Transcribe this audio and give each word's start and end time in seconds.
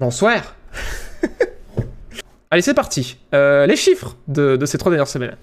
Bonsoir. 0.00 0.56
Allez, 2.50 2.62
c'est 2.62 2.74
parti. 2.74 3.16
Euh, 3.32 3.64
les 3.64 3.76
chiffres 3.76 4.16
de, 4.26 4.56
de 4.56 4.66
ces 4.66 4.76
trois 4.76 4.90
dernières 4.90 5.06
semaines. 5.06 5.36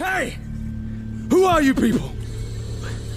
Hey! 0.00 0.38
Who 1.30 1.44
are 1.44 1.60
you 1.60 1.74
people? 1.74 2.00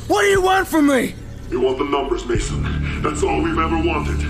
What 0.09 0.23
do 0.23 0.27
you 0.27 0.43
want 0.43 0.65
from 0.65 0.87
me? 0.87 1.15
You 1.49 1.61
want 1.61 1.77
the 1.77 1.89
numbers, 1.89 2.25
Mason. 2.27 2.61
That's 3.01 3.23
all 3.23 3.41
we've 3.41 3.57
ever 3.57 3.77
wanted. 3.77 4.21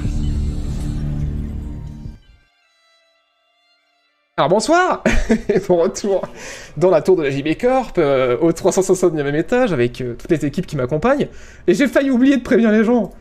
Alors 4.38 4.50
bonsoir 4.50 5.02
et 5.50 5.60
bon 5.68 5.78
retour 5.78 6.28
dans 6.78 6.92
la 6.92 7.02
tour 7.02 7.16
de 7.16 7.24
la 7.24 7.32
JB 7.32 7.58
Corp, 7.60 7.98
euh, 7.98 8.38
au 8.40 8.52
369e 8.52 9.34
étage, 9.34 9.74
avec 9.74 10.00
euh, 10.02 10.14
toutes 10.14 10.30
les 10.30 10.46
équipes 10.46 10.68
qui 10.68 10.76
m'accompagnent. 10.76 11.30
Et 11.66 11.74
j'ai 11.74 11.88
failli 11.88 12.12
oublier 12.12 12.38
de 12.38 12.44
prévenir 12.44 12.70
les 12.72 12.84
gens 12.84 13.14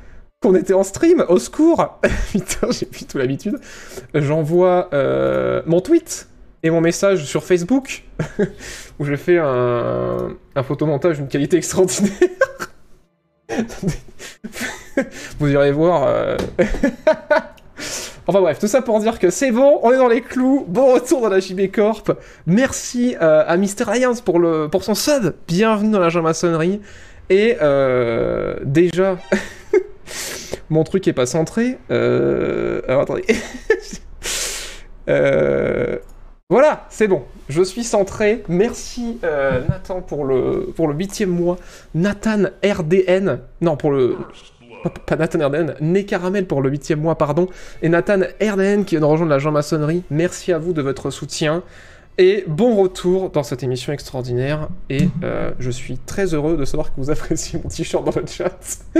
qu'on 0.44 0.54
était 0.54 0.74
en 0.74 0.82
stream, 0.82 1.24
au 1.28 1.38
secours 1.38 1.98
Putain, 2.32 2.68
j'ai 2.70 2.84
plus 2.84 3.06
tout 3.06 3.16
l'habitude. 3.16 3.58
J'envoie 4.12 4.90
euh, 4.92 5.62
mon 5.64 5.80
tweet 5.80 6.28
et 6.62 6.68
mon 6.68 6.82
message 6.82 7.24
sur 7.24 7.44
Facebook, 7.44 8.04
où 8.98 9.06
j'ai 9.06 9.16
fait 9.16 9.38
un, 9.38 10.36
photomontage 10.62 11.16
d'une 11.16 11.28
qualité 11.28 11.56
extraordinaire. 11.56 12.12
Vous 15.38 15.48
irez 15.48 15.72
voir... 15.72 16.04
euh, 16.06 16.36
Enfin 18.26 18.40
bref, 18.40 18.58
tout 18.58 18.68
ça 18.68 18.80
pour 18.80 19.00
dire 19.00 19.18
que 19.18 19.28
c'est 19.28 19.50
bon, 19.50 19.80
on 19.82 19.92
est 19.92 19.98
dans 19.98 20.08
les 20.08 20.22
clous, 20.22 20.64
bon 20.66 20.94
retour 20.94 21.20
dans 21.20 21.28
la 21.28 21.40
JB 21.40 21.70
Corp. 21.70 22.12
Merci 22.46 23.16
euh, 23.20 23.44
à 23.46 23.58
Mr. 23.58 23.88
Alliance 23.88 24.22
pour, 24.22 24.40
pour 24.70 24.84
son 24.84 24.94
sub, 24.94 25.34
bienvenue 25.46 25.90
dans 25.90 26.00
la 26.00 26.22
maçonnerie 26.22 26.80
Et 27.28 27.56
déjà, 28.64 29.18
mon 30.70 30.84
truc 30.84 31.06
est 31.08 31.12
pas 31.12 31.26
centré. 31.26 31.78
Euh, 31.90 32.80
alors 32.88 33.02
attendez. 33.02 33.24
Euh, 35.08 35.98
voilà, 36.48 36.86
c'est 36.90 37.08
bon, 37.08 37.24
je 37.48 37.62
suis 37.62 37.84
centré. 37.84 38.42
Merci 38.48 39.18
euh, 39.24 39.60
Nathan 39.68 40.00
pour 40.00 40.24
le, 40.24 40.72
pour 40.74 40.88
le 40.88 40.94
huitième 40.94 41.30
mois. 41.30 41.56
Nathan 41.94 42.44
RDN, 42.64 43.40
non 43.60 43.76
pour 43.76 43.90
le... 43.92 44.16
pas- 45.06 45.16
Nathan 45.16 45.46
RDN, 45.46 45.74
Né 45.80 46.04
Caramel 46.06 46.46
pour 46.46 46.62
le 46.62 46.70
huitième 46.70 47.00
mois, 47.00 47.16
pardon. 47.16 47.48
Et 47.82 47.88
Nathan 47.88 48.20
RDN 48.40 48.84
qui 48.84 48.94
vient 48.94 49.00
de 49.00 49.04
rejoindre 49.10 49.30
la 49.30 49.38
Jean-Maçonnerie. 49.38 50.04
Merci 50.10 50.52
à 50.52 50.58
vous 50.58 50.72
de 50.72 50.80
votre 50.82 51.10
soutien. 51.10 51.62
Et 52.16 52.44
bon 52.46 52.76
retour 52.76 53.30
dans 53.30 53.42
cette 53.42 53.64
émission 53.64 53.92
extraordinaire. 53.92 54.68
Et 54.88 55.08
euh, 55.24 55.50
je 55.58 55.70
suis 55.70 55.98
très 55.98 56.32
heureux 56.32 56.56
de 56.56 56.64
savoir 56.64 56.94
que 56.94 57.00
vous 57.00 57.10
appréciez 57.10 57.58
mon 57.62 57.68
t-shirt 57.68 58.04
dans 58.04 58.20
le 58.20 58.26
chat. 58.26 58.56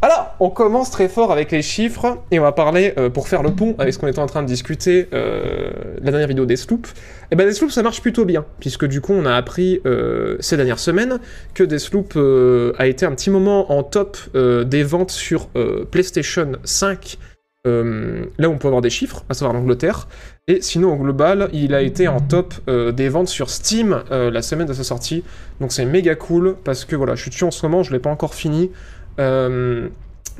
Alors, 0.00 0.36
on 0.38 0.48
commence 0.48 0.92
très 0.92 1.08
fort 1.08 1.32
avec 1.32 1.50
les 1.50 1.62
chiffres. 1.62 2.18
Et 2.30 2.38
on 2.38 2.42
va 2.42 2.52
parler, 2.52 2.94
euh, 2.98 3.10
pour 3.10 3.26
faire 3.26 3.42
le 3.42 3.50
pont 3.50 3.74
avec 3.78 3.92
ce 3.92 3.98
qu'on 3.98 4.06
était 4.06 4.20
en 4.20 4.26
train 4.26 4.42
de 4.42 4.46
discuter, 4.46 5.08
euh, 5.12 5.70
la 6.00 6.12
dernière 6.12 6.28
vidéo 6.28 6.46
des 6.46 6.56
sloops. 6.56 6.94
Et 7.30 7.36
ben 7.36 7.46
Deathloop 7.46 7.70
ça 7.70 7.82
marche 7.82 8.00
plutôt 8.00 8.24
bien, 8.24 8.44
puisque 8.58 8.86
du 8.86 9.00
coup 9.00 9.12
on 9.12 9.26
a 9.26 9.34
appris 9.34 9.80
euh, 9.84 10.36
ces 10.40 10.56
dernières 10.56 10.78
semaines 10.78 11.18
que 11.52 11.62
Deathloop 11.62 12.14
euh, 12.16 12.72
a 12.78 12.86
été 12.86 13.04
un 13.04 13.12
petit 13.12 13.30
moment 13.30 13.70
en 13.70 13.82
top 13.82 14.16
euh, 14.34 14.64
des 14.64 14.82
ventes 14.82 15.10
sur 15.10 15.48
PlayStation 15.90 16.52
5, 16.64 17.18
euh, 17.66 18.26
là 18.38 18.48
on 18.48 18.56
peut 18.56 18.68
avoir 18.68 18.82
des 18.82 18.90
chiffres, 18.90 19.24
à 19.28 19.34
savoir 19.34 19.52
l'Angleterre, 19.52 20.06
et 20.46 20.62
sinon 20.62 20.92
au 20.92 20.96
global 20.96 21.50
il 21.52 21.74
a 21.74 21.82
été 21.82 22.06
en 22.06 22.20
top 22.20 22.54
euh, 22.68 22.92
des 22.92 23.08
ventes 23.08 23.26
sur 23.26 23.50
Steam 23.50 24.00
euh, 24.12 24.30
la 24.30 24.42
semaine 24.42 24.68
de 24.68 24.72
sa 24.72 24.84
sortie, 24.84 25.24
donc 25.60 25.72
c'est 25.72 25.84
méga 25.84 26.14
cool, 26.14 26.56
parce 26.62 26.84
que 26.84 26.94
voilà, 26.94 27.16
je 27.16 27.22
suis 27.22 27.30
dessus 27.30 27.42
en 27.42 27.50
ce 27.50 27.66
moment, 27.66 27.82
je 27.82 27.92
l'ai 27.92 27.98
pas 27.98 28.10
encore 28.10 28.34
fini. 28.34 28.70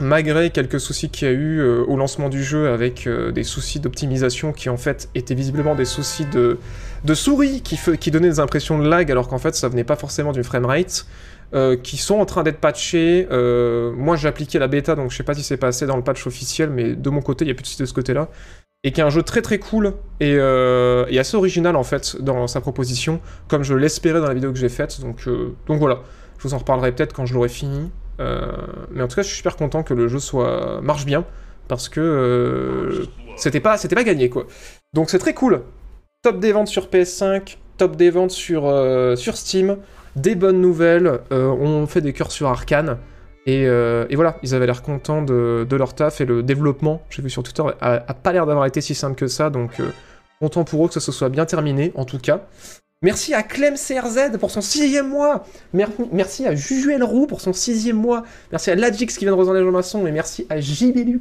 Malgré 0.01 0.51
quelques 0.51 0.79
soucis 0.79 1.11
qu'il 1.11 1.27
y 1.27 1.31
a 1.33 1.35
eu 1.35 1.61
au 1.61 1.97
lancement 1.97 2.29
du 2.29 2.45
jeu 2.45 2.69
avec 2.69 3.09
des 3.35 3.43
soucis 3.43 3.81
d'optimisation 3.81 4.53
qui 4.53 4.69
en 4.69 4.77
fait 4.77 5.09
étaient 5.17 5.35
visiblement 5.35 5.75
des 5.75 5.85
soucis 5.85 6.25
de, 6.25 6.57
souris 7.15 7.63
qui, 7.63 7.77
qui 7.99 8.13
donnaient 8.13 8.29
des 8.29 8.39
impressions 8.39 8.79
de 8.79 8.89
lag 8.89 9.11
alors 9.11 9.27
qu'en 9.27 9.39
fait 9.39 9.57
ça 9.57 9.69
venait 9.69 9.83
pas 9.83 9.97
forcément 9.97 10.31
d'une 10.31 10.45
framerate, 10.45 11.05
euh, 11.55 11.79
qui 11.79 11.97
sont 11.97 12.17
en 12.17 12.27
train 12.27 12.43
d'être 12.43 12.59
patchés. 12.59 13.27
Euh, 13.31 13.91
moi 13.93 14.17
j'ai 14.17 14.29
appliqué 14.29 14.59
la 14.59 14.69
bêta 14.69 14.95
donc 14.95 15.11
je 15.11 15.17
sais 15.17 15.23
pas 15.23 15.33
si 15.33 15.43
c'est 15.43 15.57
passé 15.57 15.87
dans 15.87 15.97
le 15.97 16.03
patch 16.03 16.27
officiel 16.27 16.69
mais 16.69 16.95
de 16.95 17.09
mon 17.09 17.23
côté 17.23 17.47
il 17.47 17.49
y 17.49 17.51
a 17.51 17.55
plus 17.55 17.63
de 17.63 17.67
soucis 17.69 17.81
de 17.81 17.87
ce 17.87 17.95
côté 17.95 18.13
là. 18.13 18.29
Et 18.85 18.93
qui 18.93 19.01
est 19.01 19.05
un 19.05 19.09
jeu 19.09 19.23
très 19.23 19.41
très 19.41 19.59
cool 19.59 19.95
et, 20.21 20.35
euh, 20.35 21.07
et 21.09 21.19
assez 21.19 21.39
original 21.39 21.75
en 21.75 21.85
fait 21.85 22.21
dans 22.21 22.47
sa 22.47 22.61
proposition, 22.61 23.23
comme 23.49 23.63
je 23.63 23.73
l'espérais 23.73 24.21
dans 24.21 24.29
la 24.29 24.35
vidéo 24.35 24.53
que 24.53 24.59
j'ai 24.59 24.69
faite. 24.69 25.01
Donc, 25.01 25.27
donc 25.67 25.79
voilà, 25.79 26.03
je 26.37 26.47
vous 26.47 26.53
en 26.53 26.59
reparlerai 26.59 26.93
peut-être 26.93 27.15
quand 27.15 27.25
je 27.25 27.33
l'aurai 27.33 27.49
fini. 27.49 27.91
Mais 28.21 29.03
en 29.03 29.09
tout 29.09 29.17
cas, 29.17 29.23
je 29.23 29.29
suis 29.29 29.39
super 29.39 29.57
content 29.57 29.83
que 29.83 29.95
le 29.95 30.07
jeu 30.07 30.19
soit 30.19 30.81
marche 30.83 31.07
bien 31.07 31.25
parce 31.67 31.89
que 31.89 33.07
c'était 33.37 33.61
pas 33.61 33.79
c'était 33.79 33.97
pas 33.97 34.05
gagné 34.05 34.29
quoi. 34.29 34.47
Donc 34.93 35.11
c'est 35.11 35.19
très 35.19 35.35
cool. 35.35 35.63
Top 36.23 36.39
des 36.39 36.53
ventes 36.53 36.69
sur 36.69 36.87
PS5, 36.87 37.57
top 37.79 37.97
des 37.97 38.11
ventes 38.11 38.31
sur 38.31 38.63
sur 39.17 39.37
Steam, 39.37 39.79
des 40.17 40.35
bonnes 40.35 40.61
nouvelles. 40.61 41.21
euh, 41.33 41.47
on 41.49 41.87
fait 41.87 42.01
des 42.01 42.13
cœurs 42.13 42.33
sur 42.33 42.49
Arkane. 42.49 42.99
Et, 43.47 43.67
euh, 43.67 44.05
et 44.11 44.15
voilà, 44.17 44.37
ils 44.43 44.55
avaient 44.55 44.67
l'air 44.67 44.83
contents 44.83 45.23
de, 45.23 45.67
leur 45.71 45.95
taf 45.95 46.21
et 46.21 46.27
le 46.27 46.43
développement, 46.43 47.03
j'ai 47.09 47.23
vu 47.23 47.31
sur 47.31 47.43
Twitter, 47.43 47.63
a, 47.81 47.99
pas 48.01 48.33
l'air 48.33 48.45
d'avoir 48.45 48.67
été 48.67 48.83
si 48.83 48.95
simple 48.95 49.15
que 49.15 49.27
ça, 49.27 49.49
donc 49.49 49.81
euh, 49.81 49.89
content 50.39 50.65
pour 50.65 50.85
eux 50.85 50.89
que 50.89 50.95
ça 50.95 51.01
se 51.01 51.13
soit 51.13 51.31
bien 51.31 51.47
terminé, 51.47 51.93
en 51.95 52.05
tout 52.05 52.19
cas. 52.19 52.43
Merci 53.01 53.33
à 53.33 53.43
Clem 53.45 53.75
CRZ 53.77 54.37
pour 54.41 54.51
son 54.51 54.61
sixième 54.61 55.09
mois. 55.09 55.45
Mer- 55.73 55.89
merci 56.13 56.47
à 56.47 56.55
Jujuel 56.57 57.03
Roux 57.05 57.27
pour 57.29 57.41
son 57.41 57.53
sixième 57.53 57.97
mois. 57.97 58.25
Merci 58.51 58.73
à 58.73 58.75
Lagix 58.75 59.07
qui 59.17 59.25
vient 59.25 59.33
de 59.33 59.39
rejoindre 59.39 59.61
les 59.61 59.71
maçons. 59.71 60.05
Et 60.07 60.11
merci 60.11 60.47
à 60.51 60.61
JBLux 60.61 61.21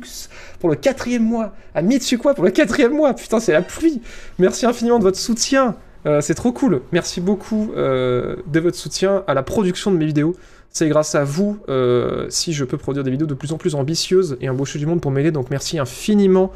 pour 0.59 0.69
le 0.69 0.75
quatrième 0.75 1.23
mois. 1.23 1.53
À 1.75 1.83
Mitsukwa 1.83 2.33
pour 2.33 2.43
le 2.43 2.49
quatrième 2.49 2.93
mois. 2.93 3.13
Putain, 3.13 3.39
c'est 3.39 3.51
la 3.53 3.61
pluie. 3.61 4.01
Merci 4.39 4.65
infiniment 4.65 4.97
de 4.97 5.03
votre 5.03 5.19
soutien. 5.19 5.75
Euh, 6.05 6.21
c'est 6.21 6.35
trop 6.35 6.51
cool. 6.51 6.81
Merci 6.91 7.21
beaucoup 7.21 7.71
euh, 7.75 8.37
de 8.47 8.59
votre 8.59 8.77
soutien 8.77 9.23
à 9.27 9.33
la 9.33 9.43
production 9.43 9.91
de 9.91 9.97
mes 9.97 10.05
vidéos. 10.05 10.35
C'est 10.69 10.87
grâce 10.89 11.15
à 11.15 11.23
vous 11.23 11.57
euh, 11.69 12.27
si 12.29 12.53
je 12.53 12.63
peux 12.63 12.77
produire 12.77 13.03
des 13.03 13.11
vidéos 13.11 13.27
de 13.27 13.33
plus 13.33 13.51
en 13.51 13.57
plus 13.57 13.75
ambitieuses 13.75 14.37
et 14.41 14.49
embaucher 14.49 14.79
du 14.79 14.85
monde 14.85 15.01
pour 15.01 15.11
m'aider. 15.11 15.31
Donc 15.31 15.49
merci 15.49 15.79
infiniment 15.79 16.51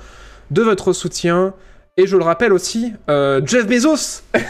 de 0.52 0.62
votre 0.62 0.94
soutien. 0.94 1.54
Et 1.98 2.08
je 2.08 2.16
le 2.16 2.24
rappelle 2.24 2.54
aussi, 2.54 2.94
Jeff 3.10 3.68
Bezos 3.68 4.22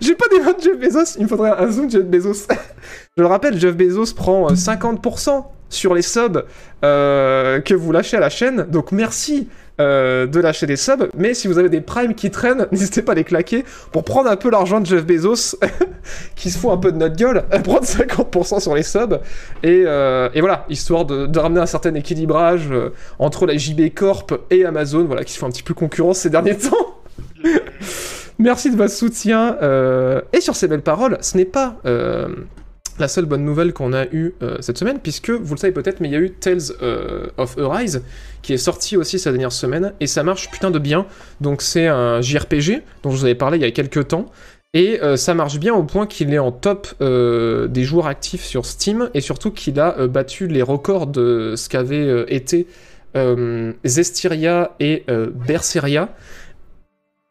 J'ai- 0.00 0.14
pas 0.14 0.24
des 0.30 0.38
de 0.38 0.62
Jeff 0.62 0.78
Bezos, 0.78 1.16
il 1.18 1.24
me 1.24 1.28
faudrait 1.28 1.50
un 1.50 1.70
zoom 1.70 1.90
Jeff 1.90 2.04
Bezos. 2.04 2.46
je 3.16 3.22
le 3.22 3.26
rappelle, 3.26 3.58
Jeff 3.58 3.76
Bezos 3.76 4.14
prend 4.14 4.50
euh, 4.50 4.54
50% 4.54 5.44
sur 5.70 5.94
les 5.94 6.02
subs 6.02 6.44
euh, 6.84 7.60
que 7.60 7.74
vous 7.74 7.92
lâchez 7.92 8.16
à 8.16 8.20
la 8.20 8.28
chaîne. 8.28 8.66
Donc 8.68 8.92
merci 8.92 9.48
euh, 9.80 10.26
de 10.26 10.40
lâcher 10.40 10.66
des 10.66 10.76
subs. 10.76 11.08
Mais 11.16 11.32
si 11.32 11.48
vous 11.48 11.58
avez 11.58 11.70
des 11.70 11.80
primes 11.80 12.14
qui 12.14 12.30
traînent, 12.30 12.66
n'hésitez 12.72 13.00
pas 13.00 13.12
à 13.12 13.14
les 13.14 13.24
claquer 13.24 13.64
pour 13.92 14.04
prendre 14.04 14.28
un 14.28 14.36
peu 14.36 14.50
l'argent 14.50 14.80
de 14.80 14.86
Jeff 14.86 15.06
Bezos 15.06 15.56
qui 16.36 16.50
se 16.50 16.58
fout 16.58 16.70
un 16.70 16.76
peu 16.76 16.92
de 16.92 16.98
notre 16.98 17.16
gueule, 17.16 17.44
prendre 17.64 17.84
50% 17.84 18.60
sur 18.60 18.74
les 18.74 18.82
subs. 18.82 19.20
Et, 19.62 19.84
euh, 19.86 20.28
voilà, 20.36 20.66
histoire 20.68 21.06
de, 21.06 21.38
ramener 21.38 21.60
un 21.60 21.66
certain 21.66 21.94
équilibrage 21.94 22.68
entre 23.18 23.46
la 23.46 23.56
JB 23.56 23.94
Corp 23.94 24.34
et 24.50 24.66
Amazon, 24.66 25.04
voilà, 25.04 25.24
qui 25.24 25.32
se 25.32 25.38
font 25.38 25.46
un 25.46 25.50
petit 25.50 25.62
peu 25.62 25.72
concurrence 25.72 26.18
ces 26.18 26.30
derniers 26.30 26.58
temps. 26.58 27.00
Merci 28.38 28.70
de 28.70 28.76
votre 28.76 28.92
soutien. 28.92 29.56
et 30.32 30.40
sur 30.40 30.56
ces 30.56 30.68
belles 30.68 30.82
paroles, 30.82 31.16
ce 31.20 31.38
n'est 31.38 31.46
pas 31.46 31.76
la 33.00 33.08
seule 33.08 33.24
bonne 33.24 33.44
nouvelle 33.44 33.72
qu'on 33.72 33.92
a 33.92 34.06
eue 34.06 34.34
euh, 34.42 34.56
cette 34.60 34.78
semaine, 34.78 34.98
puisque 35.02 35.30
vous 35.30 35.54
le 35.54 35.58
savez 35.58 35.72
peut-être, 35.72 36.00
mais 36.00 36.08
il 36.08 36.12
y 36.12 36.16
a 36.16 36.20
eu 36.20 36.30
Tales 36.30 36.60
euh, 36.82 37.26
of 37.36 37.58
Arise 37.58 38.02
qui 38.42 38.52
est 38.52 38.58
sorti 38.58 38.96
aussi 38.96 39.18
cette 39.18 39.32
dernière 39.32 39.52
semaine, 39.52 39.92
et 40.00 40.06
ça 40.06 40.22
marche 40.22 40.50
putain 40.50 40.70
de 40.70 40.78
bien. 40.78 41.06
Donc 41.40 41.62
c'est 41.62 41.86
un 41.86 42.20
JRPG 42.20 42.82
dont 43.02 43.10
je 43.10 43.16
vous 43.16 43.24
avais 43.24 43.34
parlé 43.34 43.58
il 43.58 43.62
y 43.62 43.66
a 43.66 43.70
quelques 43.70 44.08
temps. 44.08 44.26
Et 44.72 45.02
euh, 45.02 45.16
ça 45.16 45.34
marche 45.34 45.58
bien 45.58 45.74
au 45.74 45.82
point 45.82 46.06
qu'il 46.06 46.32
est 46.32 46.38
en 46.38 46.52
top 46.52 46.94
des 47.02 47.84
joueurs 47.84 48.06
actifs 48.06 48.44
sur 48.44 48.64
Steam 48.64 49.10
et 49.14 49.20
surtout 49.20 49.50
qu'il 49.50 49.80
a 49.80 50.06
battu 50.06 50.46
les 50.46 50.62
records 50.62 51.08
de 51.08 51.54
ce 51.56 51.68
qu'avaient 51.68 52.24
été 52.28 52.68
Zestiria 53.84 54.76
et 54.78 55.04
Berseria. 55.46 56.14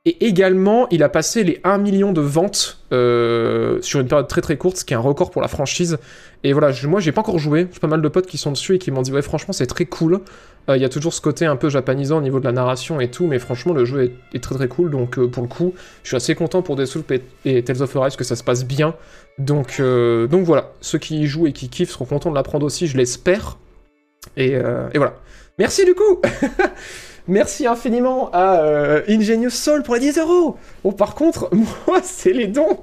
Et 0.06 0.26
également, 0.26 0.88
il 0.92 1.04
a 1.04 1.10
passé 1.10 1.44
les 1.44 1.60
1 1.66 1.78
million 1.78 2.14
de 2.14 2.22
ventes 2.22 2.80
euh, 2.94 3.80
sur 3.82 4.00
une 4.00 4.08
période 4.08 4.28
très 4.28 4.40
très 4.42 4.56
courte, 4.58 4.78
ce 4.78 4.86
qui 4.86 4.94
est 4.94 4.98
un 4.98 5.02
record 5.02 5.30
pour 5.30 5.42
la 5.42 5.50
franchise. 5.50 5.98
Et 6.46 6.54
voilà, 6.54 6.72
je- 6.72 6.88
moi 6.88 7.02
j'ai 7.02 7.12
pas 7.12 7.20
encore 7.20 7.38
joué, 7.38 7.68
j'ai 7.72 7.80
pas 7.82 7.88
mal 7.88 8.02
de 8.02 8.08
potes 8.08 8.26
qui 8.26 8.38
sont 8.38 8.52
dessus 8.52 8.76
et 8.76 8.80
qui 8.80 8.92
m'ont 8.92 9.02
dit 9.02 9.12
ouais 9.12 9.22
franchement 9.22 9.52
c'est 9.54 9.68
très 9.68 9.84
cool. 9.86 10.22
Euh, 10.70 10.78
Il 10.78 10.82
y 10.82 10.86
a 10.86 10.90
toujours 10.90 11.14
ce 11.14 11.20
côté 11.20 11.46
un 11.46 11.58
peu 11.58 11.70
japanisant 11.70 12.20
au 12.20 12.22
niveau 12.22 12.40
de 12.40 12.46
la 12.46 12.54
narration 12.54 13.02
et 13.02 13.12
tout, 13.12 13.28
mais 13.28 13.40
franchement 13.40 13.74
le 13.74 13.84
jeu 13.84 14.14
est, 14.34 14.40
très 14.40 14.56
très 14.56 14.70
cool, 14.70 14.90
donc 14.90 15.20
euh, 15.20 15.28
pour 15.28 15.44
le 15.44 15.50
coup 15.50 15.74
je 16.04 16.08
suis 16.08 16.16
assez 16.18 16.34
content 16.34 16.62
pour 16.62 16.78
Deathloop 16.78 17.12
et, 17.12 17.22
et 17.44 17.62
Tales 17.64 17.82
of 17.82 17.94
Arise 17.98 18.16
que 18.16 18.24
ça 18.24 18.38
se 18.38 18.44
passe 18.44 18.64
bien. 18.66 18.96
Donc, 19.38 19.82
donc 19.82 20.44
voilà, 20.46 20.72
ceux 20.82 20.98
qui 20.98 21.20
y 21.22 21.28
jouent 21.28 21.48
et 21.48 21.54
qui 21.54 21.70
kiffent 21.70 21.92
seront 21.92 22.06
contents 22.06 22.30
de 22.30 22.36
l'apprendre 22.36 22.66
aussi, 22.66 22.88
je 22.88 22.98
l'espère. 22.98 23.58
Et, 24.38 24.52
et 24.52 24.98
voilà. 24.98 25.16
Merci 25.58 25.84
du 25.86 25.94
coup 25.94 26.22
Merci 27.30 27.68
infiniment 27.68 28.32
à 28.34 28.62
euh, 28.62 29.04
Ingenious 29.08 29.52
Soul 29.52 29.84
pour 29.84 29.94
les 29.94 30.00
10 30.00 30.18
euros 30.18 30.58
Bon 30.84 30.92
par 30.92 31.14
contre, 31.14 31.52
moi 31.88 32.00
c'est 32.02 32.34
les 32.34 32.48
dons 32.48 32.80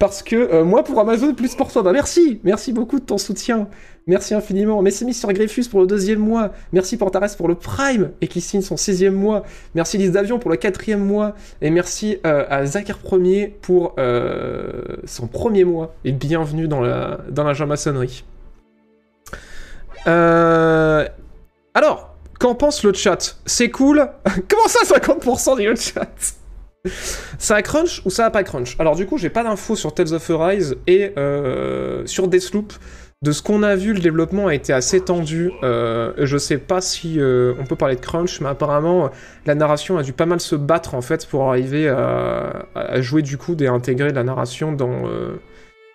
Parce 0.00 0.24
que 0.24 0.34
euh, 0.34 0.64
moi, 0.64 0.82
pour 0.82 0.98
Amazon, 0.98 1.34
plus 1.34 1.54
pour 1.54 1.70
toi. 1.70 1.84
Bah 1.84 1.92
merci, 1.92 2.40
merci 2.42 2.72
beaucoup 2.72 2.98
de 2.98 3.04
ton 3.04 3.16
soutien. 3.16 3.68
Merci 4.08 4.34
infiniment. 4.34 4.82
Merci 4.82 5.04
Mister 5.04 5.32
Greffus 5.32 5.68
pour 5.70 5.80
le 5.80 5.86
deuxième 5.86 6.18
mois. 6.18 6.50
Merci 6.72 6.96
Portares 6.96 7.36
pour 7.36 7.46
le 7.46 7.54
Prime 7.54 8.10
et 8.20 8.26
qui 8.26 8.40
signe 8.40 8.60
son 8.60 8.76
sixième 8.76 9.14
mois. 9.14 9.44
Merci 9.76 9.98
Lise 9.98 10.10
d'Avion 10.10 10.40
pour 10.40 10.50
le 10.50 10.56
quatrième 10.56 11.04
mois. 11.04 11.36
Et 11.62 11.70
merci 11.70 12.18
euh, 12.26 12.44
à 12.50 12.66
Zakar 12.66 12.98
Premier 12.98 13.56
pour 13.62 13.94
son 15.04 15.28
premier 15.28 15.62
mois. 15.62 15.94
Et 16.04 16.10
bienvenue 16.10 16.66
dans 16.66 16.80
la, 16.80 17.20
dans 17.30 17.44
la 17.44 17.66
maçonnerie. 17.66 18.24
Alors, 21.76 22.13
qu'en 22.38 22.54
pense 22.54 22.84
le 22.84 22.92
chat 22.92 23.36
C'est 23.46 23.70
cool 23.70 23.98
Comment 24.48 24.68
ça 24.68 24.96
50% 24.96 25.56
dit 25.56 25.64
le 25.64 25.76
chat 25.76 26.34
ça 27.38 27.56
a 27.56 27.62
crunch 27.62 28.02
ou 28.04 28.10
ça 28.10 28.26
a 28.26 28.30
pas 28.30 28.42
crunch 28.42 28.76
Alors 28.78 28.94
du 28.94 29.06
coup, 29.06 29.16
j'ai 29.16 29.30
pas 29.30 29.42
d'infos 29.42 29.74
sur 29.74 29.94
Tales 29.94 30.12
of 30.12 30.28
Arise 30.28 30.76
et 30.86 31.12
euh, 31.16 32.04
sur 32.04 32.28
Deathloop. 32.28 32.74
De 33.24 33.32
ce 33.32 33.42
qu'on 33.42 33.62
a 33.62 33.74
vu, 33.74 33.94
le 33.94 34.00
développement 34.00 34.48
a 34.48 34.54
été 34.54 34.74
assez 34.74 35.00
tendu. 35.00 35.50
Euh, 35.62 36.12
je 36.18 36.36
sais 36.36 36.58
pas 36.58 36.82
si 36.82 37.18
euh, 37.18 37.54
on 37.58 37.64
peut 37.64 37.74
parler 37.74 37.96
de 37.96 38.00
crunch, 38.02 38.38
mais 38.42 38.50
apparemment, 38.50 39.08
la 39.46 39.54
narration 39.54 39.96
a 39.96 40.02
dû 40.02 40.12
pas 40.12 40.26
mal 40.26 40.40
se 40.40 40.54
battre 40.54 40.94
en 40.94 41.00
fait 41.00 41.26
pour 41.26 41.48
arriver 41.48 41.88
à, 41.88 43.00
jouer 43.00 43.22
du 43.22 43.38
coup 43.38 43.56
et 43.60 43.66
intégrer 43.66 44.12
la 44.12 44.24
narration 44.24 44.72
dans 44.72 45.06
euh, 45.08 45.40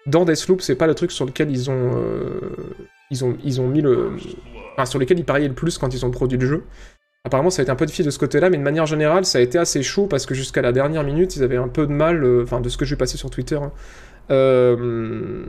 dans 0.08 0.26
Deathloop. 0.26 0.62
C'est 0.62 0.74
pas 0.74 0.88
le 0.88 0.96
truc 0.96 1.12
sur 1.12 1.28
lequel 1.28 1.52
ils 1.52 1.70
ont 1.70 1.92
ils 3.12 3.20
ils 3.44 3.62
ont 3.62 3.68
mis 3.68 3.82
le 3.82 4.14
sur 4.86 5.00
lequel 5.00 5.20
ils 5.20 5.26
pariaient 5.26 5.48
le 5.48 5.54
plus 5.54 5.78
quand 5.78 5.94
ils 5.94 6.06
ont 6.06 6.12
produit 6.12 6.38
le 6.38 6.48
jeu. 6.48 6.64
Apparemment, 7.26 7.50
ça 7.50 7.62
a 7.62 7.64
été 7.64 7.72
un 7.72 7.76
peu 7.76 7.86
difficile 7.86 8.06
de 8.06 8.12
ce 8.12 8.20
côté-là, 8.20 8.50
mais 8.50 8.58
de 8.58 8.64
manière 8.64 8.86
générale, 8.86 9.26
ça 9.26 9.40
a 9.40 9.42
été 9.42 9.58
assez 9.58 9.84
chaud 9.84 10.08
parce 10.08 10.26
que 10.26 10.34
jusqu'à 10.34 10.62
la 10.62 10.72
dernière 10.72 11.04
minute, 11.04 11.36
ils 11.36 11.44
avaient 11.44 11.58
un 11.58 11.68
peu 11.68 11.86
de 11.86 11.92
mal, 11.92 12.24
euh, 12.24 12.44
enfin, 12.44 12.62
de 12.62 12.70
ce 12.70 12.78
que 12.78 12.86
j'ai 12.86 12.96
passé 12.96 13.18
sur 13.18 13.30
Twitter, 13.30 13.58
hein, 13.58 13.74
euh, 14.32 15.44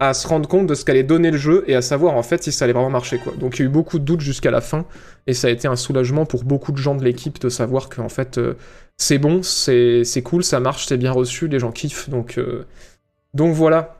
à 0.00 0.12
se 0.12 0.28
rendre 0.28 0.46
compte 0.46 0.66
de 0.66 0.74
ce 0.74 0.84
qu'allait 0.84 1.02
donner 1.02 1.30
le 1.30 1.38
jeu 1.38 1.64
et 1.66 1.76
à 1.76 1.82
savoir 1.82 2.14
en 2.14 2.22
fait 2.22 2.42
si 2.42 2.52
ça 2.52 2.66
allait 2.66 2.74
vraiment 2.74 2.90
marcher, 2.90 3.18
quoi. 3.18 3.32
Donc, 3.38 3.58
il 3.58 3.60
y 3.60 3.62
a 3.62 3.66
eu 3.66 3.70
beaucoup 3.70 3.98
de 3.98 4.04
doutes 4.04 4.20
jusqu'à 4.20 4.50
la 4.50 4.60
fin 4.60 4.84
et 5.26 5.32
ça 5.32 5.48
a 5.48 5.50
été 5.50 5.66
un 5.66 5.76
soulagement 5.76 6.26
pour 6.26 6.44
beaucoup 6.44 6.72
de 6.72 6.76
gens 6.76 6.94
de 6.94 7.02
l'équipe 7.02 7.40
de 7.40 7.48
savoir 7.48 7.88
qu'en 7.88 8.10
fait, 8.10 8.36
euh, 8.36 8.54
c'est 8.98 9.18
bon, 9.18 9.42
c'est 9.42 10.22
cool, 10.22 10.44
ça 10.44 10.60
marche, 10.60 10.86
c'est 10.86 10.98
bien 10.98 11.12
reçu, 11.12 11.48
les 11.48 11.58
gens 11.58 11.72
kiffent, 11.72 12.10
donc, 12.10 12.38
donc 13.32 13.52
voilà. 13.54 13.96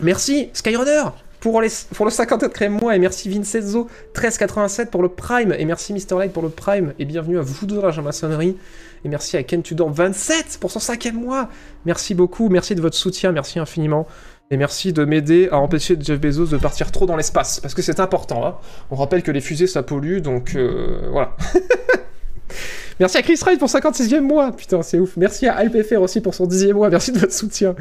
Merci, 0.00 0.48
Skyrunner 0.54 1.04
pour, 1.44 1.60
le 1.60 2.10
54 2.10 2.68
mois, 2.68 2.96
et 2.96 2.98
merci 2.98 3.28
Vincenzo 3.28 3.82
1387 4.14 4.90
pour 4.90 5.02
le 5.02 5.10
Prime, 5.10 5.54
et 5.58 5.66
merci 5.66 5.92
Mr. 5.92 6.16
Light 6.18 6.32
pour 6.32 6.42
le 6.42 6.48
Prime, 6.48 6.94
et 6.98 7.04
bienvenue 7.04 7.38
à 7.38 7.42
vous 7.42 7.66
deux 7.66 7.82
la 7.82 7.92
maçonnerie, 8.00 8.56
et 9.04 9.08
merci 9.10 9.36
à 9.36 9.42
Ken 9.42 9.62
Tudor 9.62 9.90
27 9.90 10.56
pour 10.58 10.70
son 10.70 10.78
cinquième 10.78 11.16
mois. 11.16 11.50
Merci 11.84 12.14
beaucoup, 12.14 12.48
merci 12.48 12.74
de 12.74 12.80
votre 12.80 12.96
soutien, 12.96 13.30
merci 13.32 13.58
infiniment. 13.58 14.06
Et 14.50 14.56
merci 14.56 14.94
de 14.94 15.04
m'aider 15.04 15.48
à 15.52 15.58
empêcher 15.58 15.96
Jeff 16.00 16.18
Bezos 16.18 16.46
de 16.46 16.56
partir 16.56 16.90
trop 16.90 17.04
dans 17.04 17.16
l'espace, 17.16 17.60
parce 17.60 17.74
que 17.74 17.82
c'est 17.82 18.00
important. 18.00 18.46
Hein. 18.46 18.54
On 18.90 18.96
rappelle 18.96 19.22
que 19.22 19.30
les 19.30 19.42
fusées 19.42 19.66
ça 19.66 19.82
pollue, 19.82 20.20
donc 20.20 20.54
euh, 20.56 21.08
voilà. 21.12 21.36
Merci 23.00 23.18
à 23.18 23.22
Chris 23.22 23.38
Wright 23.42 23.58
pour 23.58 23.68
56e 23.68 24.20
mois. 24.20 24.52
Putain, 24.52 24.80
c'est 24.82 24.98
ouf. 25.00 25.16
Merci 25.18 25.46
à 25.48 25.56
Alpfr 25.56 26.00
aussi 26.00 26.20
pour 26.20 26.34
son 26.34 26.46
10e 26.46 26.72
mois. 26.72 26.88
Merci 26.90 27.10
de 27.12 27.18
votre 27.18 27.32
soutien. 27.32 27.74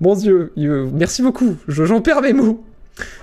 Mon 0.00 0.14
dieu, 0.14 0.52
merci 0.92 1.22
beaucoup. 1.22 1.56
Je- 1.66 1.84
J'en 1.84 2.00
perds 2.02 2.20
mes 2.20 2.32
mots. 2.34 2.62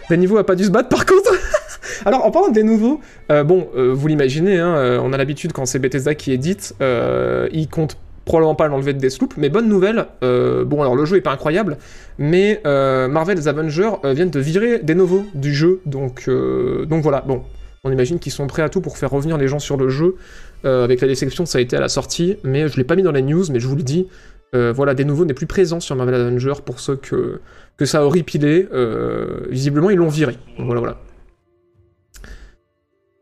Des 0.09 0.17
niveaux 0.17 0.37
a 0.37 0.45
pas 0.45 0.55
dû 0.55 0.63
se 0.63 0.69
battre 0.69 0.89
par 0.89 1.05
contre. 1.05 1.31
Alors, 2.05 2.25
en 2.25 2.31
parlant 2.31 2.49
des 2.49 2.63
nouveaux, 2.63 2.99
euh, 3.31 3.43
bon, 3.43 3.67
euh, 3.75 3.93
vous 3.93 4.07
l'imaginez, 4.07 4.59
hein, 4.59 4.75
euh, 4.75 4.99
on 5.01 5.13
a 5.13 5.17
l'habitude 5.17 5.53
quand 5.53 5.65
c'est 5.65 5.79
Bethesda 5.79 6.15
qui 6.15 6.31
édite, 6.31 6.75
euh, 6.81 7.47
ils 7.51 7.67
comptent 7.67 7.97
probablement 8.25 8.55
pas 8.55 8.67
l'enlever 8.67 8.93
de 8.93 8.99
Deathloop, 8.99 9.35
mais 9.37 9.49
bonne 9.49 9.69
nouvelle, 9.69 10.07
bon 10.21 10.81
alors 10.81 10.95
le 10.95 11.05
jeu 11.05 11.17
est 11.17 11.21
pas 11.21 11.31
incroyable, 11.31 11.77
mais 12.17 12.59
Marvel's 12.65 13.45
Avengers 13.45 13.91
viennent 14.03 14.31
de 14.31 14.39
virer 14.39 14.79
des 14.79 14.95
nouveaux 14.95 15.25
du 15.35 15.53
jeu, 15.53 15.79
donc, 15.85 16.27
donc 16.27 17.03
voilà, 17.03 17.21
bon, 17.21 17.43
on 17.83 17.91
imagine 17.91 18.17
qu'ils 18.17 18.31
sont 18.31 18.47
prêts 18.47 18.63
à 18.63 18.69
tout 18.69 18.81
pour 18.81 18.97
faire 18.97 19.11
revenir 19.11 19.37
les 19.37 19.47
gens 19.47 19.59
sur 19.59 19.77
le 19.77 19.89
jeu, 19.89 20.15
avec 20.63 21.01
la 21.01 21.07
déception 21.07 21.45
ça 21.45 21.59
a 21.59 21.61
été 21.61 21.77
à 21.77 21.79
la 21.79 21.87
sortie, 21.87 22.37
mais 22.43 22.67
je 22.67 22.77
l'ai 22.77 22.83
pas 22.83 22.95
mis 22.95 23.03
dans 23.03 23.11
les 23.11 23.21
news, 23.21 23.43
mais 23.51 23.59
je 23.59 23.67
vous 23.67 23.75
le 23.75 23.83
dis, 23.83 24.07
euh, 24.53 24.71
voilà, 24.71 24.93
des 24.93 25.05
nouveaux 25.05 25.25
n'est 25.25 25.33
plus 25.33 25.47
présent 25.47 25.79
sur 25.79 25.95
Marvel 25.95 26.15
Avengers 26.15 26.61
pour 26.63 26.79
ceux 26.79 26.95
que, 26.95 27.41
ça 27.83 27.99
a 27.99 28.01
horripilé, 28.03 28.67
euh, 28.73 29.47
visiblement 29.49 29.89
ils 29.89 29.97
l'ont 29.97 30.09
viré, 30.09 30.37
voilà, 30.59 30.79
voilà. 30.79 30.97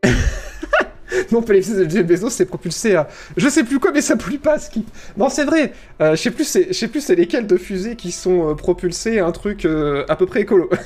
non, 1.32 1.42
fusées 1.42 1.86
de 1.86 1.90
Jeff 1.90 2.06
Bezos, 2.06 2.30
c'est 2.30 2.44
propulsé 2.44 2.94
à. 2.94 3.08
Je 3.36 3.48
sais 3.48 3.64
plus 3.64 3.80
quoi, 3.80 3.90
mais 3.90 4.02
ça 4.02 4.16
pollue 4.16 4.36
pas, 4.36 4.58
Skip. 4.58 4.86
Non, 5.16 5.28
c'est 5.30 5.44
vrai. 5.44 5.72
Euh, 6.00 6.14
je 6.14 6.22
sais 6.22 6.30
plus, 6.30 6.44
c'est, 6.44 7.14
lesquels 7.14 7.46
de 7.46 7.56
fusées 7.56 7.96
qui 7.96 8.12
sont 8.12 8.54
propulsés 8.54 9.18
à 9.18 9.26
un 9.26 9.32
truc 9.32 9.66
à 10.08 10.16
peu 10.16 10.26
près 10.26 10.42
écolo. 10.42 10.68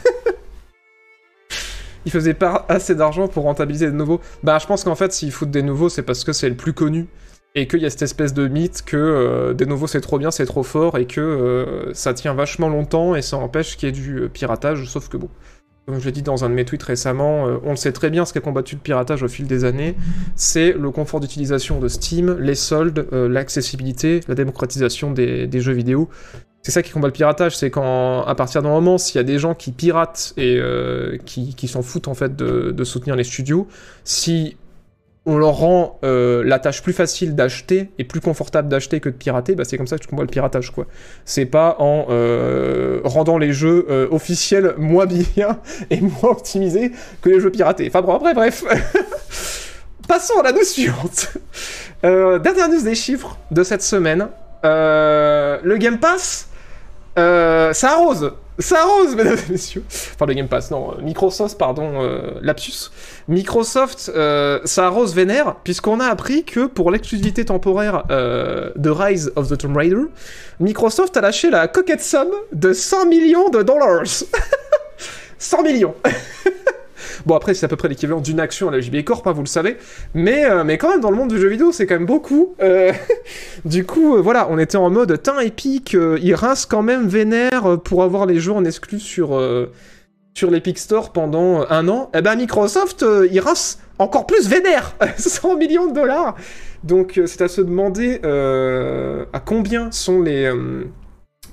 Il 2.07 2.13
faisait 2.13 2.35
pas 2.35 2.65
assez 2.69 2.95
d'argent 2.95 3.29
pour 3.29 3.43
rentabiliser 3.43 3.87
de 3.87 3.93
nouveaux. 3.93 4.21
Bah, 4.43 4.59
je 4.59 4.67
pense 4.67 4.85
qu'en 4.85 4.95
fait, 4.95 5.13
s'ils 5.13 5.33
foutent 5.33 5.51
des 5.51 5.63
nouveaux, 5.63 5.89
c'est 5.91 6.03
parce 6.03 6.25
que 6.25 6.33
c'est 6.33 6.49
le 6.49 6.55
plus 6.55 6.73
connu 6.73 7.07
et 7.55 7.67
qu'il 7.67 7.81
y 7.81 7.87
a 7.87 7.91
cette 7.91 8.03
espèce 8.03 8.35
de 8.35 8.47
mythe 8.47 8.83
que 8.85 8.97
euh, 8.97 9.55
des 9.55 9.67
nouveaux 9.67 9.87
c'est 9.87 10.01
trop 10.01 10.19
bien, 10.19 10.31
c'est 10.31 10.47
trop 10.47 10.63
fort 10.63 10.99
et 10.99 11.07
que 11.07 11.21
euh, 11.21 11.93
ça 11.95 12.15
tient 12.15 12.35
vachement 12.35 12.69
longtemps 12.69 13.15
et 13.15 13.23
ça 13.23 13.37
empêche 13.37 13.77
qu'il 13.77 13.89
y 13.89 13.91
ait 13.91 13.93
du 13.93 14.19
euh, 14.21 14.29
piratage. 14.29 14.87
Sauf 14.87 15.09
que 15.09 15.17
bon, 15.17 15.29
comme 15.87 15.99
je 15.99 16.05
l'ai 16.05 16.13
dit 16.13 16.23
dans 16.23 16.45
un 16.45 16.51
de 16.51 16.55
mes 16.55 16.65
tweets 16.65 16.83
récemment, 16.83 17.49
euh, 17.49 17.57
on 17.65 17.71
le 17.71 17.77
sait 17.77 17.93
très 17.93 18.11
bien 18.11 18.25
ce 18.25 18.33
qui 18.33 18.39
a 18.39 18.43
combattu 18.43 18.75
le 18.75 18.81
piratage 18.81 19.23
au 19.23 19.29
fil 19.29 19.47
des 19.47 19.65
années, 19.65 19.97
c'est 20.37 20.73
le 20.73 20.91
confort 20.91 21.21
d'utilisation 21.21 21.81
de 21.81 21.89
Steam, 21.89 22.37
les 22.39 22.55
soldes, 22.55 23.09
l'accessibilité, 23.13 24.21
la 24.29 24.35
démocratisation 24.35 25.11
des, 25.11 25.61
jeux 25.61 25.73
vidéo. 25.73 26.09
C'est 26.63 26.73
ça 26.73 26.83
qui 26.83 26.91
combat 26.91 27.09
le 27.09 27.13
piratage, 27.13 27.57
c'est 27.57 27.71
quand, 27.71 28.25
à 28.25 28.35
partir 28.35 28.63
d'un 28.63 28.69
moment, 28.69 28.99
s'il 28.99 29.17
y 29.17 29.21
a 29.21 29.25
des 29.25 29.39
gens 29.39 29.55
qui 29.55 29.73
piratent 29.73 30.35
et 30.37 30.61
qui, 31.25 31.55
qui 31.55 31.69
s'en 31.69 31.83
foutent 31.83 32.09
en 32.09 32.15
fait 32.15 32.37
de 32.37 32.85
soutenir 32.85 33.17
les 33.17 33.25
studios, 33.25 33.67
si 34.05 34.57
on 35.29 35.37
leur 35.37 35.57
rend 35.57 36.01
euh, 36.05 36.43
la 36.43 36.59
tâche 36.59 36.83
plus 36.83 36.95
facile 36.95 37.35
d'acheter 37.35 37.91
et 37.99 38.05
plus 38.05 38.21
confortable 38.21 38.69
d'acheter 38.69 38.99
que 38.99 39.11
de 39.11 39.15
pirater, 39.15 39.55
bah 39.55 39.65
c'est 39.67 39.77
comme 39.77 39.87
ça 39.87 39.99
que 39.99 40.03
tu 40.03 40.09
combats 40.09 40.23
le 40.23 40.29
piratage 40.29 40.71
quoi. 40.71 40.87
C'est 41.27 41.45
pas 41.45 41.77
en 41.81 42.07
euh, 42.09 43.03
rendant 43.05 43.37
les 43.37 43.53
jeux 43.53 43.87
euh, 43.91 44.09
officiels 44.11 44.75
moins 44.79 45.05
bien 45.05 45.61
et 45.91 46.01
moins 46.01 46.31
optimisés 46.31 46.93
que 47.21 47.29
les 47.29 47.41
jeux 47.41 47.51
piratés. 47.51 47.87
Enfin 47.89 48.01
bon, 48.01 48.15
après 48.15 48.33
bref. 48.33 48.65
Passons 50.09 50.41
à 50.41 50.45
la 50.45 50.53
news 50.53 50.65
suivante. 50.65 51.37
Dernière 52.03 52.71
news 52.71 52.81
des 52.81 52.95
chiffres 52.95 53.37
de 53.51 53.63
cette 53.63 53.83
semaine. 53.83 54.29
Le 54.65 55.77
Game 55.77 55.99
Pass, 55.99 56.49
ça 57.15 57.91
arrose. 57.91 58.33
Ça 58.59 58.83
arrose, 58.83 59.15
mesdames 59.17 59.39
et 59.49 59.53
messieurs. 59.53 59.85
Enfin, 59.89 60.27
le 60.27 60.35
Game 60.35 60.49
Pass, 60.49 60.71
non. 60.71 60.93
euh, 60.93 61.03
Microsoft, 61.03 61.57
pardon, 61.59 62.03
euh, 62.03 62.33
lapsus. 62.43 62.91
Microsoft, 63.29 64.11
euh, 64.15 64.61
ça 64.65 64.87
arrose 64.87 65.15
vénère, 65.15 65.57
puisqu'on 65.63 66.01
a 66.01 66.07
appris 66.07 66.45
que 66.45 66.67
pour 66.67 66.91
l'exclusivité 66.91 67.45
temporaire 67.45 68.05
euh, 68.11 68.71
de 68.77 68.91
Rise 68.91 69.33
of 69.37 69.49
the 69.49 69.57
Tomb 69.59 69.77
Raider, 69.77 70.03
Microsoft 70.61 71.17
a 71.17 71.21
lâché 71.21 71.51
la 71.51 71.69
coquette 71.69 72.03
somme 72.03 72.33
de 72.53 72.73
100 72.73 73.07
millions 73.07 73.49
de 73.51 73.63
dollars. 73.63 74.03
100 75.39 75.63
millions. 75.63 75.95
Bon, 77.27 77.35
après, 77.35 77.55
c'est 77.55 77.67
à 77.67 77.69
peu 77.69 77.77
près 77.77 77.89
l'équivalent 77.89 78.21
d'une 78.21 78.41
action 78.41 78.69
à 78.69 78.73
la 78.73 78.81
JB 78.81 79.03
Corp, 79.05 79.27
hein, 79.27 79.33
vous 79.33 79.43
le 79.43 79.47
savez. 79.47 79.77
Mais, 80.15 80.45
euh, 80.45 80.65
mais 80.65 80.79
quand 80.79 80.91
même, 80.91 81.01
dans 81.01 81.11
le 81.11 81.17
monde 81.17 81.29
du 81.29 81.39
jeu 81.41 81.49
vidéo, 81.49 81.73
c'est 81.73 81.87
quand 81.87 81.97
même 81.97 82.07
beaucoup. 82.07 82.55
Euh, 82.61 82.93
du 83.65 83.85
coup, 83.85 84.17
euh, 84.17 84.21
voilà, 84.21 84.49
on 84.51 84.59
était 84.59 84.77
en 84.77 84.91
mode 84.91 85.23
teint 85.23 85.41
épique. 85.41 85.95
euh, 85.95 86.19
il 86.23 86.35
rince 86.35 86.67
quand 86.67 86.83
même 86.83 87.07
vénère 87.07 87.79
pour 87.85 88.03
avoir 88.03 88.27
les 88.27 88.41
jeux 88.41 88.53
en 88.53 88.65
exclus 88.65 89.01
sur, 89.01 89.41
sur 90.35 90.51
l'Epic 90.51 90.79
Store 90.79 91.13
pendant 91.13 91.65
un 91.69 91.89
an. 91.89 92.11
Eh 92.15 92.23
ben, 92.23 92.37
Microsoft, 92.37 93.03
euh, 93.03 93.29
il 93.31 93.41
rince 93.41 93.79
encore 93.99 94.27
plus 94.27 94.49
vénère 94.49 94.95
100 95.17 95.57
millions 95.57 95.87
de 95.89 95.95
dollars 95.95 96.37
Donc, 96.85 97.21
c'est 97.27 97.43
à 97.43 97.49
se 97.49 97.61
demander 97.61 98.21
à 99.33 99.41
combien 99.41 99.91
sont 99.91 100.23
les. 100.23 100.53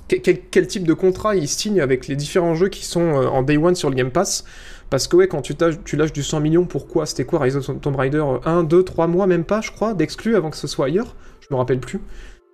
quel, 0.08 0.66
type 0.66 0.86
de 0.86 0.94
contrat 0.94 1.34
ils 1.34 1.48
signent 1.48 1.80
avec 1.80 2.06
les 2.06 2.16
différents 2.16 2.54
jeux 2.54 2.68
qui 2.68 2.84
sont 2.84 3.00
en 3.00 3.42
Day 3.42 3.56
One 3.56 3.74
sur 3.74 3.90
le 3.90 3.96
Game 3.96 4.10
Pass 4.10 4.44
parce 4.90 5.08
que 5.08 5.16
ouais, 5.16 5.28
quand 5.28 5.42
tu, 5.42 5.54
lâches 5.96 6.12
du 6.12 6.22
100 6.22 6.40
millions, 6.40 6.64
pourquoi? 6.64 7.06
C'était 7.06 7.24
quoi 7.24 7.40
Rise 7.40 7.56
of 7.56 7.80
Tomb 7.80 7.96
Raider 7.96 8.24
1, 8.44 8.64
2, 8.64 8.82
3 8.84 9.06
mois 9.06 9.26
même 9.26 9.44
pas, 9.44 9.60
je 9.60 9.70
crois, 9.72 9.94
d'exclus 9.94 10.36
avant 10.36 10.50
que 10.50 10.56
ce 10.56 10.66
soit 10.66 10.86
ailleurs? 10.86 11.14
Je 11.40 11.48
me 11.50 11.56
rappelle 11.56 11.80
plus. 11.80 12.00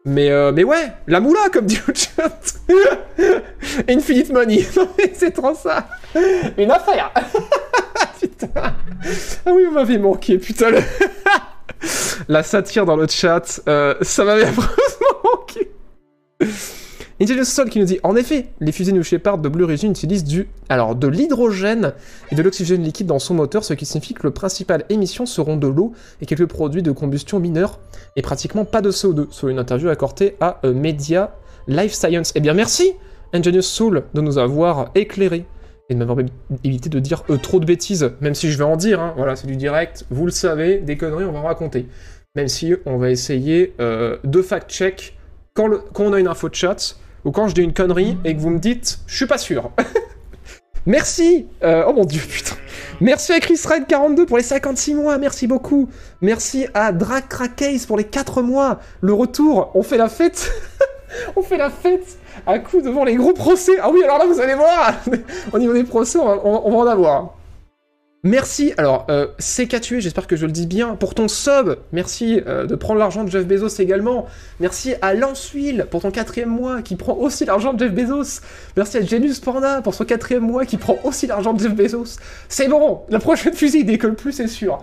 Mais, 0.04 0.30
euh, 0.30 0.50
mais 0.52 0.64
ouais, 0.64 0.92
la 1.06 1.20
moula, 1.20 1.48
comme 1.52 1.66
dit 1.66 1.78
le 1.86 1.94
chat 1.94 2.58
Infinite 3.88 4.32
Money. 4.32 4.66
C'est 5.14 5.30
trop 5.30 5.54
ça. 5.54 5.86
Une 6.58 6.70
affaire. 6.70 7.12
Putain. 8.20 8.48
Ah 8.54 9.50
oui, 9.52 9.64
vous 9.64 9.72
m'avez 9.72 9.98
manqué, 9.98 10.38
putain 10.38 10.70
La 12.28 12.42
satire 12.44 12.86
dans 12.86 12.96
le 12.96 13.08
chat, 13.08 13.60
euh, 13.68 13.94
ça 14.00 14.24
m'avait 14.24 14.44
affreusement 14.44 15.22
manqué 15.24 15.72
Intelligence 17.22 17.50
Soul 17.50 17.70
qui 17.70 17.78
nous 17.78 17.84
dit 17.84 18.00
En 18.02 18.16
effet, 18.16 18.46
les 18.58 18.72
fusées 18.72 18.90
New 18.90 19.04
Shepard 19.04 19.38
de 19.38 19.48
Blue 19.48 19.62
Origin 19.62 19.92
utilisent 19.92 20.24
du, 20.24 20.48
alors, 20.68 20.96
de 20.96 21.06
l'hydrogène 21.06 21.92
et 22.32 22.34
de 22.34 22.42
l'oxygène 22.42 22.82
liquide 22.82 23.06
dans 23.06 23.20
son 23.20 23.34
moteur, 23.34 23.62
ce 23.62 23.74
qui 23.74 23.86
signifie 23.86 24.12
que 24.12 24.24
le 24.24 24.32
principal 24.32 24.84
émission 24.88 25.24
seront 25.24 25.56
de 25.56 25.68
l'eau 25.68 25.92
et 26.20 26.26
quelques 26.26 26.46
produits 26.46 26.82
de 26.82 26.90
combustion 26.90 27.38
mineurs 27.38 27.78
et 28.16 28.22
pratiquement 28.22 28.64
pas 28.64 28.80
de 28.80 28.90
CO2, 28.90 29.28
selon 29.30 29.52
une 29.52 29.60
interview 29.60 29.88
accordée 29.88 30.34
à 30.40 30.58
euh, 30.64 30.74
Media 30.74 31.36
Life 31.68 31.92
Science. 31.92 32.32
Eh 32.34 32.40
bien, 32.40 32.54
merci 32.54 32.94
Ingenious 33.32 33.62
Soul, 33.62 34.02
de 34.14 34.20
nous 34.20 34.38
avoir 34.38 34.90
éclairé 34.96 35.46
et 35.90 35.94
de 35.94 35.98
m'avoir 36.00 36.18
évité 36.64 36.88
de 36.88 36.98
dire 36.98 37.22
euh, 37.30 37.36
trop 37.36 37.60
de 37.60 37.66
bêtises, 37.66 38.10
même 38.20 38.34
si 38.34 38.50
je 38.50 38.58
vais 38.58 38.64
en 38.64 38.76
dire, 38.76 39.00
hein. 39.00 39.14
voilà, 39.16 39.36
c'est 39.36 39.46
du 39.46 39.54
direct, 39.54 40.06
vous 40.10 40.24
le 40.24 40.32
savez, 40.32 40.78
des 40.78 40.96
conneries, 40.96 41.24
on 41.24 41.30
va 41.32 41.38
en 41.38 41.44
raconter. 41.44 41.86
Même 42.34 42.48
si 42.48 42.74
on 42.84 42.96
va 42.96 43.10
essayer 43.10 43.74
euh, 43.78 44.16
de 44.24 44.42
fact-check 44.42 45.16
quand, 45.54 45.70
quand 45.92 46.04
on 46.04 46.12
a 46.14 46.18
une 46.18 46.28
info 46.28 46.48
de 46.48 46.54
chat, 46.54 46.96
ou 47.24 47.30
quand 47.30 47.48
je 47.48 47.54
dis 47.54 47.62
une 47.62 47.72
connerie 47.72 48.18
et 48.24 48.34
que 48.34 48.40
vous 48.40 48.50
me 48.50 48.58
dites, 48.58 48.98
je 49.06 49.16
suis 49.16 49.26
pas 49.26 49.38
sûr. 49.38 49.70
Merci 50.86 51.46
euh, 51.62 51.84
Oh 51.86 51.92
mon 51.92 52.04
dieu, 52.04 52.20
putain. 52.20 52.56
Merci 53.00 53.32
à 53.32 53.40
Chris 53.40 53.60
Red 53.64 53.86
42 53.86 54.26
pour 54.26 54.36
les 54.36 54.42
56 54.42 54.94
mois, 54.94 55.18
merci 55.18 55.46
beaucoup. 55.46 55.88
Merci 56.20 56.66
à 56.74 56.92
Case 57.56 57.86
pour 57.86 57.96
les 57.96 58.04
4 58.04 58.42
mois. 58.42 58.80
Le 59.00 59.12
retour, 59.12 59.70
on 59.74 59.82
fait 59.82 59.96
la 59.96 60.08
fête. 60.08 60.50
On 61.36 61.42
fait 61.42 61.58
la 61.58 61.68
fête 61.68 62.16
à 62.46 62.58
coup 62.58 62.80
devant 62.80 63.04
les 63.04 63.16
gros 63.16 63.34
procès. 63.34 63.72
Ah 63.82 63.90
oui, 63.92 64.02
alors 64.02 64.16
là, 64.16 64.24
vous 64.24 64.40
allez 64.40 64.54
voir. 64.54 64.94
Au 65.52 65.58
niveau 65.58 65.74
des 65.74 65.84
procès, 65.84 66.18
on 66.18 66.70
va 66.70 66.76
en 66.76 66.86
avoir 66.86 67.34
Merci, 68.24 68.72
alors, 68.76 69.04
euh, 69.10 69.26
CK 69.40 69.80
tué, 69.80 70.00
j'espère 70.00 70.28
que 70.28 70.36
je 70.36 70.46
le 70.46 70.52
dis 70.52 70.68
bien, 70.68 70.94
pour 70.94 71.12
ton 71.12 71.26
sub, 71.26 71.74
merci 71.90 72.40
euh, 72.46 72.66
de 72.66 72.76
prendre 72.76 73.00
l'argent 73.00 73.24
de 73.24 73.30
Jeff 73.30 73.44
Bezos 73.44 73.80
également, 73.80 74.26
merci 74.60 74.94
à 75.02 75.12
Lansuil 75.12 75.84
pour 75.90 76.02
ton 76.02 76.12
quatrième 76.12 76.48
mois, 76.48 76.82
qui 76.82 76.94
prend 76.94 77.14
aussi 77.14 77.44
l'argent 77.44 77.72
de 77.72 77.84
Jeff 77.84 77.92
Bezos, 77.92 78.40
merci 78.76 78.98
à 78.98 79.04
Genius 79.04 79.40
Panda 79.40 79.82
pour 79.82 79.94
son 79.94 80.04
quatrième 80.04 80.44
mois, 80.44 80.66
qui 80.66 80.76
prend 80.76 80.98
aussi 81.02 81.26
l'argent 81.26 81.52
de 81.52 81.60
Jeff 81.64 81.74
Bezos, 81.74 82.20
c'est 82.48 82.68
bon, 82.68 83.00
la 83.08 83.18
prochaine 83.18 83.54
fusée 83.54 83.82
décolle 83.82 84.14
plus, 84.14 84.30
c'est 84.30 84.46
sûr 84.46 84.78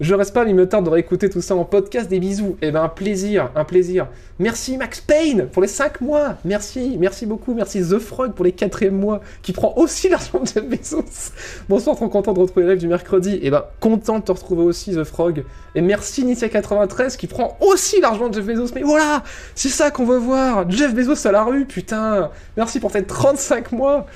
je 0.00 0.14
reste 0.14 0.34
pas, 0.34 0.44
mais 0.44 0.50
il 0.50 0.56
me 0.56 0.68
tarde 0.68 0.84
de 0.84 0.90
réécouter 0.90 1.30
tout 1.30 1.40
ça 1.40 1.54
en 1.54 1.64
podcast. 1.64 2.08
Des 2.10 2.20
bisous. 2.20 2.56
Et 2.60 2.70
ben, 2.70 2.82
un 2.82 2.88
plaisir, 2.88 3.50
un 3.54 3.64
plaisir. 3.64 4.08
Merci 4.38 4.76
Max 4.76 5.00
Payne 5.00 5.48
pour 5.50 5.62
les 5.62 5.68
5 5.68 6.02
mois. 6.02 6.34
Merci, 6.44 6.96
merci 7.00 7.24
beaucoup. 7.24 7.54
Merci 7.54 7.80
The 7.80 7.98
Frog 7.98 8.32
pour 8.32 8.44
les 8.44 8.52
4 8.52 8.88
mois, 8.88 9.20
qui 9.42 9.52
prend 9.52 9.72
aussi 9.76 10.08
l'argent 10.10 10.40
de 10.40 10.46
Jeff 10.46 10.64
Bezos. 10.64 11.32
Bonsoir, 11.68 11.96
trop 11.96 12.08
content 12.08 12.34
de 12.34 12.40
retrouver 12.40 12.62
les 12.62 12.72
rêves 12.72 12.78
du 12.78 12.88
mercredi. 12.88 13.38
Et 13.42 13.50
ben, 13.50 13.64
content 13.80 14.18
de 14.18 14.24
te 14.24 14.32
retrouver 14.32 14.64
aussi, 14.64 14.92
The 14.92 15.04
Frog. 15.04 15.44
Et 15.74 15.80
merci 15.80 16.24
Nitia93 16.26 17.16
qui 17.16 17.26
prend 17.26 17.56
aussi 17.60 18.00
l'argent 18.00 18.28
de 18.28 18.34
Jeff 18.34 18.44
Bezos. 18.44 18.74
Mais 18.74 18.82
voilà, 18.82 19.22
c'est 19.54 19.70
ça 19.70 19.90
qu'on 19.90 20.04
veut 20.04 20.18
voir. 20.18 20.70
Jeff 20.70 20.94
Bezos 20.94 21.26
à 21.26 21.32
la 21.32 21.42
rue, 21.42 21.64
putain. 21.64 22.30
Merci 22.58 22.80
pour 22.80 22.92
tes 22.92 23.02
35 23.02 23.72
mois. 23.72 24.06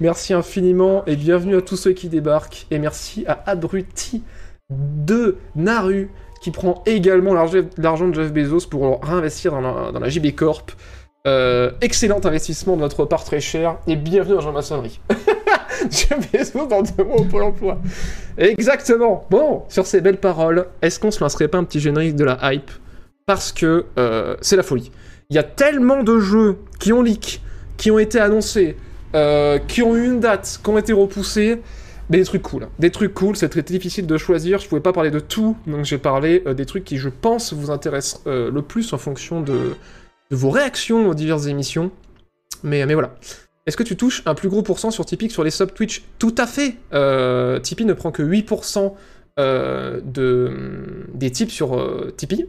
Merci 0.00 0.32
infiniment 0.32 1.04
et 1.06 1.16
bienvenue 1.16 1.56
à 1.56 1.60
tous 1.60 1.76
ceux 1.76 1.92
qui 1.92 2.08
débarquent. 2.08 2.66
Et 2.70 2.78
merci 2.78 3.24
à 3.26 3.42
Abruti 3.46 4.22
de 4.70 5.36
Naru 5.56 6.10
qui 6.42 6.50
prend 6.50 6.82
également 6.86 7.34
l'argent 7.34 8.08
de 8.08 8.14
Jeff 8.14 8.32
Bezos 8.32 8.68
pour 8.68 8.86
le 8.86 9.06
réinvestir 9.06 9.50
dans 9.50 9.60
la, 9.60 9.92
dans 9.92 9.98
la 9.98 10.08
JB 10.08 10.34
Corp. 10.34 10.72
Euh, 11.26 11.72
excellent 11.80 12.20
investissement 12.24 12.76
de 12.76 12.82
notre 12.82 13.04
part 13.04 13.24
très 13.24 13.40
cher 13.40 13.78
et 13.86 13.96
bienvenue 13.96 14.34
dans 14.34 14.40
Jean-Maçonnerie. 14.40 15.00
Jeff 15.90 16.30
Bezos 16.32 16.66
dans 16.66 16.82
deux 16.82 17.02
mois 17.02 17.16
au 17.16 17.24
Pôle 17.24 17.42
emploi. 17.42 17.78
Exactement. 18.36 19.26
Bon, 19.30 19.62
sur 19.68 19.86
ces 19.86 20.00
belles 20.00 20.20
paroles, 20.20 20.66
est-ce 20.82 21.00
qu'on 21.00 21.10
se 21.10 21.20
lancerait 21.20 21.48
pas 21.48 21.58
un 21.58 21.64
petit 21.64 21.80
générique 21.80 22.14
de 22.14 22.24
la 22.24 22.38
hype? 22.52 22.70
Parce 23.26 23.52
que 23.52 23.86
euh, 23.98 24.36
c'est 24.42 24.56
la 24.56 24.62
folie. 24.62 24.92
Il 25.30 25.36
y 25.36 25.38
a 25.38 25.42
tellement 25.42 26.02
de 26.02 26.18
jeux 26.18 26.58
qui 26.78 26.92
ont 26.92 27.02
leak, 27.02 27.42
qui 27.76 27.90
ont 27.90 27.98
été 27.98 28.20
annoncés, 28.20 28.76
euh, 29.14 29.58
qui 29.58 29.82
ont 29.82 29.96
eu 29.96 30.06
une 30.06 30.20
date, 30.20 30.60
qui 30.62 30.70
ont 30.70 30.78
été 30.78 30.92
repoussés. 30.92 31.60
Mais 32.10 32.18
des 32.18 32.24
trucs 32.24 32.42
cool. 32.42 32.64
hein. 32.64 32.70
Des 32.78 32.90
trucs 32.90 33.14
cool, 33.14 33.36
c'est 33.36 33.48
très 33.48 33.62
difficile 33.62 34.06
de 34.06 34.16
choisir. 34.16 34.58
Je 34.58 34.68
pouvais 34.68 34.80
pas 34.80 34.92
parler 34.92 35.10
de 35.10 35.20
tout, 35.20 35.56
donc 35.66 35.84
j'ai 35.84 35.98
parlé 35.98 36.42
euh, 36.46 36.54
des 36.54 36.64
trucs 36.66 36.84
qui, 36.84 36.96
je 36.96 37.08
pense, 37.08 37.52
vous 37.52 37.70
intéressent 37.70 38.22
euh, 38.26 38.50
le 38.50 38.62
plus 38.62 38.92
en 38.92 38.98
fonction 38.98 39.40
de, 39.40 39.74
vos 40.30 40.50
réactions 40.50 41.08
aux 41.08 41.14
diverses 41.14 41.46
émissions. 41.46 41.90
Mais, 42.62 42.84
voilà. 42.92 43.14
Est-ce 43.66 43.76
que 43.76 43.82
tu 43.82 43.96
touches 43.96 44.22
un 44.24 44.34
plus 44.34 44.48
gros 44.48 44.62
pourcent 44.62 44.90
sur 44.90 45.04
Tipeee 45.04 45.28
que 45.28 45.34
sur 45.34 45.44
les 45.44 45.50
sub 45.50 45.72
Twitch? 45.74 46.04
Tout 46.18 46.34
à 46.38 46.46
fait 46.46 46.76
euh, 46.94 47.60
Tipeee 47.60 47.84
ne 47.84 47.92
prend 47.92 48.10
que 48.10 48.22
8% 48.22 48.94
euh, 49.38 50.00
de, 50.02 51.06
des 51.12 51.30
tips 51.30 51.52
sur 51.52 52.12
Tipeee, 52.16 52.48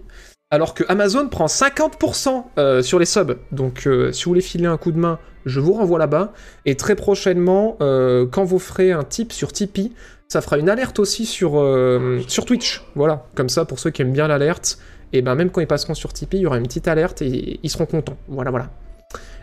alors 0.49 0.73
que 0.73 0.83
Amazon 0.87 1.27
prend 1.27 1.45
50% 1.47 2.43
euh, 2.57 2.81
sur 2.81 2.99
les 2.99 3.05
subs. 3.05 3.37
Donc 3.51 3.87
si 4.13 4.23
vous 4.23 4.31
voulez 4.31 4.41
filer 4.41 4.65
un 4.65 4.77
coup 4.77 4.91
de 4.91 4.97
main, 4.97 5.19
je 5.49 5.59
vous 5.59 5.73
renvoie 5.73 5.99
là-bas. 5.99 6.33
Et 6.65 6.75
très 6.75 6.95
prochainement, 6.95 7.77
euh, 7.81 8.25
quand 8.29 8.43
vous 8.43 8.59
ferez 8.59 8.91
un 8.91 9.03
tip 9.03 9.33
sur 9.33 9.51
Tipeee, 9.51 9.91
ça 10.27 10.41
fera 10.41 10.57
une 10.57 10.69
alerte 10.69 10.99
aussi 10.99 11.25
sur, 11.25 11.59
euh, 11.59 12.21
Twitch. 12.45 12.83
Voilà, 12.95 13.25
comme 13.35 13.49
ça, 13.49 13.65
pour 13.65 13.79
ceux 13.79 13.89
qui 13.89 14.01
aiment 14.01 14.13
bien 14.13 14.27
l'alerte, 14.27 14.79
et 15.11 15.21
ben 15.21 15.35
même 15.35 15.49
quand 15.49 15.61
ils 15.61 15.67
passeront 15.67 15.95
sur 15.95 16.13
Tipeee, 16.13 16.37
il 16.37 16.41
y 16.41 16.45
aura 16.45 16.57
une 16.57 16.67
petite 16.67 16.87
alerte 16.87 17.21
et 17.21 17.59
ils 17.61 17.69
seront 17.69 17.87
contents. 17.87 18.17
Voilà, 18.27 18.51
voilà. 18.51 18.69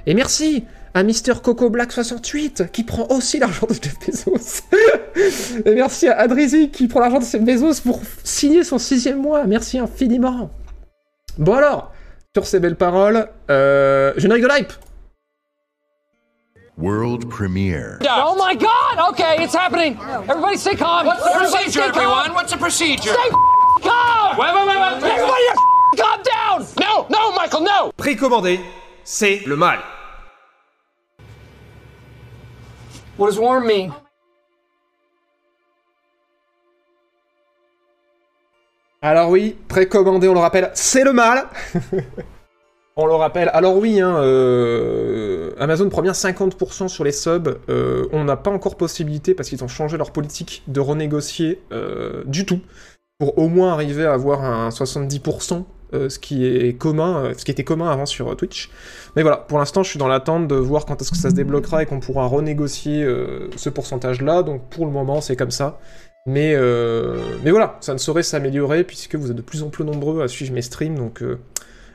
Et 0.06 0.14
merci 0.14 0.64
à 0.94 1.02
Mister 1.02 1.32
Coco 1.42 1.68
Black 1.68 1.90
68 1.90 2.70
qui 2.72 2.84
prend 2.84 3.08
aussi 3.10 3.40
l'argent 3.40 3.66
de 3.66 3.75
Jeff 3.75 3.96
Bezos. 4.06 4.62
et 5.64 5.75
merci 5.75 6.06
à 6.06 6.18
Adrizi 6.18 6.70
qui 6.70 6.86
prend 6.86 7.00
l'argent 7.00 7.18
de 7.18 7.25
Jeff 7.25 7.42
Bezos 7.42 7.82
pour 7.82 8.00
signer 8.22 8.62
son 8.62 8.78
sixième 8.78 9.20
mois. 9.20 9.44
Merci 9.46 9.78
infiniment. 9.78 10.50
Bon 11.38 11.54
alors, 11.54 11.92
sur 12.36 12.46
ces 12.46 12.60
belles 12.60 12.76
paroles, 12.76 13.28
euh, 13.50 14.12
générique 14.16 14.44
de 14.44 14.48
l'hype. 14.48 14.72
World 16.76 17.30
premiere. 17.30 17.99
Oh 18.02 18.37
my 18.37 18.54
god! 18.54 19.11
Okay, 19.12 19.42
it's 19.42 19.54
happening! 19.54 19.99
Everybody 20.28 20.59
stay 20.59 20.75
calm! 20.75 21.06
What's 21.06 21.23
the 21.23 21.30
Everybody 21.30 21.64
procedure, 21.64 21.80
everyone? 21.80 22.35
What's 22.35 22.52
the 22.52 22.59
procedure? 22.59 23.14
Stay 23.14 23.30
calm! 23.80 24.37
Wait, 24.37 24.54
wait, 24.54 24.68
wait, 24.68 24.78
wait. 24.78 25.02
Everybody 25.02 25.45
calm 25.97 26.23
down! 26.23 26.66
No, 26.78 27.06
no, 27.09 27.33
Michael, 27.33 27.62
no! 27.62 27.92
Précommandé, 27.97 28.61
c'est 29.04 29.47
le 29.47 29.56
mal. 29.56 29.78
What 33.16 33.28
does 33.28 33.38
warm 33.38 33.66
mean? 33.66 33.95
Alors 39.00 39.30
oui, 39.30 39.56
précommandé, 39.66 40.28
on 40.28 40.35
le 40.35 40.40
rappelle, 40.40 40.71
c'est 40.75 41.04
le 41.04 41.14
mal. 41.14 41.49
on 42.96 43.06
le 43.06 43.14
rappelle. 43.14 43.50
Alors 43.52 43.76
oui, 43.76 44.00
hein, 44.00 44.16
euh, 44.16 45.50
Amazon 45.58 45.88
prend 45.90 46.02
bien 46.02 46.12
50% 46.12 46.88
sur 46.88 47.04
les 47.04 47.12
subs. 47.12 47.58
Euh, 47.68 48.06
on 48.12 48.24
n'a 48.24 48.36
pas 48.36 48.50
encore 48.50 48.76
possibilité, 48.76 49.34
parce 49.34 49.50
qu'ils 49.50 49.62
ont 49.62 49.68
changé 49.68 49.98
leur 49.98 50.12
politique, 50.12 50.62
de 50.66 50.80
renégocier 50.80 51.60
euh, 51.72 52.24
du 52.24 52.46
tout, 52.46 52.60
pour 53.18 53.38
au 53.38 53.48
moins 53.48 53.72
arriver 53.72 54.06
à 54.06 54.14
avoir 54.14 54.44
un 54.44 54.70
70%. 54.70 55.64
euh, 55.94 56.08
ce 56.08 56.18
qui 56.18 56.44
est 56.44 56.76
commun, 56.76 57.32
ce 57.36 57.44
qui 57.44 57.50
était 57.52 57.64
commun 57.64 57.90
avant 57.90 58.06
sur 58.06 58.34
Twitch. 58.34 58.70
Mais 59.14 59.22
voilà, 59.22 59.36
pour 59.36 59.58
l'instant, 59.58 59.82
je 59.82 59.90
suis 59.90 59.98
dans 59.98 60.08
l'attente 60.08 60.48
de 60.48 60.56
voir 60.56 60.84
quand 60.84 61.00
est-ce 61.00 61.10
que 61.10 61.16
ça 61.16 61.30
se 61.30 61.34
débloquera 61.34 61.82
et 61.82 61.86
qu'on 61.86 62.00
pourra 62.00 62.26
renégocier 62.26 63.06
ce 63.56 63.68
pourcentage-là. 63.68 64.42
Donc 64.42 64.68
pour 64.68 64.86
le 64.86 64.90
moment, 64.90 65.20
c'est 65.20 65.36
comme 65.36 65.52
ça. 65.52 65.78
Mais, 66.26 66.56
mais 67.44 67.50
voilà, 67.52 67.76
ça 67.80 67.92
ne 67.92 67.98
saurait 67.98 68.24
s'améliorer 68.24 68.82
puisque 68.82 69.14
vous 69.14 69.30
êtes 69.30 69.36
de 69.36 69.42
plus 69.42 69.62
en 69.62 69.68
plus 69.68 69.84
nombreux 69.84 70.22
à 70.22 70.28
suivre 70.28 70.52
mes 70.52 70.62
streams, 70.62 70.96
donc 70.96 71.22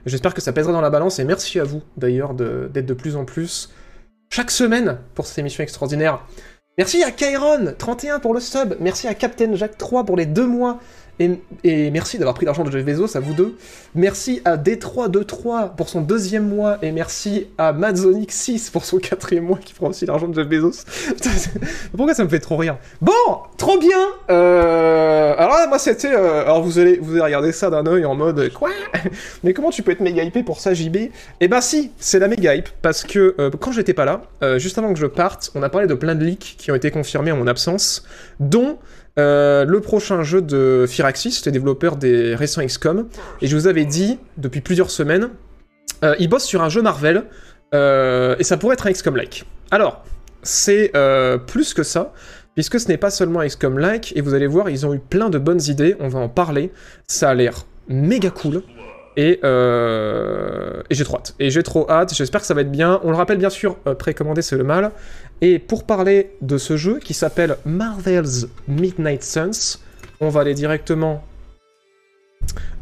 j'espère 0.06 0.34
que 0.34 0.42
ça 0.42 0.54
pèsera 0.54 0.74
dans 0.74 0.82
la 0.82 0.90
balance, 0.90 1.20
et 1.20 1.24
merci 1.24 1.60
à 1.60 1.64
vous 1.64 1.82
d'ailleurs 1.98 2.34
d'être 2.34 2.86
de, 2.86 2.94
plus 2.94 3.16
en 3.16 3.26
plus 3.26 3.70
chaque 4.30 4.52
semaine 4.52 5.00
pour 5.16 5.26
cette 5.26 5.38
émission 5.40 5.64
extraordinaire. 5.64 6.22
Merci 6.78 7.04
à 7.04 7.10
Kairon31 7.10 8.22
pour 8.22 8.34
le 8.34 8.40
sub, 8.40 8.76
merci 8.80 9.08
à 9.08 9.14
Captain 9.14 9.54
Jack 9.56 9.78
3 9.78 10.06
pour 10.06 10.16
les 10.16 10.26
deux 10.26 10.48
mois, 10.48 10.80
et, 11.64 11.92
merci 11.92 12.18
d'avoir 12.18 12.36
pris 12.36 12.46
l'argent 12.46 12.64
de 12.64 12.72
Jeff 12.72 12.86
Bezos, 12.86 13.16
à 13.16 13.20
vous 13.20 13.34
deux. 13.34 13.56
Merci 13.96 14.42
à 14.46 14.58
D323 14.58 15.76
pour 15.76 15.90
son 15.90 16.02
deuxième 16.02 16.48
mois, 16.48 16.78
et 16.82 16.92
merci 16.92 17.48
à 17.58 17.74
Madzonic6 17.74 18.72
pour 18.72 18.86
son 18.86 18.98
quatrième 18.98 19.46
mois 19.46 19.60
qui 19.64 19.74
prend 19.74 19.90
aussi 19.90 20.06
l'argent 20.06 20.28
de 20.28 20.34
Jeff 20.34 20.48
Bezos. 20.48 20.86
Pourquoi 21.96 22.14
ça 22.14 22.24
me 22.24 22.30
fait 22.30 22.40
trop 22.40 22.58
rire? 22.58 22.78
Bon, 23.02 23.12
trop 23.58 23.78
bien 23.78 23.98
euh, 24.30 25.34
Alors 25.38 25.58
là, 25.58 25.68
moi 25.68 25.80
c'était... 25.80 26.14
euh, 26.14 26.42
alors 26.42 26.64
vous 26.64 26.80
allez, 26.80 26.98
vous 27.02 27.14
allez 27.14 27.22
regarder 27.22 27.52
ça 27.52 27.70
d'un 27.70 27.86
œil 27.86 28.06
en 28.06 28.16
mode... 28.16 28.52
Quoi? 28.54 28.70
Mais 29.44 29.54
comment 29.54 29.70
tu 29.70 29.84
peux 29.84 29.92
être 29.92 30.02
méga 30.02 30.24
hypé 30.24 30.44
pour 30.44 30.60
ça, 30.60 30.74
JB 30.74 30.98
Eh 31.40 31.48
ben 31.48 31.62
si, 31.62 31.92
c'est 32.00 32.20
la 32.20 32.28
méga 32.28 32.56
hype, 32.56 32.70
parce 32.82 33.04
que 33.04 33.36
euh, 33.40 33.50
quand 33.60 33.72
j'étais 33.72 33.94
pas 33.94 34.06
là, 34.06 34.22
juste 34.58 34.78
avant 34.78 34.94
que 34.94 35.00
je 35.00 35.06
parte, 35.06 35.52
on 35.56 35.64
a 35.64 35.70
parlé 35.70 35.88
de 35.88 35.94
plein 35.94 36.16
de 36.16 36.24
leaks 36.24 36.56
qui 36.58 36.72
ont 36.72 36.76
été 36.76 36.92
confirmés 36.92 37.32
en 37.32 37.38
mon 37.38 37.48
absence, 37.48 38.04
dont... 38.40 38.78
euh, 39.20 39.66
le 39.66 39.82
prochain 39.82 40.24
jeu 40.24 40.42
de 40.42 40.86
Firaxis, 40.88 41.42
les 41.46 41.52
développeurs 41.52 41.98
des 41.98 42.34
récents 42.36 42.66
XCOM, 42.66 43.08
et 43.42 43.48
je 43.48 43.56
vous 43.56 43.68
avais 43.68 43.86
dit 43.86 44.20
depuis 44.38 44.62
plusieurs 44.62 44.90
semaines, 44.90 45.30
euh, 46.04 46.16
ils 46.20 46.30
bossent 46.30 46.46
sur 46.46 46.62
un 46.62 46.70
jeu 46.70 46.82
Marvel, 46.82 47.26
euh, 47.74 48.36
et 48.40 48.44
ça 48.44 48.58
pourrait 48.58 48.74
être 48.74 48.88
un 48.88 48.92
XCOM-like. 48.92 49.46
Alors, 49.70 50.04
c'est 50.44 50.92
plus 51.48 51.74
que 51.74 51.84
ça, 51.84 52.14
puisque 52.56 52.80
ce 52.80 52.88
n'est 52.88 52.98
pas 52.98 53.12
seulement 53.12 53.42
un 53.42 53.48
XCOM-like, 53.48 54.14
et 54.16 54.22
vous 54.22 54.34
allez 54.34 54.48
voir, 54.48 54.70
ils 54.70 54.86
ont 54.86 54.94
eu 54.94 55.00
plein 55.00 55.30
de 55.30 55.38
bonnes 55.38 55.62
idées, 55.68 55.96
on 56.00 56.08
va 56.08 56.20
en 56.20 56.30
parler, 56.30 56.72
ça 57.08 57.30
a 57.30 57.34
l'air 57.34 57.66
méga 57.88 58.30
cool, 58.30 58.64
et, 59.18 59.42
et 59.44 60.96
j'ai 60.96 61.04
trop 61.04 61.18
hâte. 61.18 61.36
Et 61.40 61.50
j'ai 61.52 61.64
trop 61.64 61.90
hâte, 61.92 62.14
j'espère 62.14 62.42
que 62.42 62.48
ça 62.48 62.54
va 62.54 62.62
être 62.62 62.72
bien. 62.72 63.02
On 63.04 63.12
le 63.12 63.18
rappelle 63.18 63.38
bien 63.38 63.50
sûr, 63.50 63.76
précommandé 64.00 64.42
c'est 64.42 64.58
le 64.58 64.64
mal. 64.64 64.92
Et 65.42 65.58
pour 65.58 65.86
parler 65.86 66.32
de 66.42 66.58
ce 66.60 66.78
jeu 66.78 67.00
qui 67.00 67.16
s'appelle 67.16 67.58
Marvel's 67.66 68.48
Midnight 68.68 69.24
Suns, 69.24 69.80
on 70.20 70.30
va 70.30 70.42
aller 70.42 70.54
directement 70.54 71.24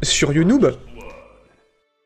sur 0.02 0.34
YouTube. 0.34 0.66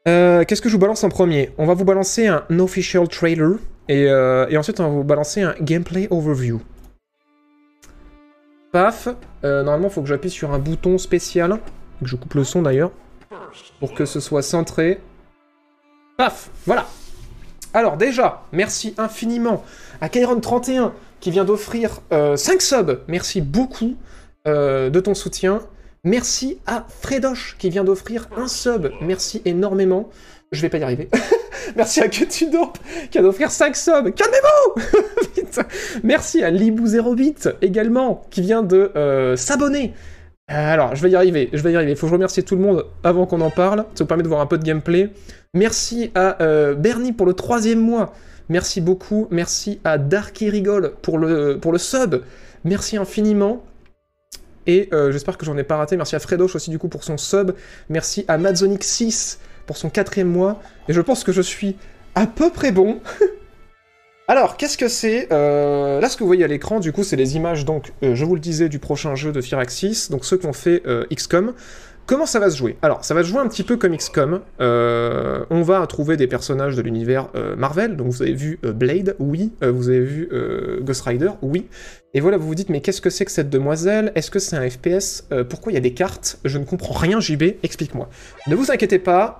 Euh, 0.07 0.43
Qu'est-ce 0.43 0.61
que 0.61 0.69
je 0.69 0.73
vous 0.73 0.79
balance 0.79 1.03
en 1.03 1.09
premier? 1.09 1.51
On 1.57 1.65
va 1.65 1.73
vous 1.73 1.85
balancer 1.85 2.27
un 2.27 2.43
official 2.59 3.07
trailer 3.07 3.57
Et, 3.89 4.07
euh, 4.07 4.45
et 4.49 4.57
ensuite, 4.57 4.79
on 4.79 4.83
va 4.83 4.89
vous 4.89 5.03
balancer 5.03 5.41
un 5.41 5.55
gameplay 5.59 6.07
overview. 6.11 6.61
Paf. 8.71 9.07
Euh, 9.43 9.63
normalement, 9.63 9.87
il 9.87 9.93
faut 9.93 10.01
que 10.01 10.07
j'appuie 10.07 10.29
sur 10.29 10.51
un 10.51 10.59
bouton 10.59 10.97
spécial. 10.97 11.59
Que 12.01 12.07
je 12.07 12.15
coupe 12.15 12.33
le 12.35 12.43
son 12.43 12.61
d'ailleurs. 12.61 12.91
Pour 13.79 13.93
que 13.93 14.05
ce 14.05 14.19
soit 14.19 14.41
centré. 14.43 14.99
Paf. 16.17 16.49
Voilà. 16.65 16.85
Alors 17.73 17.97
déjà, 17.97 18.43
merci 18.51 18.93
infiniment 18.99 19.63
à 20.01 20.07
Kairon31 20.07 20.91
qui 21.19 21.31
vient 21.31 21.45
d'offrir 21.45 22.01
euh, 22.11 22.35
5 22.35 22.61
subs. 22.61 22.99
Merci 23.07 23.41
beaucoup 23.41 23.95
euh, 24.47 24.89
de 24.89 24.99
ton 24.99 25.13
soutien. 25.13 25.61
Merci 26.03 26.59
à 26.65 26.85
Fredoche 27.01 27.55
qui 27.59 27.69
vient 27.69 27.83
d'offrir 27.83 28.27
un 28.35 28.47
sub. 28.47 28.89
Merci 29.01 29.41
énormément. 29.45 30.09
Je 30.51 30.61
vais 30.61 30.69
pas 30.69 30.77
y 30.77 30.83
arriver. 30.83 31.09
Merci 31.75 32.01
à 32.01 32.09
Ketudorp 32.09 32.77
qui 33.09 33.17
vient 33.17 33.23
d'offrir 33.23 33.51
5 33.51 33.75
subs. 33.75 34.13
Calmez-vous. 34.13 35.61
Merci 36.03 36.43
à 36.43 36.51
Libou08 36.51 37.55
également 37.61 38.25
qui 38.29 38.41
vient 38.41 38.63
de 38.63 38.91
euh, 38.95 39.35
s'abonner. 39.35 39.93
Euh, 40.51 40.73
Alors, 40.73 40.95
je 40.95 41.01
vais 41.01 41.11
y 41.11 41.15
arriver, 41.15 41.49
je 41.53 41.61
vais 41.63 41.71
y 41.71 41.75
arriver. 41.75 41.91
Il 41.91 41.97
faut 41.97 42.07
que 42.07 42.09
je 42.09 42.15
remercie 42.15 42.43
tout 42.43 42.55
le 42.55 42.61
monde 42.61 42.85
avant 43.03 43.25
qu'on 43.25 43.41
en 43.41 43.49
parle. 43.49 43.85
Ça 43.95 44.03
vous 44.03 44.07
permet 44.07 44.23
de 44.23 44.27
voir 44.27 44.41
un 44.41 44.45
peu 44.45 44.57
de 44.57 44.63
gameplay. 44.63 45.09
Merci 45.53 46.11
à 46.15 46.41
euh, 46.41 46.75
Bernie 46.75 47.13
pour 47.13 47.25
le 47.25 47.33
troisième 47.33 47.79
mois. 47.79 48.13
Merci 48.49 48.81
beaucoup. 48.81 49.27
Merci 49.31 49.79
à 49.83 49.97
Darky 49.97 50.49
Rigole 50.49 50.93
pour 51.01 51.17
le, 51.17 51.59
sub. 51.77 52.21
Merci 52.63 52.97
infiniment. 52.97 53.63
Et 54.65 54.89
euh, 54.93 55.11
j'espère 55.11 55.37
que 55.37 55.45
j'en 55.45 55.57
ai 55.57 55.63
pas 55.63 55.77
raté. 55.77 55.97
Merci 55.97 56.15
à 56.15 56.19
Fredoche 56.19 56.55
aussi 56.55 56.69
du 56.69 56.79
coup 56.79 56.87
pour 56.87 57.03
son 57.03 57.17
sub. 57.17 57.51
Merci 57.89 58.25
à 58.27 58.37
Madzonic6 58.37 59.37
pour 59.65 59.77
son 59.77 59.89
quatrième 59.89 60.29
mois. 60.29 60.61
Et 60.87 60.93
je 60.93 61.01
pense 61.01 61.23
que 61.23 61.31
je 61.31 61.41
suis 61.41 61.75
à 62.15 62.27
peu 62.27 62.49
près 62.49 62.71
bon. 62.71 62.99
Alors, 64.29 64.55
qu'est-ce 64.55 64.77
que 64.77 64.87
c'est 64.87 65.27
Euh, 65.33 65.99
Là, 65.99 66.07
ce 66.07 66.15
que 66.15 66.23
vous 66.23 66.27
voyez 66.27 66.45
à 66.45 66.47
l'écran, 66.47 66.79
du 66.79 66.93
coup, 66.93 67.03
c'est 67.03 67.17
les 67.17 67.35
images, 67.35 67.65
donc, 67.65 67.91
euh, 68.03 68.15
je 68.15 68.23
vous 68.23 68.35
le 68.35 68.39
disais, 68.39 68.69
du 68.69 68.79
prochain 68.79 69.15
jeu 69.15 69.33
de 69.33 69.41
Firaxis, 69.41 70.07
donc 70.11 70.23
ceux 70.23 70.37
qu'on 70.37 70.53
fait 70.53 70.81
XCOM. 71.13 71.53
Comment 72.05 72.25
ça 72.25 72.39
va 72.39 72.49
se 72.49 72.57
jouer? 72.57 72.75
Alors, 72.81 73.05
ça 73.05 73.13
va 73.13 73.23
se 73.23 73.29
jouer 73.29 73.39
un 73.39 73.47
petit 73.47 73.63
peu 73.63 73.77
comme 73.77 73.95
XCOM. 73.95 74.41
Euh, 74.59 75.45
on 75.49 75.61
va 75.61 75.85
trouver 75.87 76.17
des 76.17 76.27
personnages 76.27 76.75
de 76.75 76.81
l'univers 76.81 77.29
euh, 77.35 77.55
Marvel. 77.55 77.95
Donc, 77.95 78.07
vous 78.07 78.21
avez 78.21 78.33
vu 78.33 78.59
euh, 78.65 78.73
Blade, 78.73 79.15
oui. 79.19 79.53
Vous 79.61 79.89
avez 79.89 80.01
vu 80.01 80.29
Ghost 80.81 81.03
Rider, 81.03 81.29
oui. 81.41 81.67
Et 82.13 82.19
voilà, 82.19 82.37
vous 82.37 82.47
vous 82.47 82.55
dites, 82.55 82.69
mais 82.69 82.81
qu'est-ce 82.81 83.01
que 83.01 83.09
c'est 83.09 83.25
que 83.25 83.31
cette 83.31 83.49
demoiselle? 83.49 84.11
Est-ce 84.15 84.29
que 84.29 84.39
c'est 84.39 84.55
un 84.57 84.69
FPS 84.69 85.27
Pourquoi 85.49 85.71
il 85.71 85.75
y 85.75 85.77
a 85.77 85.81
des 85.81 85.93
cartes? 85.93 86.39
Je 86.43 86.57
ne 86.57 86.65
comprends 86.65 86.93
rien, 86.93 87.19
JB, 87.19 87.43
explique-moi. 87.63 88.09
Ne 88.47 88.55
vous 88.55 88.71
inquiétez 88.71 88.99
pas. 88.99 89.37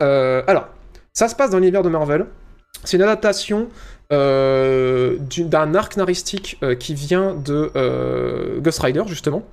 alors, 0.48 0.70
ça 1.14 1.28
se 1.28 1.36
passe 1.36 1.52
dans 1.52 1.60
l'univers 1.60 1.84
de 1.84 1.90
Marvel. 1.90 2.26
C'est 2.84 2.98
une 2.98 3.04
adaptation 3.04 3.68
d'un 4.10 5.76
arc 5.76 5.98
naristique 5.98 6.58
euh, 6.64 6.76
qui 6.76 6.94
vient 6.96 7.36
de 7.36 8.60
Ghost 8.60 8.80
Rider, 8.80 9.04
justement. 9.08 9.44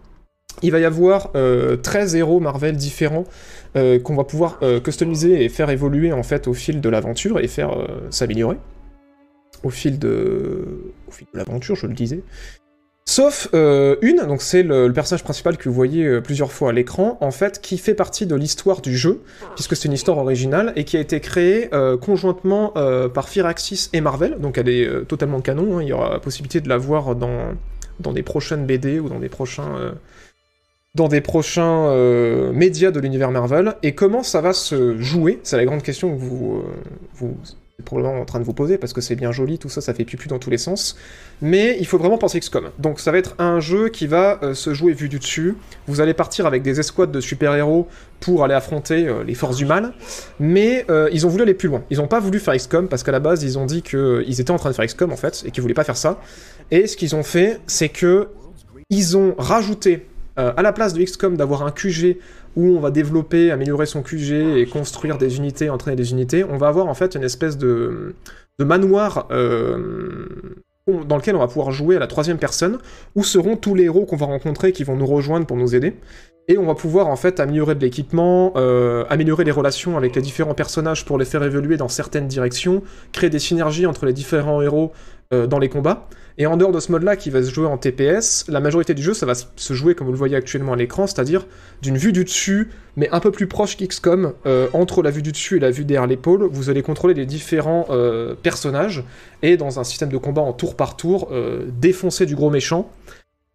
Il 0.63 0.73
va 0.73 0.79
y 0.79 0.85
avoir 0.85 1.31
euh, 1.35 1.77
13 1.77 2.17
héros 2.17 2.41
Marvel 2.41 2.77
différents 2.77 3.25
euh, 3.77 3.99
qu'on 3.99 4.17
va 4.17 4.25
pouvoir 4.25 4.59
euh, 4.63 4.81
customiser 4.81 5.45
et 5.45 5.49
faire 5.49 5.71
évoluer 5.71 6.13
en 6.13 6.23
fait 6.23 6.49
au 6.49 6.55
fil 6.55 6.81
de 6.81 6.89
l'aventure 6.89 7.41
et 7.41 7.49
faire 7.49 7.79
euh, 7.79 7.87
s'améliorer. 8.11 8.57
Au 9.63 9.71
fil 9.71 9.99
de 9.99 10.93
l'aventure, 11.35 11.77
je 11.77 11.87
le 11.87 11.93
disais. 11.95 12.23
Sauf 13.11 13.49
euh, 13.55 13.97
une, 14.03 14.19
donc 14.29 14.41
c'est 14.41 14.63
le, 14.63 14.93
personnage 14.93 15.25
principal 15.25 15.57
que 15.57 15.69
vous 15.69 15.75
voyez 15.75 16.05
euh, 16.05 16.21
plusieurs 16.21 16.53
fois 16.53 16.71
à 16.71 16.73
l'écran, 16.73 17.19
en 17.21 17.33
fait, 17.33 17.61
qui 17.61 17.77
fait 17.77 17.95
partie 17.95 18.25
de 18.25 18.37
l'histoire 18.37 18.81
du 18.83 18.97
jeu, 18.97 19.23
puisque 19.57 19.75
c'est 19.75 19.87
une 19.87 19.95
histoire 19.95 20.19
originale, 20.19 20.73
et 20.77 20.85
qui 20.85 20.97
a 20.97 21.01
été 21.01 21.19
créée 21.19 21.75
euh, 21.75 21.97
conjointement 21.97 22.73
euh, 22.77 23.09
par 23.09 23.29
Firaxis 23.29 23.91
et 23.93 24.01
Marvel, 24.01 24.39
donc 24.39 24.59
elle 24.59 24.69
est 24.69 24.87
euh, 24.87 25.05
totalement 25.05 25.41
canon, 25.41 25.79
hein, 25.79 25.83
il 25.83 25.89
y 25.89 25.93
aura 25.93 26.11
la 26.11 26.21
possibilité 26.21 26.61
de 26.61 26.69
la 26.69 26.77
voir 26.77 27.17
dans, 27.17 27.57
dans 27.99 28.13
des 28.13 28.23
prochaines 28.23 28.65
BD 28.65 29.01
ou 29.01 29.09
dans 29.09 29.19
des 29.19 29.29
prochains... 29.29 29.93
dans 30.95 31.09
des 31.09 31.21
prochains 31.21 31.87
euh, 31.89 32.53
médias 32.53 32.91
de 32.91 32.99
l'univers 32.99 33.31
Marvel, 33.31 33.75
et 33.83 33.95
comment 33.95 34.23
ça 34.23 34.41
va 34.41 34.53
se 34.53 34.99
jouer? 34.99 35.39
C'est 35.45 35.57
la 35.57 35.65
grande 35.65 35.83
question 35.83 36.13
que 36.13 36.21
vous, 36.21 36.57
euh, 36.57 36.63
vous 37.15 37.37
êtes 37.79 37.85
probablement 37.85 38.21
en 38.21 38.25
train 38.25 38.41
de 38.41 38.45
vous 38.45 38.55
poser, 38.55 38.77
parce 38.77 38.93
que 38.93 39.01
c'est 39.01 39.15
bien 39.15 39.31
joli, 39.31 39.59
tout 39.59 39.69
ça, 39.69 39.81
ça 39.81 39.95
fait 39.95 40.05
pupu 40.05 40.27
dans 40.27 40.41
tous 40.41 40.51
les 40.51 40.59
sens. 40.59 40.97
Mais 41.43 41.77
il 41.79 41.87
faut 41.87 41.97
vraiment 41.97 42.19
penser 42.19 42.41
XCOM. 42.41 42.71
Donc 42.81 42.99
ça 42.99 43.13
va 43.13 43.19
être 43.19 43.37
un 43.39 43.61
jeu 43.61 43.89
qui 43.89 44.09
va 44.09 44.41
euh, 44.43 44.53
se 44.55 44.75
jouer 44.75 44.93
vu 44.93 45.09
du 45.09 45.21
dessus. 45.21 45.55
Vous 45.87 46.01
allez 46.01 46.13
partir 46.13 46.45
avec 46.45 46.63
des 46.63 46.81
escouades 46.81 47.13
de 47.13 47.21
super-héros 47.21 47.87
pour 48.19 48.43
aller 48.43 48.55
affronter 48.55 49.09
les 49.25 49.35
forces 49.35 49.57
du 49.57 49.67
mal. 49.67 49.95
Mais 50.41 50.85
ils 51.13 51.25
ont 51.25 51.31
voulu 51.31 51.45
aller 51.45 51.55
plus 51.55 51.69
loin. 51.69 51.85
Ils 51.89 51.99
n'ont 51.99 52.09
pas 52.09 52.21
voulu 52.21 52.39
faire 52.39 52.55
XCOM 52.55 52.89
parce 52.89 53.03
qu'à 53.03 53.13
la 53.13 53.21
base 53.21 53.43
ils 53.45 53.59
ont 53.59 53.65
dit 53.65 53.81
qu'ils 53.81 54.41
étaient 54.41 54.51
en 54.51 54.59
train 54.59 54.69
de 54.69 54.75
faire 54.75 54.85
XCOM 54.85 55.11
en 55.11 55.17
fait 55.17 55.43
et 55.47 55.51
qu'ils 55.53 55.63
voulaient 55.63 55.73
pas 55.73 55.85
faire 55.85 55.97
ça. 55.97 56.21
Et 56.71 56.87
ce 56.87 56.99
qu'ils 56.99 57.15
ont 57.17 57.23
fait, 57.23 57.61
c'est 57.67 57.89
que 57.89 58.29
ils 58.91 59.17
ont 59.17 59.35
rajouté 59.39 60.07
euh, 60.39 60.53
à 60.57 60.63
la 60.63 60.73
place 60.73 60.93
de 60.93 61.03
XCOM 61.03 61.37
d'avoir 61.37 61.63
un 61.65 61.71
QG 61.71 62.19
où 62.57 62.77
on 62.77 62.81
va 62.81 62.91
développer, 62.91 63.51
améliorer 63.51 63.87
son 63.87 64.03
QG 64.03 64.33
et 64.33 64.67
construire 64.67 65.19
des 65.19 65.37
unités, 65.37 65.71
entraîner 65.71 65.97
des 65.97 66.13
unités, 66.13 66.45
on 66.45 66.57
va 66.57 66.69
avoir 66.69 66.87
en 66.87 66.95
fait 66.95 67.15
une 67.15 67.23
espèce 67.23 67.59
de, 67.59 68.15
de 68.59 68.65
manoir 68.65 69.29
euh, 69.31 70.27
dans 71.07 71.17
lequel 71.17 71.37
on 71.37 71.39
va 71.39 71.47
pouvoir 71.47 71.71
jouer 71.71 71.97
à 71.97 71.99
la 71.99 72.07
troisième 72.07 72.39
personne, 72.39 72.79
où 73.15 73.23
seront 73.23 73.57
tous 73.57 73.75
les 73.75 73.85
héros 73.85 74.07
qu'on 74.07 74.17
va 74.17 74.27
rencontrer 74.27 74.73
qui 74.73 74.85
vont 74.85 74.97
nous 74.97 75.07
rejoindre 75.07 75.47
pour 75.47 75.57
nous 75.57 75.75
aider. 75.75 75.95
Et 76.51 76.59
on 76.59 76.67
va 76.67 76.75
pouvoir 76.75 77.07
en 77.07 77.15
fait 77.15 77.39
améliorer 77.39 77.77
de 77.77 77.81
l'équipement, 77.81 78.55
euh, 78.57 79.05
améliorer 79.09 79.45
les 79.45 79.53
relations 79.53 79.97
avec 79.97 80.17
les 80.17 80.21
différents 80.21 80.53
personnages 80.53 81.05
pour 81.05 81.17
les 81.17 81.25
faire 81.25 81.45
évoluer 81.45 81.77
dans 81.77 81.87
certaines 81.87 82.27
directions, 82.27 82.83
créer 83.13 83.31
des 83.31 83.39
synergies 83.39 83.87
entre 83.87 84.05
les 84.05 84.13
différents 84.13 84.61
héros 84.61 84.91
euh, 85.33 85.47
dans 85.47 85.61
les 85.61 85.69
combats. 85.69 86.09
Et 86.39 86.47
en 86.47 86.57
dehors 86.57 86.73
de 86.73 86.81
ce 86.81 86.91
mode-là 86.91 87.15
qui 87.15 87.31
va 87.31 87.41
se 87.41 87.51
jouer 87.55 87.69
en 87.69 87.79
TPS, 87.79 88.47
la 88.49 88.59
majorité 88.59 88.95
du 88.95 89.03
jeu 89.03 89.15
ça 89.15 89.27
va 89.27 89.35
se 89.35 89.75
jouer 89.75 89.95
comme 89.95 90.09
vous 90.09 90.13
le 90.13 90.19
voyez 90.19 90.35
actuellement 90.35 90.73
à 90.73 90.77
l'écran, 90.77 91.07
c'est-à-dire 91.07 91.47
d'une 91.83 91.97
vue 91.97 92.11
du 92.11 92.25
dessus, 92.25 92.71
mais 92.97 93.09
un 93.11 93.21
peu 93.21 93.31
plus 93.31 93.47
proche 93.47 93.77
qu'XCOM, 93.77 94.33
euh, 94.47 94.67
entre 94.73 95.05
la 95.05 95.13
vue 95.13 95.23
du 95.23 95.31
dessus 95.31 95.59
et 95.59 95.61
la 95.61 95.71
vue 95.71 95.85
derrière 95.85 96.09
l'épaule, 96.09 96.49
vous 96.51 96.69
allez 96.69 96.83
contrôler 96.83 97.15
les 97.15 97.27
différents 97.27 97.87
personnages, 98.43 99.05
et 99.43 99.57
dans 99.57 99.79
un 99.79 99.85
système 99.85 100.09
de 100.09 100.17
combat 100.17 100.43
en 100.43 100.53
tour 100.53 100.75
par 100.75 100.97
tour, 100.97 101.31
défoncer 101.79 102.27
du 102.27 102.35
gros 102.35 102.51
méchant. 102.51 102.91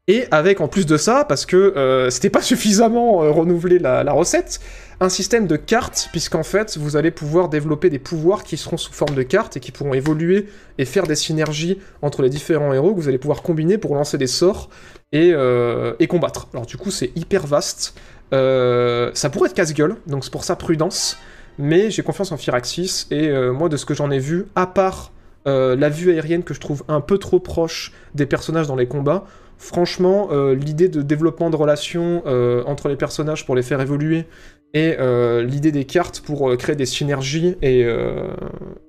Et 0.08 0.26
avec 0.30 0.62
en 0.62 0.68
plus 0.68 0.86
de 0.86 0.98
ça, 0.98 1.26
parce 1.26 1.48
que 1.48 1.56
euh, 1.56 2.12
c'était 2.12 2.30
pas 2.30 2.42
suffisamment 2.44 3.24
euh, 3.24 3.32
renouvelé 3.32 3.80
la, 3.80 4.12
recette, 4.12 4.60
un 5.00 5.10
système 5.10 5.48
de 5.48 5.56
cartes, 5.56 6.10
puisqu'en 6.12 6.44
fait 6.44 6.78
vous 6.78 6.96
allez 6.96 7.10
pouvoir 7.10 7.50
développer 7.50 7.90
des 7.90 7.98
pouvoirs 7.98 8.44
qui 8.44 8.56
seront 8.56 8.78
sous 8.78 8.94
forme 8.94 9.16
de 9.16 9.24
cartes 9.24 9.58
et 9.58 9.60
qui 9.60 9.72
pourront 9.72 9.96
évoluer 9.96 10.48
et 10.78 10.86
faire 10.86 11.08
des 11.08 11.16
synergies 11.16 11.80
entre 12.04 12.22
les 12.22 12.30
différents 12.30 12.72
héros 12.72 12.94
que 12.94 13.02
vous 13.02 13.08
allez 13.08 13.18
pouvoir 13.18 13.42
combiner 13.42 13.80
pour 13.80 13.96
lancer 13.96 14.20
des 14.20 14.28
sorts 14.28 14.70
et, 15.12 15.32
euh, 15.34 15.94
et 16.00 16.06
combattre. 16.06 16.48
Alors 16.54 16.68
du 16.68 16.78
coup 16.78 16.92
c'est 16.92 17.12
hyper 17.16 17.48
vaste, 17.48 17.96
Euh, 18.34 19.12
ça 19.14 19.30
pourrait 19.30 19.50
être 19.50 19.56
casse-gueule, 19.56 19.98
donc 20.08 20.24
c'est 20.24 20.32
pour 20.32 20.44
ça 20.44 20.56
prudence, 20.56 21.18
mais 21.60 21.92
j'ai 21.92 22.02
confiance 22.02 22.32
en 22.32 22.38
Firaxis 22.38 23.06
et 23.12 23.32
moi 23.52 23.70
de 23.70 23.78
ce 23.78 23.86
que 23.86 23.94
j'en 23.94 24.10
ai 24.10 24.18
vu, 24.18 24.48
à 24.56 24.66
part 24.66 25.12
la 25.46 25.90
vue 25.90 26.12
aérienne 26.12 26.44
que 26.44 26.56
je 26.56 26.60
trouve 26.60 26.84
un 26.88 27.02
peu 27.02 27.20
trop 27.20 27.40
proche 27.40 27.94
des 28.16 28.26
personnages 28.26 28.66
dans 28.66 28.76
les 28.76 28.88
combats, 28.88 29.26
franchement, 29.58 30.30
euh, 30.32 30.56
l'idée 30.56 30.90
de 30.90 31.02
développement 31.02 31.50
de 31.50 31.56
relations 31.56 32.24
euh, 32.26 32.64
entre 32.66 32.90
les 32.90 32.96
personnages 32.96 33.46
pour 33.46 33.56
les 33.56 33.64
faire 33.64 33.82
évoluer 33.82 34.26
et 34.74 34.96
euh, 35.00 35.44
l'idée 35.44 35.72
des 35.72 35.86
cartes 35.86 36.20
pour 36.20 36.56
créer 36.58 36.76
des 36.76 36.86
synergies 36.86 37.56
et, 37.62 37.88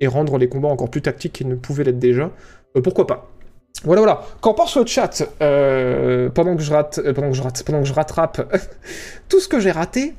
rendre 0.06 0.38
les 0.38 0.48
combats 0.48 0.68
encore 0.68 0.90
plus 0.90 1.02
tactiques 1.02 1.34
qu'ils 1.34 1.48
ne 1.48 1.54
pouvaient 1.54 1.84
l'être 1.84 1.98
déjà, 1.98 2.30
pourquoi 2.82 3.06
pas 3.06 3.30
voilà, 3.84 4.00
voilà. 4.00 4.22
Qu'en 4.40 4.54
pense 4.54 4.74
le 4.76 4.86
chat 4.86 5.22
pendant 6.34 6.56
que 6.56 6.62
je 6.62 6.72
rate, 6.72 7.12
pendant 7.12 7.30
que 7.30 7.36
je 7.36 7.42
rate, 7.42 7.62
pendant 7.62 7.82
que 7.82 7.88
je 7.88 7.92
rattrape 7.92 8.56
tout 9.28 9.38
ce 9.38 9.48
que 9.48 9.60
j'ai 9.60 9.70
raté. 9.70 10.14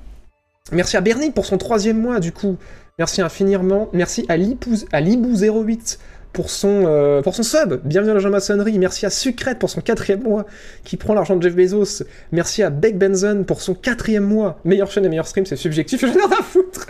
Merci 0.71 0.95
à 0.95 1.01
Bernie 1.01 1.31
pour 1.31 1.45
son 1.45 1.57
troisième 1.57 1.99
mois 1.99 2.19
du 2.19 2.31
coup. 2.31 2.57
Merci 2.99 3.21
infiniment. 3.21 3.89
Merci 3.93 4.25
à 4.29 4.37
Libou08 4.37 5.97
pour 6.37 6.51
son, 6.51 6.83
euh, 6.85 7.23
pour 7.23 7.33
son 7.33 7.41
sub. 7.41 7.81
Bienvenue 7.83 8.11
à 8.11 8.13
la 8.13 8.29
maçonnerie. 8.29 8.77
Merci 8.77 9.07
à 9.07 9.09
Sucrète 9.09 9.57
pour 9.57 9.71
son 9.71 9.81
quatrième 9.81 10.21
mois 10.21 10.45
qui 10.83 10.95
prend 10.95 11.15
l'argent 11.15 11.35
de 11.35 11.41
Jeff 11.41 11.55
Bezos. 11.55 12.03
Merci 12.31 12.61
à 12.61 12.69
Beck 12.69 12.95
Benson 12.99 13.43
pour 13.43 13.59
son 13.59 13.73
quatrième 13.73 14.23
mois. 14.23 14.59
Meilleure 14.63 14.91
chaîne 14.91 15.03
et 15.03 15.09
meilleur 15.09 15.25
stream, 15.25 15.47
c'est 15.47 15.55
subjectif, 15.55 15.99
j'en 16.05 16.09
ai 16.09 16.11
rien 16.11 16.29
à 16.39 16.43
foutre. 16.43 16.89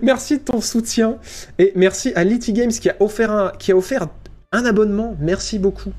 merci 0.00 0.38
de 0.38 0.44
ton 0.44 0.62
soutien. 0.62 1.18
Et 1.58 1.74
merci 1.76 2.14
à 2.16 2.24
Litty 2.24 2.54
Games 2.54 2.70
qui 2.70 2.88
a 2.88 2.96
offert 3.00 3.30
un, 3.30 3.52
qui 3.58 3.70
a 3.70 3.76
offert 3.76 4.06
un 4.52 4.64
abonnement. 4.64 5.14
Merci 5.20 5.58
beaucoup. 5.58 5.92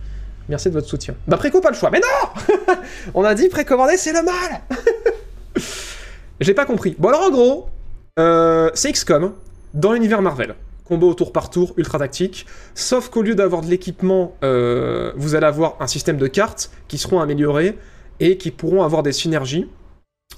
Merci 0.49 0.69
de 0.69 0.73
votre 0.73 0.89
soutien. 0.89 1.13
Bah 1.27 1.37
préco 1.37 1.61
pas 1.61 1.69
le 1.69 1.75
choix. 1.75 1.91
Mais 1.91 1.99
non 1.99 2.73
On 3.13 3.23
a 3.23 3.35
dit 3.35 3.47
précommander 3.47 3.97
c'est 3.97 4.11
le 4.11 4.23
mal 4.23 4.61
J'ai 6.41 6.55
pas 6.55 6.65
compris. 6.65 6.95
Bon 6.97 7.09
alors 7.09 7.21
en 7.21 7.29
gros, 7.29 7.69
euh, 8.17 8.71
c'est 8.73 8.91
XCOM 8.91 9.33
dans 9.75 9.93
l'univers 9.93 10.23
Marvel. 10.23 10.55
Combo 10.87 11.09
au 11.09 11.13
tour 11.13 11.31
par 11.31 11.49
tour, 11.49 11.73
ultra 11.77 11.99
tactique. 11.99 12.45
Sauf 12.73 13.09
qu'au 13.09 13.21
lieu 13.21 13.35
d'avoir 13.35 13.61
de 13.61 13.67
l'équipement, 13.67 14.35
euh, 14.43 15.11
vous 15.17 15.35
allez 15.35 15.45
avoir 15.45 15.75
un 15.79 15.87
système 15.87 16.17
de 16.17 16.27
cartes 16.27 16.71
qui 16.87 16.97
seront 16.97 17.19
améliorées 17.19 17.77
et 18.19 18.37
qui 18.37 18.51
pourront 18.51 18.83
avoir 18.83 19.03
des 19.03 19.11
synergies 19.11 19.67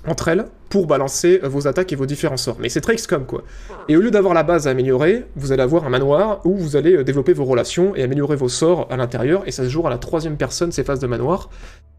entre 0.07 0.29
elles 0.29 0.45
pour 0.69 0.88
balancer 0.88 1.39
euh, 1.43 1.47
vos 1.47 1.67
attaques 1.67 1.91
et 1.93 1.95
vos 1.95 2.05
différents 2.05 2.38
sorts. 2.38 2.57
Mais 2.59 2.69
c'est 2.69 2.81
très 2.81 2.95
XCOM 2.95 3.25
quoi. 3.25 3.43
Et 3.88 3.97
au 3.97 4.01
lieu 4.01 4.12
d'avoir 4.12 4.33
la 4.33 4.43
base 4.43 4.67
à 4.67 4.71
améliorer, 4.71 5.25
vous 5.35 5.51
allez 5.51 5.62
avoir 5.62 5.85
un 5.85 5.89
manoir 5.89 6.41
où 6.45 6.55
vous 6.55 6.75
allez 6.75 6.95
euh, 6.95 7.03
développer 7.03 7.33
vos 7.33 7.45
relations 7.45 7.95
et 7.95 8.03
améliorer 8.03 8.35
vos 8.35 8.49
sorts 8.49 8.88
à 8.89 8.97
l'intérieur, 8.97 9.43
et 9.45 9.51
ça 9.51 9.63
se 9.63 9.69
joue 9.69 9.85
à 9.85 9.89
la 9.89 9.97
troisième 9.97 10.38
personne 10.38 10.71
ces 10.71 10.83
phases 10.83 10.99
de 10.99 11.07
manoir. 11.07 11.49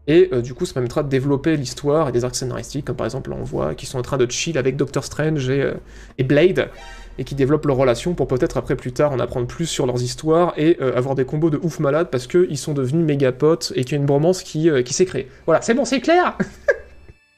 Et 0.07 0.31
du 0.41 0.55
coup, 0.55 0.65
ça 0.65 0.73
permettra 0.73 1.03
de 1.03 1.09
développer 1.09 1.55
l'histoire 1.55 2.09
et 2.09 2.11
des 2.11 2.25
arcs 2.25 2.33
scénaristiques, 2.33 2.85
comme 2.85 2.95
par 2.95 3.05
exemple 3.05 3.29
là 3.29 3.37
on 3.39 3.43
voit 3.43 3.75
qui 3.75 3.85
sont 3.85 3.99
en 3.99 4.01
train 4.01 4.17
de 4.17 4.29
chill 4.29 4.57
avec 4.57 4.75
Doctor 4.75 5.03
Strange 5.03 5.47
et 5.47 6.23
Blade, 6.23 6.69
et 7.17 7.23
qui 7.23 7.35
développent 7.35 7.65
leurs 7.65 7.77
relations 7.77 8.13
pour 8.13 8.27
peut-être 8.27 8.57
après 8.57 8.75
plus 8.75 8.91
tard 8.91 9.11
en 9.11 9.19
apprendre 9.19 9.47
plus 9.47 9.65
sur 9.65 9.85
leurs 9.85 10.01
histoires 10.01 10.53
et 10.57 10.77
euh, 10.81 10.95
avoir 10.95 11.15
des 11.15 11.25
combos 11.25 11.49
de 11.49 11.59
ouf 11.61 11.79
malades 11.79 12.09
parce 12.11 12.27
qu'ils 12.27 12.57
sont 12.57 12.73
devenus 12.73 13.05
méga 13.05 13.31
potes 13.31 13.73
et 13.75 13.83
qu'il 13.83 13.93
y 13.93 13.95
a 13.95 13.97
une 13.99 14.05
bromance 14.05 14.43
qui, 14.43 14.69
euh, 14.69 14.81
qui 14.81 14.93
s'est 14.93 15.05
créée. 15.05 15.27
Voilà, 15.45 15.61
c'est 15.61 15.73
bon, 15.73 15.85
c'est 15.85 16.01
clair 16.01 16.37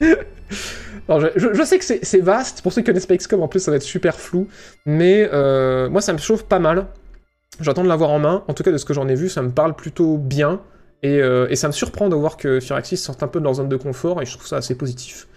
je, 0.00 1.62
sais 1.64 1.78
que 1.78 1.84
c'est 1.84 2.20
vaste, 2.20 2.62
pour 2.62 2.72
ceux 2.72 2.82
qui 2.82 2.86
connaissent 2.86 3.06
pas 3.06 3.16
en 3.36 3.48
plus 3.48 3.60
ça 3.60 3.70
va 3.70 3.76
être 3.76 3.82
super 3.82 4.16
flou, 4.16 4.48
mais 4.86 5.28
euh, 5.32 5.88
moi 5.88 6.00
ça 6.00 6.12
me 6.12 6.18
chauffe 6.18 6.44
pas 6.44 6.58
mal. 6.58 6.86
J'attends 7.60 7.84
de 7.84 7.88
l'avoir 7.88 8.10
en 8.10 8.18
main, 8.18 8.42
en 8.48 8.54
tout 8.54 8.64
cas 8.64 8.72
de 8.72 8.78
ce 8.78 8.84
que 8.84 8.94
j'en 8.94 9.06
ai 9.06 9.14
vu, 9.14 9.28
ça 9.28 9.40
me 9.40 9.50
parle 9.50 9.76
plutôt 9.76 10.18
bien, 10.18 10.60
et, 11.04 11.18
et 11.18 11.54
ça 11.54 11.68
me 11.68 11.72
surprend 11.72 12.08
de 12.08 12.16
voir 12.16 12.36
que 12.36 12.58
Firaxis 12.58 12.96
sorte 12.96 13.22
un 13.22 13.28
peu 13.28 13.38
de 13.38 13.44
leur 13.44 13.54
zone 13.54 13.68
de 13.68 13.76
confort, 13.76 14.20
et 14.20 14.26
je 14.26 14.32
trouve 14.32 14.48
ça 14.48 14.56
assez 14.56 14.74
positif. 14.74 15.28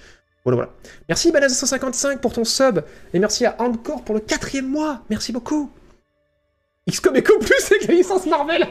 Voilà, 0.48 0.64
voilà. 0.64 0.72
Merci 1.10 1.30
Balaz155 1.34 2.20
pour 2.20 2.32
ton 2.32 2.46
sub, 2.46 2.80
et 3.14 3.20
merci 3.20 3.46
à 3.46 3.58
Encore 3.60 4.04
pour 4.04 4.16
le 4.16 4.22
quatrième 4.22 4.70
mois, 4.70 5.02
merci 5.10 5.34
beaucoup. 5.34 5.70
XCOM 6.90 7.18
Echo 7.18 7.38
Plus 7.40 7.66
avec 7.72 7.86
la 7.86 7.94
licence 7.94 8.26
Marvel. 8.28 8.66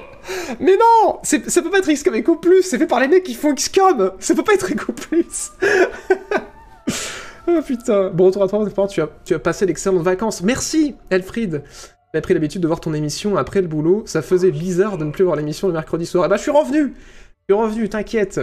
Mais 0.58 0.78
non 0.78 1.18
Ça 1.22 1.38
peut 1.38 1.70
pas 1.70 1.80
être 1.80 1.92
XCOM 1.92 2.14
Echo 2.14 2.36
Plus, 2.36 2.62
c'est 2.62 2.78
fait 2.78 2.86
par 2.86 2.98
les 2.98 3.08
mecs 3.08 3.24
qui 3.24 3.34
font 3.34 3.54
XCOM 3.54 4.12
Ça 4.20 4.34
peut 4.34 4.42
pas 4.42 4.54
être 4.54 4.72
Echo 4.72 4.92
Plus. 4.92 5.52
Oh 7.48 7.62
putain. 7.64 8.10
Bon 8.10 8.26
retour 8.26 8.42
à 8.42 8.48
toi, 8.48 8.88
tu 8.88 9.00
as, 9.00 9.08
tu 9.24 9.32
as 9.32 9.38
passé 9.38 9.66
d'excellentes 9.66 10.02
vacances. 10.02 10.42
Merci 10.42 10.96
Elfried 11.10 11.62
J'ai 12.12 12.20
pris 12.20 12.34
l'habitude 12.34 12.60
de 12.60 12.66
voir 12.66 12.80
ton 12.80 12.92
émission 12.92 13.36
après 13.36 13.60
le 13.60 13.68
boulot, 13.68 14.02
ça 14.04 14.20
faisait 14.20 14.50
bizarre 14.50 14.98
de 14.98 15.04
ne 15.04 15.12
plus 15.12 15.22
voir 15.22 15.36
l'émission 15.36 15.68
le 15.68 15.74
mercredi 15.74 16.06
soir. 16.06 16.24
Eh 16.26 16.28
bah 16.28 16.38
je 16.38 16.42
suis 16.42 16.50
revenu. 16.50 16.94
Je 17.48 17.54
suis 17.54 17.62
revenu, 17.62 17.88
t'inquiète. 17.88 18.40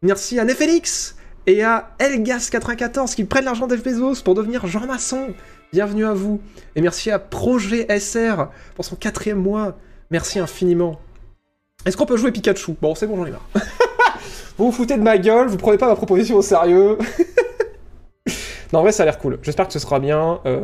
Merci 0.00 0.38
à 0.38 0.46
Nefélix 0.46 1.16
et 1.46 1.62
à 1.62 1.90
Elgas94 1.98 3.14
qui 3.14 3.24
prennent 3.24 3.44
l'argent 3.44 3.66
d'Ef 3.66 3.82
Bezos 3.82 4.22
pour 4.22 4.34
devenir 4.34 4.66
Jean 4.66 4.86
Masson. 4.86 5.34
Bienvenue 5.72 6.04
à 6.04 6.12
vous. 6.12 6.40
Et 6.76 6.80
merci 6.80 7.10
à 7.10 7.18
Projet 7.18 7.86
SR 7.98 8.48
pour 8.74 8.84
son 8.84 8.96
quatrième 8.96 9.38
mois. 9.38 9.76
Merci 10.10 10.38
infiniment. 10.38 11.00
Est-ce 11.86 11.96
qu'on 11.96 12.06
peut 12.06 12.16
jouer 12.16 12.32
Pikachu? 12.32 12.74
Bon, 12.80 12.94
c'est 12.94 13.06
bon, 13.06 13.16
j'en 13.16 13.26
ai 13.26 13.30
marre. 13.30 13.46
vous 14.58 14.66
vous 14.66 14.72
foutez 14.72 14.96
de 14.96 15.02
ma 15.02 15.16
gueule, 15.16 15.48
vous 15.48 15.56
prenez 15.56 15.78
pas 15.78 15.86
ma 15.86 15.96
proposition 15.96 16.36
au 16.36 16.42
sérieux. 16.42 16.98
non, 18.72 18.80
en 18.80 18.82
vrai, 18.82 18.92
ça 18.92 19.04
a 19.04 19.06
l'air 19.06 19.18
cool. 19.18 19.38
J'espère 19.42 19.66
que 19.66 19.72
ce 19.72 19.78
sera 19.78 19.98
bien. 19.98 20.40
Euh, 20.44 20.60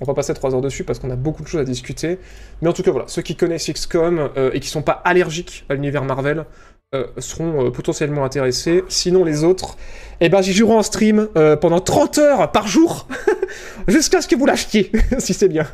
on 0.00 0.04
va 0.04 0.14
passer 0.14 0.32
3 0.32 0.54
heures 0.54 0.60
dessus 0.60 0.84
parce 0.84 0.98
qu'on 0.98 1.10
a 1.10 1.16
beaucoup 1.16 1.42
de 1.42 1.48
choses 1.48 1.60
à 1.60 1.64
discuter. 1.64 2.18
Mais 2.62 2.68
en 2.68 2.72
tout 2.72 2.82
cas, 2.82 2.92
voilà, 2.92 3.08
ceux 3.08 3.22
qui 3.22 3.34
connaissent 3.34 3.68
XCOM 3.68 4.30
euh, 4.36 4.50
et 4.52 4.60
qui 4.60 4.68
sont 4.68 4.82
pas 4.82 5.02
allergiques 5.04 5.64
à 5.68 5.74
l'univers 5.74 6.04
Marvel 6.04 6.44
euh, 6.92 7.06
seront 7.18 7.66
euh, 7.66 7.70
potentiellement 7.70 8.24
intéressés. 8.24 8.82
Sinon, 8.88 9.22
les 9.24 9.44
autres, 9.44 9.76
eh 10.20 10.28
ben, 10.28 10.42
j'y 10.42 10.52
jouerai 10.52 10.74
en 10.74 10.82
stream 10.82 11.28
euh, 11.36 11.54
pendant 11.54 11.78
30 11.78 12.18
heures 12.18 12.50
par 12.50 12.66
jour 12.66 13.06
jusqu'à 13.86 14.20
ce 14.20 14.26
que 14.26 14.34
vous 14.34 14.44
l'achetiez, 14.44 14.90
si 15.20 15.32
c'est 15.32 15.46
bien. 15.46 15.68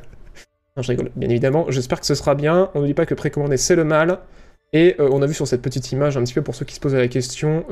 Je 0.76 0.86
rigole, 0.86 1.10
bien 1.16 1.30
évidemment. 1.30 1.64
J'espère 1.70 2.00
que 2.00 2.06
ce 2.06 2.14
sera 2.14 2.34
bien. 2.34 2.68
On 2.74 2.82
ne 2.82 2.86
dit 2.86 2.92
pas 2.92 3.06
que 3.06 3.14
précommander, 3.14 3.56
c'est 3.56 3.76
le 3.76 3.84
mal. 3.84 4.18
Et 4.74 4.94
on 4.98 5.22
a 5.22 5.26
vu 5.26 5.32
sur 5.32 5.48
cette 5.48 5.62
petite 5.62 5.90
image, 5.90 6.18
un 6.18 6.22
petit 6.22 6.34
peu 6.34 6.42
pour 6.42 6.54
ceux 6.54 6.66
qui 6.66 6.74
se 6.74 6.80
posaient 6.80 6.98
la 6.98 7.08
question, 7.08 7.64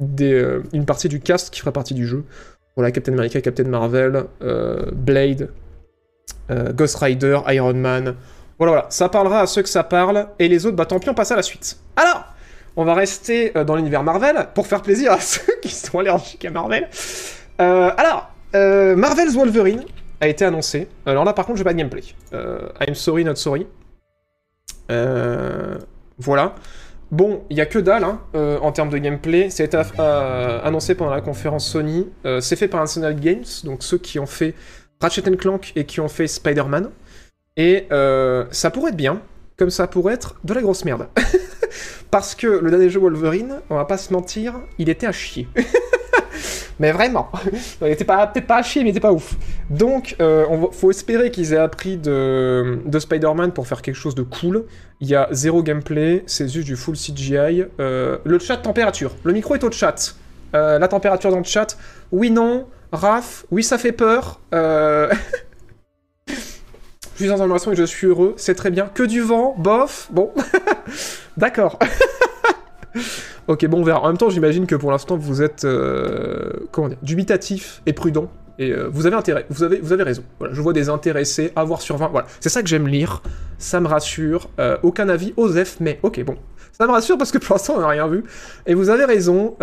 des, 0.00 0.58
une 0.72 0.86
partie 0.86 1.08
du 1.08 1.20
cast 1.20 1.50
qui 1.50 1.60
fera 1.60 1.70
partie 1.70 1.94
du 1.94 2.04
jeu. 2.04 2.24
Voilà, 2.74 2.90
Captain 2.90 3.12
America, 3.12 3.40
Captain 3.40 3.68
Marvel, 3.68 4.24
Blade, 4.92 5.50
Ghost 6.50 6.96
Rider, 6.96 7.38
Iron 7.46 7.74
Man. 7.74 8.16
Voilà, 8.58 8.72
voilà, 8.72 8.86
ça 8.90 9.08
parlera 9.08 9.40
à 9.40 9.46
ceux 9.46 9.62
que 9.62 9.68
ça 9.68 9.82
parle, 9.82 10.28
et 10.38 10.48
les 10.48 10.66
autres, 10.66 10.76
bah 10.76 10.86
tant 10.86 10.98
pis, 10.98 11.08
on 11.08 11.14
passe 11.14 11.32
à 11.32 11.36
la 11.36 11.42
suite. 11.42 11.78
Alors, 11.96 12.24
on 12.76 12.84
va 12.84 12.94
rester 12.94 13.56
euh, 13.56 13.64
dans 13.64 13.76
l'univers 13.76 14.02
Marvel, 14.02 14.48
pour 14.54 14.66
faire 14.66 14.82
plaisir 14.82 15.12
à 15.12 15.20
ceux 15.20 15.54
qui 15.60 15.70
sont 15.70 15.98
allergiques 15.98 16.44
à 16.44 16.50
Marvel. 16.50 16.88
Euh, 17.60 17.90
alors, 17.96 18.30
euh, 18.54 18.96
Marvel's 18.96 19.34
Wolverine 19.34 19.84
a 20.20 20.28
été 20.28 20.44
annoncé. 20.44 20.88
Alors 21.06 21.24
là, 21.24 21.32
par 21.32 21.46
contre, 21.46 21.58
j'ai 21.58 21.64
pas 21.64 21.72
de 21.72 21.78
gameplay. 21.78 22.02
I'm 22.32 22.94
sorry, 22.94 23.24
not 23.24 23.36
sorry. 23.36 23.66
Voilà. 26.18 26.54
Bon, 27.10 27.42
il 27.50 27.56
y 27.58 27.60
a 27.60 27.66
que 27.66 27.78
dalle 27.78 28.04
hein, 28.04 28.20
en 28.34 28.72
termes 28.72 28.88
de 28.88 28.98
gameplay. 28.98 29.50
Ça 29.50 29.64
a 29.64 29.66
été 29.66 29.78
annoncé 30.64 30.94
pendant 30.94 31.10
la 31.10 31.20
conférence 31.20 31.66
Sony. 31.66 32.08
C'est 32.40 32.56
fait 32.56 32.68
par 32.68 32.82
Insomniac 32.82 33.18
Games, 33.18 33.44
donc 33.64 33.82
ceux 33.82 33.98
qui 33.98 34.20
ont 34.20 34.26
fait 34.26 34.54
Ratchet 35.00 35.22
Clank 35.22 35.72
et 35.74 35.84
qui 35.84 36.00
ont 36.00 36.08
fait 36.08 36.28
Spider-Man. 36.28 36.90
Et 37.56 37.86
euh, 37.92 38.44
ça 38.50 38.70
pourrait 38.70 38.90
être 38.90 38.96
bien, 38.96 39.20
comme 39.56 39.70
ça 39.70 39.86
pourrait 39.86 40.14
être 40.14 40.36
de 40.44 40.54
la 40.54 40.62
grosse 40.62 40.84
merde. 40.84 41.08
Parce 42.10 42.34
que 42.34 42.46
le 42.46 42.70
dernier 42.70 42.90
jeu 42.90 43.00
Wolverine, 43.00 43.56
on 43.70 43.76
va 43.76 43.84
pas 43.84 43.98
se 43.98 44.12
mentir, 44.12 44.54
il 44.78 44.88
était 44.88 45.06
à 45.06 45.12
chier. 45.12 45.48
mais 46.78 46.92
vraiment. 46.92 47.30
Il 47.80 47.88
était 47.88 48.04
peut-être 48.04 48.46
pas 48.46 48.56
à 48.56 48.62
chier, 48.62 48.82
mais 48.82 48.88
il 48.88 48.92
était 48.92 49.00
pas 49.00 49.12
ouf. 49.12 49.36
Donc, 49.70 50.16
euh, 50.20 50.46
faut 50.72 50.90
espérer 50.90 51.30
qu'ils 51.30 51.52
aient 51.52 51.58
appris 51.58 51.96
de, 51.96 52.80
de 52.84 52.98
Spider-Man 52.98 53.52
pour 53.52 53.66
faire 53.66 53.82
quelque 53.82 53.96
chose 53.96 54.14
de 54.14 54.22
cool. 54.22 54.64
Il 55.00 55.08
y 55.08 55.14
a 55.14 55.28
zéro 55.30 55.62
gameplay, 55.62 56.22
c'est 56.26 56.48
juste 56.48 56.66
du 56.66 56.76
full 56.76 56.96
CGI. 56.96 57.64
Euh, 57.80 58.18
le 58.24 58.38
chat 58.38 58.58
température. 58.58 59.14
Le 59.24 59.32
micro 59.32 59.54
est 59.54 59.64
au 59.64 59.70
chat. 59.70 60.16
La 60.54 60.86
température 60.86 61.30
dans 61.30 61.38
le 61.38 61.44
chat. 61.44 61.78
Oui, 62.12 62.30
non. 62.30 62.66
Raph, 62.92 63.46
oui, 63.50 63.62
ça 63.62 63.78
fait 63.78 63.92
peur. 63.92 64.38
Je 67.14 67.24
suis 67.24 67.28
dans 67.28 67.42
un 67.42 67.72
et 67.72 67.76
je 67.76 67.84
suis 67.84 68.06
heureux. 68.06 68.34
C'est 68.36 68.54
très 68.54 68.70
bien. 68.70 68.90
Que 68.92 69.02
du 69.02 69.20
vent, 69.20 69.54
bof. 69.58 70.08
Bon. 70.10 70.30
D'accord. 71.36 71.78
ok, 73.48 73.66
bon, 73.66 73.80
on 73.80 73.84
verra. 73.84 74.00
En 74.00 74.06
même 74.08 74.16
temps, 74.16 74.30
j'imagine 74.30 74.66
que 74.66 74.74
pour 74.74 74.90
l'instant, 74.90 75.16
vous 75.16 75.42
êtes 75.42 75.64
euh, 75.64 76.50
comment 76.70 76.88
dire, 76.88 76.98
dubitatif 77.02 77.82
et 77.86 77.92
prudent. 77.92 78.30
Et 78.58 78.70
euh, 78.70 78.88
vous 78.90 79.06
avez 79.06 79.16
intérêt, 79.16 79.46
vous 79.48 79.62
avez, 79.62 80.02
raison. 80.02 80.22
Voilà, 80.38 80.54
je 80.54 80.60
vois 80.60 80.72
des 80.72 80.88
intéressés, 80.88 81.52
avoir 81.56 81.80
sur 81.80 81.96
20. 81.96 82.08
Voilà, 82.08 82.26
c'est 82.40 82.50
ça 82.50 82.62
que 82.62 82.68
j'aime 82.68 82.86
lire. 82.86 83.22
Ça 83.58 83.80
me 83.80 83.88
rassure. 83.88 84.48
Euh, 84.58 84.76
aucun 84.82 85.08
avis, 85.08 85.34
Osef, 85.36 85.78
mais 85.80 85.98
ok, 86.02 86.22
bon. 86.24 86.36
Ça 86.72 86.86
me 86.86 86.92
rassure 86.92 87.18
parce 87.18 87.30
que 87.30 87.38
pour 87.38 87.54
l'instant, 87.54 87.74
on 87.76 87.80
n'a 87.80 87.88
rien 87.88 88.08
vu. 88.08 88.24
Et 88.66 88.74
vous 88.74 88.88
avez 88.88 89.04
raison. 89.04 89.56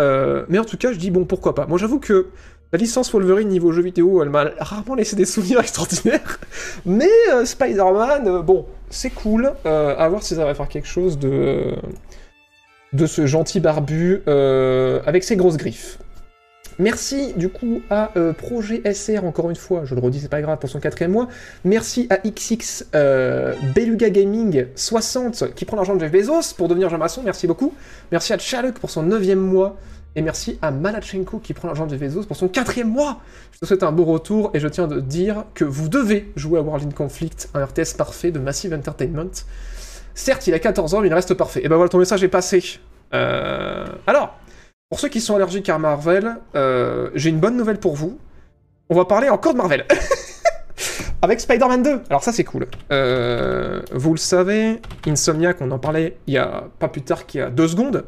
mais 0.48 0.58
en 0.58 0.64
tout 0.64 0.76
cas, 0.76 0.92
je 0.92 0.98
dis 0.98 1.10
bon, 1.10 1.24
pourquoi 1.24 1.54
pas. 1.54 1.66
Moi, 1.66 1.78
j'avoue 1.78 1.98
que 1.98 2.28
la 2.72 2.78
licence 2.78 3.10
Wolverine 3.12 3.48
niveau 3.48 3.72
jeu 3.72 3.82
vidéo, 3.82 4.22
elle 4.22 4.30
m'a 4.30 4.50
rarement 4.58 4.94
laissé 4.94 5.16
des 5.16 5.24
souvenirs 5.24 5.60
extraordinaires. 5.60 6.38
Mais 6.86 7.10
euh, 7.32 7.44
Spider-Man, 7.44 8.28
euh, 8.28 8.42
bon, 8.42 8.66
c'est 8.90 9.10
cool. 9.10 9.52
Euh, 9.66 9.96
à 9.98 10.08
voir 10.08 10.22
si 10.22 10.34
ça 10.34 10.44
va 10.44 10.54
faire 10.54 10.68
quelque 10.68 10.88
chose 10.88 11.18
de 11.18 11.76
ce 13.06 13.26
gentil 13.26 13.60
barbu 13.60 14.22
euh, 14.28 15.00
avec 15.04 15.24
ses 15.24 15.36
grosses 15.36 15.56
griffes. 15.56 15.98
Merci 16.78 17.34
du 17.34 17.50
coup 17.50 17.82
à 17.90 18.10
Projet 18.38 18.80
SR, 18.90 19.24
encore 19.24 19.50
une 19.50 19.56
fois, 19.56 19.82
je 19.84 19.94
le 19.94 20.00
redis, 20.00 20.20
c'est 20.20 20.30
pas 20.30 20.40
grave 20.40 20.58
pour 20.58 20.70
son 20.70 20.80
quatrième 20.80 21.10
mois. 21.10 21.28
Merci 21.62 22.06
à 22.08 22.16
XX 22.16 22.86
Beluga 23.74 24.08
Gaming 24.08 24.64
60 24.76 25.54
qui 25.54 25.66
prend 25.66 25.76
l'argent 25.76 25.94
de 25.94 26.00
Jeff 26.00 26.10
Bezos 26.10 26.54
pour 26.56 26.68
devenir 26.68 26.88
Jean 26.88 26.96
Masson, 26.96 27.20
merci 27.22 27.46
beaucoup. 27.46 27.74
Merci 28.10 28.32
à 28.32 28.38
Chaluk 28.38 28.78
pour 28.78 28.88
son 28.88 29.02
neuvième 29.02 29.40
mois. 29.40 29.76
Et 30.16 30.22
merci 30.22 30.58
à 30.60 30.70
Malachenko 30.70 31.38
qui 31.38 31.54
prend 31.54 31.68
l'argent 31.68 31.86
de 31.86 31.96
Bezos 31.96 32.24
pour 32.24 32.36
son 32.36 32.48
quatrième 32.48 32.88
mois. 32.88 33.20
Je 33.52 33.60
te 33.60 33.66
souhaite 33.66 33.82
un 33.82 33.92
beau 33.92 34.04
retour 34.04 34.50
et 34.54 34.60
je 34.60 34.66
tiens 34.66 34.90
à 34.90 35.00
dire 35.00 35.44
que 35.54 35.64
vous 35.64 35.88
devez 35.88 36.32
jouer 36.34 36.58
à 36.58 36.62
World 36.62 36.86
in 36.86 36.90
Conflict, 36.90 37.48
un 37.54 37.64
RTS 37.64 37.94
parfait 37.96 38.32
de 38.32 38.40
Massive 38.40 38.74
Entertainment. 38.74 39.30
Certes, 40.14 40.48
il 40.48 40.54
a 40.54 40.58
14 40.58 40.94
ans, 40.94 41.00
mais 41.00 41.08
il 41.08 41.14
reste 41.14 41.34
parfait. 41.34 41.64
Et 41.64 41.68
ben 41.68 41.76
voilà, 41.76 41.88
ton 41.88 41.98
message 41.98 42.24
est 42.24 42.28
passé. 42.28 42.80
Euh, 43.14 43.86
Alors, 44.06 44.36
pour 44.88 44.98
ceux 44.98 45.08
qui 45.08 45.20
sont 45.20 45.36
allergiques 45.36 45.68
à 45.68 45.78
Marvel, 45.78 46.36
euh, 46.56 47.10
j'ai 47.14 47.30
une 47.30 47.38
bonne 47.38 47.56
nouvelle 47.56 47.78
pour 47.78 47.94
vous. 47.94 48.18
On 48.88 48.96
va 48.96 49.04
parler 49.04 49.28
encore 49.28 49.52
de 49.52 49.58
Marvel. 49.58 49.86
Avec 51.22 51.38
Spider-Man 51.38 51.82
2. 51.82 52.02
Alors 52.08 52.24
ça, 52.24 52.32
c'est 52.32 52.44
cool. 52.44 52.66
Euh, 52.90 53.82
vous 53.92 54.12
le 54.12 54.18
savez, 54.18 54.80
Insomniac, 55.06 55.58
on 55.60 55.70
en 55.70 55.78
parlait 55.78 56.16
il 56.26 56.34
y 56.34 56.38
a 56.38 56.64
pas 56.78 56.88
plus 56.88 57.02
tard 57.02 57.26
qu'il 57.26 57.40
y 57.40 57.42
a 57.42 57.50
deux 57.50 57.68
secondes, 57.68 58.04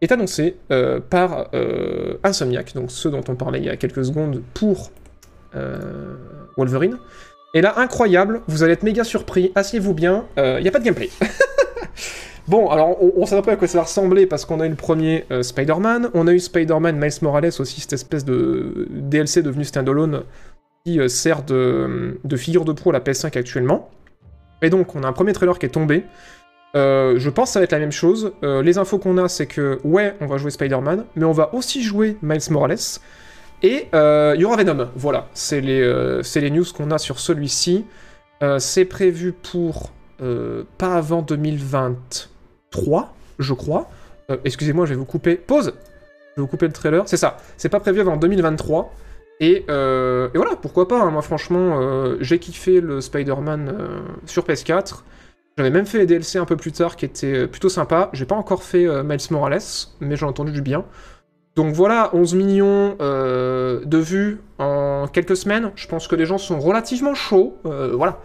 est 0.00 0.12
annoncé 0.12 0.56
euh, 0.70 1.00
par 1.00 1.48
euh, 1.54 2.14
Insomniac, 2.24 2.74
donc 2.74 2.90
ceux 2.90 3.10
dont 3.10 3.24
on 3.28 3.34
parlait 3.34 3.58
il 3.58 3.66
y 3.66 3.70
a 3.70 3.76
quelques 3.76 4.04
secondes 4.04 4.42
pour 4.54 4.90
euh, 5.54 6.14
Wolverine. 6.56 6.98
Et 7.52 7.60
là, 7.60 7.74
incroyable, 7.78 8.42
vous 8.46 8.62
allez 8.62 8.74
être 8.74 8.84
méga 8.84 9.02
surpris, 9.04 9.50
asseyez-vous 9.54 9.94
bien, 9.94 10.24
il 10.36 10.62
n'y 10.62 10.68
a 10.68 10.70
pas 10.70 10.78
de 10.78 10.84
gameplay. 10.84 11.10
bon, 12.48 12.70
alors 12.70 13.02
on, 13.02 13.12
on 13.16 13.26
sait 13.26 13.36
un 13.36 13.42
peu 13.42 13.50
à 13.50 13.56
quoi 13.56 13.66
ça 13.66 13.78
va 13.78 13.84
ressembler 13.84 14.26
parce 14.26 14.44
qu'on 14.44 14.60
a 14.60 14.66
eu 14.66 14.70
le 14.70 14.76
premier 14.76 15.24
euh, 15.30 15.42
Spider-Man, 15.42 16.10
on 16.14 16.26
a 16.28 16.32
eu 16.32 16.38
Spider-Man 16.38 16.96
Miles 16.96 17.12
Morales 17.22 17.52
aussi, 17.58 17.80
cette 17.80 17.92
espèce 17.94 18.24
de 18.24 18.86
DLC 18.90 19.42
devenu 19.42 19.64
standalone 19.64 20.22
qui 20.84 21.00
euh, 21.00 21.08
sert 21.08 21.42
de, 21.42 22.20
de 22.22 22.36
figure 22.36 22.64
de 22.64 22.72
proue 22.72 22.90
à 22.90 22.92
la 22.92 23.00
PS5 23.00 23.36
actuellement. 23.36 23.90
Et 24.62 24.70
donc, 24.70 24.94
on 24.94 25.02
a 25.02 25.08
un 25.08 25.12
premier 25.12 25.32
trailer 25.32 25.58
qui 25.58 25.66
est 25.66 25.70
tombé. 25.70 26.04
Euh, 26.76 27.18
je 27.18 27.30
pense 27.30 27.48
que 27.50 27.52
ça 27.54 27.60
va 27.60 27.64
être 27.64 27.72
la 27.72 27.78
même 27.80 27.92
chose. 27.92 28.32
Euh, 28.44 28.62
les 28.62 28.78
infos 28.78 28.98
qu'on 28.98 29.18
a, 29.18 29.28
c'est 29.28 29.46
que, 29.46 29.80
ouais, 29.84 30.14
on 30.20 30.26
va 30.26 30.36
jouer 30.38 30.50
Spider-Man, 30.50 31.04
mais 31.16 31.24
on 31.24 31.32
va 31.32 31.52
aussi 31.54 31.82
jouer 31.82 32.16
Miles 32.22 32.40
Morales. 32.50 32.78
Et 33.62 33.88
euh, 33.94 34.32
il 34.36 34.40
y 34.40 34.44
aura 34.44 34.56
Venom. 34.56 34.88
Voilà, 34.96 35.28
c'est 35.34 35.60
les, 35.60 36.22
les 36.36 36.50
news 36.50 36.64
qu'on 36.74 36.90
a 36.90 36.98
sur 36.98 37.18
celui-ci. 37.18 37.84
C'est 38.58 38.86
prévu 38.86 39.32
pour 39.32 39.90
pas 40.78 40.94
avant 40.94 41.20
2023, 41.22 43.14
je 43.38 43.52
crois. 43.52 43.90
Excusez-moi, 44.44 44.86
je 44.86 44.90
vais 44.90 44.96
vous 44.96 45.04
couper. 45.04 45.34
Pause 45.36 45.74
Je 45.76 46.40
vais 46.40 46.42
vous 46.42 46.46
couper 46.46 46.66
le 46.66 46.72
trailer. 46.72 47.02
C'est 47.06 47.18
ça, 47.18 47.36
c'est 47.58 47.68
pas 47.68 47.80
prévu 47.80 48.00
avant 48.00 48.16
2023. 48.16 48.94
Et, 49.40 49.56
et 49.58 49.64
voilà, 49.68 50.56
pourquoi 50.62 50.88
pas. 50.88 51.02
hein. 51.02 51.10
Moi, 51.10 51.20
franchement, 51.20 52.14
j'ai 52.20 52.38
kiffé 52.38 52.80
le 52.80 53.02
Spider-Man 53.02 53.74
sur 54.24 54.44
PS4. 54.46 55.02
J'avais 55.56 55.70
même 55.70 55.86
fait 55.86 55.98
les 55.98 56.06
DLC 56.06 56.38
un 56.38 56.44
peu 56.44 56.56
plus 56.56 56.72
tard 56.72 56.96
qui 56.96 57.04
étaient 57.04 57.34
euh, 57.34 57.46
plutôt 57.46 57.68
sympas. 57.68 58.10
J'ai 58.12 58.24
pas 58.24 58.34
encore 58.34 58.62
fait 58.62 58.86
euh, 58.86 59.02
Miles 59.02 59.20
Morales, 59.30 59.60
mais 60.00 60.16
j'ai 60.16 60.24
entendu 60.24 60.52
du 60.52 60.62
bien. 60.62 60.84
Donc 61.56 61.74
voilà, 61.74 62.10
11 62.14 62.34
millions 62.34 62.96
euh, 63.00 63.80
de 63.84 63.98
vues 63.98 64.40
en 64.58 65.08
quelques 65.12 65.36
semaines. 65.36 65.72
Je 65.74 65.88
pense 65.88 66.06
que 66.06 66.14
les 66.14 66.24
gens 66.24 66.38
sont 66.38 66.60
relativement 66.60 67.14
chauds. 67.14 67.58
Euh, 67.66 67.92
voilà. 67.94 68.20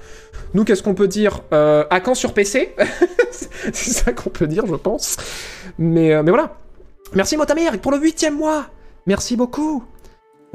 Nous, 0.53 0.63
qu'est-ce 0.63 0.83
qu'on 0.83 0.93
peut 0.93 1.07
dire 1.07 1.41
À 1.51 1.99
quand 1.99 2.13
sur 2.13 2.33
PC 2.33 2.75
C'est 3.31 3.73
ça 3.73 4.13
qu'on 4.13 4.29
peut 4.29 4.47
dire, 4.47 4.65
je 4.67 4.75
pense. 4.75 5.17
Mais, 5.77 6.21
mais 6.23 6.29
voilà. 6.29 6.55
Merci 7.13 7.35
Motamir 7.35 7.77
pour 7.79 7.91
le 7.91 7.97
huitième 7.97 8.37
mois. 8.37 8.67
Merci 9.07 9.35
beaucoup. 9.35 9.83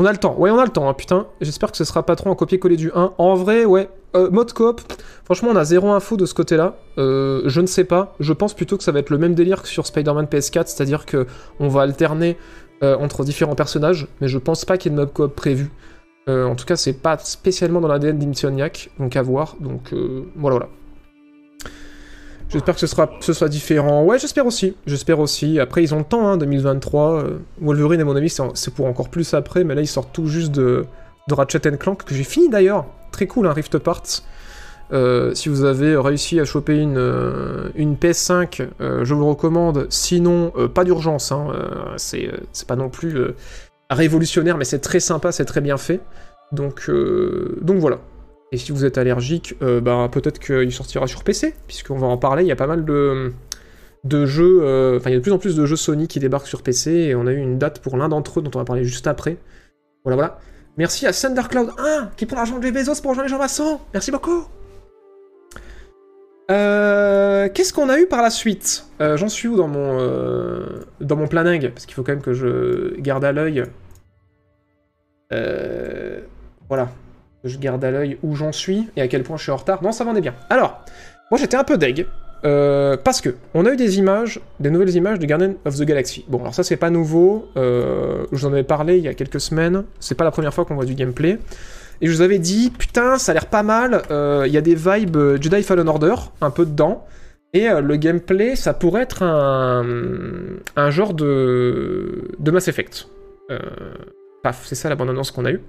On 0.01 0.07
a 0.07 0.13
le 0.13 0.17
temps. 0.17 0.35
Ouais, 0.39 0.51
on 0.51 0.59
a 0.59 0.65
le 0.65 0.71
temps, 0.71 0.89
hein, 0.89 0.95
putain. 0.95 1.27
J'espère 1.43 1.71
que 1.71 1.77
ce 1.77 1.85
sera 1.85 2.07
pas 2.07 2.17
trop 2.17 2.31
un 2.31 2.35
copier-coller 2.35 2.79
du 2.79 2.91
1. 2.95 3.13
En 3.19 3.35
vrai, 3.35 3.67
ouais. 3.67 3.91
Euh, 4.17 4.31
mode 4.31 4.51
coop, 4.55 4.81
franchement, 5.27 5.51
on 5.53 5.57
a 5.57 5.65
zéro 5.65 5.91
info 5.91 6.17
de 6.17 6.25
ce 6.25 6.33
côté-là. 6.33 6.77
Euh, 6.97 7.43
je 7.45 7.61
ne 7.61 7.67
sais 7.67 7.85
pas. 7.85 8.15
Je 8.19 8.33
pense 8.33 8.55
plutôt 8.55 8.79
que 8.79 8.83
ça 8.83 8.93
va 8.93 9.01
être 9.01 9.11
le 9.11 9.19
même 9.19 9.35
délire 9.35 9.61
que 9.61 9.69
sur 9.69 9.87
Spider-Man 9.87 10.25
PS4, 10.25 10.69
c'est-à-dire 10.69 11.05
que 11.05 11.27
on 11.59 11.69
va 11.69 11.83
alterner 11.83 12.39
euh, 12.83 12.97
entre 12.97 13.25
différents 13.25 13.55
personnages, 13.55 14.09
mais 14.23 14.29
je 14.29 14.39
pense 14.39 14.65
pas 14.65 14.79
qu'il 14.79 14.91
y 14.91 14.95
ait 14.95 14.97
de 14.97 15.03
mode 15.03 15.13
coop 15.13 15.37
prévu. 15.37 15.71
Euh, 16.31 16.47
en 16.47 16.55
tout 16.55 16.65
cas, 16.65 16.77
c'est 16.77 16.95
pas 16.95 17.19
spécialement 17.19 17.83
dans 17.83 17.89
l'ADN 17.89 18.19
d'Insomniac, 18.19 18.89
donc 18.99 19.17
à 19.17 19.23
voir. 19.23 19.57
Donc 19.61 19.93
euh, 19.93 20.25
voilà, 20.35 20.57
voilà. 20.57 20.69
J'espère 22.51 22.75
que 22.75 22.81
ce, 22.81 22.87
sera, 22.87 23.09
ce 23.21 23.45
différent. 23.47 24.05
Ouais, 24.05 24.19
j'espère 24.19 24.45
aussi. 24.45 24.75
J'espère 24.87 25.21
aussi. 25.21 25.61
Après, 25.61 25.83
ils 25.83 25.95
ont 25.95 25.99
le 25.99 26.05
temps, 26.05 26.29
hein, 26.29 26.37
2023. 26.37 27.23
Euh, 27.23 27.39
Wolverine, 27.61 28.01
à 28.01 28.05
mon 28.05 28.17
avis, 28.17 28.35
c'est 28.55 28.75
pour 28.75 28.87
encore 28.87 29.09
plus 29.09 29.35
après, 29.35 29.63
mais 29.63 29.75
là, 29.75 29.83
ils 29.83 29.87
sortent 29.87 30.13
tout 30.13 30.27
juste 30.27 30.51
de, 30.51 30.85
de 31.29 31.35
Ratchet 31.35 31.61
Clank, 31.79 32.05
que 32.05 32.15
j'ai 32.15 32.25
fini 32.25 32.49
d'ailleurs. 32.49 32.87
Très 33.13 33.27
cool, 33.27 33.47
un 33.47 33.53
Rift 33.53 33.75
Apart. 33.77 34.03
Euh, 34.93 35.35
si 35.35 35.49
vous 35.49 35.65
avez 35.65 35.97
réussi 35.97 36.41
à 36.41 36.45
choper 36.45 36.79
une, 36.79 36.99
euh, 36.99 37.69
une 37.77 37.95
PS5, 37.95 38.67
euh, 38.81 39.05
je 39.05 39.15
vous 39.15 39.21
le 39.21 39.27
recommande. 39.27 39.87
Sinon, 39.89 40.53
pas 40.75 40.85
d'urgence. 40.85 41.33
Hein, 41.33 41.49
c'est 41.97 42.31
pas 42.67 42.77
non 42.77 42.89
plus 42.89 43.17
révolutionnaire, 43.91 44.57
mais 44.57 44.65
c'est 44.65 44.81
très 44.81 45.01
sympa, 45.01 45.33
c'est 45.33 45.45
très 45.45 45.61
bien 45.61 45.77
fait. 45.77 46.01
Donc, 46.53 46.91
donc 47.61 47.79
voilà. 47.79 47.99
Et 48.53 48.57
si 48.57 48.73
vous 48.73 48.85
êtes 48.85 48.99
allergique, 48.99 49.55
euh, 49.63 49.81
bah, 49.81 50.09
peut-être 50.11 50.39
qu'il 50.41 50.73
sortira 50.73 51.07
sur 51.07 51.23
PC, 51.23 51.55
puisqu'on 51.69 51.99
va 51.99 52.09
en 52.09 52.17
parler. 52.17 52.43
Il 52.43 52.49
y 52.49 52.53
a 52.53 52.57
pas 52.57 52.67
mal 52.67 52.85
de, 52.85 53.33
de 54.05 54.27
jeux. 54.27 54.61
euh, 54.63 54.97
Enfin, 54.99 55.11
il 55.11 55.13
y 55.13 55.17
a 55.17 55.19
de 55.19 55.23
plus 55.23 55.33
en 55.33 55.39
plus 55.39 55.55
de 55.55 55.65
jeux 55.67 55.77
Sony 55.77 56.09
qui 56.09 56.19
débarquent 56.19 56.49
sur 56.49 56.63
PC, 56.63 56.91
et 56.91 57.15
on 57.15 57.27
a 57.27 57.33
eu 57.33 57.39
une 57.39 57.59
date 57.59 57.81
pour 57.81 57.97
l'un 57.97 58.09
d'entre 58.09 58.41
eux 58.41 58.43
dont 58.43 58.51
on 58.55 58.59
va 58.59 58.65
parler 58.65 58.85
juste 58.85 59.07
après. 59.07 59.37
Voilà, 60.05 60.17
voilà. 60.17 60.39
Merci 60.79 61.07
à 61.07 61.13
Thundercloud 61.13 61.71
1 61.79 62.11
qui 62.17 62.27
prend 62.27 62.37
l'argent 62.37 62.59
de 62.59 62.71
Bezos 62.71 63.01
pour 63.03 63.11
rejoindre 63.11 63.23
les 63.23 63.29
gens 63.29 63.39
maçons. 63.39 63.81
Merci 63.93 64.11
beaucoup. 64.11 64.45
Euh, 66.51 67.49
Qu'est-ce 67.55 67.73
qu'on 67.73 67.89
a 67.89 67.99
eu 68.01 68.07
par 68.07 68.23
la 68.23 68.31
suite? 68.31 68.87
Euh, 69.01 69.17
J'en 69.17 69.29
suis 69.29 69.47
où 69.47 69.57
dans 69.57 69.69
mon, 69.69 70.67
dans 71.01 71.17
mon 71.17 71.29
planning? 71.29 71.71
Parce 71.71 71.87
qu'il 71.87 71.95
faut 71.95 72.03
quand 72.03 72.13
même 72.13 72.23
que 72.23 72.33
je 72.33 72.99
garde 73.01 73.25
à 73.25 73.31
l'œil. 73.33 73.65
Voilà. 76.69 76.89
Je 77.45 77.59
garde 77.59 77.83
à 77.85 77.91
l'œil 77.91 78.19
où 78.23 78.35
j'en 78.37 78.53
suis 78.53 78.89
et 78.97 79.01
à 79.03 79.09
quel 79.09 79.23
point 79.23 79.37
je 79.37 79.43
suis 79.45 79.53
en 79.53 79.57
retard. 79.57 79.83
Non, 79.83 79.93
ça 79.93 80.05
m'en 80.05 80.15
est 80.15 80.21
bien. 80.21 80.35
Alors, 80.51 80.81
moi 81.31 81.39
j'étais 81.41 81.57
un 81.57 81.65
peu 81.65 81.79
deg. 81.79 82.07
euh, 82.45 82.97
parce 83.03 83.21
que 83.21 83.35
on 83.55 83.67
a 83.67 83.73
eu 83.73 83.77
des 83.77 83.99
images, 83.99 84.41
des 84.61 84.71
nouvelles 84.71 84.95
images 84.97 85.19
de 85.19 85.27
Guardian 85.27 85.55
of 85.65 85.77
the 85.77 85.83
Galaxy. 85.83 86.25
Bon, 86.29 86.41
alors 86.41 86.55
ça 86.55 86.63
c'est 86.63 86.77
pas 86.77 86.91
nouveau. 86.91 87.49
Euh, 87.57 88.25
je 88.33 88.37
vous 88.39 88.47
en 88.47 88.53
avais 88.53 88.63
parlé 88.63 88.99
il 88.99 89.05
y 89.05 89.09
a 89.09 89.15
quelques 89.15 89.41
semaines. 89.41 89.85
C'est 90.01 90.15
pas 90.17 90.25
la 90.25 90.31
première 90.31 90.53
fois 90.55 90.65
qu'on 90.65 90.75
voit 90.75 90.85
du 90.85 90.95
gameplay. 90.95 91.39
Et 92.03 92.07
je 92.07 92.13
vous 92.13 92.23
avais 92.23 92.39
dit, 92.39 92.71
putain, 92.71 93.19
ça 93.19 93.33
a 93.33 93.35
l'air 93.35 93.47
pas 93.47 93.63
mal. 93.63 94.03
euh, 94.11 94.45
Il 94.47 94.53
y 94.53 94.57
a 94.57 94.63
des 94.63 94.75
vibes 94.75 95.19
Jedi 95.41 95.63
Fallen 95.63 95.87
Order, 95.87 96.15
un 96.41 96.51
peu 96.51 96.65
dedans. 96.65 97.05
Et 97.53 97.69
le 97.69 97.97
gameplay, 97.97 98.55
ça 98.57 98.73
pourrait 98.75 99.03
être 99.03 99.23
un, 99.25 100.91
genre 100.91 101.13
de, 101.15 102.29
de 102.39 102.51
Mass 102.53 102.69
Effect. 102.69 103.09
Paf, 104.43 104.63
c'est 104.67 104.77
ça 104.77 104.89
la 104.89 104.95
bande-annonce 104.95 105.31
qu'on 105.31 105.45
a 105.45 105.51
eue. 105.51 105.61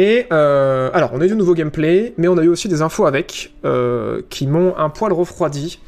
Et 0.00 0.24
euh, 0.32 0.88
alors, 0.94 1.10
on 1.12 1.20
a 1.20 1.26
eu 1.26 1.28
du 1.28 1.36
nouveau 1.36 1.52
gameplay, 1.52 2.14
mais 2.16 2.26
on 2.26 2.38
a 2.38 2.42
eu 2.42 2.48
aussi 2.48 2.68
des 2.68 2.80
infos 2.80 3.04
avec, 3.04 3.52
euh, 3.66 4.22
qui 4.30 4.46
m'ont 4.46 4.74
un 4.78 4.88
poil 4.88 5.12
refroidi. 5.12 5.78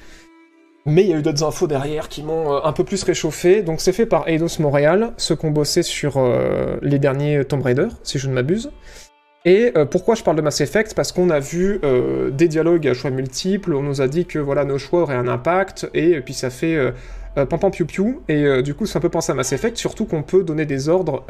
Mais 0.84 1.00
il 1.02 1.08
y 1.08 1.14
a 1.14 1.16
eu 1.16 1.22
d'autres 1.22 1.44
infos 1.44 1.66
derrière 1.66 2.10
qui 2.10 2.22
m'ont 2.22 2.52
euh, 2.52 2.60
un 2.62 2.72
peu 2.74 2.84
plus 2.84 3.02
réchauffé. 3.04 3.62
Donc 3.62 3.80
c'est 3.80 3.94
fait 3.94 4.04
par 4.04 4.28
Eidos 4.28 4.60
Montréal, 4.60 5.14
ceux 5.16 5.34
qui 5.34 5.46
ont 5.46 5.50
bossé 5.50 5.82
sur 5.82 6.20
les 6.82 6.98
derniers 6.98 7.42
Tomb 7.46 7.62
Raider, 7.62 7.88
si 8.02 8.18
je 8.18 8.28
ne 8.28 8.34
m'abuse. 8.34 8.70
Et 9.46 9.72
pourquoi 9.90 10.14
je 10.14 10.22
parle 10.22 10.36
de 10.36 10.42
Mass 10.42 10.60
Effect? 10.60 10.92
Parce 10.94 11.10
qu'on 11.10 11.30
a 11.30 11.40
vu 11.40 11.80
des 12.32 12.48
dialogues 12.48 12.86
à 12.86 12.94
choix 12.94 13.10
multiples, 13.10 13.72
on 13.72 13.82
nous 13.82 14.02
a 14.02 14.08
dit 14.08 14.26
que 14.26 14.38
voilà 14.38 14.64
nos 14.64 14.78
choix 14.78 15.02
auraient 15.02 15.16
un 15.16 15.26
impact, 15.26 15.88
et 15.94 16.20
puis 16.20 16.34
ça 16.34 16.50
fait 16.50 16.76
euh, 16.76 16.92
pam 17.46 17.58
pam 17.58 17.70
piou 17.70 18.22
et 18.28 18.62
du 18.62 18.74
coup 18.74 18.86
ça 18.86 19.00
peut 19.00 19.08
penser 19.08 19.32
à 19.32 19.34
Mass 19.34 19.52
Effect, 19.52 19.78
surtout 19.78 20.04
qu'on 20.04 20.22
peut 20.22 20.44
donner 20.44 20.66
des 20.66 20.88
ordres 20.88 21.24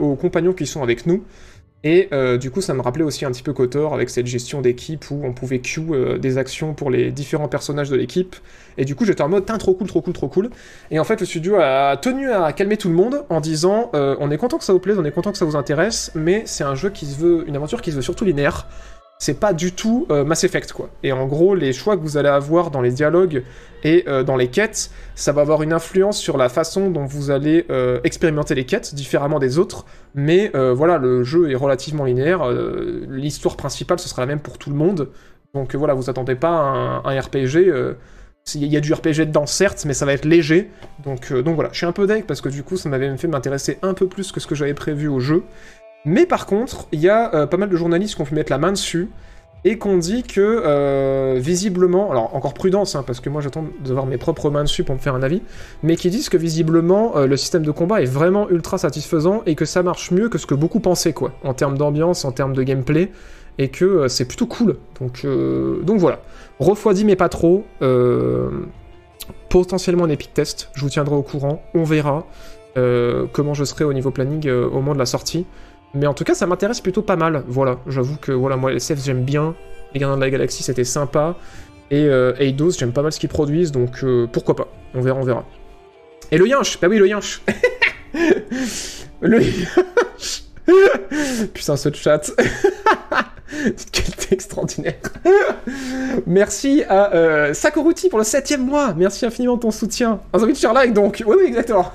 aux 0.00 0.16
compagnons 0.16 0.52
qui 0.52 0.66
sont 0.66 0.82
avec 0.82 1.06
nous. 1.06 1.24
Et 1.84 2.08
euh, 2.12 2.38
du 2.38 2.50
coup, 2.50 2.60
ça 2.60 2.74
me 2.74 2.80
rappelait 2.80 3.04
aussi 3.04 3.24
un 3.24 3.32
petit 3.32 3.42
peu 3.42 3.52
KOTOR 3.52 3.92
avec 3.92 4.08
cette 4.08 4.26
gestion 4.26 4.60
d'équipe 4.60 5.10
où 5.10 5.20
on 5.24 5.32
pouvait 5.32 5.58
queue 5.58 5.82
euh, 5.90 6.18
des 6.18 6.38
actions 6.38 6.74
pour 6.74 6.90
les 6.90 7.10
différents 7.10 7.48
personnages 7.48 7.90
de 7.90 7.96
l'équipe. 7.96 8.36
Et 8.78 8.84
du 8.84 8.94
coup, 8.94 9.04
j'étais 9.04 9.22
en 9.22 9.28
mode, 9.28 9.46
trop 9.46 9.74
cool, 9.74 9.88
trop 9.88 10.00
cool, 10.00 10.12
trop 10.12 10.28
cool. 10.28 10.50
Et 10.90 11.00
en 11.00 11.04
fait, 11.04 11.18
le 11.18 11.26
studio 11.26 11.56
a 11.56 11.96
tenu 11.96 12.30
à 12.30 12.52
calmer 12.52 12.76
tout 12.76 12.88
le 12.88 12.94
monde 12.94 13.24
en 13.28 13.40
disant, 13.40 13.90
euh, 13.94 14.16
on 14.20 14.30
est 14.30 14.38
content 14.38 14.58
que 14.58 14.64
ça 14.64 14.72
vous 14.72 14.78
plaise, 14.78 14.98
on 14.98 15.04
est 15.04 15.10
content 15.10 15.32
que 15.32 15.38
ça 15.38 15.44
vous 15.44 15.56
intéresse, 15.56 16.12
mais 16.14 16.44
c'est 16.46 16.64
un 16.64 16.76
jeu 16.76 16.90
qui 16.90 17.06
se 17.06 17.18
veut, 17.18 17.44
une 17.48 17.56
aventure 17.56 17.82
qui 17.82 17.90
se 17.90 17.96
veut 17.96 18.02
surtout 18.02 18.24
linéaire. 18.24 18.68
C'est 19.22 19.38
pas 19.38 19.52
du 19.52 19.70
tout 19.70 20.08
euh, 20.10 20.24
Mass 20.24 20.42
Effect, 20.42 20.72
quoi. 20.72 20.90
Et 21.04 21.12
en 21.12 21.26
gros, 21.26 21.54
les 21.54 21.72
choix 21.72 21.96
que 21.96 22.02
vous 22.02 22.16
allez 22.16 22.28
avoir 22.28 22.72
dans 22.72 22.80
les 22.80 22.90
dialogues 22.90 23.44
et 23.84 24.02
euh, 24.08 24.24
dans 24.24 24.34
les 24.34 24.48
quêtes, 24.48 24.90
ça 25.14 25.30
va 25.30 25.42
avoir 25.42 25.62
une 25.62 25.72
influence 25.72 26.18
sur 26.18 26.36
la 26.36 26.48
façon 26.48 26.90
dont 26.90 27.04
vous 27.04 27.30
allez 27.30 27.64
euh, 27.70 28.00
expérimenter 28.02 28.56
les 28.56 28.66
quêtes, 28.66 28.96
différemment 28.96 29.38
des 29.38 29.58
autres. 29.58 29.86
Mais 30.16 30.50
voilà, 30.52 30.98
le 30.98 31.22
jeu 31.22 31.52
est 31.52 31.54
relativement 31.54 32.04
linéaire. 32.04 32.50
L'histoire 33.08 33.56
principale, 33.56 34.00
ce 34.00 34.08
sera 34.08 34.22
la 34.22 34.26
même 34.26 34.40
pour 34.40 34.58
tout 34.58 34.70
le 34.70 34.76
monde. 34.76 35.08
Donc 35.54 35.76
voilà, 35.76 35.94
vous 35.94 36.10
attendez 36.10 36.34
pas 36.34 36.50
un, 37.04 37.20
RPG. 37.20 37.70
il 38.56 38.66
y 38.66 38.76
a 38.76 38.80
du 38.80 38.92
RPG 38.92 39.26
dedans, 39.26 39.46
certes, 39.46 39.84
mais 39.86 39.94
ça 39.94 40.04
va 40.04 40.14
être 40.14 40.24
léger. 40.24 40.68
Donc, 41.04 41.32
voilà, 41.54 41.70
je 41.72 41.76
suis 41.76 41.86
un 41.86 41.92
peu 41.92 42.08
deck 42.08 42.26
parce 42.26 42.40
que 42.40 42.48
du 42.48 42.64
coup, 42.64 42.76
ça 42.76 42.88
m'avait 42.88 43.16
fait 43.16 43.28
m'intéresser 43.28 43.78
un 43.82 43.94
peu 43.94 44.08
plus 44.08 44.32
que 44.32 44.40
ce 44.40 44.48
que 44.48 44.56
j'avais 44.56 44.74
prévu 44.74 45.06
au 45.06 45.20
jeu. 45.20 45.44
Mais 46.04 46.26
par 46.26 46.46
contre, 46.46 46.86
il 46.92 47.00
y 47.00 47.08
a 47.08 47.34
euh, 47.34 47.46
pas 47.46 47.56
mal 47.56 47.68
de 47.68 47.76
journalistes 47.76 48.16
qui 48.16 48.22
ont 48.22 48.24
pu 48.24 48.34
mettre 48.34 48.50
la 48.50 48.58
main 48.58 48.72
dessus 48.72 49.10
et 49.64 49.78
qu'on 49.78 49.96
dit 49.96 50.24
que 50.24 50.40
euh, 50.40 51.38
visiblement, 51.38 52.10
alors 52.10 52.34
encore 52.34 52.52
prudence, 52.52 52.96
hein, 52.96 53.04
parce 53.06 53.20
que 53.20 53.28
moi 53.28 53.40
j'attends 53.40 53.64
d'avoir 53.84 54.06
mes 54.06 54.18
propres 54.18 54.50
mains 54.50 54.64
dessus 54.64 54.82
pour 54.82 54.96
me 54.96 55.00
faire 55.00 55.14
un 55.14 55.22
avis, 55.22 55.40
mais 55.84 55.94
qui 55.94 56.10
disent 56.10 56.28
que 56.28 56.36
visiblement 56.36 57.16
euh, 57.16 57.26
le 57.26 57.36
système 57.36 57.62
de 57.62 57.70
combat 57.70 58.02
est 58.02 58.06
vraiment 58.06 58.50
ultra 58.50 58.76
satisfaisant 58.76 59.42
et 59.46 59.54
que 59.54 59.64
ça 59.64 59.84
marche 59.84 60.10
mieux 60.10 60.28
que 60.28 60.38
ce 60.38 60.46
que 60.46 60.56
beaucoup 60.56 60.80
pensaient, 60.80 61.12
quoi, 61.12 61.32
en 61.44 61.54
termes 61.54 61.78
d'ambiance, 61.78 62.24
en 62.24 62.32
termes 62.32 62.54
de 62.54 62.64
gameplay, 62.64 63.12
et 63.58 63.68
que 63.68 64.08
c'est 64.08 64.24
plutôt 64.24 64.46
cool. 64.46 64.78
Donc, 64.98 65.26
voilà. 65.98 66.20
Refroidi 66.58 67.04
mais 67.04 67.16
pas 67.16 67.28
trop. 67.28 67.64
potentiellement 69.50 70.04
un 70.04 70.08
epic 70.08 70.32
test, 70.32 70.70
je 70.74 70.80
vous 70.80 70.90
tiendrai 70.90 71.14
au 71.14 71.22
courant, 71.22 71.62
on 71.74 71.84
verra 71.84 72.26
comment 72.74 73.52
je 73.52 73.64
serai 73.64 73.84
au 73.84 73.92
niveau 73.92 74.10
planning 74.10 74.48
au 74.50 74.70
moment 74.70 74.94
de 74.94 74.98
la 74.98 75.06
sortie. 75.06 75.44
Mais 75.94 76.06
en 76.06 76.14
tout 76.14 76.24
cas, 76.24 76.34
ça 76.34 76.46
m'intéresse 76.46 76.80
plutôt 76.80 77.02
pas 77.02 77.16
mal. 77.16 77.44
Voilà, 77.46 77.78
j'avoue 77.86 78.16
que 78.16 78.32
voilà, 78.32 78.56
moi, 78.56 78.72
SF, 78.72 79.02
j'aime 79.04 79.24
bien. 79.24 79.54
Les 79.92 80.00
Gardiens 80.00 80.16
de 80.16 80.22
la 80.22 80.30
Galaxie, 80.30 80.62
c'était 80.62 80.84
sympa. 80.84 81.36
Et 81.90 82.06
euh, 82.06 82.32
Eidos, 82.38 82.70
j'aime 82.78 82.92
pas 82.92 83.02
mal 83.02 83.12
ce 83.12 83.20
qu'ils 83.20 83.28
produisent, 83.28 83.72
donc 83.72 84.02
euh, 84.02 84.26
pourquoi 84.26 84.56
pas. 84.56 84.68
On 84.94 85.02
verra, 85.02 85.18
on 85.18 85.24
verra. 85.24 85.44
Et 86.30 86.38
le 86.38 86.48
Yinche 86.48 86.80
Bah 86.80 86.88
oui, 86.88 86.96
le 86.96 87.06
Yinche 87.06 87.42
le 89.20 89.42
Yinche 89.42 90.44
Putain, 91.52 91.76
ce 91.76 91.92
chat 91.92 92.32
extraordinaire. 94.32 94.94
Merci 96.26 96.82
à 96.88 97.14
euh, 97.14 97.54
Sakoruti 97.54 98.08
pour 98.08 98.18
le 98.18 98.24
septième 98.24 98.64
mois. 98.64 98.94
Merci 98.94 99.26
infiniment 99.26 99.56
de 99.56 99.60
ton 99.60 99.70
soutien. 99.70 100.20
Un 100.32 100.42
envie 100.42 100.52
de 100.52 100.58
faire 100.58 100.72
like 100.72 100.92
donc. 100.92 101.22
Oui, 101.26 101.36
oui, 101.38 101.46
exactement. 101.46 101.92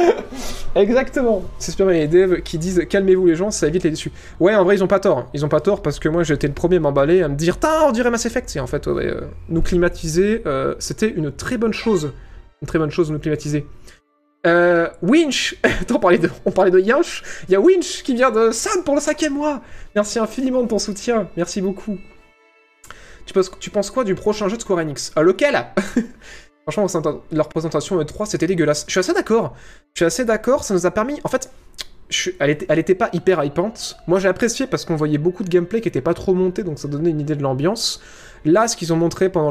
exactement. 0.74 1.42
C'est 1.58 1.72
super 1.72 1.86
bien 1.86 1.98
les 1.98 2.08
devs 2.08 2.42
qui 2.42 2.58
disent 2.58 2.86
calmez-vous 2.88 3.26
les 3.26 3.34
gens, 3.34 3.50
ça 3.50 3.66
évite 3.66 3.84
les 3.84 3.90
déçus. 3.90 4.12
Ouais, 4.40 4.54
en 4.54 4.64
vrai, 4.64 4.76
ils 4.76 4.84
ont 4.84 4.88
pas 4.88 5.00
tort. 5.00 5.28
Ils 5.34 5.44
ont 5.44 5.48
pas 5.48 5.60
tort 5.60 5.82
parce 5.82 5.98
que 5.98 6.08
moi, 6.08 6.22
j'étais 6.22 6.46
le 6.46 6.54
premier 6.54 6.76
à 6.76 6.80
m'emballer, 6.80 7.22
à 7.22 7.28
me 7.28 7.34
dire, 7.34 7.58
Tain, 7.58 7.82
on 7.86 7.92
dirait 7.92 8.10
Mass 8.10 8.26
Effect. 8.26 8.54
Et 8.56 8.60
en 8.60 8.66
fait, 8.66 8.86
euh, 8.88 9.22
nous 9.48 9.62
climatiser, 9.62 10.42
euh, 10.46 10.74
c'était 10.78 11.08
une 11.08 11.32
très 11.32 11.58
bonne 11.58 11.72
chose. 11.72 12.12
Une 12.60 12.68
très 12.68 12.78
bonne 12.78 12.90
chose 12.90 13.08
de 13.08 13.14
nous 13.14 13.18
climatiser. 13.18 13.66
Euh, 14.44 14.88
Winch 15.02 15.56
on 15.90 15.98
parlait 16.00 16.18
de, 16.18 16.28
on 16.44 16.50
parlait 16.50 16.70
de 16.70 16.80
Yinch. 16.80 17.22
Il 17.48 17.52
y 17.52 17.54
a 17.54 17.60
Winch 17.60 18.02
qui 18.02 18.14
vient 18.14 18.30
de 18.30 18.50
Sam 18.50 18.82
pour 18.84 18.94
le 18.94 19.00
cinquième 19.00 19.34
mois. 19.34 19.60
Merci 19.94 20.18
infiniment 20.18 20.62
de 20.62 20.68
ton 20.68 20.78
soutien. 20.78 21.28
Merci 21.36 21.60
beaucoup. 21.60 21.98
Tu 23.60 23.70
penses, 23.70 23.90
quoi 23.90 24.04
du 24.04 24.14
prochain 24.14 24.48
jeu 24.48 24.56
de 24.56 24.62
Square 24.62 24.80
Enix? 24.80 25.12
Ah, 25.14 25.22
lequel? 25.22 25.66
Franchement, 26.68 27.02
leur 27.30 27.48
présentation 27.48 28.00
E3, 28.00 28.26
c'était 28.26 28.46
dégueulasse. 28.46 28.84
Je 28.86 28.92
suis 28.92 29.00
assez 29.00 29.12
d'accord. 29.12 29.54
Je 29.94 30.00
suis 30.00 30.04
assez 30.04 30.24
d'accord. 30.24 30.64
Ça 30.64 30.74
nous 30.74 30.86
a 30.86 30.90
permis... 30.90 31.20
En 31.24 31.28
fait, 31.28 31.50
elle, 32.40 32.78
était, 32.78 32.94
pas 32.94 33.08
hyper 33.12 33.42
hypante. 33.42 33.96
Moi, 34.06 34.18
j'ai 34.18 34.28
apprécié 34.28 34.66
parce 34.66 34.84
qu'on 34.84 34.96
voyait 34.96 35.18
beaucoup 35.18 35.44
de 35.44 35.48
gameplay 35.48 35.80
qui 35.80 35.88
était 35.88 36.02
pas 36.02 36.14
trop 36.14 36.34
monté, 36.34 36.62
donc 36.62 36.78
ça 36.78 36.88
donnait 36.88 37.10
une 37.10 37.20
idée 37.20 37.36
de 37.36 37.42
l'ambiance. 37.42 38.02
Là, 38.44 38.68
ce 38.68 38.76
qu'ils 38.76 38.92
ont 38.92 38.96
montré 38.96 39.30
pendant 39.30 39.50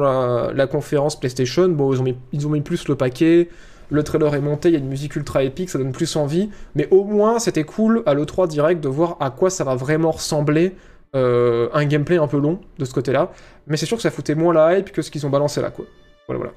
la, 0.52 0.68
conférence 0.68 1.20
PlayStation, 1.20 1.68
bon, 1.70 1.92
ils 2.32 2.48
ont 2.48 2.50
mis 2.50 2.62
plus 2.62 2.88
le 2.88 2.96
paquet. 2.96 3.50
Le 3.92 4.04
trailer 4.04 4.34
est 4.34 4.42
monté, 4.42 4.70
il 4.70 4.72
y 4.72 4.76
a 4.76 4.80
une 4.80 4.88
musique 4.88 5.16
ultra 5.18 5.44
épique, 5.44 5.70
ça 5.70 5.78
donne 5.78 5.92
plus 5.92 6.16
envie. 6.16 6.50
Mais 6.76 6.88
au 6.92 7.04
moins, 7.04 7.40
c'était 7.40 7.66
cool 7.66 8.04
à 8.06 8.14
l'E3 8.14 8.48
direct 8.48 8.82
de 8.82 8.88
voir 8.88 9.18
à 9.20 9.30
quoi 9.30 9.50
ça 9.50 9.66
va 9.66 9.76
vraiment 9.76 10.12
ressembler 10.12 10.76
euh, 11.14 11.68
un 11.74 11.86
gameplay 11.86 12.18
un 12.18 12.28
peu 12.28 12.40
long 12.40 12.62
de 12.80 12.86
ce 12.86 12.94
côté-là. 12.94 13.32
Mais 13.68 13.76
c'est 13.76 13.86
sûr 13.86 13.98
que 13.98 14.04
ça 14.04 14.10
foutait 14.10 14.34
moins 14.34 14.54
la 14.54 14.78
hype 14.78 14.94
que 14.94 15.02
ce 15.02 15.12
qu'ils 15.12 15.26
ont 15.26 15.30
balancé 15.30 15.62
là, 15.62 15.72
quoi. 15.72 15.86
Voilà, 16.26 16.40
voilà. 16.40 16.54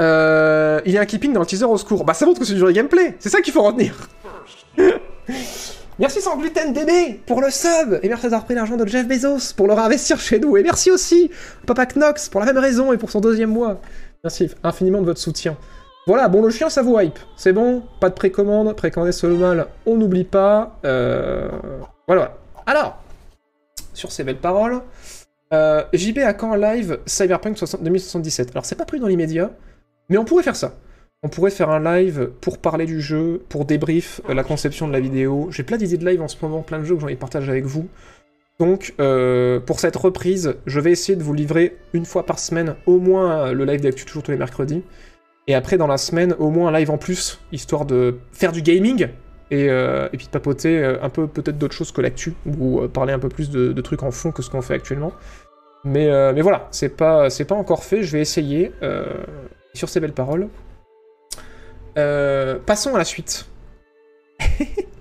Euh, 0.00 0.80
il 0.84 0.92
y 0.92 0.98
a 0.98 1.00
un 1.00 1.06
keeping 1.06 1.32
dans 1.32 1.40
le 1.40 1.46
teaser 1.46 1.64
au 1.64 1.78
secours. 1.78 2.04
Bah 2.04 2.14
ça 2.14 2.26
montre 2.26 2.40
que 2.40 2.46
c'est 2.46 2.54
du 2.54 2.60
vrai 2.60 2.72
gameplay, 2.74 3.14
c'est 3.18 3.28
ça 3.28 3.40
qu'il 3.40 3.52
faut 3.52 3.62
retenir. 3.62 3.94
merci 5.98 6.20
sans 6.20 6.36
gluten 6.36 6.72
DB 6.72 7.20
pour 7.26 7.40
le 7.40 7.50
sub 7.50 8.00
et 8.02 8.08
merci 8.08 8.24
d'avoir 8.24 8.44
pris 8.44 8.54
l'argent 8.54 8.76
de 8.76 8.86
Jeff 8.86 9.06
Bezos 9.06 9.54
pour 9.56 9.66
le 9.66 9.74
réinvestir 9.74 10.18
chez 10.18 10.40
nous 10.40 10.56
et 10.56 10.62
merci 10.62 10.90
aussi 10.90 11.30
Papa 11.66 11.86
Knox 11.86 12.28
pour 12.30 12.40
la 12.40 12.46
même 12.46 12.58
raison 12.58 12.92
et 12.92 12.96
pour 12.96 13.10
son 13.10 13.20
deuxième 13.20 13.50
mois. 13.50 13.80
Merci 14.24 14.50
infiniment 14.62 15.00
de 15.00 15.06
votre 15.06 15.20
soutien. 15.20 15.56
Voilà, 16.06 16.28
bon 16.28 16.42
le 16.42 16.50
chien 16.50 16.68
ça 16.68 16.82
vous 16.82 16.98
hype, 16.98 17.18
c'est 17.36 17.52
bon, 17.52 17.82
pas 18.00 18.08
de 18.08 18.14
précommande, 18.14 18.74
précommandez 18.74 19.12
seul 19.12 19.32
mal, 19.32 19.66
on 19.86 19.96
n'oublie 19.96 20.24
pas. 20.24 20.78
Euh... 20.84 21.48
Voilà. 22.06 22.36
Alors, 22.66 23.02
sur 23.94 24.12
ces 24.12 24.22
belles 24.22 24.38
paroles, 24.38 24.80
euh, 25.52 25.82
JB 25.92 26.18
à 26.18 26.34
quand 26.34 26.54
live 26.54 27.00
Cyberpunk 27.04 27.58
60 27.58 27.82
2077 27.82 28.50
Alors 28.52 28.64
c'est 28.64 28.76
pas 28.76 28.84
pris 28.84 29.00
dans 29.00 29.08
l'immédiat, 29.08 29.50
mais 30.08 30.18
on 30.18 30.24
pourrait 30.24 30.44
faire 30.44 30.56
ça. 30.56 30.74
On 31.24 31.28
pourrait 31.28 31.50
faire 31.50 31.70
un 31.70 31.80
live 31.80 32.30
pour 32.40 32.58
parler 32.58 32.86
du 32.86 33.00
jeu, 33.00 33.44
pour 33.48 33.64
débrief 33.64 34.20
euh, 34.28 34.34
la 34.34 34.44
conception 34.44 34.88
de 34.88 34.92
la 34.92 35.00
vidéo. 35.00 35.48
J'ai 35.50 35.62
plein 35.62 35.76
d'idées 35.76 35.98
de 35.98 36.08
live 36.08 36.22
en 36.22 36.28
ce 36.28 36.36
moment, 36.42 36.62
plein 36.62 36.78
de 36.78 36.84
jeux 36.84 36.94
que 36.94 37.00
j'ai 37.00 37.06
envie 37.06 37.16
de 37.16 37.50
avec 37.50 37.64
vous. 37.64 37.88
Donc, 38.58 38.94
euh, 39.00 39.60
pour 39.60 39.80
cette 39.80 39.96
reprise, 39.96 40.56
je 40.66 40.80
vais 40.80 40.92
essayer 40.92 41.16
de 41.16 41.22
vous 41.22 41.34
livrer 41.34 41.78
une 41.92 42.04
fois 42.04 42.24
par 42.26 42.38
semaine 42.38 42.76
au 42.86 42.98
moins 42.98 43.48
euh, 43.48 43.52
le 43.52 43.64
live 43.64 43.80
d'actu, 43.80 44.04
toujours 44.04 44.22
tous 44.22 44.30
les 44.30 44.36
mercredis. 44.36 44.82
Et 45.48 45.54
après, 45.54 45.78
dans 45.78 45.86
la 45.86 45.98
semaine, 45.98 46.36
au 46.38 46.50
moins 46.50 46.72
un 46.72 46.78
live 46.78 46.90
en 46.90 46.98
plus, 46.98 47.40
histoire 47.50 47.84
de 47.84 48.18
faire 48.32 48.52
du 48.52 48.62
gaming 48.62 49.08
et, 49.50 49.68
euh, 49.68 50.08
puis 50.12 50.26
de 50.26 50.30
papoter 50.30 50.84
un 50.84 51.08
peu 51.08 51.26
peut-être 51.26 51.58
d'autres 51.58 51.74
choses 51.74 51.92
que 51.92 52.00
l'actu, 52.00 52.34
ou 52.46 52.86
parler 52.88 53.12
un 53.12 53.18
peu 53.18 53.28
plus 53.28 53.50
de, 53.50 53.80
trucs 53.80 54.02
en 54.02 54.12
fond 54.12 54.30
que 54.30 54.42
ce 54.42 54.50
qu'on 54.50 54.62
fait 54.62 54.74
actuellement. 54.74 55.12
Mais, 55.84 56.40
voilà, 56.40 56.68
c'est 56.70 56.96
pas, 56.96 57.28
pas 57.28 57.54
encore 57.56 57.82
fait, 57.82 58.04
je 58.04 58.12
vais 58.12 58.20
essayer. 58.20 58.70
sur 59.74 59.88
ces 59.88 59.98
belles 59.98 60.12
paroles. 60.12 60.48
Passons 61.96 62.94
à 62.94 62.98
la 62.98 63.04
suite. 63.04 63.46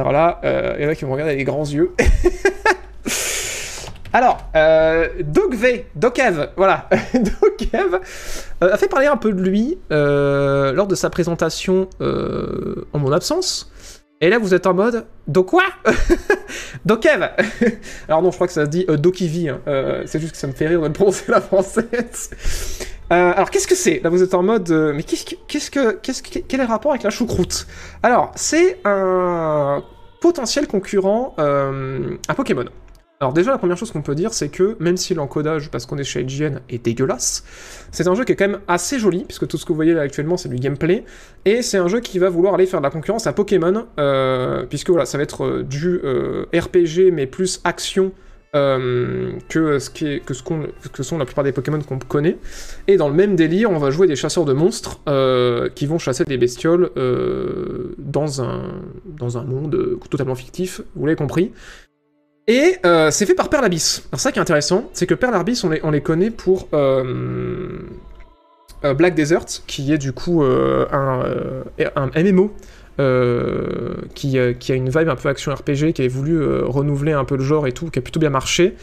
Alors 0.00 0.12
là, 0.12 0.40
euh, 0.44 0.76
il 0.78 0.84
y 0.84 0.86
en 0.86 0.88
a 0.88 0.94
qui 0.94 1.04
me 1.04 1.10
regardent 1.10 1.28
avec 1.28 1.40
des 1.40 1.44
grands 1.44 1.66
yeux. 1.66 1.94
Alors, 4.14 4.48
euh, 4.56 5.08
Dogv, 5.20 5.84
Dokev, 5.94 6.48
voilà, 6.56 6.88
Dokev 7.14 8.00
euh, 8.62 8.72
a 8.72 8.76
fait 8.78 8.88
parler 8.88 9.06
un 9.06 9.18
peu 9.18 9.30
de 9.32 9.40
lui 9.40 9.78
euh, 9.92 10.72
lors 10.72 10.86
de 10.86 10.94
sa 10.94 11.10
présentation 11.10 11.88
en 12.00 12.98
mon 12.98 13.12
absence. 13.12 13.70
Et 14.22 14.30
là, 14.30 14.38
vous 14.38 14.54
êtes 14.54 14.66
en 14.66 14.74
mode, 14.74 15.06
Do 15.28 15.44
quoi? 15.44 15.64
Dokev 16.86 17.28
Alors 18.08 18.22
non, 18.22 18.30
je 18.30 18.36
crois 18.36 18.46
que 18.46 18.52
ça 18.54 18.64
se 18.64 18.70
dit 18.70 18.86
Dokivi, 18.88 19.50
hein. 19.50 19.60
C'est 20.06 20.18
juste 20.18 20.32
que 20.32 20.38
ça 20.38 20.46
me 20.46 20.52
fait 20.52 20.66
rire 20.66 20.80
de 20.80 20.86
le 20.86 20.92
prononcer 20.92 21.30
la 21.30 21.42
française. 21.42 22.30
Euh, 23.12 23.32
alors 23.34 23.50
qu'est-ce 23.50 23.66
que 23.66 23.74
c'est? 23.74 24.00
Là, 24.04 24.10
vous 24.10 24.22
êtes 24.22 24.34
en 24.34 24.42
mode, 24.42 24.70
euh, 24.70 24.92
mais 24.94 25.02
qu'est-ce 25.02 25.24
que, 25.24 25.34
qu'est-ce 25.48 26.22
que, 26.22 26.38
quel 26.38 26.60
est 26.60 26.64
le 26.64 26.68
rapport 26.68 26.92
avec 26.92 27.02
la 27.02 27.10
choucroute? 27.10 27.66
Alors, 28.02 28.30
c'est 28.36 28.78
un 28.84 29.82
potentiel 30.20 30.68
concurrent 30.68 31.34
euh, 31.38 32.16
à 32.28 32.34
Pokémon. 32.34 32.66
Alors 33.18 33.34
déjà, 33.34 33.50
la 33.50 33.58
première 33.58 33.76
chose 33.76 33.90
qu'on 33.90 34.00
peut 34.00 34.14
dire, 34.14 34.32
c'est 34.32 34.48
que 34.48 34.76
même 34.80 34.96
si 34.96 35.12
l'encodage, 35.12 35.70
parce 35.70 35.84
qu'on 35.84 35.98
est 35.98 36.04
chez 36.04 36.22
IGN, 36.22 36.60
est 36.70 36.82
dégueulasse, 36.82 37.44
c'est 37.90 38.06
un 38.06 38.14
jeu 38.14 38.24
qui 38.24 38.32
est 38.32 38.36
quand 38.36 38.48
même 38.48 38.60
assez 38.66 38.98
joli, 38.98 39.24
puisque 39.24 39.46
tout 39.46 39.58
ce 39.58 39.64
que 39.66 39.70
vous 39.70 39.76
voyez 39.76 39.92
là 39.92 40.02
actuellement, 40.02 40.38
c'est 40.38 40.48
du 40.48 40.56
gameplay, 40.56 41.04
et 41.44 41.60
c'est 41.60 41.76
un 41.76 41.88
jeu 41.88 42.00
qui 42.00 42.18
va 42.18 42.30
vouloir 42.30 42.54
aller 42.54 42.64
faire 42.64 42.80
de 42.80 42.84
la 42.84 42.90
concurrence 42.90 43.26
à 43.26 43.34
Pokémon, 43.34 43.86
puisque 44.70 44.88
voilà, 44.88 45.04
ça 45.04 45.18
va 45.18 45.24
être 45.24 45.60
du 45.60 46.00
RPG, 46.54 47.12
mais 47.12 47.26
plus 47.26 47.60
action 47.64 48.12
euh, 48.56 49.34
que 49.48 49.78
ce 49.78 49.90
que 49.90 50.34
ce 50.34 50.42
que 50.92 51.02
sont 51.04 51.18
la 51.18 51.24
plupart 51.24 51.44
des 51.44 51.52
Pokémon 51.52 51.78
qu'on 51.80 52.00
connaît. 52.00 52.36
Et 52.88 52.96
dans 52.96 53.08
le 53.08 53.14
même 53.14 53.36
délire, 53.36 53.70
on 53.70 53.78
va 53.78 53.90
jouer 53.90 54.08
des 54.08 54.16
chasseurs 54.16 54.44
de 54.44 54.52
monstres 54.52 54.98
euh, 55.08 55.68
qui 55.68 55.86
vont 55.86 56.00
chasser 56.00 56.24
des 56.24 56.36
bestioles 56.36 56.90
euh, 56.96 57.94
dans 57.98 58.42
un 58.42 58.82
dans 59.04 59.38
un 59.38 59.44
monde 59.44 60.00
totalement 60.10 60.34
fictif. 60.34 60.80
Vous 60.96 61.06
l'avez 61.06 61.14
compris. 61.16 61.52
Et 62.48 62.78
c'est 63.10 63.26
fait 63.26 63.34
par 63.34 63.48
Pearl 63.50 63.64
Abyss. 63.64 64.08
Alors 64.10 64.18
ça 64.18 64.32
qui 64.32 64.40
est 64.40 64.42
intéressant, 64.42 64.90
c'est 64.94 65.06
que 65.06 65.14
Pearl 65.14 65.34
Abyss, 65.34 65.62
on 65.62 65.70
les, 65.70 65.80
on 65.84 65.92
les 65.92 66.00
connaît 66.00 66.30
pour 66.30 66.66
Black 68.82 69.14
Desert, 69.14 69.44
qui 69.68 69.92
est 69.92 69.98
du 69.98 70.12
coup 70.12 70.42
un, 70.42 71.22
un 71.94 72.10
MMO 72.24 72.52
qui, 74.14 74.38
euh, 74.38 74.52
qui 74.52 74.72
a 74.72 74.74
une 74.74 74.90
vibe 74.90 75.08
un 75.08 75.16
peu 75.16 75.28
action 75.28 75.54
RPG, 75.54 75.92
qui 75.92 76.02
avait 76.02 76.08
voulu 76.08 76.40
euh, 76.40 76.62
renouveler 76.64 77.12
un 77.12 77.24
peu 77.24 77.36
le 77.36 77.44
genre 77.44 77.66
et 77.66 77.72
tout, 77.72 77.90
qui 77.90 77.98
a 77.98 78.02
plutôt 78.02 78.20
bien 78.20 78.30
marché. 78.30 78.74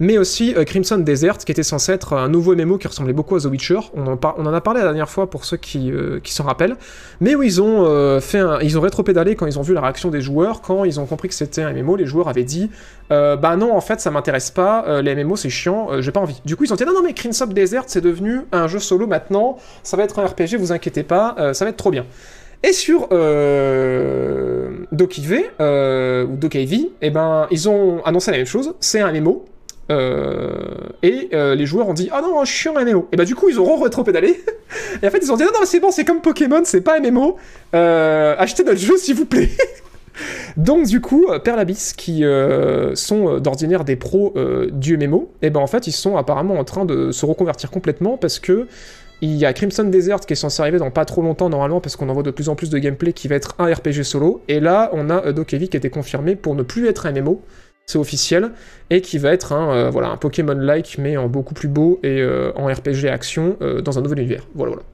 Mais 0.00 0.18
aussi 0.18 0.54
euh, 0.56 0.64
Crimson 0.64 0.98
Desert, 0.98 1.38
qui 1.38 1.52
était 1.52 1.62
censé 1.62 1.92
être 1.92 2.14
un 2.14 2.28
nouveau 2.28 2.54
MMO 2.54 2.78
qui 2.78 2.88
ressemblait 2.88 3.12
beaucoup 3.12 3.36
à 3.36 3.40
The 3.40 3.46
Witcher. 3.46 3.78
On 3.94 4.06
en, 4.06 4.52
a 4.52 4.60
parlé 4.60 4.80
la 4.80 4.86
dernière 4.86 5.08
fois 5.08 5.30
pour 5.30 5.44
ceux 5.44 5.56
qui, 5.56 5.90
euh, 5.92 6.20
s'en 6.24 6.44
rappellent. 6.44 6.76
Mais 7.20 7.34
où 7.34 7.42
ils 7.42 7.62
ont 7.62 7.84
euh, 7.86 8.20
fait 8.20 8.42
ils 8.62 8.76
ont 8.76 8.80
rétro-pédalé 8.80 9.36
quand 9.36 9.46
ils 9.46 9.58
ont 9.58 9.62
vu 9.62 9.74
la 9.74 9.80
réaction 9.80 10.10
des 10.10 10.20
joueurs, 10.20 10.60
quand 10.62 10.84
ils 10.84 10.98
ont 10.98 11.06
compris 11.06 11.28
que 11.28 11.34
c'était 11.34 11.62
un 11.62 11.72
MMO, 11.72 11.96
les 11.96 12.06
joueurs 12.06 12.28
avaient 12.28 12.44
dit 12.44 12.70
euh, 13.10 13.36
bah 13.36 13.56
non 13.56 13.76
en 13.76 13.82
fait 13.82 14.00
ça 14.00 14.10
m'intéresse 14.10 14.50
pas, 14.50 14.84
euh, 14.88 15.02
les 15.02 15.14
MMO 15.14 15.36
c'est 15.36 15.50
chiant, 15.50 15.88
euh, 15.90 16.00
j'ai 16.00 16.10
pas 16.10 16.20
envie. 16.20 16.40
Du 16.46 16.56
coup 16.56 16.64
ils 16.64 16.72
ont 16.72 16.76
dit 16.76 16.84
non 16.84 16.94
non 16.94 17.02
mais 17.02 17.12
Crimson 17.12 17.46
Desert 17.46 17.84
c'est 17.86 18.00
devenu 18.00 18.40
un 18.50 18.66
jeu 18.66 18.78
solo 18.78 19.06
maintenant, 19.06 19.58
ça 19.82 19.98
va 19.98 20.04
être 20.04 20.18
un 20.18 20.26
RPG, 20.26 20.56
vous 20.58 20.72
inquiétez 20.72 21.02
pas, 21.02 21.36
euh, 21.38 21.52
ça 21.52 21.66
va 21.66 21.70
être 21.70 21.76
trop 21.76 21.90
bien. 21.90 22.06
Et 22.62 22.72
sur 22.72 23.08
euh, 23.12 24.70
Dokiv, 24.92 25.38
euh, 25.60 26.24
ou 26.24 26.36
Dokiv, 26.36 26.86
eh 27.02 27.10
ben, 27.10 27.46
ils 27.50 27.68
ont 27.68 28.02
annoncé 28.04 28.30
la 28.30 28.38
même 28.38 28.46
chose, 28.46 28.74
c'est 28.80 29.00
un 29.00 29.12
MMO, 29.12 29.44
euh, 29.90 30.52
et 31.02 31.28
euh, 31.34 31.54
les 31.54 31.66
joueurs 31.66 31.88
ont 31.88 31.94
dit 31.94 32.08
ah 32.10 32.22
non 32.22 32.42
chiant 32.46 32.74
un 32.76 32.84
MMO 32.84 33.08
et 33.12 33.16
bah 33.16 33.26
du 33.26 33.34
coup 33.34 33.50
ils 33.50 33.60
ont 33.60 33.76
rétro-pédalé. 33.76 34.42
Et 35.02 35.06
en 35.06 35.10
fait 35.10 35.18
ils 35.22 35.30
ont 35.30 35.36
dit 35.36 35.42
non 35.42 35.50
non 35.52 35.60
c'est 35.64 35.80
bon 35.80 35.90
c'est 35.90 36.04
comme 36.04 36.22
Pokémon 36.22 36.62
c'est 36.64 36.80
pas 36.80 36.98
un 36.98 37.00
MMO 37.00 37.36
euh, 37.74 38.34
achetez 38.38 38.64
notre 38.64 38.80
jeu 38.80 38.96
s'il 38.96 39.14
vous 39.14 39.26
plaît. 39.26 39.50
Donc 40.56 40.86
du 40.86 41.00
coup 41.00 41.26
Pearl 41.42 41.58
Abyss 41.58 41.92
qui 41.92 42.24
sont 42.94 43.38
d'ordinaire 43.40 43.84
des 43.84 43.96
pros 43.96 44.32
du 44.70 44.96
MMO 44.96 45.32
et 45.42 45.50
ben 45.50 45.60
en 45.60 45.66
fait 45.66 45.86
ils 45.86 45.92
sont 45.92 46.16
apparemment 46.16 46.54
en 46.54 46.64
train 46.64 46.84
de 46.84 47.10
se 47.10 47.26
reconvertir 47.26 47.70
complètement 47.70 48.16
parce 48.16 48.38
que 48.38 48.68
il 49.20 49.36
y 49.36 49.46
a 49.46 49.52
Crimson 49.52 49.84
Desert 49.84 50.20
qui 50.20 50.32
est 50.32 50.36
censé 50.36 50.60
arriver 50.60 50.78
dans 50.78 50.90
pas 50.90 51.04
trop 51.04 51.22
longtemps 51.22 51.48
normalement 51.48 51.80
parce 51.80 51.96
qu'on 51.96 52.08
en 52.08 52.12
voit 52.12 52.22
de 52.22 52.30
plus 52.30 52.48
en 52.48 52.56
plus 52.56 52.70
de 52.70 52.78
gameplay 52.78 53.12
qui 53.12 53.28
va 53.28 53.36
être 53.36 53.54
un 53.58 53.72
RPG 53.72 54.02
solo 54.02 54.42
et 54.48 54.60
là 54.60 54.90
on 54.92 55.10
a 55.10 55.26
euh, 55.26 55.32
Dokevi 55.32 55.68
qui 55.68 55.76
a 55.76 55.78
été 55.78 55.90
confirmé 55.90 56.36
pour 56.36 56.54
ne 56.54 56.62
plus 56.62 56.88
être 56.88 57.06
un 57.06 57.12
MMO 57.12 57.42
c'est 57.86 57.98
officiel, 57.98 58.52
et 58.88 59.02
qui 59.02 59.18
va 59.18 59.30
être 59.34 59.52
un, 59.52 59.70
euh, 59.74 59.90
voilà, 59.90 60.08
un 60.08 60.16
Pokémon-like, 60.16 60.96
mais 60.98 61.18
en 61.18 61.28
beaucoup 61.28 61.52
plus 61.52 61.68
beau 61.68 62.00
et 62.02 62.22
euh, 62.22 62.50
en 62.56 62.66
RPG 62.66 63.08
action 63.10 63.58
dans 63.60 63.98
un 63.98 64.00
nouvel 64.00 64.20
univers. 64.20 64.46
Voilà, 64.54 64.72
voilà. 64.72 64.86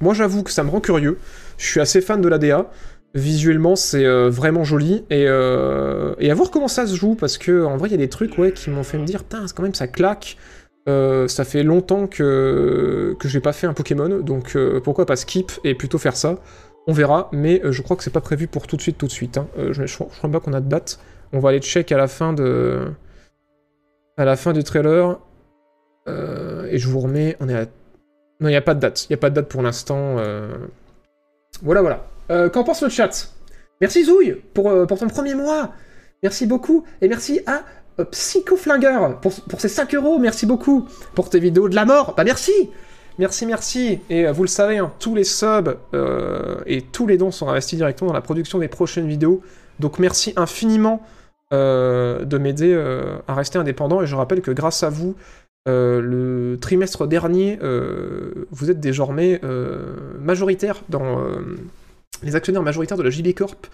Moi, 0.00 0.14
j'avoue 0.14 0.44
que 0.44 0.52
ça 0.52 0.62
me 0.62 0.70
rend 0.70 0.80
curieux. 0.80 1.18
Je 1.58 1.66
suis 1.66 1.80
assez 1.80 2.00
fan 2.00 2.20
de 2.20 2.28
l'ADA. 2.28 2.70
Visuellement, 3.14 3.74
c'est 3.74 4.06
vraiment 4.28 4.62
joli, 4.62 5.04
et, 5.10 5.22
et 5.22 6.30
à 6.30 6.34
voir 6.34 6.52
comment 6.52 6.68
ça 6.68 6.86
se 6.86 6.94
joue, 6.94 7.16
parce 7.16 7.38
que 7.38 7.64
en 7.64 7.76
vrai, 7.76 7.88
il 7.88 7.90
y 7.90 7.96
a 7.96 7.98
des 7.98 8.08
trucs 8.08 8.38
ouais, 8.38 8.52
qui 8.52 8.70
m'ont 8.70 8.84
fait 8.84 8.98
me 8.98 9.04
dire, 9.04 9.24
putain, 9.24 9.44
quand 9.52 9.64
même, 9.64 9.74
ça 9.74 9.88
claque. 9.88 10.36
Euh, 10.88 11.28
ça 11.28 11.44
fait 11.44 11.62
longtemps 11.62 12.08
que, 12.08 13.14
que 13.20 13.28
j'ai 13.28 13.38
pas 13.40 13.52
fait 13.52 13.68
un 13.68 13.72
Pokémon, 13.72 14.18
donc 14.18 14.56
euh, 14.56 14.80
pourquoi 14.80 15.06
pas 15.06 15.14
skip 15.14 15.52
et 15.62 15.74
plutôt 15.74 15.98
faire 15.98 16.16
ça? 16.16 16.36
On 16.88 16.92
verra, 16.92 17.28
mais 17.32 17.64
euh, 17.64 17.70
je 17.70 17.82
crois 17.82 17.96
que 17.96 18.02
c'est 18.02 18.10
pas 18.10 18.20
prévu 18.20 18.48
pour 18.48 18.66
tout 18.66 18.76
de 18.76 18.82
suite, 18.82 18.98
tout 18.98 19.06
de 19.06 19.12
suite. 19.12 19.38
hein. 19.38 19.46
Je, 19.56 19.86
je, 19.86 19.96
crois 19.96 20.30
pas 20.30 20.40
qu'on 20.40 20.52
a 20.52 20.60
de 20.60 20.68
date. 20.68 20.98
On 21.32 21.38
va 21.38 21.50
aller 21.50 21.60
check 21.60 21.92
à 21.92 21.96
la 21.96 22.08
fin 22.08 22.32
de... 22.32 22.90
À 24.16 24.24
la 24.24 24.36
fin 24.36 24.52
du 24.52 24.64
trailer. 24.64 25.20
Et 26.08 26.78
je 26.78 26.88
vous 26.88 26.98
remets... 26.98 27.36
On 27.40 27.48
est 27.48 27.54
à... 27.54 27.66
Non, 28.40 28.48
il 28.48 28.50
n'y 28.50 28.56
a 28.56 28.62
pas 28.62 28.74
de 28.74 28.80
date. 28.80 29.04
Il 29.04 29.12
n'y 29.12 29.14
a 29.14 29.18
pas 29.18 29.30
de 29.30 29.36
date 29.36 29.48
pour 29.48 29.62
l'instant. 29.62 30.16
Voilà, 31.62 31.80
voilà. 31.80 32.48
Qu'en 32.50 32.64
pense 32.64 32.82
le 32.82 32.88
chat? 32.88 33.32
Merci 33.80 34.04
Zouille 34.04 34.42
pour, 34.52 34.86
pour 34.86 34.98
ton 34.98 35.06
premier 35.06 35.34
mois. 35.34 35.72
Merci 36.22 36.46
beaucoup. 36.46 36.84
Et 37.00 37.08
merci 37.08 37.40
à 37.46 37.62
Psychoflingueur 38.10 39.20
pour, 39.20 39.32
pour 39.42 39.60
ses 39.60 39.68
5 39.68 39.94
euros. 39.94 40.18
Merci 40.18 40.46
beaucoup. 40.46 40.86
Pour 41.14 41.30
tes 41.30 41.40
vidéos 41.40 41.68
de 41.68 41.74
la 41.74 41.84
mort. 41.84 42.14
Bah 42.16 42.24
merci 42.24 42.52
Merci, 43.18 43.46
merci. 43.46 44.00
Et 44.08 44.26
euh, 44.26 44.32
vous 44.32 44.42
le 44.42 44.48
savez, 44.48 44.78
hein, 44.78 44.92
tous 44.98 45.14
les 45.14 45.24
subs 45.24 45.76
euh, 45.94 46.56
et 46.66 46.80
tous 46.82 47.06
les 47.06 47.18
dons 47.18 47.30
sont 47.30 47.48
investis 47.48 47.76
directement 47.76 48.08
dans 48.08 48.14
la 48.14 48.22
production 48.22 48.58
des 48.58 48.68
prochaines 48.68 49.06
vidéos. 49.06 49.42
Donc 49.80 49.98
merci 49.98 50.32
infiniment 50.36 51.02
euh, 51.52 52.24
de 52.24 52.38
m'aider 52.38 52.72
euh, 52.72 53.16
à 53.28 53.34
rester 53.34 53.58
indépendant. 53.58 54.02
Et 54.02 54.06
je 54.06 54.16
rappelle 54.16 54.40
que 54.40 54.50
grâce 54.50 54.82
à 54.82 54.88
vous, 54.88 55.14
euh, 55.68 56.00
le 56.00 56.58
trimestre 56.58 57.06
dernier, 57.06 57.58
euh, 57.62 58.46
vous 58.50 58.70
êtes 58.70 58.80
désormais 58.80 59.40
euh, 59.44 60.16
majoritaire 60.18 60.82
dans 60.88 61.20
euh, 61.20 61.56
les 62.22 62.34
actionnaires 62.34 62.62
majoritaires 62.62 62.96
de 62.96 63.02
la 63.02 63.10
JB 63.10 63.34
Corp. 63.34 63.66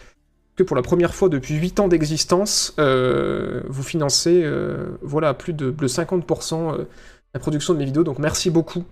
Que 0.59 0.65
pour 0.65 0.75
la 0.75 0.83
première 0.83 1.15
fois 1.15 1.29
depuis 1.29 1.55
8 1.55 1.79
ans 1.79 1.87
d'existence, 1.87 2.75
euh, 2.81 3.63
vous 3.69 3.85
financez 3.85 4.43
euh, 4.43 4.89
voilà, 5.03 5.33
plus 5.33 5.53
de, 5.53 5.71
de 5.71 5.87
50% 5.87 6.75
euh, 6.75 6.85
la 7.33 7.39
production 7.39 7.75
de 7.75 7.79
mes 7.79 7.85
vidéos. 7.85 8.03
Donc 8.03 8.19
merci 8.19 8.51
beaucoup. 8.51 8.85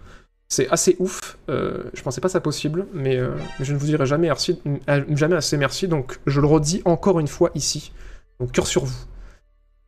C'est 0.48 0.68
assez 0.70 0.94
ouf. 1.00 1.36
Euh, 1.48 1.82
je 1.92 2.02
pensais 2.02 2.20
pas 2.20 2.28
ça 2.28 2.40
possible, 2.40 2.86
mais, 2.94 3.18
je 3.58 3.72
ne 3.72 3.78
vous 3.78 3.86
dirai 3.86 4.06
jamais, 4.06 4.28
merci, 4.28 4.62
jamais 4.86 5.34
assez 5.34 5.56
merci. 5.56 5.88
Donc 5.88 6.20
je 6.24 6.40
le 6.40 6.46
redis 6.46 6.82
encore 6.84 7.18
une 7.18 7.26
fois 7.26 7.50
ici. 7.56 7.90
Donc 8.38 8.52
cœur 8.52 8.68
sur 8.68 8.84
vous. 8.84 9.04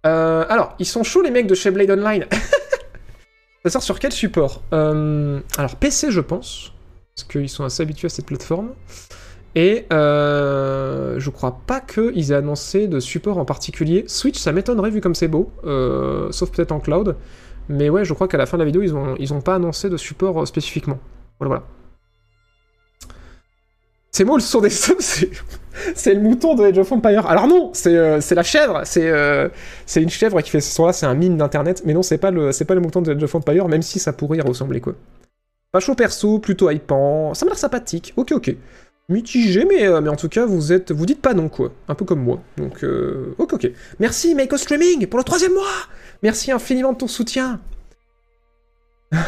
Alors, 0.03 0.75
ils 0.81 0.87
sont 0.87 1.05
chauds 1.05 1.23
les 1.23 1.31
mecs 1.31 1.47
de 1.47 1.55
chez 1.55 1.71
Blade 1.71 1.93
Online. 1.93 2.25
ça 3.65 3.71
sort 3.71 3.85
sur 3.85 4.01
quel 4.01 4.11
support? 4.11 4.63
Alors 4.73 5.77
PC 5.79 6.11
je 6.11 6.23
pense, 6.23 6.73
parce 7.15 7.29
qu'ils 7.29 7.49
sont 7.49 7.63
assez 7.63 7.85
habitués 7.85 8.07
à 8.07 8.09
cette 8.09 8.27
plateforme. 8.27 8.71
Et 9.59 9.87
euh, 9.93 11.19
je 11.19 11.31
crois 11.31 11.63
pas 11.67 11.81
qu'ils 11.81 12.31
aient 12.31 12.37
annoncé 12.37 12.87
de 12.87 13.01
support 13.01 13.39
en 13.39 13.45
particulier. 13.45 14.05
Switch, 14.07 14.39
ça 14.39 14.53
m'étonnerait 14.53 14.91
vu 14.91 15.01
comme 15.01 15.17
c'est 15.17 15.27
beau, 15.27 15.51
euh, 15.65 16.31
sauf 16.31 16.53
peut-être 16.53 16.71
en 16.71 16.79
cloud. 16.79 17.17
Mais 17.69 17.91
ouais, 17.91 18.05
je 18.05 18.15
crois 18.15 18.29
qu'à 18.29 18.39
la 18.39 18.47
fin 18.47 18.57
de 18.57 18.63
la 18.63 18.67
vidéo, 18.67 18.83
ils 18.83 18.95
ont, 18.95 19.17
ils 19.19 19.35
ont 19.35 19.41
pas 19.41 19.57
annoncé 19.57 19.91
de 19.91 19.97
support 19.97 20.41
euh, 20.41 20.47
spécifiquement. 20.47 21.01
Voilà, 21.41 21.49
voilà. 21.49 21.65
C'est 24.13 24.23
moi 24.23 24.37
le 24.37 24.43
son 24.43 24.61
des 24.61 24.71
subs, 24.71 24.95
c'est... 25.01 26.15
le 26.15 26.21
mouton 26.21 26.55
de 26.55 26.63
Age 26.63 26.79
of 26.79 26.93
Empire. 26.93 27.27
Alors 27.27 27.49
non, 27.49 27.73
c'est 27.75 27.91
la 28.35 28.43
chèvre, 28.45 28.83
c'est 28.85 29.11
une 29.97 30.09
chèvre 30.09 30.41
qui 30.41 30.51
fait 30.51 30.61
ce 30.61 30.73
son-là, 30.73 30.93
c'est 30.93 31.07
un 31.07 31.15
mime 31.15 31.37
d'internet, 31.37 31.83
mais 31.85 31.95
non, 31.95 32.03
c'est 32.03 32.19
pas 32.19 32.31
le 32.31 32.53
c'est 32.53 32.65
pas 32.65 32.77
le 32.77 32.81
mouton 32.81 33.03
de 33.03 33.13
Age 33.13 33.23
of 33.25 33.35
Empire, 33.35 33.67
même 33.67 33.83
si 33.83 33.99
ça 33.99 34.13
pourrait 34.13 34.39
y 34.39 34.41
ressembler 34.41 34.81
quoi. 34.81 34.95
Pas 35.73 35.81
chaud 35.81 35.95
perso, 35.95 36.39
plutôt 36.39 36.71
hypant, 36.71 37.35
ça 37.35 37.45
m'a 37.45 37.51
l'air 37.51 37.59
sympathique. 37.59 38.15
Ok, 38.17 38.33
ok. 38.33 38.57
Mitigé, 39.09 39.65
mais, 39.65 39.87
euh, 39.87 40.03
mais 40.03 40.11
en 40.11 40.17
tout 40.17 40.29
cas, 40.29 40.45
vous 40.45 40.71
êtes, 40.73 40.93
vous 40.93 41.07
dites 41.07 41.23
pas 41.23 41.33
non 41.33 41.49
quoi, 41.49 41.73
un 41.89 41.95
peu 41.95 42.05
comme 42.05 42.23
moi. 42.23 42.43
Donc, 42.59 42.85
euh, 42.85 43.35
ok, 43.39 43.55
ok. 43.55 43.71
Merci 44.01 44.35
Mako 44.35 44.59
Streaming 44.59 45.07
pour 45.07 45.19
le 45.19 45.25
troisième 45.25 45.55
mois. 45.55 45.65
Merci 46.23 46.53
infiniment 46.53 46.93
de 46.93 46.99
ton 46.99 47.09
soutien. 47.09 47.61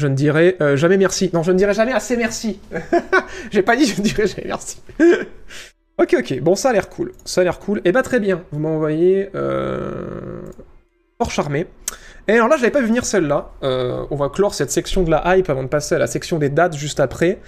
Je 0.00 0.06
ne 0.06 0.14
dirai 0.14 0.56
euh, 0.62 0.76
jamais 0.76 0.96
merci. 0.96 1.28
Non, 1.34 1.42
je 1.42 1.52
ne 1.52 1.58
dirai 1.58 1.74
jamais 1.74 1.92
assez 1.92 2.16
merci. 2.16 2.58
J'ai 3.50 3.60
pas 3.60 3.76
dit 3.76 3.84
je 3.84 4.00
ne 4.00 4.06
dirai 4.06 4.26
jamais 4.26 4.46
merci. 4.46 4.78
ok, 5.98 6.16
ok. 6.20 6.40
Bon, 6.40 6.54
ça 6.54 6.70
a 6.70 6.72
l'air 6.72 6.88
cool. 6.88 7.12
Ça 7.26 7.42
a 7.42 7.44
l'air 7.44 7.58
cool. 7.58 7.82
Et 7.84 7.92
bah 7.92 8.02
très 8.02 8.18
bien. 8.18 8.42
Vous 8.50 8.60
m'envoyez 8.60 9.28
euh... 9.34 10.40
fort 11.18 11.30
charmé. 11.30 11.66
Et 12.30 12.34
alors 12.34 12.46
là, 12.46 12.56
je 12.56 12.62
l'avais 12.62 12.70
pas 12.70 12.80
vu 12.80 12.86
venir 12.86 13.04
celle-là. 13.04 13.50
Euh, 13.64 14.06
on 14.12 14.14
va 14.14 14.28
clore 14.28 14.54
cette 14.54 14.70
section 14.70 15.02
de 15.02 15.10
la 15.10 15.36
hype 15.36 15.50
avant 15.50 15.64
de 15.64 15.68
passer 15.68 15.96
à 15.96 15.98
la 15.98 16.06
section 16.06 16.38
des 16.38 16.48
dates 16.48 16.76
juste 16.76 17.00
après. 17.00 17.40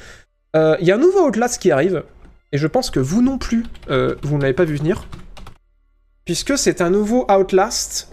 Euh, 0.57 0.76
Il 0.80 0.89
y 0.89 0.91
a 0.91 0.97
un 0.97 0.99
nouveau 0.99 1.28
Outlast 1.28 1.62
qui 1.62 1.70
arrive. 1.70 2.03
Et 2.51 2.59
je 2.59 2.66
pense 2.66 2.91
que 2.91 2.99
vous 2.99 3.22
non 3.22 3.39
plus, 3.39 3.64
euh, 3.91 4.16
vous 4.24 4.39
ne 4.39 4.43
l'avez 4.43 4.55
pas 4.55 4.64
vu 4.64 4.74
venir. 4.74 5.07
Puisque 6.24 6.59
c'est 6.59 6.80
un 6.80 6.91
nouveau 6.91 7.30
Outlast. 7.30 8.12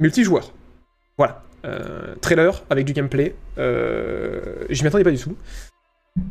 Multijoueur. 0.00 0.54
Voilà. 1.18 1.42
Trailer 2.22 2.62
avec 2.70 2.86
du 2.86 2.94
gameplay. 2.94 3.34
Euh, 3.58 4.64
J'y 4.70 4.82
m'attendais 4.82 5.04
pas 5.04 5.10
du 5.10 5.18
tout. 5.18 5.36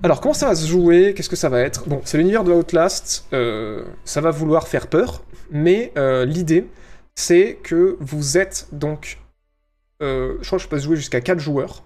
Alors, 0.03 0.21
comment 0.21 0.33
ça 0.33 0.47
va 0.47 0.55
se 0.55 0.67
jouer? 0.67 1.13
Qu'est-ce 1.15 1.29
que 1.29 1.35
ça 1.35 1.49
va 1.49 1.61
être? 1.61 1.87
Bon, 1.87 2.01
c'est 2.03 2.17
l'univers 2.17 2.43
de 2.43 2.51
Outlast. 2.51 3.25
euh, 3.33 3.83
ça 4.05 4.21
va 4.21 4.31
vouloir 4.31 4.67
faire 4.67 4.87
peur. 4.87 5.23
Mais 5.49 5.91
euh, 5.97 6.25
l'idée, 6.25 6.67
c'est 7.15 7.57
que 7.63 7.97
vous 7.99 8.37
êtes 8.37 8.67
donc. 8.71 9.19
euh, 10.03 10.37
je 10.41 10.45
crois 10.47 10.57
que 10.59 10.63
je 10.63 10.69
peux 10.69 10.77
jouer 10.77 10.95
jusqu'à 10.97 11.21
4 11.21 11.39
joueurs. 11.39 11.83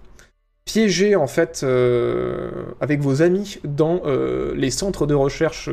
Piégés, 0.64 1.16
en 1.16 1.26
fait, 1.26 1.64
avec 2.80 3.00
vos 3.00 3.22
amis 3.22 3.58
dans 3.64 4.02
les 4.54 4.70
centres 4.70 5.06
de 5.06 5.14
recherche 5.14 5.68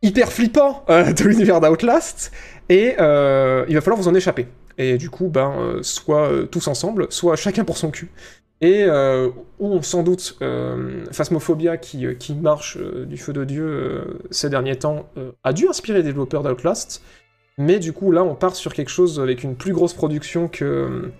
hyper 0.00 0.32
flippants 0.32 0.84
de 0.88 1.24
l'univers 1.24 1.60
d'Outlast. 1.60 2.32
Et 2.70 2.94
il 2.96 3.74
va 3.74 3.80
falloir 3.80 3.96
vous 4.00 4.08
en 4.08 4.14
échapper. 4.14 4.48
Et 4.78 4.96
du 4.96 5.10
coup, 5.10 5.28
ben, 5.28 5.78
soit 5.82 6.30
tous 6.50 6.68
ensemble, 6.68 7.06
soit 7.10 7.36
chacun 7.36 7.64
pour 7.64 7.76
son 7.76 7.90
cul. 7.90 8.10
Et 8.62 8.84
euh, 8.84 9.28
ou 9.58 9.82
sans 9.82 10.04
doute 10.04 10.38
euh, 10.40 11.04
Phasmophobia 11.10 11.76
qui, 11.76 12.06
euh, 12.06 12.14
marche 12.40 12.78
euh, 12.80 13.04
du 13.04 13.16
feu 13.16 13.32
de 13.32 13.44
Dieu 13.44 14.20
ces 14.30 14.48
derniers 14.48 14.76
temps 14.76 15.08
a 15.42 15.52
dû 15.52 15.68
inspirer 15.68 15.98
les 15.98 16.04
développeurs 16.04 16.44
d'Outlast. 16.44 17.02
Mais 17.58 17.80
du 17.80 17.92
coup, 17.92 18.12
là, 18.12 18.22
on 18.22 18.34
part 18.34 18.54
sur 18.54 18.72
quelque 18.72 18.88
chose 18.88 19.20
avec 19.20 19.42
une 19.42 19.56
plus 19.56 19.72
grosse 19.72 19.92
production 19.92 20.48
que, 20.48 21.10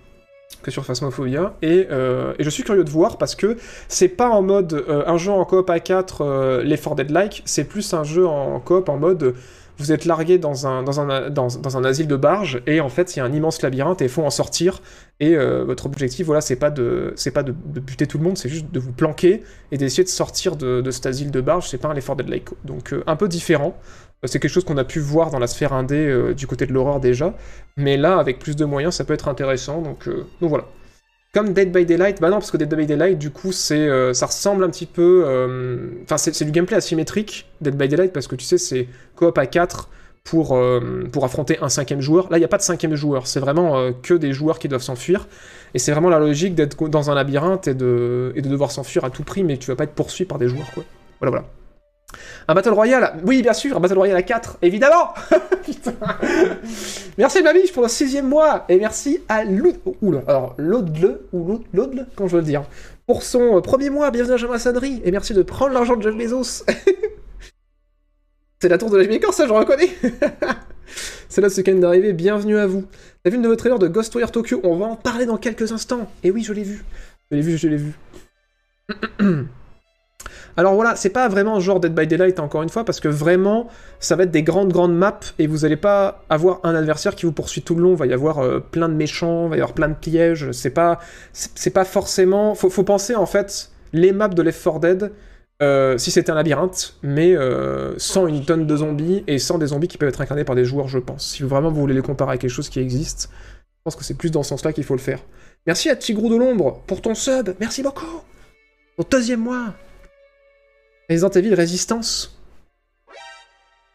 que 0.63 0.71
sur 0.71 0.85
Phasmophobia. 0.85 1.53
Et, 1.61 1.87
je 1.89 2.49
suis 2.49 2.63
curieux 2.63 2.85
de 2.85 2.89
voir 2.89 3.17
parce 3.17 3.35
que 3.35 3.57
c'est 3.89 4.07
pas 4.07 4.29
en 4.29 4.41
mode 4.41 4.85
un 4.87 5.17
jeu 5.17 5.31
en 5.31 5.45
coop 5.45 5.69
à 5.69 5.79
4, 5.79 6.21
euh, 6.21 6.63
les 6.63 6.77
4 6.77 6.95
Dead-like, 6.95 7.43
c'est 7.45 7.65
plus 7.65 7.93
un 7.93 8.03
jeu 8.03 8.25
en 8.25 8.59
coop 8.61 8.89
en 8.89 8.97
mode 8.97 9.35
vous 9.77 9.91
êtes 9.91 10.05
largué 10.05 10.37
dans 10.37 10.67
un, 10.67 11.83
asile 11.85 12.07
de 12.07 12.15
barge 12.15 12.61
et 12.67 12.79
en 12.79 12.89
fait 12.89 13.15
il 13.15 13.19
y 13.19 13.21
a 13.21 13.25
un 13.25 13.33
immense 13.33 13.61
labyrinthe 13.61 14.01
et 14.01 14.05
il 14.05 14.09
faut 14.09 14.23
en 14.23 14.29
sortir. 14.29 14.81
Et 15.19 15.35
euh, 15.35 15.63
votre 15.63 15.85
objectif, 15.85 16.25
voilà, 16.25 16.41
c'est 16.41 16.55
pas, 16.55 16.69
de, 16.69 17.13
buter 17.55 18.07
tout 18.07 18.17
le 18.17 18.23
monde, 18.23 18.37
c'est 18.37 18.49
juste 18.49 18.71
de 18.71 18.79
vous 18.79 18.91
planquer 18.91 19.43
et 19.71 19.77
d'essayer 19.77 20.03
de 20.03 20.09
sortir 20.09 20.55
de, 20.55 20.89
cet 20.91 21.05
asile 21.05 21.31
de 21.31 21.41
barge. 21.41 21.67
C'est 21.69 21.77
pas 21.77 21.87
un 21.87 21.93
Left 21.93 22.07
4 22.07 22.17
Dead-like. 22.17 22.49
Donc 22.65 22.93
euh, 22.93 23.03
un 23.07 23.15
peu 23.15 23.27
différent. 23.27 23.75
Euh, 24.23 24.27
C'est 24.27 24.39
quelque 24.39 24.51
chose 24.51 24.65
qu'on 24.65 24.77
a 24.77 24.83
pu 24.83 24.99
voir 24.99 25.31
dans 25.31 25.39
la 25.39 25.47
sphère 25.47 25.73
indé 25.73 25.95
euh, 25.95 26.33
du 26.33 26.47
côté 26.47 26.65
de 26.65 26.73
l'horreur 26.73 26.99
déjà. 26.99 27.33
Mais 27.77 27.97
là, 27.97 28.19
avec 28.19 28.39
plus 28.39 28.55
de 28.55 28.65
moyens, 28.65 28.95
ça 28.95 29.05
peut 29.05 29.13
être 29.13 29.27
intéressant. 29.27 29.81
Donc, 29.81 30.07
donc 30.07 30.49
voilà. 30.49 30.65
Comme 31.33 31.51
Dead 31.53 31.71
by 31.71 31.83
Daylight, 31.85 32.21
bah 32.21 32.29
non, 32.29 32.35
parce 32.37 32.51
que 32.51 32.57
Dead 32.57 32.71
by 32.73 32.85
Daylight, 32.85 33.17
du 33.17 33.31
coup, 33.31 33.51
c'est, 33.51 33.87
euh, 33.87 34.13
ça 34.13 34.27
ressemble 34.27 34.63
un 34.63 34.69
petit 34.69 34.85
peu. 34.85 35.23
euh, 35.25 35.89
Enfin, 36.03 36.17
c'est 36.17 36.45
du 36.45 36.51
gameplay 36.51 36.77
asymétrique, 36.77 37.47
Dead 37.59 37.75
by 37.75 37.87
Daylight, 37.87 38.13
parce 38.13 38.27
que 38.27 38.35
tu 38.35 38.45
sais, 38.45 38.59
c'est 38.59 38.87
coop 39.15 39.35
à 39.39 39.47
4 39.47 39.89
pour, 40.23 40.55
euh, 40.55 41.05
pour 41.11 41.25
affronter 41.25 41.57
un 41.61 41.69
cinquième 41.69 42.01
joueur. 42.01 42.29
Là, 42.29 42.37
il 42.37 42.41
n'y 42.41 42.45
a 42.45 42.49
pas 42.49 42.57
de 42.57 42.61
cinquième 42.61 42.93
joueur, 42.95 43.25
c'est 43.25 43.39
vraiment 43.39 43.91
que 44.03 44.13
des 44.13 44.31
joueurs 44.31 44.59
qui 44.59 44.67
doivent 44.67 44.83
s'enfuir. 44.83 45.27
Et 45.73 45.79
c'est 45.79 45.91
vraiment 45.91 46.09
la 46.09 46.19
logique 46.19 46.53
d'être 46.53 46.87
dans 46.87 47.09
un 47.09 47.15
labyrinthe 47.15 47.67
et 47.67 47.73
de, 47.73 48.31
et 48.35 48.41
de 48.43 48.49
devoir 48.49 48.69
s'enfuir 48.71 49.03
à 49.03 49.09
tout 49.09 49.23
prix, 49.23 49.43
mais 49.43 49.57
tu 49.57 49.71
vas 49.71 49.75
pas 49.75 49.85
être 49.85 49.95
poursuivi 49.95 50.27
par 50.27 50.37
des 50.37 50.47
joueurs, 50.47 50.71
quoi. 50.71 50.85
Voilà, 51.19 51.31
voilà. 51.31 51.62
Un 52.47 52.53
Battle 52.53 52.69
Royale 52.71 53.13
Oui, 53.25 53.41
bien 53.41 53.53
sûr, 53.53 53.77
un 53.77 53.79
Battle 53.79 53.97
Royale 53.97 54.17
à 54.17 54.23
4, 54.23 54.57
évidemment 54.61 55.13
Putain. 55.65 55.93
Merci 57.17 57.41
Babiche 57.41 57.71
pour 57.73 57.83
le 57.83 57.89
sixième 57.89 58.27
mois, 58.27 58.65
et 58.69 58.77
merci 58.77 59.19
à 59.29 59.43
Loud... 59.43 59.75
Alors, 60.27 60.55
Laudle, 60.57 61.19
ou 61.31 61.45
Laud- 61.47 61.63
Laudle, 61.73 62.05
comment 62.15 62.27
je 62.27 62.35
veux 62.35 62.41
le 62.41 62.47
dire, 62.47 62.63
pour 63.07 63.23
son 63.23 63.57
euh, 63.57 63.61
premier 63.61 63.89
mois, 63.89 64.11
bienvenue 64.11 64.33
à 64.35 64.37
la 64.37 64.47
maçonnerie, 64.47 65.01
et 65.05 65.11
merci 65.11 65.33
de 65.33 65.41
prendre 65.41 65.73
l'argent 65.73 65.95
de 65.95 66.01
Jeff 66.01 66.15
Bezos 66.15 66.63
C'est 68.61 68.69
la 68.69 68.77
tour 68.77 68.89
de 68.89 68.97
la 68.97 69.07
Maker, 69.07 69.33
ça, 69.33 69.45
je 69.47 69.51
reconnais 69.53 69.89
C'est 71.29 71.41
là 71.41 71.49
ce 71.49 71.61
qui 71.61 71.71
vient 71.71 71.79
d'arriver, 71.79 72.13
bienvenue 72.13 72.57
à 72.57 72.67
vous. 72.67 72.85
T'as 73.23 73.31
vu 73.31 73.37
le 73.37 73.43
nouveau 73.43 73.55
trailer 73.55 73.79
de 73.79 73.87
Ghostwire 73.87 74.31
Tokyo? 74.31 74.59
On 74.63 74.75
va 74.75 74.85
en 74.85 74.95
parler 74.95 75.25
dans 75.25 75.37
quelques 75.37 75.71
instants. 75.71 76.07
Et 76.23 76.29
oui, 76.29 76.43
je 76.43 76.53
l'ai 76.53 76.61
vu. 76.63 76.83
Je 77.31 77.35
l'ai 77.35 77.41
vu, 77.41 77.57
je 77.57 77.67
l'ai 77.67 77.77
vu. 77.77 77.93
Alors 80.55 80.75
voilà, 80.75 80.95
c'est 80.95 81.09
pas 81.09 81.27
vraiment 81.27 81.59
genre 81.59 81.79
Dead 81.79 81.93
by 81.93 82.05
Daylight 82.05 82.39
encore 82.39 82.61
une 82.61 82.69
fois, 82.69 82.85
parce 82.85 82.99
que 82.99 83.07
vraiment, 83.07 83.67
ça 83.99 84.15
va 84.15 84.23
être 84.23 84.31
des 84.31 84.43
grandes 84.43 84.71
grandes 84.71 84.95
maps, 84.95 85.19
et 85.39 85.47
vous 85.47 85.65
allez 85.65 85.77
pas 85.77 86.23
avoir 86.29 86.59
un 86.63 86.75
adversaire 86.75 87.15
qui 87.15 87.25
vous 87.25 87.31
poursuit 87.31 87.61
tout 87.61 87.75
le 87.75 87.81
long, 87.81 87.91
il 87.93 87.97
va 87.97 88.05
y 88.05 88.13
avoir 88.13 88.39
euh, 88.39 88.59
plein 88.59 88.87
de 88.87 88.93
méchants, 88.93 89.45
il 89.45 89.49
va 89.49 89.55
y 89.55 89.59
avoir 89.59 89.73
plein 89.73 89.89
de 89.89 89.95
pièges, 89.95 90.51
c'est 90.51 90.69
pas, 90.69 90.99
c'est 91.33 91.71
pas 91.71 91.85
forcément... 91.85 92.53
Faut, 92.53 92.69
faut 92.69 92.83
penser 92.83 93.15
en 93.15 93.25
fait, 93.25 93.71
les 93.93 94.11
maps 94.11 94.27
de 94.27 94.41
Left 94.41 94.63
4 94.63 94.79
Dead, 94.79 95.11
euh, 95.61 95.97
si 95.97 96.11
c'était 96.11 96.31
un 96.31 96.35
labyrinthe, 96.35 96.95
mais 97.01 97.35
euh, 97.35 97.93
sans 97.97 98.27
une 98.27 98.45
tonne 98.45 98.67
de 98.67 98.75
zombies, 98.75 99.23
et 99.27 99.39
sans 99.39 99.57
des 99.57 99.67
zombies 99.67 99.87
qui 99.87 99.97
peuvent 99.97 100.09
être 100.09 100.21
incarnés 100.21 100.43
par 100.43 100.55
des 100.55 100.65
joueurs, 100.65 100.87
je 100.87 100.99
pense. 100.99 101.31
Si 101.31 101.43
vraiment 101.43 101.71
vous 101.71 101.81
voulez 101.81 101.95
les 101.95 102.01
comparer 102.01 102.33
à 102.33 102.37
quelque 102.37 102.51
chose 102.51 102.69
qui 102.69 102.79
existe, 102.79 103.29
je 103.31 103.81
pense 103.85 103.95
que 103.95 104.03
c'est 104.03 104.17
plus 104.17 104.29
dans 104.29 104.43
ce 104.43 104.49
sens-là 104.49 104.71
qu'il 104.71 104.83
faut 104.83 104.95
le 104.95 104.99
faire. 104.99 105.19
Merci 105.65 105.89
à 105.89 105.95
Tigrou 105.95 106.29
de 106.29 106.35
l'ombre 106.35 106.81
pour 106.85 107.01
ton 107.01 107.15
sub, 107.15 107.55
merci 107.59 107.81
beaucoup. 107.81 108.21
Au 108.97 109.03
deuxième 109.09 109.39
mois 109.39 109.73
Resident 111.13 111.29
Evil 111.29 111.53
Résistance. 111.53 112.35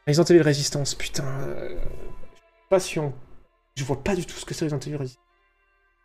Resident 0.07 0.25
Evil 0.25 0.43
Résistance, 0.43 0.95
putain. 0.95 1.25
euh. 1.49 3.11
Je 3.75 3.85
vois 3.85 4.03
pas 4.05 4.15
du 4.15 4.25
tout 4.25 4.37
ce 4.37 4.45
que 4.45 4.55
c'est 4.55 4.65
Resident 4.65 4.79
Evil 4.79 4.97
Résistance. 4.97 5.25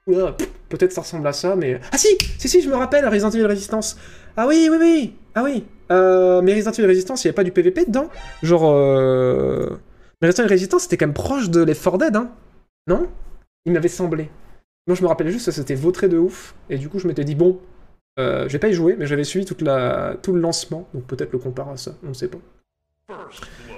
Oula, 0.07 0.35
peut-être 0.69 0.91
ça 0.91 1.01
ressemble 1.01 1.27
à 1.27 1.33
ça, 1.33 1.55
mais... 1.55 1.79
Ah 1.91 1.97
si 1.99 2.07
Si, 2.39 2.49
si, 2.49 2.61
je 2.61 2.69
me 2.69 2.75
rappelle, 2.75 3.07
Resident 3.07 3.29
Evil 3.29 3.45
Résistance. 3.45 3.95
Ah 4.35 4.47
oui, 4.47 4.67
oui, 4.71 4.77
oui 4.79 5.15
Ah 5.35 5.43
oui 5.43 5.65
euh, 5.91 6.41
Mais 6.41 6.55
Resident 6.55 6.71
Evil 6.71 6.87
Résistance, 6.87 7.23
il 7.23 7.27
n'y 7.27 7.29
avait 7.29 7.35
pas 7.35 7.43
du 7.43 7.51
PVP 7.51 7.85
dedans 7.85 8.09
Genre... 8.41 8.71
Euh... 8.71 9.77
Mais 10.21 10.27
Resident 10.27 10.45
Evil 10.45 10.53
Résistance, 10.53 10.83
c'était 10.83 10.97
quand 10.97 11.05
même 11.05 11.13
proche 11.13 11.51
de 11.51 11.63
Left 11.63 11.83
4 11.83 11.97
Dead, 11.99 12.15
hein 12.15 12.31
Non? 12.87 13.07
Il 13.65 13.73
m'avait 13.73 13.87
semblé. 13.87 14.31
Moi, 14.87 14.95
je 14.95 15.03
me 15.03 15.07
rappelais 15.07 15.31
juste 15.31 15.45
que 15.45 15.51
c'était 15.51 15.75
vautré 15.75 16.09
de 16.09 16.17
ouf, 16.17 16.55
et 16.71 16.77
du 16.79 16.89
coup, 16.89 16.97
je 16.97 17.07
m'étais 17.07 17.23
dit, 17.23 17.35
bon, 17.35 17.61
euh, 18.19 18.47
je 18.47 18.53
vais 18.53 18.59
pas 18.59 18.67
y 18.67 18.73
jouer, 18.73 18.95
mais 18.97 19.07
j'avais 19.07 19.23
suivi 19.23 19.45
tout 19.45 19.55
le 19.59 20.39
lancement, 20.39 20.87
donc 20.93 21.05
peut-être 21.05 21.31
le 21.31 21.39
compare 21.39 21.69
à 21.69 21.77
ça, 21.77 21.91
on 22.03 22.09
ne 22.09 22.13
sait 22.13 22.27
pas. 22.27 22.37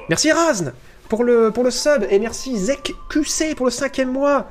Merci 0.10 0.32
Razn 0.32 0.74
pour 1.10 1.24
le, 1.24 1.52
pour 1.52 1.64
le 1.64 1.72
sub, 1.72 2.06
et 2.10 2.20
merci 2.20 2.58
Zek 2.58 2.94
QC 3.10 3.56
pour 3.56 3.66
le 3.66 3.72
cinquième 3.72 4.12
mois. 4.12 4.48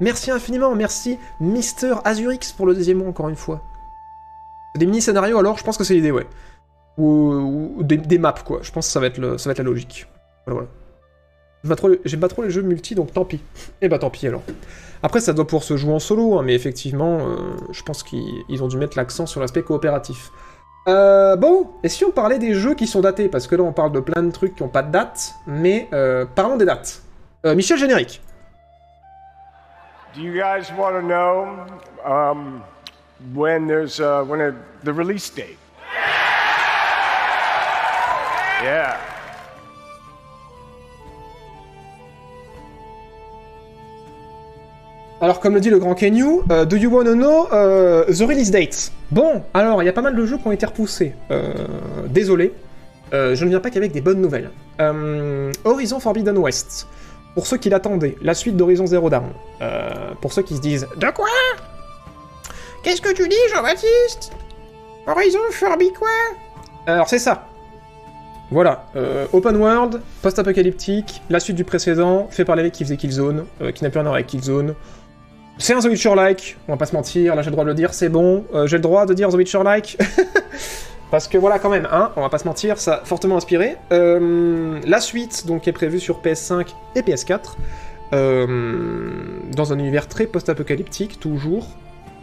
Merci 0.00 0.30
infiniment, 0.30 0.74
merci 0.74 1.18
Mister 1.40 1.94
Azurix 2.04 2.52
pour 2.56 2.66
le 2.66 2.74
deuxième 2.74 2.98
mois 2.98 3.08
encore 3.08 3.28
une 3.28 3.36
fois. 3.36 3.62
Des 4.76 4.86
mini-scénarios 4.86 5.38
alors, 5.38 5.58
je 5.58 5.64
pense 5.64 5.76
que 5.76 5.84
c'est 5.84 5.94
l'idée, 5.94 6.10
ouais. 6.10 6.26
Ou, 6.98 7.78
des, 7.82 8.18
maps, 8.18 8.32
quoi. 8.44 8.60
Je 8.62 8.72
pense 8.72 8.86
que 8.86 8.92
ça 8.92 9.00
va 9.00 9.06
être, 9.06 9.38
ça 9.38 9.48
va 9.48 9.52
être 9.52 9.58
la 9.58 9.64
logique. 9.64 10.06
Voilà, 10.46 10.60
voilà. 10.60 10.77
J'aime 11.64 12.20
pas 12.20 12.28
trop 12.28 12.42
les- 12.42 12.50
jeux 12.50 12.62
multi, 12.62 12.94
donc 12.94 13.12
tant 13.12 13.24
pis. 13.24 13.40
Et 13.82 13.88
bah 13.88 13.98
tant 13.98 14.10
pis 14.10 14.26
alors. 14.26 14.42
Après, 15.02 15.20
ça 15.20 15.32
doit 15.32 15.46
pouvoir 15.46 15.62
se 15.62 15.76
jouer 15.76 15.92
en 15.92 15.98
solo, 15.98 16.38
hein, 16.38 16.42
mais 16.44 16.54
effectivement, 16.54 17.18
euh, 17.20 17.36
je 17.72 17.82
pense 17.82 18.02
qu'ils 18.02 18.44
ils 18.48 18.62
ont 18.62 18.68
dû 18.68 18.76
mettre 18.76 18.96
l'accent 18.96 19.26
sur 19.26 19.40
l'aspect 19.40 19.62
coopératif. 19.62 20.30
Euh, 20.88 21.36
bon, 21.36 21.68
et 21.82 21.88
si 21.88 22.04
on 22.04 22.10
parlait 22.10 22.38
des 22.38 22.54
jeux 22.54 22.74
qui 22.74 22.86
sont 22.86 23.00
datés? 23.00 23.28
Parce 23.28 23.46
que 23.46 23.54
là, 23.56 23.62
on 23.62 23.72
parle 23.72 23.92
de 23.92 24.00
plein 24.00 24.22
de 24.22 24.30
trucs 24.30 24.54
qui 24.56 24.62
n'ont 24.62 24.68
pas 24.68 24.82
de 24.82 24.90
date, 24.90 25.34
mais 25.46 25.88
euh, 25.92 26.24
parlons 26.34 26.56
des 26.56 26.64
dates. 26.64 27.02
Michel 27.44 27.78
Générique. 27.78 28.20
Do 30.14 30.20
you 30.20 30.32
guys 30.32 30.72
want 30.76 30.92
to 30.92 31.02
know 31.02 31.46
um, 32.04 32.62
when 33.34 33.66
there's 33.68 34.00
uh, 34.00 34.24
when 34.24 34.54
the 34.82 34.92
release 34.92 35.30
date? 35.30 35.56
Yeah. 38.62 38.96
Alors, 45.20 45.40
comme 45.40 45.54
le 45.54 45.60
dit 45.60 45.70
le 45.70 45.80
grand 45.80 45.94
Kenyu, 45.94 46.42
euh, 46.50 46.64
do 46.64 46.76
you 46.76 46.88
wanna 46.90 47.14
know 47.14 47.48
euh, 47.52 48.04
the 48.04 48.20
release 48.20 48.52
date 48.52 48.92
Bon, 49.10 49.42
alors, 49.52 49.82
il 49.82 49.86
y 49.86 49.88
a 49.88 49.92
pas 49.92 50.02
mal 50.02 50.14
de 50.14 50.24
jeux 50.24 50.38
qui 50.38 50.46
ont 50.46 50.52
été 50.52 50.64
repoussés. 50.64 51.12
Euh, 51.32 51.52
désolé, 52.08 52.54
je 53.12 53.44
ne 53.44 53.48
viens 53.48 53.58
pas 53.60 53.70
qu'avec 53.70 53.90
des 53.90 54.00
bonnes 54.00 54.20
nouvelles. 54.20 54.50
Horizon 55.64 55.98
Forbidden 55.98 56.38
West. 56.38 56.86
Pour 57.34 57.46
ceux 57.46 57.56
qui 57.56 57.68
l'attendaient, 57.68 58.16
la 58.22 58.34
suite 58.34 58.56
d'Horizon 58.56 58.86
Zero 58.86 59.10
Dawn. 59.10 59.30
Pour 60.20 60.32
ceux 60.32 60.42
qui 60.42 60.56
se 60.56 60.60
disent 60.60 60.86
De 60.96 61.10
quoi? 61.10 61.26
Qu'est-ce 62.82 63.02
que 63.02 63.12
tu 63.12 63.26
dis, 63.28 63.36
Jean-Baptiste 63.52 64.32
Horizon 65.06 65.40
Forbidden 65.50 65.94
quoi? 65.98 66.08
Alors, 66.86 67.08
c'est 67.08 67.18
ça. 67.18 67.46
Voilà, 68.50 68.86
open 69.32 69.56
world, 69.56 70.00
post-apocalyptique, 70.22 71.22
la 71.28 71.40
suite 71.40 71.56
du 71.56 71.64
précédent, 71.64 72.28
fait 72.30 72.44
par 72.44 72.56
les 72.56 72.62
mecs 72.62 72.72
qui 72.72 72.84
faisaient 72.84 72.96
Killzone, 72.96 73.46
qui 73.74 73.82
n'a 73.82 73.90
plus 73.90 73.98
rien 73.98 74.06
à 74.06 74.10
voir 74.10 74.14
avec 74.14 74.26
Killzone. 74.26 74.74
C'est 75.58 75.74
un 75.74 75.80
The 75.80 75.86
Witcher-like, 75.86 76.56
on 76.68 76.72
va 76.72 76.78
pas 76.78 76.86
se 76.86 76.94
mentir, 76.94 77.34
là 77.34 77.42
j'ai 77.42 77.50
le 77.50 77.52
droit 77.52 77.64
de 77.64 77.70
le 77.70 77.74
dire, 77.74 77.92
c'est 77.92 78.08
bon, 78.08 78.44
euh, 78.54 78.68
j'ai 78.68 78.76
le 78.76 78.82
droit 78.82 79.06
de 79.06 79.14
dire 79.14 79.28
The 79.28 79.34
Witcher-like. 79.34 79.98
Parce 81.10 81.26
que 81.26 81.36
voilà, 81.38 81.58
quand 81.58 81.70
même, 81.70 81.88
hein, 81.90 82.12
on 82.16 82.20
va 82.20 82.28
pas 82.28 82.38
se 82.38 82.46
mentir, 82.46 82.78
ça 82.78 82.94
a 82.94 83.04
fortement 83.04 83.36
inspiré. 83.36 83.76
Euh, 83.92 84.78
la 84.86 85.00
suite, 85.00 85.46
donc, 85.46 85.66
est 85.66 85.72
prévue 85.72 86.00
sur 86.00 86.20
PS5 86.20 86.68
et 86.94 87.00
PS4, 87.00 87.56
euh, 88.12 89.10
dans 89.54 89.72
un 89.72 89.78
univers 89.78 90.06
très 90.06 90.26
post-apocalyptique, 90.26 91.18
toujours, 91.18 91.66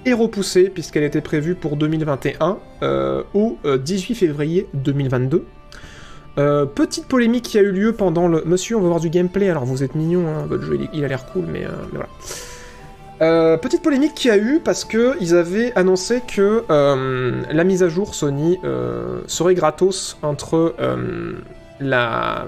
et 0.05 0.13
repoussée, 0.13 0.69
puisqu'elle 0.69 1.03
était 1.03 1.21
prévue 1.21 1.55
pour 1.55 1.77
2021, 1.77 2.59
euh, 2.83 3.23
au 3.33 3.57
euh, 3.65 3.77
18 3.77 4.15
février 4.15 4.67
2022. 4.75 5.45
Euh, 6.37 6.65
petite 6.65 7.07
polémique 7.07 7.43
qui 7.43 7.57
a 7.57 7.61
eu 7.61 7.71
lieu 7.71 7.93
pendant 7.93 8.27
le... 8.27 8.43
Monsieur, 8.45 8.77
on 8.77 8.81
va 8.81 8.87
voir 8.87 8.99
du 8.99 9.09
gameplay, 9.09 9.49
alors 9.49 9.65
vous 9.65 9.83
êtes 9.83 9.95
mignon, 9.95 10.27
hein, 10.27 10.45
votre 10.47 10.63
jeu 10.63 10.79
il, 10.93 11.03
a 11.03 11.07
l'air 11.07 11.25
cool, 11.25 11.45
mais 11.45 11.65
voilà. 11.91 12.07
Euh, 13.21 13.55
petite 13.55 13.81
polémique 13.81 14.13
qui 14.13 14.29
a 14.29 14.37
eu 14.37 14.59
parce 14.63 14.83
que 14.83 15.15
ils 15.21 15.35
avaient 15.35 15.71
annoncé 15.77 16.21
que 16.21 16.65
euh, 16.69 17.43
la 17.49 17.63
mise 17.63 17.81
à 17.81 17.87
jour 17.87 18.13
Sony 18.13 18.59
euh, 18.65 19.21
serait 19.25 19.53
gratos 19.55 20.17
entre 20.21 20.75
la, 21.79 22.45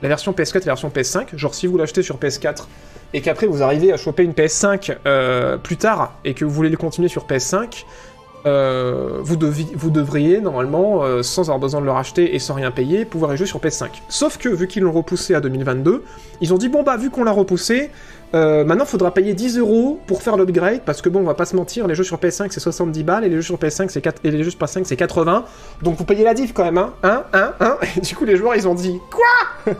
version 0.00 0.32
PS4 0.32 0.56
et 0.56 0.60
la 0.60 0.64
version 0.72 0.88
PS5. 0.88 1.36
Genre 1.36 1.54
si 1.54 1.66
vous 1.66 1.76
l'achetez 1.76 2.02
sur 2.02 2.16
PS4 2.16 2.64
et 3.12 3.20
qu'après 3.20 3.46
vous 3.46 3.62
arrivez 3.62 3.92
à 3.92 3.98
choper 3.98 4.22
une 4.22 4.32
PS5 4.32 4.96
euh, 5.06 5.58
plus 5.58 5.76
tard 5.76 6.14
et 6.24 6.32
que 6.32 6.46
vous 6.46 6.50
voulez 6.50 6.70
le 6.70 6.78
continuer 6.78 7.08
sur 7.08 7.26
PS5, 7.26 7.84
euh, 8.46 9.18
vous, 9.22 9.36
vous 9.74 9.90
devriez 9.90 10.40
normalement, 10.40 11.02
sans 11.22 11.42
avoir 11.42 11.58
besoin 11.58 11.80
de 11.80 11.86
le 11.86 11.92
racheter 11.92 12.34
et 12.34 12.38
sans 12.38 12.54
rien 12.54 12.70
payer, 12.70 13.04
pouvoir 13.04 13.34
y 13.34 13.36
jouer 13.36 13.46
sur 13.46 13.60
PS5. 13.60 13.88
Sauf 14.08 14.38
que 14.38 14.48
vu 14.48 14.66
qu'ils 14.66 14.84
l'ont 14.84 14.92
repoussé 14.92 15.34
à 15.34 15.40
2022, 15.40 16.04
ils 16.40 16.54
ont 16.54 16.58
dit 16.58 16.68
bon 16.70 16.82
bah 16.82 16.96
vu 16.96 17.10
qu'on 17.10 17.24
l'a 17.24 17.32
repoussé, 17.32 17.90
euh, 18.34 18.64
maintenant 18.64 18.84
faudra 18.84 19.14
payer 19.14 19.34
10 19.34 19.58
euros 19.58 20.00
pour 20.06 20.22
faire 20.22 20.36
l'upgrade 20.36 20.80
parce 20.84 21.00
que 21.00 21.08
bon 21.08 21.20
on 21.20 21.24
va 21.24 21.34
pas 21.34 21.44
se 21.44 21.54
mentir, 21.54 21.86
les 21.86 21.94
jeux 21.94 22.04
sur 22.04 22.18
PS5 22.18 22.48
c'est 22.50 22.60
70 22.60 23.02
balles 23.04 23.24
et 23.24 23.28
les 23.28 23.36
jeux 23.36 23.42
sur 23.42 23.56
PS5 23.56 23.88
c'est 23.88 24.00
4... 24.00 24.20
et 24.24 24.30
les 24.30 24.42
jeux 24.42 24.50
sur 24.50 24.58
PS5 24.58 24.82
c'est 24.84 24.96
80, 24.96 25.44
donc 25.82 25.96
vous 25.96 26.04
payez 26.04 26.24
la 26.24 26.34
diff 26.34 26.52
quand 26.52 26.64
même 26.64 26.78
hein, 26.78 26.92
hein, 27.02 27.24
hein, 27.32 27.54
hein. 27.60 27.76
Et 27.96 28.00
du 28.00 28.14
coup 28.14 28.24
les 28.24 28.36
joueurs 28.36 28.56
ils 28.56 28.66
ont 28.66 28.74
dit 28.74 28.98
quoi? 29.10 29.74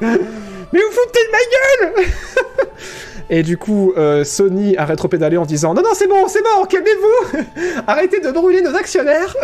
Mais 0.72 0.80
vous 0.80 0.90
foutez 0.90 1.20
de 1.26 1.32
ma 1.32 2.02
gueule! 2.02 2.06
Et 3.30 3.42
du 3.42 3.58
coup, 3.58 3.92
euh, 3.96 4.22
Sony 4.22 4.76
a 4.76 4.84
rétropédalé 4.84 5.36
en 5.36 5.44
disant 5.44 5.74
Non, 5.74 5.82
non, 5.82 5.90
c'est 5.94 6.06
bon, 6.06 6.28
c'est 6.28 6.42
bon, 6.42 6.64
calmez-vous! 6.64 7.38
Arrêtez 7.86 8.20
de 8.20 8.30
brûler 8.30 8.62
nos 8.62 8.76
actionnaires! 8.76 9.34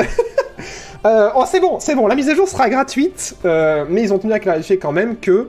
Euh, 1.05 1.31
Oh, 1.35 1.45
c'est 1.51 1.61
bon, 1.61 1.81
c'est 1.81 1.97
bon, 1.97 2.07
la 2.07 2.15
mise 2.15 2.29
à 2.29 2.35
jour 2.35 2.49
sera 2.49 2.69
gratuite, 2.69 3.35
euh, 3.45 3.85
mais 3.89 4.03
ils 4.03 4.13
ont 4.13 4.19
tenu 4.19 4.33
à 4.33 4.39
clarifier 4.39 4.79
quand 4.79 4.93
même 4.93 5.17
que 5.17 5.49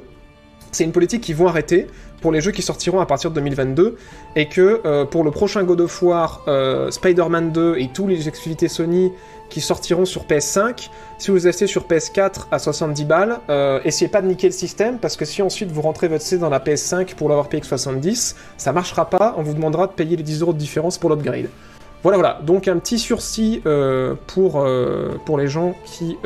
c'est 0.72 0.84
une 0.84 0.92
politique 0.92 1.22
qu'ils 1.22 1.36
vont 1.36 1.48
arrêter 1.48 1.86
pour 2.24 2.32
les 2.32 2.40
jeux 2.40 2.52
qui 2.52 2.62
sortiront 2.62 3.02
à 3.02 3.06
partir 3.06 3.32
de 3.32 3.36
2022, 3.36 3.98
et 4.38 4.48
que 4.48 4.82
euh, 4.86 5.04
pour 5.04 5.26
le 5.26 5.32
prochain 5.32 5.62
God 5.66 5.82
of 5.82 6.02
War, 6.02 6.42
euh, 6.48 6.90
Spider-Man 6.90 7.52
2 7.52 7.76
et 7.78 7.90
tous 7.94 8.08
les 8.08 8.30
exclusivités 8.30 8.70
Sony 8.70 9.12
qui 9.50 9.60
sortiront 9.60 10.06
sur 10.06 10.24
PS5, 10.24 10.88
si 11.18 11.32
vous 11.32 11.48
achetez 11.48 11.68
sur 11.68 11.86
PS4 11.86 12.46
à 12.50 12.60
70 12.60 13.04
balles, 13.04 13.40
euh, 13.50 13.82
essayez 13.84 14.08
pas 14.10 14.22
de 14.22 14.28
niquer 14.28 14.48
le 14.48 14.54
système, 14.54 15.00
parce 15.00 15.18
que 15.18 15.26
si 15.26 15.42
ensuite 15.42 15.70
vous 15.70 15.82
rentrez 15.82 16.08
votre 16.08 16.24
C 16.24 16.38
dans 16.38 16.50
la 16.50 16.60
PS5 16.60 17.14
pour 17.16 17.28
l'avoir 17.28 17.50
payé 17.50 17.60
que 17.60 17.68
70, 17.68 18.38
ça 18.56 18.72
marchera 18.72 19.10
pas, 19.10 19.36
on 19.38 19.42
vous 19.42 19.54
demandera 19.54 19.88
de 19.88 19.92
payer 19.92 20.16
les 20.16 20.24
10 20.24 20.44
euros 20.44 20.54
de 20.54 20.58
différence 20.58 20.98
pour 20.98 21.10
l'upgrade. 21.10 21.50
Voilà, 22.04 22.18
voilà, 22.18 22.40
donc 22.42 22.70
un 22.70 22.78
petit 22.78 23.00
sursis 23.00 23.62
pour, 24.28 24.66
pour 25.26 25.38
les 25.38 25.48
gens 25.48 25.74
qui 25.86 26.18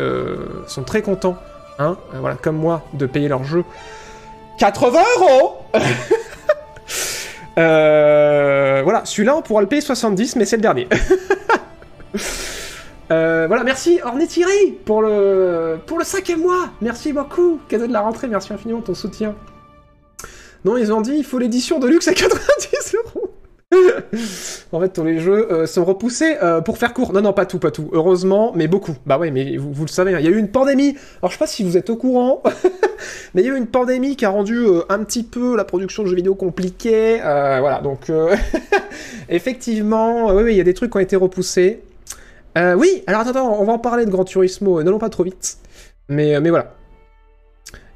sont 0.66 0.84
très 0.84 1.02
contents, 1.02 1.38
hein, 1.78 1.98
voilà, 2.20 2.36
comme 2.36 2.58
moi, 2.58 2.84
de 2.94 3.06
payer 3.08 3.28
leur 3.28 3.44
jeu 3.44 3.64
80 4.58 5.00
euros 5.20 5.58
Euh, 7.58 8.82
Voilà, 8.84 9.04
celui-là 9.06 9.36
on 9.36 9.42
pourra 9.42 9.62
le 9.62 9.68
payer 9.68 9.82
70, 9.82 10.36
mais 10.36 10.46
c'est 10.46 10.58
le 10.58 10.62
dernier. 10.62 10.88
Euh, 13.10 13.46
voilà, 13.48 13.64
merci 13.64 14.02
Orné 14.04 14.28
Thierry 14.28 14.74
pour 14.84 15.02
le, 15.02 15.78
pour 15.86 15.98
le 15.98 16.04
cinquième 16.04 16.42
mois. 16.42 16.68
Merci 16.82 17.14
beaucoup. 17.14 17.58
Cadeau 17.70 17.88
de 17.88 17.94
la 17.94 18.02
rentrée, 18.02 18.28
merci 18.28 18.52
infiniment 18.52 18.80
de 18.80 18.84
ton 18.84 18.96
soutien. 18.96 19.34
Non, 20.66 20.76
ils 20.76 20.92
ont 20.92 21.00
dit 21.00 21.14
il 21.16 21.24
faut 21.24 21.40
l'édition 21.40 21.80
de 21.80 21.88
luxe 21.88 22.10
à 22.10 22.14
90 22.14 22.96
euros. 22.96 23.30
en 24.72 24.80
fait, 24.80 24.90
tous 24.90 25.04
les 25.04 25.20
jeux 25.20 25.52
euh, 25.52 25.66
sont 25.66 25.84
repoussés 25.84 26.38
euh, 26.42 26.62
pour 26.62 26.78
faire 26.78 26.94
court. 26.94 27.12
Non, 27.12 27.22
non, 27.22 27.34
pas 27.34 27.46
tout, 27.46 27.60
pas 27.60 27.72
tout. 27.72 27.90
Heureusement, 27.92 28.54
mais 28.56 28.68
beaucoup. 28.68 28.96
Bah 29.06 29.18
ouais, 29.18 29.30
mais 29.30 29.58
vous, 29.58 29.84
le 29.84 29.90
savez, 29.90 30.14
hein, 30.14 30.20
il 30.20 30.26
y 30.26 30.28
a 30.28 30.32
eu 30.32 30.38
une 30.38 30.50
pandémie. 30.50 30.96
Alors, 31.22 31.32
je 31.32 31.36
sais 31.36 31.40
pas 31.40 31.48
si 31.48 31.64
vous 31.64 31.76
êtes 31.76 31.90
au 31.90 31.98
courant, 31.98 32.42
mais 33.34 33.42
il 33.42 33.48
y 33.48 33.50
a 33.50 33.54
eu 33.54 33.58
une 33.58 33.68
pandémie 33.68 34.16
qui 34.16 34.26
a 34.26 34.30
rendu 34.30 34.58
euh, 34.58 34.84
un 34.90 35.04
petit 35.04 35.24
peu 35.24 35.58
la 35.58 35.66
production 35.66 36.04
de 36.04 36.08
jeux 36.08 36.16
vidéo 36.16 36.36
compliquée. 36.36 37.20
Voilà, 37.20 37.82
donc 37.82 38.12
effectivement, 39.30 40.28
oui, 40.34 40.44
oui, 40.44 40.54
il 40.54 40.58
y 40.58 40.62
a 40.62 40.66
des 40.66 40.74
trucs 40.74 40.92
qui 40.92 40.98
ont 40.98 41.02
été 41.02 41.16
repoussés. 41.16 41.82
Oui, 42.56 43.04
alors 43.06 43.22
attends, 43.22 43.60
on 43.60 43.66
va 43.66 43.74
en 43.74 43.80
parler 43.80 44.06
de 44.06 44.10
Gran 44.10 44.24
Turismo, 44.24 44.82
n'allons 44.82 44.98
pas 44.98 45.10
trop 45.10 45.24
vite. 45.24 45.58
Mais, 46.10 46.40
mais 46.40 46.50
voilà. 46.50 46.74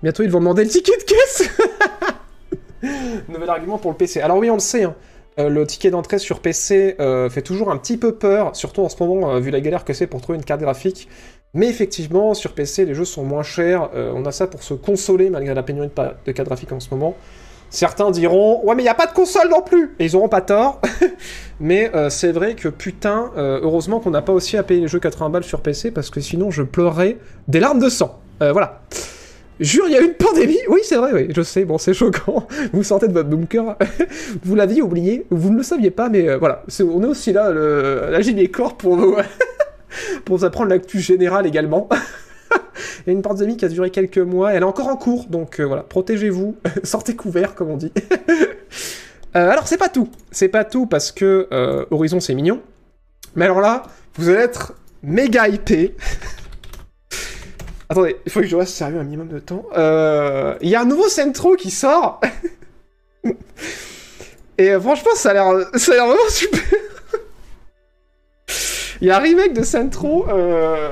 Bientôt, 0.04 0.22
ils 0.22 0.30
vont 0.30 0.40
demander 0.40 0.64
le 0.64 0.70
ticket 0.70 0.98
de 0.98 1.04
caisse 1.04 1.50
Nouvel 3.30 3.50
argument 3.50 3.78
pour 3.78 3.92
le 3.92 3.98
PC. 3.98 4.22
Alors 4.22 4.38
oui, 4.38 4.50
on 4.50 4.56
le 4.56 4.60
sait, 4.60 4.84
hein, 4.84 4.96
euh, 5.40 5.50
le 5.50 5.66
ticket 5.66 5.92
d'entrée 5.92 6.20
sur 6.20 6.42
PC 6.42 6.96
euh, 7.00 7.30
fait 7.30 7.42
toujours 7.42 7.72
un 7.72 7.78
petit 7.78 7.98
peu 7.98 8.16
peur, 8.16 8.56
surtout 8.56 8.82
en 8.82 8.90
ce 8.90 9.02
moment, 9.02 9.32
euh, 9.32 9.40
vu 9.40 9.50
la 9.50 9.62
galère 9.62 9.86
que 9.86 9.94
c'est 9.94 10.08
pour 10.08 10.22
trouver 10.22 10.38
une 10.38 10.44
carte 10.44 10.62
graphique. 10.62 11.08
Mais 11.54 11.68
effectivement, 11.68 12.34
sur 12.34 12.54
PC, 12.54 12.86
les 12.86 12.94
jeux 12.94 13.06
sont 13.06 13.24
moins 13.24 13.44
chers. 13.44 13.90
on 13.94 14.26
a 14.26 14.32
ça 14.32 14.48
pour 14.48 14.64
se 14.64 14.74
consoler 14.74 15.30
malgré 15.30 15.54
la 15.54 15.64
pénurie 15.64 15.90
de, 15.90 16.04
de 16.26 16.32
cartes 16.32 16.48
graphiques 16.48 16.72
en 16.72 16.80
ce 16.80 16.90
moment. 16.92 17.16
Certains 17.70 18.10
diront 18.12 18.66
ouais 18.66 18.76
mais 18.76 18.84
il 18.84 18.86
y 18.86 18.90
a 18.90 18.94
pas 18.94 19.06
de 19.06 19.12
console 19.12 19.50
non 19.50 19.62
plus 19.62 19.96
et 20.00 20.06
ils 20.06 20.16
auront 20.16 20.30
pas 20.30 20.40
tort. 20.40 20.80
mais 21.60 21.92
c'est 22.10 22.32
vrai 22.32 22.56
que 22.56 22.70
putain, 22.70 23.32
heureusement 23.36 24.00
qu'on 24.00 24.12
n'a 24.12 24.22
pas 24.22 24.32
aussi 24.32 24.56
à 24.56 24.64
payer 24.64 24.80
les 24.80 24.88
jeux 24.88 25.00
80 25.00 25.30
balles 25.30 25.44
sur 25.44 25.60
PC 25.60 25.92
parce 25.92 26.10
que 26.10 26.22
sinon 26.22 26.52
je 26.52 26.64
pleurerais 26.64 27.18
des 27.50 27.60
larmes 27.60 27.80
de 27.80 27.90
sang. 27.90 28.22
Voilà. 28.40 28.84
Jure, 29.62 29.86
il 29.88 29.94
y 29.94 29.96
a 29.96 30.02
une 30.02 30.16
pandémie 30.16 30.58
Oui, 30.70 30.80
c'est 30.84 30.96
vrai, 30.96 31.12
oui, 31.14 31.28
je 31.30 31.44
sais, 31.44 31.66
bon, 31.66 31.78
c'est 31.78 31.94
choquant. 31.94 32.48
Vous 32.74 32.84
sortez 32.84 33.08
de 33.08 33.14
votre 33.14 33.30
bunker. 33.30 33.78
vous 34.44 34.56
l'aviez 34.56 34.82
oublié, 34.82 35.28
vous 35.30 35.52
ne 35.52 35.58
le 35.58 35.64
saviez 35.64 35.92
pas, 35.92 36.10
mais 36.10 36.28
euh, 36.28 36.38
voilà. 36.40 36.64
On 36.80 37.04
est 37.04 37.08
aussi 37.08 37.32
là, 37.32 37.52
le, 37.52 38.08
la 38.10 38.22
gibier 38.22 38.50
corps, 38.50 38.76
pour 38.76 38.96
vous, 38.96 39.16
apprendre 40.44 40.70
l'actu 40.70 41.00
générale 41.00 41.46
également. 41.46 41.88
Il 43.06 43.08
y 43.08 43.10
a 43.12 43.14
une 43.14 43.22
pandémie 43.22 43.56
qui 43.56 43.66
a 43.66 43.68
duré 43.68 43.92
quelques 43.92 44.18
mois, 44.18 44.52
elle 44.52 44.64
est 44.64 44.66
encore 44.66 44.88
en 44.88 44.98
cours, 44.98 45.28
donc 45.28 45.60
euh, 45.60 45.64
voilà, 45.64 45.84
protégez-vous, 45.84 46.56
sortez 46.84 47.16
couverts, 47.16 47.54
comme 47.54 47.70
on 47.70 47.78
dit. 47.78 47.94
Euh, 49.36 49.50
alors, 49.50 49.68
c'est 49.68 49.78
pas 49.78 49.90
tout. 49.90 50.10
C'est 50.32 50.50
pas 50.50 50.66
tout 50.66 50.88
parce 50.88 51.12
que 51.12 51.48
Horizon, 51.92 52.20
c'est 52.20 52.34
mignon. 52.34 52.62
Mais 53.36 53.46
alors 53.46 53.62
là, 53.62 53.84
vous 54.16 54.28
allez 54.28 54.40
être 54.40 54.74
méga 55.04 55.48
hypé. 55.48 55.96
Attendez, 57.92 58.16
il 58.26 58.32
faut 58.32 58.40
que 58.40 58.48
je 58.48 58.56
reste 58.56 58.74
sérieux 58.74 59.00
un 59.00 59.04
minimum 59.04 59.28
de 59.28 59.40
temps. 59.40 59.66
Euh, 59.78 60.56
Il 60.62 60.70
y 60.70 60.76
a 60.76 60.82
un 60.82 60.86
nouveau 60.86 61.10
Centro 61.10 61.56
qui 61.58 61.70
sort. 61.72 62.22
Et 64.58 64.70
euh, 64.72 64.80
franchement, 64.80 65.12
ça 65.16 65.32
a 65.32 65.34
l'air, 65.34 65.46
ça 65.76 65.92
a 65.92 65.96
l'air 65.96 66.06
vraiment 66.08 66.30
super. 66.30 66.62
Il 69.02 69.08
y 69.08 69.12
a 69.12 69.18
un 69.18 69.20
remake 69.20 69.54
de 69.54 69.64
Centro. 69.64 70.26
Euh... 70.30 70.88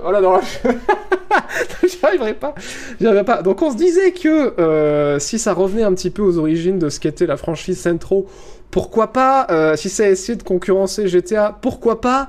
Voilà, 0.00 0.20
non, 0.20 0.40
je- 0.40 0.68
j'y 1.88 1.98
arriverai 2.02 2.34
pas. 2.34 2.54
J'y 2.98 3.06
arriverai 3.06 3.24
pas. 3.24 3.42
Donc 3.42 3.62
on 3.62 3.70
se 3.70 3.76
disait 3.76 4.10
que 4.10 4.58
euh, 4.60 5.20
si 5.20 5.38
ça 5.38 5.52
revenait 5.52 5.84
un 5.84 5.94
petit 5.94 6.10
peu 6.10 6.22
aux 6.22 6.38
origines 6.38 6.80
de 6.80 6.88
ce 6.88 6.98
qu'était 6.98 7.26
la 7.26 7.36
franchise 7.36 7.78
Centro, 7.80 8.26
pourquoi 8.72 9.12
pas 9.12 9.76
Si 9.76 9.88
ça 9.88 10.08
essayé 10.08 10.34
de 10.36 10.42
concurrencer 10.42 11.06
GTA, 11.06 11.56
pourquoi 11.62 12.00
pas 12.00 12.28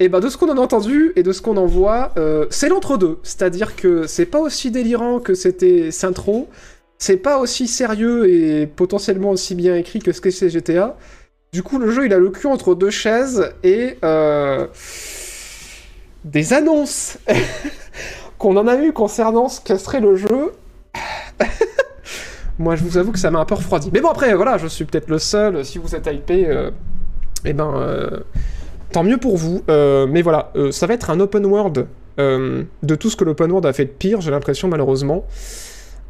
et 0.00 0.08
ben 0.08 0.20
de 0.20 0.28
ce 0.28 0.36
qu'on 0.36 0.50
en 0.50 0.56
a 0.56 0.60
entendu 0.60 1.12
et 1.16 1.22
de 1.22 1.32
ce 1.32 1.40
qu'on 1.40 1.56
en 1.56 1.66
voit, 1.66 2.12
euh, 2.16 2.46
c'est 2.50 2.68
l'entre-deux. 2.68 3.18
C'est-à-dire 3.22 3.76
que 3.76 4.06
c'est 4.06 4.26
pas 4.26 4.40
aussi 4.40 4.70
délirant 4.70 5.20
que 5.20 5.34
c'était 5.34 5.90
Centro, 5.90 6.48
c'est 6.98 7.16
pas 7.16 7.38
aussi 7.38 7.68
sérieux 7.68 8.28
et 8.28 8.66
potentiellement 8.66 9.30
aussi 9.30 9.54
bien 9.54 9.76
écrit 9.76 10.00
que 10.00 10.12
ce 10.12 10.20
que 10.20 10.30
c'est 10.30 10.50
GTA. 10.50 10.96
Du 11.52 11.62
coup, 11.62 11.78
le 11.78 11.90
jeu, 11.90 12.06
il 12.06 12.12
a 12.12 12.18
le 12.18 12.30
cul 12.30 12.48
entre 12.48 12.74
deux 12.74 12.90
chaises 12.90 13.52
et 13.62 13.96
euh, 14.04 14.66
des 16.24 16.52
annonces 16.52 17.18
qu'on 18.38 18.56
en 18.56 18.66
a 18.66 18.76
eu 18.76 18.92
concernant 18.92 19.48
ce 19.48 19.60
que 19.60 19.76
serait 19.76 20.00
le 20.00 20.16
jeu. 20.16 20.52
Moi, 22.58 22.74
je 22.74 22.82
vous 22.82 22.98
avoue 22.98 23.12
que 23.12 23.18
ça 23.18 23.30
m'a 23.30 23.38
un 23.38 23.44
peu 23.44 23.54
refroidi. 23.54 23.90
Mais 23.92 24.00
bon, 24.00 24.08
après, 24.08 24.34
voilà, 24.34 24.58
je 24.58 24.66
suis 24.66 24.84
peut-être 24.84 25.08
le 25.08 25.18
seul. 25.18 25.64
Si 25.64 25.78
vous 25.78 25.94
êtes 25.94 26.06
hypé, 26.06 26.46
euh, 26.48 26.70
eh 27.44 27.52
ben, 27.52 27.72
euh, 27.76 28.20
tant 28.92 29.02
mieux 29.02 29.18
pour 29.18 29.36
vous. 29.36 29.62
Euh, 29.68 30.06
mais 30.06 30.22
voilà, 30.22 30.50
euh, 30.56 30.72
ça 30.72 30.86
va 30.86 30.94
être 30.94 31.10
un 31.10 31.20
open 31.20 31.44
world 31.46 31.86
euh, 32.18 32.62
de 32.82 32.94
tout 32.94 33.10
ce 33.10 33.16
que 33.16 33.24
l'open 33.24 33.50
world 33.50 33.66
a 33.66 33.72
fait 33.72 33.84
de 33.84 33.90
pire, 33.90 34.20
j'ai 34.20 34.30
l'impression, 34.30 34.68
malheureusement. 34.68 35.24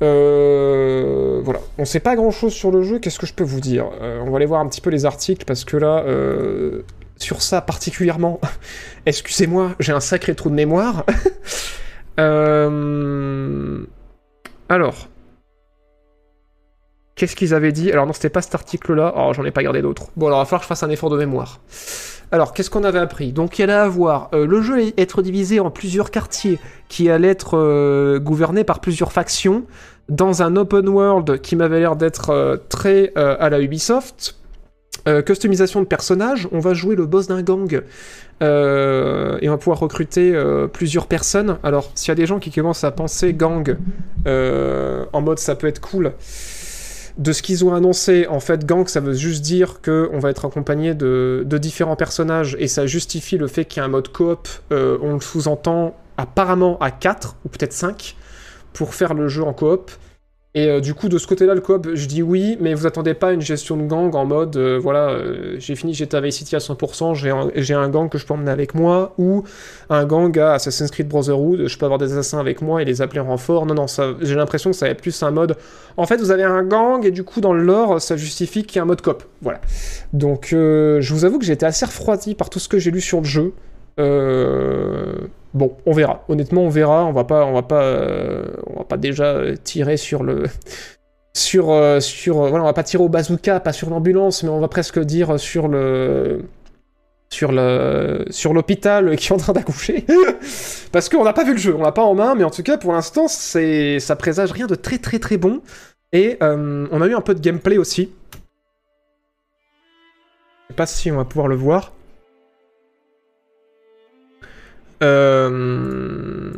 Voilà, 0.00 1.60
on 1.78 1.84
sait 1.86 2.00
pas 2.00 2.14
grand 2.14 2.30
chose 2.30 2.52
sur 2.52 2.70
le 2.70 2.82
jeu, 2.82 2.98
qu'est-ce 2.98 3.18
que 3.18 3.26
je 3.26 3.32
peux 3.32 3.44
vous 3.44 3.60
dire? 3.60 3.86
On 4.00 4.30
va 4.30 4.36
aller 4.36 4.46
voir 4.46 4.60
un 4.60 4.68
petit 4.68 4.82
peu 4.82 4.90
les 4.90 5.06
articles 5.06 5.46
parce 5.46 5.64
que 5.64 5.78
là, 5.78 6.04
sur 7.16 7.40
ça 7.40 7.62
particulièrement, 7.62 8.38
excusez-moi, 9.06 9.70
j'ai 9.80 9.92
un 9.92 10.00
sacré 10.00 10.34
trou 10.34 10.50
de 10.50 10.54
mémoire. 10.54 11.06
Alors, 14.68 15.08
qu'est-ce 17.14 17.36
qu'ils 17.36 17.54
avaient 17.54 17.72
dit? 17.72 17.92
Alors 17.92 18.06
non, 18.06 18.12
c'était 18.12 18.28
pas 18.28 18.42
cet 18.42 18.54
article-là, 18.54 19.14
oh, 19.16 19.32
j'en 19.34 19.44
ai 19.44 19.50
pas 19.50 19.62
gardé 19.62 19.82
d'autres. 19.82 20.08
Bon, 20.16 20.26
alors 20.26 20.38
il 20.38 20.42
va 20.42 20.44
falloir 20.46 20.60
que 20.60 20.64
je 20.64 20.68
fasse 20.68 20.82
un 20.82 20.90
effort 20.90 21.10
de 21.10 21.18
mémoire. 21.18 21.60
Alors, 22.32 22.52
qu'est-ce 22.52 22.70
qu'on 22.70 22.84
avait 22.84 22.98
appris? 22.98 23.32
Donc, 23.32 23.58
il 23.58 23.62
allait 23.62 23.72
avoir 23.72 24.30
euh, 24.32 24.46
le 24.46 24.60
jeu 24.62 24.92
être 24.96 25.22
divisé 25.22 25.60
en 25.60 25.70
plusieurs 25.70 26.10
quartiers 26.10 26.58
qui 26.88 27.10
allaient 27.10 27.28
être 27.28 27.56
euh, 27.56 28.18
gouvernés 28.18 28.64
par 28.64 28.80
plusieurs 28.80 29.12
factions 29.12 29.64
dans 30.08 30.42
un 30.42 30.56
open 30.56 30.88
world 30.88 31.40
qui 31.40 31.56
m'avait 31.56 31.80
l'air 31.80 31.96
d'être 31.96 32.30
euh, 32.30 32.56
très 32.68 33.12
à 33.14 33.48
la 33.50 33.60
Ubisoft. 33.60 34.36
Customisation 35.26 35.82
de 35.82 35.86
personnages, 35.86 36.48
on 36.50 36.60
va 36.60 36.72
jouer 36.72 36.96
le 36.96 37.04
boss 37.04 37.26
d'un 37.26 37.42
gang 37.42 37.82
et 38.40 38.44
on 38.44 39.50
va 39.50 39.58
pouvoir 39.58 39.78
recruter 39.78 40.34
plusieurs 40.72 41.08
personnes. 41.08 41.58
Alors, 41.62 41.90
s'il 41.94 42.08
y 42.08 42.12
a 42.12 42.14
des 42.14 42.24
gens 42.24 42.38
qui 42.38 42.50
commencent 42.50 42.84
à 42.84 42.90
penser 42.90 43.34
gang 43.34 43.76
en 44.24 45.20
mode 45.20 45.38
ça 45.38 45.56
peut 45.56 45.66
être 45.66 45.82
cool, 45.82 46.14
de 47.18 47.32
ce 47.32 47.42
qu'ils 47.42 47.64
ont 47.64 47.74
annoncé, 47.74 48.26
en 48.26 48.40
fait, 48.40 48.66
gang, 48.66 48.88
ça 48.88 49.00
veut 49.00 49.12
juste 49.12 49.42
dire 49.42 49.80
que 49.80 50.08
on 50.12 50.18
va 50.18 50.30
être 50.30 50.44
accompagné 50.44 50.94
de, 50.94 51.44
de 51.46 51.58
différents 51.58 51.96
personnages 51.96 52.56
et 52.58 52.66
ça 52.66 52.86
justifie 52.86 53.38
le 53.38 53.46
fait 53.46 53.64
qu'il 53.64 53.80
y 53.80 53.82
a 53.82 53.84
un 53.84 53.88
mode 53.88 54.08
coop. 54.08 54.48
euh, 54.72 54.98
on 55.00 55.14
le 55.14 55.20
sous-entend 55.20 55.96
apparemment 56.16 56.78
à 56.78 56.90
4 56.90 57.36
ou 57.44 57.48
peut-être 57.48 57.72
5 57.72 58.16
pour 58.72 58.94
faire 58.94 59.14
le 59.14 59.28
jeu 59.28 59.42
en 59.42 59.52
coop. 59.52 59.90
Et 60.56 60.68
euh, 60.68 60.80
du 60.80 60.94
coup, 60.94 61.08
de 61.08 61.18
ce 61.18 61.26
côté-là, 61.26 61.54
le 61.54 61.60
coop, 61.60 61.88
je 61.94 62.06
dis 62.06 62.22
oui, 62.22 62.56
mais 62.60 62.74
vous 62.74 62.86
attendez 62.86 63.14
pas 63.14 63.32
une 63.32 63.40
gestion 63.40 63.76
de 63.76 63.82
gang 63.82 64.14
en 64.14 64.24
mode, 64.24 64.56
euh, 64.56 64.78
voilà, 64.80 65.08
euh, 65.08 65.56
j'ai 65.58 65.74
fini 65.74 65.94
GTA 65.94 66.20
Vice 66.20 66.36
City 66.36 66.54
à 66.54 66.60
100%, 66.60 67.14
j'ai 67.56 67.74
un, 67.74 67.88
gang 67.88 68.08
que 68.08 68.18
je 68.18 68.24
peux 68.24 68.34
emmener 68.34 68.52
avec 68.52 68.72
moi, 68.72 69.14
ou 69.18 69.42
un 69.90 70.04
gang 70.04 70.38
à 70.38 70.52
Assassin's 70.52 70.92
Creed 70.92 71.08
Brotherhood, 71.08 71.66
je 71.66 71.76
peux 71.76 71.86
avoir 71.86 71.98
des 71.98 72.12
assassins 72.12 72.38
avec 72.38 72.62
moi 72.62 72.80
et 72.80 72.84
les 72.84 73.02
appeler 73.02 73.18
en 73.18 73.26
renfort. 73.26 73.66
Non, 73.66 73.74
non, 73.74 73.86
j'ai 74.20 74.36
l'impression 74.36 74.70
que 74.70 74.76
ça 74.76 74.86
va 74.86 74.92
être 74.92 75.02
plus 75.02 75.22
un 75.24 75.32
mode. 75.32 75.56
En 75.96 76.06
fait, 76.06 76.18
vous 76.18 76.30
avez 76.30 76.44
un 76.44 76.62
gang 76.62 77.04
et 77.04 77.10
du 77.10 77.24
coup, 77.24 77.40
dans 77.40 77.52
le 77.52 77.64
lore, 77.64 78.00
ça 78.00 78.16
justifie 78.16 78.62
qu'il 78.62 78.76
y 78.76 78.78
ait 78.78 78.82
un 78.82 78.86
mode 78.86 79.02
coop. 79.02 79.24
Voilà. 79.42 79.60
Donc, 80.12 80.48
je 80.50 81.12
vous 81.12 81.24
avoue 81.24 81.40
que 81.40 81.44
j'ai 81.44 81.54
été 81.54 81.66
assez 81.66 81.84
refroidi 81.84 82.36
par 82.36 82.48
tout 82.48 82.60
ce 82.60 82.68
que 82.68 82.78
j'ai 82.78 82.92
lu 82.92 83.00
sur 83.00 83.18
le 83.18 83.24
jeu. 83.24 83.52
Euh, 84.00 85.14
Bon, 85.54 85.76
on 85.86 85.92
verra. 85.92 86.24
Honnêtement, 86.28 86.62
on 86.62 86.68
verra. 86.68 87.04
On 87.04 87.12
va 87.12 87.24
pas, 87.24 87.46
on 87.46 87.54
va 87.54 87.62
pas, 87.62 87.82
euh, 87.82 88.44
déjà 88.98 89.40
tirer 89.62 89.96
sur 89.96 90.22
le, 90.22 90.44
sur, 91.34 91.70
euh, 91.70 92.00
sur, 92.00 92.40
euh, 92.42 92.48
voilà, 92.48 92.64
on 92.64 92.66
va 92.66 92.72
pas 92.72 92.82
tirer 92.82 93.02
au 93.02 93.08
bazooka, 93.08 93.60
pas 93.60 93.72
sur 93.72 93.90
l'ambulance, 93.90 94.42
mais 94.42 94.50
on 94.50 94.60
va 94.60 94.68
presque 94.68 94.98
dire 94.98 95.38
sur 95.38 95.68
le, 95.68 96.44
sur 97.30 97.52
le, 97.52 98.24
sur 98.30 98.54
l'hôpital 98.54 99.16
qui 99.16 99.28
est 99.28 99.32
en 99.32 99.38
train 99.38 99.52
d'accoucher, 99.52 100.06
parce 100.92 101.08
qu'on 101.08 101.24
n'a 101.24 101.32
pas 101.32 101.44
vu 101.44 101.52
le 101.52 101.58
jeu, 101.58 101.74
on 101.76 101.82
l'a 101.82 101.92
pas 101.92 102.04
en 102.04 102.14
main, 102.14 102.34
mais 102.34 102.44
en 102.44 102.50
tout 102.50 102.62
cas 102.62 102.78
pour 102.78 102.92
l'instant, 102.92 103.26
ça 103.28 104.16
présage 104.16 104.52
rien 104.52 104.66
de 104.66 104.74
très 104.76 104.98
très 104.98 105.18
très 105.18 105.36
bon. 105.36 105.60
Et 106.12 106.36
euh, 106.42 106.86
on 106.92 107.02
a 107.02 107.06
eu 107.08 107.14
un 107.14 107.20
peu 107.20 107.34
de 107.34 107.40
gameplay 107.40 107.76
aussi. 107.76 108.12
Je 110.62 110.68
sais 110.68 110.76
pas 110.76 110.86
si 110.86 111.10
on 111.10 111.16
va 111.16 111.24
pouvoir 111.24 111.48
le 111.48 111.56
voir. 111.56 111.92
Euh... 115.04 116.50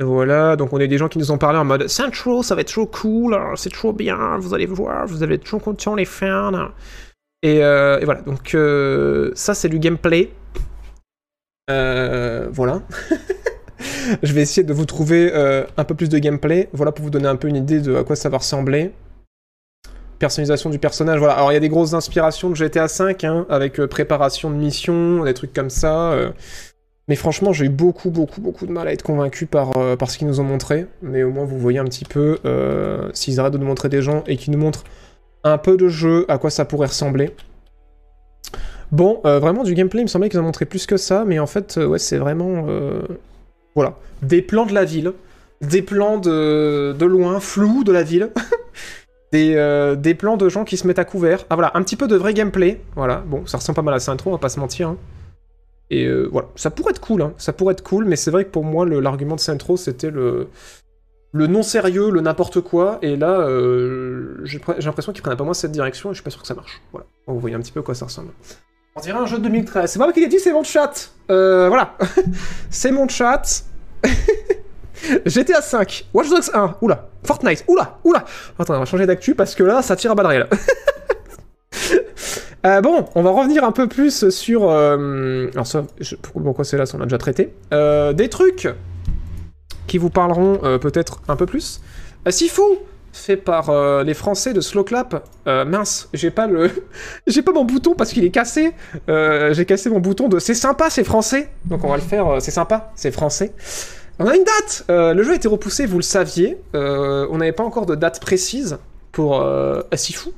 Voilà, 0.00 0.54
donc 0.54 0.72
on 0.72 0.80
a 0.80 0.86
des 0.86 0.96
gens 0.96 1.08
qui 1.08 1.18
nous 1.18 1.32
ont 1.32 1.38
parlé 1.38 1.58
en 1.58 1.64
mode 1.64 1.88
Central, 1.88 2.44
ça 2.44 2.54
va 2.54 2.60
être 2.60 2.72
trop 2.72 2.86
cool, 2.86 3.36
c'est 3.56 3.72
trop 3.72 3.92
bien, 3.92 4.38
vous 4.38 4.54
allez 4.54 4.66
voir, 4.66 5.06
vous 5.08 5.24
allez 5.24 5.34
être 5.34 5.44
trop 5.44 5.58
contents 5.58 5.96
les 5.96 6.04
fans. 6.04 6.70
Et, 7.42 7.64
euh, 7.64 7.98
voilà, 8.04 8.20
donc 8.22 8.54
euh, 8.54 9.32
ça 9.34 9.54
c'est 9.54 9.68
du 9.68 9.80
gameplay. 9.80 10.30
Voilà. 11.68 12.82
Je 14.22 14.32
vais 14.32 14.42
essayer 14.42 14.64
de 14.64 14.72
vous 14.72 14.86
trouver 14.86 15.32
un 15.76 15.84
peu 15.84 15.96
plus 15.96 16.08
de 16.08 16.18
gameplay, 16.18 16.68
voilà 16.72 16.92
pour 16.92 17.04
vous 17.04 17.10
donner 17.10 17.28
un 17.28 17.36
peu 17.36 17.48
une 17.48 17.56
idée 17.56 17.80
de 17.80 17.96
à 17.96 18.04
quoi 18.04 18.14
ça 18.14 18.28
va 18.28 18.38
ressembler. 18.38 18.92
Personnalisation 20.20 20.70
du 20.70 20.78
personnage, 20.78 21.18
voilà. 21.18 21.34
Alors 21.34 21.50
il 21.50 21.54
y 21.54 21.58
a 21.58 21.60
des 21.60 21.68
grosses 21.68 21.94
inspirations 21.94 22.50
de 22.50 22.54
GTA 22.54 22.86
V, 22.86 23.16
hein, 23.24 23.46
avec 23.48 23.84
préparation 23.86 24.50
de 24.50 24.56
missions, 24.56 25.24
des 25.24 25.34
trucs 25.34 25.52
comme 25.52 25.70
ça. 25.70 26.16
Mais 27.08 27.16
franchement, 27.16 27.52
j'ai 27.52 27.64
eu 27.64 27.70
beaucoup, 27.70 28.10
beaucoup, 28.10 28.40
beaucoup 28.40 28.66
de 28.66 28.72
mal 28.72 28.86
à 28.86 28.92
être 28.92 29.02
convaincu 29.02 29.46
par, 29.46 29.78
euh, 29.78 29.96
par 29.96 30.10
ce 30.10 30.18
qu'ils 30.18 30.26
nous 30.26 30.40
ont 30.40 30.44
montré. 30.44 30.86
Mais 31.02 31.22
au 31.22 31.30
moins, 31.30 31.44
vous 31.44 31.58
voyez 31.58 31.78
un 31.78 31.84
petit 31.84 32.04
peu, 32.04 32.38
euh, 32.44 33.08
s'ils 33.14 33.40
arrêtent 33.40 33.54
de 33.54 33.58
nous 33.58 33.66
montrer 33.66 33.88
des 33.88 34.02
gens 34.02 34.22
et 34.26 34.36
qu'ils 34.36 34.52
nous 34.52 34.58
montrent 34.58 34.84
un 35.42 35.56
peu 35.56 35.78
de 35.78 35.88
jeu, 35.88 36.26
à 36.28 36.36
quoi 36.36 36.50
ça 36.50 36.66
pourrait 36.66 36.88
ressembler. 36.88 37.30
Bon, 38.92 39.20
euh, 39.24 39.38
vraiment 39.38 39.64
du 39.64 39.74
gameplay, 39.74 40.00
il 40.00 40.04
me 40.04 40.08
semblait 40.08 40.28
qu'ils 40.28 40.38
en 40.38 40.42
montraient 40.42 40.66
plus 40.66 40.86
que 40.86 40.98
ça, 40.98 41.24
mais 41.26 41.38
en 41.38 41.46
fait, 41.46 41.78
ouais, 41.78 41.98
c'est 41.98 42.18
vraiment... 42.18 42.66
Voilà. 43.74 43.96
Des 44.22 44.42
plans 44.42 44.66
de 44.66 44.74
la 44.74 44.84
ville, 44.84 45.12
des 45.62 45.82
plans 45.82 46.18
de, 46.18 46.94
de 46.98 47.06
loin, 47.06 47.40
flous 47.40 47.84
de 47.84 47.92
la 47.92 48.02
ville, 48.02 48.30
des, 49.32 50.14
plans 50.18 50.36
de 50.36 50.48
gens 50.48 50.64
qui 50.64 50.76
se 50.76 50.86
mettent 50.86 50.98
à 50.98 51.04
couvert. 51.04 51.46
Ah 51.48 51.54
voilà, 51.54 51.70
un 51.74 51.82
petit 51.82 51.96
peu 51.96 52.08
de 52.08 52.16
vrai 52.16 52.34
gameplay. 52.34 52.80
Voilà, 52.96 53.22
bon, 53.24 53.46
ça 53.46 53.58
ressemble 53.58 53.76
pas 53.76 53.82
mal 53.82 53.94
à 53.94 54.00
ça 54.00 54.12
intro, 54.12 54.30
on 54.30 54.32
va 54.34 54.38
pas 54.38 54.48
se 54.48 54.60
mentir. 54.60 54.88
hein. 54.88 54.96
Et 55.90 56.04
euh, 56.04 56.28
voilà, 56.30 56.48
ça 56.54 56.70
pourrait 56.70 56.90
être 56.90 57.00
cool, 57.00 57.22
hein. 57.22 57.32
ça 57.38 57.52
pourrait 57.52 57.72
être 57.72 57.82
cool, 57.82 58.04
mais 58.04 58.16
c'est 58.16 58.30
vrai 58.30 58.44
que 58.44 58.50
pour 58.50 58.64
moi, 58.64 58.84
l'argument 58.86 59.36
de 59.36 59.40
Centro, 59.40 59.76
c'était 59.76 60.10
le, 60.10 60.48
non-sérieux, 61.32 62.10
le 62.10 62.20
n'importe 62.20 62.60
quoi, 62.60 62.98
et 63.00 63.16
là, 63.16 63.40
euh, 63.40 64.38
j'ai 64.44 64.58
pre- 64.58 64.74
j'ai 64.78 64.86
l'impression 64.86 65.12
qu'ils 65.12 65.22
prennent 65.22 65.32
un 65.32 65.36
peu 65.36 65.44
moins 65.44 65.54
cette 65.54 65.72
direction, 65.72 66.10
et 66.10 66.12
je 66.12 66.16
suis 66.18 66.24
pas 66.24 66.30
sûr 66.30 66.42
que 66.42 66.46
ça 66.46 66.54
marche. 66.54 66.82
Voilà, 66.92 67.06
vous 67.26 67.40
voyez 67.40 67.56
un 67.56 67.60
petit 67.60 67.72
peu 67.72 67.80
à 67.80 67.82
quoi 67.82 67.94
ça 67.94 68.04
ressemble. 68.04 68.32
On 68.96 69.00
dirait 69.00 69.18
un 69.18 69.26
jeu 69.26 69.38
de 69.38 69.44
2013. 69.44 69.90
C'est 69.90 69.98
moi 69.98 70.12
qui 70.12 70.20
l'ai 70.20 70.26
dit, 70.26 70.40
c'est 70.40 70.52
mon 70.52 70.64
chat. 70.64 71.10
Euh, 71.30 71.68
voilà, 71.68 71.96
c'est 72.70 72.90
mon 72.90 73.08
chat. 73.08 73.64
GTA 75.24 75.62
5, 75.62 76.06
Watch 76.12 76.28
Dogs 76.28 76.50
1, 76.52 76.76
oula, 76.82 77.08
Fortnite, 77.22 77.64
oula, 77.68 77.98
oula. 78.04 78.24
Attends, 78.58 78.74
on 78.74 78.78
va 78.80 78.84
changer 78.84 79.06
d'actu 79.06 79.34
parce 79.34 79.54
que 79.54 79.62
là, 79.62 79.80
ça 79.80 79.96
tire 79.96 80.10
à 80.10 80.14
balles. 80.14 80.48
Euh, 82.66 82.80
bon, 82.80 83.06
on 83.14 83.22
va 83.22 83.30
revenir 83.30 83.64
un 83.64 83.72
peu 83.72 83.86
plus 83.86 84.30
sur. 84.30 84.68
euh, 84.68 85.48
alors, 85.54 85.66
ça, 85.66 85.84
je- 86.00 86.16
pourquoi 86.16 86.64
c'est 86.64 86.76
là 86.76 86.84
On 86.94 86.98
l'a 86.98 87.04
déjà 87.06 87.18
traité. 87.18 87.54
Euh, 87.72 88.12
des 88.12 88.28
trucs 88.28 88.68
qui 89.86 89.98
vous 89.98 90.10
parleront 90.10 90.58
peut-être 90.78 91.20
un 91.28 91.36
peu 91.36 91.46
plus. 91.46 91.80
Sifu, 92.28 92.60
fait 93.12 93.36
par 93.38 93.72
les 94.04 94.12
Français 94.12 94.52
de 94.52 94.60
Slow 94.60 94.84
Clap. 94.84 95.24
Mince, 95.46 96.08
j'ai 96.12 96.30
pas 96.30 96.46
le, 96.46 96.70
j'ai 97.26 97.40
pas 97.42 97.52
mon 97.52 97.64
bouton 97.64 97.94
parce 97.94 98.12
qu'il 98.12 98.24
est 98.24 98.30
cassé. 98.30 98.72
J'ai 99.08 99.64
cassé 99.64 99.88
mon 99.88 100.00
bouton 100.00 100.28
de 100.28 100.38
c'est 100.38 100.52
sympa, 100.54 100.90
c'est 100.90 101.04
français. 101.04 101.48
Donc 101.64 101.84
on 101.84 101.88
va 101.88 101.96
le 101.96 102.02
faire. 102.02 102.36
c'est 102.40 102.50
sympa, 102.50 102.92
c'est 102.96 103.12
français. 103.12 103.54
On 104.18 104.26
a 104.26 104.36
une 104.36 104.44
date. 104.44 104.84
Le 104.88 105.22
jeu 105.22 105.32
a 105.32 105.36
été 105.36 105.48
repoussé, 105.48 105.86
vous 105.86 105.96
le 105.98 106.02
saviez. 106.02 106.58
On 106.74 107.38
n'avait 107.38 107.52
pas 107.52 107.64
encore 107.64 107.86
de 107.86 107.94
date 107.94 108.20
précise 108.20 108.76
pour 109.12 109.42
Sifu. 109.94 110.28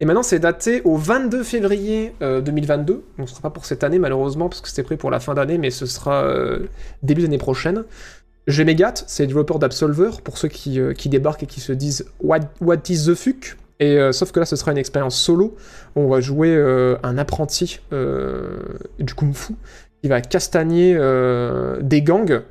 Et 0.00 0.06
maintenant, 0.06 0.22
c'est 0.22 0.38
daté 0.38 0.80
au 0.84 0.96
22 0.96 1.42
février 1.42 2.14
euh, 2.22 2.40
2022. 2.40 3.04
Donc, 3.18 3.28
ce 3.28 3.34
sera 3.34 3.42
pas 3.42 3.50
pour 3.50 3.66
cette 3.66 3.84
année, 3.84 3.98
malheureusement, 3.98 4.48
parce 4.48 4.62
que 4.62 4.68
c'était 4.68 4.82
prévu 4.82 4.98
pour 4.98 5.10
la 5.10 5.20
fin 5.20 5.34
d'année, 5.34 5.58
mais 5.58 5.70
ce 5.70 5.84
sera 5.84 6.24
euh, 6.24 6.66
début 7.02 7.20
d'année 7.20 7.36
prochaine. 7.36 7.84
Gmegat, 8.48 8.94
c'est 9.06 9.24
le 9.24 9.26
développeur 9.26 9.58
d'Absolver, 9.58 10.10
pour 10.24 10.38
ceux 10.38 10.48
qui, 10.48 10.80
euh, 10.80 10.94
qui 10.94 11.10
débarquent 11.10 11.42
et 11.42 11.46
qui 11.46 11.60
se 11.60 11.72
disent 11.72 12.06
What, 12.22 12.40
what 12.62 12.76
is 12.88 13.06
the 13.06 13.14
fuck? 13.14 13.58
Et 13.78 13.98
euh, 13.98 14.12
sauf 14.12 14.32
que 14.32 14.40
là, 14.40 14.46
ce 14.46 14.56
sera 14.56 14.72
une 14.72 14.78
expérience 14.78 15.16
solo. 15.16 15.54
On 15.94 16.08
va 16.08 16.20
jouer 16.20 16.56
un 17.02 17.18
apprenti 17.18 17.80
du 17.90 19.14
kung-fu 19.14 19.54
qui 20.02 20.08
va 20.08 20.20
castagner 20.22 20.94
des 21.82 22.02
gangs 22.02 22.42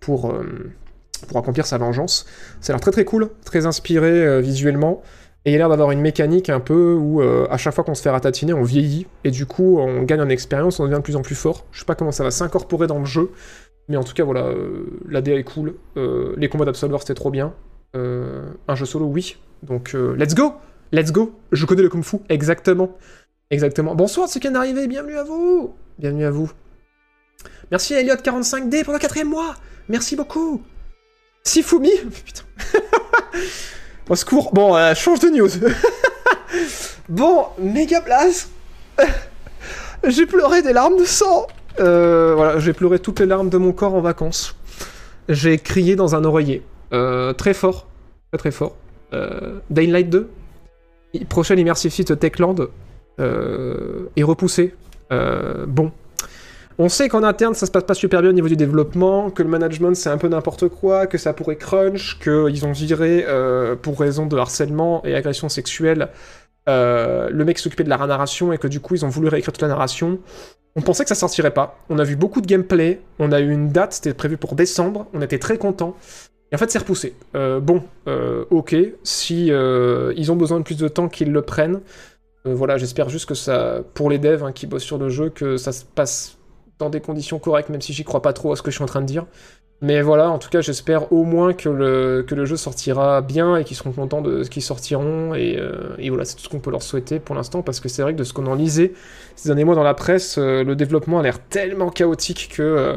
pour, 0.00 0.34
pour 1.28 1.38
accomplir 1.38 1.66
sa 1.66 1.78
vengeance. 1.78 2.26
Ça 2.60 2.72
a 2.72 2.76
l'air 2.76 2.80
très 2.80 2.90
très 2.90 3.04
cool, 3.04 3.28
très 3.44 3.66
inspiré 3.66 4.40
visuellement. 4.42 5.02
Et 5.44 5.52
il 5.52 5.54
a 5.54 5.58
l'air 5.58 5.68
d'avoir 5.70 5.90
une 5.90 6.00
mécanique 6.00 6.50
un 6.50 6.60
peu 6.60 6.94
où 6.94 7.22
euh, 7.22 7.46
à 7.50 7.56
chaque 7.56 7.74
fois 7.74 7.82
qu'on 7.82 7.94
se 7.94 8.02
fait 8.02 8.10
ratatiner, 8.10 8.52
on 8.52 8.62
vieillit. 8.62 9.06
Et 9.24 9.30
du 9.30 9.46
coup, 9.46 9.78
on 9.78 10.02
gagne 10.02 10.20
en 10.20 10.28
expérience, 10.28 10.80
on 10.80 10.84
devient 10.84 10.96
de 10.96 11.02
plus 11.02 11.16
en 11.16 11.22
plus 11.22 11.34
fort. 11.34 11.66
Je 11.72 11.80
sais 11.80 11.86
pas 11.86 11.94
comment 11.94 12.12
ça 12.12 12.24
va 12.24 12.30
s'incorporer 12.30 12.86
dans 12.86 12.98
le 12.98 13.06
jeu. 13.06 13.30
Mais 13.88 13.96
en 13.96 14.04
tout 14.04 14.12
cas, 14.12 14.24
voilà, 14.24 14.44
euh, 14.44 14.86
l'ADA 15.08 15.32
est 15.32 15.44
cool. 15.44 15.76
Euh, 15.96 16.34
les 16.36 16.48
combats 16.48 16.66
d'Absolver, 16.66 16.98
c'était 17.00 17.14
trop 17.14 17.30
bien. 17.30 17.54
Un 17.94 18.74
jeu 18.74 18.86
solo, 18.86 19.06
oui. 19.06 19.36
Donc, 19.64 19.94
let's 19.94 20.34
go 20.34 20.54
Let's 20.92 21.10
go 21.10 21.32
Je 21.50 21.66
connais 21.66 21.82
le 21.82 21.88
Kung 21.88 22.04
Fu, 22.04 22.18
exactement. 22.28 22.96
Exactement. 23.50 23.96
Bonsoir, 23.96 24.28
ceux 24.28 24.38
qui 24.38 24.44
viennent 24.44 24.54
d'arriver, 24.54 24.86
bienvenue 24.86 25.16
à 25.16 25.24
vous 25.24 25.74
Bienvenue 25.98 26.24
à 26.24 26.30
vous. 26.30 26.52
Merci 27.72 27.94
à 27.94 28.02
Elliot45D 28.02 28.84
pour 28.84 28.92
le 28.92 28.98
quatrième 28.98 29.28
mois 29.28 29.56
Merci 29.88 30.14
beaucoup 30.14 30.62
Sifumi 31.42 31.90
Putain. 32.24 32.42
Secours. 34.16 34.52
Bon, 34.52 34.76
euh, 34.76 34.94
change 34.94 35.20
de 35.20 35.28
news. 35.28 35.48
bon, 37.08 37.44
méga 37.58 38.00
blast. 38.00 38.50
j'ai 40.06 40.26
pleuré 40.26 40.62
des 40.62 40.72
larmes 40.72 40.96
de 40.98 41.04
sang. 41.04 41.46
Euh, 41.78 42.34
voilà, 42.34 42.58
j'ai 42.58 42.72
pleuré 42.72 42.98
toutes 42.98 43.20
les 43.20 43.26
larmes 43.26 43.48
de 43.48 43.58
mon 43.58 43.72
corps 43.72 43.94
en 43.94 44.00
vacances. 44.00 44.56
J'ai 45.28 45.58
crié 45.58 45.96
dans 45.96 46.14
un 46.14 46.24
oreiller. 46.24 46.62
Euh, 46.92 47.32
très 47.32 47.54
fort. 47.54 47.86
Très 48.36 48.50
fort. 48.50 48.76
Daylight 49.70 50.08
2. 50.10 50.28
I- 51.14 51.24
Prochaine 51.24 51.58
Immersive 51.58 51.92
Site 51.92 52.18
Techland. 52.18 52.68
Est 53.18 54.22
repoussé. 54.22 54.74
Bon. 55.10 55.92
On 56.82 56.88
sait 56.88 57.10
qu'en 57.10 57.22
interne, 57.24 57.52
ça 57.52 57.66
se 57.66 57.70
passe 57.70 57.84
pas 57.84 57.92
super 57.92 58.22
bien 58.22 58.30
au 58.30 58.32
niveau 58.32 58.48
du 58.48 58.56
développement, 58.56 59.30
que 59.30 59.42
le 59.42 59.50
management 59.50 59.94
c'est 59.94 60.08
un 60.08 60.16
peu 60.16 60.28
n'importe 60.28 60.68
quoi, 60.68 61.06
que 61.06 61.18
ça 61.18 61.34
pourrait 61.34 61.56
crunch, 61.56 62.18
qu'ils 62.18 62.64
ont 62.64 62.72
viré 62.72 63.26
euh, 63.28 63.76
pour 63.76 64.00
raison 64.00 64.24
de 64.24 64.34
harcèlement 64.34 65.04
et 65.04 65.14
agression 65.14 65.50
sexuelle 65.50 66.08
euh, 66.70 67.28
le 67.30 67.44
mec 67.44 67.58
qui 67.58 67.62
s'occupait 67.62 67.84
de 67.84 67.90
la 67.90 67.98
narration 67.98 68.50
et 68.54 68.56
que 68.56 68.66
du 68.66 68.80
coup 68.80 68.94
ils 68.94 69.04
ont 69.04 69.10
voulu 69.10 69.28
réécrire 69.28 69.52
toute 69.52 69.60
la 69.60 69.68
narration. 69.68 70.20
On 70.74 70.80
pensait 70.80 71.02
que 71.02 71.10
ça 71.10 71.14
sortirait 71.14 71.52
pas. 71.52 71.78
On 71.90 71.98
a 71.98 72.04
vu 72.04 72.16
beaucoup 72.16 72.40
de 72.40 72.46
gameplay, 72.46 73.02
on 73.18 73.30
a 73.30 73.40
eu 73.40 73.50
une 73.50 73.68
date, 73.68 73.92
c'était 73.92 74.14
prévu 74.14 74.38
pour 74.38 74.54
décembre, 74.54 75.06
on 75.12 75.20
était 75.20 75.38
très 75.38 75.58
contents. 75.58 75.96
Et 76.50 76.54
en 76.54 76.58
fait 76.58 76.70
c'est 76.70 76.78
repoussé. 76.78 77.14
Euh, 77.34 77.60
bon, 77.60 77.82
euh, 78.08 78.46
ok, 78.48 78.74
si 79.02 79.52
euh, 79.52 80.14
ils 80.16 80.32
ont 80.32 80.36
besoin 80.36 80.58
de 80.58 80.64
plus 80.64 80.78
de 80.78 80.88
temps 80.88 81.10
qu'ils 81.10 81.30
le 81.30 81.42
prennent. 81.42 81.82
Euh, 82.46 82.54
voilà, 82.54 82.78
j'espère 82.78 83.10
juste 83.10 83.28
que 83.28 83.34
ça, 83.34 83.82
pour 83.92 84.08
les 84.08 84.18
devs 84.18 84.44
hein, 84.44 84.52
qui 84.52 84.66
bossent 84.66 84.82
sur 84.82 84.96
le 84.96 85.10
jeu, 85.10 85.28
que 85.28 85.58
ça 85.58 85.72
se 85.72 85.84
passe 85.84 86.38
dans 86.80 86.90
des 86.90 87.00
conditions 87.00 87.38
correctes, 87.38 87.68
même 87.68 87.80
si 87.80 87.92
j'y 87.92 88.04
crois 88.04 88.22
pas 88.22 88.32
trop 88.32 88.52
à 88.52 88.56
ce 88.56 88.62
que 88.62 88.70
je 88.70 88.76
suis 88.76 88.82
en 88.82 88.86
train 88.88 89.00
de 89.00 89.06
dire. 89.06 89.26
Mais 89.82 90.02
voilà, 90.02 90.30
en 90.30 90.38
tout 90.38 90.50
cas, 90.50 90.60
j'espère 90.60 91.10
au 91.10 91.24
moins 91.24 91.54
que 91.54 91.70
le, 91.70 92.22
que 92.26 92.34
le 92.34 92.44
jeu 92.44 92.56
sortira 92.56 93.22
bien 93.22 93.56
et 93.56 93.64
qu'ils 93.64 93.78
seront 93.78 93.92
contents 93.92 94.20
de 94.20 94.42
ce 94.42 94.50
qu'ils 94.50 94.62
sortiront. 94.62 95.34
Et, 95.34 95.56
euh, 95.58 95.96
voilà, 96.08 96.26
c'est 96.26 96.34
tout 96.34 96.42
ce 96.42 96.48
qu'on 96.50 96.58
peut 96.60 96.70
leur 96.70 96.82
souhaiter 96.82 97.18
pour 97.18 97.34
l'instant, 97.34 97.62
parce 97.62 97.80
que 97.80 97.88
c'est 97.88 98.02
vrai 98.02 98.12
que 98.12 98.18
de 98.18 98.24
ce 98.24 98.34
qu'on 98.34 98.46
en 98.46 98.54
lisait 98.54 98.92
ces 99.36 99.48
derniers 99.48 99.64
mois 99.64 99.74
dans 99.74 99.82
la 99.82 99.94
presse, 99.94 100.36
euh, 100.36 100.64
le 100.64 100.76
développement 100.76 101.18
a 101.20 101.22
l'air 101.22 101.38
tellement 101.38 101.88
chaotique 101.90 102.52
que. 102.54 102.62
euh, 102.62 102.96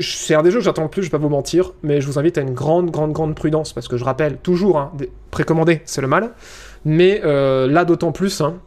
c'est 0.00 0.34
un 0.34 0.42
des 0.42 0.50
jeux 0.50 0.58
que 0.58 0.64
j'attends 0.64 0.82
le 0.82 0.88
plus, 0.88 1.02
je 1.02 1.06
vais 1.06 1.12
pas 1.12 1.18
vous 1.18 1.28
mentir, 1.28 1.72
mais 1.82 2.00
je 2.00 2.06
vous 2.06 2.18
invite 2.18 2.36
à 2.36 2.40
une 2.40 2.52
grande, 2.52 2.90
grande, 2.90 3.12
grande 3.12 3.34
prudence, 3.36 3.72
parce 3.72 3.86
que 3.88 3.96
je 3.96 4.04
rappelle 4.04 4.38
toujours, 4.38 4.76
hein, 4.76 4.92
précommander, 5.30 5.82
c'est 5.84 6.00
le 6.00 6.08
mal. 6.08 6.32
Mais 6.84 7.20
là, 7.22 7.84
d'autant 7.84 8.10
plus, 8.10 8.40
hein, 8.40 8.58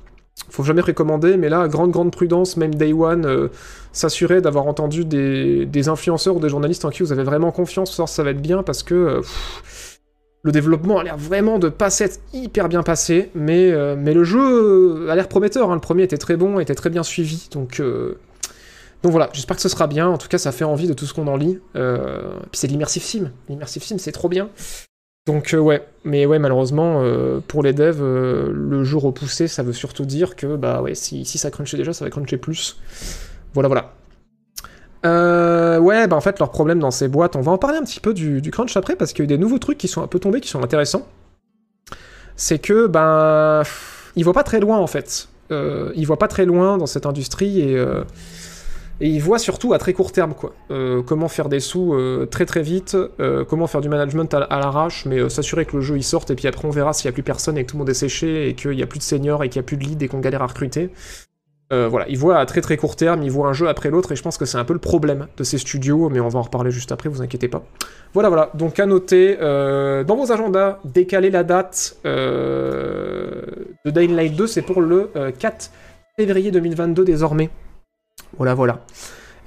faut 0.50 0.64
jamais 0.64 0.82
précommander, 0.82 1.38
mais 1.38 1.50
là, 1.50 1.68
grande, 1.68 1.92
grande 1.92 2.12
prudence, 2.12 2.58
même 2.58 2.74
Day 2.76 2.94
One, 2.94 3.26
euh, 3.26 3.48
s'assurer 3.92 4.42
d'avoir 4.42 4.68
entendu 4.68 5.06
des, 5.06 5.66
des 5.66 5.90
influenceurs 5.90 6.36
ou 6.36 6.40
des 6.40 6.50
journalistes 6.50 6.86
en 6.86 6.90
qui 6.90 7.04
vous 7.04 7.12
avez 7.12 7.24
vraiment 7.24 7.52
confiance, 7.52 7.96
si 7.96 8.14
ça 8.14 8.24
va 8.24 8.32
être 8.32 8.42
bien, 8.42 8.64
parce 8.64 8.84
que 8.84 8.94
euh, 8.94 9.22
le 10.44 10.52
développement 10.52 11.00
a 11.00 11.04
l'air 11.04 11.18
vraiment 11.18 11.60
de 11.60 11.70
pas 11.70 11.90
s'être 11.90 12.20
hyper 12.34 12.70
bien 12.70 12.84
passé, 12.84 13.30
mais, 13.36 13.72
euh, 13.72 13.96
mais 13.98 14.14
le 14.14 14.24
jeu 14.24 15.10
a 15.10 15.16
l'air 15.16 15.28
prometteur, 15.28 15.72
hein. 15.72 15.76
le 15.76 15.82
premier 15.82 16.04
était 16.04 16.18
très 16.18 16.38
bon, 16.38 16.60
était 16.60 16.76
très 16.76 16.90
bien 16.90 17.04
suivi, 17.04 17.50
donc... 17.52 17.82
donc 19.04 19.12
voilà, 19.12 19.30
j'espère 19.34 19.56
que 19.56 19.62
ce 19.62 19.70
sera 19.70 19.88
bien. 19.88 20.08
En 20.08 20.18
tout 20.18 20.28
cas, 20.28 20.38
ça 20.38 20.52
fait 20.52 20.64
envie 20.64 20.88
de 20.88 20.94
tout 20.94 21.06
ce 21.06 21.14
qu'on 21.14 21.28
en 21.28 21.38
lit. 21.38 21.60
Puis 21.74 22.54
c'est 22.54 22.68
l'immersive 22.68 23.04
sim. 23.04 23.32
L'immersive 23.48 23.84
sim, 23.84 23.98
c'est 23.98 24.12
trop 24.12 24.30
bien. 24.30 24.50
Donc 25.28 25.54
euh, 25.54 25.58
ouais, 25.58 25.86
mais 26.06 26.26
ouais, 26.26 26.40
malheureusement, 26.40 27.02
euh, 27.04 27.42
pour 27.46 27.62
les 27.62 27.74
devs, 27.74 28.02
euh, 28.02 28.50
le 28.52 28.86
jeu 28.86 28.98
repoussé, 28.98 29.50
ça 29.50 29.62
veut 29.62 29.74
surtout 29.74 30.06
dire 30.06 30.38
que 30.38 30.56
bah 30.56 30.82
ouais, 30.82 30.96
si, 30.96 31.26
ça 31.26 31.52
crunchait 31.52 31.76
déjà, 31.76 31.92
ça 31.92 32.06
va 32.06 32.10
cruncher 32.10 32.38
plus. 32.38 32.80
Voilà, 33.54 33.68
voilà. 33.68 33.92
Ouais, 35.80 36.08
bah 36.08 36.16
en 36.16 36.22
fait, 36.22 36.40
leur 36.40 36.50
problème 36.50 36.80
dans 36.80 36.92
ces 36.92 37.10
boîtes, 37.10 37.36
on 37.36 37.42
va 37.42 37.52
en 37.52 37.58
parler 37.58 37.78
un 37.78 37.84
petit 37.84 38.00
peu 38.00 38.14
du, 38.14 38.42
crunch 38.52 38.76
après, 38.78 38.96
parce 38.96 39.12
qu'il 39.12 39.20
y 39.20 39.24
a 39.24 39.26
eu 39.26 39.28
des 39.28 39.38
nouveaux 39.38 39.60
trucs 39.60 39.78
qui 39.78 39.88
sont 39.88 40.02
un 40.02 40.08
peu 40.08 40.20
tombés, 40.20 40.42
qui 40.42 40.50
sont 40.50 40.64
intéressants. 40.64 41.06
C'est 42.38 42.60
que, 42.60 42.88
ben, 42.88 43.62
pff, 43.64 44.12
ils 44.16 44.24
voient 44.24 44.34
pas 44.34 44.44
très 44.44 44.62
loin 44.62 44.78
en 44.78 44.88
fait. 44.88 45.28
Ils 45.52 46.06
voient 46.06 46.20
pas 46.20 46.28
très 46.30 46.46
loin 46.46 46.78
dans 46.78 46.88
cette 46.88 47.06
industrie 47.06 47.60
et, 47.60 47.86
et 49.00 49.08
ils 49.08 49.22
voient 49.22 49.40
surtout 49.40 49.74
à 49.74 49.78
très 49.78 49.94
court 49.94 50.12
terme 50.12 50.34
quoi. 50.34 50.54
Euh, 50.72 51.02
comment 51.04 51.28
faire 51.28 51.50
des 51.50 51.60
sous 51.60 51.94
euh, 51.94 52.26
très 52.26 52.46
très 52.46 52.62
vite, 52.62 52.98
euh, 53.20 53.46
comment 53.46 53.68
faire 53.68 53.82
du 53.82 53.90
management 53.90 54.34
à, 54.34 54.40
l'arrache, 54.60 55.06
mais 55.06 55.30
s'assurer 55.30 55.66
que 55.66 55.76
le 55.76 55.82
jeu 55.82 55.98
il 55.98 56.04
sorte 56.04 56.32
et 56.32 56.36
puis 56.36 56.48
après 56.48 56.68
on 56.68 56.72
verra 56.72 56.94
s'il 56.94 57.06
y 57.06 57.10
a 57.10 57.12
plus 57.12 57.24
personne 57.24 57.58
et 57.58 57.64
que 57.64 57.70
tout 57.70 57.76
le 57.76 57.80
monde 57.80 57.90
est 57.90 57.94
séché 57.94 58.50
et 58.50 58.54
qu'il 58.54 58.74
y 58.74 58.84
a 58.84 58.88
plus 58.88 59.00
de 59.00 59.04
seniors 59.04 59.44
et 59.44 59.50
qu'il 59.50 59.58
y 59.58 59.60
a 59.60 59.64
plus 59.64 59.78
de 59.78 59.84
lead 59.84 60.02
et 60.02 60.08
qu'on 60.08 60.20
galère 60.20 60.42
à 60.42 60.48
recruter. 60.48 60.90
Voilà, 61.70 62.08
ils 62.08 62.18
voient 62.18 62.38
à 62.38 62.46
très 62.46 62.62
très 62.62 62.78
court 62.78 62.96
terme, 62.96 63.24
ils 63.24 63.30
voient 63.30 63.50
un 63.50 63.54
jeu 63.54 63.68
après 63.68 63.90
l'autre 63.90 64.14
et 64.14 64.16
je 64.16 64.24
pense 64.24 64.38
que 64.38 64.46
c'est 64.46 64.58
un 64.58 64.64
peu 64.64 64.72
le 64.72 64.80
problème 64.80 65.28
de 65.36 65.44
ces 65.44 65.58
studios, 65.58 66.08
mais 66.08 66.22
on 66.22 66.30
va 66.30 66.40
en 66.40 66.44
reparler 66.44 66.72
juste 66.72 66.94
après, 66.94 67.10
vous 67.10 67.22
inquiétez 67.22 67.50
pas. 67.50 67.66
Voilà, 68.14 68.30
voilà, 68.30 68.52
donc 68.54 68.80
à 68.80 68.86
noter, 68.86 69.36
dans 69.36 70.16
vos 70.16 70.32
agendas, 70.32 70.80
décaler 70.86 71.30
la 71.30 71.44
date 71.44 71.98
de 73.88 73.92
Dying 73.92 74.16
Light 74.16 74.36
2, 74.36 74.48
c'est 74.48 74.62
pour 74.62 74.82
le 74.82 75.10
euh, 75.16 75.32
4 75.38 75.72
février 76.18 76.52
2022 76.52 77.06
désormais. 77.06 77.50
Voilà, 78.38 78.54
voilà. 78.54 78.86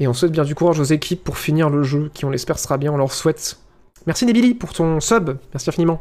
Et 0.00 0.08
on 0.08 0.14
souhaite 0.14 0.32
bien 0.32 0.44
du 0.44 0.54
courage 0.54 0.80
aux 0.80 0.84
équipes 0.84 1.22
pour 1.22 1.38
finir 1.38 1.68
le 1.70 1.82
jeu, 1.82 2.10
qui 2.14 2.24
on 2.24 2.30
l'espère 2.30 2.58
sera 2.58 2.78
bien, 2.78 2.92
on 2.92 2.96
leur 2.96 3.12
souhaite. 3.12 3.58
Merci 4.06 4.24
Nebili 4.24 4.54
pour 4.54 4.72
ton 4.72 4.98
sub, 5.00 5.36
merci 5.52 5.68
infiniment. 5.68 6.00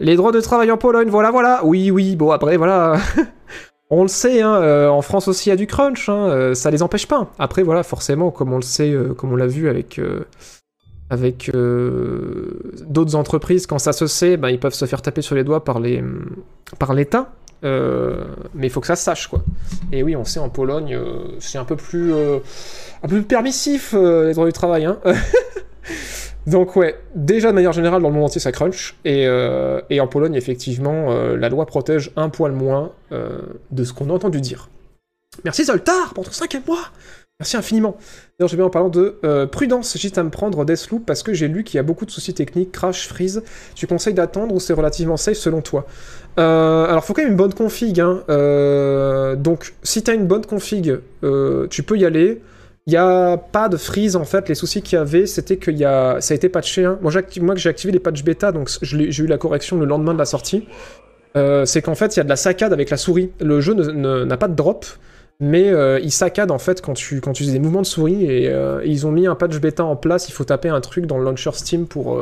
Les 0.00 0.16
droits 0.16 0.32
de 0.32 0.40
travail 0.40 0.70
en 0.70 0.76
Pologne, 0.76 1.08
voilà, 1.08 1.30
voilà. 1.30 1.60
Oui, 1.62 1.90
oui, 1.90 2.16
bon 2.16 2.30
après, 2.32 2.56
voilà. 2.56 2.96
on 3.90 4.02
le 4.02 4.08
sait, 4.08 4.40
hein, 4.40 4.54
euh, 4.54 4.88
en 4.88 5.02
France 5.02 5.28
aussi 5.28 5.48
il 5.48 5.50
y 5.50 5.52
a 5.52 5.56
du 5.56 5.66
crunch, 5.66 6.08
hein, 6.08 6.28
euh, 6.30 6.54
ça 6.54 6.70
les 6.70 6.82
empêche 6.82 7.06
pas. 7.06 7.30
Après, 7.38 7.62
voilà, 7.62 7.82
forcément, 7.82 8.30
comme 8.30 8.52
on 8.52 8.56
le 8.56 8.62
sait, 8.62 8.90
euh, 8.90 9.14
comme 9.14 9.32
on 9.32 9.36
l'a 9.36 9.46
vu 9.46 9.68
avec, 9.68 10.00
d'autres 12.88 13.14
entreprises, 13.14 13.66
quand 13.66 13.78
ça 13.78 13.92
se 13.92 14.06
sait, 14.06 14.36
ben, 14.36 14.48
ils 14.48 14.60
peuvent 14.60 14.74
se 14.74 14.86
faire 14.86 15.02
taper 15.02 15.22
sur 15.22 15.34
les 15.34 15.44
doigts 15.44 15.64
par 15.64 15.80
les 15.80 16.02
par 16.78 16.94
l'État. 16.94 17.30
Euh, 17.64 18.24
mais 18.54 18.66
il 18.68 18.70
faut 18.70 18.80
que 18.80 18.86
ça 18.86 18.96
sache, 18.96 19.26
quoi. 19.28 19.42
Et 19.92 20.02
oui, 20.02 20.16
on 20.16 20.24
sait 20.24 20.40
en 20.40 20.48
Pologne, 20.48 20.94
euh, 20.94 21.36
c'est 21.38 21.58
un 21.58 21.64
peu 21.64 21.76
plus, 21.76 22.12
euh, 22.12 22.38
un 23.02 23.08
peu 23.08 23.16
plus 23.16 23.24
permissif 23.24 23.92
les 23.94 24.32
droits 24.32 24.46
du 24.46 24.52
travail. 24.52 24.84
Hein. 24.86 24.98
Donc 26.46 26.74
ouais, 26.74 26.98
déjà 27.14 27.50
de 27.50 27.54
manière 27.54 27.72
générale 27.72 28.00
dans 28.00 28.08
le 28.08 28.14
monde 28.14 28.24
entier 28.24 28.40
ça 28.40 28.50
crunch 28.50 28.96
et, 29.04 29.28
en 29.28 30.06
Pologne 30.06 30.34
effectivement 30.34 31.14
la 31.34 31.48
loi 31.50 31.66
protège 31.66 32.12
un 32.16 32.30
poil 32.30 32.52
moins 32.52 32.92
de 33.10 33.84
ce 33.84 33.92
qu'on 33.92 34.08
a 34.08 34.14
entendu 34.14 34.40
dire. 34.40 34.70
Merci 35.44 35.66
Zoltar 35.66 36.14
pour 36.14 36.24
ton 36.24 36.32
cinquième 36.32 36.62
mois. 36.66 36.88
Merci 37.40 37.56
infiniment. 37.56 37.96
D'ailleurs, 38.38 38.50
je 38.50 38.56
vais 38.56 38.62
en 38.62 38.68
parlant 38.68 38.90
de 38.90 39.18
euh, 39.24 39.46
prudence, 39.46 39.94
j'hésite 39.94 40.18
à 40.18 40.22
me 40.22 40.28
prendre 40.28 40.62
Deathloop 40.66 41.06
parce 41.06 41.22
que 41.22 41.32
j'ai 41.32 41.48
lu 41.48 41.64
qu'il 41.64 41.76
y 41.76 41.80
a 41.80 41.82
beaucoup 41.82 42.04
de 42.04 42.10
soucis 42.10 42.34
techniques, 42.34 42.70
crash, 42.70 43.08
freeze. 43.08 43.42
Tu 43.74 43.86
conseilles 43.86 44.12
d'attendre 44.12 44.54
ou 44.54 44.60
c'est 44.60 44.74
relativement 44.74 45.16
safe 45.16 45.38
selon 45.38 45.62
toi? 45.62 45.86
Euh, 46.38 46.86
Alors, 46.86 47.04
faut 47.04 47.12
quand 47.12 47.22
même 47.22 47.32
une 47.32 47.36
bonne 47.36 47.54
config. 47.54 48.00
Hein. 48.00 48.22
Euh, 48.28 49.36
donc, 49.36 49.74
si 49.82 50.02
t'as 50.02 50.14
une 50.14 50.26
bonne 50.26 50.46
config, 50.46 50.98
euh, 51.24 51.66
tu 51.68 51.82
peux 51.82 51.96
y 51.98 52.04
aller. 52.04 52.40
Il 52.86 52.90
n'y 52.90 52.96
a 52.96 53.36
pas 53.36 53.68
de 53.68 53.76
freeze 53.76 54.16
en 54.16 54.24
fait. 54.24 54.48
Les 54.48 54.54
soucis 54.54 54.82
qu'il 54.82 54.96
y 54.96 55.00
avait, 55.00 55.26
c'était 55.26 55.56
que 55.56 55.70
y 55.70 55.84
a... 55.84 56.20
ça 56.20 56.32
a 56.32 56.34
été 56.34 56.48
patché. 56.48 56.84
hein. 56.84 56.98
Moi, 57.02 57.12
que 57.12 57.56
j'ai 57.56 57.68
activé 57.68 57.92
les 57.92 58.00
patchs 58.00 58.24
bêta, 58.24 58.52
donc 58.52 58.70
j'ai 58.82 59.22
eu 59.22 59.26
la 59.26 59.38
correction 59.38 59.78
le 59.78 59.86
lendemain 59.86 60.14
de 60.14 60.18
la 60.18 60.24
sortie. 60.24 60.66
Euh, 61.36 61.64
c'est 61.64 61.82
qu'en 61.82 61.94
fait, 61.94 62.16
il 62.16 62.18
y 62.18 62.20
a 62.20 62.24
de 62.24 62.28
la 62.28 62.36
saccade 62.36 62.72
avec 62.72 62.90
la 62.90 62.96
souris. 62.96 63.30
Le 63.40 63.60
jeu 63.60 63.74
n'a 63.74 64.36
pas 64.36 64.48
de 64.48 64.54
drop, 64.54 64.86
mais 65.40 65.70
il 66.02 66.10
saccade 66.10 66.50
en 66.50 66.58
fait 66.58 66.80
quand 66.80 66.94
tu, 66.94 67.20
tu 67.20 67.42
faisais 67.44 67.52
des 67.52 67.60
mouvements 67.60 67.82
de 67.82 67.86
souris. 67.86 68.24
Et, 68.24 68.52
ils 68.84 69.06
ont 69.06 69.12
mis 69.12 69.26
un 69.26 69.34
patch 69.34 69.58
bêta 69.58 69.84
en 69.84 69.94
place. 69.94 70.28
Il 70.28 70.32
faut 70.32 70.44
taper 70.44 70.70
un 70.70 70.80
truc 70.80 71.06
dans 71.06 71.18
le 71.18 71.24
launcher 71.24 71.52
Steam 71.52 71.86
pour, 71.86 72.18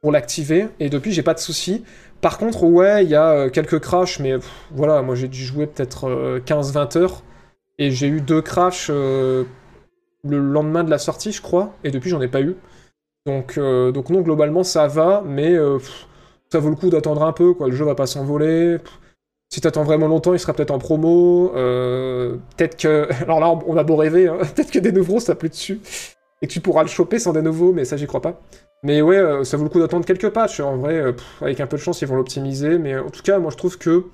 pour 0.00 0.12
l'activer. 0.12 0.68
Et 0.80 0.90
depuis, 0.90 1.12
j'ai 1.12 1.22
pas 1.22 1.34
de 1.34 1.40
soucis. 1.40 1.82
Par 2.22 2.38
contre, 2.38 2.62
ouais, 2.64 3.04
il 3.04 3.10
y 3.10 3.16
a 3.16 3.32
euh, 3.32 3.50
quelques 3.50 3.80
crashs, 3.80 4.20
mais 4.20 4.34
voilà, 4.70 5.02
moi 5.02 5.14
j'ai 5.16 5.28
dû 5.28 5.44
jouer 5.44 5.66
peut-être 5.66 6.08
euh, 6.08 6.40
15-20 6.40 6.96
heures. 6.98 7.22
Et 7.78 7.90
j'ai 7.90 8.06
eu 8.06 8.20
deux 8.20 8.40
crashs 8.40 8.88
euh, 8.90 9.44
le 10.24 10.38
lendemain 10.38 10.84
de 10.84 10.90
la 10.90 10.98
sortie, 10.98 11.32
je 11.32 11.42
crois. 11.42 11.72
Et 11.84 11.90
depuis, 11.90 12.10
j'en 12.10 12.20
ai 12.20 12.28
pas 12.28 12.40
eu. 12.40 12.56
Donc, 13.26 13.58
euh, 13.58 13.92
donc 13.92 14.08
non, 14.10 14.20
globalement, 14.20 14.62
ça 14.62 14.86
va, 14.86 15.22
mais 15.26 15.52
euh, 15.54 15.78
ça 16.50 16.60
vaut 16.60 16.70
le 16.70 16.76
coup 16.76 16.90
d'attendre 16.90 17.24
un 17.24 17.32
peu, 17.32 17.54
quoi. 17.54 17.68
Le 17.68 17.74
jeu 17.74 17.84
va 17.84 17.94
pas 17.96 18.06
s'envoler. 18.06 18.78
Si 19.52 19.60
t'attends 19.60 19.84
vraiment 19.84 20.08
longtemps, 20.08 20.32
il 20.32 20.38
sera 20.38 20.52
peut-être 20.54 20.70
en 20.70 20.78
promo. 20.78 21.52
euh, 21.56 22.36
peut-être 22.56 22.76
que... 22.76 23.08
Alors 23.24 23.40
là, 23.40 23.50
on 23.66 23.76
a 23.76 23.82
beau 23.82 23.96
rêver, 23.96 24.28
hein, 24.28 24.38
peut-être 24.54 24.70
que 24.70 24.78
des 24.78 24.92
nouveaux, 24.92 25.20
ça 25.20 25.34
plus 25.34 25.48
dessus. 25.50 25.80
Et 26.40 26.46
que 26.46 26.52
tu 26.52 26.60
pourras 26.60 26.82
le 26.82 26.88
choper 26.88 27.18
sans 27.18 27.32
des 27.32 27.42
nouveaux, 27.42 27.72
mais 27.72 27.84
ça, 27.84 27.96
j'y 27.96 28.06
crois 28.06 28.22
pas. 28.22 28.40
Mais 28.84 29.00
ouais, 29.00 29.16
euh, 29.16 29.44
ça 29.44 29.56
vaut 29.56 29.64
le 29.64 29.70
coup 29.70 29.78
d'attendre 29.78 30.04
quelques 30.04 30.30
patchs. 30.30 30.60
En 30.60 30.76
vrai, 30.76 30.94
euh, 31.00 31.12
avec 31.40 31.60
un 31.60 31.66
peu 31.66 31.76
de 31.76 31.82
chance, 31.82 32.02
ils 32.02 32.08
vont 32.08 32.16
l'optimiser. 32.16 32.78
Mais 32.78 32.98
en 32.98 33.10
tout 33.10 33.22
cas, 33.22 33.38
moi, 33.38 33.50
je 33.50 33.56
trouve 33.56 33.78
que 33.78 34.06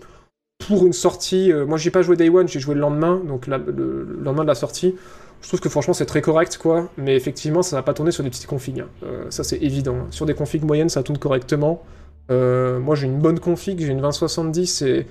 pour 0.67 0.87
une 0.87 0.93
sortie... 0.93 1.53
euh, 1.53 1.67
moi, 1.67 1.79
j'ai 1.79 1.91
pas 1.91 2.03
joué 2.03 2.17
Day 2.17 2.29
One, 2.31 2.49
j'ai 2.49 2.61
joué 2.61 2.75
le 2.75 2.81
lendemain, 2.81 3.21
donc 3.27 3.47
le, 3.47 3.57
le 3.59 4.19
lendemain 4.23 4.43
de 4.45 4.49
la 4.49 4.55
sortie. 4.55 4.97
Je 5.43 5.49
trouve 5.49 5.61
que 5.61 5.69
franchement, 5.69 5.95
c'est 5.95 6.07
très 6.07 6.21
correct, 6.23 6.59
quoi. 6.59 6.91
Mais 6.99 7.17
effectivement, 7.17 7.63
ça 7.63 7.77
va 7.77 7.83
pas 7.83 7.95
tourner 7.95 8.11
sur 8.11 8.25
des 8.25 8.31
petites 8.31 8.47
configs. 8.47 8.81
hein. 8.81 8.89
Euh, 9.05 9.27
ça, 9.31 9.45
c'est 9.45 9.59
évident. 9.63 9.97
hein. 9.97 10.07
Sur 10.11 10.27
des 10.27 10.35
configs 10.35 10.65
moyennes, 10.65 10.89
ça 10.91 11.03
tourne 11.03 11.19
correctement. 11.19 11.83
Euh, 12.31 12.79
moi, 12.81 12.95
j'ai 12.97 13.07
une 13.07 13.19
bonne 13.21 13.41
config, 13.41 13.81
j'ai 13.81 13.89
une 13.89 14.01
2070 14.01 14.83
et 14.83 15.07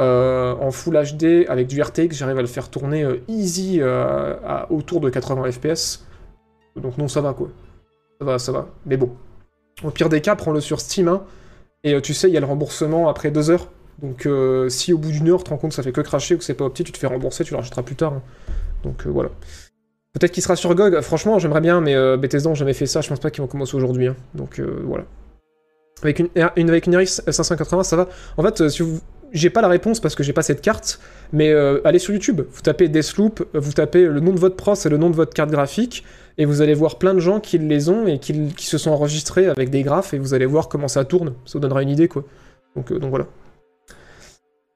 euh, 0.00 0.54
en 0.60 0.70
Full 0.70 0.94
HD 0.96 1.46
avec 1.48 1.66
du 1.66 1.80
RTX, 1.82 2.12
j'arrive 2.16 2.38
à 2.38 2.42
le 2.42 2.46
faire 2.48 2.68
tourner 2.70 3.04
euh, 3.04 3.18
easy 3.28 3.78
euh, 3.80 4.36
à 4.46 4.70
autour 4.72 5.00
de 5.00 5.10
80 5.10 5.50
FPS. 5.52 6.06
Donc 6.76 6.98
non, 6.98 7.08
ça 7.08 7.20
va 7.20 7.34
quoi. 7.34 7.48
Ça 8.22 8.26
va, 8.30 8.38
ça 8.38 8.52
va. 8.52 8.68
Mais 8.86 8.96
bon. 8.96 9.10
Au 9.82 9.90
pire 9.90 10.08
des 10.08 10.20
cas, 10.20 10.36
prends-le 10.36 10.60
sur 10.60 10.80
Steam. 10.80 11.08
hein. 11.08 11.22
et 11.82 11.94
euh, 11.94 12.00
tu 12.00 12.14
sais, 12.14 12.28
il 12.28 12.32
y 12.32 12.36
a 12.36 12.40
le 12.40 12.46
remboursement 12.46 13.08
après 13.08 13.32
deux 13.32 13.50
heures. 13.50 13.68
Donc 14.00 14.26
euh, 14.26 14.68
si 14.68 14.92
au 14.92 14.98
bout 14.98 15.10
d'une 15.10 15.28
heure, 15.28 15.38
tu 15.38 15.44
te 15.44 15.50
rends 15.50 15.56
compte 15.58 15.70
que 15.70 15.74
ça 15.76 15.82
fait 15.82 15.90
que 15.90 16.00
cracher 16.00 16.36
ou 16.36 16.38
que 16.38 16.44
c'est 16.44 16.54
pas 16.54 16.64
opti, 16.64 16.84
tu 16.84 16.92
te 16.92 16.98
fais 16.98 17.08
rembourser, 17.08 17.42
tu 17.42 17.50
le 17.52 17.56
rachèteras 17.58 17.82
plus 17.82 17.96
tard. 17.96 18.12
hein. 18.12 18.22
Donc 18.84 19.06
euh, 19.06 19.10
voilà. 19.10 19.30
Peut-être 20.12 20.30
qu'il 20.30 20.42
sera 20.42 20.54
sur 20.54 20.72
GOG. 20.74 21.00
Franchement, 21.00 21.38
j'aimerais 21.40 21.60
bien, 21.62 21.80
mais 21.80 21.94
euh, 21.96 22.16
Bethesda 22.16 22.48
ont 22.50 22.54
jamais 22.54 22.74
fait 22.74 22.86
ça. 22.86 23.00
Je 23.00 23.08
pense 23.08 23.18
pas 23.18 23.30
qu'ils 23.32 23.42
vont 23.42 23.48
commencer 23.48 23.74
aujourd'hui. 23.76 24.06
hein. 24.06 24.16
Donc 24.34 24.60
voilà. 24.84 25.04
Avec 26.02 26.18
une, 26.20 26.28
une- 26.56 26.68
avec 26.68 26.86
une 26.86 26.96
RX 26.96 27.22
580, 27.28 27.82
ça 27.82 27.96
va. 27.96 28.08
En 28.36 28.42
fait, 28.44 28.68
si 28.68 28.82
vous... 28.82 29.00
j'ai 29.32 29.50
pas 29.50 29.62
la 29.62 29.68
réponse 29.68 29.98
parce 30.00 30.14
que 30.14 30.22
j'ai 30.22 30.32
pas 30.32 30.42
cette 30.42 30.60
carte, 30.60 31.00
mais 31.32 31.52
allez 31.84 31.98
sur 31.98 32.12
YouTube, 32.12 32.42
vous 32.50 32.60
tapez 32.60 32.88
Deathloop, 32.88 33.48
vous 33.54 33.72
tapez 33.72 34.04
le 34.04 34.20
nom 34.20 34.32
de 34.32 34.38
votre 34.40 34.56
pros 34.56 34.74
et 34.74 34.88
le 34.88 34.96
nom 34.98 35.10
de 35.10 35.14
votre 35.16 35.32
carte 35.32 35.50
graphique, 35.50 36.04
et 36.38 36.44
vous 36.44 36.62
allez 36.62 36.74
voir 36.74 36.98
plein 36.98 37.14
de 37.14 37.20
gens 37.20 37.40
qui 37.40 37.58
les 37.58 37.88
ont 37.88 38.06
et 38.06 38.18
qui, 38.18 38.48
qui 38.54 38.66
se 38.66 38.78
sont 38.78 38.90
enregistrés 38.90 39.46
avec 39.46 39.70
des 39.70 39.82
graphes, 39.82 40.14
et 40.14 40.18
vous 40.18 40.34
allez 40.34 40.46
voir 40.46 40.68
comment 40.68 40.88
ça 40.88 41.04
tourne. 41.04 41.34
Ça 41.44 41.54
vous 41.54 41.60
donnera 41.60 41.82
une 41.82 41.90
idée, 41.90 42.08
quoi. 42.08 42.24
Donc, 42.76 42.90
euh, 42.90 42.98
donc 42.98 43.10
voilà. 43.10 43.26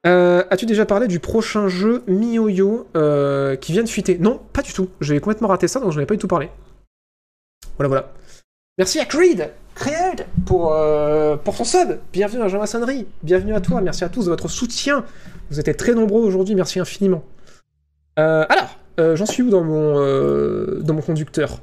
Euh, 0.07 0.44
As-tu 0.50 0.66
déjà 0.66 0.86
parlé 0.86 1.09
du 1.09 1.18
prochain 1.18 1.66
jeu 1.66 2.04
MiYoYo 2.07 2.86
euh, 2.96 3.57
qui 3.57 3.72
vient 3.72 3.82
de 3.82 3.88
fuiter? 3.88 4.18
Non, 4.18 4.40
pas 4.52 4.62
du 4.62 4.72
tout. 4.72 4.88
J'ai 5.00 5.18
complètement 5.18 5.48
raté 5.48 5.66
ça, 5.66 5.80
donc 5.80 5.90
je 5.90 5.96
n'en 5.96 6.02
ai 6.02 6.07
pas 6.07 6.14
du 6.14 6.20
tout 6.20 6.28
parlé. 6.28 6.48
Voilà, 7.76 7.88
voilà. 7.88 8.12
Merci 8.78 9.00
à 9.00 9.04
Creed, 9.04 9.50
Creed, 9.74 10.26
pour, 10.44 10.72
euh, 10.72 11.36
pour 11.36 11.57
son 11.57 11.64
sub. 11.64 11.98
Bienvenue 12.12 12.42
à 12.42 12.48
Jean-Maçonnerie. 12.48 13.07
Bienvenue 13.22 13.54
à 13.54 13.61
toi. 13.61 13.80
Merci 13.80 14.04
à 14.04 14.09
tous 14.09 14.26
de 14.26 14.30
votre 14.30 14.48
soutien. 14.48 15.04
Vous 15.50 15.59
êtes 15.59 15.76
très 15.76 15.94
nombreux 15.94 16.22
aujourd'hui. 16.22 16.54
Merci 16.54 16.78
infiniment. 16.78 17.24
Euh, 18.18 18.44
alors, 18.48 18.78
euh, 18.99 19.16
j'en 19.16 19.26
suis 19.26 19.42
où 19.42 19.51
dans 19.51 19.64
mon, 19.64 19.99
euh, 19.99 20.80
dans 20.82 20.94
mon 20.94 21.03
conducteur 21.03 21.61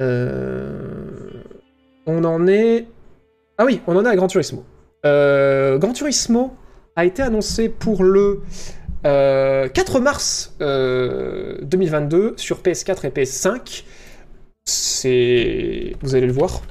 Euh, 0.00 1.30
On 2.06 2.24
en 2.24 2.46
est. 2.46 2.86
Ah 3.58 3.64
oui, 3.64 3.80
on 3.86 3.96
en 3.96 4.04
est 4.04 4.08
à 4.08 4.16
Gran 4.16 4.26
Turismo. 4.28 4.64
Gran 5.04 5.92
Turismo 5.92 6.56
a 6.96 7.04
été 7.04 7.22
annoncé 7.22 7.68
pour 7.68 8.04
le 8.04 8.40
euh, 9.04 9.68
4 9.68 10.00
mars 10.00 10.54
euh, 10.60 11.58
2022 11.62 12.34
sur 12.36 12.60
PS4 12.60 13.06
et 13.06 13.10
PS5. 13.10 13.84
C'est. 14.64 15.96
Vous 16.02 16.14
allez 16.14 16.26
le 16.26 16.32
voir. 16.32 16.62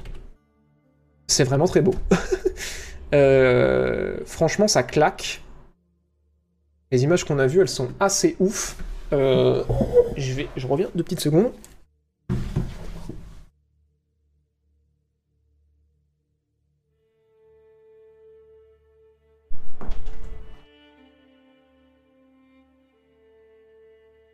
C'est 1.26 1.44
vraiment 1.44 1.66
très 1.66 1.82
beau. 1.82 1.94
Franchement, 4.26 4.68
ça 4.68 4.82
claque. 4.82 5.42
Les 6.90 7.04
images 7.04 7.24
qu'on 7.24 7.38
a 7.38 7.46
vues, 7.46 7.60
elles 7.60 7.68
sont 7.68 7.88
assez 8.00 8.36
ouf. 8.38 8.76
Euh, 9.12 9.62
je, 10.16 10.32
vais... 10.32 10.48
je 10.56 10.66
reviens 10.66 10.88
deux 10.94 11.02
petites 11.02 11.20
secondes. 11.20 11.52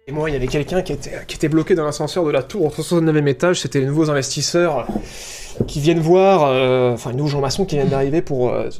Et 0.08 0.12
moi, 0.12 0.30
il 0.30 0.32
y 0.32 0.36
avait 0.36 0.46
quelqu'un 0.46 0.80
qui 0.80 0.94
était, 0.94 1.48
bloqué 1.48 1.74
dans 1.74 1.84
l'ascenseur 1.84 2.24
de 2.24 2.30
la 2.30 2.42
tour 2.42 2.64
au 2.64 2.70
69e 2.70 3.26
étage. 3.26 3.60
C'était 3.60 3.80
les 3.80 3.86
nouveaux 3.86 4.08
investisseurs 4.08 4.86
qui 5.66 5.80
viennent 5.80 6.00
voir, 6.00 6.44
euh, 6.44 6.94
enfin, 6.94 7.10
les 7.10 7.16
nouveaux 7.16 7.28
Jean 7.28 7.42
Maçon 7.42 7.66
qui 7.66 7.76
viennent 7.76 7.90
d'arriver 7.90 8.22
pour 8.22 8.48
euh, 8.48 8.70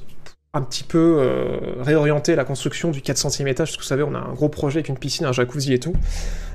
un 0.55 0.63
petit 0.63 0.85
peu 0.85 1.19
euh, 1.19 1.83
réorienter 1.83 2.35
la 2.35 2.45
construction 2.45 2.91
du 2.91 3.01
400e 3.01 3.47
étage. 3.47 3.69
Parce 3.69 3.77
que 3.77 3.83
vous 3.83 3.89
savez, 3.89 4.03
on 4.03 4.15
a 4.15 4.19
un 4.19 4.33
gros 4.33 4.49
projet 4.49 4.79
avec 4.79 4.89
une 4.89 4.99
piscine, 4.99 5.27
un 5.27 5.33
jacuzzi 5.33 5.75
et 5.75 5.79
tout. 5.79 5.95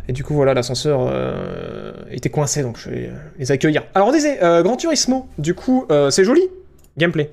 Et 0.07 0.13
du 0.13 0.23
coup, 0.23 0.33
voilà, 0.33 0.53
l'ascenseur 0.53 1.07
euh, 1.09 1.93
était 2.11 2.29
coincé, 2.29 2.61
donc 2.61 2.77
je 2.77 2.89
vais 2.89 3.07
euh, 3.07 3.17
les 3.39 3.51
accueillir. 3.51 3.83
Alors, 3.95 4.09
on 4.09 4.11
disait, 4.11 4.43
euh, 4.43 4.61
Gran 4.61 4.75
Turismo, 4.75 5.27
du 5.37 5.55
coup, 5.55 5.87
c'est 6.09 6.23
joli. 6.23 6.41
Gameplay. 6.97 7.31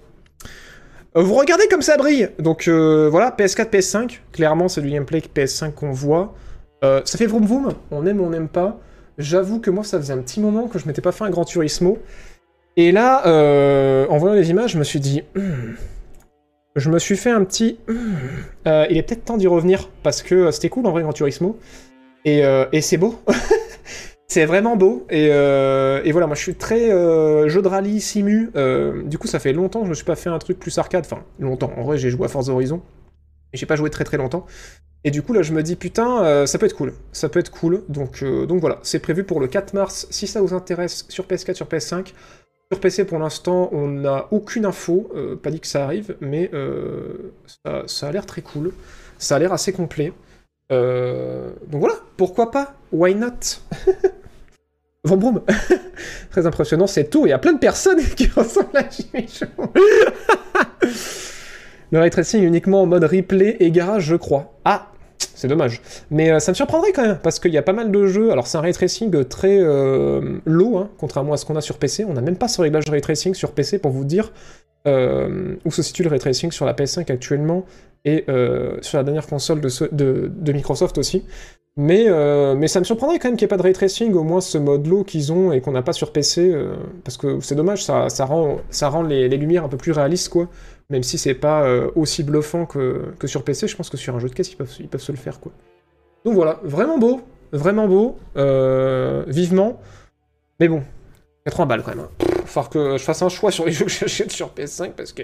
Vous 1.15 1.35
regardez 1.35 1.67
comme 1.69 1.83
ça 1.83 1.97
brille. 1.97 2.31
Donc 2.39 2.69
voilà, 2.69 3.35
PS4, 3.37 3.71
PS5. 3.71 4.21
Clairement, 4.33 4.69
c'est 4.69 4.81
du 4.81 4.91
gameplay 4.91 5.21
PS5 5.21 5.73
qu'on 5.73 5.91
voit. 5.91 6.35
Ça 6.83 7.19
fait 7.19 7.27
vroom 7.27 7.45
vroom, 7.45 7.73
on 7.91 8.07
aime 8.07 8.21
ou 8.21 8.25
on 8.25 8.31
n'aime 8.31 8.49
pas. 8.49 8.79
J'avoue 9.19 9.61
que 9.61 9.71
moi, 9.71 9.85
ça 9.85 9.99
faisait 9.99 10.15
un 10.15 10.19
petit 10.19 10.41
moment 10.41 10.69
que 10.69 10.79
je 10.79 10.87
m'étais 10.87 11.03
pas 11.03 11.13
fait 11.13 11.25
un 11.25 11.31
Gran 11.31 11.45
Turismo. 11.45 11.99
Et 12.77 12.93
là, 12.93 13.23
en 14.09 14.17
voyant 14.19 14.37
les 14.37 14.51
images, 14.51 14.73
je 14.73 14.79
me 14.79 14.85
suis 14.85 15.01
dit... 15.01 15.23
Hmm, 15.35 15.75
je 16.77 16.91
me 16.91 16.99
suis 16.99 17.17
fait 17.17 17.31
un 17.31 17.45
petit... 17.45 17.79
hmm, 17.89 17.95
euh, 18.67 18.87
il 18.91 18.97
est 18.97 19.03
peut-être 19.03 19.25
temps 19.25 19.37
d'y 19.37 19.47
revenir, 19.47 19.89
parce 20.03 20.23
que 20.23 20.35
euh, 20.35 20.51
c'était 20.51 20.69
cool 20.69 20.87
en 20.87 20.93
vrai 20.93 21.03
Gran 21.03 21.13
Turismo. 21.13 21.59
Et, 22.25 22.45
euh, 22.45 22.67
et 22.73 22.81
c'est 22.81 22.97
beau. 22.97 23.21
c'est 24.29 24.45
vraiment 24.45 24.77
beau. 24.77 25.07
Et, 25.11 25.29
voilà, 26.13 26.27
moi 26.27 26.37
je 26.37 26.43
suis 26.43 26.55
très 26.55 26.91
jeu 27.49 27.63
de 27.63 27.69
rallye, 27.69 28.01
simu. 28.01 28.51
Du 29.05 29.19
coup, 29.19 29.27
ça 29.27 29.39
fait 29.39 29.53
longtemps 29.53 29.81
que 29.81 29.87
je 29.87 29.91
me 29.91 29.95
suis 29.95 30.05
pas 30.05 30.17
fait 30.17 30.31
un 30.31 30.39
truc 30.39 30.59
plus 30.59 30.77
arcade. 30.79 31.05
Enfin, 31.05 31.25
longtemps. 31.39 31.73
En 31.77 31.83
vrai, 31.83 31.99
j'ai 31.99 32.11
joué 32.11 32.27
à 32.27 32.29
Forza 32.29 32.53
Horizon. 32.53 32.83
Et 33.53 33.57
j'ai 33.57 33.67
pas 33.67 33.77
joué 33.77 33.91
très 33.91 34.05
très 34.05 34.17
longtemps. 34.17 34.47
Et 35.03 35.11
du 35.11 35.23
coup, 35.23 35.33
là, 35.33 35.43
je 35.43 35.53
me 35.53 35.63
dis, 35.63 35.77
putain, 35.77 36.47
ça 36.47 36.59
peut 36.59 36.67
être 36.67 36.77
cool. 36.77 36.93
Ça 37.13 37.29
peut 37.29 37.41
être 37.41 37.51
cool. 37.51 37.83
Donc, 37.89 38.23
donc 38.23 38.61
voilà, 38.61 38.79
c'est 38.83 39.01
prévu 39.01 39.25
pour 39.25 39.41
le 39.41 39.49
4 39.49 39.73
mars. 39.73 40.07
Si 40.11 40.27
ça 40.27 40.43
vous 40.43 40.53
intéresse, 40.53 41.07
sur 41.09 41.25
PS4, 41.25 41.55
sur 41.55 41.67
PS5. 41.67 42.13
Sur 42.73 42.79
PC, 42.81 43.05
pour 43.05 43.19
l'instant, 43.19 43.69
on 43.73 43.89
n'a 43.89 44.29
aucune 44.31 44.65
info. 44.65 45.11
euh, 45.17 45.35
pas 45.35 45.51
dit 45.51 45.59
que 45.59 45.67
ça 45.67 45.83
arrive, 45.85 46.15
mais 46.21 46.51
euh, 46.55 47.33
ça, 47.87 48.07
a 48.07 48.13
l'air 48.13 48.27
très 48.27 48.43
cool. 48.43 48.73
Ça 49.19 49.35
a 49.35 49.39
l'air 49.41 49.53
assez 49.53 49.73
complet. 49.73 50.13
Euh, 50.71 51.51
donc 51.67 51.81
voilà, 51.81 51.97
pourquoi 52.17 52.53
pas? 52.53 52.75
Why 52.93 53.17
not? 53.17 53.41
Broom 55.05 55.41
Très 56.31 56.47
impressionnant, 56.47 56.87
c'est 56.87 57.11
tout. 57.11 57.27
Il 57.27 57.31
y 57.31 57.33
a 57.33 57.39
plein 57.39 57.55
de 57.55 57.59
personnes 57.59 58.01
qui 58.17 58.29
ressemblent 58.29 58.77
à 58.77 58.85
Jimmy. 58.89 59.41
Le 61.91 61.99
ray 61.99 62.11
tracing 62.11 62.45
uniquement 62.45 62.83
en 62.83 62.87
mode 62.87 63.03
replay 63.03 63.57
et 63.59 63.73
garage, 63.73 64.05
je 64.05 64.15
crois. 64.15 64.55
Ah 64.65 64.93
c'est 65.41 65.49
dommage. 65.49 65.81
Mais 66.11 66.31
euh, 66.31 66.39
ça 66.39 66.53
me 66.53 66.55
surprendrait 66.55 66.93
quand 66.93 67.03
même, 67.03 67.19
parce 67.23 67.39
qu'il 67.39 67.53
y 67.53 67.59
a 67.59 67.63
pas 67.63 67.73
mal 67.73 67.91
de 67.91 68.07
jeux. 68.07 68.31
Alors, 68.31 68.47
c'est 68.47 68.59
un 68.59 68.61
ray 68.61 68.73
tracing 68.73 69.25
très 69.25 69.59
euh, 69.59 70.39
low, 70.45 70.77
hein, 70.77 70.91
contrairement 70.99 71.33
à 71.33 71.37
ce 71.39 71.47
qu'on 71.47 71.57
a 71.57 71.63
sur 71.63 71.79
PC. 71.79 72.05
On 72.05 72.13
n'a 72.13 72.21
même 72.21 72.37
pas 72.37 72.49
ce 72.49 72.61
réglage 72.61 72.85
ray 72.89 73.01
tracing 73.01 73.33
sur 73.35 73.53
PC 73.53 73.79
pour 73.79 73.91
vous 73.91 74.05
dire 74.05 74.33
euh, 74.87 75.57
où 75.65 75.71
se 75.71 75.83
situe 75.83 76.03
le 76.03 76.11
ray 76.11 76.19
tracing 76.19 76.53
sur 76.53 76.67
la 76.67 76.75
PS5 76.75 77.11
actuellement 77.11 77.65
et 78.05 78.25
sur 78.81 78.97
la 78.97 79.05
dernière 79.05 79.27
console 79.27 79.61
de, 79.61 80.53
Microsoft 80.53 80.97
aussi. 80.99 81.25
Mais, 81.77 82.07
ça 82.67 82.81
me 82.81 82.85
surprendrait 82.85 83.19
quand 83.19 83.29
même 83.29 83.37
qu'il 83.37 83.45
n'y 83.45 83.49
ait 83.49 83.57
pas 83.57 83.59
de 83.59 83.63
ray 83.63 83.73
tracing, 83.73 84.15
au 84.15 84.23
moins 84.23 84.41
ce 84.41 84.59
mode 84.59 84.87
low 84.87 85.05
qu'ils 85.05 85.33
ont 85.33 85.53
et 85.53 85.61
qu'on 85.61 85.73
n'a 85.73 85.83
pas 85.83 85.93
sur 85.93 86.13
PC, 86.13 86.55
parce 87.05 87.19
que 87.19 87.41
c'est 87.41 87.55
dommage, 87.55 87.85
ça, 87.85 88.09
ça 88.09 88.25
rend, 88.25 88.59
ça 88.71 88.89
rend 88.89 89.03
les, 89.03 89.29
les 89.29 89.37
lumières 89.37 89.65
un 89.65 89.69
peu 89.69 89.77
plus 89.77 89.93
réalistes, 89.93 90.31
quoi. 90.31 90.49
Même 90.91 91.05
si 91.05 91.19
c'est 91.19 91.35
pas 91.35 91.63
euh, 91.63 91.91
aussi 91.95 92.25
bluffant 92.25 92.67
que, 92.67 93.15
sur 93.25 93.45
PC, 93.45 93.69
je 93.69 93.77
pense 93.77 93.89
que 93.89 93.97
sur 93.97 94.15
un 94.17 94.19
jeu 94.19 94.29
de 94.29 94.35
caisse, 94.35 94.51
ils 94.51 94.57
peuvent, 94.57 95.01
se 95.01 95.13
le 95.13 95.19
faire, 95.19 95.39
quoi. 95.39 95.53
Donc 96.25 96.35
voilà, 96.35 96.59
vraiment 96.65 96.99
beau, 96.99 97.23
vraiment 97.53 97.87
beau, 97.87 98.19
euh, 98.37 99.25
vivement. 99.29 99.81
Mais 100.59 100.67
bon, 100.67 100.83
80 101.47 101.67
balles 101.67 101.83
quand 101.85 101.95
même. 101.95 102.01
Hein. 102.01 102.27
Falloir 102.45 102.71
que 102.71 102.99
je 102.99 103.05
fasse 103.05 103.23
un 103.23 103.29
choix 103.29 103.53
sur 103.53 103.65
les 103.65 103.73
jeux 103.73 103.85
que 103.85 103.91
j'achète 103.91 104.33
sur 104.33 104.49
PS5, 104.49 104.91
parce 104.91 105.13
que... 105.13 105.23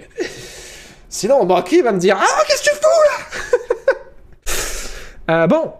Sinon, 1.09 1.45
mon 1.45 1.47
va 1.47 1.62
me 1.62 1.99
dire 1.99 2.17
«Ah, 2.21 2.43
qu'est-ce 2.47 2.62
que 2.62 2.71
tu 2.71 2.77
fous, 2.77 2.89
là?» 3.11 3.59
Euh, 5.43 5.47
Bon, 5.49 5.73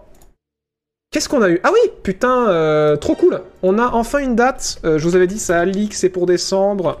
Qu'est-ce 1.09 1.29
qu'on 1.29 1.41
a 1.41 1.49
eu? 1.49 1.59
Ah 1.63 1.71
oui, 1.73 1.79
putain, 2.03 2.97
trop 2.99 3.15
cool. 3.15 3.41
On 3.63 3.79
a 3.79 3.87
enfin 3.87 4.19
une 4.19 4.35
date. 4.35 4.79
Je 4.83 5.01
vous 5.01 5.15
avais 5.15 5.25
dit, 5.25 5.39
ça 5.39 5.61
a 5.61 5.65
c'est 5.93 6.09
pour 6.09 6.25
décembre. 6.25 6.99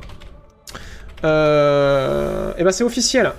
Euh, 1.23 2.53
et 2.57 2.63
ben 2.63 2.71
c'est 2.71 2.83
officiel. 2.83 3.31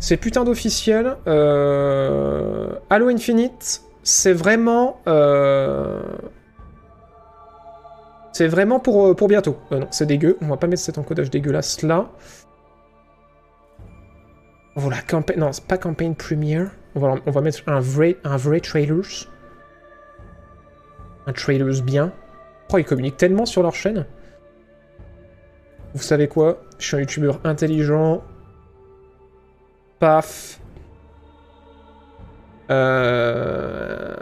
C'est 0.00 0.16
putain 0.16 0.44
d'officiel. 0.44 1.16
Euh, 1.26 2.68
Halo 2.90 3.08
Infinite, 3.08 3.82
c'est 4.02 4.32
vraiment... 4.32 5.00
euh, 5.06 6.00
C'est 8.32 8.48
vraiment 8.48 8.80
pour, 8.80 9.06
euh, 9.06 9.26
bientôt. 9.26 9.56
Non, 9.70 9.88
c'est 9.90 10.04
dégueu. 10.04 10.36
On 10.42 10.48
va 10.48 10.58
pas 10.58 10.66
mettre 10.66 10.82
cet 10.82 10.98
encodage 10.98 11.30
dégueulasse 11.30 11.80
là. 11.82 12.10
Voilà, 14.74 15.00
campagne... 15.00 15.38
Non, 15.38 15.52
c'est 15.52 15.64
pas 15.64 15.78
campaign 15.78 16.14
premiere. 16.14 16.70
On 16.94 17.00
va, 17.00 17.40
mettre 17.40 17.62
un 17.66 17.80
vrai, 17.80 18.18
un 18.24 18.36
vrai 18.36 18.60
trailers. 18.60 19.26
Un 21.26 21.32
trailers 21.32 21.82
bien. 21.82 22.12
Oh, 22.72 22.78
ils 22.78 22.84
communiquent 22.84 23.16
tellement 23.16 23.46
sur 23.46 23.62
leur 23.62 23.74
chaîne. 23.74 24.04
Vous 25.94 26.02
savez 26.02 26.28
quoi? 26.28 26.60
Je 26.78 26.86
suis 26.86 26.96
un 26.96 27.00
youtubeur 27.00 27.40
intelligent. 27.44 28.22
Paf. 29.98 30.60
Euh... 32.70 34.16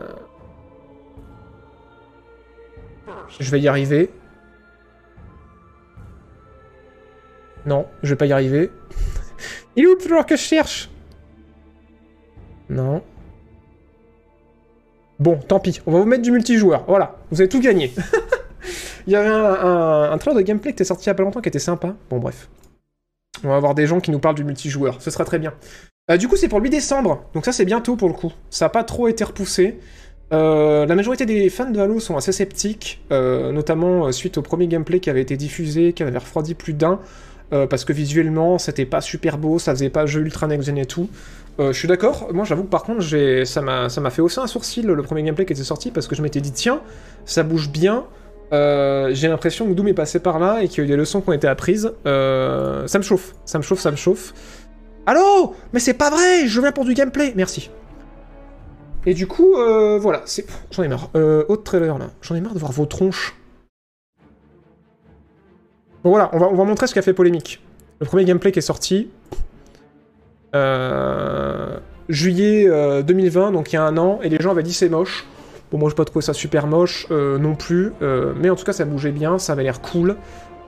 Je 3.40 3.50
vais 3.50 3.61
y 3.61 3.68
arriver. 3.68 4.11
Non, 7.66 7.86
je 8.02 8.11
vais 8.11 8.16
pas 8.16 8.26
y 8.26 8.32
arriver. 8.32 8.70
Il 9.76 9.84
est 9.84 9.86
où 9.86 9.96
le 9.96 10.24
que 10.24 10.36
je 10.36 10.42
cherche? 10.42 10.90
Non. 12.68 13.02
Bon, 15.18 15.36
tant 15.36 15.61
pis. 15.61 15.80
On 15.86 15.92
va 15.92 16.00
vous 16.00 16.07
mettre 16.07 16.22
du 16.22 16.30
multijoueur. 16.30 16.84
Voilà, 16.86 17.16
vous 17.30 17.40
avez 17.40 17.48
tout 17.48 17.61
gagné. 17.61 17.92
Il 19.07 19.12
y 19.12 19.16
avait 19.16 19.28
un, 19.28 20.16
trailer 20.18 20.36
de 20.36 20.42
gameplay 20.42 20.70
qui 20.70 20.76
était 20.76 20.84
sorti 20.84 21.05
il 21.05 21.07
y 21.09 21.11
a 21.11 21.14
pas 21.14 21.22
longtemps 21.22 21.40
qui 21.40 21.48
était 21.48 21.59
sympa. 21.59 21.94
Bon, 22.11 22.18
bref. 22.18 22.48
On 23.42 23.48
va 23.48 23.57
avoir 23.57 23.74
des 23.74 23.86
gens 23.86 24.00
qui 24.00 24.11
nous 24.11 24.18
parlent 24.18 24.34
du 24.36 24.44
multijoueur. 24.44 25.02
Ce 25.02 25.11
sera 25.11 25.24
très 25.24 25.38
bien. 25.38 25.52
Euh, 26.11 26.16
du 26.16 26.28
coup, 26.28 26.36
c'est 26.36 26.48
pour 26.48 26.59
le 26.59 26.64
8 26.64 26.70
décembre. 26.70 27.24
Donc 27.34 27.44
ça, 27.44 27.52
c'est 27.52 27.64
bientôt 27.64 27.96
pour 27.96 28.09
le 28.09 28.14
coup. 28.14 28.32
Ça 28.50 28.66
n'a 28.66 28.68
pas 28.70 28.84
trop 28.84 29.09
été 29.09 29.24
repoussé. 29.24 29.78
Euh, 30.32 30.86
la 30.86 30.94
majorité 30.94 31.26
des 31.26 31.50
fans 31.50 31.70
de 31.70 31.78
Halo 31.78 32.00
sont 32.00 32.16
assez 32.16 32.32
sceptiques, 32.32 33.02
euh, 33.12 33.52
notamment 33.52 34.11
suite 34.11 34.38
au 34.38 34.42
premier 34.42 34.66
gameplay 34.66 35.00
qui 35.00 35.11
avait 35.11 35.20
été 35.20 35.36
diffusé, 35.36 35.92
qui 35.92 36.02
avait 36.02 36.16
refroidi 36.16 36.55
plus 36.55 36.72
d'un, 36.72 36.98
parce 37.70 37.84
que 37.84 37.92
visuellement, 37.92 38.59
c'était 38.59 38.86
pas 38.86 39.00
super 39.00 39.38
beau, 39.38 39.61
ça 39.61 39.72
faisait 39.72 39.90
pas 39.90 40.07
jeu 40.07 40.22
ultra 40.22 40.48
next-gen 40.48 40.76
et 40.76 40.86
tout. 40.86 41.09
Je 41.61 41.72
suis 41.72 41.86
d'accord, 41.86 42.30
moi 42.34 42.44
j'avoue 42.44 42.64
que 42.64 42.68
par 42.68 42.82
contre, 42.82 43.00
j'ai- 43.00 43.44
ça 43.44 43.62
m'a 43.62 43.88
ça 43.88 44.00
m'a 44.00 44.11
fait 44.11 44.22
hausser 44.22 44.40
un 44.40 44.48
sourcil 44.48 44.86
le 44.86 45.00
premier 45.05 45.22
gameplay 45.22 45.46
qui 45.46 45.52
était 45.52 45.62
sorti, 45.62 45.92
parce 45.92 46.09
que 46.09 46.16
je 46.16 46.22
m'étais 46.22 46.40
dit, 46.40 46.50
tiens, 46.50 46.80
ça 47.26 47.44
bouge 47.44 47.68
bien, 47.70 48.07
euh, 48.53 49.11
j'ai 49.12 49.28
l'impression 49.28 49.66
que 49.66 49.72
Doom 49.72 49.88
est 49.88 49.95
passé 49.95 50.20
par 50.20 50.38
là 50.38 50.62
et 50.62 50.68
qu'il 50.68 50.78
y 50.78 50.80
a 50.82 50.84
eu 50.84 50.88
des 50.88 50.97
leçons 50.97 51.20
qui 51.20 51.30
ont 51.30 51.32
été 51.32 51.49
apprises. 51.49 51.92
Euh, 52.07 52.86
ça 52.86 52.99
me 52.99 53.03
chauffe, 53.03 53.34
ça 53.45 53.59
me 53.59 53.62
chauffe, 53.62 53.80
ça 53.80 53.90
me 53.90 53.97
chauffe. 53.97 54.34
Allô? 55.07 55.55
Mais 55.72 55.80
c'est 55.80 55.95
pas 55.95 56.11
vrai, 56.11 56.47
je 56.47 56.61
viens 56.61 56.72
pour 56.72 56.84
du 56.84 56.95
gameplay, 56.95 57.32
merci. 57.36 57.70
Et 59.07 59.14
du 59.14 59.26
coup, 59.26 59.55
euh, 59.57 59.99
voilà, 59.99 60.22
c'est... 60.24 60.47
J'en 60.70 60.82
ai 60.82 60.88
marre. 60.88 61.11
Autre 61.14 61.62
trailer, 61.62 61.99
là. 61.99 62.07
J'en 62.22 62.34
ai 62.34 62.40
marre 62.40 62.55
de 62.55 62.59
voir 62.59 62.72
vos 62.72 62.86
tronches. 62.86 63.36
Bon, 66.03 66.11
voilà, 66.11 66.30
on 66.32 66.38
va, 66.38 66.49
on 66.49 66.55
va 66.55 66.64
montrer 66.64 66.86
ce 66.86 66.92
qui 66.92 66.99
a 66.99 67.03
fait 67.03 67.12
polémique. 67.12 67.62
Le 68.01 68.07
premier 68.07 68.24
gameplay 68.24 68.53
qui 68.53 68.61
est 68.61 68.62
sorti. 68.62 69.11
Juillet 72.09 72.66
euh, 72.68 73.03
2020, 73.03 73.53
donc 73.53 73.72
il 73.72 73.76
y 73.76 73.78
a 73.78 73.84
un 73.84 73.97
an, 73.97 74.18
et 74.22 74.28
les 74.28 74.38
gens 74.38 74.51
avaient 74.51 74.62
dit 74.62 74.74
c'est 74.74 74.88
moche. 74.88 75.26
Moi, 75.78 75.90
je 75.90 75.94
pas 75.94 76.04
trouvé 76.04 76.24
ça 76.24 76.32
super 76.32 76.66
moche 76.66 77.06
euh, 77.10 77.36
non 77.38 77.56
plus, 77.56 77.92
euh, 78.00 78.32
mais 78.36 78.48
en 78.48 78.56
tout 78.56 78.64
cas, 78.64 78.72
ça 78.72 78.84
bougeait 78.84 79.10
bien, 79.10 79.38
ça 79.38 79.52
avait 79.54 79.64
l'air 79.64 79.80
cool. 79.80 80.16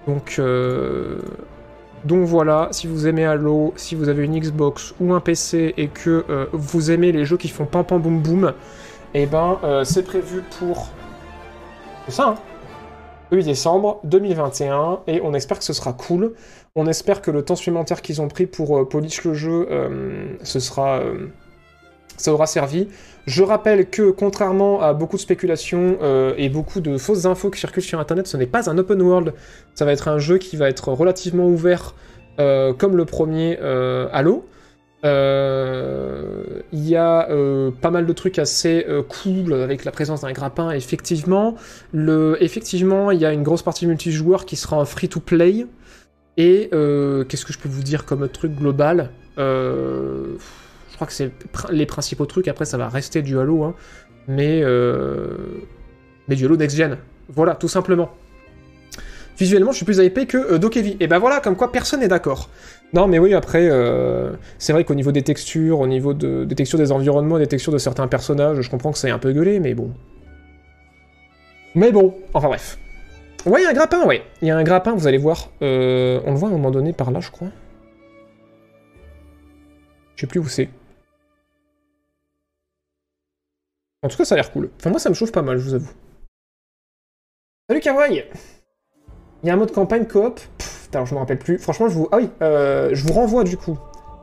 Donc, 0.08 0.36
euh, 0.38 1.18
donc 2.04 2.24
voilà, 2.24 2.68
si 2.72 2.86
vous 2.86 3.06
aimez 3.06 3.24
Halo, 3.24 3.72
si 3.76 3.94
vous 3.94 4.08
avez 4.08 4.24
une 4.24 4.38
Xbox 4.38 4.94
ou 5.00 5.14
un 5.14 5.20
PC 5.20 5.74
et 5.76 5.88
que 5.88 6.24
vous 6.52 6.90
aimez 6.90 7.12
les 7.12 7.24
jeux 7.24 7.36
qui 7.36 7.48
font 7.48 7.66
pam 7.66 7.84
pam 7.84 8.00
boum 8.00 8.20
boum, 8.20 8.52
et 9.14 9.26
ben 9.26 9.58
c'est 9.84 10.04
prévu 10.04 10.42
pour. 10.58 10.88
C'est 12.06 12.14
ça, 12.14 12.28
hein 12.28 12.34
le 13.32 13.38
8 13.38 13.44
décembre 13.44 13.98
2021, 14.04 15.00
et 15.08 15.20
on 15.24 15.34
espère 15.34 15.58
que 15.58 15.64
ce 15.64 15.72
sera 15.72 15.92
cool. 15.92 16.34
On 16.76 16.86
espère 16.86 17.22
que 17.22 17.32
le 17.32 17.42
temps 17.42 17.56
supplémentaire 17.56 18.02
qu'ils 18.02 18.22
ont 18.22 18.28
pris 18.28 18.46
pour 18.46 18.88
polish 18.88 19.24
le 19.24 19.34
jeu, 19.34 19.68
ce 20.44 20.60
sera. 20.60 21.00
Ça 22.16 22.32
aura 22.32 22.46
servi. 22.46 22.88
Je 23.26 23.42
rappelle 23.42 23.90
que, 23.90 24.10
contrairement 24.10 24.80
à 24.80 24.94
beaucoup 24.94 25.16
de 25.16 25.20
spéculations 25.20 25.98
euh, 26.00 26.32
et 26.36 26.48
beaucoup 26.48 26.80
de 26.80 26.96
fausses 26.96 27.26
infos 27.26 27.50
qui 27.50 27.58
circulent 27.58 27.82
sur 27.82 27.98
Internet, 27.98 28.28
ce 28.28 28.36
n'est 28.36 28.46
pas 28.46 28.70
un 28.70 28.78
open 28.78 29.02
world. 29.02 29.34
Ça 29.74 29.84
va 29.84 29.92
être 29.92 30.08
un 30.08 30.18
jeu 30.18 30.38
qui 30.38 30.56
va 30.56 30.68
être 30.68 30.88
relativement 30.92 31.46
ouvert, 31.48 31.94
euh, 32.38 32.72
comme 32.72 32.96
le 32.96 33.04
premier 33.04 33.58
euh, 33.60 34.08
Halo. 34.12 34.46
Il 35.04 36.88
y 36.88 36.96
a 36.96 37.28
pas 37.80 37.90
mal 37.90 38.06
de 38.06 38.12
trucs 38.12 38.40
assez 38.40 38.84
cool 39.08 39.52
avec 39.52 39.84
la 39.84 39.92
présence 39.92 40.22
d'un 40.22 40.32
grappin, 40.32 40.72
effectivement. 40.72 41.54
Le, 41.92 42.36
effectivement, 42.40 43.12
il 43.12 43.20
y 43.20 43.24
a 43.24 43.32
une 43.32 43.44
grosse 43.44 43.62
partie 43.62 43.86
multijoueur 43.86 44.46
qui 44.46 44.56
sera 44.56 44.76
en 44.76 44.84
free-to-play. 44.84 45.66
Et 46.38 46.70
qu'est-ce 46.70 47.44
que 47.44 47.52
je 47.52 47.58
peux 47.60 47.68
vous 47.68 47.84
dire 47.84 48.04
comme 48.04 48.28
truc 48.28 48.56
global? 48.56 49.10
Crois 50.96 51.06
que 51.06 51.12
c'est 51.12 51.30
les 51.70 51.86
principaux 51.86 52.26
trucs. 52.26 52.48
Après, 52.48 52.64
ça 52.64 52.76
va 52.76 52.88
rester 52.88 53.22
du 53.22 53.38
Halo, 53.38 53.62
hein. 53.64 53.74
mais 54.28 54.60
euh, 54.62 55.28
mais 56.28 56.34
du 56.34 56.44
Halo 56.44 56.56
next 56.56 56.76
gen. 56.76 56.98
Voilà, 57.28 57.54
tout 57.54 57.68
simplement. 57.68 58.10
Visuellement, 59.38 59.70
je 59.72 59.76
suis 59.76 59.84
plus 59.84 59.98
hypé 59.98 60.26
que 60.26 60.38
euh, 60.38 60.58
Dokevi. 60.58 60.96
Et 60.98 61.06
ben 61.06 61.18
voilà, 61.18 61.40
comme 61.40 61.56
quoi 61.56 61.70
personne 61.70 62.00
n'est 62.00 62.08
d'accord. 62.08 62.48
Non, 62.94 63.06
mais 63.06 63.18
oui, 63.18 63.34
après, 63.34 63.68
euh, 63.70 64.32
c'est 64.58 64.72
vrai 64.72 64.84
qu'au 64.84 64.94
niveau 64.94 65.12
des 65.12 65.22
textures, 65.22 65.80
au 65.80 65.86
niveau 65.86 66.14
de- 66.14 66.44
des 66.44 66.54
textures 66.54 66.78
des 66.78 66.90
environnements, 66.92 67.38
des 67.38 67.46
textures 67.46 67.72
de 67.72 67.78
certains 67.78 68.06
personnages, 68.08 68.60
je 68.60 68.70
comprends 68.70 68.92
que 68.92 68.98
c'est 68.98 69.10
un 69.10 69.18
peu 69.18 69.32
gueulé, 69.32 69.60
mais 69.60 69.74
bon. 69.74 69.92
Mais 71.74 71.92
bon, 71.92 72.14
enfin 72.32 72.48
bref. 72.48 72.78
Ouais, 73.44 73.60
il 73.60 73.64
y 73.64 73.66
a 73.66 73.70
un 73.70 73.74
grappin, 73.74 74.06
ouais. 74.06 74.22
Il 74.40 74.48
y 74.48 74.50
a 74.50 74.56
un 74.56 74.64
grappin, 74.64 74.94
vous 74.94 75.06
allez 75.06 75.18
voir. 75.18 75.50
Euh, 75.62 76.20
on 76.24 76.30
le 76.32 76.36
voit 76.38 76.48
à 76.48 76.52
un 76.52 76.54
moment 76.54 76.70
donné 76.70 76.92
par 76.94 77.10
là, 77.10 77.20
je 77.20 77.30
crois. 77.30 77.48
Je 80.14 80.22
sais 80.22 80.26
plus 80.26 80.40
où 80.40 80.48
c'est. 80.48 80.70
En 84.06 84.08
tout 84.08 84.16
cas, 84.16 84.24
ça 84.24 84.36
a 84.36 84.38
l'air 84.38 84.52
cool. 84.52 84.70
Enfin, 84.78 84.90
moi, 84.90 85.00
ça 85.00 85.08
me 85.08 85.16
chauffe 85.16 85.32
pas 85.32 85.42
mal, 85.42 85.58
je 85.58 85.64
vous 85.64 85.74
avoue. 85.74 85.90
Salut 87.68 87.80
Kawaii 87.80 88.22
Il 89.42 89.48
y 89.48 89.50
a 89.50 89.54
un 89.54 89.56
mode 89.56 89.72
campagne 89.72 90.06
coop. 90.06 90.38
Putain, 90.84 91.04
je 91.04 91.12
me 91.12 91.18
rappelle 91.18 91.40
plus. 91.40 91.58
Franchement, 91.58 91.88
je 91.88 91.94
vous. 91.94 92.08
Ah 92.12 92.18
oui, 92.18 92.30
euh, 92.40 92.90
je 92.92 93.04
vous 93.04 93.12
renvoie 93.12 93.42
du 93.42 93.56
coup 93.56 93.76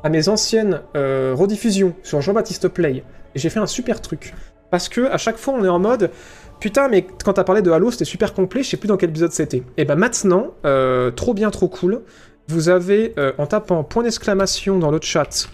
à 0.05 0.07
mes 0.07 0.29
anciennes 0.29 0.79
euh, 0.95 1.33
rediffusions 1.35 1.93
sur 2.01 2.21
Jean-Baptiste 2.21 2.69
Play. 2.69 3.03
Et 3.35 3.39
j'ai 3.39 3.49
fait 3.49 3.59
un 3.59 3.67
super 3.67 3.99
truc. 3.99 4.33
Parce 4.71 4.87
que 4.87 5.01
à 5.07 5.17
chaque 5.17 5.35
fois, 5.35 5.53
on 5.53 5.65
est 5.65 5.69
en 5.69 5.79
mode. 5.79 6.11
Putain, 6.61 6.87
mais 6.87 7.01
quand 7.01 7.33
t'as 7.33 7.43
parlé 7.43 7.61
de 7.61 7.69
Halo, 7.69 7.91
c'était 7.91 8.05
super 8.05 8.33
complet, 8.33 8.63
je 8.63 8.69
sais 8.69 8.77
plus 8.77 8.87
dans 8.87 8.95
quel 8.95 9.09
épisode 9.09 9.33
c'était. 9.33 9.63
Et 9.75 9.83
ben 9.83 9.95
maintenant, 9.95 10.51
euh, 10.63 11.11
trop 11.11 11.33
bien, 11.33 11.51
trop 11.51 11.67
cool. 11.67 12.03
Vous 12.47 12.69
avez, 12.69 13.15
en 13.37 13.47
tapant 13.47 13.83
point 13.83 14.03
d'exclamation 14.03 14.77
dans 14.77 14.91
le 14.91 14.99
chat, 15.01 15.49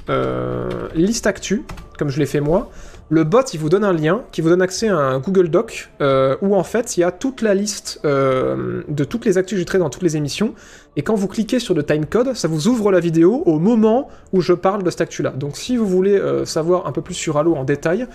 liste 0.96 1.28
actu, 1.28 1.64
comme 2.00 2.10
je 2.10 2.20
l'ai 2.20 2.26
fait 2.26 2.42
moi, 2.42 2.72
le 3.12 3.24
bot, 3.24 3.42
il 3.54 3.60
vous 3.60 3.70
donne 3.70 3.84
un 3.84 3.94
lien 3.94 4.22
qui 4.32 4.42
vous 4.42 4.50
donne 4.50 4.62
accès 4.62 4.88
à 4.88 4.96
un 4.96 5.20
Google 5.20 5.50
Doc 5.50 5.90
euh, 6.00 6.38
où 6.44 6.56
en 6.56 6.64
fait 6.64 6.96
il 6.96 7.00
y 7.00 7.04
a 7.04 7.12
toute 7.12 7.42
la 7.42 7.56
liste 7.56 8.00
euh, 8.06 8.84
de 8.88 9.04
toutes 9.04 9.26
les 9.26 9.40
actus 9.40 9.66
que 9.66 9.72
j'ai 9.72 9.80
dans 9.80 9.90
toutes 9.90 10.04
les 10.04 10.16
émissions. 10.16 10.54
Et 10.96 11.02
quand 11.02 11.16
vous 11.16 11.28
cliquez 11.28 11.58
sur 11.58 11.74
le 11.74 11.82
timecode, 11.82 12.36
ça 12.36 12.48
vous 12.48 12.68
ouvre 12.68 12.92
la 12.92 13.00
vidéo 13.00 13.42
au 13.48 13.58
moment 13.58 14.10
où 14.32 14.42
je 14.42 14.54
parle 14.54 14.84
de 14.84 14.90
cette 14.92 15.02
actu-là. 15.02 15.32
Donc 15.32 15.58
si 15.58 15.76
vous 15.76 15.88
voulez 15.88 16.18
euh, 16.20 16.46
savoir 16.46 16.86
un 16.86 16.92
peu 16.92 17.02
plus 17.02 17.16
sur 17.16 17.38
Halo 17.38 17.56
en 17.56 17.64
détail, 17.64 18.06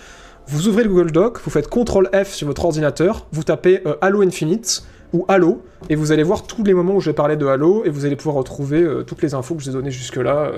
vous 0.47 0.69
ouvrez 0.69 0.85
le 0.85 0.91
Google 0.91 1.11
Doc, 1.11 1.41
vous 1.43 1.51
faites 1.51 1.69
CTRL 1.69 2.11
F 2.25 2.33
sur 2.33 2.47
votre 2.47 2.65
ordinateur, 2.65 3.27
vous 3.33 3.43
tapez 3.43 3.83
Halo 4.01 4.23
Infinite 4.23 4.85
ou 5.13 5.25
Halo, 5.27 5.63
et 5.89 5.97
vous 5.97 6.13
allez 6.13 6.23
voir 6.23 6.47
tous 6.47 6.63
les 6.63 6.75
moments 6.75 6.95
où 6.95 7.01
j'ai 7.01 7.15
parlé 7.15 7.37
de 7.37 7.47
Halo, 7.47 7.83
et 7.85 7.91
vous 7.91 8.05
allez 8.05 8.15
pouvoir 8.15 8.37
retrouver 8.37 8.87
toutes 9.07 9.23
les 9.23 9.33
infos 9.33 9.55
que 9.55 9.63
je 9.63 9.71
vous 9.71 9.77
ai 9.77 9.79
données 9.79 9.91
jusque-là. 9.91 10.53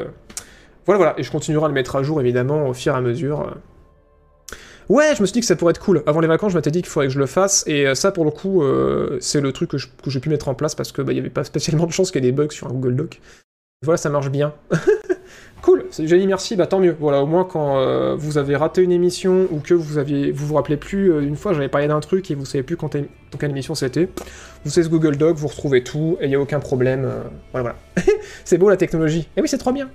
Voilà, 0.87 0.97
voilà, 0.99 1.15
et 1.19 1.23
je 1.23 1.31
continuerai 1.31 1.67
à 1.67 1.69
le 1.69 1.75
mettre 1.75 1.95
à 1.95 2.03
jour 2.03 2.21
évidemment 2.21 2.69
au 2.69 2.75
fur 2.75 2.95
et 2.95 2.97
à 2.97 3.01
mesure. 3.01 3.55
Ouais, 4.89 5.15
je 5.17 5.21
me 5.21 5.27
suis 5.27 5.33
dit 5.33 5.41
que 5.41 5.47
ça 5.47 5.57
pourrait 5.57 5.73
être 5.73 5.81
cool. 5.81 6.03
Avant 6.07 6.21
les 6.21 6.29
vacances, 6.29 6.53
je 6.53 6.57
m'étais 6.57 6.71
dit 6.71 6.81
qu'il 6.81 6.89
faudrait 6.89 7.09
que 7.09 7.13
je 7.13 7.19
le 7.19 7.27
fasse. 7.27 7.65
Et 7.67 7.87
euh, 7.87 7.95
ça, 7.95 8.13
pour 8.13 8.25
le 8.25 8.31
coup, 8.31 8.63
euh, 8.63 9.19
c'est 9.21 9.41
le 9.41 9.53
truc 9.53 9.71
que 9.71 10.11
j'ai 10.11 10.21
pu 10.21 10.29
mettre 10.29 10.49
en 10.49 10.55
place 10.55 10.75
parce 10.75 10.93
que 10.93 11.03
bah, 11.03 11.13
il 11.13 11.17
y 11.17 11.19
avait 11.19 11.31
pas 11.31 11.45
spécialement 11.45 11.87
de 11.87 11.93
chance 11.93 12.11
qu'il 12.11 12.25
y 12.25 12.29
ait 12.29 12.31
des 12.31 12.37
bugs 12.37 12.51
sur 12.51 12.69
un 12.69 12.71
Google 12.71 12.95
Doc. 12.95 13.21
Voilà, 13.83 13.97
ça 13.97 14.11
marche 14.11 14.31
bien. 14.31 14.55
cool, 15.63 15.87
c'est 15.91 16.07
génial, 16.07 16.29
merci. 16.29 16.55
Bah 16.55 16.67
tant 16.67 16.79
mieux. 16.79 16.97
Voilà, 16.99 17.21
au 17.23 17.27
moins 17.27 17.45
quand 17.45 17.79
euh, 17.79 18.15
vous 18.17 18.39
avez 18.39 18.55
raté 18.55 18.83
une 18.83 18.93
émission 18.93 19.49
ou 19.51 19.59
que 19.59 19.75
vous 19.75 19.99
aviez, 19.99 20.31
vous 20.31 20.47
vous 20.47 20.55
rappelez 20.55 20.77
plus 20.77 21.21
une 21.21 21.37
fois, 21.37 21.53
j'avais 21.53 21.69
parlé 21.69 21.89
d'un 21.89 22.01
truc 22.01 22.31
et 22.31 22.35
vous 22.35 22.47
savez 22.47 22.63
plus 22.63 22.77
quand 22.77 22.97
dans 22.97 23.39
quelle 23.39 23.51
émission 23.51 23.75
c'était. 23.75 24.09
Vous 24.65 24.71
savez 24.71 24.85
ce 24.85 24.91
Google 24.91 25.17
Doc, 25.17 25.37
vous 25.37 25.49
retrouvez 25.49 25.83
tout 25.83 26.17
et 26.21 26.27
il 26.27 26.31
y 26.31 26.37
a 26.37 26.41
aucun 26.41 26.61
problème. 26.61 27.05
euh, 27.05 27.23
voilà, 27.53 27.75
voilà. 27.95 28.07
c'est 28.45 28.57
beau 28.57 28.71
la 28.71 28.77
technologie. 28.77 29.29
Et 29.37 29.43
oui, 29.43 29.49
c'est 29.49 29.59
trop 29.59 29.73
bien. 29.73 29.91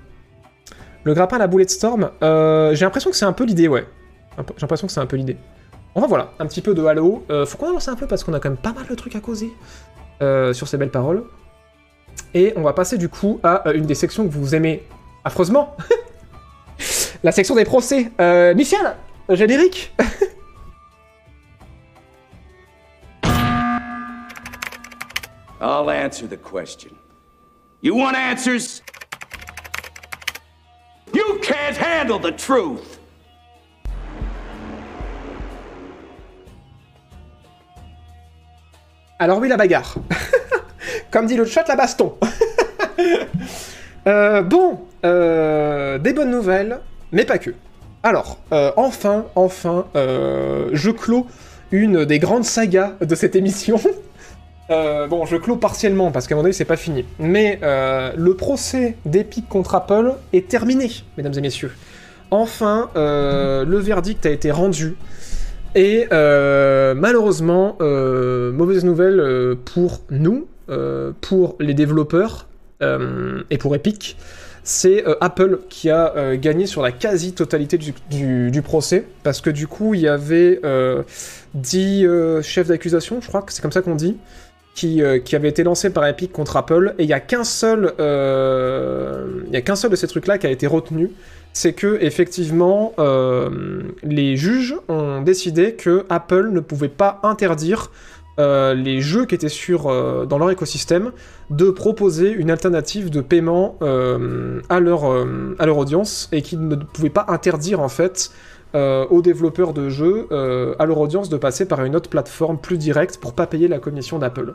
Le 1.06 1.14
grappin 1.14 1.38
à 1.38 1.40
la 1.40 1.48
boulet 1.48 1.66
de 1.66 1.72
storm, 1.72 2.12
j'ai 2.22 2.86
l'impression 2.86 3.10
que 3.10 3.16
c'est 3.16 3.26
un 3.26 3.34
peu 3.34 3.46
l'idée, 3.46 3.68
ouais. 3.68 3.86
J'ai 4.38 4.44
l'impression 4.62 4.88
que 4.88 4.94
c'est 4.94 5.00
un 5.00 5.06
peu 5.06 5.18
l'idée. 5.18 5.38
Enfin 5.94 6.08
voilà, 6.08 6.32
un 6.40 6.46
petit 6.46 6.62
peu 6.62 6.74
de 6.74 6.84
Halo. 6.86 7.26
Euh, 7.30 7.46
faut 7.46 7.58
qu'on 7.58 7.68
avance 7.68 7.88
un 7.90 7.96
peu 7.96 8.08
parce 8.08 8.24
qu'on 8.24 8.34
a 8.34 8.40
quand 8.40 8.50
même 8.50 8.58
pas 8.58 8.74
mal 8.74 8.88
de 8.88 8.96
trucs 8.96 9.16
à 9.16 9.20
causer 9.20 9.52
euh, 10.22 10.54
sur 10.54 10.68
ces 10.68 10.78
belles 10.78 10.92
paroles. 10.92 11.24
Et 12.34 12.54
on 12.56 12.62
va 12.62 12.74
passer 12.74 12.98
du 12.98 13.10
coup 13.10 13.40
à 13.44 13.68
euh, 13.68 13.74
une 13.74 13.86
des 13.86 13.96
sections 13.96 14.26
que 14.26 14.32
vous 14.32 14.56
aimez 14.56 14.88
affreusement. 15.26 15.76
La 17.24 17.32
section 17.32 17.56
des 17.56 17.66
procès. 17.66 18.12
Michel, 18.56 18.96
générique. 19.30 19.94
I'll 25.62 25.90
answer 25.92 26.28
the 26.28 26.38
question. 26.38 26.96
You 27.82 27.96
want 27.96 28.16
answers? 28.16 28.82
You 31.14 31.40
can't 31.44 31.78
handle 31.78 32.18
the 32.18 32.32
truth! 32.32 33.01
Alors 39.22 39.38
oui, 39.38 39.48
la 39.48 39.56
bagarre. 39.56 39.98
Comme 41.12 41.28
dit 41.28 41.36
le 41.36 41.46
chat, 41.46 41.64
la 41.68 41.76
baston. 41.76 42.16
Euh, 44.08 44.42
bon, 44.42 44.80
euh, 45.06 46.00
des 46.00 46.12
bonnes 46.12 46.32
nouvelles, 46.32 46.80
mais 47.12 47.24
pas 47.24 47.38
que. 47.38 47.52
Alors, 48.02 48.40
euh, 48.52 48.72
enfin, 48.76 49.26
enfin, 49.36 49.86
je 49.94 50.90
clôt 50.90 51.28
une 51.70 52.04
des 52.06 52.18
grandes 52.18 52.46
sagas 52.46 52.94
de 53.00 53.14
cette 53.14 53.36
émission. 53.36 53.80
Bon, 54.70 55.26
je 55.26 55.38
clôt 55.38 55.58
partiellement 55.58 56.12
parce 56.12 56.28
qu'à 56.28 56.36
mon 56.36 56.46
avis 56.46 56.54
c'est 56.54 56.66
pas 56.66 56.78
fini. 56.78 57.06
Mais 57.20 57.60
le 57.62 58.34
procès 58.34 58.96
d'Epic 59.06 59.48
contre 59.48 59.76
Apple 59.76 60.14
est 60.34 60.48
terminé, 60.48 60.90
mesdames 61.18 61.34
et 61.38 61.42
messieurs. 61.42 61.72
Enfin, 62.32 62.90
le 62.96 63.78
verdict 63.78 64.26
a 64.26 64.32
été 64.32 64.50
rendu. 64.50 64.96
Et 65.76 66.08
euh, 66.12 66.94
malheureusement, 66.96 67.78
euh, 67.80 68.52
mauvaise 68.52 68.84
nouvelle 68.84 69.20
euh, 69.20 69.56
pour 69.56 70.02
nous, 70.10 70.48
pour 71.20 71.58
les 71.60 71.74
développeurs 71.74 72.48
et 72.82 73.58
pour 73.58 73.76
Epic, 73.76 74.16
c'est 74.64 75.04
Apple 75.20 75.60
qui 75.70 75.90
a 75.90 76.38
gagné 76.38 76.66
sur 76.66 76.82
la 76.82 76.94
quasi-totalité 76.94 77.78
du, 77.78 78.62
procès, 78.62 79.06
parce 79.24 79.42
que 79.42 79.50
du 79.50 79.68
coup, 79.68 79.94
il 79.96 80.00
y 80.00 80.08
avait 80.08 80.62
euh, 80.64 81.04
10 81.56 82.06
euh, 82.06 82.42
chefs 82.42 82.68
d'accusation, 82.68 83.20
je 83.20 83.28
crois 83.28 83.42
que 83.42 83.52
c'est 83.52 83.62
comme 83.62 83.74
ça 83.74 83.82
qu'on 83.82 83.96
dit, 83.96 84.16
qui, 84.74 85.04
euh, 85.04 85.20
qui 85.20 85.36
avaient 85.36 85.50
été 85.50 85.64
lancés 85.64 85.90
par 85.90 86.08
Epic 86.08 86.32
contre 86.32 86.56
Apple, 86.56 86.96
et 86.98 87.04
il 87.04 87.10
y 87.10 87.14
a 87.14 87.20
qu'un 87.20 87.44
seul, 87.44 87.94
a 88.00 89.62
qu'un 89.62 89.76
seul 89.76 89.92
de 89.92 89.98
ces 89.98 90.08
trucs-là 90.08 90.38
qui 90.38 90.48
a 90.48 90.52
été 90.52 90.68
retenu, 90.68 91.12
c'est 91.54 91.74
que 91.74 91.98
effectivement 92.02 92.94
euh, 93.00 93.84
les 94.04 94.38
juges 94.38 94.76
ont 94.88 95.22
décidé 95.22 95.74
que 95.74 96.06
Apple 96.10 96.50
ne 96.52 96.60
pouvait 96.60 96.88
pas 96.90 97.20
interdire 97.24 97.92
euh, 98.40 98.74
les 98.74 99.02
jeux 99.02 99.26
qui 99.26 99.36
étaient 99.36 99.50
sur, 99.50 99.88
euh, 99.88 100.26
dans 100.26 100.38
leur 100.38 100.50
écosystème 100.50 101.12
de 101.50 101.70
proposer 101.70 102.32
une 102.32 102.50
alternative 102.50 103.10
de 103.10 103.22
paiement 103.22 103.78
à, 103.82 104.80
leur, 104.80 105.04
audience 105.78 106.30
et 106.32 106.42
qu'ils 106.42 106.66
ne 106.66 106.76
pouvaient 106.76 107.10
pas 107.10 107.26
interdire 107.28 107.82
en 107.82 107.90
fait 107.90 108.32
aux 108.74 109.22
développeurs 109.22 109.74
de 109.74 109.90
jeux, 109.90 110.28
à 110.80 110.86
leur 110.86 110.98
audience, 110.98 111.28
de 111.28 111.36
passer 111.36 111.68
par 111.68 111.84
une 111.84 111.94
autre 111.94 112.10
plateforme 112.10 112.58
plus 112.58 112.78
directe 112.78 113.18
pour 113.18 113.34
pas 113.34 113.46
payer 113.46 113.68
la 113.68 113.80
commission 113.80 114.18
d'Apple. 114.18 114.54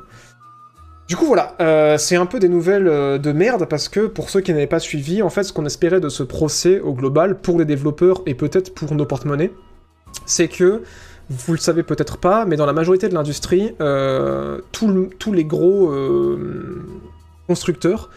Du 1.09 1.15
coup 1.15 1.27
voilà, 1.27 1.55
euh, 1.61 1.99
c'est 1.99 2.17
un 2.17 2.27
peu 2.27 2.41
des 2.41 2.49
nouvelles 2.49 2.89
euh, 2.89 3.17
de 3.19 3.31
merde 3.31 3.67
parce 3.69 3.89
que 3.89 4.07
pour 4.07 4.29
ceux 4.29 4.41
qui 4.41 4.53
n'avaient 4.53 4.67
pas 4.67 4.81
suivi, 4.81 5.23
en 5.23 5.31
fait 5.31 5.45
ce 5.45 5.53
qu'on 5.53 5.65
espérait 5.65 6.01
de 6.01 6.09
ce 6.09 6.25
procès 6.25 6.81
au 6.81 6.95
global 6.95 7.39
pour 7.39 7.59
les 7.59 7.65
développeurs 7.65 8.23
et 8.27 8.35
peut-être 8.35 8.75
pour 8.75 8.93
nos 8.93 9.07
porte-monnaies, 9.07 9.53
c'est 10.25 10.49
que 10.49 10.83
vous 11.31 11.53
le 11.53 11.59
savez 11.59 11.85
peut-être 11.85 12.19
pas, 12.19 12.45
mais 12.45 12.57
dans 12.57 12.67
la 12.67 12.73
majorité 12.73 13.09
de 13.09 13.15
l'industrie, 13.15 13.75
euh, 13.81 14.61
tous 14.73 15.33
les 15.33 15.45
gros 15.45 15.93
constructeurs 17.49 18.11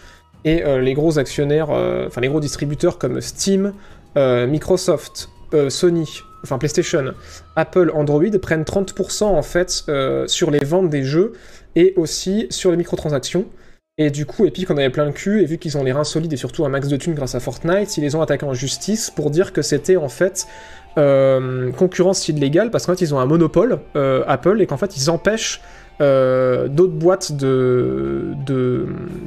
et 0.45 0.63
les 0.79 0.93
gros 0.93 1.17
actionnaires, 1.17 1.71
enfin 1.71 2.21
les 2.21 2.27
gros 2.27 2.39
distributeurs 2.39 2.99
comme 2.99 3.19
Steam, 3.19 3.73
Microsoft, 4.15 5.29
Sony, 5.69 6.21
enfin 6.43 6.59
PlayStation, 6.59 7.13
Apple, 7.55 7.91
Android 7.95 8.29
prennent 8.39 8.61
30% 8.61 9.23
en 9.23 9.41
fait 9.41 9.85
sur 10.27 10.51
les 10.51 10.63
ventes 10.63 10.91
des 10.91 11.03
jeux 11.03 11.33
et 11.79 11.93
aussi 11.95 12.45
sur 12.49 12.71
les 12.71 12.77
microtransactions. 12.77 13.45
Et 13.97 14.11
du 14.11 14.25
coup, 14.25 14.45
Epic 14.45 14.69
en 14.69 14.77
avait 14.77 14.89
plein 14.89 15.05
le 15.05 15.13
cul, 15.13 15.41
et 15.41 15.45
vu 15.45 15.57
qu'ils 15.57 15.77
ont 15.77 15.83
les 15.83 15.93
reins 15.93 16.03
solides 16.03 16.31
et 16.31 16.37
surtout 16.37 16.65
un 16.65 16.69
max 16.69 16.89
de 16.89 16.97
thunes 16.97 17.13
grâce 17.13 17.35
à 17.35 17.39
Fortnite, 17.39 17.97
ils 17.97 18.01
les 18.01 18.15
ont 18.15 18.21
attaqués 18.21 18.45
en 18.45 18.53
justice 18.53 19.09
pour 19.09 19.29
dire 19.29 19.53
que 19.53 19.61
c'était 19.61 19.95
en 19.95 20.09
fait 20.09 20.45
euh, 20.97 21.71
concurrence 21.71 22.27
illégale, 22.27 22.69
parce 22.69 22.85
qu'en 22.85 22.95
fait 22.95 23.01
ils 23.01 23.15
ont 23.15 23.19
un 23.19 23.25
monopole, 23.25 23.79
euh, 23.95 24.23
Apple, 24.27 24.61
et 24.61 24.67
qu'en 24.67 24.75
fait 24.75 24.97
ils 24.97 25.09
empêchent 25.09 25.61
euh, 26.01 26.67
d'autres 26.67 26.93
boîtes 26.93 27.31
de 27.33 28.35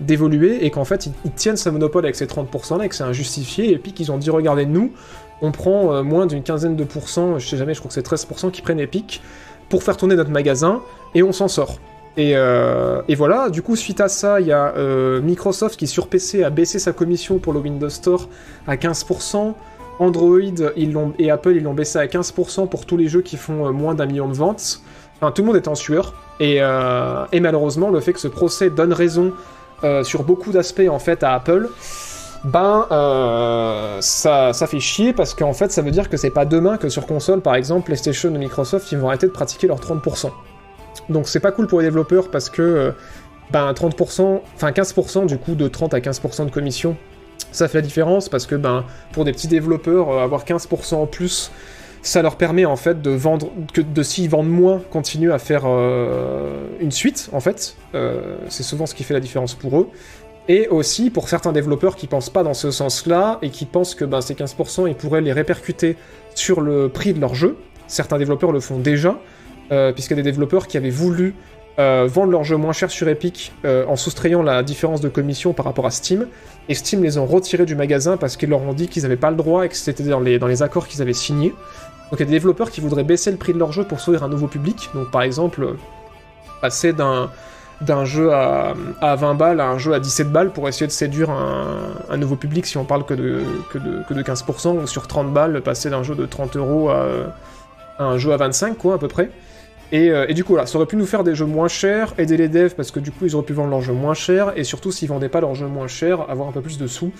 d'évoluer, 0.00 0.64
et 0.64 0.70
qu'en 0.70 0.84
fait 0.84 1.06
ils, 1.24 1.32
tiennent 1.32 1.56
ce 1.56 1.70
monopole 1.70 2.04
avec 2.04 2.16
ces 2.16 2.26
30% 2.26 2.78
là, 2.78 2.84
et 2.84 2.88
que 2.90 2.94
c'est 2.94 3.04
injustifié, 3.04 3.72
et 3.72 3.78
puis 3.78 3.92
qu'ils 3.92 4.12
ont 4.12 4.18
dit 4.18 4.28
regardez 4.28 4.66
nous, 4.66 4.92
on 5.40 5.52
prend 5.52 6.02
moins 6.02 6.26
d'une 6.26 6.42
quinzaine 6.42 6.76
de 6.76 6.84
pourcents, 6.84 7.38
je 7.38 7.46
sais 7.46 7.56
jamais, 7.56 7.72
je 7.72 7.80
crois 7.80 7.88
que 7.88 7.94
c'est 7.94 8.06
13% 8.06 8.50
qui 8.50 8.60
prennent 8.60 8.80
Epic, 8.80 9.22
pour 9.70 9.82
faire 9.82 9.96
tourner 9.96 10.16
notre 10.16 10.30
magasin, 10.30 10.82
et 11.14 11.22
on 11.22 11.32
s'en 11.32 11.48
sort. 11.48 11.78
Et, 12.16 12.32
euh, 12.36 13.00
et 13.08 13.14
voilà, 13.14 13.48
du 13.48 13.62
coup, 13.62 13.74
suite 13.74 14.00
à 14.00 14.08
ça, 14.08 14.40
il 14.40 14.46
y 14.46 14.52
a 14.52 14.74
euh, 14.76 15.22
Microsoft 15.22 15.78
qui 15.78 15.86
sur 15.86 16.08
PC 16.08 16.44
a 16.44 16.50
baissé 16.50 16.78
sa 16.78 16.92
commission 16.92 17.38
pour 17.38 17.52
le 17.52 17.60
Windows 17.60 17.88
Store 17.88 18.28
à 18.66 18.76
15%. 18.76 19.54
Android 19.98 20.38
ils 20.76 20.96
et 21.18 21.30
Apple, 21.30 21.54
ils 21.54 21.62
l'ont 21.62 21.74
baissé 21.74 21.98
à 21.98 22.06
15% 22.06 22.68
pour 22.68 22.86
tous 22.86 22.96
les 22.96 23.08
jeux 23.08 23.22
qui 23.22 23.36
font 23.36 23.66
euh, 23.66 23.70
moins 23.70 23.94
d'un 23.94 24.06
million 24.06 24.28
de 24.28 24.34
ventes. 24.34 24.80
Enfin, 25.16 25.30
tout 25.32 25.42
le 25.42 25.46
monde 25.46 25.56
est 25.56 25.68
en 25.68 25.74
sueur. 25.74 26.14
Et, 26.40 26.60
malheureusement, 26.60 27.90
le 27.90 28.00
fait 28.00 28.12
que 28.12 28.18
ce 28.18 28.28
procès 28.28 28.68
donne 28.68 28.92
raison 28.92 29.32
sur 30.02 30.24
beaucoup 30.24 30.50
d'aspects 30.50 30.88
en 30.90 30.98
fait 30.98 31.22
à 31.22 31.34
Apple, 31.34 31.68
ben 32.42 32.86
ça, 34.00 34.52
ça 34.52 34.66
fait 34.66 34.80
chier 34.80 35.12
parce 35.12 35.34
qu'en 35.34 35.52
fait, 35.52 35.70
ça 35.70 35.82
veut 35.82 35.92
dire 35.92 36.10
que 36.10 36.16
c'est 36.16 36.30
pas 36.30 36.44
demain 36.44 36.78
que 36.78 36.88
sur 36.88 37.06
console, 37.06 37.42
par 37.42 37.54
exemple, 37.54 37.86
PlayStation 37.86 38.30
ou 38.30 38.38
Microsoft, 38.38 38.90
ils 38.90 38.98
vont 38.98 39.06
arrêter 39.06 39.28
de 39.28 39.32
pratiquer 39.32 39.68
leurs 39.68 39.78
30%. 39.78 40.30
Donc 41.08 41.28
c'est 41.28 41.40
pas 41.40 41.52
cool 41.52 41.66
pour 41.66 41.80
les 41.80 41.86
développeurs 41.86 42.30
parce 42.30 42.50
que 42.50 42.62
euh, 42.62 42.90
ben 43.50 43.72
30%, 43.72 44.40
enfin 44.54 44.70
15% 44.70 45.26
du 45.26 45.38
coup 45.38 45.54
de 45.54 45.68
30 45.68 45.94
à 45.94 46.00
15% 46.00 46.46
de 46.46 46.50
commission, 46.50 46.96
ça 47.50 47.68
fait 47.68 47.78
la 47.78 47.82
différence 47.82 48.28
parce 48.28 48.46
que 48.46 48.54
ben 48.54 48.84
pour 49.12 49.24
des 49.24 49.32
petits 49.32 49.48
développeurs 49.48 50.10
euh, 50.10 50.24
avoir 50.24 50.44
15% 50.44 50.94
en 50.94 51.06
plus, 51.06 51.50
ça 52.02 52.22
leur 52.22 52.36
permet 52.36 52.64
en 52.64 52.76
fait 52.76 53.02
de 53.02 53.10
vendre 53.10 53.50
que 53.72 53.80
de 53.80 54.02
s'ils 54.02 54.28
vendent 54.28 54.50
moins, 54.50 54.80
continuer 54.90 55.32
à 55.32 55.38
faire 55.38 55.62
euh, 55.66 56.66
une 56.80 56.90
suite 56.90 57.30
en 57.32 57.40
fait. 57.40 57.76
C'est 58.48 58.62
souvent 58.62 58.86
ce 58.86 58.94
qui 58.94 59.04
fait 59.04 59.14
la 59.14 59.20
différence 59.20 59.54
pour 59.54 59.78
eux. 59.78 59.88
Et 60.48 60.66
aussi 60.66 61.10
pour 61.10 61.28
certains 61.28 61.52
développeurs 61.52 61.94
qui 61.94 62.08
pensent 62.08 62.30
pas 62.30 62.42
dans 62.42 62.54
ce 62.54 62.72
sens-là 62.72 63.38
et 63.42 63.50
qui 63.50 63.64
pensent 63.64 63.94
que 63.94 64.04
ben, 64.04 64.20
ces 64.20 64.34
15% 64.34 64.88
ils 64.88 64.96
pourraient 64.96 65.20
les 65.20 65.32
répercuter 65.32 65.96
sur 66.34 66.60
le 66.60 66.88
prix 66.88 67.12
de 67.12 67.20
leur 67.20 67.36
jeu. 67.36 67.56
Certains 67.86 68.18
développeurs 68.18 68.50
le 68.50 68.58
font 68.58 68.78
déjà 68.78 69.20
puisqu'il 69.94 70.16
y 70.16 70.20
a 70.20 70.22
des 70.22 70.30
développeurs 70.30 70.66
qui 70.66 70.76
avaient 70.76 70.90
voulu 70.90 71.34
euh, 71.78 72.06
vendre 72.06 72.32
leur 72.32 72.44
jeu 72.44 72.58
moins 72.58 72.74
cher 72.74 72.90
sur 72.90 73.08
Epic 73.08 73.50
euh, 73.64 73.86
en 73.86 73.96
soustrayant 73.96 74.42
la 74.42 74.62
différence 74.62 75.00
de 75.00 75.08
commission 75.08 75.54
par 75.54 75.64
rapport 75.64 75.86
à 75.86 75.90
Steam, 75.90 76.26
et 76.68 76.74
Steam 76.74 77.02
les 77.02 77.16
ont 77.16 77.24
retirés 77.24 77.64
du 77.64 77.74
magasin 77.74 78.18
parce 78.18 78.36
qu'ils 78.36 78.50
leur 78.50 78.60
ont 78.60 78.74
dit 78.74 78.88
qu'ils 78.88 79.04
n'avaient 79.04 79.16
pas 79.16 79.30
le 79.30 79.36
droit 79.36 79.64
et 79.64 79.70
que 79.70 79.76
c'était 79.76 80.02
dans 80.02 80.20
les, 80.20 80.38
dans 80.38 80.48
les 80.48 80.62
accords 80.62 80.86
qu'ils 80.86 81.00
avaient 81.00 81.14
signés. 81.14 81.54
Donc 82.10 82.20
il 82.20 82.20
y 82.20 82.22
a 82.24 82.26
des 82.26 82.32
développeurs 82.32 82.70
qui 82.70 82.82
voudraient 82.82 83.04
baisser 83.04 83.30
le 83.30 83.38
prix 83.38 83.54
de 83.54 83.58
leur 83.58 83.72
jeu 83.72 83.84
pour 83.84 84.00
s'ouvrir 84.00 84.22
un 84.22 84.28
nouveau 84.28 84.48
public, 84.48 84.90
donc 84.94 85.10
par 85.10 85.22
exemple 85.22 85.62
euh, 85.62 85.72
passer 86.60 86.92
d'un 86.92 87.30
d'un 87.80 88.04
jeu 88.04 88.32
à, 88.32 88.74
à 89.00 89.16
20 89.16 89.34
balles 89.34 89.60
à 89.60 89.66
un 89.68 89.78
jeu 89.78 89.92
à 89.92 89.98
17 89.98 90.30
balles 90.30 90.52
pour 90.52 90.68
essayer 90.68 90.86
de 90.86 90.92
séduire 90.92 91.30
un, 91.30 91.94
un 92.10 92.16
nouveau 92.16 92.36
public 92.36 92.64
si 92.64 92.76
on 92.76 92.84
parle 92.84 93.04
que 93.04 93.14
de, 93.14 93.40
que 93.72 93.78
de, 93.78 94.02
que 94.08 94.14
de 94.14 94.22
15%, 94.22 94.82
ou 94.82 94.86
sur 94.86 95.08
30 95.08 95.32
balles 95.32 95.60
passer 95.62 95.90
d'un 95.90 96.04
jeu 96.04 96.14
de 96.14 96.24
30 96.24 96.56
euros 96.56 96.90
à, 96.90 97.06
à 97.98 98.04
un 98.04 98.18
jeu 98.18 98.32
à 98.32 98.36
25 98.36 98.76
quoi 98.76 98.94
à 98.96 98.98
peu 98.98 99.08
près. 99.08 99.30
Et, 99.92 100.10
euh, 100.10 100.24
et 100.28 100.34
du 100.34 100.42
coup, 100.42 100.56
là, 100.56 100.66
ça 100.66 100.76
aurait 100.78 100.86
pu 100.86 100.96
nous 100.96 101.06
faire 101.06 101.22
des 101.22 101.34
jeux 101.34 101.44
moins 101.46 101.68
chers, 101.68 102.14
aider 102.18 102.36
les 102.36 102.48
devs 102.48 102.74
parce 102.74 102.90
que 102.90 102.98
du 102.98 103.10
coup, 103.12 103.26
ils 103.26 103.36
auraient 103.36 103.44
pu 103.44 103.52
vendre 103.52 103.70
leurs 103.70 103.82
jeux 103.82 103.92
moins 103.92 104.14
chers, 104.14 104.56
et 104.58 104.64
surtout, 104.64 104.90
s'ils 104.90 105.08
vendaient 105.08 105.28
pas 105.28 105.40
leurs 105.40 105.54
jeux 105.54 105.66
moins 105.68 105.86
chers, 105.86 106.28
avoir 106.30 106.48
un 106.48 106.52
peu 106.52 106.62
plus 106.62 106.78
de 106.78 106.86
sous. 106.86 107.12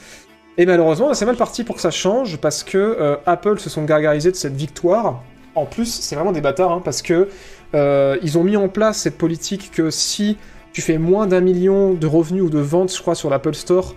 Et 0.59 0.66
malheureusement, 0.66 1.12
c'est 1.15 1.27
mal 1.27 1.36
parti 1.36 1.65
pour 1.65 1.77
que 1.77 1.81
ça 1.82 1.90
change 1.90 2.39
parce 2.39 2.62
que 2.65 2.78
euh, 2.78 3.16
Apple 3.27 3.59
se 3.59 3.70
sont 3.70 3.85
gargarisés 3.85 4.31
de 4.31 4.36
cette 4.36 4.55
victoire 4.55 5.23
en 5.55 5.66
plus, 5.66 5.85
c'est 6.01 6.15
vraiment 6.15 6.32
des 6.32 6.40
bâtards, 6.40 6.73
hein, 6.73 6.81
parce 6.82 7.03
que 7.03 7.28
euh, 7.74 8.16
ils 8.23 8.39
ont 8.39 8.44
mis 8.44 8.57
en 8.57 8.69
place 8.70 8.97
cette 9.01 9.19
politique 9.19 9.70
que 9.70 9.90
si 9.90 10.39
tu 10.73 10.81
fais 10.81 10.97
moins 10.97 11.27
d'un 11.27 11.43
million 11.43 11.93
de 11.93 12.07
revenus 12.07 12.43
ou 12.44 12.49
de 12.49 12.59
ventes, 12.59 12.90
je 12.94 12.99
crois, 13.03 13.15
sur 13.15 13.28
l'Apple 13.28 13.53
Store, 13.55 13.94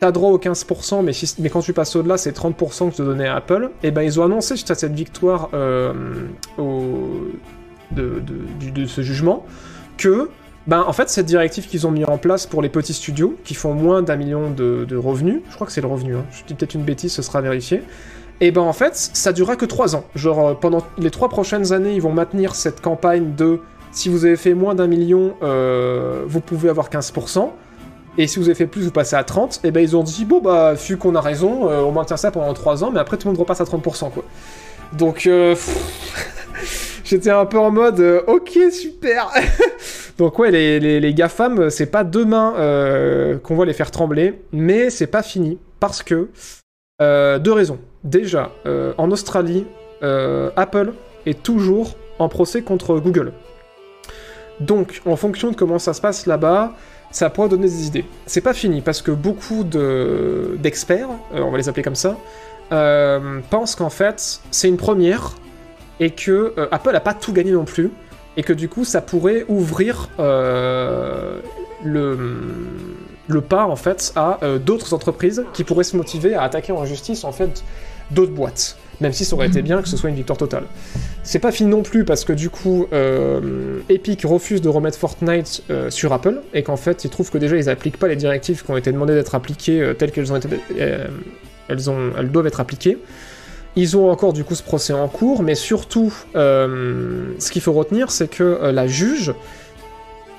t'as 0.00 0.10
droit 0.10 0.30
aux 0.30 0.38
15%, 0.38 1.02
mais, 1.04 1.12
si- 1.12 1.32
mais 1.38 1.48
quand 1.48 1.60
tu 1.60 1.72
passes 1.72 1.94
au-delà, 1.94 2.16
c'est 2.18 2.32
30% 2.32 2.90
que 2.90 2.96
te 2.96 3.02
donnait 3.02 3.28
Apple. 3.28 3.70
Et 3.84 3.92
ben 3.92 4.02
ils 4.02 4.18
ont 4.18 4.24
annoncé 4.24 4.56
suite 4.56 4.70
à 4.72 4.74
cette 4.74 4.94
victoire 4.94 5.48
au- 6.58 7.30
de, 7.92 8.86
ce 8.86 9.02
jugement 9.02 9.44
que 9.96 10.30
ben, 10.66 10.84
en 10.86 10.92
fait, 10.92 11.08
cette 11.08 11.26
directive 11.26 11.68
qu'ils 11.68 11.86
ont 11.86 11.92
mis 11.92 12.04
en 12.04 12.18
place 12.18 12.46
pour 12.46 12.60
les 12.60 12.68
petits 12.68 12.92
studios, 12.92 13.36
qui 13.44 13.54
font 13.54 13.72
moins 13.72 14.02
d'un 14.02 14.16
million 14.16 14.50
de, 14.50 14.96
revenus, 14.96 15.40
je 15.48 15.54
crois 15.54 15.66
que 15.66 15.72
c'est 15.72 15.80
le 15.80 15.86
revenu, 15.86 16.16
hein, 16.16 16.24
je 16.32 16.42
dis 16.44 16.54
peut-être 16.54 16.74
une 16.74 16.82
bêtise, 16.82 17.12
ce 17.12 17.22
sera 17.22 17.40
vérifié, 17.40 17.82
et 18.40 18.50
ben 18.50 18.62
en 18.62 18.72
fait, 18.72 18.96
ça 18.96 19.32
durera 19.32 19.56
que 19.56 19.64
3 19.64 19.94
ans. 19.96 20.04
Genre, 20.14 20.48
euh, 20.48 20.54
pendant 20.54 20.82
les 20.98 21.10
3 21.10 21.28
prochaines 21.28 21.72
années, 21.72 21.94
ils 21.94 22.02
vont 22.02 22.12
maintenir 22.12 22.54
cette 22.54 22.80
campagne 22.80 23.34
de 23.34 23.60
si 23.92 24.08
vous 24.08 24.26
avez 24.26 24.36
fait 24.36 24.54
moins 24.54 24.74
d'un 24.74 24.88
million, 24.88 25.34
euh, 25.42 26.24
vous 26.26 26.40
pouvez 26.40 26.68
avoir 26.68 26.90
15%, 26.90 27.50
et 28.18 28.26
si 28.26 28.38
vous 28.38 28.46
avez 28.46 28.54
fait 28.54 28.66
plus, 28.66 28.82
vous 28.82 28.90
passez 28.90 29.16
à 29.16 29.22
30%, 29.22 29.60
et 29.64 29.70
ben 29.70 29.80
ils 29.80 29.96
ont 29.96 30.02
dit, 30.02 30.24
bon 30.24 30.40
bah, 30.40 30.74
vu 30.74 30.96
qu'on 30.96 31.14
a 31.14 31.20
raison, 31.20 31.68
euh, 31.68 31.80
on 31.80 31.92
maintient 31.92 32.16
ça 32.16 32.30
pendant 32.30 32.52
3 32.52 32.84
ans, 32.84 32.90
mais 32.90 33.00
après 33.00 33.16
tout 33.16 33.28
le 33.28 33.32
monde 33.32 33.40
repasse 33.40 33.60
à 33.60 33.64
30%, 33.64 34.10
quoi. 34.10 34.24
Donc, 34.92 35.26
euh, 35.26 35.54
j'étais 37.06 37.30
un 37.30 37.46
peu 37.46 37.58
en 37.58 37.70
mode, 37.70 38.00
euh, 38.00 38.20
ok, 38.26 38.58
super 38.70 39.30
Donc 40.18 40.38
ouais, 40.38 40.50
les, 40.50 40.80
les, 40.80 41.00
les 41.00 41.14
GAFAM, 41.14 41.70
c'est 41.70 41.86
pas 41.90 42.04
demain 42.04 42.54
euh, 42.58 43.38
qu'on 43.38 43.56
va 43.56 43.64
les 43.64 43.72
faire 43.72 43.90
trembler, 43.90 44.40
mais 44.52 44.90
c'est 44.90 45.06
pas 45.06 45.22
fini, 45.22 45.58
parce 45.80 46.02
que... 46.02 46.28
euh, 47.02 47.38
deux 47.38 47.52
raisons. 47.52 47.78
Déjà, 48.04 48.52
en 48.98 49.10
Australie, 49.10 49.66
Apple 50.02 50.92
est 51.26 51.42
toujours 51.42 51.96
en 52.18 52.28
procès 52.28 52.62
contre 52.62 52.98
Google. 52.98 53.32
Donc, 54.60 55.02
en 55.04 55.16
fonction 55.16 55.50
de 55.50 55.56
comment 55.56 55.78
ça 55.78 55.92
se 55.92 56.00
passe 56.00 56.26
là-bas, 56.26 56.72
ça 57.10 57.28
pourrait 57.30 57.48
donner 57.48 57.66
des 57.66 57.86
idées. 57.86 58.04
C'est 58.26 58.40
pas 58.40 58.54
fini, 58.54 58.80
parce 58.80 59.02
que 59.02 59.10
beaucoup 59.10 59.64
de- 59.64 60.56
d'experts, 60.58 61.08
on 61.34 61.50
va 61.50 61.58
les 61.58 61.68
appeler 61.68 61.82
comme 61.82 61.94
ça, 61.96 62.16
euh, 62.72 63.40
pensent 63.50 63.74
qu'en 63.74 63.90
fait, 63.90 64.40
c'est 64.50 64.68
une 64.68 64.76
première, 64.78 65.32
et 66.00 66.10
que 66.10 66.54
euh, 66.58 66.68
Apple 66.70 66.94
a 66.94 67.00
pas 67.00 67.14
tout 67.14 67.32
gagné 67.32 67.52
non 67.52 67.64
plus, 67.64 67.90
et 68.36 68.42
que 68.42 68.52
du 68.52 68.68
coup, 68.68 68.84
ça 68.84 69.00
pourrait 69.00 69.44
ouvrir 69.48 70.10
euh, 70.18 71.40
le, 71.84 72.18
le 73.28 73.40
pas, 73.40 73.64
en 73.64 73.76
fait, 73.76 74.12
à 74.14 74.38
euh, 74.42 74.58
d'autres 74.58 74.92
entreprises 74.92 75.44
qui 75.54 75.64
pourraient 75.64 75.84
se 75.84 75.96
motiver 75.96 76.34
à 76.34 76.42
attaquer 76.42 76.72
en 76.72 76.84
justice, 76.84 77.24
en 77.24 77.32
fait, 77.32 77.64
d'autres 78.10 78.32
boîtes. 78.32 78.76
Même 79.00 79.12
si 79.12 79.26
ça 79.26 79.36
aurait 79.36 79.48
été 79.48 79.60
bien 79.60 79.82
que 79.82 79.88
ce 79.88 79.96
soit 79.98 80.08
une 80.08 80.16
victoire 80.16 80.38
totale. 80.38 80.64
C'est 81.22 81.38
pas 81.38 81.52
fini 81.52 81.68
non 81.68 81.82
plus 81.82 82.06
parce 82.06 82.24
que 82.24 82.32
du 82.32 82.48
coup, 82.48 82.86
Epic 83.90 84.22
refuse 84.24 84.62
de 84.62 84.70
remettre 84.70 84.96
Fortnite 84.96 85.64
sur 85.90 86.14
Apple 86.14 86.40
et 86.54 86.62
qu'en 86.62 86.78
fait, 86.78 87.04
ils 87.04 87.10
trouvent 87.10 87.30
que 87.30 87.36
déjà 87.36 87.58
ils 87.58 87.68
appliquent 87.68 87.98
pas 87.98 88.08
les 88.08 88.16
directives 88.16 88.64
qui 88.64 88.70
ont 88.70 88.76
été 88.78 88.90
demandées 88.92 89.12
d'être 89.12 89.34
appliquées 89.34 89.92
telles 89.98 90.12
qu'elles 90.12 90.32
ont 90.32 90.36
été, 90.36 90.48
elles 91.68 91.90
ont, 91.90 92.12
elles 92.18 92.30
doivent 92.30 92.46
être 92.46 92.60
appliquées. 92.60 92.96
Ils 93.78 93.94
ont 93.94 94.10
encore 94.10 94.32
du 94.32 94.42
coup 94.42 94.54
ce 94.54 94.62
procès 94.62 94.94
en 94.94 95.06
cours, 95.06 95.42
mais 95.42 95.54
surtout, 95.54 96.12
euh, 96.34 97.34
ce 97.38 97.50
qu'il 97.50 97.60
faut 97.60 97.74
retenir, 97.74 98.10
c'est 98.10 98.28
que 98.28 98.42
euh, 98.42 98.72
la 98.72 98.86
juge 98.86 99.34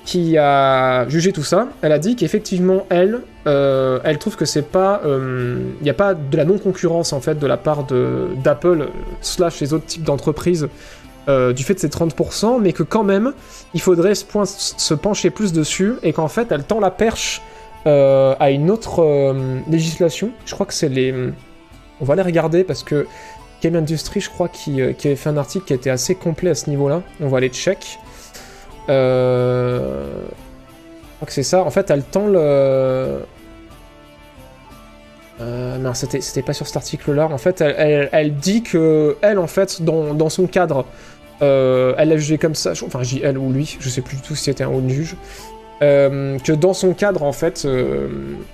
qui 0.05 0.37
a 0.39 1.07
jugé 1.07 1.31
tout 1.33 1.43
ça, 1.43 1.67
elle 1.83 1.91
a 1.91 1.99
dit 1.99 2.15
qu'effectivement, 2.15 2.87
elle, 2.89 3.21
euh, 3.45 3.99
elle 4.03 4.17
trouve 4.17 4.37
que 4.37 4.45
c'est 4.45 4.63
pas, 4.63 5.01
il 5.05 5.83
n'y 5.83 5.89
a 5.89 5.93
pas 5.93 6.13
de 6.13 6.37
la 6.37 6.45
non-concurrence 6.45 7.11
en 7.11 7.19
fait 7.19 7.37
de 7.37 7.45
la 7.45 7.57
part 7.57 7.83
d'Apple 7.83 8.87
slash 9.21 9.59
les 9.59 9.73
autres 9.73 9.85
types 9.85 10.03
d'entreprises 10.03 10.69
du 11.27 11.63
fait 11.63 11.73
de 11.73 11.79
ces 11.79 11.89
30%, 11.89 12.61
mais 12.61 12.71
que 12.71 12.83
quand 12.83 13.03
même, 13.03 13.33
il 13.73 13.81
faudrait 13.81 14.15
se, 14.15 14.93
pencher 14.93 15.29
plus 15.29 15.51
dessus 15.51 15.95
et 16.03 16.13
qu'en 16.13 16.29
fait, 16.29 16.53
elle 16.53 16.63
tend 16.63 16.79
la 16.79 16.89
perche 16.89 17.41
à 17.83 18.49
une 18.49 18.71
autre 18.71 19.35
législation. 19.69 20.31
Je 20.45 20.53
crois 20.53 20.65
que 20.65 20.73
c'est 20.73 20.87
les, 20.87 21.13
on 22.01 22.05
va 22.05 22.15
les 22.15 22.21
regarder 22.21 22.63
parce 22.63 22.83
que 22.83 23.07
Game 23.61 23.75
Industry, 23.75 24.19
je 24.19 24.29
crois, 24.29 24.49
qui, 24.49 24.81
euh, 24.81 24.93
avait 25.03 25.15
fait 25.15 25.29
un 25.29 25.37
article 25.37 25.65
qui 25.65 25.73
était 25.73 25.89
assez 25.89 26.15
complet 26.15 26.51
à 26.51 26.55
ce 26.55 26.69
niveau-là. 26.69 27.01
On 27.21 27.27
va 27.27 27.37
aller 27.37 27.49
check. 27.49 27.99
Euh... 28.89 30.23
Je 30.25 31.15
crois 31.15 31.25
que 31.25 31.33
c'est 31.33 31.43
ça. 31.43 31.63
En 31.63 31.71
fait, 31.71 31.89
elle 31.89 32.03
tend 32.03 32.27
le. 32.27 33.19
Euh, 35.39 35.77
non, 35.77 35.93
c'était 35.93 36.41
pas 36.41 36.53
sur 36.53 36.67
cet 36.67 36.77
article-là. 36.77 37.27
En 37.27 37.37
fait, 37.37 37.61
elle, 37.61 38.35
dit 38.35 38.61
que 38.61 39.17
elle, 39.21 39.39
en 39.39 39.47
fait, 39.47 39.81
dans, 39.81 40.13
dans 40.13 40.29
son 40.29 40.45
cadre, 40.45 40.85
euh, 41.41 41.95
elle 41.97 42.09
l'a 42.09 42.17
jugé 42.17 42.37
comme 42.37 42.55
ça. 42.55 42.73
Enfin, 42.85 43.01
je 43.01 43.15
dis 43.15 43.21
elle 43.23 43.37
ou 43.37 43.51
lui, 43.51 43.77
je 43.79 43.89
sais 43.89 44.01
plus 44.01 44.17
du 44.17 44.23
tout 44.23 44.35
si 44.35 44.45
c'était 44.45 44.63
un 44.63 44.69
haut 44.69 44.87
juge. 44.87 45.15
Que 45.79 46.51
dans 46.53 46.73
son 46.73 46.93
cadre, 46.93 47.23
en 47.23 47.33
fait, 47.33 47.67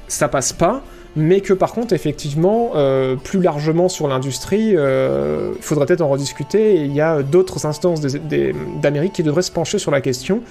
ça 0.08 0.30
passe 0.30 0.54
pas, 0.54 0.82
mais 1.16 1.42
que 1.42 1.54
par 1.54 1.74
contre, 1.74 1.94
effectivement, 1.94 2.72
euh, 2.76 3.16
plus 3.16 3.42
largement 3.42 3.88
sur 3.88 4.08
l'industrie, 4.08 4.74
euh, 4.76 5.54
il 5.56 5.62
faudrait 5.62 5.86
peut-être 5.86 6.02
en 6.02 6.10
rediscuter. 6.10 6.76
Et 6.76 6.86
il 6.86 6.94
y 6.94 7.02
a 7.02 7.22
d'autres 7.22 7.66
instances 7.66 8.02
d'Amérique 8.02 9.14
qui 9.14 9.24
devraient 9.24 9.44
se 9.44 9.52
pencher 9.52 9.78
sur 9.78 9.92
la 9.92 10.02
question 10.02 10.42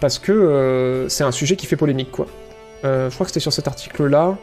parce 0.00 0.18
que 0.18 0.32
euh, 0.32 1.08
c'est 1.08 1.24
un 1.24 1.32
sujet 1.32 1.56
qui 1.56 1.66
fait 1.66 1.76
polémique, 1.76 2.10
quoi. 2.10 2.26
Euh, 2.84 3.08
je 3.10 3.14
crois 3.14 3.24
que 3.24 3.30
c'était 3.30 3.40
sur 3.40 3.52
cet 3.52 3.68
article-là. 3.68 4.36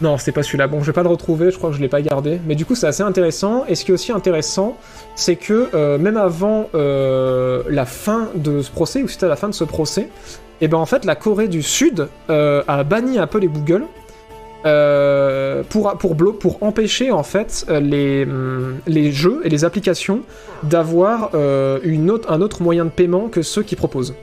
Non, 0.00 0.16
c'était 0.16 0.32
pas 0.32 0.42
celui-là. 0.42 0.66
Bon, 0.66 0.80
je 0.80 0.86
vais 0.86 0.92
pas 0.92 1.02
le 1.02 1.08
retrouver, 1.08 1.50
je 1.50 1.58
crois 1.58 1.70
que 1.70 1.76
je 1.76 1.80
l'ai 1.80 1.88
pas 1.88 2.00
gardé. 2.00 2.40
Mais 2.46 2.54
du 2.54 2.64
coup, 2.64 2.74
c'est 2.74 2.86
assez 2.86 3.02
intéressant. 3.02 3.64
Et 3.68 3.74
ce 3.74 3.84
qui 3.84 3.90
est 3.90 3.94
aussi 3.94 4.12
intéressant, 4.12 4.78
c'est 5.14 5.36
que 5.36 5.68
euh, 5.74 5.98
même 5.98 6.16
avant 6.16 6.68
euh, 6.74 7.62
la 7.68 7.84
fin 7.84 8.28
de 8.34 8.62
ce 8.62 8.70
procès, 8.70 9.02
ou 9.02 9.08
c'était 9.08 9.28
la 9.28 9.36
fin 9.36 9.48
de 9.48 9.54
ce 9.54 9.64
procès, 9.64 10.08
et 10.60 10.68
ben 10.68 10.78
en 10.78 10.86
fait, 10.86 11.04
la 11.04 11.16
Corée 11.16 11.48
du 11.48 11.62
Sud 11.62 12.08
euh, 12.28 12.62
a 12.68 12.84
banni 12.84 13.18
Apple 13.18 13.42
et 13.44 13.48
Google 13.48 13.84
euh, 14.66 15.62
pour, 15.62 16.58
empêcher 16.60 17.10
en 17.10 17.22
fait 17.22 17.64
euh, 17.70 17.80
les, 17.80 18.26
les 18.86 19.10
jeux 19.10 19.40
et 19.44 19.48
les 19.48 19.64
applications 19.64 20.20
d'avoir 20.62 21.34
un 21.34 22.40
autre 22.40 22.62
moyen 22.62 22.84
de 22.84 22.90
paiement 22.90 23.28
que 23.28 23.42
ceux 23.42 23.62
qui 23.62 23.76
proposent. 23.76 24.14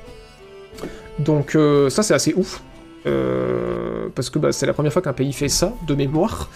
Donc 1.20 1.58
ça 1.90 2.04
c'est 2.04 2.14
assez 2.14 2.34
ouf. 2.36 2.62
Euh, 3.08 4.08
parce 4.14 4.30
que 4.30 4.40
bah, 4.40 4.52
c'est 4.52 4.66
la 4.66 4.74
première 4.74 4.94
fois 4.94 5.02
qu'un 5.02 5.14
pays 5.14 5.34
fait 5.34 5.50
ça, 5.50 5.74
de 5.88 5.96
mémoire. 5.96 6.50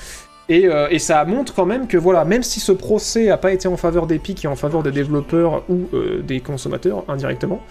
Et, 0.49 0.67
euh, 0.67 0.97
ça 0.99 1.23
montre 1.25 1.53
quand 1.53 1.65
même 1.65 1.87
que 1.87 1.97
voilà, 1.97 2.25
même 2.25 2.43
si 2.43 2.59
ce 2.59 2.71
procès 2.71 3.27
n'a 3.27 3.37
pas 3.37 3.53
été 3.53 3.67
en 3.67 3.77
faveur 3.77 4.05
d'Epic 4.07 4.43
et 4.43 4.47
en 4.47 4.55
faveur 4.55 4.83
des 4.83 4.91
développeurs 4.91 5.63
ou 5.69 5.87
euh, 5.93 6.21
des 6.21 6.39
consommateurs 6.41 7.03
indirectement, 7.07 7.61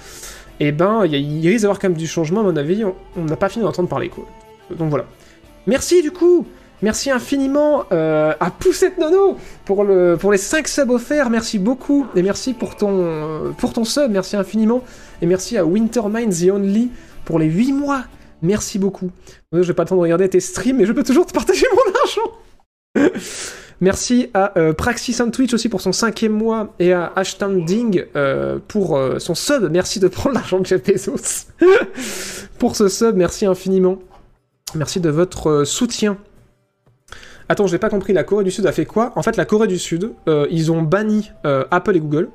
et 0.61 0.73
ben 0.73 1.05
il 1.07 1.47
risque 1.49 1.63
d'avoir 1.63 1.79
quand 1.79 1.89
même 1.89 1.99
du 1.99 2.07
changement 2.07 2.41
à 2.41 2.45
mon 2.45 2.57
avis. 2.57 2.85
on- 2.85 2.95
n'a 3.25 3.37
pas 3.37 3.49
fini 3.49 3.65
d'entendre 3.65 3.89
parler 3.89 4.09
quoi. 4.09 4.25
Donc 4.75 4.89
voilà. 4.91 5.05
Merci 5.67 6.03
du 6.03 6.11
coup. 6.11 6.47
Merci 6.83 7.11
infiniment 7.11 7.85
à 7.91 8.51
Poussette 8.59 8.97
Nono 8.97 9.37
pour, 9.67 9.85
le, 9.85 10.17
pour 10.19 10.33
les 10.33 10.39
5 10.39 10.67
subs 10.67 10.89
offerts. 10.91 11.29
Merci 11.29 11.59
beaucoup. 11.59 12.07
Et 12.17 12.23
merci 12.23 12.55
pour 12.55 12.75
ton, 12.77 13.53
pour 13.59 13.75
ton 13.75 13.85
sub. 13.85 14.11
Merci 14.11 14.37
infiniment. 14.37 14.83
Et 15.21 15.27
merci 15.27 15.59
à 15.59 15.67
Wintermind 15.67 16.33
The 16.33 16.51
Only 16.51 16.89
pour 17.27 17.39
les 17.39 17.47
8 17.47 17.73
mois. 17.75 18.05
Merci 18.43 18.79
beaucoup. 18.79 19.11
Je 19.53 19.59
vais 19.61 19.75
pas 19.75 19.85
le 19.85 19.89
temps 19.89 19.97
de 19.97 20.01
regarder 20.01 20.29
tes 20.29 20.41
streams, 20.41 20.77
mais 20.77 20.87
je 20.87 20.93
peux 20.93 21.03
toujours 21.03 21.27
te 21.27 21.33
partager 21.33 21.67
mon 21.73 21.93
argent. 22.01 23.11
Merci 23.81 24.29
à 24.35 24.59
euh, 24.59 24.75
Praxis 24.75 25.21
on 25.21 25.31
Twitch 25.31 25.55
aussi 25.55 25.71
pour 25.71 25.81
son 25.81 25.93
cinquième 25.93 26.33
mois 26.33 26.75
et 26.79 26.93
à 26.93 27.13
Hashtanding 27.17 28.05
euh, 28.15 28.59
pour 28.69 28.97
euh, 28.97 29.19
son 29.19 29.35
sub. 29.35 29.71
Merci 29.71 30.01
de 30.01 30.09
prendre 30.09 30.35
l'argent 30.35 30.61
de 30.61 30.67
Jeff 30.67 30.85
Bezos. 30.85 31.47
pour 32.59 32.77
ce 32.77 32.89
sub, 32.89 33.17
merci 33.17 33.47
infiniment. 33.47 33.99
Merci 34.75 35.01
de 35.01 35.09
votre 35.09 35.65
soutien. 35.65 36.19
Attends, 37.49 37.67
j'ai 37.67 37.79
pas 37.79 37.89
compris, 37.89 38.13
la 38.13 38.23
Corée 38.23 38.45
du 38.45 38.51
Sud 38.51 38.67
a 38.67 38.73
fait 38.73 38.85
quoi? 38.85 39.13
En 39.17 39.23
fait, 39.23 39.37
la 39.37 39.45
Corée 39.45 39.67
du 39.67 39.79
Sud, 39.79 40.13
ils 40.51 40.71
ont 40.71 40.83
banni 40.83 41.33
Apple 41.43 41.97
et 41.97 42.01
Google 42.01 42.29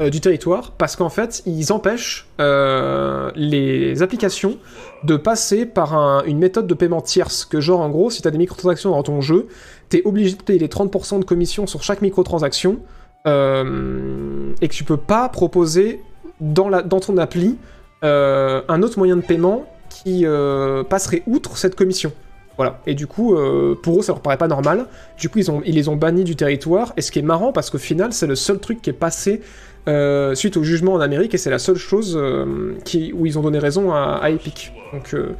euh, 0.00 0.10
du 0.10 0.20
territoire 0.20 0.72
parce 0.72 0.96
qu'en 0.96 1.08
fait, 1.08 1.42
ils 1.46 1.72
empêchent 1.72 2.26
euh, 2.40 3.30
les 3.36 4.02
applications 4.02 4.58
de 5.04 5.16
passer 5.16 5.66
par 5.66 5.94
un- 5.94 6.24
une 6.24 6.38
méthode 6.38 6.66
de 6.66 6.74
paiement 6.74 7.00
tierce. 7.00 7.44
Que 7.44 7.60
genre, 7.60 7.80
en 7.80 7.88
gros, 7.90 8.10
si 8.10 8.20
t'as 8.22 8.30
des 8.30 8.38
microtransactions 8.38 8.90
dans 8.90 9.02
ton 9.04 9.20
jeu, 9.20 9.46
t'es 9.90 10.02
obligé 10.04 10.34
de 10.36 10.42
payer 10.42 10.58
les 10.58 10.68
30% 10.68 11.20
de 11.20 11.24
commission 11.24 11.66
sur 11.68 11.82
chaque 11.84 12.02
microtransaction 12.02 12.80
euh, 13.28 14.52
et 14.60 14.68
que 14.68 14.74
tu 14.74 14.84
peux 14.84 14.96
pas 14.96 15.28
proposer 15.28 16.00
dans, 16.40 16.70
ton 17.00 17.16
appli 17.16 17.56
un 18.02 18.82
autre 18.82 18.98
moyen 18.98 19.16
de 19.16 19.22
paiement 19.22 19.64
qui 19.88 20.26
passerait 20.90 21.22
outre 21.26 21.56
cette 21.56 21.74
commission. 21.74 22.12
Voilà. 22.56 22.80
Et 22.86 22.94
du 22.94 23.06
coup, 23.06 23.34
pour 23.82 23.98
eux, 23.98 24.02
ça 24.02 24.12
leur 24.12 24.20
paraît 24.20 24.36
pas 24.36 24.46
normal. 24.48 24.86
Du 25.18 25.28
coup, 25.28 25.38
ils 25.38 25.74
les 25.74 25.88
ont 25.88 25.96
bannis 25.96 26.24
du 26.24 26.36
territoire. 26.36 26.92
Et 26.96 27.00
ce 27.02 27.10
qui 27.10 27.18
est 27.20 27.22
marrant, 27.22 27.52
parce 27.52 27.70
qu'au 27.70 27.78
final, 27.78 28.12
c'est 28.12 28.26
le 28.26 28.34
seul 28.34 28.58
truc 28.58 28.82
qui 28.82 28.90
est 28.90 28.94
passé 28.94 29.40
euh, 29.86 30.34
suite 30.34 30.56
au 30.56 30.62
jugement 30.62 30.94
en 30.94 31.00
Amérique, 31.00 31.34
et 31.34 31.38
c'est 31.38 31.50
la 31.50 31.58
seule 31.58 31.76
chose 31.76 32.16
euh, 32.18 32.74
où 33.12 33.26
ils 33.26 33.38
ont 33.38 33.42
donné 33.42 33.58
raison 33.58 33.92
à, 33.92 34.30
Epic. 34.30 34.72
Donc, 34.92 35.14
euh, 35.14 35.34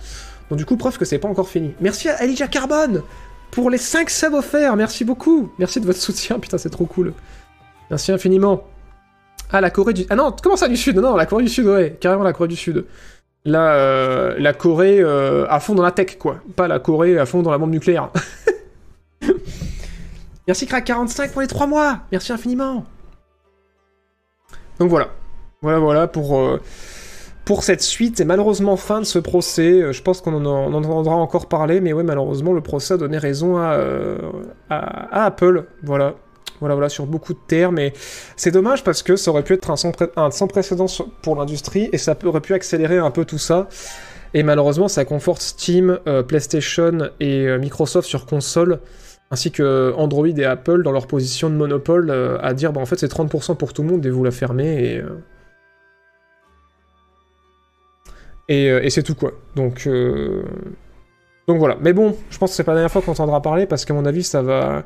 du 0.51 0.67
coup, 0.67 0.77
preuve 0.77 0.99
que 0.99 1.05
c'est 1.05 1.19
pas 1.19 1.29
encore 1.29 1.49
fini. 1.49 1.73
Merci 1.81 2.09
à 2.09 2.23
Elijah 2.23 2.47
Carbone 2.47 3.03
pour 3.51 3.71
les 3.71 3.79
5 3.79 4.11
subs 4.11 4.35
offerts. 4.35 4.77
Merci 4.77 5.05
beaucoup. 5.05 5.51
Merci 5.59 5.81
de 5.81 5.87
votre 5.87 6.01
soutien. 6.01 6.39
Putain, 6.41 6.59
c'est 6.59 6.71
trop 6.71 6.85
cool. 6.85 7.15
Merci 7.91 8.13
infiniment. 8.13 8.65
Ah, 9.51 9.61
la 9.61 9.71
Corée 9.71 9.95
du... 9.95 10.05
Ah 10.11 10.17
non, 10.17 10.35
comment 10.43 10.57
ça 10.57 10.69
du 10.69 10.77
Sud? 10.77 10.97
Non, 10.97 11.17
la 11.17 11.27
Corée 11.27 11.45
du 11.45 11.51
Sud, 11.51 11.67
ouais. 11.67 11.97
Carrément 12.01 12.25
la 12.25 12.33
Corée 12.33 12.49
du 12.49 12.57
Sud. 12.57 12.85
Là, 13.47 13.75
euh, 13.75 14.35
la 14.39 14.53
Corée 14.53 15.03
à 15.03 15.61
fond 15.61 15.75
dans 15.75 15.83
la 15.83 15.93
tech, 15.93 16.19
quoi. 16.19 16.37
Pas 16.57 16.69
la 16.69 16.79
Corée 16.81 17.19
à 17.19 17.27
fond 17.27 17.43
dans 17.43 17.51
la 17.51 17.59
bombe 17.59 17.71
nucléaire. 17.71 18.11
Merci 20.47 20.67
Crack45 20.67 21.31
pour 21.31 21.41
les 21.41 21.47
3 21.47 21.67
mois. 21.67 22.01
Merci 22.13 22.33
infiniment. 22.33 22.85
Donc 24.79 24.91
voilà. 24.91 25.09
Voilà, 25.63 25.79
voilà 25.79 26.07
pour, 26.07 26.39
euh, 26.39 26.61
pour 27.45 27.65
cette 27.65 27.83
suite. 27.83 28.21
Et 28.21 28.25
malheureusement, 28.25 28.77
fin 28.77 29.01
de 29.01 29.07
ce 29.07 29.19
procès. 29.19 29.81
Euh, 29.81 29.93
Je 29.93 30.03
pense 30.03 30.21
qu'on 30.21 30.35
en, 30.35 30.47
en 30.47 30.75
entendra 30.75 31.17
encore 31.17 31.47
parler. 31.47 31.81
Mais 31.81 31.93
malheureusement, 31.93 32.53
le 32.53 32.61
procès 32.61 32.95
a 32.95 32.97
donné 32.97 33.19
raison 33.19 33.57
à, 33.57 33.73
euh, 33.75 34.19
à, 34.71 35.25
Apple. 35.25 35.67
Voilà. 35.83 36.15
Voilà, 36.61 36.77
voilà, 36.77 36.89
sur 36.89 37.07
beaucoup 37.07 37.35
de 37.35 37.39
termes. 37.47 37.79
Et 37.79 37.93
c'est 38.37 38.53
dommage 38.53 38.85
parce 38.85 39.03
que 39.03 39.17
ça 39.17 39.31
aurait 39.31 39.43
pu 39.43 39.55
être 39.55 39.71
un 39.71 39.77
sans, 40.31 40.47
précédent 40.47 40.87
pour 41.23 41.37
l'industrie. 41.37 41.89
Et 41.93 41.99
ça 41.99 42.17
aurait 42.25 42.41
pu 42.41 42.55
accélérer 42.55 42.99
un 42.99 43.11
peu 43.11 43.25
tout 43.25 43.39
ça. 43.39 43.69
Et 44.35 44.43
malheureusement, 44.43 44.89
ça 44.89 45.05
conforte 45.05 45.43
Steam, 45.43 45.99
PlayStation 46.29 47.11
et 47.21 47.59
Microsoft 47.59 48.09
sur 48.09 48.25
console 48.25 48.81
ainsi 49.31 49.51
que 49.51 49.93
Android 49.97 50.27
et 50.27 50.45
Apple 50.45 50.83
dans 50.83 50.93
leur 50.93 51.07
position 51.07 51.51
de 51.51 51.55
monopole 51.55 52.11
euh, 52.11 52.39
à 52.41 52.55
dire 52.55 52.73
bah 52.73 52.81
en 52.81 52.87
fait 52.87 52.99
c'est 52.99 53.13
30% 53.13 53.57
pour 53.57 53.73
tout 53.73 53.83
le 53.83 53.89
monde 53.89 54.07
et 54.07 54.11
vous 54.11 54.25
la 54.25 54.31
fermez 54.31 54.85
et 54.85 54.99
euh, 54.99 55.19
et, 58.49 58.71
euh, 58.71 58.85
et 58.85 58.91
c'est 58.91 59.03
tout 59.03 59.15
quoi. 59.15 59.33
Donc 59.57 59.89
donc 61.47 61.59
voilà. 61.59 61.77
Mais 61.81 61.93
bon 61.93 62.17
je 62.31 62.39
pense 62.39 62.51
que 62.51 62.57
c'est 62.57 62.65
pas 62.65 62.73
la 62.73 62.81
dernière 62.81 62.93
fois 62.93 63.03
qu'on 63.03 63.13
entendra 63.13 63.41
parler 63.43 63.67
parce 63.67 63.85
qu'à 63.85 63.95
mon 63.95 64.05
avis 64.05 64.23
ça 64.23 64.43
va 64.43 64.85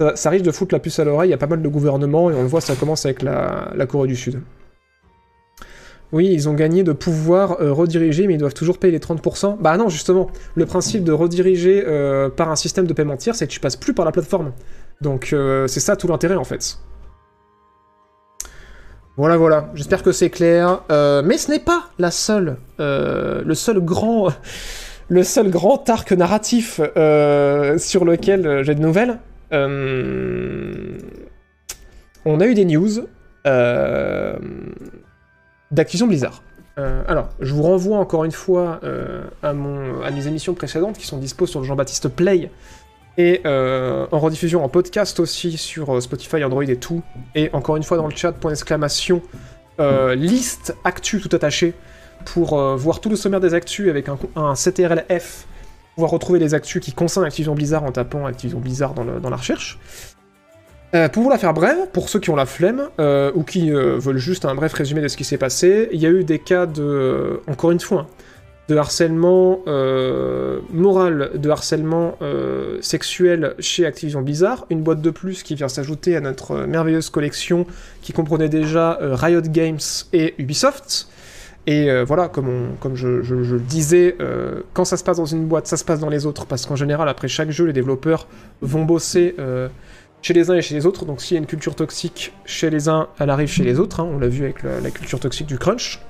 ça, 0.00 0.16
ça 0.16 0.30
risque 0.30 0.44
de 0.44 0.52
foutre 0.52 0.74
la 0.74 0.80
puce 0.80 0.98
à 0.98 1.04
l'oreille 1.04 1.28
il 1.28 1.32
y 1.32 1.34
a 1.34 1.38
pas 1.38 1.46
mal 1.46 1.62
de 1.62 1.68
gouvernements 1.68 2.30
et 2.30 2.34
on 2.34 2.42
le 2.42 2.48
voit 2.48 2.60
ça 2.60 2.74
commence 2.76 3.04
avec 3.04 3.22
la 3.22 3.86
Corée 3.86 4.08
du 4.08 4.16
Sud 4.16 4.40
oui, 6.12 6.28
ils 6.30 6.48
ont 6.48 6.54
gagné 6.54 6.82
de 6.82 6.92
pouvoir 6.92 7.60
euh, 7.60 7.72
rediriger, 7.72 8.26
mais 8.26 8.34
ils 8.34 8.38
doivent 8.38 8.54
toujours 8.54 8.78
payer 8.78 8.92
les 8.92 8.98
30%. 8.98 9.56
Bah 9.58 9.76
non, 9.76 9.88
justement, 9.88 10.30
le 10.54 10.66
principe 10.66 11.04
de 11.04 11.12
rediriger 11.12 11.82
euh, 11.86 12.28
par 12.28 12.50
un 12.50 12.56
système 12.56 12.86
de 12.86 12.92
paiement 12.92 13.16
tiers, 13.16 13.34
c'est 13.34 13.46
que 13.46 13.52
tu 13.52 13.60
passes 13.60 13.76
plus 13.76 13.94
par 13.94 14.04
la 14.04 14.12
plateforme. 14.12 14.52
Donc 15.00 15.32
euh, 15.32 15.66
c'est 15.66 15.80
ça 15.80 15.96
tout 15.96 16.06
l'intérêt 16.06 16.36
en 16.36 16.44
fait. 16.44 16.78
Voilà, 19.16 19.36
voilà. 19.36 19.70
J'espère 19.74 20.02
que 20.02 20.12
c'est 20.12 20.30
clair. 20.30 20.82
Mais 20.90 21.36
ce 21.36 21.50
n'est 21.50 21.58
pas 21.58 21.90
la 21.98 22.10
seule, 22.10 22.56
le 22.78 23.54
seul 23.54 23.80
grand, 23.80 24.32
le 25.08 25.22
seul 25.22 25.50
grand 25.50 25.88
arc 25.90 26.12
narratif 26.12 26.76
sur 26.76 28.04
lequel 28.04 28.62
j'ai 28.64 28.74
de 28.74 28.80
nouvelles. 28.80 29.18
On 32.24 32.40
a 32.40 32.46
eu 32.46 32.54
des 32.54 32.64
news. 32.64 33.06
Euh, 33.46 34.36
d'Activision 35.72 36.06
Blizzard. 36.06 36.42
Euh, 36.78 37.02
alors, 37.06 37.28
je 37.40 37.52
vous 37.52 37.62
renvoie 37.62 37.98
encore 37.98 38.24
une 38.24 38.32
fois 38.32 38.80
euh, 38.84 39.24
à, 39.42 39.52
mes 39.52 40.26
émissions 40.26 40.54
précédentes 40.54 40.96
qui 40.96 41.06
sont 41.06 41.18
dispo 41.18 41.46
sur 41.46 41.60
le 41.60 41.66
Jean-Baptiste 41.66 42.08
Play 42.08 42.50
et 43.18 43.42
euh, 43.44 44.06
en 44.10 44.18
rediffusion 44.18 44.64
en 44.64 44.68
podcast 44.70 45.20
aussi 45.20 45.58
sur 45.58 46.00
Spotify, 46.00 46.42
Android 46.44 46.64
et 46.64 46.76
tout. 46.76 47.02
Et 47.34 47.50
encore 47.52 47.76
une 47.76 47.82
fois 47.82 47.98
dans 47.98 48.06
le 48.06 48.14
chat, 48.14 48.32
point 48.32 48.50
d'exclamation, 48.50 49.20
liste 50.14 50.76
actu 50.84 51.20
tout 51.20 51.34
attaché 51.34 51.74
pour 52.24 52.56
voir 52.76 53.00
tout 53.00 53.10
le 53.10 53.16
sommaire 53.16 53.40
des 53.40 53.52
actus 53.52 53.90
avec 53.90 54.08
un, 54.08 54.16
un 54.36 54.54
CTRL-F, 54.54 55.46
pouvoir 55.96 56.12
retrouver 56.12 56.38
les 56.38 56.54
actus 56.54 56.80
qui 56.80 56.92
concernent 56.92 57.26
Activision 57.26 57.56
Blizzard 57.56 57.82
en 57.82 57.90
tapant 57.90 58.24
Activision 58.24 58.60
Blizzard 58.60 58.94
dans 58.94 59.28
la 59.30 59.36
recherche. 59.36 59.80
Euh, 60.94 61.08
pour 61.08 61.22
vous 61.22 61.30
la 61.30 61.38
faire 61.38 61.54
brève, 61.54 61.88
pour 61.92 62.10
ceux 62.10 62.20
qui 62.20 62.28
ont 62.28 62.36
la 62.36 62.44
flemme, 62.44 62.88
euh, 63.00 63.32
ou 63.34 63.44
qui 63.44 63.72
euh, 63.72 63.96
veulent 63.98 64.18
juste 64.18 64.44
un 64.44 64.54
bref 64.54 64.74
résumé 64.74 65.00
de 65.00 65.08
ce 65.08 65.16
qui 65.16 65.24
s'est 65.24 65.38
passé, 65.38 65.88
il 65.92 66.00
y 66.00 66.06
a 66.06 66.10
eu 66.10 66.22
des 66.22 66.38
cas 66.38 66.66
de, 66.66 67.40
encore 67.46 67.70
une 67.70 67.80
fois, 67.80 68.00
hein, 68.00 68.06
de 68.68 68.76
harcèlement 68.76 69.60
moral, 70.72 71.32
de 71.34 71.50
harcèlement 71.50 72.16
sexuel 72.80 73.54
chez 73.58 73.84
Activision 73.84 74.22
Blizzard, 74.22 74.66
une 74.70 74.82
boîte 74.82 75.02
de 75.02 75.10
plus 75.10 75.42
qui 75.42 75.56
vient 75.56 75.68
s'ajouter 75.68 76.16
à 76.16 76.20
notre 76.20 76.56
merveilleuse 76.60 77.10
collection 77.10 77.66
qui 78.02 78.12
comprenait 78.12 78.48
déjà 78.48 78.98
Riot 79.00 79.42
Games 79.42 79.80
et 80.12 80.34
Ubisoft. 80.38 81.08
Et 81.66 81.90
voilà, 82.04 82.28
comme, 82.28 82.76
je, 82.94 83.08
le 83.08 83.58
disais, 83.58 84.16
quand 84.72 84.84
ça 84.84 84.96
se 84.96 85.04
passe 85.04 85.16
dans 85.16 85.26
une 85.26 85.44
boîte, 85.46 85.66
ça 85.66 85.76
se 85.76 85.84
passe 85.84 85.98
dans 85.98 86.08
les 86.08 86.24
autres, 86.24 86.46
parce 86.46 86.64
qu'en 86.64 86.76
général, 86.76 87.08
après 87.08 87.28
chaque 87.28 87.50
jeu, 87.50 87.66
les 87.66 87.74
développeurs 87.74 88.28
vont 88.62 88.84
bosser 88.84 89.34
chez 90.22 90.32
les 90.32 90.50
uns 90.50 90.54
et 90.54 90.62
chez 90.62 90.74
les 90.74 90.86
autres. 90.86 91.04
Donc 91.04 91.20
s'il 91.20 91.34
y 91.34 91.38
a 91.38 91.40
une 91.40 91.46
culture 91.46 91.74
toxique 91.74 92.32
chez 92.44 92.70
les 92.70 92.88
uns, 92.88 93.08
elle 93.18 93.30
arrive 93.30 93.48
chez 93.48 93.64
les 93.64 93.78
autres. 93.78 94.00
hein. 94.00 94.08
On 94.10 94.18
l'a 94.18 94.28
vu 94.28 94.44
avec 94.44 94.62
la, 94.62 94.90
culture 94.90 95.20
toxique 95.20 95.46
du 95.46 95.58
crunch. 95.58 96.00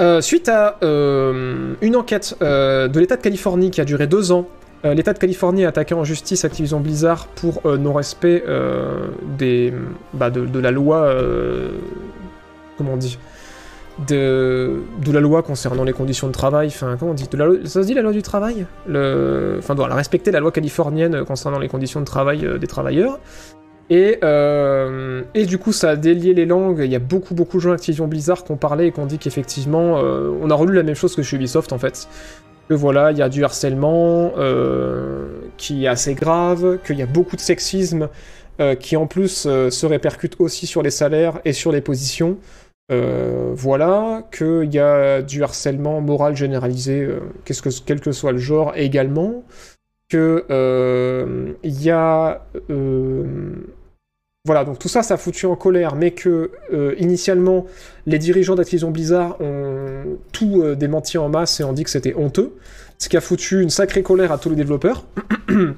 Euh, 0.00 0.20
suite 0.20 0.48
à 0.48 0.78
euh, 0.82 1.74
une 1.82 1.96
enquête 1.96 2.36
euh, 2.42 2.88
de 2.88 2.98
l'État 2.98 3.16
de 3.16 3.22
Californie 3.22 3.70
qui 3.70 3.80
a 3.80 3.84
duré 3.84 4.06
deux 4.06 4.32
ans, 4.32 4.46
l'État 4.84 5.12
de 5.12 5.18
Californie 5.20 5.64
a 5.64 5.68
attaqué 5.68 5.94
en 5.94 6.02
justice 6.02 6.44
Activision 6.44 6.80
Blizzard 6.80 7.28
pour 7.28 7.62
non-respect 7.64 8.42
des, 9.38 9.72
bah, 10.12 10.28
de, 10.28 10.58
la 10.58 10.72
loi. 10.72 11.08
comment 12.76 12.94
on 12.94 12.96
dit? 12.96 13.16
De, 14.06 14.82
la 15.12 15.20
loi 15.20 15.42
concernant 15.42 15.84
les 15.84 15.92
conditions 15.92 16.26
de 16.26 16.32
travail, 16.32 16.68
enfin 16.68 16.96
comment 16.98 17.12
on 17.12 17.14
dit 17.14 17.28
de 17.30 17.36
la 17.36 17.66
Ça 17.66 17.82
se 17.82 17.86
dit 17.86 17.94
la 17.94 18.02
loi 18.02 18.12
du 18.12 18.22
travail? 18.22 18.66
Enfin 18.88 19.74
voilà, 19.74 19.94
respecter 19.94 20.30
la 20.30 20.40
loi 20.40 20.52
californienne 20.52 21.24
concernant 21.24 21.58
les 21.58 21.68
conditions 21.68 22.00
de 22.00 22.06
travail 22.06 22.44
euh, 22.44 22.58
des 22.58 22.66
travailleurs. 22.66 23.18
Et, 23.90 24.18
euh, 24.24 25.22
et 25.34 25.44
du 25.44 25.58
coup, 25.58 25.72
ça 25.72 25.90
a 25.90 25.96
délié 25.96 26.32
les 26.32 26.46
langues. 26.46 26.80
Il 26.82 26.90
y 26.90 26.96
a 26.96 27.00
beaucoup, 27.00 27.34
beaucoup 27.34 27.58
de 27.58 27.62
gens 27.62 27.72
Activision 27.72 28.06
Blizzard 28.06 28.44
qui 28.44 28.52
ont 28.52 28.56
parlé 28.56 28.86
et 28.86 28.92
qui 28.92 29.00
ont 29.00 29.06
dit 29.06 29.18
qu'effectivement, 29.18 29.98
euh, 29.98 30.30
on 30.40 30.48
a 30.50 30.54
relu 30.54 30.74
la 30.74 30.82
même 30.82 30.94
chose 30.94 31.14
que 31.14 31.22
chez 31.22 31.36
Ubisoft 31.36 31.72
en 31.72 31.78
fait. 31.78 32.08
Que 32.68 32.74
voilà, 32.74 33.10
il 33.12 33.18
y 33.18 33.22
a 33.22 33.28
du 33.28 33.44
harcèlement 33.44 34.32
qui 35.58 35.84
est 35.84 35.88
assez 35.88 36.14
grave, 36.14 36.78
qu'il 36.86 36.96
y 36.96 37.02
a 37.02 37.06
beaucoup 37.06 37.36
de 37.36 37.40
sexisme 37.40 38.08
qui 38.78 38.96
en 38.96 39.08
plus 39.08 39.48
se 39.48 39.86
répercute 39.86 40.36
aussi 40.38 40.68
sur 40.68 40.80
les 40.80 40.92
salaires 40.92 41.40
et 41.44 41.52
sur 41.52 41.72
les 41.72 41.80
positions. 41.80 42.38
Euh, 42.92 43.52
voilà, 43.54 44.28
qu'il 44.36 44.72
y 44.72 44.78
a 44.78 45.22
du 45.22 45.42
harcèlement 45.42 46.00
moral 46.02 46.36
généralisé, 46.36 47.00
euh, 47.00 47.20
quel 47.86 48.00
que 48.00 48.12
soit 48.12 48.32
le 48.32 48.38
genre 48.38 48.72
également, 48.76 49.44
que 50.10 50.44
euh, 50.50 51.52
y 51.62 51.90
a... 51.90 52.46
euh, 52.68 53.24
voilà, 54.44 54.64
donc 54.64 54.78
tout 54.78 54.88
ça, 54.88 55.02
ça 55.02 55.14
a 55.14 55.16
foutu 55.16 55.46
en 55.46 55.54
colère, 55.54 55.94
mais 55.94 56.10
que 56.10 56.50
initialement, 56.98 57.66
les 58.06 58.18
dirigeants 58.18 58.56
d'Activision 58.56 58.90
Blizzard 58.90 59.40
ont 59.40 60.18
tout 60.32 60.74
démenti 60.74 61.16
en 61.16 61.28
masse 61.28 61.60
et 61.60 61.64
ont 61.64 61.72
dit 61.72 61.84
que 61.84 61.90
c'était 61.90 62.14
honteux, 62.16 62.52
ce 62.98 63.08
qui 63.08 63.16
a 63.16 63.20
foutu 63.20 63.62
une 63.62 63.70
sacrée 63.70 64.02
colère 64.02 64.32
à 64.32 64.38
tous 64.38 64.50
les 64.50 64.56
développeurs, 64.56 65.04
tous 65.46 65.76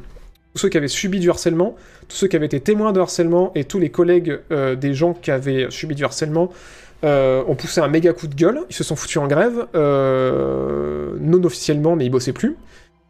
ceux 0.54 0.70
qui 0.70 0.78
avaient 0.78 0.88
subi 0.88 1.20
du 1.20 1.28
harcèlement, 1.28 1.76
tous 2.08 2.16
ceux 2.16 2.26
qui 2.26 2.36
avaient 2.36 2.46
été 2.46 2.58
témoins 2.58 2.92
de 2.92 3.00
harcèlement 3.00 3.52
et 3.54 3.64
tous 3.64 3.78
les 3.78 3.90
collègues 3.90 4.40
des 4.50 4.94
gens 4.94 5.12
qui 5.12 5.30
avaient 5.30 5.66
subi 5.68 5.94
du 5.94 6.02
harcèlement 6.02 6.50
euh, 7.04 7.44
ont 7.46 7.54
poussé 7.54 7.82
un 7.82 7.88
méga 7.88 8.14
coup 8.14 8.26
de 8.28 8.34
gueule, 8.34 8.60
ils 8.70 8.74
se 8.74 8.82
sont 8.82 8.96
foutus 8.96 9.18
en 9.18 9.26
grève, 9.26 9.66
euh, 9.74 11.14
non 11.20 11.44
officiellement, 11.44 11.96
mais 11.96 12.06
ils 12.06 12.10
bossaient 12.10 12.32
plus. 12.32 12.56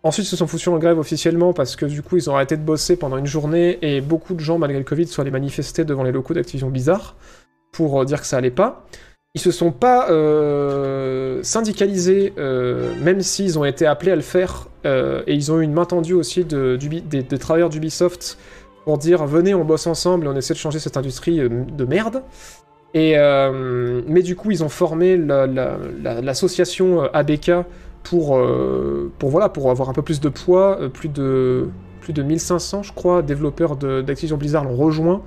Ensuite, 0.02 0.26
ils 0.26 0.30
se 0.30 0.36
sont 0.36 0.48
foutus 0.48 0.68
en 0.68 0.78
grève 0.78 0.98
officiellement 0.98 1.52
parce 1.52 1.76
que 1.76 1.86
du 1.86 2.02
coup, 2.02 2.16
ils 2.16 2.28
ont 2.28 2.34
arrêté 2.34 2.56
de 2.56 2.62
bosser 2.62 2.96
pendant 2.96 3.16
une 3.18 3.26
journée 3.26 3.78
et 3.82 4.00
beaucoup 4.00 4.34
de 4.34 4.40
gens, 4.40 4.58
malgré 4.58 4.78
le 4.78 4.84
Covid, 4.84 5.06
sont 5.06 5.22
allés 5.22 5.30
manifester 5.30 5.84
devant 5.84 6.02
les 6.02 6.10
locaux 6.10 6.34
d'Activision 6.34 6.70
Blizzard 6.70 7.14
pour 7.70 8.00
euh, 8.00 8.04
dire 8.04 8.20
que 8.20 8.26
ça 8.26 8.36
allait 8.36 8.50
pas. 8.50 8.84
Ils 9.36 9.40
se 9.40 9.52
sont 9.52 9.72
pas 9.72 10.06
syndicalisés, 11.42 12.32
même 12.36 13.20
s'ils 13.20 13.58
ont 13.58 13.64
été 13.64 13.84
appelés 13.84 14.12
à 14.12 14.16
le 14.16 14.22
faire, 14.22 14.68
et 14.84 15.34
ils 15.34 15.50
ont 15.50 15.58
eu 15.58 15.64
une 15.64 15.72
main 15.72 15.86
tendue 15.86 16.14
aussi 16.14 16.44
de, 16.44 16.76
des, 16.76 17.38
travailleurs 17.38 17.68
d'Ubisoft 17.68 18.38
pour 18.84 18.96
dire 18.96 19.26
venez, 19.26 19.52
on 19.52 19.64
bosse 19.64 19.88
ensemble 19.88 20.26
et 20.26 20.28
on 20.28 20.36
essaie 20.36 20.54
de 20.54 20.58
changer 20.60 20.78
cette 20.78 20.96
industrie 20.96 21.38
de 21.40 21.84
merde. 21.84 22.22
Euh, 22.96 24.02
mais 24.06 24.22
du 24.22 24.36
coup, 24.36 24.50
ils 24.50 24.62
ont 24.62 24.68
formé 24.68 25.16
la- 25.16 25.46
la- 25.46 25.78
la- 26.02 26.20
l'association 26.20 27.02
euh, 27.04 27.08
ABK 27.12 27.50
pour, 28.04 28.36
euh, 28.36 29.10
pour, 29.18 29.30
voilà, 29.30 29.48
pour 29.48 29.70
avoir 29.70 29.88
un 29.88 29.92
peu 29.92 30.02
plus 30.02 30.20
de 30.20 30.28
poids. 30.28 30.78
plus, 30.92 31.08
de, 31.08 31.68
plus 32.00 32.12
de 32.12 32.22
1500, 32.22 32.82
je 32.82 32.92
crois, 32.92 33.22
développeurs 33.22 33.76
d'Activision 33.76 34.36
Blizzard 34.36 34.64
l'ont 34.64 34.76
rejoint. 34.76 35.22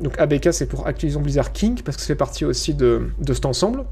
Donc 0.00 0.18
ABK, 0.18 0.52
c'est 0.52 0.66
pour 0.68 0.86
Activision 0.86 1.20
Blizzard 1.20 1.52
King, 1.52 1.80
parce 1.84 1.96
que 1.96 2.02
ça 2.02 2.08
fait 2.08 2.14
partie 2.16 2.44
aussi 2.44 2.74
de, 2.74 3.02
de 3.20 3.32
cet 3.32 3.46
ensemble. 3.46 3.84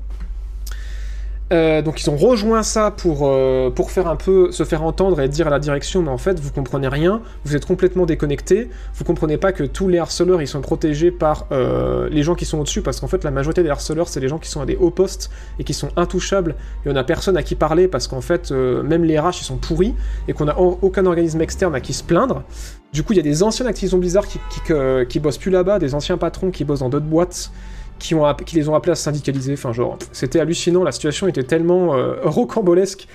Euh, 1.50 1.80
donc 1.80 2.02
ils 2.02 2.10
ont 2.10 2.16
rejoint 2.16 2.62
ça 2.62 2.90
pour, 2.90 3.20
euh, 3.22 3.70
pour 3.70 3.90
faire 3.90 4.06
un 4.06 4.16
peu 4.16 4.52
se 4.52 4.64
faire 4.64 4.82
entendre 4.82 5.18
et 5.22 5.28
dire 5.28 5.46
à 5.46 5.50
la 5.50 5.58
direction 5.58 6.02
mais 6.02 6.10
en 6.10 6.18
fait 6.18 6.38
vous 6.38 6.50
comprenez 6.52 6.88
rien, 6.88 7.22
vous 7.46 7.56
êtes 7.56 7.64
complètement 7.64 8.04
déconnecté, 8.04 8.68
vous 8.94 9.04
comprenez 9.04 9.38
pas 9.38 9.52
que 9.52 9.64
tous 9.64 9.88
les 9.88 9.96
harceleurs 9.98 10.42
ils 10.42 10.46
sont 10.46 10.60
protégés 10.60 11.10
par 11.10 11.46
euh, 11.50 12.06
les 12.10 12.22
gens 12.22 12.34
qui 12.34 12.44
sont 12.44 12.58
au-dessus 12.58 12.82
parce 12.82 13.00
qu'en 13.00 13.06
fait 13.06 13.24
la 13.24 13.30
majorité 13.30 13.62
des 13.62 13.70
harceleurs 13.70 14.08
c'est 14.08 14.20
les 14.20 14.28
gens 14.28 14.36
qui 14.36 14.50
sont 14.50 14.60
à 14.60 14.66
des 14.66 14.76
hauts 14.76 14.90
postes 14.90 15.30
et 15.58 15.64
qui 15.64 15.72
sont 15.72 15.88
intouchables 15.96 16.54
et 16.84 16.90
on 16.90 16.96
a 16.96 17.02
personne 17.04 17.38
à 17.38 17.42
qui 17.42 17.54
parler 17.54 17.88
parce 17.88 18.08
qu'en 18.08 18.20
fait 18.20 18.50
même 18.50 19.04
les 19.04 19.18
RH 19.18 19.40
ils 19.40 19.44
sont 19.44 19.56
pourris 19.56 19.94
et 20.28 20.34
qu'on 20.34 20.48
a 20.48 20.56
au- 20.58 20.78
aucun 20.82 21.06
organisme 21.06 21.40
externe 21.40 21.74
à 21.74 21.80
qui 21.80 21.94
se 21.94 22.04
plaindre. 22.04 22.42
Du 22.92 23.02
coup 23.02 23.14
il 23.14 23.16
y 23.16 23.20
a 23.20 23.22
des 23.22 23.42
anciens 23.42 23.64
Activision 23.64 23.96
Blizzard 23.96 24.26
qui, 24.26 24.38
qui, 24.50 24.60
qui 25.08 25.18
bossent 25.18 25.38
plus 25.38 25.50
là-bas, 25.50 25.78
des 25.78 25.94
anciens 25.94 26.18
patrons 26.18 26.50
qui 26.50 26.64
bossent 26.64 26.80
dans 26.80 26.90
d'autres 26.90 27.06
boîtes 27.06 27.50
qui, 27.98 28.14
les 28.54 28.68
ont 28.68 28.74
appelés 28.74 28.92
à 28.92 28.94
se 28.94 29.02
syndicaliser. 29.02 29.52
Enfin, 29.52 29.72
genre, 29.72 29.98
c'était 30.12 30.40
hallucinant. 30.40 30.84
La 30.84 30.92
situation 30.92 31.28
était 31.28 31.42
tellement 31.42 31.94
euh, 31.94 32.16
rocambolesque 32.22 33.06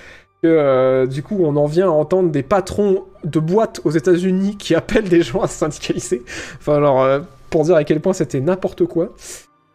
que 0.44 0.48
euh, 0.48 1.06
du 1.06 1.22
coup, 1.22 1.38
on 1.40 1.56
en 1.56 1.64
vient 1.64 1.88
à 1.88 1.92
entendre 1.92 2.30
des 2.30 2.42
patrons 2.42 3.04
de 3.24 3.40
boîtes 3.40 3.80
aux 3.84 3.90
États-Unis 3.90 4.56
qui 4.58 4.74
appellent 4.74 5.08
des 5.08 5.22
gens 5.22 5.40
à 5.40 5.48
se 5.48 5.58
syndicaliser. 5.58 6.22
Enfin, 6.58 6.74
alors, 6.74 7.02
euh, 7.02 7.20
pour 7.48 7.64
dire 7.64 7.76
à 7.76 7.84
quel 7.84 8.00
point 8.00 8.12
c'était 8.12 8.40
n'importe 8.40 8.84
quoi. 8.84 9.14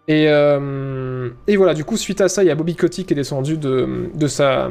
Et, 0.07 0.25
euh, 0.27 1.29
et 1.47 1.55
voilà, 1.55 1.73
du 1.73 1.85
coup, 1.85 1.97
suite 1.97 2.21
à 2.21 2.29
ça, 2.29 2.43
il 2.43 2.47
y 2.47 2.51
a 2.51 2.55
Bobby 2.55 2.75
Kotick 2.75 3.07
qui 3.07 3.13
est 3.13 3.15
descendu 3.15 3.57
de, 3.57 4.27
sa, 4.27 4.69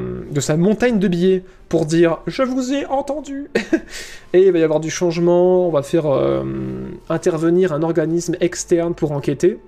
montagne 0.57 1.01
de 1.01 1.09
billets 1.09 1.45
pour 1.69 1.85
dire 1.85 2.19
Je 2.29 2.43
vous 2.43 2.73
ai 2.73 2.87
entendu 2.87 3.49
Et 4.33 4.47
il 4.47 4.53
va 4.53 4.59
y 4.59 4.65
avoir 4.65 4.81
du 4.81 4.91
changement, 4.91 5.69
on 5.69 5.71
va 5.71 5.83
faire 5.83 6.07
intervenir 7.09 7.73
un 7.73 7.83
organisme 7.83 8.35
externe 8.41 8.95
pour 8.95 9.13
enquêter. 9.13 9.59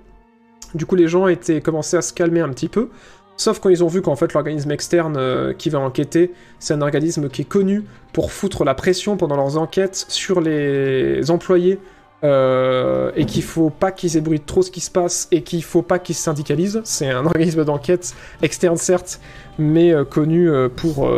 Du 0.73 0.85
coup, 0.85 0.95
les 0.95 1.07
gens 1.07 1.27
étaient 1.27 1.61
commencé 1.61 1.97
à 1.97 2.01
se 2.01 2.13
calmer 2.13 2.39
un 2.41 2.49
petit 2.49 2.69
peu. 2.69 2.89
Sauf 3.37 3.59
quand 3.59 3.69
ils 3.69 3.83
ont 3.83 3.87
vu 3.87 4.01
qu'en 4.03 4.15
fait 4.15 4.33
l'organisme 4.33 4.69
externe 4.71 5.15
euh, 5.17 5.53
qui 5.53 5.69
va 5.71 5.79
enquêter, 5.79 6.31
c'est 6.59 6.73
un 6.75 6.81
organisme 6.81 7.27
qui 7.27 7.41
est 7.41 7.45
connu 7.45 7.83
pour 8.13 8.31
foutre 8.31 8.63
la 8.63 8.75
pression 8.75 9.17
pendant 9.17 9.35
leurs 9.35 9.57
enquêtes 9.57 10.05
sur 10.09 10.41
les 10.41 11.31
employés 11.31 11.79
euh, 12.23 13.11
et 13.15 13.25
qu'il 13.25 13.41
faut 13.41 13.71
pas 13.71 13.91
qu'ils 13.91 14.15
ébruitent 14.15 14.45
trop 14.45 14.61
ce 14.61 14.69
qui 14.69 14.79
se 14.81 14.91
passe 14.91 15.27
et 15.31 15.41
qu'il 15.41 15.63
faut 15.63 15.81
pas 15.81 15.97
qu'ils 15.97 16.13
se 16.13 16.21
syndicalisent. 16.21 16.81
C'est 16.83 17.09
un 17.09 17.25
organisme 17.25 17.65
d'enquête 17.65 18.13
externe 18.43 18.77
certes, 18.77 19.19
mais 19.57 19.91
euh, 19.91 20.05
connu 20.05 20.47
pour 20.75 21.09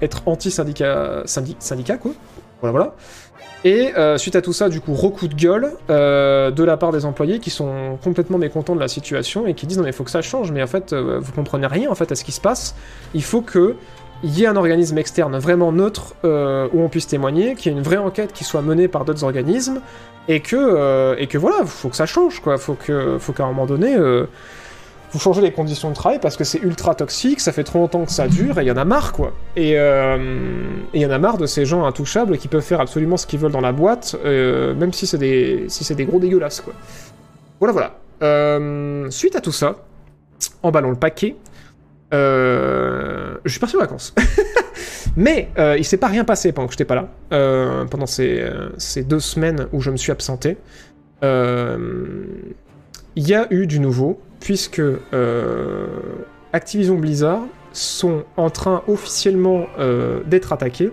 être 0.00 0.22
anti-syndicat 0.26 1.22
syndi- 1.26 1.56
syndicat, 1.58 1.96
quoi. 1.96 2.12
Voilà, 2.60 2.72
voilà. 2.72 2.94
Et 3.64 3.92
euh, 3.96 4.18
suite 4.18 4.34
à 4.34 4.42
tout 4.42 4.52
ça, 4.52 4.68
du 4.68 4.80
coup, 4.80 4.92
recoup 4.94 5.28
de 5.28 5.34
gueule 5.34 5.72
euh, 5.88 6.50
de 6.50 6.64
la 6.64 6.76
part 6.76 6.90
des 6.90 7.04
employés 7.04 7.38
qui 7.38 7.50
sont 7.50 7.98
complètement 8.02 8.38
mécontents 8.38 8.74
de 8.74 8.80
la 8.80 8.88
situation 8.88 9.46
et 9.46 9.54
qui 9.54 9.66
disent 9.66 9.78
non 9.78 9.84
mais 9.84 9.90
il 9.90 9.94
faut 9.94 10.04
que 10.04 10.10
ça 10.10 10.22
change, 10.22 10.50
mais 10.50 10.62
en 10.62 10.66
fait 10.66 10.92
euh, 10.92 11.18
vous 11.20 11.32
comprenez 11.32 11.66
rien 11.66 11.90
en 11.90 11.94
fait 11.94 12.10
à 12.10 12.16
ce 12.16 12.24
qui 12.24 12.32
se 12.32 12.40
passe. 12.40 12.74
Il 13.14 13.22
faut 13.22 13.40
que 13.40 13.76
il 14.22 14.38
y 14.38 14.44
ait 14.44 14.46
un 14.46 14.56
organisme 14.56 14.98
externe 14.98 15.36
vraiment 15.38 15.72
neutre 15.72 16.14
euh, 16.24 16.68
où 16.72 16.80
on 16.80 16.88
puisse 16.88 17.06
témoigner, 17.06 17.54
qu'il 17.54 17.72
y 17.72 17.74
ait 17.74 17.78
une 17.78 17.84
vraie 17.84 17.96
enquête 17.96 18.32
qui 18.32 18.44
soit 18.44 18.62
menée 18.62 18.88
par 18.88 19.04
d'autres 19.04 19.24
organismes 19.24 19.80
et 20.28 20.40
que 20.40 20.56
euh, 20.56 21.16
et 21.18 21.26
que 21.26 21.38
voilà, 21.38 21.64
faut 21.66 21.88
que 21.88 21.96
ça 21.96 22.06
change 22.06 22.40
quoi. 22.40 22.56
Faut 22.56 22.74
que 22.74 23.18
faut 23.18 23.32
qu'à 23.32 23.44
un 23.44 23.48
moment 23.48 23.66
donné 23.66 23.96
euh, 23.96 24.26
vous 25.12 25.18
changez 25.18 25.42
les 25.42 25.52
conditions 25.52 25.90
de 25.90 25.94
travail 25.94 26.18
parce 26.20 26.36
que 26.36 26.44
c'est 26.44 26.62
ultra 26.62 26.94
toxique, 26.94 27.40
ça 27.40 27.52
fait 27.52 27.64
trop 27.64 27.78
longtemps 27.78 28.04
que 28.04 28.10
ça 28.10 28.28
dure 28.28 28.58
et 28.58 28.62
il 28.62 28.68
y 28.68 28.70
en 28.70 28.78
a 28.78 28.84
marre 28.84 29.12
quoi. 29.12 29.32
Et 29.56 29.78
euh, 29.78 30.80
il 30.94 31.02
y 31.02 31.06
en 31.06 31.10
a 31.10 31.18
marre 31.18 31.36
de 31.36 31.46
ces 31.46 31.66
gens 31.66 31.84
intouchables 31.84 32.38
qui 32.38 32.48
peuvent 32.48 32.62
faire 32.62 32.80
absolument 32.80 33.18
ce 33.18 33.26
qu'ils 33.26 33.38
veulent 33.38 33.52
dans 33.52 33.60
la 33.60 33.72
boîte, 33.72 34.16
euh, 34.24 34.74
même 34.74 34.92
si 34.92 35.06
c'est 35.06 35.18
des 35.18 36.06
gros 36.06 36.18
dégueulasses 36.18 36.62
quoi. 36.62 36.72
Voilà 37.60 37.72
voilà. 37.72 37.94
Euh, 38.22 39.10
suite 39.10 39.36
à 39.36 39.40
tout 39.40 39.52
ça, 39.52 39.76
emballons 40.62 40.90
le 40.90 40.96
paquet. 40.96 41.36
Je 42.10 43.38
suis 43.46 43.60
parti 43.60 43.76
en 43.76 43.80
vacances. 43.80 44.14
Mais 45.16 45.50
il 45.76 45.84
s'est 45.84 45.98
pas 45.98 46.06
rien 46.06 46.24
passé 46.24 46.52
pendant 46.52 46.68
que 46.68 46.72
j'étais 46.72 46.86
pas 46.86 46.94
là. 46.94 47.08
Pendant 47.90 48.06
ces, 48.06 48.42
deux 49.04 49.20
semaines 49.20 49.66
où 49.72 49.82
je 49.82 49.90
me 49.90 49.96
suis 49.96 50.12
absenté. 50.12 50.56
Il 51.22 53.28
y 53.28 53.34
a 53.34 53.46
eu 53.50 53.66
du 53.66 53.78
nouveau, 53.78 54.20
puisque 54.42 54.80
euh, 54.80 55.86
Activision 56.52 56.96
Blizzard 56.96 57.42
sont 57.72 58.24
en 58.36 58.50
train 58.50 58.82
officiellement 58.88 59.66
euh, 59.78 60.20
d'être 60.26 60.52
attaqués. 60.52 60.92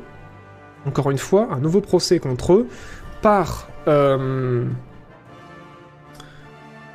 Encore 0.85 1.11
une 1.11 1.17
fois, 1.17 1.49
un 1.51 1.59
nouveau 1.59 1.81
procès 1.81 2.19
contre 2.19 2.53
eux 2.53 2.67
par. 3.21 3.67
euh, 3.87 4.65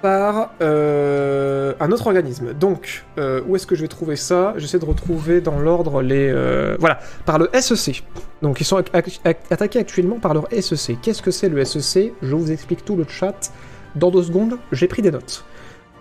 par 0.00 0.50
un 0.60 1.90
autre 1.92 2.06
organisme. 2.08 2.52
Donc, 2.52 3.06
où 3.16 3.56
est-ce 3.56 3.66
que 3.66 3.74
je 3.74 3.80
vais 3.80 3.88
trouver 3.88 4.16
ça? 4.16 4.52
J'essaie 4.58 4.78
de 4.78 4.84
retrouver 4.84 5.40
dans 5.40 5.58
l'ordre 5.58 6.02
les... 6.02 6.30
voilà, 6.78 6.98
par 7.24 7.38
le 7.38 7.48
SEC. 7.58 8.04
Donc, 8.42 8.60
ils 8.60 8.64
sont 8.64 8.76
attaqués 8.76 9.78
actuellement 9.78 10.18
par 10.18 10.34
leur 10.34 10.46
SEC. 10.52 11.00
Qu'est-ce 11.00 11.22
que 11.22 11.30
c'est 11.30 11.48
le 11.48 11.64
SEC 11.64 12.12
Je 12.20 12.34
vous 12.34 12.52
explique 12.52 12.84
tout 12.84 12.96
le 12.96 13.06
chat 13.08 13.50
dans 13.94 14.10
deux 14.10 14.24
secondes. 14.24 14.58
J'ai 14.72 14.88
pris 14.88 15.00
des 15.00 15.10
notes. 15.10 15.46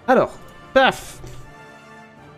Alors, 0.08 0.32
paf 0.74 1.20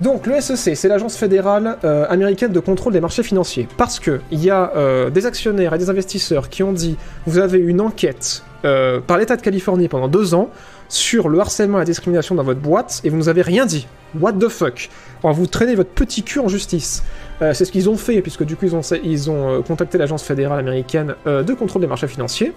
donc 0.01 0.27
le 0.27 0.41
SEC, 0.41 0.75
c'est 0.75 0.89
l'agence 0.89 1.15
fédérale 1.15 1.77
euh, 1.85 2.05
américaine 2.09 2.51
de 2.51 2.59
contrôle 2.59 2.91
des 2.91 2.99
marchés 2.99 3.23
financiers. 3.23 3.65
Parce 3.77 4.01
que 4.01 4.19
il 4.29 4.43
y 4.43 4.49
a 4.49 4.73
euh, 4.75 5.09
des 5.09 5.25
actionnaires 5.25 5.73
et 5.73 5.77
des 5.77 5.89
investisseurs 5.89 6.49
qui 6.49 6.63
ont 6.63 6.73
dit 6.73 6.97
vous 7.25 7.37
avez 7.37 7.59
une 7.59 7.79
enquête 7.79 8.43
euh, 8.65 8.99
par 8.99 9.17
l'État 9.17 9.37
de 9.37 9.41
Californie 9.41 9.87
pendant 9.87 10.09
deux 10.09 10.33
ans 10.33 10.49
sur 10.89 11.29
le 11.29 11.39
harcèlement 11.39 11.77
et 11.77 11.81
la 11.81 11.85
discrimination 11.85 12.35
dans 12.35 12.43
votre 12.43 12.59
boîte 12.59 12.99
et 13.05 13.09
vous 13.09 13.15
nous 13.15 13.29
avez 13.29 13.41
rien 13.41 13.65
dit. 13.65 13.87
What 14.19 14.33
the 14.33 14.49
fuck? 14.49 14.89
On 15.23 15.29
va 15.29 15.33
vous 15.33 15.47
traîner 15.47 15.75
votre 15.75 15.91
petit 15.91 16.23
cul 16.23 16.39
en 16.39 16.49
justice. 16.49 17.03
C'est 17.39 17.65
ce 17.65 17.71
qu'ils 17.71 17.89
ont 17.89 17.97
fait 17.97 18.21
puisque 18.21 18.43
du 18.43 18.55
coup 18.55 18.65
ils 19.03 19.29
ont, 19.29 19.63
contacté 19.63 19.97
l'agence 19.97 20.23
fédérale 20.23 20.59
américaine 20.59 21.15
de 21.25 21.53
contrôle 21.53 21.81
des 21.81 21.87
marchés 21.87 22.07
financiers 22.07 22.53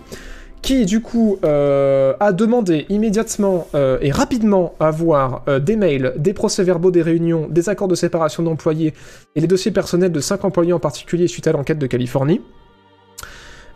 qui 0.62 0.86
du 0.86 1.00
coup 1.00 1.38
euh, 1.44 2.14
a 2.20 2.32
demandé 2.32 2.86
immédiatement 2.88 3.66
euh, 3.74 3.98
et 4.00 4.10
rapidement 4.10 4.74
à 4.80 4.90
voir 4.90 5.42
euh, 5.48 5.58
des 5.58 5.76
mails, 5.76 6.14
des 6.16 6.32
procès-verbaux 6.32 6.90
des 6.90 7.02
réunions, 7.02 7.46
des 7.48 7.68
accords 7.68 7.88
de 7.88 7.94
séparation 7.94 8.42
d'employés 8.42 8.94
et 9.36 9.40
les 9.40 9.46
dossiers 9.46 9.70
personnels 9.70 10.12
de 10.12 10.20
cinq 10.20 10.44
employés 10.44 10.72
en 10.72 10.80
particulier 10.80 11.28
suite 11.28 11.46
à 11.46 11.52
l'enquête 11.52 11.78
de 11.78 11.86
Californie. 11.86 12.40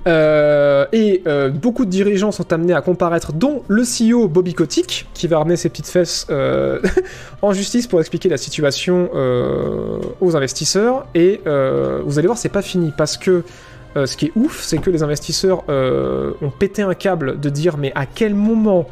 Et 0.04 1.22
beaucoup 1.62 1.84
de 1.84 1.90
dirigeants 1.90 2.32
sont 2.32 2.52
amenés 2.52 2.74
à 2.74 2.80
comparaître, 2.80 3.32
dont 3.32 3.62
le 3.68 3.84
CEO 3.84 4.26
Bobby 4.26 4.52
Kotick, 4.52 5.06
qui 5.14 5.28
va 5.28 5.38
ramener 5.38 5.56
ses 5.56 5.68
petites 5.68 5.86
fesses 5.86 6.26
en 7.42 7.52
justice 7.52 7.86
pour 7.86 8.00
expliquer 8.00 8.28
la 8.28 8.36
situation 8.36 9.08
aux 10.20 10.36
investisseurs. 10.36 11.06
Et 11.14 11.40
vous 12.04 12.18
allez 12.18 12.26
voir, 12.26 12.36
c'est 12.36 12.48
pas 12.48 12.62
fini 12.62 12.92
parce 12.98 13.16
que 13.16 13.44
euh, 13.96 14.06
ce 14.06 14.16
qui 14.16 14.26
est 14.26 14.32
ouf, 14.36 14.62
c'est 14.62 14.78
que 14.78 14.90
les 14.90 15.02
investisseurs 15.02 15.64
euh, 15.68 16.32
ont 16.40 16.50
pété 16.50 16.82
un 16.82 16.94
câble 16.94 17.38
de 17.40 17.48
dire 17.50 17.76
mais 17.76 17.92
à 17.94 18.06
quel 18.06 18.34
moment 18.34 18.86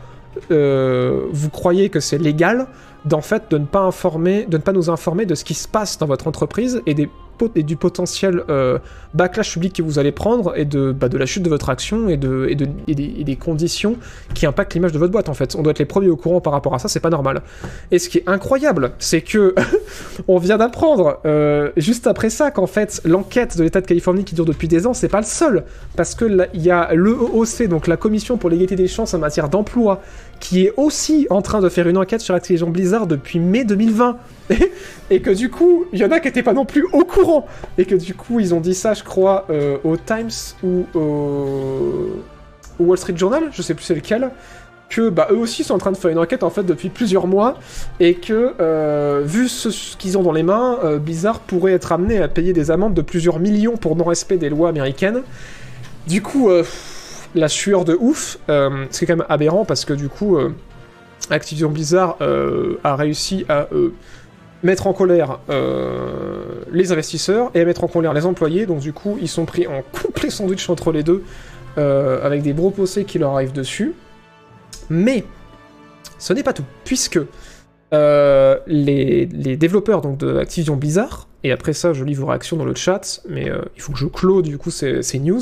euh, 0.50 1.26
vous 1.32 1.50
croyez 1.50 1.88
que 1.88 2.00
c'est 2.00 2.18
légal 2.18 2.66
d'en 3.04 3.22
fait 3.22 3.50
de 3.50 3.58
ne 3.58 3.64
pas 3.64 3.80
informer, 3.80 4.44
de 4.46 4.58
ne 4.58 4.62
pas 4.62 4.72
nous 4.72 4.90
informer 4.90 5.24
de 5.24 5.34
ce 5.34 5.44
qui 5.44 5.54
se 5.54 5.66
passe 5.66 5.98
dans 5.98 6.06
votre 6.06 6.28
entreprise 6.28 6.82
et 6.86 6.94
des 6.94 7.08
et 7.54 7.62
du 7.62 7.76
potentiel 7.76 8.42
euh, 8.48 8.78
backlash 9.14 9.52
public 9.52 9.74
que 9.76 9.82
vous 9.82 9.98
allez 9.98 10.12
prendre 10.12 10.56
et 10.56 10.64
de, 10.64 10.92
bah, 10.92 11.08
la 11.12 11.26
chute 11.26 11.42
de 11.42 11.48
votre 11.48 11.68
action 11.70 12.08
et, 12.08 12.16
de, 12.16 12.46
et, 12.48 12.54
de, 12.54 12.68
et, 12.86 12.94
des, 12.94 13.36
conditions 13.36 13.96
qui 14.34 14.46
impactent 14.46 14.74
l'image 14.74 14.92
de 14.92 14.98
votre 14.98 15.12
boîte 15.12 15.28
en 15.28 15.34
fait. 15.34 15.56
On 15.56 15.62
doit 15.62 15.70
être 15.72 15.78
les 15.78 15.84
premiers 15.84 16.08
au 16.08 16.16
courant 16.16 16.40
par 16.40 16.52
rapport 16.52 16.74
à 16.74 16.78
ça, 16.78 16.88
c'est 16.88 17.00
pas 17.00 17.10
normal. 17.10 17.42
Et 17.90 17.98
ce 17.98 18.08
qui 18.08 18.18
est 18.18 18.28
incroyable, 18.28 18.92
c'est 18.98 19.22
que 19.22 19.54
on 20.28 20.38
vient 20.38 20.58
d'apprendre 20.58 21.20
euh, 21.24 21.70
juste 21.76 22.06
après 22.06 22.30
ça 22.30 22.50
qu'en 22.50 22.66
fait 22.66 23.00
l'enquête 23.04 23.56
de 23.56 23.64
l'État 23.64 23.80
de 23.80 23.86
Californie 23.86 24.24
qui 24.24 24.34
dure 24.34 24.44
depuis 24.44 24.68
des 24.68 24.86
ans, 24.86 24.94
c'est 24.94 25.08
pas 25.08 25.20
le 25.20 25.26
seul, 25.26 25.64
parce 25.96 26.14
que 26.14 26.48
il 26.54 26.62
y 26.62 26.70
a 26.70 26.92
l'EOC, 26.94 27.68
donc 27.68 27.86
la 27.86 27.96
Commission 27.96 28.36
pour 28.36 28.50
l'égalité 28.50 28.76
des 28.76 28.88
chances 28.88 29.14
en 29.14 29.18
matière 29.18 29.48
d'emploi, 29.48 30.00
qui 30.40 30.64
est 30.64 30.72
aussi 30.76 31.26
en 31.30 31.42
train 31.42 31.60
de 31.60 31.68
faire 31.68 31.86
une 31.86 31.98
enquête 31.98 32.20
sur 32.20 32.34
Activision 32.34 32.70
Blizzard 32.70 33.06
depuis 33.06 33.38
mai 33.38 33.64
2020. 33.64 34.16
et 35.10 35.20
que 35.20 35.30
du 35.30 35.50
coup, 35.50 35.84
il 35.92 36.00
y 36.00 36.04
en 36.04 36.10
a 36.10 36.18
qui 36.18 36.26
n'étaient 36.26 36.42
pas 36.42 36.54
non 36.54 36.64
plus 36.64 36.86
au 36.92 37.04
courant. 37.04 37.46
Et 37.78 37.84
que 37.84 37.94
du 37.94 38.14
coup, 38.14 38.40
ils 38.40 38.54
ont 38.54 38.60
dit 38.60 38.74
ça, 38.74 38.94
je 38.94 39.04
crois, 39.04 39.46
euh, 39.50 39.76
au 39.84 39.96
Times 39.96 40.30
ou 40.64 40.86
au... 40.94 42.22
Wall 42.80 42.98
Street 42.98 43.16
Journal, 43.16 43.44
je 43.52 43.62
sais 43.62 43.74
plus 43.74 43.84
c'est 43.84 43.94
lequel, 43.94 44.30
que 44.88 45.08
bah, 45.08 45.28
eux 45.30 45.36
aussi 45.36 45.62
sont 45.62 45.74
en 45.74 45.78
train 45.78 45.92
de 45.92 45.96
faire 45.96 46.10
une 46.10 46.18
enquête 46.18 46.42
en 46.42 46.50
fait 46.50 46.64
depuis 46.64 46.88
plusieurs 46.88 47.26
mois 47.26 47.58
et 48.00 48.14
que 48.14 48.54
euh, 48.60 49.22
vu 49.24 49.48
ce, 49.48 49.70
ce 49.70 49.96
qu'ils 49.96 50.18
ont 50.18 50.22
dans 50.22 50.32
les 50.32 50.42
mains, 50.42 50.78
euh, 50.82 50.98
Blizzard 50.98 51.40
pourrait 51.40 51.72
être 51.72 51.92
amené 51.92 52.20
à 52.20 52.28
payer 52.28 52.52
des 52.52 52.70
amendes 52.70 52.94
de 52.94 53.02
plusieurs 53.02 53.38
millions 53.38 53.76
pour 53.76 53.96
non-respect 53.96 54.36
des 54.36 54.48
lois 54.48 54.68
américaines. 54.68 55.22
Du 56.08 56.22
coup, 56.22 56.50
euh, 56.50 56.64
la 57.34 57.48
sueur 57.48 57.84
de 57.84 57.96
ouf, 57.98 58.38
euh, 58.48 58.86
c'est 58.90 59.06
quand 59.06 59.16
même 59.16 59.26
aberrant 59.28 59.64
parce 59.64 59.84
que 59.84 59.92
du 59.92 60.08
coup, 60.08 60.36
euh, 60.36 60.52
Activision 61.30 61.70
Blizzard 61.70 62.16
euh, 62.20 62.78
a 62.82 62.96
réussi 62.96 63.44
à 63.48 63.68
euh, 63.72 63.92
mettre 64.62 64.86
en 64.86 64.92
colère 64.92 65.38
les 66.70 66.92
investisseurs 66.92 67.50
et 67.54 67.60
à 67.60 67.64
mettre 67.64 67.84
en 67.84 67.88
colère 67.88 68.12
les 68.12 68.26
employés, 68.26 68.66
donc 68.66 68.80
du 68.80 68.92
coup, 68.92 69.16
ils 69.20 69.28
sont 69.28 69.46
pris 69.46 69.66
en 69.66 69.82
complet 70.02 70.30
sandwich 70.30 70.68
entre 70.68 70.92
les 70.92 71.02
deux, 71.02 71.22
avec 71.76 72.42
des 72.42 72.52
gros 72.52 72.70
procès 72.70 73.04
qui 73.04 73.18
leur 73.18 73.32
arrivent 73.32 73.52
dessus. 73.52 73.94
Mais 74.90 75.24
ce 76.18 76.34
n'est 76.34 76.42
pas 76.42 76.52
tout, 76.52 76.64
puisque 76.84 77.20
les, 77.92 79.26
développeurs 79.56 80.02
donc, 80.02 80.18
de 80.18 80.36
Activision 80.36 80.76
Blizzard, 80.76 81.26
et 81.42 81.52
après 81.52 81.72
ça, 81.72 81.94
je 81.94 82.04
lis 82.04 82.12
vos 82.12 82.26
réactions 82.26 82.58
dans 82.58 82.66
le 82.66 82.74
chat, 82.74 83.22
mais 83.30 83.50
il 83.76 83.80
faut 83.80 83.92
que 83.92 83.98
je 83.98 84.06
clôt 84.08 84.42
du 84.42 84.58
coup 84.58 84.70
ces, 84.70 85.00
news. 85.18 85.40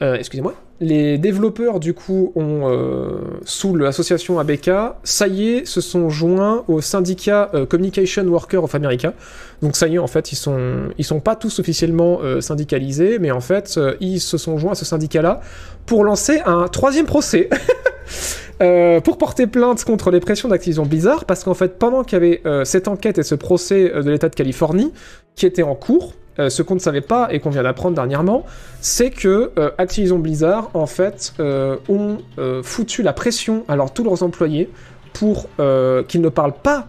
Excusez-moi. 0.00 0.54
Les 0.80 1.18
développeurs, 1.18 1.80
du 1.80 1.92
coup, 1.92 2.32
ont, 2.36 2.70
euh, 2.70 3.18
sous 3.44 3.74
l'association 3.74 4.38
ABK, 4.38 4.70
ça 5.02 5.26
y 5.26 5.50
est, 5.50 5.66
se 5.66 5.80
sont 5.80 6.08
joints 6.08 6.64
au 6.68 6.80
syndicat 6.80 7.50
euh, 7.54 7.66
Communication 7.66 8.22
Worker 8.26 8.62
of 8.62 8.76
America. 8.76 9.12
Donc 9.60 9.74
ça 9.74 9.88
y 9.88 9.96
est, 9.96 9.98
en 9.98 10.06
fait, 10.06 10.30
ils 10.30 10.36
sont, 10.36 10.90
sont 11.00 11.18
pas 11.18 11.34
tous 11.34 11.58
officiellement 11.58 12.20
euh, 12.22 12.40
syndicalisés, 12.40 13.18
mais 13.18 13.32
en 13.32 13.40
fait, 13.40 13.80
ils 14.00 14.20
se 14.20 14.38
sont 14.38 14.56
joints 14.56 14.72
à 14.72 14.76
ce 14.76 14.84
syndicat-là 14.84 15.40
pour 15.84 16.04
lancer 16.04 16.40
un 16.46 16.68
troisième 16.68 17.06
procès. 17.06 17.48
Pour 19.04 19.18
porter 19.18 19.46
plainte 19.46 19.84
contre 19.84 20.10
les 20.10 20.18
pressions 20.18 20.48
d'Activision 20.48 20.84
Blizzard, 20.84 21.26
parce 21.26 21.44
qu'en 21.44 21.54
fait, 21.54 21.78
pendant 21.78 22.02
qu'il 22.02 22.14
y 22.14 22.16
avait 22.16 22.42
cette 22.64 22.88
enquête 22.88 23.16
et 23.16 23.22
ce 23.22 23.36
procès 23.36 23.88
de 23.88 24.10
l'État 24.10 24.28
de 24.28 24.34
Californie 24.34 24.92
qui 25.36 25.46
était 25.46 25.62
en 25.62 25.76
cours, 25.76 26.14
euh, 26.38 26.50
ce 26.50 26.62
qu'on 26.62 26.74
ne 26.74 26.80
savait 26.80 27.00
pas 27.00 27.28
et 27.32 27.40
qu'on 27.40 27.50
vient 27.50 27.62
d'apprendre 27.62 27.94
dernièrement, 27.94 28.44
c'est 28.80 29.10
que 29.10 29.50
euh, 29.58 29.70
Activision 29.78 30.18
Blizzard, 30.18 30.70
en 30.74 30.86
fait, 30.86 31.34
euh, 31.40 31.76
ont 31.88 32.18
foutu 32.62 33.02
la 33.02 33.12
pression 33.12 33.64
à 33.68 33.76
tous 33.88 34.04
leurs 34.04 34.22
employés 34.22 34.70
pour 35.12 35.48
qu'ils 35.56 36.20
ne 36.20 36.28
parlent 36.28 36.60
pas 36.62 36.88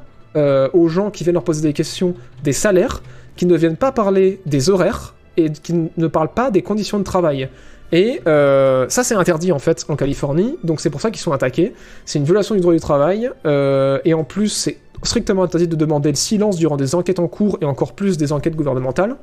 aux 0.73 0.87
gens 0.87 1.09
qui 1.09 1.23
viennent 1.23 1.33
leur 1.33 1.43
poser 1.43 1.61
des 1.61 1.73
questions 1.73 2.13
des 2.43 2.53
salaires, 2.53 3.01
qu'ils 3.35 3.47
ne 3.47 3.57
viennent 3.57 3.77
pas 3.77 3.91
parler 3.91 4.41
des 4.45 4.69
horaires 4.69 5.15
et 5.37 5.51
qu'ils 5.51 5.89
ne 5.95 6.07
parlent 6.07 6.33
pas 6.33 6.51
des 6.51 6.61
conditions 6.61 6.99
de 6.99 7.03
travail. 7.03 7.49
Et 7.91 8.21
euh, 8.27 8.87
ça, 8.89 9.03
c'est 9.03 9.15
interdit 9.15 9.51
en 9.51 9.59
fait 9.59 9.85
en 9.89 9.95
Californie, 9.95 10.57
donc 10.63 10.79
c'est 10.79 10.89
pour 10.89 11.01
ça 11.01 11.11
qu'ils 11.11 11.21
sont 11.21 11.31
attaqués. 11.31 11.73
C'est 12.05 12.19
une 12.19 12.25
violation 12.25 12.55
du 12.55 12.61
droit 12.61 12.73
du 12.73 12.79
travail, 12.79 13.29
euh, 13.45 13.99
et 14.05 14.13
en 14.13 14.23
plus, 14.23 14.49
c'est 14.49 14.77
strictement 15.03 15.43
interdit 15.43 15.67
de 15.67 15.75
demander 15.75 16.09
le 16.09 16.15
silence 16.15 16.57
durant 16.57 16.77
des 16.77 16.93
enquêtes 16.93 17.19
en 17.19 17.27
cours 17.27 17.57
et 17.61 17.65
encore 17.65 17.93
plus 17.93 18.17
des 18.17 18.31
enquêtes 18.31 18.55
gouvernementales. 18.55 19.15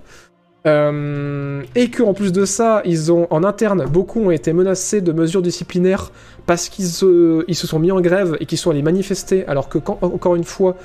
Euh, 0.66 1.62
et 1.74 1.90
que 1.90 2.02
en 2.02 2.12
plus 2.12 2.32
de 2.32 2.44
ça, 2.44 2.82
ils 2.84 3.12
ont 3.12 3.26
en 3.30 3.44
interne, 3.44 3.84
beaucoup 3.84 4.20
ont 4.20 4.30
été 4.30 4.52
menacés 4.52 5.00
de 5.00 5.12
mesures 5.12 5.42
disciplinaires 5.42 6.10
parce 6.46 6.68
qu'ils 6.68 6.86
se, 6.86 7.44
ils 7.48 7.54
se 7.54 7.66
sont 7.66 7.78
mis 7.78 7.92
en 7.92 8.00
grève 8.00 8.36
et 8.40 8.46
qu'ils 8.46 8.58
sont 8.58 8.70
allés 8.70 8.82
manifester, 8.82 9.46
alors 9.46 9.68
que 9.68 9.78
encore 9.78 10.34
une 10.34 10.44
fois, 10.44 10.76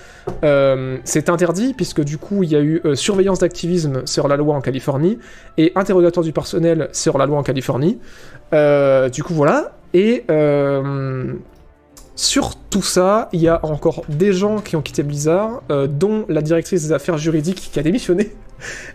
euh, 0.44 0.98
c'est 1.03 1.30
interdit 1.30 1.74
puisque 1.74 2.03
du 2.03 2.18
coup 2.18 2.44
il 2.44 2.52
y 2.52 2.56
a 2.56 2.62
eu 2.62 2.82
euh, 2.86 2.95
surveillance 2.95 3.40
d'activisme 3.40 4.06
sur 4.06 4.28
la 4.28 4.38
loi 4.38 4.56
en 4.56 4.62
Californie 4.62 5.18
et 5.58 5.72
interrogatoire 5.76 6.24
du 6.24 6.34
personnel 6.34 6.90
sur 6.91 7.18
la 7.18 7.26
loi 7.26 7.38
en 7.38 7.44
Californie. 7.44 7.99
Euh, 8.53 9.10
du 9.10 9.24
coup 9.24 9.34
voilà. 9.34 9.74
Et 9.94 10.26
sur 12.16 12.56
tout 12.70 12.84
ça, 12.84 13.30
il 13.34 13.41
y 13.41 13.48
a 13.48 13.66
encore 13.66 14.03
des 14.08 14.32
gens 14.32 14.60
qui 14.60 14.76
ont 14.76 14.82
quitté 14.82 15.03
Blizzard, 15.03 15.64
dont 15.90 16.26
la 16.30 16.41
directrice 16.41 16.84
des 16.84 16.94
affaires 16.94 17.18
juridiques 17.18 17.70
qui 17.74 17.80
a 17.80 17.84
démissionné. 17.84 18.32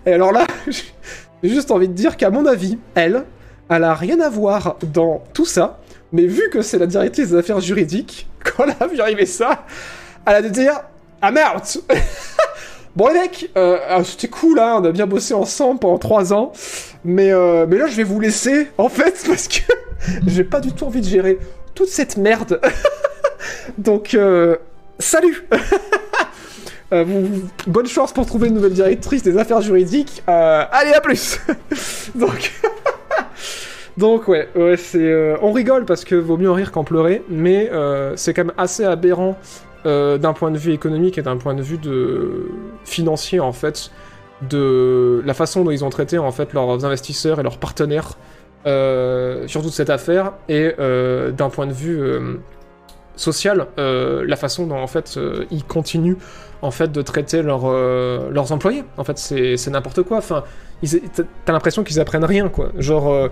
Et 0.04 0.12
alors 0.12 0.32
là, 0.32 0.46
j'ai 0.66 1.48
juste 1.48 1.70
envie 1.70 1.88
de 1.88 1.94
dire 1.94 2.16
qu'à 2.16 2.30
mon 2.30 2.46
avis, 2.46 2.78
elle, 2.94 3.24
elle 3.68 3.84
a 3.84 3.94
rien 3.94 4.20
à 4.20 4.28
voir 4.28 4.76
dans 4.82 5.22
tout 5.32 5.44
ça, 5.44 5.78
mais 6.12 6.26
vu 6.26 6.50
que 6.50 6.62
c'est 6.62 6.78
la 6.78 6.86
directrice 6.86 7.30
des 7.30 7.36
affaires 7.36 7.60
juridiques, 7.60 8.28
quand 8.44 8.64
elle 8.64 8.74
a 8.78 8.86
vu 8.86 9.00
arriver 9.00 9.26
ça, 9.26 9.66
elle 10.26 10.34
a 10.34 10.42
dû 10.42 10.50
dire 10.50 10.80
I'm 11.22 11.38
out 11.38 11.78
Bon 12.96 13.08
les 13.08 13.14
mecs, 13.20 13.50
euh, 13.58 13.78
ah, 13.90 14.02
c'était 14.04 14.28
cool, 14.28 14.58
hein, 14.58 14.78
on 14.80 14.84
a 14.86 14.90
bien 14.90 15.06
bossé 15.06 15.34
ensemble 15.34 15.80
pendant 15.80 15.98
trois 15.98 16.32
ans, 16.32 16.52
mais, 17.04 17.30
euh, 17.30 17.66
mais 17.68 17.76
là 17.76 17.88
je 17.88 17.96
vais 17.96 18.04
vous 18.04 18.18
laisser, 18.18 18.68
en 18.78 18.88
fait, 18.88 19.22
parce 19.26 19.48
que 19.48 19.60
j'ai 20.26 20.44
pas 20.44 20.60
du 20.60 20.72
tout 20.72 20.84
envie 20.84 21.02
de 21.02 21.06
gérer 21.06 21.38
toute 21.74 21.88
cette 21.88 22.16
merde. 22.16 22.58
Donc, 23.78 24.14
euh, 24.14 24.56
salut 24.98 25.46
Euh, 26.92 27.04
Bonne 27.66 27.86
chance 27.86 28.12
pour 28.12 28.26
trouver 28.26 28.48
une 28.48 28.54
nouvelle 28.54 28.72
directrice 28.72 29.22
des 29.22 29.36
affaires 29.38 29.60
juridiques. 29.60 30.22
Euh, 30.28 30.64
allez, 30.70 30.92
à 30.92 31.00
plus 31.00 31.40
Donc... 32.14 32.52
Donc 33.96 34.28
ouais, 34.28 34.46
ouais 34.54 34.76
c'est, 34.76 34.98
euh, 35.00 35.38
on 35.40 35.52
rigole 35.52 35.86
parce 35.86 36.04
que 36.04 36.14
vaut 36.14 36.36
mieux 36.36 36.50
en 36.50 36.54
rire 36.54 36.70
qu'en 36.70 36.84
pleurer, 36.84 37.22
mais 37.30 37.70
c'est 38.16 38.34
quand 38.34 38.44
même 38.44 38.54
assez 38.58 38.84
aberrant 38.84 39.38
d'un 39.84 40.32
point 40.34 40.50
de 40.50 40.58
vue 40.58 40.72
économique 40.72 41.16
et 41.16 41.22
d'un 41.22 41.38
point 41.38 41.54
de 41.54 41.62
vue 41.62 41.78
de 41.78 42.50
financier 42.84 43.40
en 43.40 43.52
fait, 43.52 43.90
de 44.42 45.22
la 45.24 45.32
façon 45.32 45.64
dont 45.64 45.70
ils 45.70 45.82
ont 45.82 45.88
traité 45.88 46.18
en 46.18 46.30
fait 46.30 46.52
leurs 46.52 46.84
investisseurs 46.84 47.40
et 47.40 47.42
leurs 47.42 47.56
partenaires 47.56 48.18
sur 48.66 49.62
toute 49.62 49.72
cette 49.72 49.88
affaire, 49.88 50.32
et 50.50 50.74
d'un 50.76 51.48
point 51.48 51.66
de 51.66 51.72
vue 51.72 51.98
euh, 53.16 53.18
social, 53.18 53.66
euh, 53.78 54.24
la 54.26 54.36
façon 54.36 54.66
dont 54.66 54.78
en 54.78 54.86
fait 54.86 55.14
euh, 55.16 55.44
ils 55.50 55.64
continuent 55.64 56.16
en 56.62 56.70
fait 56.70 56.92
de 56.92 57.02
traiter 57.02 57.42
leurs 57.42 57.64
euh, 57.64 58.30
leurs 58.30 58.52
employés. 58.52 58.84
En 58.96 59.04
fait, 59.04 59.18
c'est 59.18 59.70
n'importe 59.70 60.02
quoi. 60.02 60.18
Enfin, 60.18 60.44
t'as 61.44 61.52
l'impression 61.52 61.84
qu'ils 61.84 62.00
apprennent 62.00 62.24
rien, 62.24 62.48
quoi. 62.48 62.70
Genre. 62.78 63.30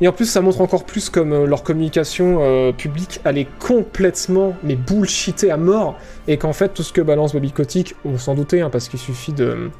et 0.00 0.08
en 0.08 0.12
plus, 0.12 0.26
ça 0.26 0.40
montre 0.40 0.60
encore 0.60 0.84
plus 0.84 1.10
comme 1.10 1.44
leur 1.44 1.62
communication 1.62 2.72
publique, 2.72 3.20
elle 3.24 3.38
est 3.38 3.48
complètement, 3.58 4.54
mais 4.62 4.76
bullshitée 4.76 5.50
à 5.50 5.56
mort, 5.56 5.96
et 6.26 6.38
qu'en 6.38 6.52
fait, 6.52 6.70
tout 6.70 6.82
ce 6.82 6.92
que 6.92 7.00
balance 7.00 7.32
Bobby 7.32 7.52
Kotick, 7.52 7.94
on 8.04 8.18
s'en 8.18 8.34
doutait, 8.34 8.60
hein, 8.60 8.70
parce 8.70 8.88
qu'il 8.88 8.98
suffit 8.98 9.32
de... 9.32 9.70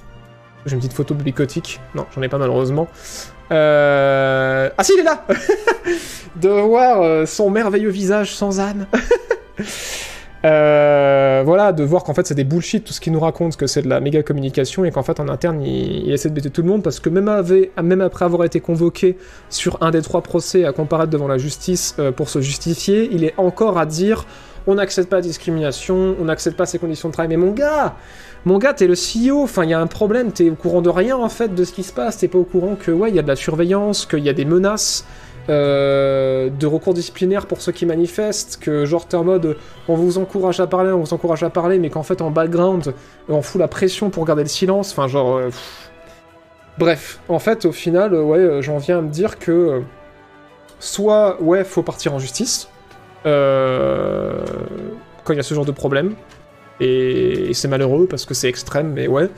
J'ai 0.67 0.75
une 0.75 0.81
petite 0.81 0.93
photo 0.93 1.15
Bobby 1.15 1.33
Kotick, 1.33 1.81
non, 1.95 2.05
j'en 2.15 2.23
ai 2.23 2.29
pas 2.29 2.39
malheureusement. 2.39 2.87
Euh... 3.53 4.71
Ah 4.77 4.85
si, 4.85 4.93
il 4.95 5.01
est 5.01 5.05
là 5.05 5.25
De 6.37 6.49
voir 6.49 7.03
euh, 7.03 7.27
son 7.27 7.51
merveilleux 7.51 7.91
visage 7.91 8.35
sans 8.35 8.61
âme. 8.61 8.87
Euh, 10.43 11.43
voilà, 11.45 11.71
de 11.75 11.85
voir 11.85 12.03
qu'en 12.03 12.15
fait 12.15 12.27
c'est 12.27 12.35
des 12.35 12.45
bullshit 12.45 12.83
tout 12.83 12.95
ce 12.95 13.01
qu'il 13.03 13.13
nous 13.13 13.21
raconte, 13.21 13.59
que 13.59 13.67
c'est 13.67 13.83
de 13.83 13.91
la 13.91 14.01
méga 14.01 14.23
communication 14.23 14.87
et 14.87 14.91
qu'en 14.91 15.03
fait 15.03 15.21
en 15.21 15.29
interne 15.29 15.61
il, 15.61 16.11
essaie 16.11 16.31
de 16.31 16.35
bêter 16.35 16.49
tout 16.49 16.63
le 16.63 16.69
monde 16.69 16.83
parce 16.83 16.99
que 16.99 17.11
même, 17.11 17.29
après 18.01 18.25
avoir 18.25 18.45
été 18.45 18.59
convoqué 18.59 19.19
sur 19.51 19.77
un 19.83 19.91
des 19.91 20.01
trois 20.01 20.23
procès 20.23 20.65
à 20.65 20.73
comparaître 20.73 21.11
devant 21.11 21.29
la 21.29 21.37
justice 21.37 21.95
pour 22.17 22.31
se 22.31 22.41
justifier, 22.41 23.11
il 23.13 23.23
est 23.23 23.35
encore 23.37 23.77
à 23.77 23.85
dire 23.85 24.25
on 24.67 24.75
n'accepte 24.75 25.09
pas 25.09 25.17
la 25.17 25.23
discrimination, 25.23 26.17
on 26.21 26.25
n'accepte 26.25 26.57
pas 26.57 26.67
ces 26.67 26.79
conditions 26.79 27.09
de 27.09 27.13
travail. 27.13 27.29
Mais 27.29 27.37
mon 27.37 27.53
gars, 27.53 27.97
mon 28.47 28.59
gars, 28.59 28.73
t'es 28.75 28.87
le 28.87 28.95
CEO, 28.95 29.43
enfin 29.43 29.65
il 29.65 29.71
y 29.71 29.75
a 29.75 29.81
un 29.81 29.87
problème, 29.87 30.33
t'es 30.33 30.49
au 30.51 30.55
courant 30.55 30.83
de 30.83 30.89
rien 30.91 31.17
en 31.17 31.29
fait 31.29 31.55
de 31.55 31.65
ce 31.65 31.73
qui 31.73 31.83
se 31.83 31.93
passe, 31.93 32.19
t'es 32.19 32.29
pas 32.29 32.39
au 32.39 32.45
courant 32.45 32.75
que 32.77 32.91
ouais, 32.91 33.11
il 33.11 33.17
y 33.17 33.19
a 33.19 33.23
de 33.23 33.29
la 33.29 33.37
surveillance, 33.37 34.07
qu'il 34.07 34.21
y 34.25 34.29
a 34.29 34.33
des 34.33 34.45
menaces. 34.45 35.05
euh, 35.49 36.49
de 36.51 36.67
recours 36.67 36.95
disciplinaires 36.95 37.47
pour 37.47 37.61
ceux 37.61 37.73
qui 37.73 37.85
manifestent, 37.87 38.59
que 38.61 38.85
genre 38.85 39.07
t'es 39.09 39.17
en 39.17 39.25
mode 39.25 39.57
on 39.89 39.95
vous 39.97 40.19
encourage 40.19 40.61
à 40.61 40.67
parler, 40.67 40.93
on 40.93 41.01
vous 41.01 41.13
encourage 41.15 41.43
à 41.43 41.51
parler, 41.51 41.79
mais 41.79 41.91
qu'en 41.91 42.03
fait 42.05 42.21
en 42.23 42.31
background 42.31 42.95
on 43.29 43.43
fout 43.43 43.59
la 43.61 43.67
pression 43.69 44.11
pour 44.11 44.25
garder 44.27 44.43
le 44.43 44.49
silence, 44.49 44.93
enfin 44.93 45.09
genre... 45.09 45.37
euh. 45.39 45.51
Bref, 46.79 47.21
en 47.29 47.39
fait 47.39 47.65
au 47.67 47.73
final, 47.73 48.15
euh, 48.15 48.23
ouais, 48.23 48.39
euh, 48.39 48.63
j'en 48.63 48.79
viens 48.79 48.99
à 48.99 49.03
me 49.03 49.09
dire 49.11 49.39
que 49.39 49.83
soit 50.79 51.41
ouais, 51.43 51.65
faut 51.65 51.83
partir 51.83 52.15
en 52.15 52.19
justice, 52.19 52.69
quand 53.25 53.31
il 55.33 55.37
y 55.37 55.41
a 55.41 55.43
ce 55.43 55.55
genre 55.55 55.67
de 55.67 55.73
problème, 55.73 56.15
et, 56.81 57.53
c'est 57.55 57.69
malheureux 57.69 58.07
parce 58.09 58.25
que 58.25 58.35
c'est 58.35 58.49
extrême, 58.49 58.93
mais 58.93 59.07
ouais. 59.09 59.29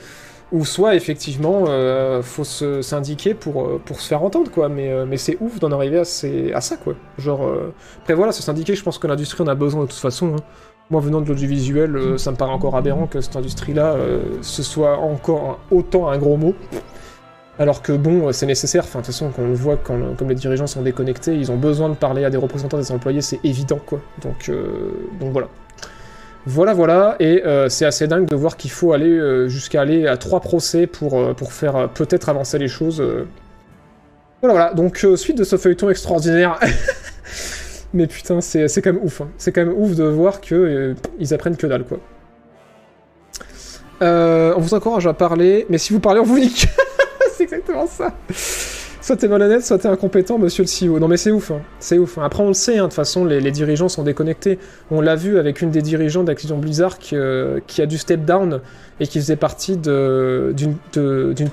Ou 0.51 0.65
soit 0.65 0.95
effectivement, 0.95 1.65
euh, 1.67 2.21
faut 2.21 2.43
se 2.43 2.81
syndiquer 2.83 3.33
pour, 3.33 3.63
euh, 3.63 3.81
pour 3.83 3.99
se 3.99 4.07
faire 4.07 4.23
entendre, 4.23 4.51
quoi. 4.51 4.69
Mais, 4.69 4.89
euh, 4.91 5.05
mais 5.07 5.17
c'est 5.17 5.37
ouf 5.41 5.59
d'en 5.59 5.71
arriver 5.71 5.97
à, 5.99 6.05
ces- 6.05 6.53
à 6.53 6.61
ça, 6.61 6.77
quoi. 6.77 6.93
Genre, 7.17 7.43
euh, 7.45 7.73
après 8.01 8.13
voilà, 8.13 8.31
se 8.31 8.43
syndiquer, 8.43 8.75
je 8.75 8.83
pense 8.83 8.99
que 8.99 9.07
l'industrie 9.07 9.43
en 9.43 9.47
a 9.47 9.55
besoin 9.55 9.81
de 9.83 9.87
toute 9.87 9.99
façon. 9.99 10.35
hein. 10.35 10.43
Moi, 10.91 11.01
venant 11.01 11.21
de 11.21 11.27
l'audiovisuel, 11.27 11.95
euh, 11.95 12.17
ça 12.17 12.29
me 12.31 12.35
paraît 12.35 12.51
encore 12.51 12.75
aberrant 12.75 13.07
que 13.07 13.19
cette 13.21 13.35
industrie-là, 13.35 13.95
ce 14.41 14.61
soit 14.63 14.97
encore 14.99 15.59
autant 15.71 16.09
un 16.09 16.17
gros 16.19 16.37
mot. 16.37 16.53
Alors 17.59 17.81
que 17.81 17.93
bon, 17.93 18.31
c'est 18.31 18.45
nécessaire, 18.47 18.83
enfin 18.83 18.99
de 18.99 19.05
toute 19.05 19.13
façon, 19.13 19.31
quand 19.31 19.43
on 19.43 19.47
le 19.47 19.53
voit, 19.53 19.77
quand, 19.77 20.15
comme 20.17 20.29
les 20.29 20.35
dirigeants 20.35 20.65
sont 20.67 20.81
déconnectés, 20.81 21.35
ils 21.35 21.51
ont 21.51 21.57
besoin 21.57 21.89
de 21.89 21.93
parler 21.95 22.25
à 22.25 22.29
des 22.31 22.37
représentants 22.37 22.77
des 22.77 22.91
employés, 22.91 23.21
c'est 23.21 23.39
évident, 23.43 23.79
quoi. 23.85 24.01
Donc, 24.21 24.49
euh, 24.49 25.09
donc 25.19 25.31
voilà. 25.31 25.49
Voilà, 26.45 26.73
voilà, 26.73 27.15
et 27.19 27.43
euh, 27.45 27.69
c'est 27.69 27.85
assez 27.85 28.05
dingue 28.07 28.27
de 28.27 28.35
voir 28.35 28.57
qu'il 28.57 28.71
faut 28.71 28.91
aller 28.91 29.09
euh, 29.09 29.47
jusqu'à 29.47 29.81
aller 29.81 30.07
à 30.07 30.17
trois 30.17 30.41
procès 30.41 30.87
pour, 30.87 31.17
euh, 31.17 31.33
faire 31.49 31.89
peut-être 31.89 32.27
avancer 32.27 32.57
les 32.57 32.67
choses. 32.67 33.01
Voilà, 34.41 34.53
voilà, 34.53 34.73
donc 34.73 35.05
suite 35.15 35.37
de 35.37 35.45
ce 35.45 35.55
feuilleton 35.55 35.89
extraordinaire. 35.89 36.59
Mais 37.93 38.07
putain, 38.07 38.41
c'est 38.41 38.67
quand 38.81 38.91
même 38.91 39.03
ouf. 39.03 39.21
hein. 39.21 39.29
C'est 39.37 39.51
quand 39.51 39.63
même 39.63 39.75
ouf 39.75 39.95
de 39.95 40.03
voir 40.03 40.41
que 40.41 40.95
ils 41.19 41.33
apprennent 41.33 41.55
que 41.55 41.67
dalle, 41.67 41.85
quoi. 41.85 41.99
On 44.01 44.59
vous 44.59 44.73
encourage 44.73 45.07
à 45.07 45.13
parler, 45.13 45.65
mais 45.69 45.77
si 45.77 45.93
vous 45.93 46.01
parlez, 46.01 46.19
on 46.19 46.25
vous 46.25 46.37
nique. 46.39 46.67
c'est 47.37 47.43
exactement 47.43 47.87
ça. 47.87 48.11
Soit 49.03 49.17
t'es 49.17 49.27
malhonnête, 49.27 49.65
soit 49.65 49.79
t'es 49.79 49.89
incompétent, 49.89 50.37
monsieur 50.37 50.63
le 50.63 50.87
CEO. 50.87 50.97
Non 50.97 51.09
mais 51.09 51.17
c'est 51.17 51.31
ouf, 51.31 51.51
hein. 51.51 51.61
c'est 51.77 51.97
ouf. 51.97 52.17
Après 52.19 52.41
on 52.41 52.47
le 52.47 52.53
sait, 52.53 52.77
hein, 52.77 52.83
de 52.83 52.87
toute 52.87 52.93
façon 52.93 53.25
les, 53.25 53.51
dirigeants 53.51 53.89
sont 53.89 54.03
déconnectés. 54.03 54.59
On 54.91 55.01
l'a 55.01 55.17
vu 55.17 55.37
avec 55.37 55.61
une 55.61 55.71
des 55.71 55.81
dirigeants 55.81 56.23
d'Activision 56.23 56.57
Blizzard 56.57 56.99
qui, 56.99 57.17
euh, 57.17 57.59
qui 57.67 57.81
a 57.81 57.85
dû 57.85 57.97
step 57.97 58.23
down 58.23 58.61
et 59.01 59.07
qui 59.07 59.19
faisait 59.19 59.35
partie 59.35 59.75
d'une 59.75 60.77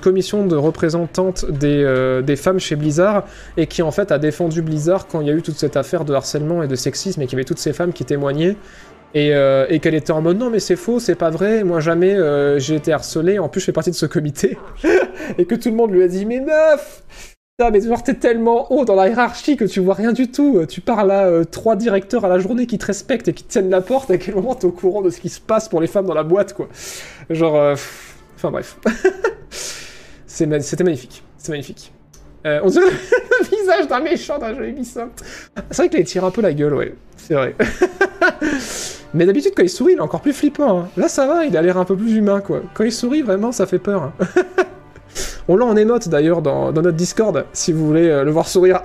commission 0.01 0.45
de 0.45 0.55
représentantes 0.55 1.43
des, 1.51 1.83
euh, 1.83 2.21
des 2.21 2.37
femmes 2.37 2.61
chez 2.61 2.77
Blizzard 2.77 3.25
et 3.57 3.67
qui 3.67 3.81
en 3.81 3.91
fait 3.91 4.13
a 4.13 4.17
défendu 4.17 4.61
Blizzard 4.61 5.07
quand 5.07 5.19
il 5.19 5.27
y 5.27 5.29
a 5.29 5.33
eu 5.33 5.41
toute 5.41 5.57
cette 5.57 5.75
affaire 5.75 6.05
de 6.05 6.13
harcèlement 6.13 6.63
et 6.63 6.69
de 6.69 6.75
sexisme 6.75 7.21
et 7.21 7.25
qu'il 7.25 7.33
y 7.33 7.35
avait 7.35 7.43
toutes 7.43 7.59
ces 7.59 7.73
femmes 7.73 7.91
qui 7.91 8.05
témoignaient 8.05 8.55
Et, 9.13 9.35
euh, 9.35 9.65
et 9.67 9.79
qu'elle 9.79 9.95
était 9.95 10.13
en 10.13 10.21
mode 10.21 10.37
non 10.37 10.49
mais 10.49 10.61
c'est 10.61 10.77
faux, 10.77 11.01
c'est 11.01 11.15
pas 11.15 11.29
vrai, 11.29 11.65
moi 11.65 11.81
jamais 11.81 12.15
euh, 12.15 12.59
j'ai 12.59 12.75
été 12.75 12.93
harcelé, 12.93 13.39
en 13.39 13.49
plus 13.49 13.59
je 13.59 13.65
fais 13.65 13.73
partie 13.73 13.91
de 13.91 13.95
ce 13.95 14.05
comité. 14.05 14.57
et 15.37 15.43
que 15.43 15.55
tout 15.55 15.69
le 15.69 15.75
monde 15.75 15.91
lui 15.91 16.01
a 16.01 16.07
dit 16.07 16.25
mais 16.25 16.39
meuf 16.39 17.03
mais 17.69 17.81
genre 17.81 18.01
t'es 18.01 18.13
tellement 18.15 18.71
haut 18.71 18.85
dans 18.85 18.95
la 18.95 19.09
hiérarchie 19.09 19.57
que 19.57 19.65
tu 19.65 19.79
vois 19.81 19.93
rien 19.93 20.13
du 20.13 20.31
tout. 20.31 20.65
Tu 20.67 20.81
parles 20.81 21.11
à 21.11 21.25
euh, 21.25 21.43
trois 21.43 21.75
directeurs 21.75 22.25
à 22.25 22.29
la 22.29 22.39
journée 22.39 22.65
qui 22.65 22.77
te 22.77 22.85
respectent 22.85 23.27
et 23.27 23.33
qui 23.33 23.43
tiennent 23.43 23.69
la 23.69 23.81
porte. 23.81 24.09
À 24.09 24.17
quel 24.17 24.35
moment 24.35 24.55
t'es 24.55 24.65
au 24.65 24.71
courant 24.71 25.01
de 25.01 25.09
ce 25.09 25.19
qui 25.19 25.29
se 25.29 25.39
passe 25.41 25.69
pour 25.69 25.81
les 25.81 25.87
femmes 25.87 26.05
dans 26.05 26.13
la 26.15 26.23
boîte 26.23 26.53
quoi 26.53 26.67
Genre, 27.29 27.55
euh, 27.55 27.75
enfin 28.35 28.49
bref. 28.51 28.77
C'était 30.25 30.83
magnifique, 30.83 31.23
c'est 31.37 31.51
magnifique. 31.51 31.91
Euh, 32.47 32.59
on 32.63 32.69
dirait 32.69 32.85
le 33.41 33.45
visage 33.45 33.87
d'un 33.87 33.99
méchant 33.99 34.39
d'un 34.39 34.55
jeu 34.55 34.67
Ubisoft. 34.67 35.23
C'est 35.69 35.77
vrai 35.77 35.89
qu'il 35.89 35.99
il 35.99 36.05
tire 36.05 36.25
un 36.25 36.31
peu 36.31 36.41
la 36.41 36.53
gueule, 36.53 36.73
ouais. 36.73 36.95
C'est 37.17 37.35
vrai. 37.35 37.55
Mais 39.13 39.25
d'habitude, 39.25 39.51
quand 39.55 39.61
il 39.61 39.69
sourit, 39.69 39.93
il 39.93 39.97
est 39.97 40.01
encore 40.01 40.21
plus 40.21 40.33
flippant. 40.33 40.79
hein. 40.79 40.89
Là, 40.97 41.09
ça 41.09 41.27
va, 41.27 41.45
il 41.45 41.55
a 41.57 41.61
l'air 41.61 41.77
un 41.77 41.85
peu 41.85 41.95
plus 41.95 42.15
humain, 42.15 42.39
quoi. 42.39 42.61
Quand 42.73 42.83
il 42.85 42.91
sourit, 42.93 43.21
vraiment, 43.21 43.51
ça 43.51 43.65
fait 43.67 43.77
peur. 43.77 44.03
hein. 44.03 44.13
On 45.47 45.57
l'a 45.57 45.65
en 45.65 45.75
émote, 45.75 46.07
d'ailleurs, 46.09 46.41
dans, 46.41 46.71
notre 46.71 46.91
Discord, 46.91 47.45
si 47.53 47.73
vous 47.73 47.85
voulez 47.85 48.07
euh, 48.07 48.23
le 48.23 48.31
voir 48.31 48.47
sourire. 48.47 48.81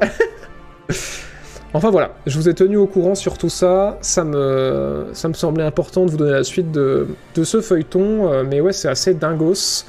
enfin, 1.74 1.90
voilà. 1.90 2.14
Je 2.26 2.36
vous 2.38 2.48
ai 2.48 2.54
tenu 2.54 2.76
au 2.76 2.86
courant 2.86 3.14
sur 3.14 3.38
tout 3.38 3.48
ça. 3.48 3.98
Ça 4.00 4.24
me, 4.24 5.06
semblait 5.12 5.64
important 5.64 6.06
de 6.06 6.10
vous 6.10 6.16
donner 6.16 6.32
la 6.32 6.44
suite 6.44 6.72
de, 6.72 7.06
ce 7.42 7.60
feuilleton. 7.60 8.32
euh, 8.32 8.44
mais 8.48 8.60
ouais, 8.60 8.72
c'est 8.72 8.88
assez 8.88 9.14
dingos. 9.14 9.84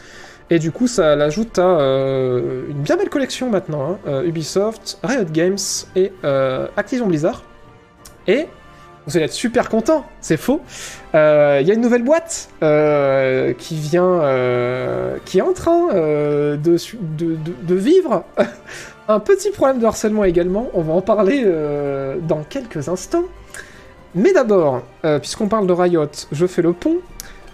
Et 0.49 0.59
du 0.59 0.71
coup, 0.71 0.87
ça 0.87 1.15
l'ajoute 1.15 1.59
à 1.59 1.79
euh, 1.79 2.61
une 2.69 2.81
bien 2.81 2.95
belle 2.95 3.09
collection 3.09 3.49
maintenant. 3.49 3.99
hein. 4.07 4.21
Ubisoft, 4.23 4.99
Riot 5.03 5.25
Games 5.31 5.57
et 5.95 6.11
Activision 6.77 7.07
Blizzard. 7.07 7.43
Et 8.27 8.47
vous 9.07 9.15
allez 9.15 9.25
être 9.25 9.33
super 9.33 9.69
content, 9.69 10.05
c'est 10.19 10.35
faux. 10.37 10.61
Euh, 11.15 11.59
Il 11.61 11.67
y 11.67 11.71
a 11.71 11.73
une 11.73 11.81
nouvelle 11.81 12.03
boîte 12.03 12.49
euh, 12.61 13.53
qui 13.57 13.75
vient, 13.75 14.21
euh, 14.21 15.17
qui 15.25 15.39
est 15.39 15.41
en 15.41 15.53
train 15.53 15.89
euh, 15.93 16.57
de, 16.57 16.77
de, 17.17 17.75
vivre 17.75 18.25
un 19.07 19.19
petit 19.19 19.51
problème 19.51 19.79
de 19.79 19.85
harcèlement 19.85 20.25
également. 20.25 20.67
On 20.73 20.81
va 20.81 20.93
en 20.93 21.01
parler 21.01 21.43
euh, 21.45 22.17
dans 22.27 22.43
quelques 22.43 22.89
instants. 22.89 23.23
Mais 24.13 24.33
d'abord, 24.33 24.81
euh, 25.05 25.19
puisqu'on 25.19 25.47
parle 25.47 25.67
de 25.67 25.73
Riot, 25.73 26.09
je 26.33 26.45
fais 26.45 26.61
le 26.61 26.73
pont. 26.73 26.97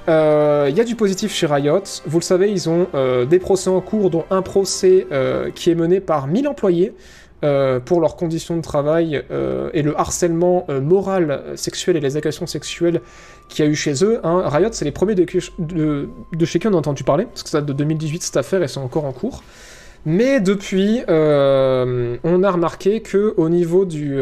Euh, 0.10 0.68
Il 0.70 0.76
y 0.76 0.82
a 0.82 0.84
du 0.84 0.96
positif 0.96 1.34
chez 1.34 1.46
Riot. 1.46 1.84
Vous 2.06 2.20
le 2.20 2.24
savez, 2.24 2.52
ils 2.52 2.68
ont 2.68 2.88
euh, 2.96 3.26
des 3.26 3.40
procès 3.40 3.70
en 3.70 3.80
cours, 3.80 4.10
dont 4.10 4.26
un 4.32 4.42
procès 4.42 5.06
euh, 5.12 5.52
qui 5.54 5.70
est 5.70 5.76
mené 5.76 6.00
par 6.00 6.28
1000 6.28 6.48
employés 6.48 6.94
euh, 7.44 7.82
pour 7.82 8.00
leurs 8.00 8.16
conditions 8.16 8.56
de 8.56 8.62
travail 8.62 9.22
euh, 9.30 9.70
et 9.74 9.82
le 9.82 10.00
harcèlement 10.00 10.66
euh, 10.70 10.80
moral, 10.80 11.44
sexuel 11.56 11.98
et 11.98 12.00
les 12.00 12.16
agressions 12.16 12.48
sexuelles 12.48 13.02
qu'il 13.50 13.66
y 13.66 13.68
a 13.68 13.72
eu 13.72 13.76
chez 13.76 14.04
eux. 14.06 14.22
hein. 14.24 14.44
Riot, 14.46 14.70
c'est 14.72 14.86
les 14.86 14.92
premiers 14.92 15.14
de, 15.14 15.26
chez 16.46 16.60
qui 16.60 16.68
on 16.68 16.74
a 16.74 16.78
entendu 16.78 17.04
parler, 17.04 17.26
parce 17.26 17.44
que 17.44 17.50
ça 17.50 17.60
date 17.60 17.68
de 17.68 17.74
2018 17.74 18.24
cette 18.24 18.38
affaire 18.38 18.64
et 18.64 18.70
c'est 18.70 18.80
encore 18.80 19.04
en 19.04 19.12
cours. 19.12 19.44
Mais 20.06 20.40
depuis, 20.40 21.02
on 21.08 22.44
a 22.44 22.52
remarqué 22.52 23.02
que 23.02 23.34
au 23.36 23.50
niveau 23.50 23.84
du, 23.84 24.18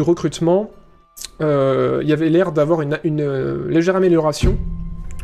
recrutement, 0.00 0.70
il 1.40 2.06
y 2.06 2.12
avait 2.12 2.30
l'air 2.30 2.52
d'avoir 2.52 2.80
une, 2.80 2.98
légère 3.68 3.96
amélioration 3.96 4.56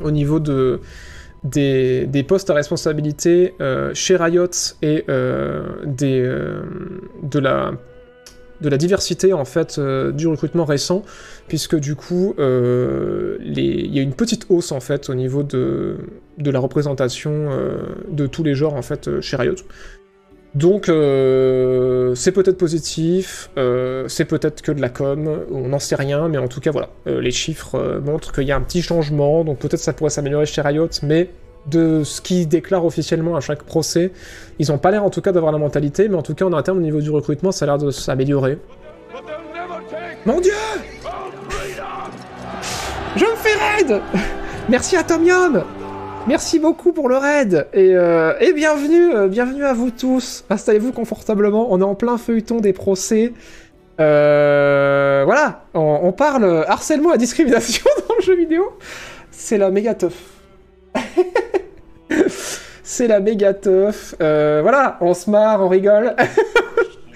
au 0.02 0.10
niveau 0.10 0.38
de, 0.38 0.80
des, 1.44 2.24
postes 2.26 2.50
à 2.50 2.54
responsabilité 2.54 3.54
euh, 3.60 3.92
chez 3.94 4.16
Riot 4.16 4.46
et 4.80 5.04
euh, 5.08 5.64
euh, 6.02 6.62
de, 7.22 7.38
la, 7.38 8.76
diversité 8.76 9.32
en 9.32 9.44
fait 9.44 9.80
du 9.80 10.26
recrutement 10.28 10.64
récent, 10.64 11.02
puisque 11.48 11.76
du 11.76 11.96
coup 11.96 12.34
il 12.38 13.58
y 13.58 13.98
a 13.98 14.02
une 14.02 14.14
petite 14.14 14.46
hausse 14.48 14.72
en 14.72 14.80
fait 14.80 15.10
au 15.10 15.14
niveau 15.14 15.42
de, 15.42 15.96
la 16.38 16.58
représentation 16.58 17.50
de 18.08 18.26
tous 18.26 18.44
les 18.44 18.54
genres 18.54 18.74
en 18.74 18.82
fait 18.82 19.20
chez 19.20 19.36
Riot. 19.36 19.56
Donc 20.54 20.90
euh, 20.90 22.14
c'est 22.14 22.32
peut-être 22.32 22.58
positif, 22.58 23.48
euh, 23.56 24.06
c'est 24.08 24.26
peut-être 24.26 24.60
que 24.60 24.70
de 24.70 24.82
la 24.82 24.90
com, 24.90 25.46
on 25.50 25.68
n'en 25.68 25.78
sait 25.78 25.94
rien, 25.94 26.28
mais 26.28 26.36
en 26.36 26.48
tout 26.48 26.60
cas 26.60 26.70
voilà, 26.70 26.90
Euh, 27.06 27.22
les 27.22 27.30
chiffres 27.30 28.00
montrent 28.04 28.32
qu'il 28.32 28.44
y 28.44 28.52
a 28.52 28.56
un 28.56 28.60
petit 28.60 28.82
changement, 28.82 29.44
donc 29.44 29.58
peut-être 29.58 29.80
ça 29.80 29.94
pourrait 29.94 30.10
s'améliorer 30.10 30.44
chez 30.44 30.60
Riot, 30.60 30.90
mais 31.02 31.30
de 31.66 32.02
ce 32.04 32.20
qu'ils 32.20 32.48
déclarent 32.48 32.84
officiellement 32.84 33.34
à 33.34 33.40
chaque 33.40 33.62
procès, 33.62 34.12
ils 34.58 34.68
n'ont 34.70 34.78
pas 34.78 34.90
l'air 34.90 35.04
en 35.04 35.10
tout 35.10 35.22
cas 35.22 35.32
d'avoir 35.32 35.52
la 35.52 35.58
mentalité, 35.58 36.08
mais 36.08 36.16
en 36.16 36.22
tout 36.22 36.34
cas 36.34 36.44
en 36.44 36.52
interne 36.52 36.76
au 36.76 36.82
niveau 36.82 37.00
du 37.00 37.10
recrutement, 37.10 37.50
ça 37.50 37.64
a 37.64 37.66
l'air 37.68 37.78
de 37.78 37.90
s'améliorer. 37.90 38.58
Mon 40.26 40.38
dieu! 40.40 40.52
Je 43.16 43.24
me 43.24 43.36
fais 43.36 43.54
raid! 43.54 44.02
Merci 44.68 44.96
à 44.96 45.02
Tomium 45.02 45.64
Merci 46.28 46.60
beaucoup 46.60 46.92
pour 46.92 47.08
le 47.08 47.16
raid 47.16 47.66
et, 47.72 47.96
euh, 47.96 48.34
et 48.40 48.52
bienvenue, 48.52 49.12
euh, 49.12 49.26
bienvenue 49.26 49.64
à 49.64 49.72
vous 49.72 49.90
tous. 49.90 50.44
Installez-vous 50.50 50.92
confortablement. 50.92 51.72
On 51.72 51.80
est 51.80 51.84
en 51.84 51.96
plein 51.96 52.16
feuilleton 52.16 52.60
des 52.60 52.72
procès. 52.72 53.32
Euh, 54.00 55.22
voilà, 55.24 55.64
on, 55.74 56.12
parle 56.12 56.64
harcèlement 56.68 57.12
et 57.12 57.18
discrimination 57.18 57.84
dans 58.08 58.14
le 58.14 58.22
jeu 58.22 58.36
vidéo. 58.36 58.72
C'est 59.32 59.58
la 59.58 59.70
méga 59.70 59.94
teuf. 59.94 60.14
C'est 62.84 63.08
la 63.08 63.18
méga 63.18 63.52
teuf. 63.52 64.14
Euh, 64.20 64.60
voilà, 64.62 64.98
on 65.00 65.14
se 65.14 65.28
marre, 65.28 65.60
on 65.60 65.68
rigole. 65.68 66.14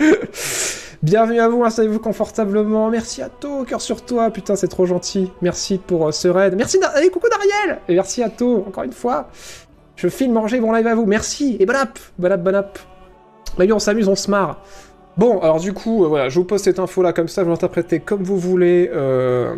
Bienvenue 1.02 1.40
à 1.40 1.48
vous, 1.48 1.62
installez-vous 1.62 1.98
confortablement. 2.00 2.88
Merci 2.88 3.20
à 3.22 3.28
To, 3.28 3.64
cœur 3.64 3.80
sur 3.80 4.02
toi. 4.04 4.30
Putain, 4.30 4.56
c'est 4.56 4.68
trop 4.68 4.86
gentil. 4.86 5.30
Merci 5.42 5.78
pour 5.78 6.08
euh, 6.08 6.12
ce 6.12 6.28
raid. 6.28 6.54
Merci, 6.56 6.78
allez, 6.94 7.10
coucou 7.10 7.28
Dariel. 7.28 7.80
Et 7.88 7.94
merci 7.94 8.22
à 8.22 8.30
To, 8.30 8.64
encore 8.66 8.84
une 8.84 8.92
fois. 8.92 9.28
Je 9.96 10.08
filme 10.08 10.32
manger 10.32 10.58
mon 10.58 10.72
live 10.72 10.86
à 10.86 10.94
vous. 10.94 11.06
Merci. 11.06 11.56
Et 11.60 11.66
bon 11.66 11.76
app, 11.76 11.98
bon 12.18 12.32
app, 12.32 12.42
bon 12.42 12.54
app. 12.54 12.78
Bah 13.58 13.64
oui, 13.64 13.72
on 13.72 13.78
s'amuse, 13.78 14.08
on 14.08 14.16
se 14.16 14.30
marre. 14.30 14.62
Bon, 15.18 15.38
alors 15.40 15.60
du 15.60 15.72
coup, 15.72 16.04
euh, 16.04 16.08
voilà, 16.08 16.28
je 16.28 16.38
vous 16.38 16.44
pose 16.44 16.62
cette 16.62 16.78
info 16.78 17.02
là 17.02 17.12
comme 17.12 17.28
ça, 17.28 17.42
vous 17.42 17.50
l'interprétez 17.50 18.00
comme 18.00 18.22
vous 18.22 18.38
voulez. 18.38 18.90
euh, 18.92 19.54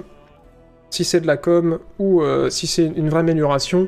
si 0.91 1.05
c'est 1.05 1.21
de 1.21 1.27
la 1.27 1.37
com 1.37 1.81
ou 1.99 2.23
si 2.49 2.67
c'est 2.67 2.87
une 2.87 3.11
vraie 3.11 3.21
amélioration. 3.21 3.87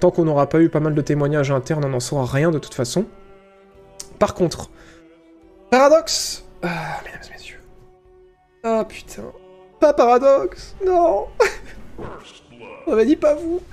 Tant 0.00 0.10
qu'on 0.10 0.24
n'aura 0.24 0.48
pas 0.48 0.60
eu 0.60 0.70
pas 0.70 0.80
mal 0.80 0.94
de 0.94 1.00
témoignages 1.02 1.50
internes, 1.50 1.84
on 1.84 1.90
n'en 1.90 2.00
saura 2.00 2.24
rien 2.24 2.50
de 2.50 2.58
toute 2.58 2.72
façon. 2.72 3.04
Par 4.18 4.32
contre, 4.32 4.70
paradoxe 5.70 6.47
Ah, 6.62 7.00
mesdames 7.04 7.20
et 7.28 7.32
messieurs. 7.32 7.60
Ah 8.64 8.84
putain. 8.88 9.32
Pas 9.80 9.92
paradoxe 9.92 10.74
Non 10.84 11.28
On 12.86 12.96
m'a 12.96 13.04
dit 13.04 13.16
pas 13.16 13.34
vous 13.34 13.60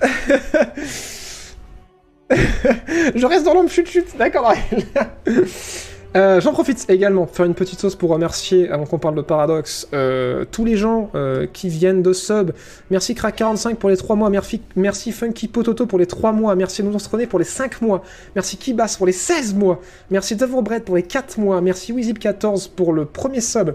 Je 2.30 3.26
reste 3.26 3.44
dans 3.44 3.54
l'ombre 3.54 3.70
chut 3.70 3.86
chut, 3.88 4.16
d'accord. 4.16 4.52
Euh, 6.16 6.40
J'en 6.40 6.52
profite 6.52 6.88
également 6.88 7.26
pour 7.26 7.36
faire 7.36 7.44
une 7.44 7.54
petite 7.54 7.78
sauce 7.78 7.94
pour 7.94 8.08
remercier, 8.08 8.70
avant 8.70 8.86
qu'on 8.86 8.98
parle 8.98 9.16
de 9.16 9.20
paradoxe, 9.20 9.86
euh, 9.92 10.46
tous 10.50 10.64
les 10.64 10.76
gens 10.76 11.10
euh, 11.14 11.46
qui 11.52 11.68
viennent 11.68 12.02
de 12.02 12.14
sub. 12.14 12.52
Merci 12.90 13.12
Crack45 13.12 13.74
pour 13.74 13.90
les 13.90 13.98
3 13.98 14.16
mois, 14.16 14.30
merci, 14.30 14.62
merci 14.76 15.12
Funky 15.12 15.46
Pototo 15.46 15.84
pour 15.84 15.98
les 15.98 16.06
3 16.06 16.32
mois, 16.32 16.54
merci 16.54 16.82
Nous 16.82 16.96
pour 17.28 17.38
les 17.38 17.44
5 17.44 17.82
mois, 17.82 18.02
merci 18.34 18.56
Kibas 18.56 18.94
pour 18.96 19.06
les 19.06 19.12
16 19.12 19.54
mois, 19.54 19.80
merci 20.10 20.36
Devorbread 20.36 20.84
pour 20.84 20.96
les 20.96 21.02
4 21.02 21.38
mois, 21.38 21.60
merci 21.60 21.92
Wizip14 21.92 22.70
pour 22.70 22.94
le 22.94 23.04
premier 23.04 23.42
sub, 23.42 23.72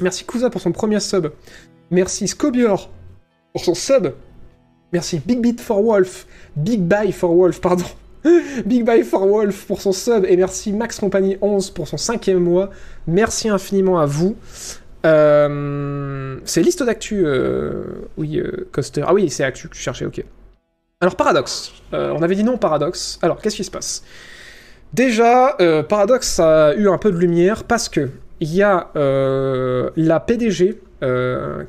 merci 0.00 0.26
Kuza 0.26 0.50
pour 0.50 0.60
son 0.60 0.72
premier 0.72 1.00
sub, 1.00 1.28
merci 1.90 2.28
Scobior 2.28 2.90
pour 3.54 3.64
son 3.64 3.74
sub, 3.74 4.08
merci 4.92 5.22
Big 5.24 5.40
Beat 5.40 5.60
for 5.60 5.82
Wolf, 5.82 6.26
Big 6.54 6.82
Bye 6.82 7.12
for 7.12 7.34
Wolf, 7.34 7.62
pardon. 7.62 7.86
Big 8.66 8.84
Bye 8.84 9.04
for 9.04 9.26
Wolf 9.26 9.66
pour 9.66 9.80
son 9.80 9.92
sub 9.92 10.24
et 10.24 10.36
merci 10.36 10.72
Max 10.72 10.98
Company 10.98 11.36
11 11.40 11.70
pour 11.70 11.88
son 11.88 11.96
cinquième 11.96 12.38
mois. 12.38 12.70
Merci 13.06 13.48
infiniment 13.48 13.98
à 13.98 14.06
vous. 14.06 14.36
Euh, 15.04 16.36
c'est 16.44 16.62
liste 16.62 16.82
d'actu. 16.82 17.22
euh, 17.26 17.84
oui, 18.16 18.38
euh, 18.38 18.68
Coster. 18.72 19.02
Ah 19.06 19.14
oui, 19.14 19.28
c'est 19.30 19.44
actu 19.44 19.68
que 19.68 19.74
tu 19.74 19.80
cherchais, 19.80 20.04
ok. 20.04 20.24
Alors, 21.00 21.16
Paradoxe. 21.16 21.72
Euh, 21.92 22.12
on 22.16 22.22
avait 22.22 22.36
dit 22.36 22.44
non, 22.44 22.58
Paradoxe. 22.58 23.18
Alors, 23.22 23.40
qu'est-ce 23.40 23.56
qui 23.56 23.64
se 23.64 23.70
passe? 23.70 24.04
Déjà, 24.92 25.56
Paradoxe 25.88 26.38
a 26.38 26.74
eu 26.74 26.88
un 26.88 26.98
peu 26.98 27.10
de 27.10 27.16
lumière 27.16 27.64
parce 27.64 27.88
que 27.88 28.10
il 28.40 28.54
y 28.54 28.62
a 28.62 28.90
la 28.94 30.20
PDG 30.20 30.82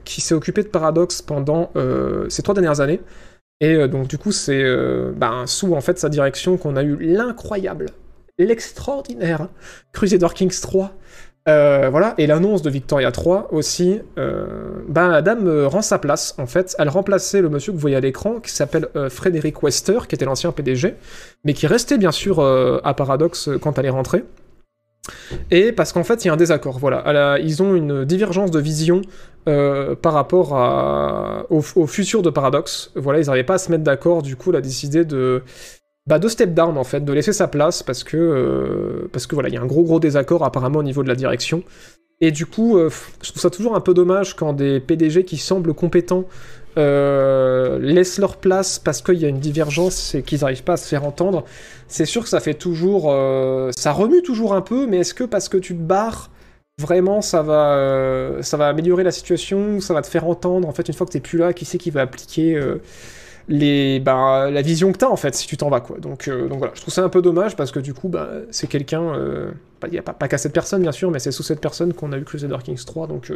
qui 0.03 0.19
s'est 0.21 0.35
occupée 0.35 0.61
de 0.61 0.67
Paradoxe 0.67 1.21
pendant 1.21 1.71
ces 2.27 2.43
trois 2.43 2.53
dernières 2.53 2.81
années. 2.81 2.99
Et 3.63 3.75
euh, 3.75 3.87
donc 3.87 4.07
du 4.07 4.17
coup, 4.17 4.33
c'est 4.33 4.61
euh, 4.61 5.13
ben, 5.15 5.47
sous 5.47 5.73
en 5.73 5.79
fait 5.79 5.97
sa 5.97 6.09
direction 6.09 6.57
qu'on 6.57 6.75
a 6.75 6.83
eu 6.83 6.97
l'incroyable, 6.99 7.85
l'extraordinaire 8.37 9.47
Crusader 9.93 10.27
Kings 10.35 10.59
3. 10.59 10.91
Euh, 11.47 11.89
voilà, 11.89 12.13
et 12.17 12.27
l'annonce 12.27 12.61
de 12.61 12.69
Victoria 12.69 13.11
3 13.11 13.49
aussi, 13.51 14.01
ben, 14.15 15.07
la 15.07 15.21
dame 15.21 15.65
rend 15.65 15.81
sa 15.81 15.97
place 15.97 16.35
en 16.37 16.45
fait. 16.45 16.75
Elle 16.77 16.89
remplaçait 16.89 17.41
le 17.41 17.49
monsieur 17.49 17.71
que 17.71 17.77
vous 17.77 17.81
voyez 17.81 17.95
à 17.95 18.01
l'écran 18.01 18.41
qui 18.41 18.51
s'appelle 18.51 18.89
Frédéric 19.09 19.63
Wester, 19.63 19.99
qui 20.09 20.15
était 20.15 20.25
l'ancien 20.25 20.51
PDG, 20.51 20.95
mais 21.45 21.53
qui 21.53 21.67
restait 21.67 21.97
bien 21.97 22.11
sûr 22.11 22.41
à 22.41 22.93
Paradox 22.93 23.49
quand 23.61 23.77
elle 23.77 23.85
est 23.85 23.89
rentrée. 23.89 24.23
Et 25.51 25.71
parce 25.71 25.91
qu'en 25.91 26.03
fait, 26.03 26.23
il 26.23 26.27
y 26.27 26.29
a 26.29 26.33
un 26.33 26.37
désaccord. 26.37 26.79
Voilà, 26.79 27.37
ils 27.39 27.61
ont 27.61 27.75
une 27.75 28.05
divergence 28.05 28.51
de 28.51 28.59
vision 28.59 29.01
euh, 29.49 29.95
par 29.95 30.13
rapport 30.13 30.53
au 31.49 31.87
futur 31.87 32.21
de 32.21 32.29
Paradox. 32.29 32.91
Voilà, 32.95 33.19
ils 33.19 33.25
n'arrivaient 33.25 33.43
pas 33.43 33.55
à 33.55 33.59
se 33.59 33.71
mettre 33.71 33.83
d'accord. 33.83 34.21
Du 34.21 34.35
coup, 34.35 34.51
elle 34.51 34.57
a 34.57 34.61
décidé 34.61 35.05
de 35.05 35.43
bah, 36.05 36.19
de 36.19 36.27
step 36.27 36.53
down 36.53 36.77
en 36.77 36.83
fait, 36.83 37.03
de 37.05 37.13
laisser 37.13 37.31
sa 37.31 37.47
place 37.47 37.81
parce 37.81 38.03
que 38.03 38.17
euh, 38.17 39.09
parce 39.11 39.25
que 39.25 39.35
voilà, 39.35 39.49
il 39.49 39.55
y 39.55 39.57
a 39.57 39.61
un 39.61 39.65
gros 39.65 39.83
gros 39.83 39.99
désaccord 39.99 40.43
apparemment 40.43 40.79
au 40.79 40.83
niveau 40.83 41.03
de 41.03 41.07
la 41.07 41.15
direction. 41.15 41.63
Et 42.21 42.31
du 42.31 42.45
coup, 42.45 42.77
euh, 42.77 42.89
je 43.21 43.29
trouve 43.29 43.41
ça 43.41 43.49
toujours 43.49 43.75
un 43.75 43.81
peu 43.81 43.93
dommage 43.93 44.35
quand 44.35 44.53
des 44.53 44.79
PDG 44.79 45.25
qui 45.25 45.37
semblent 45.37 45.73
compétents 45.73 46.25
euh, 46.77 47.77
laissent 47.79 48.17
leur 48.17 48.37
place 48.37 48.79
parce 48.79 49.01
qu'il 49.01 49.19
y 49.19 49.25
a 49.25 49.27
une 49.27 49.39
divergence 49.39 50.15
et 50.15 50.23
qu'ils 50.23 50.41
n'arrivent 50.41 50.63
pas 50.63 50.73
à 50.73 50.77
se 50.77 50.87
faire 50.87 51.03
entendre. 51.03 51.45
C'est 51.87 52.05
sûr 52.05 52.23
que 52.23 52.29
ça 52.29 52.39
fait 52.39 52.55
toujours, 52.55 53.11
euh, 53.11 53.69
ça 53.77 53.91
remue 53.91 54.23
toujours 54.23 54.55
un 54.55 54.61
peu, 54.61 54.87
mais 54.87 54.97
est-ce 54.97 55.13
que 55.13 55.23
parce 55.23 55.49
que 55.49 55.57
tu 55.57 55.75
te 55.75 55.81
barres 55.81 56.31
Vraiment, 56.81 57.21
ça 57.21 57.43
va, 57.43 57.75
euh, 57.75 58.41
ça 58.41 58.57
va 58.57 58.67
améliorer 58.67 59.03
la 59.03 59.11
situation, 59.11 59.79
ça 59.79 59.93
va 59.93 60.01
te 60.01 60.07
faire 60.07 60.25
entendre. 60.25 60.67
En 60.67 60.71
fait, 60.71 60.87
une 60.87 60.95
fois 60.95 61.05
que 61.05 61.11
t'es 61.11 61.19
plus 61.19 61.37
là, 61.37 61.53
qui 61.53 61.65
c'est 61.65 61.77
qui 61.77 61.91
va 61.91 62.01
appliquer 62.01 62.59
les, 63.47 63.99
bah, 63.99 64.49
la 64.49 64.61
vision 64.63 64.91
que 64.91 64.97
t'as 64.97 65.09
en 65.09 65.15
fait 65.15 65.35
si 65.35 65.45
tu 65.45 65.55
t'en 65.55 65.69
vas 65.69 65.81
quoi. 65.81 65.99
Donc, 65.99 66.27
donc 66.29 66.57
voilà, 66.57 66.73
je 66.73 66.81
trouve 66.81 66.93
ça 66.93 67.03
un 67.03 67.09
peu 67.09 67.21
dommage 67.21 67.55
parce 67.55 67.71
que 67.71 67.79
du 67.79 67.93
coup, 67.93 68.09
bah, 68.09 68.29
c'est 68.49 68.65
quelqu'un, 68.65 69.13
il 69.91 69.99
a 69.99 70.01
pas, 70.01 70.13
pas 70.13 70.27
qu'à 70.27 70.39
cette 70.39 70.53
personne 70.53 70.81
bien 70.81 70.91
sûr, 70.91 71.11
mais 71.11 71.19
c'est 71.19 71.31
sous 71.31 71.43
cette 71.43 71.61
personne 71.61 71.93
qu'on 71.93 72.11
a 72.11 72.17
eu 72.17 72.23
Crusader 72.23 72.57
Kings 72.63 72.83
3, 72.83 73.05
donc 73.05 73.31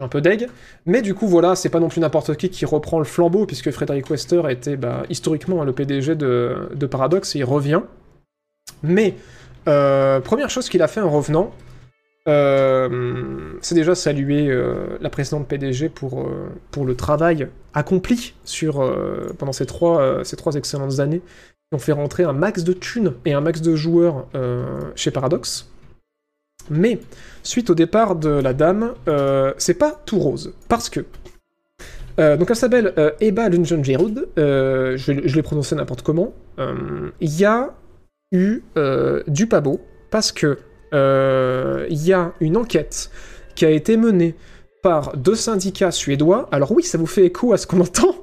un 0.00 0.08
peu 0.08 0.20
deg. 0.20 0.48
Mais 0.86 1.02
du 1.02 1.14
coup, 1.14 1.26
voilà, 1.26 1.56
c'est 1.56 1.68
pas 1.68 1.80
non 1.80 1.88
plus 1.88 2.00
n'importe 2.00 2.36
qui 2.36 2.50
qui 2.50 2.64
reprend 2.64 2.98
le 2.98 3.04
flambeau 3.04 3.46
puisque 3.46 3.70
Frederick 3.70 4.08
Wester 4.10 4.42
était 4.48 4.76
bah, 4.76 5.02
historiquement 5.08 5.62
hein, 5.62 5.64
le 5.64 5.72
PDG 5.72 6.14
de, 6.14 6.86
Paradox 6.90 7.34
et 7.34 7.40
il 7.40 7.44
revient. 7.44 7.82
Mais 8.82 9.14
euh, 9.66 10.20
première 10.20 10.50
chose 10.50 10.68
qu'il 10.68 10.82
a 10.82 10.88
fait 10.88 11.00
en 11.00 11.10
revenant, 11.10 11.52
euh, 12.28 13.54
c'est 13.60 13.74
déjà 13.74 13.94
saluer 13.94 14.48
euh, 14.48 14.98
la 15.00 15.10
précédente 15.10 15.48
PDG 15.48 15.88
pour, 15.88 16.26
le 16.84 16.94
travail 16.94 17.48
accompli 17.74 18.34
sur, 18.44 18.94
pendant 19.38 19.52
ces 19.52 19.66
trois, 19.66 20.24
ces 20.24 20.36
trois 20.36 20.54
excellentes 20.54 21.00
années 21.00 21.20
qui 21.20 21.74
ont 21.74 21.78
fait 21.78 21.92
rentrer 21.92 22.22
un 22.22 22.32
max 22.32 22.64
de 22.64 22.72
thunes 22.72 23.14
et 23.24 23.32
un 23.34 23.40
max 23.40 23.60
de 23.60 23.74
joueurs 23.74 24.26
chez 24.94 25.10
Paradox. 25.10 25.68
Mais, 26.70 27.00
suite 27.42 27.70
au 27.70 27.74
départ 27.74 28.16
de 28.16 28.28
la 28.28 28.52
dame, 28.52 28.94
euh, 29.08 29.52
c'est 29.58 29.74
pas 29.74 30.00
tout 30.04 30.18
rose. 30.18 30.52
Parce 30.68 30.88
que. 30.90 31.00
euh, 32.18 32.36
donc 32.36 32.50
elle 32.50 32.56
s'appelle 32.56 32.92
euh, 32.98 33.10
Eba 33.20 33.48
euh, 33.48 34.96
je, 34.96 35.12
je 35.24 35.34
l'ai 35.36 35.42
prononcé 35.42 35.74
n'importe 35.74 36.02
comment. 36.02 36.32
Il 37.20 37.38
y 37.38 37.44
a 37.44 37.74
eu 38.32 38.62
du 39.26 39.46
pas 39.46 39.60
beau, 39.60 39.80
parce 40.10 40.32
que 40.32 40.58
il 40.92 42.06
y 42.06 42.12
a 42.12 42.32
une 42.40 42.56
enquête 42.56 43.10
qui 43.54 43.64
a 43.64 43.70
été 43.70 43.96
menée 43.96 44.34
par 44.82 45.16
deux 45.16 45.34
syndicats 45.34 45.90
suédois. 45.90 46.48
Alors 46.52 46.72
oui, 46.72 46.82
ça 46.82 46.98
vous 46.98 47.06
fait 47.06 47.24
écho 47.24 47.52
à 47.52 47.56
ce 47.56 47.66
qu'on 47.66 47.80
entend. 47.80 48.14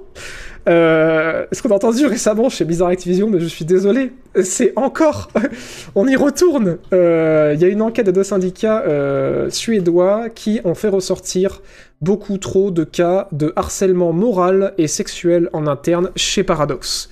Euh, 0.68 1.46
ce 1.52 1.62
qu'on 1.62 1.70
a 1.70 1.76
entendu 1.76 2.06
récemment 2.08 2.50
chez 2.50 2.66
Blizzard 2.66 2.88
Activision, 2.88 3.30
mais 3.30 3.40
je 3.40 3.46
suis 3.46 3.66
désolé, 3.66 4.12
c'est 4.44 4.74
encore, 4.76 5.30
on 5.96 6.08
y 6.08 6.16
retourne. 6.16 6.78
Euh, 6.94 7.54
Il 7.56 7.62
y 7.62 7.66
a 7.66 7.68
une 7.68 7.82
enquête 7.82 8.08
de 8.08 8.12
deux 8.12 8.24
syndicats 8.24 8.82
euh, 8.82 9.50
suédois 9.50 10.30
qui 10.30 10.62
ont 10.64 10.76
fait 10.76 10.88
ressortir 10.88 11.62
beaucoup 12.02 12.38
trop 12.38 12.72
de 12.72 12.84
cas 12.84 13.28
de 13.32 13.54
harcèlement 13.56 14.12
moral 14.12 14.74
et 14.78 14.88
sexuel 14.88 15.50
en 15.54 15.68
interne 15.68 16.12
chez 16.16 16.44
Paradox. 16.44 17.10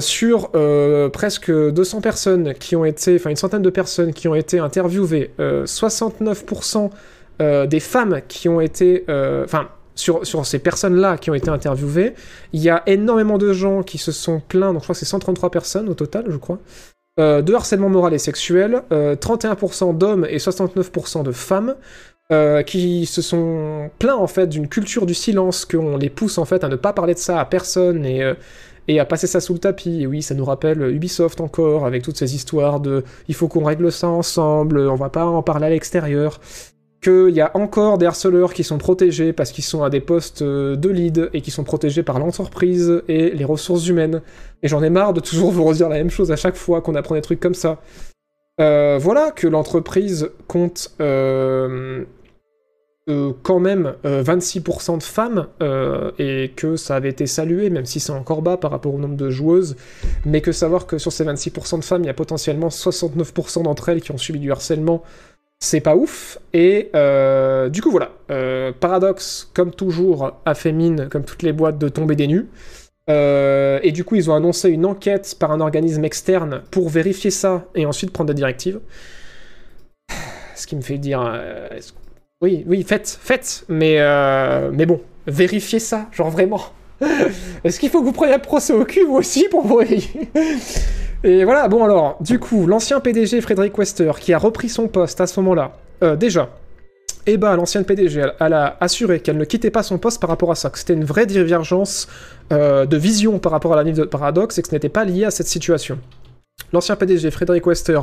Sur 0.00 0.50
presque 1.12 1.52
200 1.52 2.00
personnes 2.00 2.54
qui 2.54 2.74
ont 2.74 2.84
été, 2.84 3.14
enfin 3.14 3.30
une 3.30 3.36
centaine 3.36 3.62
de 3.62 3.70
personnes 3.70 4.12
qui 4.12 4.26
ont 4.26 4.34
été 4.34 4.58
interviewées, 4.58 5.30
euh, 5.38 5.64
69% 5.64 6.90
euh, 7.40 7.66
des 7.66 7.78
femmes 7.78 8.20
qui 8.26 8.48
ont 8.48 8.60
été, 8.60 9.04
enfin 9.08 9.68
sur, 9.94 10.24
ces 10.46 10.58
personnes-là 10.58 11.18
qui 11.18 11.30
ont 11.30 11.34
été 11.34 11.50
interviewées, 11.50 12.14
il 12.52 12.62
y 12.62 12.70
a 12.70 12.82
énormément 12.86 13.38
de 13.38 13.52
gens 13.52 13.82
qui 13.82 13.98
se 13.98 14.12
sont 14.12 14.40
plaints, 14.40 14.72
donc 14.72 14.82
je 14.82 14.86
crois 14.86 14.94
que 14.94 14.98
c'est 14.98 15.06
133 15.06 15.50
personnes 15.50 15.88
au 15.88 15.94
total, 15.94 16.26
je 16.28 16.36
crois, 16.36 16.58
euh, 17.18 17.42
de 17.42 17.52
harcèlement 17.52 17.88
moral 17.88 18.14
et 18.14 18.18
sexuel, 18.18 18.82
euh, 18.92 19.16
31% 19.16 19.96
d'hommes 19.96 20.26
et 20.28 20.38
69% 20.38 21.22
de 21.22 21.32
femmes, 21.32 21.74
euh, 22.32 22.62
qui 22.62 23.06
se 23.06 23.22
sont 23.22 23.90
plaints 23.98 24.14
en 24.14 24.28
fait 24.28 24.46
d'une 24.46 24.68
culture 24.68 25.04
du 25.04 25.14
silence, 25.14 25.64
qu'on 25.64 25.96
les 25.96 26.10
pousse 26.10 26.38
en 26.38 26.44
fait 26.44 26.62
à 26.62 26.68
ne 26.68 26.76
pas 26.76 26.92
parler 26.92 27.14
de 27.14 27.18
ça 27.18 27.40
à 27.40 27.44
personne 27.44 28.06
et, 28.06 28.22
euh, 28.22 28.34
à 29.00 29.04
passer 29.04 29.26
ça 29.26 29.40
sous 29.40 29.52
le 29.52 29.58
tapis. 29.58 30.06
Oui, 30.06 30.22
ça 30.22 30.36
nous 30.36 30.44
rappelle 30.44 30.80
Ubisoft 30.80 31.40
encore, 31.40 31.86
avec 31.86 32.04
toutes 32.04 32.16
ces 32.16 32.36
histoires 32.36 32.78
de 32.78 33.02
il 33.26 33.34
faut 33.34 33.48
qu'on 33.48 33.64
règle 33.64 33.90
ça 33.90 34.08
ensemble, 34.08 34.78
on 34.78 34.94
va 34.94 35.08
pas 35.08 35.24
en 35.26 35.42
parler 35.42 35.66
à 35.66 35.70
l'extérieur. 35.70 36.38
Qu'il 37.02 37.30
y 37.30 37.40
a 37.40 37.50
encore 37.54 37.96
des 37.96 38.04
harceleurs 38.04 38.52
qui 38.52 38.62
sont 38.62 38.76
protégés 38.76 39.32
parce 39.32 39.52
qu'ils 39.52 39.64
sont 39.64 39.82
à 39.82 39.88
des 39.88 40.00
postes 40.00 40.42
euh, 40.42 40.76
de 40.76 40.88
lead 40.90 41.30
et 41.32 41.40
qui 41.40 41.50
sont 41.50 41.64
protégés 41.64 42.02
par 42.02 42.18
l'entreprise 42.18 43.02
et 43.08 43.30
les 43.30 43.44
ressources 43.44 43.86
humaines. 43.86 44.20
Et 44.62 44.68
j'en 44.68 44.82
ai 44.82 44.90
marre 44.90 45.14
de 45.14 45.20
toujours 45.20 45.50
vous 45.52 45.64
redire 45.64 45.88
la 45.88 45.96
même 45.96 46.10
chose 46.10 46.30
à 46.30 46.36
chaque 46.36 46.56
fois 46.56 46.82
qu'on 46.82 46.94
apprend 46.94 47.14
des 47.14 47.22
trucs 47.22 47.40
comme 47.40 47.54
ça. 47.54 47.80
Euh, 48.60 48.98
voilà 49.00 49.30
que 49.30 49.46
l'entreprise 49.46 50.30
compte 50.46 50.94
euh, 51.00 52.04
quand 53.42 53.58
même 53.58 53.94
euh, 54.04 54.22
26% 54.22 54.98
de 54.98 55.02
femmes 55.02 55.48
et 56.18 56.52
que 56.54 56.76
ça 56.76 56.96
avait 56.96 57.08
été 57.08 57.26
salué, 57.26 57.70
même 57.70 57.86
si 57.86 58.00
c'est 58.00 58.12
encore 58.12 58.42
bas 58.42 58.56
par 58.56 58.70
rapport 58.70 58.94
au 58.94 58.98
nombre 58.98 59.16
de 59.16 59.30
joueuses, 59.30 59.76
mais 60.24 60.40
que 60.42 60.52
savoir 60.52 60.86
que 60.86 60.98
sur 60.98 61.10
ces 61.10 61.24
26% 61.24 61.78
de 61.78 61.84
femmes, 61.84 62.02
il 62.02 62.06
y 62.06 62.10
a 62.10 62.14
potentiellement 62.14 62.68
69% 62.68 63.62
d'entre 63.62 63.88
elles 63.88 64.02
qui 64.02 64.12
ont 64.12 64.18
subi 64.18 64.38
du 64.38 64.52
harcèlement, 64.52 65.02
c'est 65.60 65.80
pas 65.80 65.94
ouf. 65.94 66.38
Et 66.52 66.90
euh, 66.94 67.68
du 67.68 67.82
coup, 67.82 67.90
voilà. 67.90 68.12
Euh, 68.30 68.72
Paradox, 68.78 69.50
comme 69.54 69.70
toujours, 69.70 70.32
a 70.44 70.54
comme 71.10 71.24
toutes 71.24 71.42
les 71.42 71.52
boîtes, 71.52 71.78
de 71.78 71.88
tomber 71.88 72.16
des 72.16 72.26
nues. 72.26 72.48
Euh, 73.08 73.78
et 73.82 73.92
du 73.92 74.04
coup, 74.04 74.16
ils 74.16 74.30
ont 74.30 74.34
annoncé 74.34 74.70
une 74.70 74.86
enquête 74.86 75.36
par 75.38 75.52
un 75.52 75.60
organisme 75.60 76.04
externe 76.04 76.62
pour 76.70 76.88
vérifier 76.88 77.30
ça 77.30 77.66
et 77.74 77.86
ensuite 77.86 78.12
prendre 78.12 78.28
des 78.28 78.34
directives. 78.34 78.80
Ce 80.56 80.66
qui 80.66 80.76
me 80.76 80.80
fait 80.82 80.98
dire. 80.98 81.20
euh, 81.22 81.68
oui, 82.40 82.64
oui, 82.66 82.82
faites, 82.82 83.18
faites, 83.20 83.64
mais, 83.68 83.98
mais 84.72 84.86
bon, 84.86 85.00
vérifiez 85.26 85.78
ça, 85.78 86.08
genre 86.10 86.30
vraiment. 86.30 86.62
Est-ce 87.64 87.78
qu'il 87.78 87.90
faut 87.90 88.00
que 88.00 88.06
vous 88.06 88.12
preniez 88.12 88.34
un 88.34 88.38
procès 88.38 88.72
au 88.72 88.84
cul, 88.84 89.04
aussi, 89.04 89.46
pour 89.50 89.66
vous 89.66 89.80
Et 91.22 91.44
voilà, 91.44 91.68
bon 91.68 91.84
alors, 91.84 92.16
du 92.20 92.38
coup, 92.38 92.66
l'ancien 92.66 92.98
PDG 92.98 93.42
Frédéric 93.42 93.76
Wester, 93.76 94.10
qui 94.18 94.32
a 94.32 94.38
repris 94.38 94.70
son 94.70 94.88
poste 94.88 95.20
à 95.20 95.26
ce 95.26 95.38
moment-là, 95.40 95.72
euh, 96.02 96.16
déjà, 96.16 96.48
eh 97.26 97.36
ben, 97.36 97.56
l'ancienne 97.56 97.84
PDG, 97.84 98.24
elle, 98.40 98.52
a 98.54 98.78
assuré 98.80 99.20
qu'elle 99.20 99.36
ne 99.36 99.44
quittait 99.44 99.70
pas 99.70 99.82
son 99.82 99.98
poste 99.98 100.18
par 100.18 100.30
rapport 100.30 100.50
à 100.50 100.54
ça, 100.54 100.70
que 100.70 100.78
c'était 100.78 100.94
une 100.94 101.04
vraie 101.04 101.26
divergence 101.26 102.08
euh, 102.52 102.86
de 102.86 102.96
vision 102.96 103.38
par 103.38 103.52
rapport 103.52 103.74
à 103.74 103.76
la 103.76 103.82
livre 103.82 103.98
de 103.98 104.04
Paradox 104.04 104.56
et 104.56 104.62
que 104.62 104.68
ce 104.68 104.74
n'était 104.74 104.88
pas 104.88 105.04
lié 105.04 105.26
à 105.26 105.30
cette 105.30 105.46
situation. 105.46 105.98
L'ancien 106.72 106.96
PDG 106.96 107.30
Frédéric 107.30 107.66
Wester, 107.66 108.00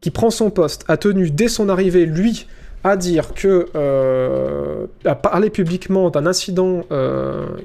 qui 0.00 0.10
prend 0.10 0.30
son 0.30 0.48
poste, 0.48 0.86
a 0.88 0.96
tenu 0.96 1.30
dès 1.30 1.48
son 1.48 1.68
arrivée, 1.68 2.06
lui, 2.06 2.46
à 2.84 2.96
dire 2.96 3.34
que, 3.34 3.66
euh, 3.74 4.86
à 5.04 5.14
parler 5.14 5.50
publiquement 5.50 6.08
d'un 6.08 6.24
incident 6.24 6.84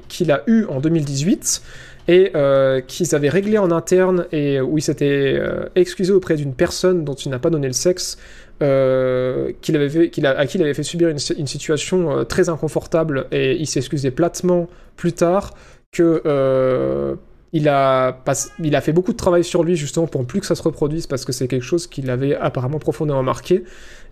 qu'il 0.08 0.30
a 0.30 0.42
eu 0.46 0.66
en 0.66 0.80
2018 0.80 1.62
et 2.08 2.32
euh, 2.34 2.80
qu'ils 2.80 3.14
avaient 3.14 3.28
réglé 3.28 3.58
en 3.58 3.70
interne 3.70 4.26
et 4.32 4.60
où 4.60 4.78
il 4.78 4.82
s'était 4.82 5.34
euh, 5.36 5.66
excusé 5.74 6.12
auprès 6.12 6.36
d'une 6.36 6.54
personne 6.54 7.04
dont 7.04 7.14
il 7.14 7.30
n'a 7.30 7.38
pas 7.38 7.50
donné 7.50 7.66
le 7.66 7.72
sexe, 7.72 8.18
euh, 8.62 9.52
qu'il 9.60 9.76
avait 9.76 10.10
qu'il 10.10 10.26
a- 10.26 10.38
à 10.38 10.46
qui 10.46 10.58
il 10.58 10.62
avait 10.62 10.74
fait 10.74 10.82
subir 10.82 11.08
une, 11.08 11.18
situation 11.18 12.24
très 12.24 12.48
inconfortable 12.48 13.26
et 13.32 13.56
il 13.56 13.66
s'est 13.66 13.80
excusé 13.80 14.10
platement 14.10 14.68
plus 14.96 15.12
tard 15.12 15.54
que 15.92 17.16
il 17.54 17.68
a, 17.68 18.18
il 18.60 18.74
a 18.74 18.80
fait 18.80 18.92
beaucoup 18.92 19.12
de 19.12 19.16
travail 19.16 19.44
sur 19.44 19.62
lui 19.62 19.76
justement 19.76 20.06
pour 20.06 20.26
plus 20.26 20.40
que 20.40 20.46
ça 20.46 20.54
se 20.54 20.62
reproduise 20.62 21.06
parce 21.06 21.26
que 21.26 21.32
c'est 21.32 21.48
quelque 21.48 21.64
chose 21.64 21.86
qui 21.86 22.00
l'avait 22.00 22.34
apparemment 22.34 22.78
profondément 22.78 23.22
marqué 23.22 23.64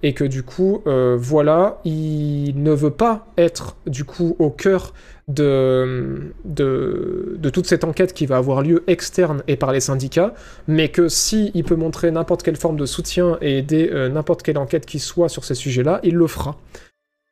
et 0.02 0.14
que 0.14 0.24
du 0.24 0.42
coup, 0.42 0.82
euh, 0.86 1.16
voilà, 1.18 1.80
il 1.84 2.62
ne 2.62 2.72
veut 2.72 2.90
pas 2.90 3.26
être 3.36 3.76
du 3.86 4.04
coup 4.04 4.34
au 4.38 4.50
cœur 4.50 4.94
de, 5.28 6.32
de, 6.44 7.50
toute 7.50 7.66
cette 7.66 7.84
enquête 7.84 8.14
qui 8.14 8.26
va 8.26 8.38
avoir 8.38 8.62
lieu 8.62 8.82
externe 8.86 9.42
et 9.46 9.56
par 9.56 9.72
les 9.72 9.80
syndicats, 9.80 10.34
mais 10.66 10.88
que 10.88 11.08
si 11.08 11.50
il 11.54 11.64
peut 11.64 11.76
montrer 11.76 12.10
n'importe 12.10 12.42
quelle 12.42 12.56
forme 12.56 12.76
de 12.76 12.86
soutien 12.86 13.38
et 13.40 13.58
aider 13.58 13.90
euh, 13.92 14.08
n'importe 14.08 14.42
quelle 14.42 14.58
enquête 14.58 14.86
qui 14.86 14.98
soit 14.98 15.28
sur 15.28 15.44
ces 15.44 15.54
sujets-là, 15.54 16.00
il 16.02 16.16
le 16.16 16.26
fera. 16.26 16.56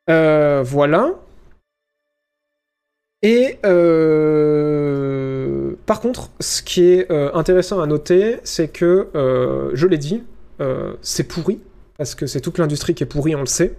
Euh, 0.09 0.63
voilà. 0.65 1.15
Et 3.21 3.57
par 5.85 5.99
contre, 5.99 6.29
ce 6.39 6.61
qui 6.61 6.83
est 6.85 7.11
intéressant 7.11 7.81
à 7.81 7.85
noter, 7.85 8.37
c'est 8.43 8.69
que, 8.69 9.09
je 9.73 9.87
l'ai 9.87 9.97
dit, 9.97 10.23
c'est 11.01 11.27
pourri, 11.27 11.59
parce 11.99 12.15
que 12.15 12.27
c'est 12.27 12.39
toute 12.39 12.57
l'industrie 12.57 12.95
qui 12.95 13.03
est 13.03 13.05
pourrie, 13.05 13.35
on 13.35 13.41
le 13.41 13.45
sait. 13.45 13.73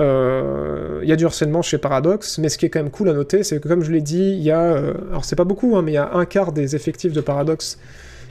Euh, 0.00 1.00
Il 1.02 1.08
y 1.08 1.12
a 1.12 1.16
du 1.16 1.26
harcèlement 1.26 1.60
chez 1.60 1.76
Paradox, 1.76 2.38
mais 2.38 2.48
ce 2.48 2.56
qui 2.56 2.64
est 2.64 2.70
quand 2.70 2.82
même 2.82 2.90
cool 2.90 3.10
à 3.10 3.12
noter, 3.12 3.44
c'est 3.44 3.60
que 3.60 3.68
comme 3.68 3.84
je 3.84 3.92
l'ai 3.92 4.00
dit, 4.00 4.32
il 4.32 4.42
y 4.42 4.50
a, 4.50 4.62
euh, 4.62 4.94
alors 5.10 5.26
c'est 5.26 5.36
pas 5.36 5.44
beaucoup, 5.44 5.76
hein, 5.76 5.82
mais 5.82 5.92
il 5.92 5.96
y 5.96 5.98
a 5.98 6.14
un 6.14 6.24
quart 6.24 6.52
des 6.52 6.74
effectifs 6.74 7.12
de 7.12 7.20
Paradox 7.20 7.78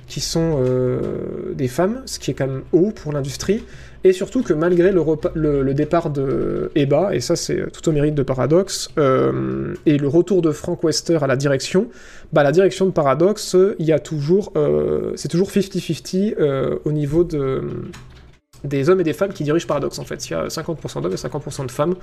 qui 0.08 0.22
sont 0.22 0.64
euh, 0.66 1.54
des 1.54 1.68
femmes, 1.68 2.02
ce 2.06 2.18
qui 2.18 2.32
est 2.32 2.34
quand 2.34 2.48
même 2.48 2.64
haut 2.72 2.90
pour 2.92 3.14
l'industrie. 3.14 3.64
Et 4.04 4.12
surtout 4.12 4.42
que 4.42 4.54
malgré 4.54 4.92
le, 4.92 5.74
départ 5.74 6.10
de 6.10 6.72
Eba, 6.76 7.14
et 7.14 7.20
ça 7.20 7.36
c'est 7.36 7.72
tout 7.72 7.88
au 7.90 7.92
mérite 7.92 8.16
de 8.16 8.24
Paradox, 8.24 8.90
et 8.98 9.98
le 9.98 10.08
retour 10.08 10.42
de 10.42 10.52
Frank 10.52 10.82
Wester 10.84 11.20
à 11.22 11.28
la 11.28 11.36
direction, 11.36 11.88
bah 12.32 12.42
la 12.42 12.52
direction 12.52 12.86
de 12.86 12.92
Paradox, 12.92 13.56
il 13.80 13.86
y 13.86 13.92
a 13.92 14.00
toujours, 14.00 14.54
c'est 15.16 15.28
toujours 15.28 15.50
50-50 15.50 16.36
euh, 16.40 16.78
au 16.86 16.92
niveau 16.94 17.24
de, 17.26 17.64
des 18.64 18.90
hommes 18.90 19.00
et 19.00 19.04
des 19.04 19.14
femmes 19.14 19.34
qui 19.34 19.44
dirigent 19.44 19.68
Paradox 19.68 20.00
en 20.00 20.04
fait. 20.06 20.28
Il 20.30 20.34
y 20.34 20.36
a 20.36 20.48
50% 20.50 21.02
d'hommes 21.02 21.14
et 21.14 21.16
50% 21.16 21.66
de 21.66 21.72
femmes. 21.72 21.96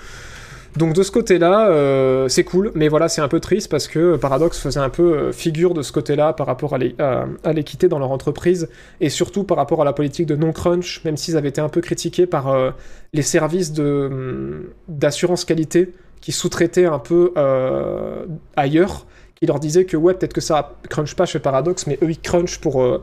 Donc 0.77 0.93
de 0.93 1.05
ce 1.05 1.13
côté-là, 1.13 1.69
euh, 1.69 2.27
c'est 2.27 2.43
cool, 2.43 2.73
mais 2.75 2.89
voilà, 2.89 3.09
c'est 3.09 3.21
un 3.21 3.29
peu 3.29 3.39
triste 3.39 3.71
parce 3.71 3.87
que 3.87 4.17
Paradox 4.17 4.59
faisait 4.59 4.81
un 4.81 4.89
peu 4.89 5.17
euh, 5.17 5.33
figure 5.33 5.73
de 5.73 5.83
ce 5.83 5.93
côté-là 5.93 6.33
par 6.33 6.49
rapport 6.49 6.75
à 6.75 6.79
l'é- 6.79 6.97
à- 6.99 7.27
à 7.45 7.53
l'équité 7.53 7.87
dans 7.87 8.01
leur 8.01 8.11
entreprise 8.11 8.69
et 9.01 9.09
surtout 9.09 9.45
par 9.45 9.57
rapport 9.57 9.83
à 9.83 9.85
la 9.85 9.93
politique 9.93 10.27
de 10.27 10.35
non-crunch, 10.35 11.03
même 11.05 11.17
s'ils 11.17 11.37
avaient 11.37 11.51
été 11.51 11.61
un 11.61 11.69
peu 11.69 11.81
critiqués 11.81 12.27
par 12.27 12.49
euh, 12.49 12.73
les 13.13 13.23
services 13.23 13.73
hum, 13.79 14.65
d'assurance 14.89 15.45
qualité 15.45 15.93
qui 16.21 16.33
sous-traitaient 16.33 16.87
un 16.87 16.99
peu 16.99 17.33
euh, 17.37 18.27
ailleurs, 18.57 19.07
qui 19.37 19.47
leur 19.47 19.61
disaient 19.61 19.85
que 19.85 19.97
ouais, 19.97 20.15
peut-être 20.15 20.33
que 20.33 20.41
ça 20.41 20.75
crunch 20.91 21.15
pas 21.15 21.27
chez 21.27 21.39
Paradox, 21.39 21.87
mais 21.87 21.99
eux 22.03 22.11
ils 22.11 22.19
crunchent 22.21 22.61
pour, 22.61 22.83
euh, 22.83 23.01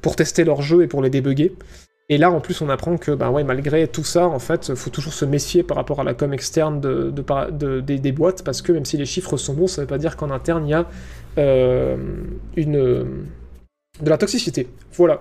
pour 0.00 0.16
tester 0.16 0.44
leur 0.44 0.62
jeu 0.62 0.84
et 0.84 0.86
pour 0.86 1.02
les 1.02 1.10
débugger. 1.10 1.54
Et 2.12 2.18
là, 2.18 2.32
en 2.32 2.40
plus, 2.40 2.60
on 2.60 2.68
apprend 2.68 2.96
que, 2.96 3.12
bah 3.12 3.30
ouais, 3.30 3.44
malgré 3.44 3.86
tout 3.86 4.02
ça, 4.02 4.26
en 4.26 4.40
fait, 4.40 4.74
faut 4.74 4.90
toujours 4.90 5.12
se 5.12 5.24
méfier 5.24 5.62
par 5.62 5.76
rapport 5.76 6.00
à 6.00 6.04
la 6.04 6.12
com 6.12 6.32
externe 6.32 6.80
de, 6.80 7.12
de 7.12 7.80
des, 7.80 8.12
boîtes, 8.12 8.42
parce 8.42 8.62
que 8.62 8.72
même 8.72 8.84
si 8.84 8.96
les 8.96 9.06
chiffres 9.06 9.36
sont 9.36 9.54
bons, 9.54 9.68
ça 9.68 9.80
veut 9.82 9.86
pas 9.86 9.96
dire 9.96 10.16
qu'en 10.16 10.32
interne, 10.32 10.66
il 10.66 10.70
y 10.70 10.74
a 10.74 10.88
euh, 11.38 11.96
une, 12.56 12.72
de 14.02 14.10
la 14.10 14.18
toxicité. 14.18 14.66
Voilà. 14.94 15.20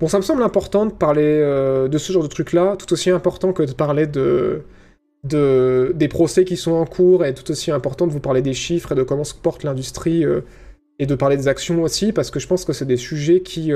Bon, 0.00 0.08
ça 0.08 0.16
me 0.16 0.22
semble 0.22 0.42
important 0.42 0.86
de 0.86 0.92
parler 0.92 1.22
euh, 1.24 1.88
de 1.88 1.98
ce 1.98 2.10
genre 2.10 2.22
de 2.22 2.28
truc-là, 2.28 2.76
tout 2.78 2.90
aussi 2.90 3.10
important 3.10 3.52
que 3.52 3.62
de 3.62 3.72
parler 3.72 4.06
de, 4.06 4.62
de, 5.24 5.92
des 5.94 6.08
procès 6.08 6.46
qui 6.46 6.56
sont 6.56 6.72
en 6.72 6.86
cours, 6.86 7.22
et 7.26 7.34
tout 7.34 7.50
aussi 7.50 7.70
important 7.70 8.06
de 8.06 8.12
vous 8.12 8.20
parler 8.20 8.40
des 8.40 8.54
chiffres 8.54 8.92
et 8.92 8.94
de 8.94 9.02
comment 9.02 9.24
se 9.24 9.34
porte 9.34 9.62
l'industrie, 9.62 10.24
euh, 10.24 10.40
et 10.98 11.04
de 11.04 11.14
parler 11.14 11.36
des 11.36 11.48
actions 11.48 11.82
aussi, 11.82 12.12
parce 12.14 12.30
que 12.30 12.40
je 12.40 12.46
pense 12.46 12.64
que 12.64 12.72
c'est 12.72 12.86
des 12.86 12.96
sujets 12.96 13.40
qui 13.40 13.72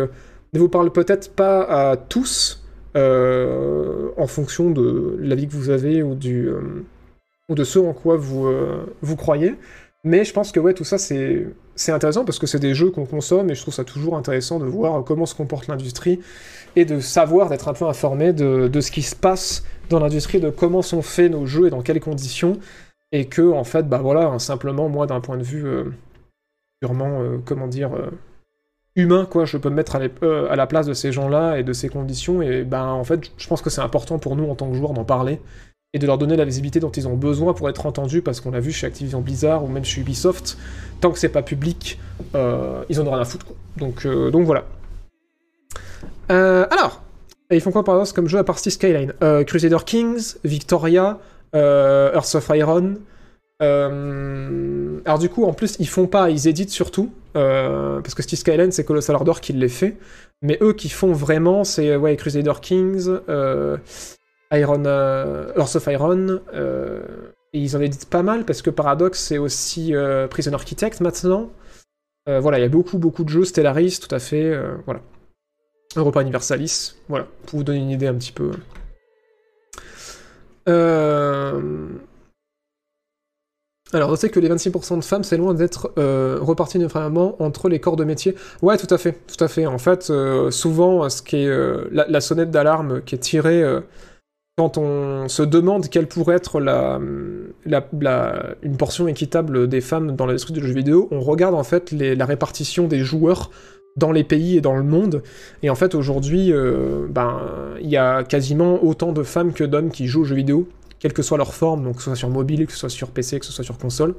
ne 0.54 0.58
vous 0.58 0.68
parlent 0.68 0.92
peut-être 0.92 1.34
pas 1.34 1.62
à 1.62 1.96
tous, 1.96 2.64
euh, 2.96 4.10
en 4.16 4.28
fonction 4.28 4.70
de 4.70 5.16
l'avis 5.18 5.48
que 5.48 5.52
vous 5.52 5.70
avez 5.70 6.02
ou, 6.04 6.14
du, 6.14 6.46
euh, 6.46 6.84
ou 7.48 7.56
de 7.56 7.64
ce 7.64 7.80
en 7.80 7.92
quoi 7.92 8.16
vous, 8.16 8.46
euh, 8.46 8.86
vous 9.02 9.16
croyez. 9.16 9.56
Mais 10.04 10.24
je 10.24 10.32
pense 10.32 10.52
que 10.52 10.60
ouais, 10.60 10.74
tout 10.74 10.84
ça, 10.84 10.98
c'est 10.98 11.46
c'est 11.76 11.90
intéressant 11.90 12.24
parce 12.24 12.38
que 12.38 12.46
c'est 12.46 12.60
des 12.60 12.72
jeux 12.72 12.90
qu'on 12.90 13.06
consomme 13.06 13.50
et 13.50 13.56
je 13.56 13.62
trouve 13.62 13.74
ça 13.74 13.82
toujours 13.82 14.16
intéressant 14.16 14.60
de 14.60 14.64
voir 14.64 15.02
comment 15.02 15.26
se 15.26 15.34
comporte 15.34 15.66
l'industrie 15.66 16.20
et 16.76 16.84
de 16.84 17.00
savoir, 17.00 17.48
d'être 17.48 17.66
un 17.66 17.72
peu 17.72 17.86
informé 17.86 18.32
de, 18.32 18.68
de 18.68 18.80
ce 18.80 18.92
qui 18.92 19.02
se 19.02 19.16
passe 19.16 19.64
dans 19.90 19.98
l'industrie, 19.98 20.38
de 20.38 20.50
comment 20.50 20.82
sont 20.82 21.02
faits 21.02 21.32
nos 21.32 21.46
jeux 21.46 21.66
et 21.66 21.70
dans 21.70 21.82
quelles 21.82 22.00
conditions. 22.00 22.60
Et 23.10 23.26
que, 23.26 23.42
en 23.42 23.64
fait, 23.64 23.88
bah 23.88 23.98
voilà, 23.98 24.26
hein, 24.26 24.38
simplement, 24.38 24.88
moi, 24.88 25.06
d'un 25.06 25.20
point 25.20 25.36
de 25.36 25.42
vue 25.42 25.66
purement, 26.80 27.22
comment 27.44 27.66
dire, 27.66 27.90
humain, 28.96 29.26
quoi, 29.28 29.44
je 29.44 29.56
peux 29.56 29.70
me 29.70 29.74
mettre 29.74 29.98
euh, 30.22 30.50
à 30.50 30.56
la 30.56 30.66
place 30.66 30.86
de 30.86 30.94
ces 30.94 31.12
gens-là 31.12 31.58
et 31.58 31.62
de 31.62 31.72
ces 31.72 31.88
conditions. 31.88 32.42
Et 32.42 32.64
ben, 32.64 32.86
en 32.86 33.04
fait, 33.04 33.30
je 33.36 33.46
pense 33.46 33.62
que 33.62 33.70
c'est 33.70 33.80
important 33.80 34.18
pour 34.18 34.36
nous, 34.36 34.48
en 34.48 34.54
tant 34.54 34.68
que 34.70 34.76
joueurs, 34.76 34.92
d'en 34.92 35.04
parler 35.04 35.40
et 35.92 35.98
de 35.98 36.06
leur 36.06 36.18
donner 36.18 36.36
la 36.36 36.44
visibilité 36.44 36.80
dont 36.80 36.90
ils 36.90 37.06
ont 37.06 37.14
besoin 37.14 37.54
pour 37.54 37.68
être 37.68 37.86
entendus, 37.86 38.20
parce 38.20 38.40
qu'on 38.40 38.50
l'a 38.50 38.58
vu 38.58 38.72
chez 38.72 38.86
Activision 38.86 39.20
Blizzard 39.20 39.62
ou 39.64 39.68
même 39.68 39.84
chez 39.84 40.00
Ubisoft, 40.00 40.58
tant 41.00 41.12
que 41.12 41.20
c'est 41.20 41.28
pas 41.28 41.42
public, 41.42 42.00
euh, 42.34 42.82
ils 42.88 43.00
en 43.00 43.06
ont 43.06 43.12
rien 43.12 43.20
à 43.20 43.24
foutre. 43.24 43.46
Donc, 43.76 44.04
euh, 44.04 44.32
donc 44.32 44.44
voilà. 44.44 44.64
Alors, 46.28 47.02
ils 47.50 47.60
font 47.60 47.70
quoi 47.70 47.84
par 47.84 47.94
exemple 47.94 48.16
comme 48.16 48.28
jeu 48.28 48.38
à 48.38 48.44
part 48.44 48.58
City 48.58 48.72
Skyline? 48.72 49.12
Crusader 49.46 49.84
Kings, 49.86 50.34
Victoria, 50.42 51.20
Earth 51.54 52.34
of 52.34 52.50
Iron. 52.54 52.96
alors 53.60 55.18
du 55.20 55.28
coup, 55.28 55.44
en 55.44 55.52
plus, 55.52 55.76
ils 55.78 55.88
font 55.88 56.08
pas, 56.08 56.30
ils 56.30 56.48
éditent 56.48 56.70
surtout, 56.70 57.12
euh, 57.36 58.00
parce 58.00 58.14
que 58.14 58.22
City 58.22 58.36
Skyline, 58.36 58.72
c'est 58.72 58.84
Colossal 58.84 59.16
Order 59.16 59.34
qui 59.40 59.52
les 59.52 59.68
fait, 59.68 59.96
mais 60.42 60.58
eux 60.60 60.72
qui 60.72 60.88
font 60.88 61.12
vraiment, 61.12 61.64
c'est 61.64 61.96
ouais, 61.96 62.16
Crusader 62.16 62.52
Kings, 62.60 63.08
euh, 63.28 63.76
Iron, 64.52 64.84
euh, 64.86 65.52
Earth 65.56 65.76
of 65.76 65.86
Iron, 65.86 66.40
euh, 66.52 67.02
et 67.52 67.58
ils 67.58 67.76
en 67.76 67.80
éditent 67.80 68.08
pas 68.08 68.22
mal, 68.22 68.44
parce 68.44 68.62
que 68.62 68.70
Paradox, 68.70 69.18
c'est 69.18 69.38
aussi 69.38 69.92
Prison 70.30 70.52
Architect 70.52 71.00
maintenant. 71.00 71.50
Voilà, 72.26 72.58
il 72.58 72.62
y 72.62 72.64
a 72.64 72.68
beaucoup, 72.68 72.98
beaucoup 72.98 73.24
de 73.24 73.28
jeux, 73.28 73.44
Stellaris, 73.44 73.98
tout 74.00 74.12
à 74.14 74.18
fait, 74.18 74.58
voilà. 74.86 75.00
Europa 75.96 76.22
Universalis, 76.22 76.96
voilà, 77.08 77.28
pour 77.46 77.58
vous 77.58 77.64
donner 77.64 77.78
une 77.78 77.90
idée 77.90 78.08
un 78.08 78.14
petit 78.14 78.32
peu. 78.32 78.50
Alors, 83.94 84.10
je 84.10 84.16
sais 84.16 84.28
que 84.28 84.40
les 84.40 84.48
26% 84.48 84.98
de 84.98 85.04
femmes, 85.04 85.22
c'est 85.22 85.36
loin 85.36 85.54
d'être 85.54 85.92
euh, 85.98 86.36
reparti 86.40 86.78
uniformément 86.78 87.40
entre 87.40 87.68
les 87.68 87.78
corps 87.78 87.94
de 87.94 88.02
métier. 88.02 88.34
Ouais, 88.60 88.76
tout 88.76 88.92
à 88.92 88.98
fait, 88.98 89.20
tout 89.28 89.42
à 89.42 89.46
fait. 89.46 89.66
En 89.66 89.78
fait, 89.78 90.08
euh, 90.10 90.50
souvent, 90.50 91.08
ce 91.08 91.22
qui 91.22 91.36
est 91.36 91.46
euh, 91.46 91.84
la, 91.92 92.20
sonnette 92.20 92.50
d'alarme 92.50 93.02
qui 93.02 93.14
est 93.14 93.18
tirée 93.18 93.62
euh, 93.62 93.82
quand 94.58 94.78
on 94.78 95.28
se 95.28 95.44
demande 95.44 95.88
quelle 95.88 96.08
pourrait 96.08 96.34
être 96.34 96.60
la- 96.60 96.98
une 98.62 98.76
portion 98.76 99.06
équitable 99.06 99.68
des 99.68 99.80
femmes 99.80 100.16
dans 100.16 100.26
l'industrie 100.26 100.54
du 100.54 100.66
jeu 100.66 100.74
vidéo, 100.74 101.06
on 101.12 101.20
regarde 101.20 101.54
en 101.54 101.64
fait 101.64 101.92
la 101.92 102.26
répartition 102.26 102.88
des 102.88 102.98
joueurs 102.98 103.52
dans 103.96 104.10
les 104.10 104.24
pays 104.24 104.56
et 104.56 104.60
dans 104.60 104.74
le 104.76 104.82
monde. 104.82 105.22
Et 105.62 105.70
en 105.70 105.76
fait, 105.76 105.94
aujourd'hui, 105.94 106.52
ben, 107.10 107.40
il 107.80 107.88
y 107.88 107.96
a 107.96 108.22
quasiment 108.24 108.82
autant 108.84 109.12
de 109.12 109.22
femmes 109.22 109.52
que 109.52 109.64
d'hommes 109.64 109.90
qui 109.90 110.06
jouent 110.06 110.22
aux 110.22 110.24
jeux 110.24 110.36
vidéo, 110.36 110.68
quelle 111.04 111.12
que 111.12 111.20
soit 111.20 111.36
leur 111.36 111.52
forme, 111.52 111.84
donc 111.84 111.96
que 111.96 112.00
ce 112.00 112.06
soit 112.06 112.16
sur 112.16 112.30
mobile, 112.30 112.66
que 112.66 112.72
ce 112.72 112.78
soit 112.78 112.88
sur 112.88 113.10
PC, 113.10 113.38
que 113.38 113.44
ce 113.44 113.52
soit 113.52 113.62
sur 113.62 113.76
console. 113.76 114.14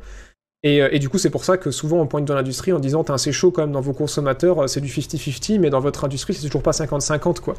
Et, 0.61 0.83
euh, 0.83 0.89
et 0.91 0.99
du 0.99 1.09
coup, 1.09 1.17
c'est 1.17 1.31
pour 1.31 1.43
ça 1.43 1.57
que 1.57 1.71
souvent 1.71 1.97
on 1.99 2.05
pointe 2.05 2.25
dans 2.25 2.35
l'industrie 2.35 2.73
en 2.73 2.79
disant 2.79 3.03
c'est 3.17 3.31
chaud 3.31 3.49
quand 3.49 3.63
même 3.63 3.71
dans 3.71 3.81
vos 3.81 3.93
consommateurs, 3.93 4.63
euh, 4.63 4.67
c'est 4.67 4.81
du 4.81 4.89
50-50, 4.89 5.57
mais 5.57 5.71
dans 5.71 5.79
votre 5.79 6.05
industrie, 6.05 6.35
c'est 6.35 6.45
toujours 6.45 6.61
pas 6.61 6.73
50-50, 6.73 7.39
quoi. 7.39 7.55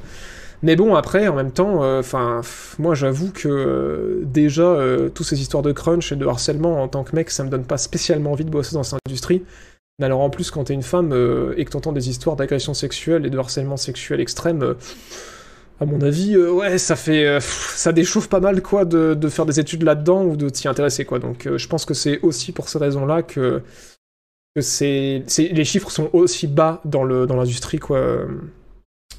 Mais 0.62 0.76
bon, 0.76 0.94
après, 0.94 1.26
en 1.26 1.34
même 1.34 1.50
temps, 1.50 1.82
enfin, 1.98 2.40
moi 2.78 2.94
j'avoue 2.94 3.32
que 3.32 3.48
euh, 3.48 4.22
déjà, 4.24 4.62
euh, 4.62 5.08
toutes 5.08 5.26
ces 5.26 5.40
histoires 5.40 5.64
de 5.64 5.72
crunch 5.72 6.12
et 6.12 6.16
de 6.16 6.24
harcèlement 6.24 6.80
en 6.80 6.86
tant 6.86 7.02
que 7.02 7.16
mec, 7.16 7.30
ça 7.30 7.42
me 7.42 7.50
donne 7.50 7.64
pas 7.64 7.78
spécialement 7.78 8.30
envie 8.30 8.44
de 8.44 8.50
bosser 8.50 8.74
dans 8.76 8.84
cette 8.84 9.00
industrie. 9.08 9.42
Mais 9.98 10.06
alors 10.06 10.20
en 10.20 10.28
plus, 10.30 10.50
quand 10.50 10.64
t'es 10.64 10.74
une 10.74 10.82
femme 10.82 11.12
euh, 11.12 11.54
et 11.56 11.64
que 11.64 11.70
t'entends 11.70 11.92
des 11.92 12.10
histoires 12.10 12.36
d'agression 12.36 12.74
sexuelle 12.74 13.24
et 13.24 13.30
de 13.30 13.38
harcèlement 13.38 13.78
sexuel 13.78 14.20
extrême, 14.20 14.62
euh, 14.62 14.74
à 15.78 15.84
mon 15.84 16.00
avis, 16.00 16.34
euh, 16.34 16.50
ouais, 16.50 16.78
ça 16.78 16.96
fait, 16.96 17.26
euh, 17.26 17.40
ça 17.40 17.92
déchauffe 17.92 18.28
pas 18.28 18.40
mal 18.40 18.62
quoi 18.62 18.84
de, 18.84 19.28
faire 19.28 19.44
des 19.44 19.60
études 19.60 19.82
là-dedans 19.82 20.24
ou 20.24 20.36
de 20.36 20.48
t'y 20.48 20.68
intéresser 20.68 21.04
quoi. 21.04 21.18
Donc 21.18 21.46
euh, 21.46 21.58
je 21.58 21.68
pense 21.68 21.84
que 21.84 21.94
c'est 21.94 22.20
aussi 22.20 22.52
pour 22.52 22.68
ces 22.68 22.78
raisons-là 22.78 23.22
que, 23.22 23.62
les 24.56 25.64
chiffres 25.64 25.90
sont 25.90 26.08
aussi 26.14 26.46
bas 26.46 26.80
dans 26.86 27.04
l'industrie 27.04 27.78
quoi. 27.78 28.26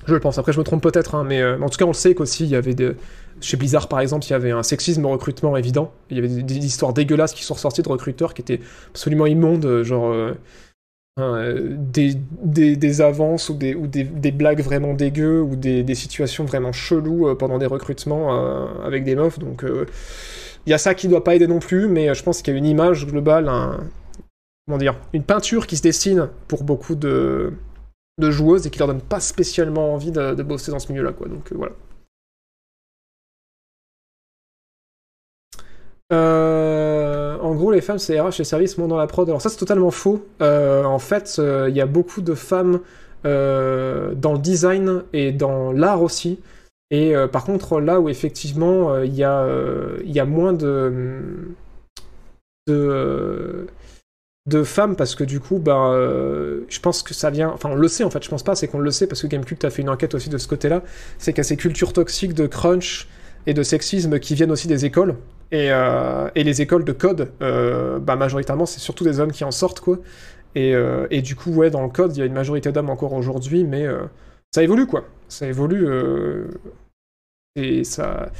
Je 0.07 0.13
le 0.13 0.19
pense. 0.19 0.37
Après, 0.37 0.53
je 0.53 0.57
me 0.57 0.63
trompe 0.63 0.81
peut-être, 0.81 1.15
hein, 1.15 1.23
mais 1.23 1.43
en 1.43 1.69
tout 1.69 1.77
cas, 1.77 1.85
on 1.85 1.89
le 1.89 1.93
sait 1.93 2.15
qu'aussi, 2.15 2.45
il 2.45 2.49
y 2.49 2.55
avait 2.55 2.73
des... 2.73 2.93
chez 3.41 3.57
Blizzard, 3.57 3.87
par 3.87 3.99
exemple, 3.99 4.25
il 4.25 4.29
y 4.29 4.33
avait 4.33 4.51
un 4.51 4.63
sexisme 4.63 5.05
au 5.05 5.09
recrutement 5.09 5.57
évident. 5.57 5.91
Il 6.09 6.15
y 6.15 6.19
avait 6.19 6.41
des, 6.41 6.57
histoires 6.57 6.93
dégueulasses 6.93 7.33
qui 7.33 7.43
sont 7.43 7.55
ressorties 7.55 7.81
de 7.81 7.89
recruteurs 7.89 8.33
qui 8.33 8.41
étaient 8.41 8.61
absolument 8.89 9.27
immondes, 9.27 9.83
genre 9.83 10.15
hein, 11.17 11.53
des, 11.77 13.01
avances 13.01 13.49
ou, 13.49 13.55
des, 13.55 14.31
blagues 14.31 14.61
vraiment 14.61 14.93
dégueu 14.93 15.41
ou 15.41 15.55
des, 15.55 15.95
situations 15.95 16.45
vraiment 16.45 16.71
cheloues 16.71 17.29
euh, 17.29 17.35
pendant 17.35 17.57
des 17.57 17.65
recrutements 17.65 18.35
euh, 18.35 18.65
avec 18.85 19.03
des 19.03 19.15
meufs. 19.15 19.39
Donc, 19.39 19.63
euh, 19.63 19.85
il 20.65 20.69
y 20.69 20.73
a 20.73 20.77
ça 20.77 20.93
qui 20.95 21.07
doit 21.07 21.23
pas 21.23 21.35
aider 21.35 21.47
non 21.47 21.59
plus, 21.59 21.87
mais 21.87 22.13
je 22.13 22.23
pense 22.23 22.41
qu'il 22.41 22.53
y 22.53 22.55
a 22.55 22.59
une 22.59 22.65
image 22.65 23.07
globale, 23.07 23.49
comment 24.65 24.77
dire, 24.77 24.95
une 25.13 25.23
peinture 25.23 25.65
qui 25.65 25.77
se 25.77 25.81
dessine 25.81 26.29
pour 26.47 26.63
beaucoup 26.63 26.95
de 26.95 27.53
joueuses 28.19 28.67
et 28.67 28.69
qui 28.69 28.79
leur 28.79 28.87
donne 28.87 29.01
pas 29.01 29.19
spécialement 29.21 29.93
envie 29.93 30.11
de, 30.11 30.43
bosser 30.43 30.71
dans 30.71 30.79
ce 30.79 30.91
milieu-là, 30.91 31.13
quoi. 31.13 31.27
Donc 31.29 31.53
voilà. 31.53 31.73
Euh, 36.13 36.86
en 37.41 37.55
gros, 37.55 37.71
les 37.71 37.81
femmes, 37.81 37.99
c'est 37.99 38.19
RH 38.19 38.39
et 38.39 38.43
services, 38.43 38.77
moins 38.77 38.87
dans 38.87 38.97
la 38.97 39.07
prod. 39.07 39.27
Alors 39.27 39.41
ça, 39.41 39.49
c'est 39.49 39.57
totalement 39.57 39.91
faux. 39.91 40.25
Euh, 40.41 40.83
en 40.83 40.99
fait, 40.99 41.37
euh, 41.39 41.67
il 41.69 41.75
y 41.75 41.81
a 41.81 41.85
beaucoup 41.85 42.21
de 42.21 42.33
femmes 42.33 42.79
euh, 43.25 44.13
dans 44.15 44.33
le 44.33 44.39
design 44.39 45.03
et 45.13 45.31
dans 45.31 45.71
l'art 45.71 46.01
aussi. 46.01 46.39
Et 46.91 47.15
euh, 47.15 47.27
par 47.27 47.43
contre, 47.43 47.79
là 47.81 47.99
où 47.99 48.09
effectivement, 48.09 48.93
euh, 48.93 49.05
il 49.05 49.15
y, 49.15 49.23
a, 49.23 49.39
euh, 49.41 50.25
moins 50.25 50.53
de... 50.53 51.23
euh, 52.69 53.65
femmes 54.63 54.95
parce 54.95 55.15
que 55.15 55.23
du 55.23 55.39
coup 55.39 55.61
euh, 55.67 56.61
je 56.69 56.79
pense 56.79 57.03
que 57.03 57.13
ça 57.13 57.29
vient 57.29 57.49
enfin 57.49 57.69
on 57.69 57.75
le 57.75 57.87
sait 57.89 58.03
en 58.05 58.09
fait 58.09 58.23
je 58.23 58.29
pense 58.29 58.43
pas 58.43 58.55
c'est 58.55 58.67
qu'on 58.67 58.79
le 58.79 58.91
sait 58.91 59.05
parce 59.07 59.21
que 59.21 59.27
Gamecube 59.27 59.57
a 59.63 59.69
fait 59.69 59.81
une 59.81 59.89
enquête 59.89 60.15
aussi 60.15 60.29
de 60.29 60.37
ce 60.37 60.47
côté 60.47 60.69
là 60.69 60.83
c'est 61.17 61.33
qu'il 61.33 61.39
y 61.39 61.41
a 61.41 61.43
ces 61.43 61.57
cultures 61.57 61.91
toxiques 61.93 62.33
de 62.33 62.47
crunch 62.47 63.07
et 63.45 63.53
de 63.53 63.61
sexisme 63.63 64.19
qui 64.19 64.35
viennent 64.35 64.51
aussi 64.51 64.67
des 64.67 64.85
écoles 64.85 65.15
et, 65.51 65.71
euh, 65.71 66.29
et 66.35 66.43
les 66.43 66.61
écoles 66.61 66.83
de 66.83 66.91
code 66.91 67.31
euh, 67.41 67.99
bah, 67.99 68.15
majoritairement 68.15 68.65
c'est 68.65 68.79
surtout 68.79 69.03
des 69.03 69.19
hommes 69.19 69.31
qui 69.31 69.43
en 69.43 69.51
sortent 69.51 69.79
quoi. 69.79 69.97
Et, 70.55 70.73
euh, 70.75 71.07
et 71.11 71.21
du 71.21 71.35
coup 71.35 71.51
ouais 71.51 71.69
dans 71.69 71.83
le 71.83 71.89
code 71.89 72.15
il 72.15 72.19
y 72.19 72.23
a 72.23 72.25
une 72.25 72.33
majorité 72.33 72.71
d'hommes 72.71 72.89
encore 72.89 73.13
aujourd'hui 73.13 73.63
mais 73.63 73.85
ça 74.51 74.63
évolue 74.63 74.87
quoi. 74.87 75.05
Ça 75.29 75.47
évolue 75.47 75.87
Et 77.55 77.83
ça, 77.83 78.31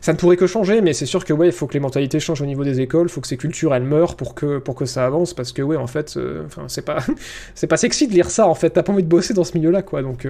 ça 0.00 0.12
ne 0.12 0.18
pourrait 0.18 0.36
que 0.36 0.46
changer, 0.46 0.80
mais 0.80 0.92
c'est 0.92 1.06
sûr 1.06 1.24
que 1.24 1.32
ouais, 1.32 1.48
il 1.48 1.52
faut 1.52 1.66
que 1.66 1.74
les 1.74 1.80
mentalités 1.80 2.20
changent 2.20 2.42
au 2.42 2.46
niveau 2.46 2.64
des 2.64 2.80
écoles, 2.80 3.08
il 3.08 3.10
faut 3.10 3.20
que 3.20 3.26
ces 3.26 3.36
cultures 3.36 3.74
elles 3.74 3.82
meurent 3.82 4.16
pour 4.16 4.34
que, 4.34 4.58
pour 4.58 4.76
que 4.76 4.86
ça 4.86 5.04
avance, 5.04 5.34
parce 5.34 5.52
que 5.52 5.62
ouais, 5.62 5.76
en 5.76 5.88
fait, 5.88 6.16
enfin, 6.46 6.64
c'est 6.68 6.84
pas, 6.84 6.98
pas 7.68 7.76
sexy 7.76 8.06
de 8.06 8.12
lire 8.12 8.30
ça, 8.30 8.46
en 8.46 8.54
fait, 8.54 8.70
t'as 8.70 8.82
pas 8.84 8.92
envie 8.92 9.02
de 9.02 9.08
bosser 9.08 9.34
dans 9.34 9.44
ce 9.44 9.56
milieu-là, 9.58 9.82
quoi, 9.82 10.02
donc. 10.02 10.26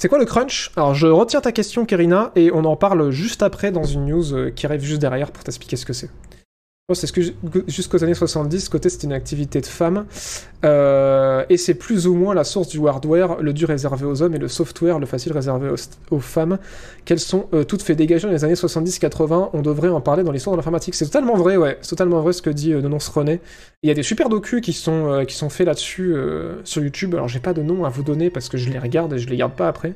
C'est 0.00 0.06
quoi 0.06 0.20
le 0.20 0.26
crunch? 0.26 0.70
Alors 0.76 0.94
je 0.94 1.08
retiens 1.08 1.40
ta 1.40 1.50
question, 1.50 1.84
Kerina, 1.84 2.30
et 2.36 2.52
on 2.54 2.64
en 2.64 2.76
parle 2.76 3.10
juste 3.10 3.42
après 3.42 3.72
dans 3.72 3.82
une 3.82 4.06
news 4.06 4.32
euh, 4.32 4.50
qui 4.50 4.64
arrive 4.64 4.80
juste 4.80 5.00
derrière 5.00 5.32
pour 5.32 5.42
t'expliquer 5.42 5.74
ce 5.74 5.84
que 5.84 5.92
c'est. 5.92 6.08
Oh, 6.90 6.94
c'est 6.94 7.06
ce 7.06 7.12
que 7.12 7.20
jusqu'aux 7.66 8.02
années 8.02 8.14
70, 8.14 8.60
ce 8.60 8.70
côté 8.70 8.88
c'était 8.88 9.06
une 9.06 9.12
activité 9.12 9.60
de 9.60 9.66
femme, 9.66 10.06
euh, 10.64 11.44
et 11.50 11.58
c'est 11.58 11.74
plus 11.74 12.06
ou 12.06 12.14
moins 12.14 12.32
la 12.32 12.44
source 12.44 12.68
du 12.68 12.88
hardware, 12.88 13.42
le 13.42 13.52
dur 13.52 13.68
réservé 13.68 14.06
aux 14.06 14.22
hommes, 14.22 14.34
et 14.34 14.38
le 14.38 14.48
software, 14.48 14.98
le 14.98 15.04
facile 15.04 15.32
réservé 15.32 15.68
aux, 16.10 16.18
femmes, 16.20 16.58
qu'elles 17.04 17.20
sont 17.20 17.46
euh, 17.52 17.62
toutes 17.62 17.82
fait 17.82 17.94
dégager 17.94 18.26
dans 18.26 18.32
les 18.32 18.42
années 18.42 18.54
70-80, 18.54 19.50
on 19.52 19.60
devrait 19.60 19.90
en 19.90 20.00
parler 20.00 20.22
dans 20.22 20.32
l'histoire 20.32 20.56
de 20.56 20.60
l'informatique. 20.60 20.94
C'est 20.94 21.04
totalement 21.04 21.36
vrai, 21.36 21.58
ouais, 21.58 21.76
c'est 21.82 21.90
totalement 21.90 22.22
vrai 22.22 22.32
ce 22.32 22.40
que 22.40 22.48
dit 22.48 22.72
euh, 22.72 22.80
René. 23.14 23.42
Il 23.82 23.88
y 23.88 23.90
a 23.90 23.94
des 23.94 24.02
super 24.02 24.30
docus 24.30 24.62
qui 24.62 24.72
sont, 24.72 25.12
euh, 25.12 25.24
qui 25.26 25.34
sont 25.34 25.50
faits 25.50 25.66
là-dessus 25.66 26.16
sur 26.64 26.82
YouTube, 26.82 27.14
alors 27.14 27.28
j'ai 27.28 27.40
pas 27.40 27.52
de 27.52 27.60
nom 27.60 27.84
à 27.84 27.90
vous 27.90 28.02
donner 28.02 28.30
parce 28.30 28.48
que 28.48 28.56
je 28.56 28.70
les 28.70 28.78
regarde 28.78 29.12
et 29.12 29.18
je 29.18 29.28
les 29.28 29.36
garde 29.36 29.52
pas 29.52 29.68
après. 29.68 29.92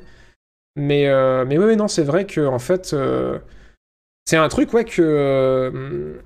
Mais, 0.75 1.07
mais 1.47 1.75
non, 1.75 1.87
c'est 1.87 2.03
vrai 2.03 2.27
que 2.27 2.45
en 2.45 2.59
fait, 2.59 2.95
c'est 4.25 4.37
un 4.37 4.47
truc, 4.47 4.71
ouais, 4.73 4.85
que 4.85 6.21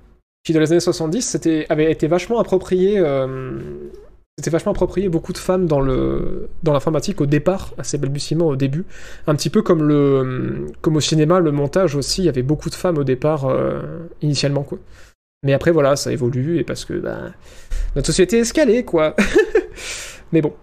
qui 0.48 0.54
dans 0.54 0.62
les 0.62 0.72
années 0.72 0.80
70 0.80 1.22
c'était, 1.24 1.66
avait 1.68 1.92
été 1.92 2.08
vachement 2.08 2.40
approprié. 2.40 2.98
euh, 3.00 3.60
c'était 4.38 4.50
vachement 4.50 4.72
approprié 4.72 5.10
beaucoup 5.10 5.34
de 5.34 5.38
femmes 5.38 5.66
dans 5.66 5.82
le 5.82 6.48
dans 6.64 6.72
l'informatique 6.72 7.20
au 7.20 7.26
départ, 7.26 7.74
assez 7.78 7.98
balbutiement 7.98 8.48
au 8.48 8.56
début. 8.56 8.86
Un 9.26 9.36
petit 9.36 9.50
peu 9.50 9.62
comme 9.62 9.84
le 9.84 10.68
comme 10.82 10.96
au 10.96 11.02
cinéma, 11.02 11.42
le 11.42 11.52
montage 11.52 11.96
aussi, 11.96 12.22
il 12.22 12.26
y 12.26 12.30
avait 12.30 12.44
beaucoup 12.44 12.70
de 12.70 12.76
femmes 12.76 12.98
au 12.98 13.04
départ 13.04 13.46
euh, 13.50 13.82
initialement 14.22 14.64
quoi. 14.64 14.78
Mais 15.44 15.52
après 15.52 15.72
voilà, 15.72 15.98
ça 15.98 16.14
évolue 16.14 16.60
et 16.60 16.64
parce 16.64 16.86
que 16.86 16.94
bah, 16.94 17.34
notre 17.98 18.08
société 18.08 18.38
est 18.38 18.42
escalée 18.42 18.86
quoi. 18.86 19.18
Mais 20.32 20.42
bon. 20.42 20.54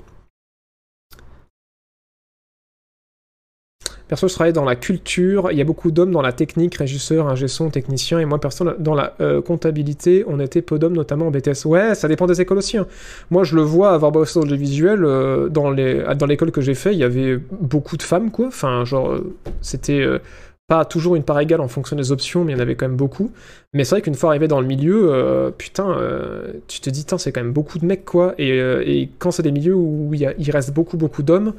Perso, 4.14 4.28
je 4.28 4.34
travaille 4.34 4.52
dans 4.52 4.64
la 4.64 4.76
culture, 4.76 5.50
il 5.50 5.58
y 5.58 5.60
a 5.60 5.64
beaucoup 5.64 5.90
d'hommes 5.90 6.12
dans 6.12 6.22
la 6.22 6.30
technique, 6.30 6.76
régisseur, 6.76 7.26
ingé 7.26 7.48
son, 7.48 7.68
technicien, 7.68 8.20
et 8.20 8.24
moi, 8.24 8.40
perso, 8.40 8.64
dans 8.78 8.94
la 8.94 9.14
euh, 9.20 9.42
comptabilité, 9.42 10.24
on 10.28 10.38
était 10.38 10.62
peu 10.62 10.78
d'hommes, 10.78 10.92
notamment 10.92 11.26
en 11.26 11.30
BTS. 11.32 11.64
Ouais, 11.64 11.96
ça 11.96 12.06
dépend 12.06 12.28
des 12.28 12.40
écoles 12.40 12.58
aussi. 12.58 12.78
hein. 12.78 12.86
Moi, 13.32 13.42
je 13.42 13.56
le 13.56 13.62
vois 13.62 13.90
avoir 13.90 14.12
bossé 14.12 14.38
dans 14.38 14.46
le 14.46 14.54
visuel, 14.54 15.04
euh, 15.04 15.48
dans 15.48 15.68
l'école 15.72 16.52
que 16.52 16.60
j'ai 16.60 16.74
fait, 16.74 16.92
il 16.92 16.98
y 17.00 17.02
avait 17.02 17.40
beaucoup 17.60 17.96
de 17.96 18.04
femmes, 18.04 18.30
quoi. 18.30 18.46
Enfin, 18.46 18.84
genre, 18.84 19.10
euh, 19.10 19.34
c'était 19.62 19.98
euh, 19.98 20.20
pas 20.66 20.84
toujours 20.86 21.14
une 21.14 21.24
part 21.24 21.38
égale 21.40 21.60
en 21.60 21.68
fonction 21.68 21.94
des 21.94 22.10
options, 22.10 22.44
mais 22.44 22.52
il 22.52 22.54
y 22.54 22.58
en 22.58 22.62
avait 22.62 22.74
quand 22.74 22.88
même 22.88 22.96
beaucoup. 22.96 23.30
Mais 23.74 23.84
c'est 23.84 23.96
vrai 23.96 24.02
qu'une 24.02 24.14
fois 24.14 24.30
arrivé 24.30 24.48
dans 24.48 24.60
le 24.60 24.66
milieu, 24.66 25.12
euh, 25.12 25.50
putain, 25.50 25.90
euh, 25.90 26.54
tu 26.68 26.80
te 26.80 26.88
dis, 26.88 27.04
c'est 27.18 27.32
quand 27.32 27.42
même 27.42 27.52
beaucoup 27.52 27.78
de 27.78 27.84
mecs, 27.84 28.04
quoi. 28.04 28.34
Et, 28.38 28.52
euh, 28.52 29.04
quand 29.18 29.30
c'est 29.30 29.42
des 29.42 29.52
milieux 29.52 29.74
où 29.74 30.14
il, 30.14 30.50
reste 30.50 30.72
beaucoup, 30.72 30.96
beaucoup 30.96 31.22
d'hommes, 31.22 31.52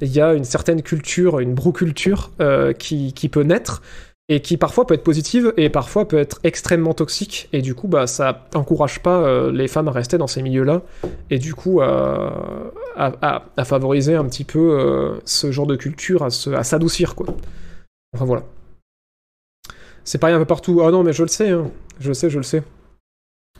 il 0.00 0.08
y 0.08 0.20
a 0.20 0.34
une 0.34 0.44
certaine 0.44 0.82
culture, 0.82 1.38
une 1.38 1.54
broculture 1.54 2.30
qui, 2.78 3.28
peut 3.30 3.42
naître 3.42 3.82
et 4.30 4.40
qui 4.40 4.56
parfois 4.56 4.86
peut 4.86 4.94
être 4.94 5.04
positive 5.04 5.54
et 5.56 5.70
parfois 5.70 6.08
peut 6.08 6.18
être 6.18 6.40
extrêmement 6.42 6.94
toxique. 6.94 7.48
Et 7.52 7.62
du 7.62 7.74
coup, 7.74 7.86
bah, 7.86 8.06
ça 8.06 8.46
encourage 8.54 9.00
pas 9.00 9.50
les 9.50 9.68
femmes 9.68 9.88
à 9.88 9.92
rester 9.92 10.18
dans 10.18 10.26
ces 10.26 10.42
milieux-là 10.42 10.82
et 11.30 11.38
du 11.38 11.54
coup 11.54 11.80
à, 11.80 13.44
favoriser 13.64 14.16
un 14.16 14.24
petit 14.24 14.44
peu 14.44 15.20
ce 15.24 15.52
genre 15.52 15.66
de 15.66 15.76
culture, 15.76 16.24
à 16.24 16.64
s'adoucir, 16.64 17.14
quoi. 17.14 17.26
Enfin 18.14 18.24
voilà. 18.24 18.44
C'est 20.04 20.18
pareil 20.18 20.34
un 20.34 20.38
peu 20.38 20.46
partout. 20.46 20.80
Ah 20.82 20.90
non, 20.90 21.02
mais 21.02 21.12
je 21.12 21.22
le 21.22 21.28
sais, 21.28 21.50
hein. 21.50 21.70
je 22.00 22.08
le 22.08 22.14
sais, 22.14 22.30
je 22.30 22.38
le 22.38 22.42
sais. 22.42 22.62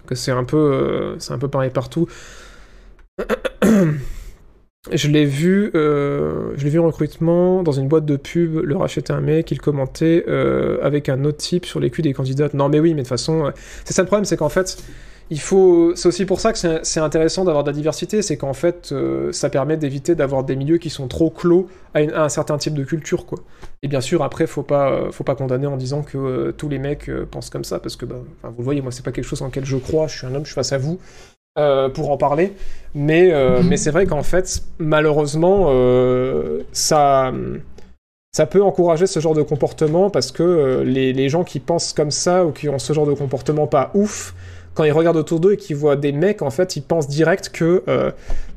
Que 0.07 0.15
c'est 0.15 0.31
un 0.31 0.45
peu, 0.45 0.57
euh, 0.57 1.19
c'est 1.19 1.33
un 1.33 1.39
peu 1.39 1.49
pareil 1.49 1.71
partout. 1.71 2.09
Je 4.93 5.09
l'ai 5.09 5.27
vu, 5.27 5.71
euh, 5.75 6.53
je 6.57 6.65
l'ai 6.65 6.71
vu 6.71 6.79
en 6.79 6.87
recrutement 6.87 7.63
dans 7.63 7.73
une 7.73 7.89
boîte 7.89 8.07
de 8.07 8.17
pub, 8.17 8.55
le 8.65 8.77
racheter 8.77 9.13
un 9.13 9.21
mec, 9.21 9.51
il 9.51 9.61
commentait 9.61 10.25
euh, 10.29 10.79
avec 10.83 11.11
un 11.11 11.25
autre 11.25 11.39
type 11.39 11.67
sur 11.67 11.79
les 11.81 11.91
culs 11.91 12.03
des 12.03 12.15
candidates. 12.15 12.55
Non 12.55 12.71
mais 12.71 12.81
oui, 12.81 12.91
mais 12.91 13.03
de 13.03 13.09
toute 13.09 13.09
façon, 13.09 13.53
c'est 13.85 13.93
ça 13.93 14.03
le 14.03 14.07
problème, 14.07 14.25
c'est 14.25 14.39
qu'en 14.39 14.49
fait, 14.49 14.83
il 15.31 15.41
faut, 15.41 15.95
c'est 15.95 16.09
aussi 16.09 16.25
pour 16.25 16.41
ça 16.41 16.53
que 16.53 16.59
c'est 16.83 17.01
intéressant 17.01 17.45
d'avoir 17.45 17.63
de 17.65 17.69
la 17.71 17.75
diversité, 17.75 18.23
c'est 18.23 18.37
qu'en 18.39 18.55
fait, 18.55 18.91
euh, 18.93 19.31
ça 19.33 19.51
permet 19.51 19.77
d'éviter 19.77 20.15
d'avoir 20.15 20.43
des 20.45 20.57
milieux 20.57 20.79
qui 20.79 20.91
sont 20.91 21.07
trop 21.09 21.29
clos 21.31 21.69
à, 21.95 22.01
une- 22.03 22.13
à 22.13 22.25
un 22.25 22.29
certain 22.31 22.57
type 22.59 22.75
de 22.75 22.85
culture, 22.85 23.27
quoi. 23.27 23.39
Et 23.83 23.89
bien 23.89 24.01
sûr, 24.01 24.23
après, 24.23 24.47
faut 24.47 24.63
pas, 24.63 24.91
euh, 24.91 25.11
faut 25.13 25.25
pas 25.25 25.35
condamner 25.35 25.67
en 25.67 25.77
disant 25.77 26.03
que 26.03 26.17
euh, 26.19 26.53
tous 26.53 26.69
les 26.69 26.79
mecs 26.79 27.11
pensent 27.31 27.51
comme 27.51 27.65
ça, 27.65 27.79
parce 27.79 27.97
que, 27.97 28.07
bah, 28.07 28.17
vous 28.43 28.55
le 28.59 28.65
voyez, 28.65 28.81
moi, 28.81 28.91
c'est 28.93 29.05
pas 29.05 29.13
quelque 29.13 29.25
chose 29.27 29.43
en 29.43 29.47
lequel 29.47 29.65
je 29.67 29.77
crois. 29.77 30.07
Je 30.07 30.17
suis 30.19 30.27
un 30.27 30.35
homme, 30.35 30.45
je 30.45 30.49
suis 30.51 30.55
face 30.55 30.73
à 30.73 30.79
vous 30.79 30.99
pour 31.93 32.13
en 32.13 32.17
parler. 32.17 32.53
Mais, 32.95 33.33
euh, 33.33 33.63
mais 33.65 33.77
c'est 33.77 33.91
vrai 33.91 34.07
qu'en 34.07 34.23
fait, 34.23 34.63
malheureusement, 34.79 35.73
ça, 36.73 37.33
ça 38.33 38.47
peut 38.47 38.63
encourager 38.63 39.07
ce 39.07 39.21
genre 39.21 39.35
de 39.35 39.43
comportement 39.43 40.11
parce 40.11 40.31
que 40.33 40.43
euh, 40.43 40.85
les, 40.85 41.13
les 41.13 41.29
gens 41.29 41.45
qui 41.45 41.61
pensent 41.61 41.93
comme 41.93 42.11
ça 42.11 42.45
ou 42.45 42.53
qui 42.53 42.69
ont 42.69 42.79
ce 42.79 42.93
genre 42.93 43.07
de 43.07 43.15
comportement 43.15 43.67
pas 43.67 43.91
ouf, 43.95 44.35
quand 44.75 44.85
ils 44.85 44.93
regardent 44.93 45.17
autour 45.17 45.41
d'eux 45.41 45.55
et 45.55 45.57
qu'ils 45.57 45.77
voient 45.77 45.97
des 45.97 46.13
mecs, 46.13 46.43
en 46.43 46.51
fait, 46.51 46.77
ils 46.77 46.83
pensent 46.83 47.09
direct 47.09 47.51
que 47.51 47.83
euh, 47.89 48.13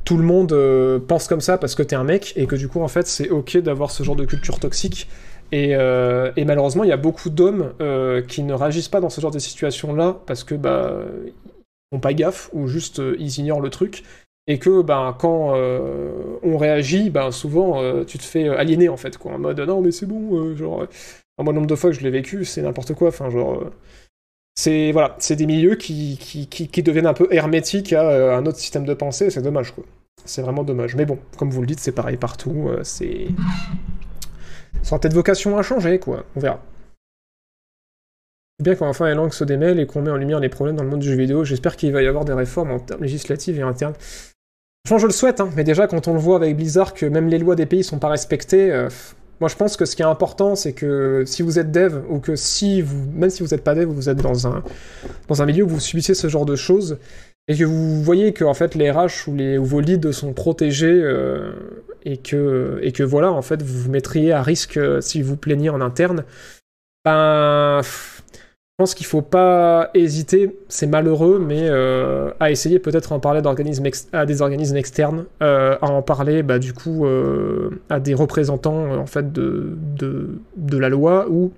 tout 0.06 0.18
le 0.18 0.24
monde 0.24 0.54
euh, 0.54 1.00
pense 1.00 1.28
comme 1.28 1.42
ça 1.42 1.58
parce 1.58 1.76
que 1.76 1.84
t'es 1.84 1.96
un 1.96 2.04
mec 2.04 2.34
et 2.36 2.46
que 2.46 2.56
du 2.56 2.68
coup, 2.68 2.82
en 2.82 2.88
fait, 2.88 3.08
c'est 3.08 3.30
ok 3.30 3.58
d'avoir 3.58 3.92
ce 3.92 4.04
genre 4.04 4.16
de 4.16 4.26
culture 4.26 4.60
toxique. 4.60 5.10
Et, 5.52 5.76
euh, 5.76 6.32
malheureusement, 6.38 6.84
il 6.84 6.90
y 6.90 6.94
a 6.94 6.98
beaucoup 6.98 7.30
d'hommes 7.30 7.74
qui 8.28 8.44
ne 8.44 8.54
réagissent 8.54 8.88
pas 8.88 9.02
dans 9.02 9.10
ce 9.10 9.20
genre 9.20 9.32
de 9.32 9.40
situation-là 9.40 10.18
parce 10.26 10.44
que 10.44 10.56
bah 10.56 11.00
ils 11.92 12.00
pas 12.00 12.14
gaffe 12.14 12.50
ou 12.54 12.68
juste 12.68 13.02
ils 13.20 13.40
ignorent 13.40 13.60
le 13.60 13.70
truc 13.70 14.04
et 14.48 14.60
que 14.60 14.82
ben 14.82 15.14
quand 15.20 15.54
on 16.44 16.58
réagit, 16.58 17.10
ben 17.10 17.32
souvent 17.32 17.82
tu 18.06 18.18
te 18.18 18.24
fais 18.24 18.48
aliéner 18.48 18.88
en 18.88 18.96
fait 18.96 19.18
quoi, 19.18 19.34
en 19.34 19.40
mode 19.40 19.60
non 19.60 19.82
mais 19.82 19.92
c'est 19.92 20.06
bon, 20.06 20.56
genre 20.56 20.86
un 21.38 21.44
bon 21.44 21.52
nombre 21.52 21.68
de 21.68 21.76
fois 21.76 21.90
que 21.90 21.98
je 21.98 22.02
l'ai 22.02 22.12
vécu, 22.12 22.46
c'est 22.46 22.62
n'importe 22.62 22.94
quoi, 22.94 23.10
enfin 23.10 23.30
genre 23.30 23.62
c'est 24.56 24.92
voilà, 24.92 25.16
c'est 25.20 25.36
des 25.36 25.46
milieux 25.46 25.76
qui, 25.76 26.18
qui, 26.20 26.48
qui, 26.48 26.84
deviennent 26.84 27.08
un 27.08 27.14
peu 27.14 27.28
hermétiques 27.32 27.94
à 27.94 28.10
euh, 28.10 28.38
un 28.38 28.46
autre 28.46 28.58
système 28.58 28.86
de 28.86 28.94
pensée, 28.94 29.30
c'est 29.30 29.42
dommage 29.42 29.72
quoi. 29.72 29.84
C'est 30.26 30.42
vraiment 30.42 30.64
dommage. 30.64 30.96
Mais 30.96 31.06
bon, 31.06 31.18
comme 31.38 31.50
vous 31.50 31.62
le 31.62 31.68
dites, 31.68 31.80
c'est 31.80 31.94
pareil 31.94 32.18
partout, 32.18 32.68
euh, 32.70 32.82
c'est 32.84 33.28
ça 34.84 34.94
aura 34.94 35.02
peut-être 35.02 35.14
vocation 35.14 35.58
à 35.58 35.64
changer 35.64 36.00
quoi, 36.00 36.26
on 36.36 36.40
verra. 36.40 36.62
C'est 38.60 38.64
bien 38.64 38.76
qu'enfin 38.76 39.08
les 39.08 39.16
langues 39.16 39.34
se 39.34 39.44
démêlent 39.44 39.80
et 39.80 39.88
qu'on 39.88 40.02
met 40.02 40.12
en 40.12 40.18
lumière 40.18 40.40
les 40.40 40.50
problèmes 40.50 40.76
dans 40.76 40.84
le 40.84 40.90
monde 40.90 41.00
du 41.00 41.10
jeu 41.10 41.16
vidéo. 41.16 41.44
J'espère 41.44 41.76
qu'il 41.76 41.92
va 41.92 42.04
y 42.04 42.08
avoir 42.08 42.26
des 42.26 42.34
réformes 42.34 42.72
en 42.72 42.80
termes 42.80 43.02
législatifs 43.02 43.58
et 43.58 43.62
internes. 43.62 43.96
Franchement, 44.86 45.00
je 45.00 45.08
le 45.08 45.14
souhaite, 45.14 45.40
hein, 45.40 45.50
mais 45.56 45.64
déjà 45.64 45.88
quand 45.88 46.08
on 46.08 46.14
le 46.14 46.20
voit 46.20 46.38
avec 46.38 46.56
Blizzard 46.56 46.94
que 46.94 47.06
même 47.06 47.28
les 47.28 47.38
lois 47.38 47.56
des 47.56 47.66
pays 47.66 47.84
sont 47.84 48.00
pas 48.00 48.10
respectées, 48.10 48.72
euh, 48.72 48.90
moi 49.42 49.50
je 49.50 49.56
pense 49.56 49.76
que 49.76 49.86
ce 49.86 49.96
qui 49.96 50.04
est 50.04 50.06
important, 50.06 50.56
c'est 50.56 50.72
que 50.72 51.24
si 51.26 51.42
vous 51.42 51.58
êtes 51.58 51.72
dev 51.72 52.04
ou 52.10 52.20
que 52.20 52.36
si 52.36 52.84
vous, 52.84 53.12
même 53.12 53.32
si 53.32 53.42
vous 53.42 53.50
n'êtes 53.50 53.64
pas 53.64 53.74
dev, 53.74 53.90
vous 53.90 54.08
êtes 54.08 54.22
dans 54.22 54.48
un 54.48 54.64
dans 55.28 55.42
un 55.42 55.46
milieu 55.48 55.64
où 55.64 55.68
vous 55.68 55.80
subissez 55.80 56.14
ce 56.14 56.30
genre 56.30 56.46
de 56.46 56.56
choses 56.56 57.00
et 57.48 57.58
que 57.58 57.64
vous 57.64 58.04
voyez 58.04 58.34
que 58.34 58.46
en 58.46 58.54
fait 58.54 58.76
les 58.76 58.92
RH 58.92 59.28
ou, 59.28 59.66
vos 59.66 59.80
leads 59.80 60.12
sont 60.12 60.34
protégés 60.34 61.02
euh, 61.04 61.54
et 62.06 62.18
que 62.18 62.80
et 62.84 62.92
que 62.92 63.02
voilà 63.02 63.32
en 63.32 63.42
fait 63.42 63.64
vous 63.64 63.80
vous 63.80 63.90
mettriez 63.90 64.32
à 64.32 64.44
risque 64.44 64.78
euh, 64.78 65.02
si 65.02 65.24
vous 65.24 65.38
plaignez 65.38 65.72
en 65.72 65.82
interne, 65.82 66.24
ben 67.04 67.82
pense 68.82 68.96
qu'il 68.96 69.06
faut 69.06 69.22
pas 69.22 69.92
hésiter, 69.94 70.58
c'est 70.68 70.88
malheureux, 70.88 71.38
mais 71.38 71.70
euh, 71.70 72.32
à 72.40 72.50
essayer 72.50 72.80
peut-être 72.80 73.12
en 73.12 73.20
parler 73.20 73.44
d'organismes 73.44 73.86
à 74.12 74.26
des 74.26 74.42
organismes 74.42 74.76
externes, 74.76 75.26
euh, 75.44 75.78
à 75.84 75.92
en 75.92 76.02
parler 76.02 76.42
bah, 76.42 76.58
du 76.58 76.74
coup 76.74 77.06
euh, 77.06 77.70
à 77.92 78.00
des 78.00 78.16
représentants 78.16 78.92
en 78.96 79.06
fait 79.06 79.32
de, 79.32 79.78
de, 80.00 80.78
la 80.80 80.90
loi 80.90 81.28
ou 81.30 81.52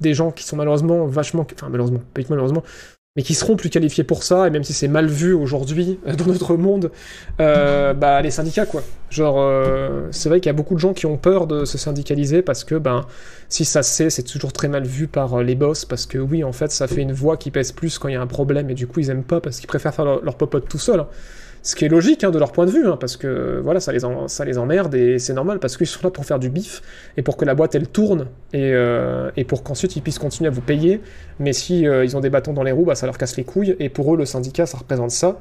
des 0.00 0.14
gens 0.14 0.30
qui 0.30 0.44
sont 0.44 0.54
malheureusement 0.54 1.04
vachement, 1.06 1.44
enfin 1.52 1.66
malheureusement, 1.68 2.02
malheureusement, 2.30 2.62
mais 3.18 3.24
qui 3.24 3.34
seront 3.34 3.56
plus 3.56 3.68
qualifiés 3.68 4.04
pour 4.04 4.22
ça, 4.22 4.46
et 4.46 4.50
même 4.50 4.62
si 4.62 4.72
c'est 4.72 4.86
mal 4.86 5.08
vu 5.08 5.32
aujourd'hui 5.32 5.98
euh, 6.06 6.14
dans 6.14 6.26
notre 6.26 6.56
monde, 6.56 6.92
euh, 7.40 7.92
bah 7.92 8.22
les 8.22 8.30
syndicats 8.30 8.64
quoi. 8.64 8.84
Genre, 9.10 9.38
euh, 9.40 10.06
c'est 10.12 10.28
vrai 10.28 10.38
qu'il 10.38 10.48
y 10.48 10.50
a 10.50 10.52
beaucoup 10.52 10.74
de 10.74 10.78
gens 10.78 10.92
qui 10.92 11.04
ont 11.06 11.16
peur 11.16 11.48
de 11.48 11.64
se 11.64 11.78
syndicaliser 11.78 12.42
parce 12.42 12.62
que 12.62 12.76
ben 12.76 13.06
si 13.48 13.64
ça 13.64 13.82
se 13.82 13.90
sait, 13.92 14.10
c'est 14.10 14.22
toujours 14.22 14.52
très 14.52 14.68
mal 14.68 14.84
vu 14.86 15.08
par 15.08 15.42
les 15.42 15.56
boss 15.56 15.84
parce 15.84 16.06
que 16.06 16.18
oui, 16.18 16.44
en 16.44 16.52
fait, 16.52 16.70
ça 16.70 16.86
fait 16.86 17.02
une 17.02 17.12
voix 17.12 17.36
qui 17.36 17.50
pèse 17.50 17.72
plus 17.72 17.98
quand 17.98 18.06
il 18.06 18.12
y 18.12 18.16
a 18.16 18.20
un 18.20 18.28
problème 18.28 18.70
et 18.70 18.74
du 18.74 18.86
coup 18.86 19.00
ils 19.00 19.10
aiment 19.10 19.24
pas 19.24 19.40
parce 19.40 19.58
qu'ils 19.58 19.66
préfèrent 19.66 19.94
faire 19.94 20.04
leur, 20.04 20.22
leur 20.24 20.36
popote 20.36 20.68
tout 20.68 20.78
seul. 20.78 21.00
hein. 21.00 21.08
Ce 21.62 21.76
qui 21.76 21.84
est 21.84 21.88
logique 21.88 22.24
hein, 22.24 22.30
de 22.30 22.38
leur 22.38 22.52
point 22.52 22.66
de 22.66 22.70
vue, 22.70 22.86
hein, 22.86 22.96
parce 22.98 23.16
que 23.16 23.60
voilà, 23.62 23.80
ça 23.80 23.92
les, 23.92 24.04
en- 24.04 24.28
ça 24.28 24.44
les 24.44 24.58
emmerde 24.58 24.94
et 24.94 25.18
c'est 25.18 25.34
normal 25.34 25.58
parce 25.58 25.76
qu'ils 25.76 25.86
sont 25.86 26.00
là 26.02 26.10
pour 26.10 26.24
faire 26.24 26.38
du 26.38 26.50
bif 26.50 26.82
et 27.16 27.22
pour 27.22 27.36
que 27.36 27.44
la 27.44 27.54
boîte 27.54 27.74
elle 27.74 27.88
tourne 27.88 28.26
et, 28.52 28.72
euh, 28.72 29.30
et 29.36 29.44
pour 29.44 29.62
qu'ensuite 29.62 29.96
ils 29.96 30.02
puissent 30.02 30.18
continuer 30.18 30.48
à 30.48 30.50
vous 30.50 30.60
payer. 30.60 31.00
Mais 31.38 31.52
si 31.52 31.86
euh, 31.86 32.04
ils 32.04 32.16
ont 32.16 32.20
des 32.20 32.30
bâtons 32.30 32.52
dans 32.52 32.62
les 32.62 32.72
roues, 32.72 32.84
bah, 32.86 32.94
ça 32.94 33.06
leur 33.06 33.18
casse 33.18 33.36
les 33.36 33.44
couilles 33.44 33.76
et 33.78 33.88
pour 33.88 34.14
eux 34.14 34.16
le 34.16 34.24
syndicat 34.24 34.66
ça 34.66 34.78
représente 34.78 35.10
ça. 35.10 35.40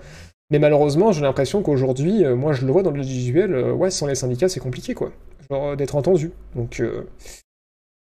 Mais 0.50 0.60
malheureusement, 0.60 1.12
j'ai 1.12 1.22
l'impression 1.22 1.62
qu'aujourd'hui, 1.62 2.26
euh, 2.26 2.36
moi 2.36 2.54
je 2.54 2.66
le 2.66 2.72
vois 2.72 2.84
dans 2.84 2.92
le 2.92 3.02
visuel, 3.02 3.56
ouais, 3.72 3.92
sans 3.92 4.08
les 4.08 4.16
syndicats 4.16 4.50
c'est 4.50 4.60
compliqué 4.62 4.94
quoi. 4.94 5.12
Genre 5.50 5.78
d'être 5.78 5.96
entendu. 5.96 6.32
Donc 6.56 6.82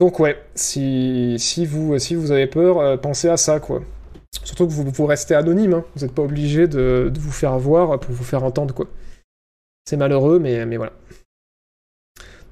Donc 0.01 0.19
ouais, 0.19 0.39
si, 0.55 1.37
si, 1.39 1.67
vous, 1.67 1.99
si 1.99 2.15
vous 2.15 2.33
avez 2.33 2.47
peur, 2.47 2.99
pensez 3.01 3.29
à 3.29 3.37
ça, 3.37 3.61
quoi. 3.61 3.83
Surtout 4.45 4.67
que 4.67 4.73
vous, 4.73 4.85
vous 4.91 5.07
restez 5.07 5.35
anonyme, 5.35 5.75
hein. 5.75 5.85
vous 5.95 6.05
n'êtes 6.05 6.15
pas 6.15 6.23
obligé 6.23 6.69
de, 6.69 7.13
vous 7.19 7.33
faire 7.33 7.59
voir 7.59 7.99
pour 7.99 8.15
vous 8.15 8.25
faire 8.25 8.45
entendre, 8.45 8.75
quoi. 8.75 8.87
C'est 9.85 9.97
malheureux, 9.97 10.39
mais, 10.39 10.65
mais 10.67 10.77
voilà. 10.77 10.93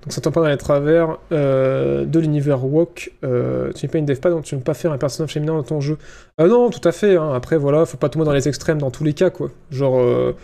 Donc 0.03 0.13
ça 0.13 0.21
tombe 0.21 0.33
pas 0.33 0.41
dans 0.41 0.49
les 0.49 0.57
travers 0.57 1.19
euh, 1.33 2.05
de 2.05 2.19
l'univers 2.19 2.65
woke. 2.65 3.13
Euh, 3.25 3.73
tu 3.73 3.85
n'es 3.85 3.91
pas 3.91 3.99
une 3.99 4.07
dev 4.07 4.19
pas, 4.19 4.31
donc 4.31 4.45
tu 4.45 4.55
ne 4.55 4.61
peux 4.61 4.65
pas 4.65 4.75
faire 4.75 4.93
un 4.93 4.99
personnage 4.99 5.33
féminin 5.33 5.55
dans 5.55 5.63
ton 5.63 5.81
jeu. 5.81 5.99
Euh, 6.41 6.49
non, 6.49 6.71
tout 6.71 6.87
à 6.87 6.93
fait. 6.93 7.17
hein. 7.17 7.33
Après, 7.35 7.57
voilà, 7.57 7.85
faut 7.85 7.97
pas 7.97 8.09
tomber 8.09 8.25
dans 8.25 8.33
les 8.33 8.49
extrêmes 8.49 8.79
dans 8.79 8.91
tous 8.91 9.05
les 9.05 9.13
cas, 9.13 9.31
quoi. 9.31 9.51
Genre, 9.71 10.35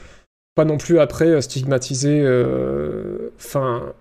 pas 0.54 0.64
non 0.64 0.76
plus 0.78 0.98
après 0.98 1.40
stigmatiser. 1.42 2.22
Enfin. 3.36 3.92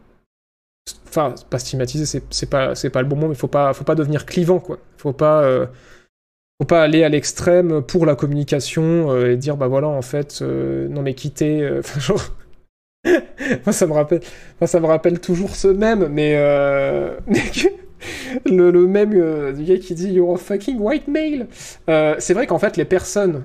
Enfin, 1.07 1.33
pas 1.49 1.59
stigmatiser, 1.59 2.21
c'est 2.29 2.49
pas, 2.49 2.73
pas 2.91 3.01
le 3.01 3.07
bon 3.07 3.15
mot, 3.15 3.27
mais 3.27 3.35
faut 3.35 3.47
pas, 3.47 3.73
faut 3.73 3.85
pas 3.85 3.95
devenir 3.95 4.25
clivant, 4.25 4.59
quoi. 4.59 4.79
Faut 4.97 5.13
pas. 5.13 5.69
Pas 6.65 6.81
aller 6.81 7.03
à 7.03 7.09
l'extrême 7.09 7.81
pour 7.81 8.05
la 8.05 8.15
communication 8.15 9.11
euh, 9.11 9.31
et 9.31 9.37
dire 9.37 9.57
bah 9.57 9.67
voilà 9.67 9.87
en 9.87 10.01
fait 10.01 10.39
euh, 10.41 10.87
non 10.87 11.01
mais 11.01 11.13
quitter 11.13 11.61
euh, 11.61 11.81
genre 11.99 12.21
moi 13.05 13.73
ça 13.73 13.87
me 13.87 13.93
rappelle 13.93 14.21
moi, 14.61 14.67
ça 14.67 14.79
me 14.79 14.85
rappelle 14.85 15.19
toujours 15.19 15.55
ce 15.55 15.67
même 15.67 16.07
mais 16.07 16.35
le, 18.45 18.71
le 18.71 18.87
même 18.87 19.53
du 19.53 19.63
gars 19.63 19.77
qui 19.77 19.93
dit 19.93 20.13
you're 20.13 20.35
a 20.35 20.37
fucking 20.37 20.79
white 20.79 21.07
male. 21.07 21.47
C'est 22.19 22.33
vrai 22.33 22.47
qu'en 22.47 22.59
fait 22.59 22.77
les 22.77 22.85
personnes 22.85 23.43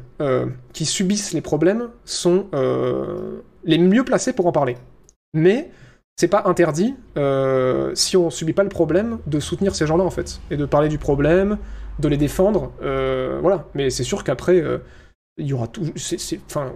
qui 0.73 0.85
subissent 0.85 1.33
les 1.33 1.41
problèmes 1.41 1.89
sont 2.05 2.47
les 3.65 3.79
mieux 3.79 4.05
placées 4.05 4.33
pour 4.33 4.47
en 4.47 4.53
parler. 4.53 4.77
Mais 5.35 5.71
c'est 6.19 6.29
pas 6.29 6.43
interdit 6.47 6.97
euh, 7.17 7.93
si 7.95 8.17
on 8.17 8.29
subit 8.29 8.53
pas 8.53 8.65
le 8.65 8.69
problème 8.69 9.19
de 9.27 9.41
soutenir 9.41 9.75
ces 9.75 9.87
gens-là 9.87 10.05
en 10.05 10.11
fait 10.11 10.41
et 10.51 10.57
de 10.57 10.67
parler 10.67 10.89
du 10.89 10.99
problème 10.99 11.59
de 12.01 12.09
les 12.09 12.17
défendre 12.17 12.73
euh, 12.83 13.39
voilà 13.41 13.67
mais 13.75 13.89
c'est 13.89 14.03
sûr 14.03 14.25
qu'après 14.25 14.61
euh, 14.61 14.79
il 15.39 15.47
y 15.47 15.53
aura 15.53 15.69
tout 15.69 15.85
c'est 15.97 16.41
enfin 16.47 16.73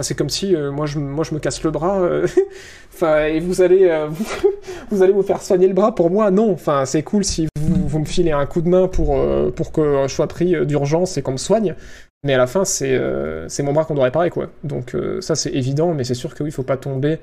c'est 0.00 0.16
comme 0.16 0.30
si 0.30 0.56
moi, 0.56 0.86
je, 0.86 0.98
moi 0.98 1.22
je 1.22 1.32
me 1.32 1.38
casse 1.38 1.62
le 1.62 1.70
bras, 1.70 2.02
enfin, 2.92 3.26
et 3.26 3.38
vous 3.38 3.60
allez, 3.60 4.08
vous, 4.90 5.02
allez 5.02 5.12
vous 5.12 5.22
faire 5.22 5.40
soigner 5.40 5.68
le 5.68 5.74
bras 5.74 5.94
pour 5.94 6.10
moi? 6.10 6.32
Non, 6.32 6.50
enfin, 6.50 6.86
c'est 6.86 7.04
cool 7.04 7.22
si 7.24 7.46
vous, 7.60 7.98
me 8.00 8.04
filez 8.04 8.32
un 8.32 8.46
coup 8.46 8.62
de 8.62 8.68
main 8.68 8.88
pour, 8.88 9.16
pour 9.54 9.70
que 9.70 10.02
je 10.08 10.12
sois 10.12 10.26
pris 10.26 10.66
d'urgence 10.66 11.18
et 11.18 11.22
qu'on 11.22 11.32
me 11.32 11.36
soigne. 11.36 11.76
Mais 12.24 12.34
à 12.34 12.38
la 12.38 12.48
fin, 12.48 12.64
c'est 12.64 13.00
c'est 13.46 13.62
mon 13.62 13.72
bras 13.74 13.84
qu'on 13.84 13.94
doit 13.94 14.04
réparer, 14.04 14.30
quoi. 14.30 14.48
Donc 14.64 14.96
ça, 15.20 15.36
c'est 15.36 15.52
évident, 15.52 15.94
mais 15.94 16.02
c'est 16.02 16.14
sûr 16.14 16.34
que 16.34 16.42
oui, 16.42 16.50
faut 16.50 16.64
pas 16.64 16.78
tomber, 16.78 17.20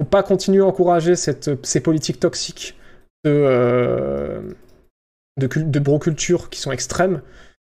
faut 0.00 0.04
pas 0.06 0.22
continuer 0.22 0.62
à 0.62 0.66
encourager 0.66 1.14
ces 1.14 1.80
politiques 1.80 2.20
toxiques 2.20 2.74
de, 3.24 3.30
euh, 3.30 4.54
broculture 5.80 6.48
qui 6.50 6.60
sont 6.60 6.72
extrêmes. 6.72 7.22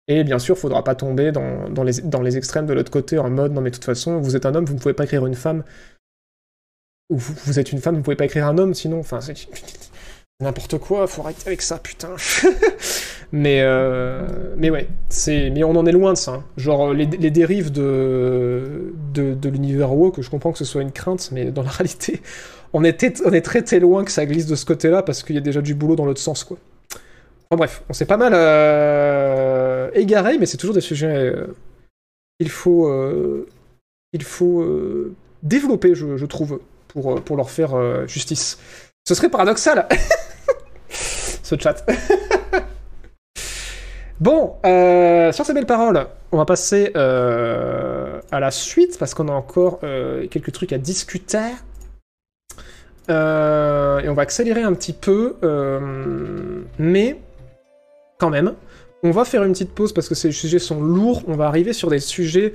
Et 0.09 0.25
bien 0.25 0.39
sûr, 0.39 0.57
faudra 0.57 0.85
pas 0.85 0.95
tomber 0.95 1.33
dans, 1.33 1.83
les, 1.85 2.37
extrêmes 2.37 2.67
de 2.67 2.75
l'autre 2.75 2.91
côté 2.91 3.19
en 3.19 3.31
mode 3.31 3.53
non 3.53 3.61
mais 3.61 3.71
de 3.71 3.75
toute 3.75 3.85
façon, 3.85 4.19
vous 4.21 4.37
êtes 4.37 4.47
un 4.47 4.55
homme, 4.55 4.65
vous 4.65 4.75
ne 4.75 4.79
pouvez 4.79 4.95
pas 4.95 5.05
écrire 5.05 5.27
une 5.27 5.35
femme. 5.35 5.65
Ou 7.11 7.17
vous, 7.17 7.35
vous 7.45 7.59
êtes 7.59 7.73
une 7.73 7.81
femme, 7.81 7.95
vous 7.95 8.01
ne 8.01 8.05
pouvez 8.05 8.17
pas 8.17 8.25
écrire 8.25 8.47
un 8.47 8.59
homme 8.59 8.75
sinon. 8.75 9.01
Enfin, 9.01 9.21
c'est 9.21 9.35
n'importe 10.41 10.79
quoi, 10.79 11.07
faut 11.07 11.23
arrêter 11.23 11.47
avec 11.47 11.63
ça, 11.63 11.79
putain. 11.79 12.15
mais, 13.33 13.61
euh, 13.63 14.27
mais 14.57 14.71
ouais, 14.71 14.89
mais 15.29 15.65
on 15.65 15.75
en 15.77 15.87
est 15.87 15.93
loin 15.93 16.13
de 16.13 16.19
ça. 16.19 16.33
hein. 16.33 16.45
Genre, 16.57 16.93
les, 16.93 17.07
les 17.07 17.31
dérives 17.31 17.73
de, 17.73 18.93
de, 19.15 19.49
l'univers 19.49 19.93
WoW, 19.95 20.11
que 20.11 20.23
je 20.23 20.31
comprends 20.31 20.53
que 20.53 20.59
ce 20.59 20.65
soit 20.65 20.83
une 20.83 20.93
crainte, 20.93 21.31
mais 21.33 21.47
dans 21.51 21.63
la 21.63 21.71
réalité, 21.79 22.21
on 22.73 22.85
est, 22.85 23.23
on 23.25 23.33
est 23.33 23.41
très 23.43 23.63
très 23.63 23.81
loin 23.81 24.05
que 24.05 24.11
ça 24.11 24.27
glisse 24.27 24.47
de 24.47 24.55
ce 24.55 24.65
côté-là 24.67 25.03
parce 25.03 25.23
qu'il 25.23 25.35
y 25.35 25.39
a 25.39 25.43
déjà 25.43 25.61
du 25.63 25.75
boulot 25.75 25.97
dans 25.97 26.05
l'autre 26.05 26.21
sens, 26.21 26.45
quoi. 26.45 26.59
Enfin 27.51 27.59
bref, 27.59 27.83
on 27.89 27.93
s'est 27.93 28.07
pas 28.07 28.17
mal 28.17 28.33
euh, 28.35 29.91
égaré, 29.95 30.39
mais 30.39 30.47
c'est 30.47 30.57
toujours 30.57 30.75
des 30.75 30.81
sujets 30.81 31.15
euh, 31.15 31.55
faut, 32.49 32.89
euh, 32.89 33.47
il 34.13 34.23
faut 34.23 34.61
euh, 34.63 35.15
développer, 35.43 35.95
je, 35.95 36.17
je 36.17 36.27
trouve, 36.27 36.61
pour, 36.89 37.13
euh, 37.13 37.21
pour 37.21 37.37
leur 37.37 37.51
faire 37.51 37.75
euh, 37.75 38.07
justice. 38.07 38.59
Ce 39.07 39.15
serait 39.15 39.31
paradoxal, 39.31 39.89
ce 40.89 41.57
chat. 41.59 41.85
bon, 44.23 44.55
euh, 44.65 45.33
sur 45.33 45.45
ces 45.45 45.53
belles 45.53 45.67
paroles, 45.67 46.07
on 46.31 46.39
va 46.39 46.45
passer 46.45 46.93
euh, 46.97 48.21
à 48.31 48.41
la 48.41 48.51
suite 48.51 48.97
parce 48.99 49.15
qu'on 49.15 49.29
a 49.29 49.33
encore 49.33 49.81
euh, 49.83 50.27
quelques 50.29 50.53
trucs 50.53 50.73
à 50.73 50.79
discuter. 50.79 51.51
Et 53.09 54.09
on 54.09 54.15
va 54.15 54.23
accélérer 54.23 54.63
un 54.63 54.73
petit 54.73 54.95
peu, 54.95 55.35
mais 56.79 57.21
quand 58.19 58.31
même, 58.31 58.55
on 59.03 59.11
va 59.11 59.25
faire 59.25 59.43
une 59.43 59.53
petite 59.53 59.73
pause 59.73 59.93
parce 59.93 60.09
que 60.09 60.15
ces 60.15 60.33
sujets 60.33 60.61
sont 60.61 60.81
lourds. 60.81 61.23
On 61.27 61.35
va 61.35 61.47
arriver 61.47 61.73
sur 61.75 61.91
des 61.91 61.99
sujets 61.99 62.55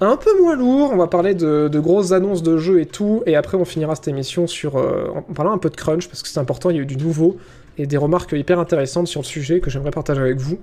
un 0.00 0.16
peu 0.16 0.30
moins 0.40 0.56
lourds. 0.56 0.92
On 0.92 0.96
va 0.96 1.08
parler 1.08 1.34
de, 1.34 1.68
grosses 1.78 2.12
annonces 2.12 2.42
de 2.42 2.56
jeux 2.56 2.80
et 2.80 2.86
tout. 2.86 3.22
Et 3.26 3.36
après, 3.36 3.58
on 3.58 3.66
finira 3.66 3.96
cette 3.96 4.08
émission 4.08 4.46
en 4.46 5.34
parlant 5.34 5.52
un 5.52 5.58
peu 5.58 5.68
de 5.68 5.76
crunch 5.76 6.08
parce 6.08 6.22
que 6.22 6.28
c'est 6.28 6.40
important. 6.40 6.70
Il 6.70 6.76
y 6.76 6.78
a 6.78 6.82
eu 6.82 6.86
du 6.86 6.96
nouveau 6.96 7.36
et 7.76 7.86
des 7.86 7.96
remarques 7.96 8.32
hyper 8.32 8.58
intéressantes 8.58 9.08
sur 9.08 9.20
le 9.20 9.26
sujet 9.26 9.60
que 9.60 9.68
j'aimerais 9.68 9.90
partager 9.90 10.20
avec 10.20 10.38
vous. 10.38 10.58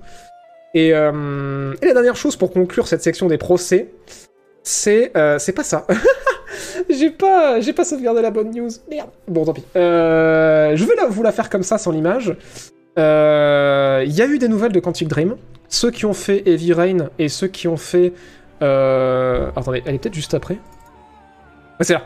Et, 0.76 0.92
euh, 0.92 1.72
et 1.80 1.86
la 1.86 1.94
dernière 1.94 2.16
chose 2.16 2.36
pour 2.36 2.52
conclure 2.52 2.86
cette 2.86 3.02
section 3.02 3.28
des 3.28 3.38
procès, 3.38 3.88
c'est 4.62 5.10
euh, 5.16 5.38
c'est 5.38 5.54
pas 5.54 5.64
ça. 5.64 5.86
j'ai 6.90 7.08
pas 7.08 7.60
j'ai 7.62 7.72
pas 7.72 7.86
sauvegardé 7.86 8.20
la 8.20 8.30
bonne 8.30 8.50
news. 8.50 8.68
Merde. 8.90 9.08
Bon, 9.26 9.46
tant 9.46 9.54
pis. 9.54 9.64
Euh, 9.74 10.76
je 10.76 10.84
vais 10.84 10.94
vous 11.08 11.22
la 11.22 11.32
faire 11.32 11.48
comme 11.48 11.62
ça 11.62 11.78
sans 11.78 11.92
l'image. 11.92 12.36
Il 12.98 13.02
y 14.12 14.20
a 14.20 14.26
eu 14.26 14.38
des 14.38 14.48
nouvelles 14.48 14.72
de 14.72 14.80
Quantic 14.80 15.08
Dream. 15.08 15.36
Ceux 15.70 15.90
qui 15.90 16.04
ont 16.04 16.12
fait 16.12 16.42
Heavy 16.46 16.74
Rain 16.74 17.08
et 17.18 17.30
ceux 17.30 17.48
qui 17.48 17.68
ont 17.68 17.78
fait. 17.78 18.12
Attendez, 18.60 19.82
elle 19.86 19.94
est 19.94 19.98
peut-être 19.98 20.14
juste 20.14 20.34
après. 20.34 20.58
Ouais, 21.80 21.86
c'est 21.86 21.94
là. 21.94 22.02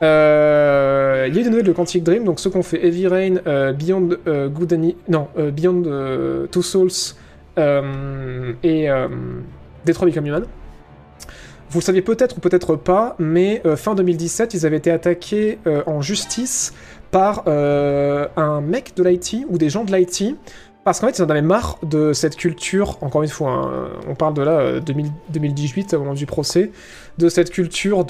Il 0.00 1.34
y 1.34 1.38
a 1.38 1.40
eu 1.40 1.44
des 1.44 1.50
nouvelles 1.50 1.66
de 1.66 1.72
Quantic 1.72 2.02
Dream, 2.02 2.24
donc 2.24 2.40
ceux 2.40 2.50
qui 2.50 2.56
ont 2.56 2.64
fait 2.64 2.84
Heavy 2.84 3.06
Rain, 3.06 3.34
Beyond 3.74 4.08
euh, 4.26 4.48
Good 4.48 4.72
and 4.72 4.90
non, 5.08 5.28
Beyond 5.36 6.48
Two 6.50 6.62
Souls 6.62 7.14
et 7.58 8.90
euh, 8.90 9.08
Detroit 9.84 10.06
Become 10.06 10.26
Human. 10.26 10.44
Vous 11.70 11.80
le 11.80 11.84
saviez 11.84 12.00
peut-être 12.00 12.38
ou 12.38 12.40
peut-être 12.40 12.76
pas, 12.76 13.14
mais 13.18 13.60
euh, 13.66 13.76
fin 13.76 13.94
2017, 13.94 14.54
ils 14.54 14.64
avaient 14.64 14.78
été 14.78 14.90
attaqués 14.90 15.58
euh, 15.66 15.82
en 15.86 16.00
justice 16.00 16.72
par 17.10 17.44
euh, 17.46 18.26
un 18.36 18.62
mec 18.62 18.92
de 18.96 19.02
l'IT 19.02 19.44
ou 19.48 19.58
des 19.58 19.68
gens 19.68 19.84
de 19.84 19.94
l'IT 19.94 20.36
parce 20.84 21.00
qu'en 21.00 21.08
fait 21.08 21.18
ils 21.18 21.22
en 21.22 21.28
avaient 21.28 21.42
marre 21.42 21.78
de 21.82 22.14
cette 22.14 22.36
culture, 22.36 22.96
encore 23.02 23.22
une 23.22 23.28
fois, 23.28 23.50
hein, 23.50 23.88
on 24.08 24.14
parle 24.14 24.32
de 24.32 24.40
là 24.40 24.52
euh, 24.52 24.80
2000 24.80 25.10
2018 25.28 25.92
au 25.92 25.98
moment 25.98 26.14
du 26.14 26.24
procès, 26.24 26.70
de 27.18 27.28
cette 27.28 27.50
culture 27.50 28.04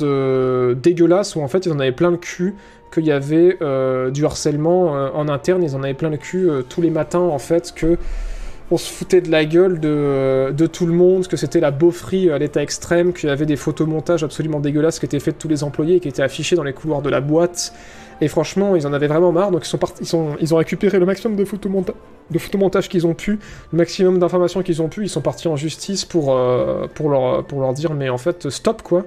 dégueulasse 0.76 1.34
où 1.34 1.40
en 1.40 1.48
fait 1.48 1.66
ils 1.66 1.72
en 1.72 1.80
avaient 1.80 1.90
plein 1.90 2.12
le 2.12 2.16
cul, 2.16 2.54
qu'il 2.92 3.06
y 3.06 3.12
avait 3.12 3.58
euh, 3.60 4.10
du 4.10 4.24
harcèlement 4.24 4.96
euh, 4.96 5.10
en 5.14 5.28
interne, 5.28 5.62
ils 5.62 5.76
en 5.76 5.82
avaient 5.82 5.94
plein 5.94 6.10
le 6.10 6.16
cul 6.16 6.48
euh, 6.48 6.62
tous 6.62 6.80
les 6.80 6.90
matins 6.90 7.20
en 7.20 7.38
fait, 7.38 7.72
que 7.74 7.98
on 8.70 8.76
se 8.76 8.90
foutait 8.90 9.20
de 9.20 9.30
la 9.30 9.44
gueule 9.44 9.80
de, 9.80 10.52
de 10.56 10.66
tout 10.66 10.86
le 10.86 10.92
monde, 10.92 11.26
que 11.26 11.36
c'était 11.36 11.60
la 11.60 11.70
beaufrie 11.70 12.30
à 12.30 12.38
l'état 12.38 12.62
extrême, 12.62 13.12
qu'il 13.12 13.28
y 13.28 13.32
avait 13.32 13.46
des 13.46 13.56
photomontages 13.56 14.22
absolument 14.22 14.60
dégueulasses 14.60 14.98
qui 14.98 15.06
étaient 15.06 15.20
faits 15.20 15.36
de 15.36 15.40
tous 15.40 15.48
les 15.48 15.64
employés 15.64 15.96
et 15.96 16.00
qui 16.00 16.08
étaient 16.08 16.22
affichés 16.22 16.56
dans 16.56 16.64
les 16.64 16.74
couloirs 16.74 17.02
de 17.02 17.08
la 17.08 17.20
boîte. 17.20 17.72
Et 18.20 18.28
franchement, 18.28 18.74
ils 18.74 18.86
en 18.86 18.92
avaient 18.92 19.06
vraiment 19.06 19.32
marre, 19.32 19.50
donc 19.50 19.64
ils, 20.00 20.54
ont 20.54 20.56
récupéré 20.56 20.98
le 20.98 21.06
maximum 21.06 21.36
de, 21.36 21.44
photomonta 21.44 21.92
de 22.30 22.38
photomontages 22.38 22.88
qu'ils 22.88 23.06
ont 23.06 23.14
pu, 23.14 23.38
le 23.72 23.78
maximum 23.78 24.18
d'informations 24.18 24.62
qu'ils 24.62 24.82
ont 24.82 24.88
pu, 24.88 25.04
ils 25.04 25.08
sont 25.08 25.22
partis 25.22 25.48
en 25.48 25.56
justice 25.56 26.04
pour, 26.04 26.36
euh, 26.36 26.86
leur 27.00 27.72
dire, 27.74 27.94
mais 27.94 28.08
en 28.08 28.18
fait, 28.18 28.50
stop 28.50 28.82
quoi. 28.82 29.04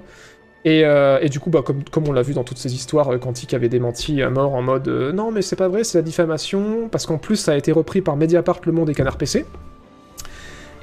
Et, 0.64 0.86
euh, 0.86 1.20
et 1.22 1.30
du 1.30 1.40
coup, 1.40 1.50
bah, 1.50 1.64
comme, 1.64 2.08
on 2.08 2.12
l'a 2.12 2.22
vu 2.22 2.34
dans 2.34 2.44
toutes 2.44 2.60
ces 2.60 2.74
histoires, 2.74 3.12
euh, 3.12 3.18
Quantic 3.18 3.54
avait 3.54 3.70
démenti 3.70 4.22
à 4.22 4.30
mort 4.30 4.54
en 4.54 4.62
mode 4.62 4.88
euh, 4.88 5.12
non, 5.12 5.32
mais 5.32 5.42
c'est 5.42 5.56
pas 5.56 5.68
vrai, 5.68 5.84
c'est 5.84 5.98
la 5.98 6.04
diffamation, 6.04 6.88
parce 6.92 7.08
qu'en 7.08 7.18
plus, 7.18 7.38
ça 7.38 7.54
a 7.54 7.56
été 7.56 7.72
repris 7.72 8.02
par 8.02 8.16
Mediapart, 8.16 8.60
Le 8.66 8.72
Monde 8.72 8.90
et 8.90 8.94
Canard 8.94 9.18
PC. 9.18 9.46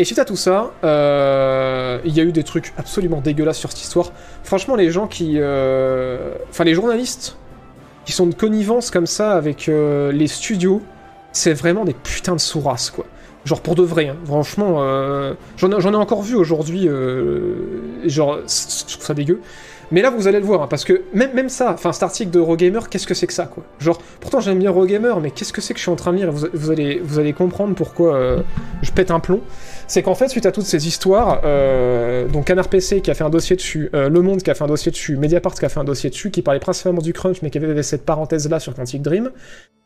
Et 0.00 0.04
suite 0.04 0.18
à 0.18 0.24
tout 0.24 0.36
ça, 0.36 0.72
euh, 0.84 1.98
il 2.04 2.12
y 2.16 2.20
a 2.20 2.24
eu 2.24 2.32
des 2.32 2.44
trucs 2.44 2.72
absolument 2.76 3.20
dégueulasses 3.20 3.58
sur 3.58 3.70
cette 3.70 3.82
histoire. 3.82 4.12
Franchement, 4.44 4.76
les 4.76 4.90
gens 4.90 5.08
qui. 5.08 5.38
Enfin, 6.50 6.64
les 6.64 6.74
journalistes 6.74 7.36
qui 8.04 8.12
sont 8.12 8.26
de 8.26 8.34
connivence 8.34 8.92
comme 8.92 9.06
ça 9.06 9.32
avec 9.32 9.66
les 9.66 10.26
studios, 10.28 10.82
c'est 11.32 11.52
vraiment 11.52 11.84
des 11.84 11.94
putains 11.94 12.36
de 12.36 12.40
sourasses, 12.40 12.90
quoi. 12.90 13.06
Genre 13.48 13.62
pour 13.62 13.74
de 13.74 13.82
vrai, 13.82 14.08
hein. 14.08 14.16
franchement, 14.26 14.82
euh, 14.82 15.32
j'en 15.56 15.70
ai, 15.70 15.96
encore 15.96 16.20
vu 16.20 16.34
aujourd'hui, 16.34 16.86
euh, 16.86 18.06
genre, 18.06 18.40
je 18.46 18.92
trouve 18.92 19.06
ça 19.06 19.14
dégueu. 19.14 19.40
Mais 19.90 20.02
là, 20.02 20.10
vous 20.10 20.28
allez 20.28 20.38
le 20.38 20.44
voir, 20.44 20.60
hein, 20.60 20.66
parce 20.68 20.84
que 20.84 21.04
même, 21.14 21.48
ça, 21.48 21.72
enfin, 21.72 21.92
cet 21.92 22.02
article 22.02 22.30
de 22.30 22.40
Eurogamer, 22.40 22.80
qu'est-ce 22.90 23.06
que 23.06 23.14
c'est 23.14 23.26
que 23.26 23.32
ça, 23.32 23.46
quoi? 23.46 23.64
Genre, 23.80 23.98
pourtant 24.20 24.40
j'aime 24.40 24.58
bien 24.58 24.68
Eurogamer, 24.68 25.14
mais 25.22 25.30
qu'est-ce 25.30 25.54
que 25.54 25.62
c'est 25.62 25.72
que 25.72 25.78
je 25.78 25.84
suis 25.84 25.90
en 25.90 25.96
train 25.96 26.12
de 26.12 26.18
lire? 26.18 26.30
Vous, 26.30 26.46
vous 26.52 26.70
allez, 26.70 27.32
comprendre 27.32 27.74
pourquoi 27.74 28.16
euh, 28.16 28.42
je 28.82 28.92
pète 28.92 29.10
un 29.10 29.18
plomb. 29.18 29.40
C'est 29.86 30.02
qu'en 30.02 30.14
fait, 30.14 30.28
suite 30.28 30.44
à 30.44 30.52
toutes 30.52 30.66
ces 30.66 30.86
histoires, 30.86 31.40
donc 32.30 32.44
Canard 32.44 32.68
PC 32.68 33.00
qui 33.00 33.10
a 33.10 33.14
fait 33.14 33.24
un 33.24 33.30
dossier 33.30 33.56
dessus, 33.56 33.88
Le 33.94 34.20
Monde 34.20 34.42
qui 34.42 34.50
a 34.50 34.54
fait 34.54 34.64
un 34.64 34.66
dossier 34.66 34.92
dessus, 34.92 35.16
Mediapart 35.16 35.54
qui 35.54 35.64
a 35.64 35.70
fait 35.70 35.80
un 35.80 35.84
dossier 35.84 36.10
dessus, 36.10 36.30
qui 36.30 36.42
parlait 36.42 36.60
principalement 36.60 37.00
du 37.00 37.14
crunch, 37.14 37.40
mais 37.40 37.48
qui 37.48 37.56
avait 37.56 37.82
cette 37.82 38.04
parenthèse-là 38.04 38.60
sur 38.60 38.74
Quantic 38.74 39.00
Dream, 39.00 39.30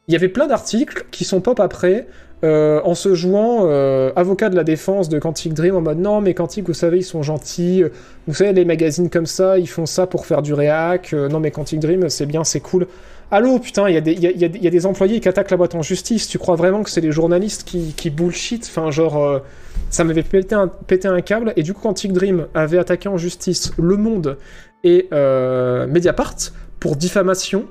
il 0.08 0.12
y 0.12 0.16
avait 0.16 0.28
plein 0.28 0.46
d'articles 0.46 1.06
qui 1.10 1.24
sont 1.24 1.40
pop 1.40 1.60
après 1.60 2.06
euh, 2.44 2.80
en 2.84 2.96
se 2.96 3.14
jouant 3.14 3.66
euh, 3.66 4.10
avocat 4.16 4.48
de 4.48 4.56
la 4.56 4.64
défense 4.64 5.08
de 5.08 5.20
Quantic 5.20 5.54
Dream 5.54 5.76
en 5.76 5.80
mode 5.80 5.98
non 6.00 6.20
mais 6.20 6.34
Quantic 6.34 6.66
vous 6.66 6.74
savez 6.74 6.98
ils 6.98 7.04
sont 7.04 7.22
gentils, 7.22 7.84
vous 8.26 8.34
savez 8.34 8.52
les 8.52 8.64
magazines 8.64 9.10
comme 9.10 9.26
ça 9.26 9.58
ils 9.58 9.68
font 9.68 9.86
ça 9.86 10.06
pour 10.08 10.26
faire 10.26 10.42
du 10.42 10.52
réac, 10.52 11.12
euh, 11.12 11.28
non 11.28 11.38
mais 11.38 11.52
Quantic 11.52 11.78
Dream 11.78 12.08
c'est 12.08 12.26
bien 12.26 12.42
c'est 12.42 12.60
cool. 12.60 12.88
Allô 13.30 13.60
putain 13.60 13.88
il 13.88 13.94
y, 13.94 13.96
a 13.96 14.00
des- 14.70 14.86
employés 14.86 15.20
qui 15.20 15.28
attaquent 15.28 15.52
la 15.52 15.56
boîte 15.56 15.74
en 15.76 15.82
justice, 15.82 16.26
tu 16.28 16.38
crois 16.38 16.56
vraiment 16.56 16.82
que 16.82 16.90
c'est 16.90 17.00
les 17.00 17.12
journalistes 17.12 17.64
qui, 17.64 18.10
bullshit? 18.10 18.66
Enfin 18.68 18.90
genre 18.90 19.22
euh, 19.22 19.38
ça 19.88 20.02
m'avait 20.02 20.22
pété 20.24 20.54
un, 20.56 20.66
pété 20.66 21.06
un 21.08 21.20
câble 21.20 21.52
et 21.56 21.62
du 21.62 21.72
coup 21.74 21.82
Quantic 21.82 22.12
Dream 22.12 22.48
avait 22.54 22.78
attaqué 22.78 23.08
en 23.08 23.16
justice 23.18 23.72
Le 23.78 23.96
Monde 23.96 24.36
et 24.84 25.08
euh, 25.12 25.86
Mediapart 25.86 26.34
pour 26.80 26.96
diffamation. 26.96 27.66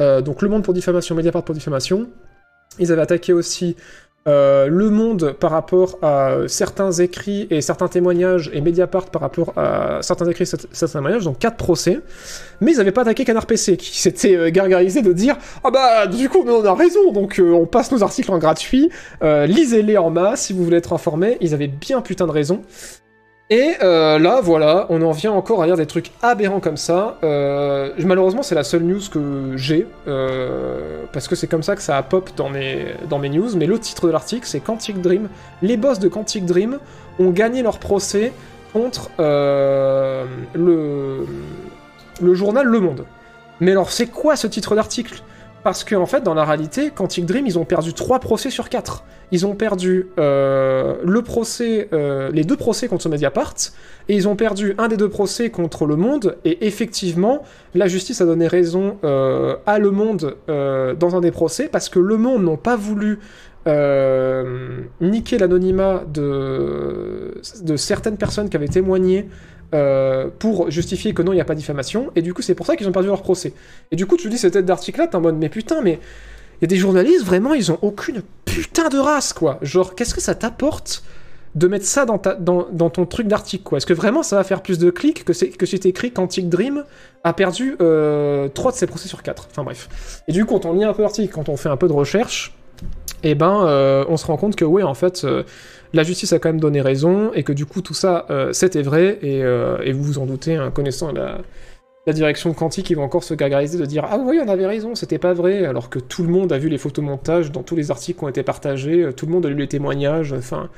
Euh, 0.00 0.20
donc 0.20 0.42
Le 0.42 0.48
Monde 0.48 0.62
pour 0.62 0.74
diffamation, 0.74 1.14
Mediapart 1.14 1.44
pour 1.44 1.54
diffamation. 1.54 2.08
Ils 2.78 2.90
avaient 2.92 3.02
attaqué 3.02 3.32
aussi 3.32 3.76
euh, 4.28 4.66
Le 4.68 4.88
Monde 4.88 5.34
par 5.38 5.50
rapport 5.50 5.98
à 6.02 6.36
certains 6.46 6.92
écrits 6.92 7.46
et 7.50 7.60
certains 7.60 7.88
témoignages, 7.88 8.50
et 8.54 8.60
Mediapart 8.60 9.06
par 9.06 9.20
rapport 9.20 9.52
à 9.56 9.98
certains 10.00 10.26
écrits 10.28 10.44
et 10.44 10.46
certains 10.46 10.98
témoignages, 10.98 11.24
donc 11.24 11.38
quatre 11.38 11.56
procès. 11.56 12.00
Mais 12.60 12.72
ils 12.72 12.78
n'avaient 12.78 12.92
pas 12.92 13.02
attaqué 13.02 13.24
Canard 13.24 13.46
PC, 13.46 13.76
qui 13.76 13.98
s'était 14.00 14.36
euh, 14.36 14.50
gargarisé 14.50 15.02
de 15.02 15.12
dire 15.12 15.36
Ah 15.64 15.70
bah, 15.70 16.06
du 16.06 16.28
coup, 16.28 16.44
nous, 16.44 16.54
on 16.54 16.64
a 16.64 16.74
raison, 16.74 17.12
donc 17.12 17.40
on 17.44 17.66
passe 17.66 17.92
nos 17.92 18.02
articles 18.02 18.30
en 18.30 18.38
gratuit, 18.38 18.90
lisez-les 19.22 19.98
en 19.98 20.10
masse 20.10 20.42
si 20.42 20.52
vous 20.52 20.64
voulez 20.64 20.78
être 20.78 20.92
informés. 20.92 21.36
Ils 21.40 21.54
avaient 21.54 21.68
bien 21.68 22.00
putain 22.00 22.26
de 22.26 22.32
raison. 22.32 22.62
Et 23.52 23.76
euh, 23.82 24.18
là, 24.18 24.40
voilà, 24.40 24.86
on 24.88 25.02
en 25.02 25.12
vient 25.12 25.32
encore 25.32 25.62
à 25.62 25.66
lire 25.66 25.76
des 25.76 25.84
trucs 25.84 26.10
aberrants 26.22 26.58
comme 26.58 26.78
ça. 26.78 27.18
Euh, 27.22 27.90
malheureusement, 27.98 28.42
c'est 28.42 28.54
la 28.54 28.64
seule 28.64 28.82
news 28.82 29.02
que 29.12 29.52
j'ai, 29.56 29.86
euh, 30.08 31.02
parce 31.12 31.28
que 31.28 31.36
c'est 31.36 31.48
comme 31.48 31.62
ça 31.62 31.76
que 31.76 31.82
ça 31.82 31.98
a 31.98 32.02
pop 32.02 32.30
dans 32.34 32.48
mes, 32.48 33.28
news. 33.28 33.50
Mais 33.54 33.66
le 33.66 33.78
titre 33.78 34.06
de 34.06 34.12
l'article, 34.12 34.46
c'est 34.46 34.60
Quantic 34.60 35.02
Dream. 35.02 35.28
Les 35.60 35.76
boss 35.76 35.98
de 35.98 36.08
Quantic 36.08 36.46
Dream 36.46 36.78
ont 37.18 37.28
gagné 37.28 37.62
leur 37.62 37.78
procès 37.78 38.32
contre 38.72 39.10
le, 39.18 41.26
le 42.22 42.34
journal 42.34 42.66
Le 42.66 42.80
Monde. 42.80 43.04
Mais 43.60 43.72
alors, 43.72 43.92
c'est 43.92 44.06
quoi 44.06 44.34
ce 44.34 44.46
titre 44.46 44.74
d'article? 44.74 45.22
Parce 45.64 45.84
qu'en 45.84 46.02
en 46.02 46.06
fait, 46.06 46.22
dans 46.22 46.34
la 46.34 46.44
réalité, 46.44 46.90
Quantic 46.90 47.24
Dream, 47.24 47.46
ils 47.46 47.58
ont 47.58 47.64
perdu 47.64 47.94
3 47.94 48.18
procès 48.18 48.50
sur 48.50 48.68
4. 48.68 49.04
Ils 49.30 49.46
ont 49.46 49.54
perdu 49.54 50.08
euh, 50.18 50.96
le 51.04 51.22
procès, 51.22 51.88
euh, 51.92 52.30
les 52.32 52.44
deux 52.44 52.56
procès 52.56 52.88
contre 52.88 53.08
Mediapart, 53.08 53.54
et 54.08 54.14
ils 54.14 54.28
ont 54.28 54.36
perdu 54.36 54.74
un 54.78 54.88
des 54.88 54.96
deux 54.96 55.08
procès 55.08 55.50
contre 55.50 55.86
Le 55.86 55.96
Monde, 55.96 56.36
et 56.44 56.66
effectivement, 56.66 57.42
la 57.74 57.86
justice 57.86 58.20
a 58.20 58.26
donné 58.26 58.48
raison 58.48 58.98
euh, 59.04 59.56
à 59.66 59.78
Le 59.78 59.90
Monde 59.90 60.36
dans 60.48 61.16
un 61.16 61.20
des 61.20 61.30
procès, 61.30 61.68
parce 61.68 61.88
que 61.88 61.98
Le 61.98 62.16
Monde 62.16 62.42
n'ont 62.42 62.56
pas 62.56 62.76
voulu 62.76 63.20
niquer 65.00 65.38
l'anonymat 65.38 66.02
de, 66.12 67.40
de 67.62 67.76
certaines 67.76 68.16
personnes 68.16 68.48
qui 68.48 68.56
avaient 68.56 68.66
témoigné 68.66 69.28
euh, 69.74 70.28
pour 70.38 70.70
justifier 70.70 71.14
que 71.14 71.22
non, 71.22 71.32
il 71.32 71.36
n'y 71.36 71.40
a 71.40 71.44
pas 71.44 71.54
diffamation, 71.54 72.10
et 72.16 72.22
du 72.22 72.34
coup, 72.34 72.42
c'est 72.42 72.54
pour 72.54 72.66
ça 72.66 72.76
qu'ils 72.76 72.88
ont 72.88 72.92
perdu 72.92 73.08
leur 73.08 73.22
procès. 73.22 73.54
Et 73.90 73.96
du 73.96 74.06
coup, 74.06 74.16
tu 74.16 74.28
lis 74.28 74.38
cette 74.38 74.52
tête 74.54 74.66
d'article-là, 74.66 75.06
t'es 75.06 75.16
en 75.16 75.20
mode, 75.20 75.36
mais 75.36 75.48
putain, 75.48 75.80
mais 75.82 75.98
il 76.60 76.62
y 76.62 76.64
a 76.64 76.68
des 76.68 76.76
journalistes, 76.76 77.24
vraiment, 77.24 77.54
ils 77.54 77.72
ont 77.72 77.78
aucune 77.82 78.22
putain 78.44 78.88
de 78.88 78.98
race, 78.98 79.32
quoi. 79.32 79.58
Genre, 79.62 79.94
qu'est-ce 79.94 80.14
que 80.14 80.20
ça 80.20 80.34
t'apporte 80.34 81.02
de 81.54 81.68
mettre 81.68 81.84
ça 81.84 82.06
dans, 82.06 82.18
ta, 82.18 82.34
dans, 82.34 82.66
dans 82.70 82.88
ton 82.88 83.04
truc 83.04 83.26
d'article, 83.26 83.64
quoi? 83.64 83.78
Est-ce 83.78 83.86
que 83.86 83.94
vraiment 83.94 84.22
ça 84.22 84.36
va 84.36 84.44
faire 84.44 84.62
plus 84.62 84.78
de 84.78 84.90
clics 84.90 85.24
que, 85.24 85.32
que 85.32 85.66
si 85.66 85.80
t'écris 85.80 86.12
Quantic 86.12 86.48
Dream 86.48 86.84
a 87.24 87.32
perdu 87.32 87.76
euh, 87.80 88.48
3 88.48 88.72
de 88.72 88.76
ses 88.76 88.86
procès 88.86 89.08
sur 89.08 89.22
4 89.22 89.48
Enfin 89.50 89.64
bref. 89.64 90.22
Et 90.28 90.32
du 90.32 90.44
coup, 90.44 90.54
quand 90.54 90.66
on 90.66 90.72
lit 90.74 90.84
un 90.84 90.92
peu 90.92 91.02
l'article, 91.02 91.32
quand 91.32 91.48
on 91.48 91.56
fait 91.56 91.68
un 91.68 91.76
peu 91.76 91.88
de 91.88 91.92
recherche, 91.92 92.54
eh 93.22 93.34
ben, 93.34 93.64
euh, 93.66 94.04
on 94.08 94.16
se 94.16 94.26
rend 94.26 94.36
compte 94.36 94.56
que, 94.56 94.64
ouais, 94.64 94.82
en 94.82 94.94
fait, 94.94 95.24
euh, 95.24 95.44
la 95.92 96.02
justice 96.02 96.32
a 96.32 96.38
quand 96.38 96.48
même 96.48 96.60
donné 96.60 96.80
raison, 96.80 97.32
et 97.34 97.42
que 97.42 97.52
du 97.52 97.66
coup, 97.66 97.82
tout 97.82 97.94
ça, 97.94 98.26
euh, 98.30 98.52
c'était 98.52 98.82
vrai, 98.82 99.18
et, 99.22 99.42
euh, 99.42 99.78
et 99.84 99.92
vous 99.92 100.02
vous 100.02 100.18
en 100.18 100.26
doutez, 100.26 100.56
hein, 100.56 100.70
connaissant 100.70 101.12
la, 101.12 101.38
direction 102.12 102.52
Quantique, 102.52 102.90
ils 102.90 102.96
vont 102.96 103.04
encore 103.04 103.22
se 103.22 103.34
gargariser 103.34 103.78
de 103.78 103.86
dire 103.86 104.04
Ah 104.10 104.18
oui, 104.18 104.40
on 104.44 104.48
avait 104.48 104.66
raison, 104.66 104.94
c'était 104.94 105.18
pas 105.18 105.34
vrai, 105.34 105.64
alors 105.66 105.88
que 105.88 105.98
tout 105.98 106.22
le 106.22 106.30
monde 106.30 106.52
a 106.52 106.58
vu 106.58 106.68
les 106.68 106.78
photomontages 106.78 107.52
dans 107.52 107.62
tous 107.62 107.76
les 107.76 107.90
articles 107.90 108.18
qui 108.18 108.24
ont 108.24 108.28
été 108.28 108.42
partagés, 108.42 109.02
euh, 109.02 109.12
tout 109.12 109.26
le 109.26 109.32
monde 109.32 109.46
a 109.46 109.48
lu 109.48 109.56
les 109.56 109.68
témoignages, 109.68 110.32
enfin, 110.32 110.68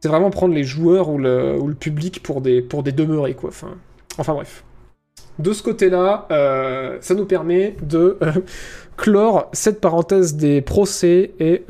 c'est 0.00 0.08
vraiment 0.08 0.30
prendre 0.30 0.54
les 0.54 0.64
joueurs 0.64 1.08
ou 1.08 1.18
le, 1.18 1.58
public 1.78 2.22
pour 2.22 2.40
des, 2.40 2.60
pour 2.60 2.82
des 2.82 2.92
demeurés, 2.92 3.34
quoi. 3.34 3.50
Enfin, 4.18 4.34
bref. 4.34 4.64
De 5.38 5.52
ce 5.52 5.62
côté-là, 5.62 6.26
ça 7.00 7.14
nous 7.14 7.24
permet 7.24 7.76
de 7.82 8.18
clore 8.96 9.48
cette 9.52 9.80
parenthèse 9.80 10.34
des 10.34 10.60
procès 10.60 11.32
et, 11.38 11.62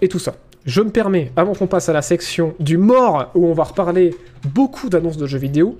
et 0.00 0.08
tout 0.08 0.18
ça. 0.18 0.34
Je 0.64 0.80
me 0.80 0.90
permets, 0.90 1.30
avant 1.36 1.54
qu'on 1.54 1.66
passe 1.66 1.88
à 1.88 1.92
la 1.92 2.02
section 2.02 2.54
du 2.58 2.78
mort, 2.78 3.30
où 3.34 3.46
on 3.46 3.52
va 3.52 3.64
reparler 3.64 4.14
beaucoup 4.46 4.88
d'annonces 4.88 5.18
de 5.18 5.26
jeux 5.26 5.38
vidéo, 5.38 5.78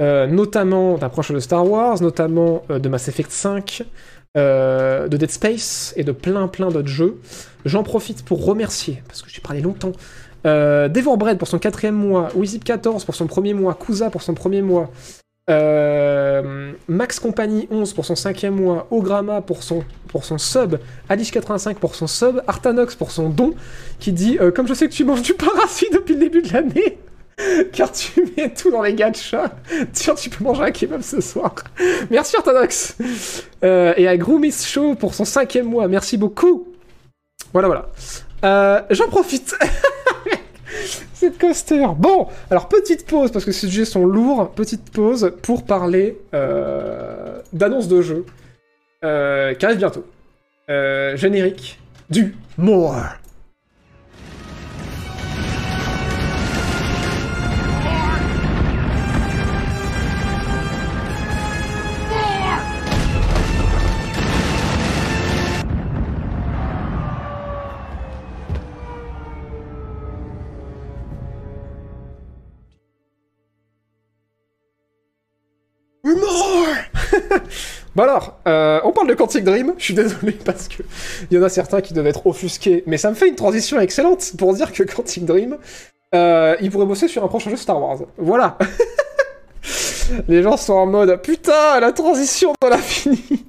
euh, 0.00 0.26
notamment 0.26 0.98
d'un 0.98 1.08
prochain 1.08 1.32
de 1.32 1.40
Star 1.40 1.66
Wars, 1.66 2.02
notamment 2.02 2.62
euh, 2.70 2.78
de 2.78 2.88
Mass 2.88 3.08
Effect 3.08 3.30
5, 3.30 3.82
euh, 4.36 5.08
de 5.08 5.16
Dead 5.16 5.30
Space 5.30 5.94
et 5.96 6.04
de 6.04 6.12
plein 6.12 6.48
plein 6.48 6.68
d'autres 6.68 6.88
jeux. 6.88 7.18
J'en 7.64 7.82
profite 7.82 8.22
pour 8.22 8.44
remercier, 8.44 9.02
parce 9.08 9.22
que 9.22 9.30
j'ai 9.30 9.40
parlé 9.40 9.62
longtemps, 9.62 9.92
euh, 10.46 10.88
Devorbread 10.88 11.38
pour 11.38 11.48
son 11.48 11.58
quatrième 11.58 11.94
mois, 11.94 12.28
Wizip14 12.36 13.06
pour 13.06 13.14
son 13.14 13.26
premier 13.26 13.54
mois, 13.54 13.74
Kuza 13.74 14.10
pour 14.10 14.22
son 14.22 14.34
premier 14.34 14.60
mois, 14.60 14.90
euh, 15.48 16.72
Max 16.88 17.20
Company 17.20 17.68
11 17.70 17.92
pour 17.94 18.04
son 18.04 18.16
cinquième 18.16 18.54
mois, 18.56 18.86
Ograma 18.90 19.40
pour 19.42 19.62
son, 19.62 19.84
pour 20.08 20.24
son 20.24 20.38
sub, 20.38 20.76
Alice85 21.08 21.74
pour 21.74 21.94
son 21.94 22.06
sub, 22.06 22.42
Artanox 22.46 22.94
pour 22.96 23.10
son 23.10 23.28
don, 23.28 23.54
qui 24.00 24.12
dit 24.12 24.38
euh, 24.40 24.50
Comme 24.50 24.66
je 24.66 24.74
sais 24.74 24.88
que 24.88 24.92
tu 24.92 25.04
manges 25.04 25.22
du 25.22 25.34
parasite 25.34 25.92
depuis 25.92 26.14
le 26.14 26.20
début 26.20 26.42
de 26.42 26.52
l'année, 26.52 26.98
car 27.72 27.92
tu 27.92 28.24
mets 28.36 28.52
tout 28.52 28.70
dans 28.70 28.82
les 28.82 28.94
gachas, 28.94 29.50
tiens, 29.92 30.14
tu 30.14 30.30
peux 30.30 30.42
manger 30.42 30.62
un 30.62 30.70
kebab 30.70 31.02
ce 31.02 31.20
soir. 31.20 31.54
Merci 32.10 32.36
Artanox 32.36 32.96
Euh, 33.62 33.94
Et 33.96 34.08
à 34.08 34.16
Groomis 34.16 34.52
Show 34.52 34.94
pour 34.94 35.14
son 35.14 35.24
cinquième 35.24 35.66
mois, 35.66 35.86
merci 35.86 36.16
beaucoup. 36.16 36.68
Voilà, 37.52 37.68
voilà. 37.68 38.86
J'en 38.90 39.08
profite. 39.08 39.54
Cette 41.14 41.38
coaster. 41.38 41.86
Bon, 41.96 42.28
alors 42.50 42.68
petite 42.68 43.06
pause 43.06 43.30
parce 43.30 43.44
que 43.44 43.52
ces 43.52 43.66
sujets 43.66 43.84
sont 43.84 44.06
lourds. 44.06 44.50
Petite 44.50 44.90
pause 44.90 45.32
pour 45.42 45.64
parler 45.64 46.18
euh, 46.34 47.40
d'annonces 47.52 47.88
de 47.88 48.02
jeux 48.02 48.26
euh, 49.04 49.54
qui 49.54 49.64
arrivent 49.66 49.78
bientôt. 49.78 50.04
Euh, 50.68 51.16
générique 51.16 51.78
du 52.10 52.34
More. 52.58 52.96
Bon 77.96 78.02
alors, 78.02 78.34
euh, 78.46 78.78
on 78.84 78.92
parle 78.92 79.08
de 79.08 79.14
Quantic 79.14 79.42
Dream, 79.42 79.72
je 79.78 79.84
suis 79.84 79.94
désolé 79.94 80.32
parce 80.44 80.68
que 80.68 80.82
il 81.30 81.38
y 81.38 81.40
en 81.40 81.42
a 81.42 81.48
certains 81.48 81.80
qui 81.80 81.94
doivent 81.94 82.06
être 82.06 82.26
offusqués, 82.26 82.82
mais 82.86 82.98
ça 82.98 83.08
me 83.08 83.14
fait 83.14 83.26
une 83.26 83.36
transition 83.36 83.80
excellente 83.80 84.32
pour 84.36 84.52
dire 84.52 84.70
que 84.70 84.82
Quantic 84.82 85.24
Dream, 85.24 85.56
euh, 86.14 86.56
il 86.60 86.70
pourrait 86.70 86.84
bosser 86.84 87.08
sur 87.08 87.24
un 87.24 87.28
prochain 87.28 87.48
jeu 87.48 87.56
Star 87.56 87.80
Wars. 87.80 88.00
Voilà. 88.18 88.58
Les 90.28 90.42
gens 90.42 90.58
sont 90.58 90.74
en 90.74 90.84
mode 90.84 91.22
putain, 91.22 91.80
la 91.80 91.92
transition 91.92 92.52
dans 92.60 92.68
la 92.68 92.76
fini. 92.76 93.46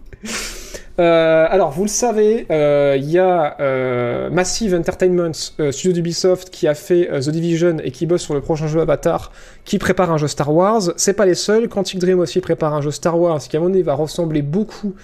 Euh, 0.99 1.45
alors, 1.49 1.71
vous 1.71 1.83
le 1.83 1.89
savez, 1.89 2.47
euh, 2.49 2.95
il 2.97 3.09
y 3.09 3.19
a 3.19 3.55
euh, 3.59 4.29
Massive 4.31 4.73
Entertainment, 4.73 5.33
studio 5.33 5.91
d'Ubisoft, 5.91 6.49
qui 6.49 6.67
a 6.67 6.73
fait 6.73 7.07
The 7.07 7.29
Division 7.29 7.77
et 7.83 7.91
qui 7.91 8.05
bosse 8.05 8.23
sur 8.23 8.33
le 8.33 8.41
prochain 8.41 8.67
jeu 8.67 8.81
Avatar, 8.81 9.31
qui 9.63 9.77
prépare 9.77 10.11
un 10.11 10.17
jeu 10.17 10.27
Star 10.27 10.53
Wars. 10.53 10.81
C'est 10.95 11.13
pas 11.13 11.25
les 11.25 11.35
seuls. 11.35 11.69
Quantic 11.69 11.99
Dream 11.99 12.19
aussi 12.19 12.41
prépare 12.41 12.73
un 12.73 12.81
jeu 12.81 12.91
Star 12.91 13.19
Wars 13.19 13.39
qui, 13.39 13.55
à 13.57 13.59
mon 13.59 13.67
avis, 13.67 13.83
va 13.83 13.93
ressembler 13.93 14.41
beaucoup 14.41 14.95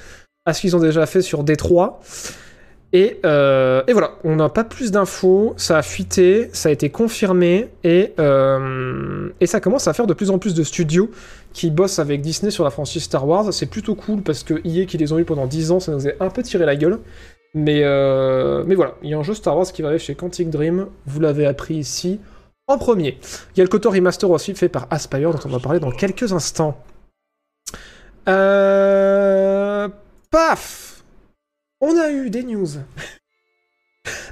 à 0.46 0.54
ce 0.54 0.62
qu'ils 0.62 0.76
ont 0.76 0.80
déjà 0.80 1.06
fait 1.06 1.22
sur 1.22 1.44
D3. 1.44 1.94
Et, 2.96 3.20
euh, 3.26 3.82
et 3.88 3.94
voilà, 3.94 4.12
on 4.24 4.36
n'a 4.36 4.50
pas 4.50 4.64
plus 4.64 4.92
d'infos, 4.92 5.56
ça 5.58 5.80
a 5.80 5.82
fuité, 5.82 6.52
ça 6.54 6.70
a 6.70 6.72
été 6.72 6.92
confirmé, 6.92 7.70
et, 7.84 8.14
euh, 8.20 9.30
et 9.42 9.48
ça 9.48 9.60
commence 9.60 9.88
à 9.88 9.94
faire 9.94 10.06
de 10.06 10.14
plus 10.14 10.30
en 10.30 10.38
plus 10.38 10.54
de 10.54 10.62
studios 10.64 11.10
qui 11.54 11.72
bossent 11.72 11.98
avec 11.98 12.22
Disney 12.22 12.52
sur 12.52 12.64
la 12.64 12.70
franchise 12.70 13.02
Star 13.02 13.28
Wars. 13.28 13.52
C'est 13.52 13.66
plutôt 13.66 13.96
cool 13.96 14.22
parce 14.22 14.44
que 14.44 14.62
EA 14.64 14.86
qui 14.86 15.00
les 15.00 15.12
ont 15.12 15.18
eu 15.18 15.26
pendant 15.26 15.48
10 15.48 15.72
ans, 15.72 15.80
ça 15.80 15.92
nous 15.92 16.08
a 16.08 16.12
un 16.20 16.30
peu 16.30 16.44
tiré 16.44 16.68
la 16.68 16.76
gueule. 16.76 17.00
Mais, 17.56 17.82
euh, 17.84 18.64
mais 18.68 18.76
voilà, 18.76 18.94
il 19.02 19.10
y 19.10 19.16
a 19.16 19.18
un 19.18 19.24
jeu 19.24 19.34
Star 19.34 19.58
Wars 19.58 19.66
qui 19.66 19.82
va 19.82 19.88
arriver 19.88 20.04
chez 20.04 20.14
Quantic 20.14 20.52
Dream, 20.52 20.86
vous 21.08 21.20
l'avez 21.20 21.48
appris 21.48 21.76
ici 21.76 22.20
en 22.68 22.78
premier. 22.78 23.18
Il 23.56 23.60
y 23.60 23.62
a 23.62 23.64
le 23.64 23.70
Kotor 23.70 23.94
Remaster 23.94 24.30
aussi 24.30 24.54
fait 24.54 24.70
par 24.70 24.86
Aspire 24.92 25.32
dont 25.32 25.40
on 25.46 25.50
va 25.50 25.60
parler 25.60 25.80
dans 25.80 25.92
quelques 25.92 26.32
instants. 26.32 26.78
Paf 30.32 30.93
on 31.84 31.98
a 32.00 32.10
eu 32.10 32.30
des 32.30 32.44
news. 32.44 32.68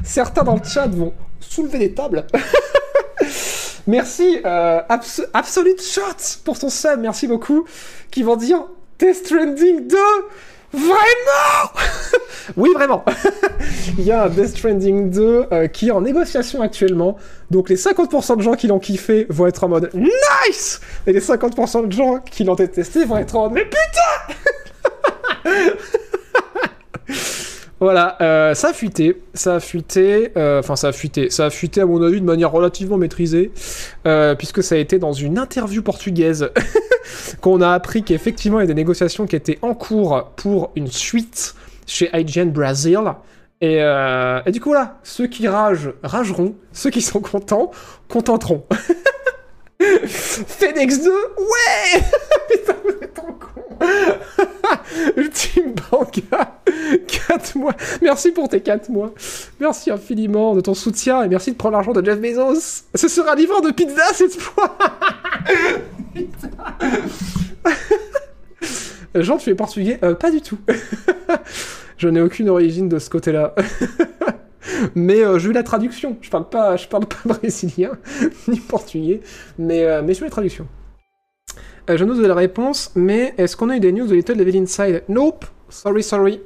Certains 0.03 0.43
dans 0.43 0.55
le 0.55 0.63
chat 0.63 0.87
vont 0.87 1.13
soulever 1.41 1.79
des 1.79 1.93
tables. 1.93 2.25
merci, 3.87 4.39
euh, 4.45 4.81
Abs- 4.89 5.27
Absolute 5.33 5.81
Shot 5.81 6.39
pour 6.45 6.57
ton 6.57 6.69
sub, 6.69 6.99
merci 7.01 7.27
beaucoup. 7.27 7.65
Qui 8.09 8.23
vont 8.23 8.37
dire 8.37 8.63
Death 8.99 9.25
Stranding 9.25 9.87
2 9.87 9.97
Vraiment? 10.73 11.71
Oui, 12.57 12.69
vraiment. 12.73 13.05
Il 13.99 14.03
y 14.05 14.11
a 14.11 14.23
un 14.23 14.29
Death 14.29 14.57
Stranding 14.57 15.11
2 15.11 15.45
euh, 15.51 15.67
qui 15.67 15.89
est 15.89 15.91
en 15.91 16.01
négociation 16.01 16.61
actuellement. 16.61 17.17
Donc 17.51 17.69
les 17.69 17.75
50% 17.75 18.37
de 18.37 18.41
gens 18.41 18.53
qui 18.55 18.67
l'ont 18.67 18.79
kiffé 18.79 19.27
vont 19.29 19.45
être 19.47 19.63
en 19.63 19.67
mode 19.69 19.91
Nice 19.93 20.81
Et 21.05 21.13
les 21.13 21.19
50% 21.19 21.87
de 21.87 21.91
gens 21.91 22.19
qui 22.19 22.43
l'ont 22.43 22.55
détesté 22.55 23.05
vont 23.05 23.17
être 23.17 23.35
en 23.35 23.49
mode 23.49 23.53
Mais 23.53 23.65
putain 23.65 23.81
Voilà, 27.81 28.15
euh, 28.21 28.53
ça 28.53 28.67
a 28.69 28.73
fuité, 28.73 29.23
ça 29.33 29.55
a 29.55 29.59
fuité, 29.59 30.33
euh, 30.37 30.59
enfin 30.59 30.75
ça 30.75 30.89
a 30.89 30.91
fuité, 30.91 31.31
ça 31.31 31.47
a 31.47 31.49
fuité 31.49 31.81
à 31.81 31.87
mon 31.87 31.99
avis 32.03 32.21
de 32.21 32.25
manière 32.25 32.51
relativement 32.51 32.95
maîtrisée, 32.95 33.51
euh, 34.05 34.35
puisque 34.35 34.61
ça 34.61 34.75
a 34.75 34.77
été 34.77 34.99
dans 34.99 35.13
une 35.13 35.39
interview 35.39 35.81
portugaise 35.81 36.51
qu'on 37.41 37.59
a 37.59 37.71
appris 37.71 38.03
qu'effectivement 38.03 38.59
il 38.59 38.61
y 38.61 38.65
a 38.65 38.67
des 38.67 38.75
négociations 38.75 39.25
qui 39.25 39.35
étaient 39.35 39.57
en 39.63 39.73
cours 39.73 40.31
pour 40.35 40.69
une 40.75 40.85
suite 40.85 41.55
chez 41.87 42.11
IGN 42.13 42.51
Brazil. 42.51 42.99
Et, 43.61 43.81
euh, 43.81 44.41
et 44.45 44.51
du 44.51 44.61
coup 44.61 44.69
voilà, 44.69 44.99
ceux 45.01 45.25
qui 45.25 45.47
ragent, 45.47 45.93
rageront, 46.03 46.53
ceux 46.73 46.91
qui 46.91 47.01
sont 47.01 47.19
contents, 47.19 47.71
contenteront. 48.07 48.63
Phoenix 50.05 50.99
2, 51.01 51.09
ouais! 51.11 52.01
Putain, 52.49 52.75
êtes 53.01 53.13
trop 53.13 53.27
con! 53.33 53.61
Ultime 55.17 55.73
Banga 55.91 56.61
4 57.27 57.57
mois. 57.57 57.73
Merci 58.01 58.31
pour 58.31 58.47
tes 58.47 58.61
4 58.61 58.89
mois. 58.89 59.13
Merci 59.59 59.89
infiniment 59.91 60.53
de 60.55 60.61
ton 60.61 60.73
soutien 60.73 61.23
et 61.23 61.27
merci 61.27 61.51
de 61.51 61.57
prendre 61.57 61.73
l'argent 61.73 61.93
de 61.93 62.03
Jeff 62.05 62.19
Bezos. 62.19 62.83
Ce 62.93 63.07
sera 63.07 63.35
livreur 63.35 63.61
de 63.61 63.71
pizza 63.71 64.03
cette 64.13 64.35
fois. 64.35 64.77
Jean, 69.15 69.37
tu 69.37 69.49
es 69.49 69.55
portugais? 69.55 69.99
Euh, 70.03 70.13
Pas 70.13 70.31
du 70.31 70.41
tout. 70.41 70.59
je 71.97 72.07
n'ai 72.07 72.21
aucune 72.21 72.49
origine 72.49 72.87
de 72.87 72.99
ce 72.99 73.09
côté-là. 73.09 73.55
mais 74.95 75.23
euh, 75.23 75.39
j'ai 75.39 75.49
eu 75.49 75.53
la 75.53 75.63
traduction. 75.63 76.17
Je 76.21 76.29
parle 76.29 76.49
pas, 76.49 76.75
je 76.75 76.87
parle 76.87 77.05
pas 77.05 77.17
brésilien 77.25 77.91
ni 78.47 78.59
portugais, 78.59 79.21
mais, 79.57 79.83
euh, 79.83 80.01
mais 80.03 80.13
j'ai 80.13 80.21
eu 80.21 80.25
la 80.25 80.29
traduction. 80.31 80.67
Euh, 81.89 81.97
je 81.97 82.05
de 82.05 82.27
la 82.27 82.35
réponse, 82.35 82.91
mais 82.95 83.33
est-ce 83.37 83.57
qu'on 83.57 83.69
a 83.69 83.77
eu 83.77 83.79
des 83.79 83.91
news 83.91 84.07
de 84.07 84.15
Little 84.15 84.37
Devil 84.37 84.57
Inside? 84.57 85.03
Nope. 85.09 85.45
Sorry, 85.69 86.03
sorry. 86.03 86.41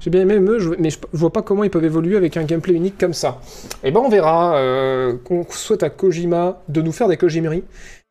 J'ai 0.00 0.10
bien 0.10 0.20
aimé 0.20 0.38
me 0.38 0.76
mais 0.78 0.90
je, 0.90 0.98
vois 1.12 1.32
pas 1.32 1.40
comment 1.40 1.64
ils 1.64 1.70
peuvent 1.70 1.84
évoluer 1.84 2.16
avec 2.16 2.36
un 2.36 2.44
gameplay 2.44 2.74
unique 2.74 2.98
comme 2.98 3.14
ça. 3.14 3.40
Et 3.82 3.90
ben 3.90 4.00
on 4.00 4.10
verra. 4.10 4.56
euh, 4.56 5.16
qu'on 5.24 5.46
souhaite 5.48 5.82
à 5.82 5.90
Kojima 5.90 6.62
de 6.68 6.82
nous 6.82 6.92
faire 6.92 7.08
des 7.08 7.16
Kojimeries. 7.16 7.64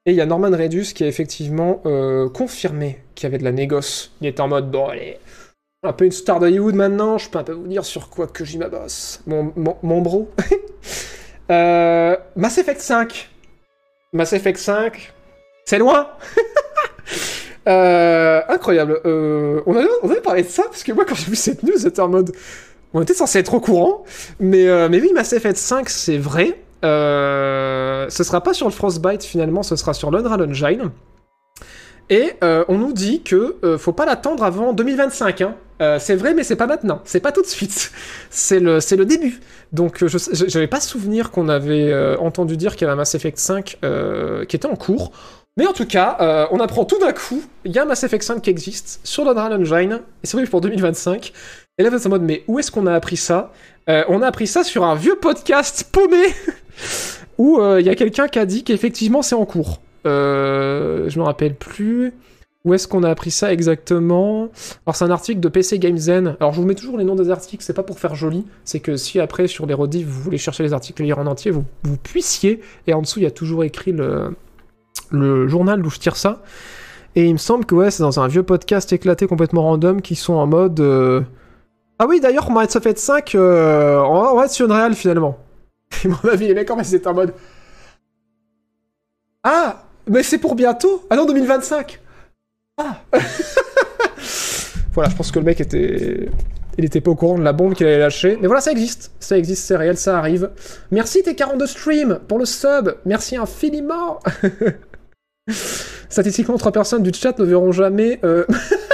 Et 0.05 0.11
il 0.11 0.15
y 0.15 0.21
a 0.21 0.25
Norman 0.25 0.51
Redus 0.51 0.93
qui 0.93 1.03
a 1.03 1.07
effectivement 1.07 1.81
euh, 1.85 2.27
confirmé 2.29 2.99
qu'il 3.15 3.25
y 3.25 3.27
avait 3.27 3.37
de 3.37 3.43
la 3.43 3.51
négoce. 3.51 4.11
Il 4.21 4.27
était 4.27 4.41
en 4.41 4.49
mode, 4.49 4.69
bon, 4.69 4.87
allez, 4.87 5.17
un 5.83 5.93
peu 5.93 6.05
une 6.05 6.11
star 6.11 6.39
de 6.39 6.47
Hollywood 6.47 6.75
maintenant, 6.75 7.17
je 7.17 7.29
peux 7.29 7.39
un 7.39 7.43
peu 7.43 7.51
vous 7.51 7.67
dire 7.67 7.83
sur 7.83 8.09
quoi 8.09 8.27
Kojima 8.27 8.69
bosse. 8.69 9.21
Mon, 9.27 9.51
mon, 9.55 9.77
mon 9.83 10.01
bro. 10.01 10.31
Euh, 11.51 12.15
Mass 12.37 12.57
Effect 12.57 12.79
5. 12.79 13.29
Mass 14.13 14.31
Effect 14.31 14.57
5. 14.57 15.13
C'est 15.65 15.77
loin 15.77 16.07
Euh, 17.67 18.41
Incroyable. 18.47 19.01
Euh, 19.05 19.61
on, 19.65 19.75
avait, 19.75 20.21
parlé 20.21 20.43
de 20.43 20.47
ça, 20.47 20.63
parce 20.63 20.83
que 20.83 20.93
moi, 20.93 21.03
quand 21.05 21.15
j'ai 21.15 21.29
vu 21.29 21.35
cette 21.35 21.63
news, 21.63 21.77
j'étais 21.77 21.99
en 21.99 22.07
mode... 22.07 22.31
On 22.93 23.01
était 23.01 23.13
censé 23.13 23.39
être 23.39 23.53
au 23.53 23.59
courant, 23.59 24.05
mais, 24.39 24.65
mais 24.87 25.01
oui, 25.01 25.11
Mass 25.13 25.33
Effect 25.33 25.57
5, 25.57 25.89
c'est 25.89 26.17
vrai. 26.17 26.61
Ce 26.81 28.07
sera 28.23 28.41
pas 28.41 28.53
sur 28.53 28.67
le 28.67 28.73
Frostbite 28.73 29.23
finalement, 29.23 29.63
ce 29.63 29.75
sera 29.75 29.93
sur 29.93 30.11
l'Unreal 30.11 30.49
Engine. 30.49 30.91
Et 32.09 32.33
on 32.41 32.77
nous 32.77 32.93
dit 32.93 33.21
que 33.21 33.57
faut 33.77 33.93
pas 33.93 34.05
l'attendre 34.05 34.43
avant 34.45 34.71
2025. 34.71 35.41
Hein. 35.41 35.55
Euh, 35.83 35.99
c'est 35.99 36.15
vrai, 36.15 36.33
mais 36.33 36.43
c'est 36.43 36.55
pas 36.55 36.67
maintenant. 36.67 37.01
C'est 37.03 37.19
pas 37.19 37.31
tout 37.31 37.41
de 37.41 37.47
suite. 37.47 37.91
C'est 38.29 38.59
le, 38.59 38.79
le 38.95 39.05
début. 39.05 39.41
Donc 39.73 40.03
euh, 40.03 40.07
je 40.07 40.17
j'avais 40.47 40.67
pas 40.67 40.79
souvenir 40.79 41.31
qu'on 41.31 41.49
avait 41.49 41.91
euh, 41.91 42.15
entendu 42.19 42.55
dire 42.55 42.75
qu'il 42.75 42.83
y 42.83 42.85
avait 42.85 42.93
un 42.93 42.97
Mass 42.97 43.15
Effect 43.15 43.37
5 43.37 43.79
euh, 43.83 44.45
qui 44.45 44.55
était 44.55 44.67
en 44.67 44.75
cours. 44.75 45.11
Mais 45.57 45.67
en 45.67 45.73
tout 45.73 45.85
cas, 45.85 46.47
on 46.49 46.59
apprend 46.59 46.83
tout 46.83 46.97
d'un 46.97 47.11
coup, 47.11 47.43
il 47.63 47.73
y 47.73 47.77
a 47.77 47.83
un 47.83 47.85
Mass 47.85 48.03
Effect 48.03 48.23
5 48.23 48.41
qui 48.41 48.49
existe 48.49 48.99
sur 49.03 49.23
l'Unreal 49.23 49.53
Engine, 49.53 49.99
et 50.23 50.25
c'est 50.25 50.35
prévu 50.35 50.49
pour 50.49 50.61
2025. 50.61 51.31
Et 51.77 51.83
là, 51.83 51.91
vous 51.91 51.95
êtes 51.95 52.07
en 52.07 52.09
mode, 52.09 52.23
mais 52.23 52.43
où 52.47 52.57
est-ce 52.57 52.71
qu'on 52.71 52.87
a 52.87 52.93
appris 52.95 53.17
ça? 53.17 53.51
On 53.87 54.23
a 54.23 54.27
appris 54.27 54.47
ça 54.47 54.63
sur 54.63 54.83
un 54.83 54.95
vieux 54.95 55.15
podcast 55.15 55.87
paumé, 55.91 56.23
où 57.37 57.61
il 57.77 57.85
y 57.85 57.89
a 57.89 57.93
quelqu'un 57.93 58.27
qui 58.27 58.39
a 58.39 58.47
dit 58.47 58.63
qu'effectivement 58.63 59.21
c'est 59.21 59.35
en 59.35 59.45
cours. 59.45 59.79
Je 60.05 61.19
me 61.19 61.23
rappelle 61.23 61.53
plus. 61.53 62.13
Où 62.65 62.73
est-ce 62.73 62.87
qu'on 62.87 63.03
a 63.03 63.09
appris 63.09 63.29
ça 63.31 63.51
exactement? 63.51 64.49
Alors 64.85 64.95
c'est 64.95 65.03
un 65.03 65.11
article 65.11 65.41
de 65.41 65.49
PC 65.49 65.79
Game 65.79 65.97
Zen. 65.97 66.37
Alors 66.39 66.53
je 66.53 66.61
vous 66.61 66.67
mets 66.67 66.75
toujours 66.75 66.97
les 66.97 67.03
noms 67.03 67.15
des 67.15 67.29
articles, 67.29 67.63
c'est 67.63 67.73
pas 67.73 67.83
pour 67.83 67.99
faire 67.99 68.15
joli, 68.15 68.45
c'est 68.63 68.79
que 68.79 68.95
si 68.95 69.19
après 69.19 69.47
sur 69.47 69.65
les 69.65 69.73
rediffs 69.73 70.07
vous 70.07 70.21
voulez 70.21 70.37
chercher 70.37 70.63
les 70.63 70.71
articles 70.71 71.03
lire 71.03 71.19
en 71.19 71.27
entier, 71.27 71.51
vous, 71.51 71.65
vous 71.83 71.97
puissiez. 71.97 72.61
Et 72.87 72.93
en 72.93 73.01
dessous 73.01 73.19
il 73.19 73.23
y 73.23 73.27
a 73.27 73.31
toujours 73.31 73.65
écrit 73.65 73.91
le, 73.91 74.33
le 75.11 75.47
journal 75.47 75.81
d'où 75.81 75.89
je 75.89 75.99
tire 75.99 76.15
ça. 76.15 76.41
Et 77.15 77.25
il 77.25 77.33
me 77.33 77.37
semble 77.37 77.65
que 77.65 77.75
ouais, 77.75 77.91
c'est 77.91 78.01
dans 78.01 78.19
un 78.19 78.27
vieux 78.27 78.43
podcast 78.43 78.91
éclaté 78.91 79.27
complètement 79.27 79.61
random 79.63 80.01
qui 80.01 80.15
sont 80.15 80.33
en 80.33 80.47
mode. 80.47 80.79
euh, 80.79 81.21
Ah 81.99 82.07
oui, 82.07 82.19
d'ailleurs, 82.19 82.49
Mass 82.49 82.75
Effect 82.75 82.97
5, 82.97 83.35
euh, 83.35 83.99
on, 83.99 84.35
va, 84.35 84.45
être 84.45 84.51
sur 84.51 84.65
une 84.65 84.71
réal 84.71 84.95
finalement. 84.95 85.37
Et 86.03 86.07
mon 86.07 86.17
avis, 86.31 86.47
les 86.47 86.55
mecs, 86.55 86.71
en 86.71 86.77
fait, 86.77 86.85
c'était 86.85 87.07
en 87.07 87.13
mode. 87.13 87.33
Ah, 89.43 89.83
mais 90.07 90.23
c'est 90.23 90.39
pour 90.39 90.55
bientôt 90.55 91.05
Ah 91.11 91.15
non, 91.15 91.25
2025 91.25 91.99
Ah 92.77 93.01
Voilà, 94.93 95.09
je 95.09 95.15
pense 95.15 95.31
que 95.31 95.39
le 95.39 95.45
mec 95.45 95.59
était. 95.59 96.29
Il 96.77 96.85
était 96.85 97.01
pas 97.01 97.11
au 97.11 97.15
courant 97.15 97.37
de 97.37 97.43
la 97.43 97.53
bombe 97.53 97.75
qu'il 97.75 97.85
allait 97.85 97.99
lâcher. 97.99 98.37
Mais 98.41 98.47
voilà, 98.47 98.61
ça 98.61 98.71
existe. 98.71 99.11
Ça 99.19 99.37
existe, 99.37 99.65
c'est 99.65 99.75
réel, 99.75 99.97
ça 99.97 100.17
arrive. 100.17 100.49
Merci 100.91 101.21
T42 101.21 101.67
Stream 101.67 102.19
pour 102.27 102.39
le 102.39 102.45
sub. 102.45 102.95
Merci 103.05 103.37
infiniment. 103.37 104.19
Statistiquement, 106.09 106.57
trois 106.57 106.71
personnes 106.71 107.03
du 107.03 107.13
chat 107.13 107.37
ne 107.37 107.43
verront 107.43 107.71
jamais. 107.71 108.19
Euh... 108.23 108.45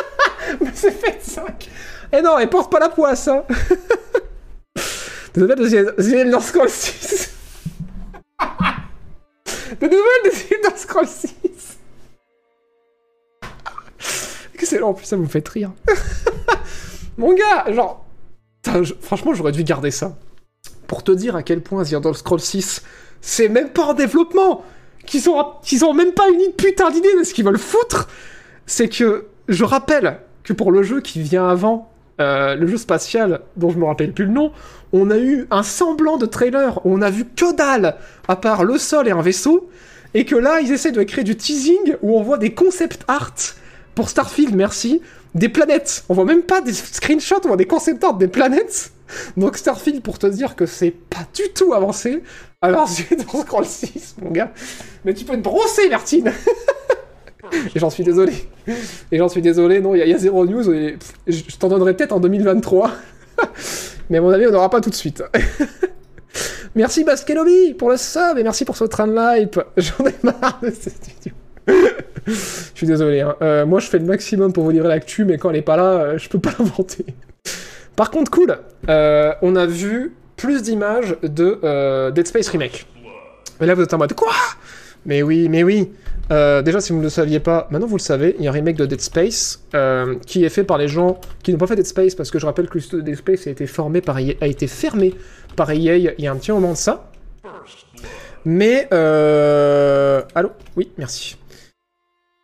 Mais 0.61 0.71
c'est 0.73 0.91
fait 0.91 1.19
5. 1.21 1.69
Eh 2.11 2.21
non, 2.21 2.39
et 2.39 2.47
porte 2.47 2.71
pas 2.71 2.79
la 2.79 2.89
poisse, 2.89 3.27
hein. 3.27 3.43
Des 5.33 5.41
nouvelles 5.41 5.59
de 5.59 5.91
The 5.91 6.13
Elder 6.13 6.39
Scrolls 6.41 6.69
6. 6.69 7.31
Des 9.79 9.87
nouvelles 9.87 10.23
de 10.25 10.29
The 10.29 10.51
Elder 10.51 10.77
Scrolls 10.77 11.07
6. 11.07 11.68
En 14.81 14.93
plus 14.93 15.05
ça 15.05 15.17
vous 15.17 15.27
fait 15.27 15.47
rire. 15.47 15.71
Mon 17.17 17.33
gars, 17.33 17.71
genre... 17.71 18.05
Franchement, 19.01 19.33
j'aurais 19.33 19.51
dû 19.51 19.63
garder 19.63 19.91
ça. 19.91 20.17
Pour 20.87 21.03
te 21.03 21.11
dire 21.11 21.35
à 21.35 21.43
quel 21.43 21.61
point 21.61 21.83
The 21.83 21.93
Elder 21.93 22.13
Scrolls 22.13 22.41
6, 22.41 22.83
c'est 23.21 23.49
même 23.49 23.69
pas 23.69 23.83
en 23.83 23.93
développement 23.93 24.63
qu'ils 25.05 25.29
ont, 25.29 25.39
ont 25.39 25.93
même 25.93 26.13
pas 26.13 26.29
une 26.29 26.53
putain 26.53 26.91
d'idée 26.91 27.15
de 27.17 27.23
ce 27.23 27.33
qu'ils 27.33 27.45
veulent 27.45 27.57
foutre, 27.57 28.07
c'est 28.65 28.89
que 28.89 29.27
je 29.47 29.63
rappelle 29.63 30.19
que 30.43 30.53
pour 30.53 30.71
le 30.71 30.83
jeu 30.83 31.01
qui 31.01 31.21
vient 31.21 31.47
avant, 31.47 31.91
euh, 32.19 32.55
le 32.55 32.67
jeu 32.67 32.77
spatial 32.77 33.41
dont 33.55 33.69
je 33.69 33.77
me 33.77 33.85
rappelle 33.85 34.13
plus 34.13 34.25
le 34.25 34.31
nom, 34.31 34.51
on 34.91 35.09
a 35.09 35.17
eu 35.17 35.47
un 35.51 35.63
semblant 35.63 36.17
de 36.17 36.25
trailer 36.25 36.79
on 36.85 37.01
a 37.01 37.09
vu 37.09 37.25
que 37.25 37.55
dalle 37.55 37.95
à 38.27 38.35
part 38.35 38.63
le 38.63 38.77
sol 38.77 39.07
et 39.07 39.11
un 39.11 39.21
vaisseau, 39.21 39.69
et 40.13 40.25
que 40.25 40.35
là 40.35 40.59
ils 40.61 40.71
essaient 40.71 40.91
de 40.91 41.03
créer 41.03 41.23
du 41.23 41.35
teasing 41.35 41.95
où 42.01 42.17
on 42.17 42.21
voit 42.21 42.37
des 42.37 42.53
concept 42.53 43.03
art 43.07 43.35
pour 43.99 44.07
Starfield, 44.07 44.55
merci, 44.55 45.01
des 45.35 45.49
planètes. 45.49 46.05
On 46.07 46.13
voit 46.13 46.23
même 46.23 46.43
pas 46.43 46.61
des 46.61 46.71
screenshots, 46.71 47.41
on 47.43 47.49
voit 47.49 47.57
des 47.57 47.65
concept 47.65 48.01
art 48.01 48.13
des 48.13 48.29
planètes. 48.29 48.93
Donc 49.35 49.57
Starfield, 49.57 50.01
pour 50.01 50.17
te 50.17 50.25
dire 50.25 50.55
que 50.55 50.65
c'est 50.65 50.91
pas 50.91 51.27
du 51.35 51.49
tout 51.53 51.73
avancé, 51.73 52.23
alors 52.61 52.87
j'ai 53.09 53.17
dans 53.17 53.41
Scroll 53.41 53.65
6, 53.65 54.15
mon 54.21 54.31
gars. 54.31 54.53
Mais 55.03 55.13
tu 55.13 55.25
peux 55.25 55.35
te 55.35 55.41
brosser, 55.41 55.89
Martine 55.89 56.31
Et 57.75 57.77
j'en 57.77 57.89
suis 57.89 58.05
désolé. 58.05 58.31
Et 59.11 59.17
j'en 59.17 59.27
suis 59.27 59.41
désolé, 59.41 59.81
non, 59.81 59.93
il 59.95 59.97
y, 59.97 60.01
a- 60.01 60.05
il 60.05 60.11
y 60.11 60.13
a 60.13 60.17
zéro 60.17 60.45
news, 60.45 60.71
et 60.73 60.93
pff, 60.93 61.13
je, 61.49 61.57
t'en 61.57 61.67
donnerai 61.67 61.93
peut-être 61.93 62.13
en 62.13 62.21
2023. 62.21 62.91
Mais 64.09 64.19
à 64.19 64.21
mon 64.21 64.29
avis, 64.29 64.47
on 64.47 64.51
n'aura 64.51 64.69
pas 64.69 64.79
tout 64.79 64.91
de 64.91 64.95
suite. 64.95 65.21
merci 66.73 67.03
Baskelobi 67.03 67.73
pour 67.73 67.89
le 67.89 67.97
sub, 67.97 68.37
et 68.37 68.43
merci 68.43 68.63
pour 68.63 68.77
ce 68.77 68.85
train 68.85 69.07
de 69.07 69.13
live. 69.13 69.49
J'en 69.75 70.05
ai 70.05 70.15
marre 70.23 70.61
de 70.63 70.69
cette 70.69 71.05
vidéo. 71.05 71.33
Je 72.27 72.33
suis 72.75 72.87
désolé, 72.87 73.21
hein. 73.21 73.35
Euh, 73.41 73.65
moi 73.65 73.79
je 73.79 73.87
fais 73.87 73.99
le 73.99 74.05
maximum 74.05 74.53
pour 74.53 74.63
vous 74.63 74.71
livrer 74.71 74.87
l'actu, 74.87 75.25
mais 75.25 75.37
quand 75.37 75.49
elle 75.49 75.57
est 75.57 75.61
pas 75.61 75.77
là, 75.77 75.83
euh, 75.83 76.17
je 76.17 76.29
peux 76.29 76.39
pas 76.39 76.51
l'inventer. 76.59 77.05
Par 77.95 78.11
contre, 78.11 78.31
cool, 78.31 78.57
euh, 78.87 79.33
on 79.41 79.55
a 79.55 79.65
vu 79.65 80.15
plus 80.37 80.61
d'images 80.61 81.17
de 81.21 82.11
Dead 82.11 82.27
Space 82.27 82.47
Remake. 82.49 82.87
Et 83.59 83.65
là, 83.65 83.73
vous 83.73 83.81
êtes 83.81 83.93
en 83.93 83.97
mode 83.97 84.13
quoi? 84.13 84.31
Mais 85.05 85.21
oui, 85.21 85.49
mais 85.49 85.63
oui. 85.63 85.91
Déjà, 86.29 86.79
si 86.79 86.93
vous 86.93 86.99
ne 86.99 87.03
le 87.03 87.09
saviez 87.09 87.41
pas, 87.41 87.67
maintenant 87.71 87.87
vous 87.87 87.97
le 87.97 88.01
savez, 88.01 88.35
il 88.37 88.45
y 88.45 88.47
a 88.47 88.51
un 88.51 88.53
remake 88.53 88.77
de 88.77 88.85
Dead 88.85 89.01
Space 89.01 89.65
qui 90.25 90.45
est 90.45 90.49
fait 90.49 90.63
par 90.63 90.77
les 90.77 90.87
gens 90.87 91.19
qui 91.43 91.51
n'ont 91.51 91.57
pas 91.57 91.67
fait 91.67 91.75
Dead 91.75 91.85
Space 91.85 92.15
parce 92.15 92.31
que 92.31 92.39
je 92.39 92.45
rappelle 92.45 92.69
que 92.69 92.75
le 92.75 92.79
studio 92.79 92.99
de 92.99 93.05
Dead 93.05 93.17
Space 93.17 93.47
a 93.47 93.49
été, 93.49 93.65
été 93.65 93.67
fermé 94.67 95.13
par 95.57 95.71
EA 95.71 95.97
il 95.97 96.13
y 96.19 96.27
a 96.27 96.31
un 96.31 96.37
petit 96.37 96.53
moment 96.53 96.71
de 96.71 96.77
ça. 96.77 97.09
Mais, 98.45 98.87
allô? 98.93 100.51
Oui, 100.77 100.89
merci. 100.97 101.38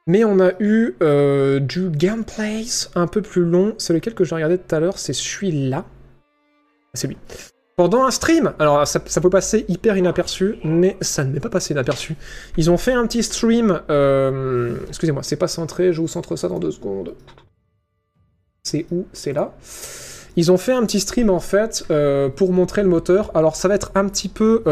Mais 0.07 0.23
on 0.23 0.39
a 0.39 0.51
eu 0.59 0.95
euh, 1.01 1.59
du 1.59 1.89
gameplay 1.89 2.63
un 2.93 3.07
peu 3.07 3.21
plus 3.21 3.43
long. 3.43 3.73
C'est 3.79 3.93
lequel 3.93 4.13
que 4.13 4.23
j'ai 4.23 4.35
regardé 4.35 4.57
tout 4.57 4.75
à 4.75 4.79
l'heure? 4.79 4.99
C'est 4.99 5.13
celui-là. 5.13 5.83
C'est 6.93 7.07
lui. 7.07 7.17
Pendant 7.75 8.05
un 8.05 8.11
stream, 8.11 8.53
alors 8.59 8.87
ça, 8.87 8.99
peut 8.99 9.29
passer 9.29 9.65
hyper 9.67 9.97
inaperçu, 9.97 10.55
mais 10.63 10.95
ça 11.01 11.25
ne 11.25 11.33
m'est 11.33 11.41
pas 11.41 11.49
passé 11.49 11.73
inaperçu. 11.73 12.15
Ils 12.55 12.71
ont 12.71 12.77
fait 12.77 12.93
un 12.93 13.05
petit 13.05 13.21
stream. 13.21 13.81
Euh, 13.89 14.77
Excusez-moi, 14.87 15.23
c'est 15.23 15.35
pas 15.35 15.49
centré, 15.49 15.91
je 15.91 15.99
vous 15.99 16.07
centre 16.07 16.37
ça 16.37 16.47
dans 16.47 16.59
deux 16.59 16.71
secondes. 16.71 17.15
C'est 18.63 18.85
où? 18.91 19.07
C'est 19.11 19.33
là. 19.33 19.55
Ils 20.37 20.51
ont 20.51 20.57
fait 20.57 20.71
un 20.71 20.85
petit 20.85 21.01
stream 21.01 21.29
en 21.29 21.41
fait 21.41 21.83
euh, 21.91 22.29
pour 22.29 22.53
montrer 22.53 22.81
le 22.81 22.89
moteur. 22.89 23.31
Alors 23.35 23.57
ça 23.57 23.67
va 23.67 23.75
être 23.75 23.91
un 23.95 24.07
petit 24.07 24.29
peu 24.29 24.63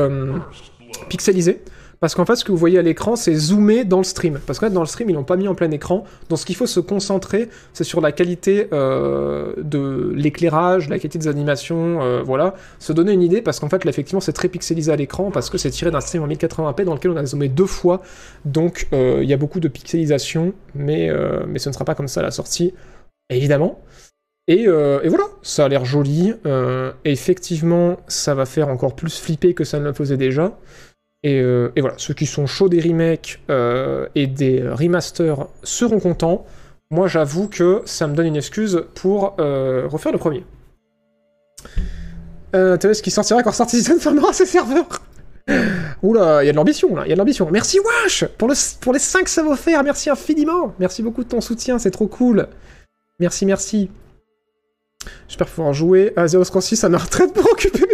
pixelisé. 1.09 1.61
Parce 2.03 2.15
qu'en 2.15 2.25
fait, 2.25 2.35
ce 2.35 2.43
que 2.43 2.51
vous 2.51 2.57
voyez 2.57 2.77
à 2.77 2.81
l'écran, 2.81 3.15
c'est 3.15 3.33
zoomé 3.33 3.85
dans 3.85 3.99
le 3.99 4.03
stream. 4.03 4.37
Parce 4.45 4.59
que 4.59 4.65
dans 4.65 4.81
le 4.81 4.87
stream, 4.87 5.09
ils 5.09 5.13
l'ont 5.13 5.23
pas 5.23 5.37
mis 5.37 5.47
en 5.47 5.55
plein 5.55 5.71
écran. 5.71 6.03
Donc, 6.27 6.37
ce 6.37 6.45
qu'il 6.45 6.57
faut 6.57 6.65
se 6.65 6.81
concentrer, 6.81 7.47
c'est 7.71 7.85
sur 7.85 8.01
la 8.01 8.11
qualité 8.11 8.67
euh, 8.73 9.53
de 9.55 10.11
l'éclairage, 10.13 10.89
la 10.89 10.97
qualité 10.97 11.17
des 11.17 11.29
animations, 11.29 12.01
euh, 12.01 12.21
voilà. 12.21 12.55
Se 12.79 12.91
donner 12.91 13.13
une 13.13 13.21
idée, 13.21 13.41
parce 13.41 13.61
qu'en 13.61 13.69
fait, 13.69 13.85
là, 13.85 13.89
effectivement, 13.89 14.19
c'est 14.19 14.33
très 14.33 14.49
pixelisé 14.49 14.91
à 14.91 14.97
l'écran, 14.97 15.31
parce 15.31 15.49
que 15.49 15.57
c'est 15.57 15.69
tiré 15.69 15.91
d'un 15.91 16.01
stream 16.01 16.21
en 16.23 16.27
1080p 16.27 16.83
dans 16.83 16.93
lequel 16.93 17.11
on 17.11 17.15
a 17.15 17.25
zoomé 17.25 17.47
deux 17.47 17.67
fois. 17.67 18.01
Donc, 18.43 18.89
euh, 18.91 19.19
il 19.23 19.29
y 19.29 19.33
a 19.33 19.37
beaucoup 19.37 19.61
de 19.61 19.69
pixelisation, 19.69 20.51
mais, 20.75 21.09
mais 21.47 21.57
ce 21.57 21.69
ne 21.69 21.73
sera 21.73 21.85
pas 21.85 21.95
comme 21.95 22.09
ça 22.09 22.19
à 22.19 22.23
la 22.23 22.31
sortie, 22.31 22.73
évidemment. 23.29 23.79
Et, 24.49 24.65
voilà, 24.67 25.23
ça 25.41 25.63
a 25.63 25.69
l'air 25.69 25.85
joli. 25.85 26.33
Effectivement, 27.05 27.95
ça 28.09 28.35
va 28.35 28.45
faire 28.45 28.67
encore 28.67 28.93
plus 28.93 29.17
flipper 29.17 29.53
que 29.53 29.63
ça 29.63 29.79
ne 29.79 29.85
le 29.85 29.93
faisait 29.93 30.17
déjà. 30.17 30.51
Et, 31.23 31.39
euh, 31.39 31.71
et, 31.75 31.81
voilà, 31.81 31.95
ceux 31.97 32.13
qui 32.13 32.25
sont 32.25 32.47
chauds 32.47 32.69
des 32.69 32.81
remakes 32.81 33.39
euh, 33.49 34.07
et 34.13 34.27
des 34.27 34.67
remasters 34.67 35.47
seront 35.63 35.99
contents. 35.99 36.45
Moi, 36.91 37.07
j'avoue 37.07 37.47
que 37.47 37.81
ça 37.85 38.07
me 38.07 38.15
donne 38.15 38.27
une 38.27 38.35
excuse 38.35 38.83
pour 38.93 39.35
euh, 39.39 39.87
refaire 39.87 40.11
le 40.11 40.17
premier. 40.17 40.45
Euh, 42.55 42.77
ce 42.79 43.01
qui 43.01 43.09
sortira 43.09 43.41
quand 43.41 43.51
Star 43.51 43.69
Citizen 43.69 43.99
fermera 43.99 44.33
ses 44.33 44.45
serveurs? 44.45 45.01
Oula, 46.03 46.43
il 46.43 46.47
y 46.47 46.49
a 46.49 46.51
de 46.51 46.57
l'ambition 46.57 46.95
là, 46.95 47.03
il 47.05 47.09
y 47.09 47.11
a 47.11 47.15
de 47.15 47.19
l'ambition. 47.19 47.49
Merci 47.51 47.79
Wash 47.79 48.25
pour, 48.37 48.47
le, 48.47 48.53
pour 48.79 48.93
les 48.93 48.99
5 48.99 49.27
savoir-faire, 49.27 49.83
merci 49.83 50.09
infiniment. 50.09 50.75
Merci 50.77 51.01
beaucoup 51.01 51.23
de 51.23 51.29
ton 51.29 51.41
soutien, 51.41 51.79
c'est 51.79 51.91
trop 51.91 52.07
cool. 52.07 52.47
Merci, 53.19 53.45
merci. 53.45 53.89
J'espère 55.27 55.47
pouvoir 55.47 55.73
jouer 55.73 56.13
à 56.15 56.27
Zero 56.27 56.43
Score 56.43 56.63
6 56.63 56.83
à 56.83 56.89
ma 56.89 56.97
retraite 56.97 57.33
pour 57.33 57.45
occuper. 57.51 57.92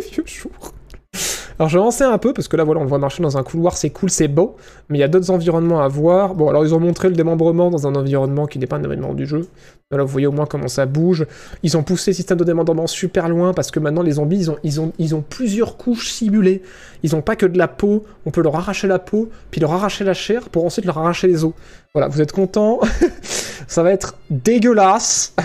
Alors 1.60 1.68
je 1.68 1.76
vais 1.76 1.82
avancer 1.82 2.06
un 2.06 2.18
peu 2.18 2.32
parce 2.32 2.48
que 2.48 2.56
là 2.56 2.64
voilà 2.64 2.80
on 2.80 2.86
voit 2.86 3.00
marcher 3.00 3.22
dans 3.22 3.38
un 3.38 3.44
couloir, 3.44 3.76
c'est 3.76 3.90
cool, 3.90 4.10
c'est 4.10 4.30
beau, 4.30 4.56
mais 4.88 4.98
il 4.98 5.02
y 5.02 5.04
a 5.04 5.10
d'autres 5.10 5.30
environnements 5.30 5.82
à 5.82 5.90
voir. 5.90 6.34
Bon 6.34 6.48
alors 6.48 6.66
ils 6.66 6.74
ont 6.74 6.80
montré 6.80 7.10
le 7.10 7.16
démembrement 7.16 7.70
dans 7.70 7.86
un 7.86 7.96
environnement 7.96 8.48
qui 8.48 8.60
n'est 8.60 8.66
pas 8.66 8.78
un 8.78 8.84
événement 8.84 9.14
du 9.14 9.26
jeu. 9.26 9.46
Là 9.92 10.02
vous 10.02 10.08
voyez 10.08 10.26
au 10.26 10.32
moins 10.32 10.46
comment 10.46 10.70
ça 10.70 10.86
bouge. 10.86 11.28
Ils 11.62 11.76
ont 11.76 11.84
poussé 11.84 12.12
le 12.12 12.16
système 12.16 12.38
de 12.38 12.46
démembrement 12.46 12.88
super 12.88 13.28
loin 13.28 13.54
parce 13.54 13.72
que 13.72 13.82
maintenant 13.82 14.04
les 14.04 14.14
zombies 14.14 14.38
ils 14.38 14.52
ont, 14.52 14.58
ils 14.64 14.80
ont, 14.80 14.94
ils 15.00 15.16
ont 15.16 15.22
plusieurs 15.22 15.76
couches 15.76 16.14
simulées. 16.14 16.62
Ils 17.04 17.14
ont 17.14 17.22
pas 17.22 17.36
que 17.36 17.46
de 17.46 17.58
la 17.58 17.68
peau, 17.68 18.06
on 18.26 18.32
peut 18.32 18.42
leur 18.42 18.56
arracher 18.56 18.88
la 18.88 19.00
peau, 19.00 19.28
puis 19.52 19.60
leur 19.60 19.74
arracher 19.74 20.06
la 20.06 20.14
chair 20.14 20.48
pour 20.48 20.64
ensuite 20.64 20.86
leur 20.86 20.98
arracher 20.98 21.28
les 21.28 21.44
os. 21.44 21.52
Voilà, 21.94 22.08
vous 22.08 22.22
êtes 22.22 22.32
contents? 22.32 22.80
Ça 23.68 23.84
va 23.84 23.92
être 23.92 24.16
dégueulasse 24.30 25.36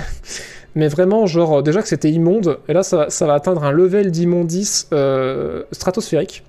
mais 0.75 0.89
vraiment, 0.89 1.27
genre, 1.27 1.63
déjà 1.63 1.83
que 1.83 1.89
c'était 1.89 2.11
immonde, 2.11 2.59
et 2.69 2.73
là, 2.73 2.83
ça, 2.83 3.07
va 3.21 3.35
atteindre 3.35 3.65
un 3.65 3.73
level 3.73 4.11
d'immondice 4.11 4.89
euh, 4.93 5.65
stratosphérique. 5.73 6.45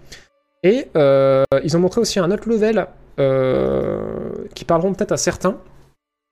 Et 0.64 0.88
euh, 0.98 1.44
ils 1.64 1.78
ont 1.78 1.80
montré 1.80 2.02
aussi 2.02 2.20
un 2.20 2.32
autre 2.32 2.50
level 2.50 2.88
euh, 3.20 4.02
qui 4.56 4.66
parleront 4.66 4.94
peut-être 4.94 5.12
à 5.12 5.18
certains. 5.18 5.58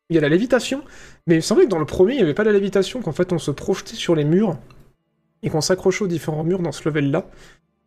Il 0.10 0.16
y 0.16 0.18
a 0.18 0.22
la 0.22 0.30
lévitation, 0.30 0.82
mais 1.28 1.36
il 1.36 1.44
semblait 1.44 1.66
que 1.66 1.70
dans 1.70 1.78
le 1.78 1.86
premier, 1.86 2.14
il 2.14 2.18
n'y 2.18 2.24
avait 2.24 2.34
pas 2.34 2.44
la 2.44 2.52
lévitation, 2.52 3.02
qu'en 3.04 3.12
fait, 3.12 3.32
on 3.32 3.38
se 3.38 3.52
projetait 3.52 3.96
sur 3.96 4.16
les 4.16 4.24
murs 4.24 4.58
et 5.44 5.52
qu'on 5.52 5.62
s'accrochait 5.62 6.04
aux 6.04 6.08
différents 6.08 6.44
murs 6.44 6.64
dans 6.64 6.72
ce 6.72 6.90
level-là. 6.90 7.28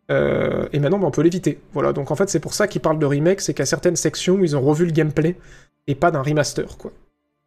Euh, 0.09 0.69
et 0.71 0.79
maintenant, 0.79 0.99
bah, 0.99 1.07
on 1.07 1.11
peut 1.11 1.21
l'éviter. 1.21 1.59
Voilà, 1.73 1.91
donc 1.91 2.11
en 2.11 2.15
fait, 2.15 2.29
c'est 2.29 2.39
pour 2.39 2.53
ça 2.53 2.69
qu'ils 2.69 2.79
parlent 2.79 2.99
de 2.99 3.05
remake, 3.05 3.41
c'est 3.41 3.53
qu'à 3.53 3.65
certaines 3.65 3.97
sections, 3.97 4.39
ils 4.41 4.55
ont 4.55 4.61
revu 4.61 4.85
le 4.85 4.91
gameplay 4.91 5.35
et 5.87 5.95
pas 5.95 6.11
d'un 6.11 6.21
remaster, 6.21 6.77
quoi. 6.77 6.91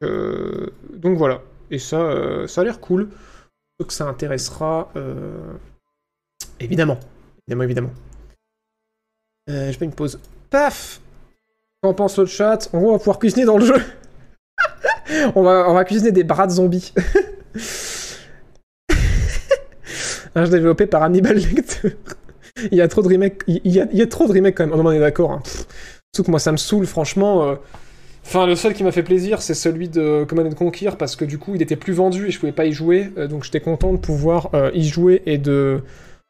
donc 0.02 1.16
voilà. 1.16 1.40
Et 1.70 1.78
ça, 1.78 2.00
euh, 2.00 2.46
ça 2.46 2.60
a 2.60 2.64
l'air 2.64 2.80
cool. 2.80 3.08
Que 3.78 3.92
ça 3.94 4.06
intéressera, 4.06 4.90
euh... 4.96 5.54
évidemment. 6.58 6.98
Évidemment, 7.46 7.62
évidemment. 7.64 7.90
Euh, 9.48 9.72
je 9.72 9.78
fais 9.78 9.86
une 9.86 9.94
pause. 9.94 10.20
Paf 10.50 11.00
Qu'en 11.82 11.94
pense 11.94 12.18
le 12.18 12.26
chat? 12.26 12.68
On 12.74 12.92
va 12.92 12.98
pouvoir 12.98 13.18
cuisiner 13.18 13.46
dans 13.46 13.56
le 13.56 13.64
jeu. 13.64 13.82
on, 15.34 15.42
va, 15.42 15.64
on 15.70 15.72
va 15.72 15.84
cuisiner 15.86 16.12
des 16.12 16.24
bras 16.24 16.46
de 16.46 16.52
zombies. 16.52 16.92
Un 20.34 20.44
jeu 20.44 20.50
développé 20.50 20.86
par 20.86 21.02
Hannibal 21.02 21.38
Lecter. 21.38 21.96
il 22.70 22.76
y 22.76 22.82
a 22.82 22.88
trop 22.88 23.00
de 23.00 23.08
remakes. 23.08 23.42
Il 23.46 23.72
y 23.72 23.80
a, 23.80 23.88
il 23.90 23.98
y 23.98 24.02
a 24.02 24.06
trop 24.06 24.28
de 24.28 24.32
remakes 24.32 24.58
quand 24.58 24.66
même. 24.66 24.78
On 24.78 24.92
est 24.92 25.00
d'accord. 25.00 25.32
Hein. 25.32 25.42
Surtout 26.14 26.26
que 26.26 26.30
moi, 26.30 26.38
ça 26.38 26.52
me 26.52 26.58
saoule, 26.58 26.86
franchement. 26.86 27.56
Enfin, 28.24 28.46
le 28.46 28.54
seul 28.54 28.74
qui 28.74 28.84
m'a 28.84 28.92
fait 28.92 29.02
plaisir, 29.02 29.42
c'est 29.42 29.54
celui 29.54 29.88
de 29.88 30.24
Command 30.28 30.54
Conquer, 30.54 30.90
parce 30.98 31.16
que 31.16 31.24
du 31.24 31.38
coup, 31.38 31.54
il 31.54 31.62
était 31.62 31.76
plus 31.76 31.92
vendu 31.92 32.28
et 32.28 32.30
je 32.30 32.38
pouvais 32.38 32.52
pas 32.52 32.66
y 32.66 32.72
jouer, 32.72 33.12
euh, 33.16 33.26
donc 33.26 33.44
j'étais 33.44 33.60
content 33.60 33.92
de 33.92 33.98
pouvoir 33.98 34.50
euh, 34.54 34.70
y 34.74 34.86
jouer 34.86 35.22
et 35.26 35.38
de 35.38 35.80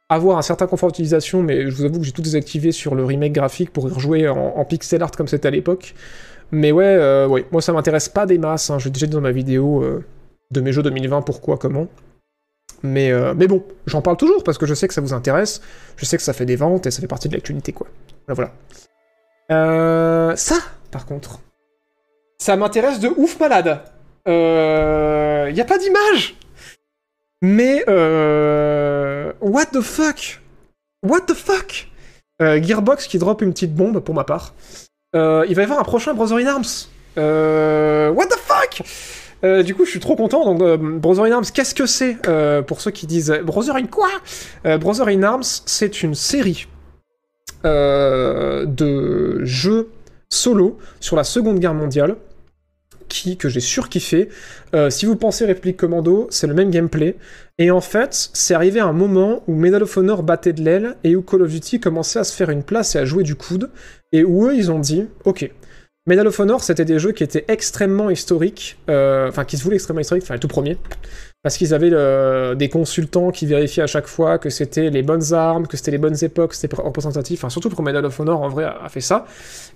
avoir 0.09 0.39
un 0.39 0.43
certain 0.43 0.67
confort 0.67 0.91
d'utilisation, 0.91 1.43
mais 1.43 1.71
je 1.71 1.77
vous 1.77 1.85
avoue 1.85 2.01
que 2.01 2.05
j'ai 2.05 2.13
tout 2.13 2.23
désactivé 2.23 2.73
sur 2.73 2.95
le 2.95 3.05
remake 3.05 3.33
graphique 3.33 3.73
pour 3.73 3.89
y 3.89 3.93
rejouer 3.93 4.29
en, 4.29 4.65
pixel 4.65 5.03
art 5.03 5.13
comme 5.13 5.29
c'était 5.29 5.49
à 5.49 5.53
l'époque. 5.53 5.95
Mais 6.51 6.73
ouais, 6.73 6.85
euh, 6.85 7.29
ouais, 7.29 7.47
moi 7.53 7.63
ça 7.63 7.73
m'intéresse 7.73 8.09
pas 8.09 8.27
des 8.27 8.39
masses, 8.39 8.71
hein. 8.71 8.81
j'ai 8.81 8.91
déjà 8.91 9.07
dit 9.07 9.13
dans 9.13 9.21
ma 9.21 9.31
vidéo 9.31 9.85
de 10.51 10.61
mes 10.61 10.73
jeux 10.73 10.83
2020, 10.83 11.23
pourquoi, 11.23 11.59
comment. 11.59 11.87
Mais, 12.83 13.13
mais 13.35 13.47
bon, 13.47 13.63
j'en 13.87 14.03
parle 14.03 14.17
toujours 14.17 14.43
parce 14.43 14.59
que 14.59 14.67
je 14.67 14.75
sais 14.75 14.89
que 14.89 14.95
ça 14.95 15.01
vous 15.01 15.13
intéresse, 15.13 15.61
je 15.97 16.05
sais 16.05 16.17
que 16.17 16.25
ça 16.25 16.33
fait 16.33 16.47
des 16.47 16.57
ventes 16.57 16.87
et 16.87 16.91
ça 16.91 17.01
fait 17.01 17.07
partie 17.07 17.29
de 17.29 17.35
l'actualité, 17.35 17.73
quoi. 17.73 17.87
Voilà, 18.27 18.53
voilà. 19.49 20.37
ça, 20.37 20.57
par 20.91 21.07
contre, 21.07 21.39
ça 22.41 22.57
m'intéresse 22.57 22.99
de 22.99 23.09
ouf 23.17 23.39
malade. 23.39 23.83
Il 24.27 24.33
euh, 24.33 25.53
y 25.55 25.61
a 25.61 25.65
pas 25.65 25.79
d'image. 25.79 26.35
Mais 27.43 27.85
euh, 27.89 29.33
what 29.41 29.67
the 29.67 29.81
fuck? 29.81 30.41
What 31.07 31.21
the 31.27 31.35
fuck? 31.35 31.89
Euh, 32.43 32.61
Gearbox 32.61 33.07
qui 33.07 33.19
drop 33.19 33.43
une 33.43 33.53
petite 33.53 33.75
bombe 33.75 34.01
pour 34.01 34.15
ma 34.15 34.25
part. 34.25 34.55
Euh, 35.15 35.45
il 35.49 35.55
va 35.55 35.63
y 35.63 35.65
avoir 35.65 35.79
un 35.79 35.85
prochain 35.85 36.15
Brother 36.15 36.39
in 36.39 36.47
Arms. 36.47 36.89
Euh, 37.19 38.09
what 38.11 38.27
the 38.27 38.39
fuck? 38.39 38.83
Du 39.65 39.75
coup, 39.75 39.87
je 39.87 39.91
suis 39.91 40.01
trop 40.01 40.17
content. 40.17 40.45
Donc, 40.45 40.81
Brother 41.01 41.25
in 41.25 41.33
Arms, 41.33 41.47
qu'est-ce 41.55 41.75
que 41.75 41.87
c'est 41.87 42.17
Pour 42.67 42.83
ceux 42.83 42.91
qui 42.91 43.07
disent 43.07 43.33
Brother 43.43 43.77
in 43.77 43.87
quoi? 43.87 44.11
Brother 44.65 45.09
in 45.09 45.23
Arms, 45.23 45.63
c'est 45.65 46.03
une 46.03 46.15
série 46.15 46.67
de 47.65 49.45
jeux 49.45 49.91
solo 50.29 50.79
sur 51.01 51.17
la 51.17 51.25
Seconde 51.25 51.59
Guerre 51.59 51.73
mondiale 51.73 52.17
que 53.39 53.49
j'ai 53.49 53.61
surkiffé. 53.61 54.29
Euh, 54.75 54.91
si 54.91 55.07
vous 55.07 55.17
pensez 55.17 55.45
Réplique 55.45 55.77
Commando, 55.77 56.27
c'est 56.31 56.47
le 56.47 56.55
même 56.55 56.71
gameplay. 56.71 57.17
Et 57.59 57.71
en 57.71 57.81
fait, 57.81 58.31
c'est 58.33 58.55
arrivé 58.55 58.81
à 58.81 58.87
un 58.87 58.93
moment 58.93 59.43
où 59.47 59.55
Medal 59.55 59.83
of 59.83 59.97
Honor 59.97 60.23
battait 60.23 60.53
de 60.53 60.63
l'aile 60.63 60.97
et 61.05 61.17
où 61.17 61.23
Call 61.23 61.43
of 61.43 61.51
Duty 61.51 61.81
commençait 61.81 62.19
à 62.19 62.25
se 62.25 62.35
faire 62.35 62.51
une 62.51 62.63
place 62.63 62.95
et 62.95 62.99
à 62.99 63.05
jouer 63.05 63.23
du 63.23 63.35
coude. 63.35 63.71
Et 64.13 64.25
où 64.25 64.47
eux, 64.47 64.55
ils 64.55 64.71
ont 64.71 64.79
dit, 64.79 65.07
ok, 65.25 65.51
Medal 66.07 66.27
of 66.27 66.41
Honor, 66.41 66.63
c'était 66.63 66.85
des 66.85 66.99
jeux 66.99 67.13
qui 67.13 67.23
étaient 67.23 67.45
extrêmement 67.49 68.11
historiques, 68.11 68.79
euh, 68.89 69.29
enfin 69.29 69.45
qui 69.45 69.57
se 69.57 69.63
voulaient 69.63 69.77
extrêmement 69.77 70.01
historiques, 70.01 70.25
enfin 70.25 70.35
le 70.35 70.41
tout 70.41 70.49
premier, 70.49 70.79
parce 71.43 71.57
qu'ils 71.57 71.73
avaient 71.73 71.89
le, 71.89 72.55
des 72.55 72.69
consultants 72.69 73.31
qui 73.31 73.47
vérifiaient 73.47 73.83
à 73.83 73.87
chaque 73.87 74.07
fois 74.07 74.37
que 74.37 74.51
c'était 74.51 74.91
les 74.91 75.03
bonnes 75.03 75.33
armes, 75.33 75.67
que 75.67 75.79
c'était 75.79 75.91
les 75.91 75.99
bonnes 75.99 76.23
époques, 76.23 76.53
c'était 76.53 76.77
représentatif, 76.77 77.41
enfin 77.41 77.49
surtout 77.49 77.71
pour 77.71 77.83
Medal 77.83 78.05
of 78.05 78.21
Honor 78.21 78.43
en 78.43 78.49
vrai 78.49 78.65
a, 78.65 78.89
fait 78.91 79.01
ça. 79.01 79.25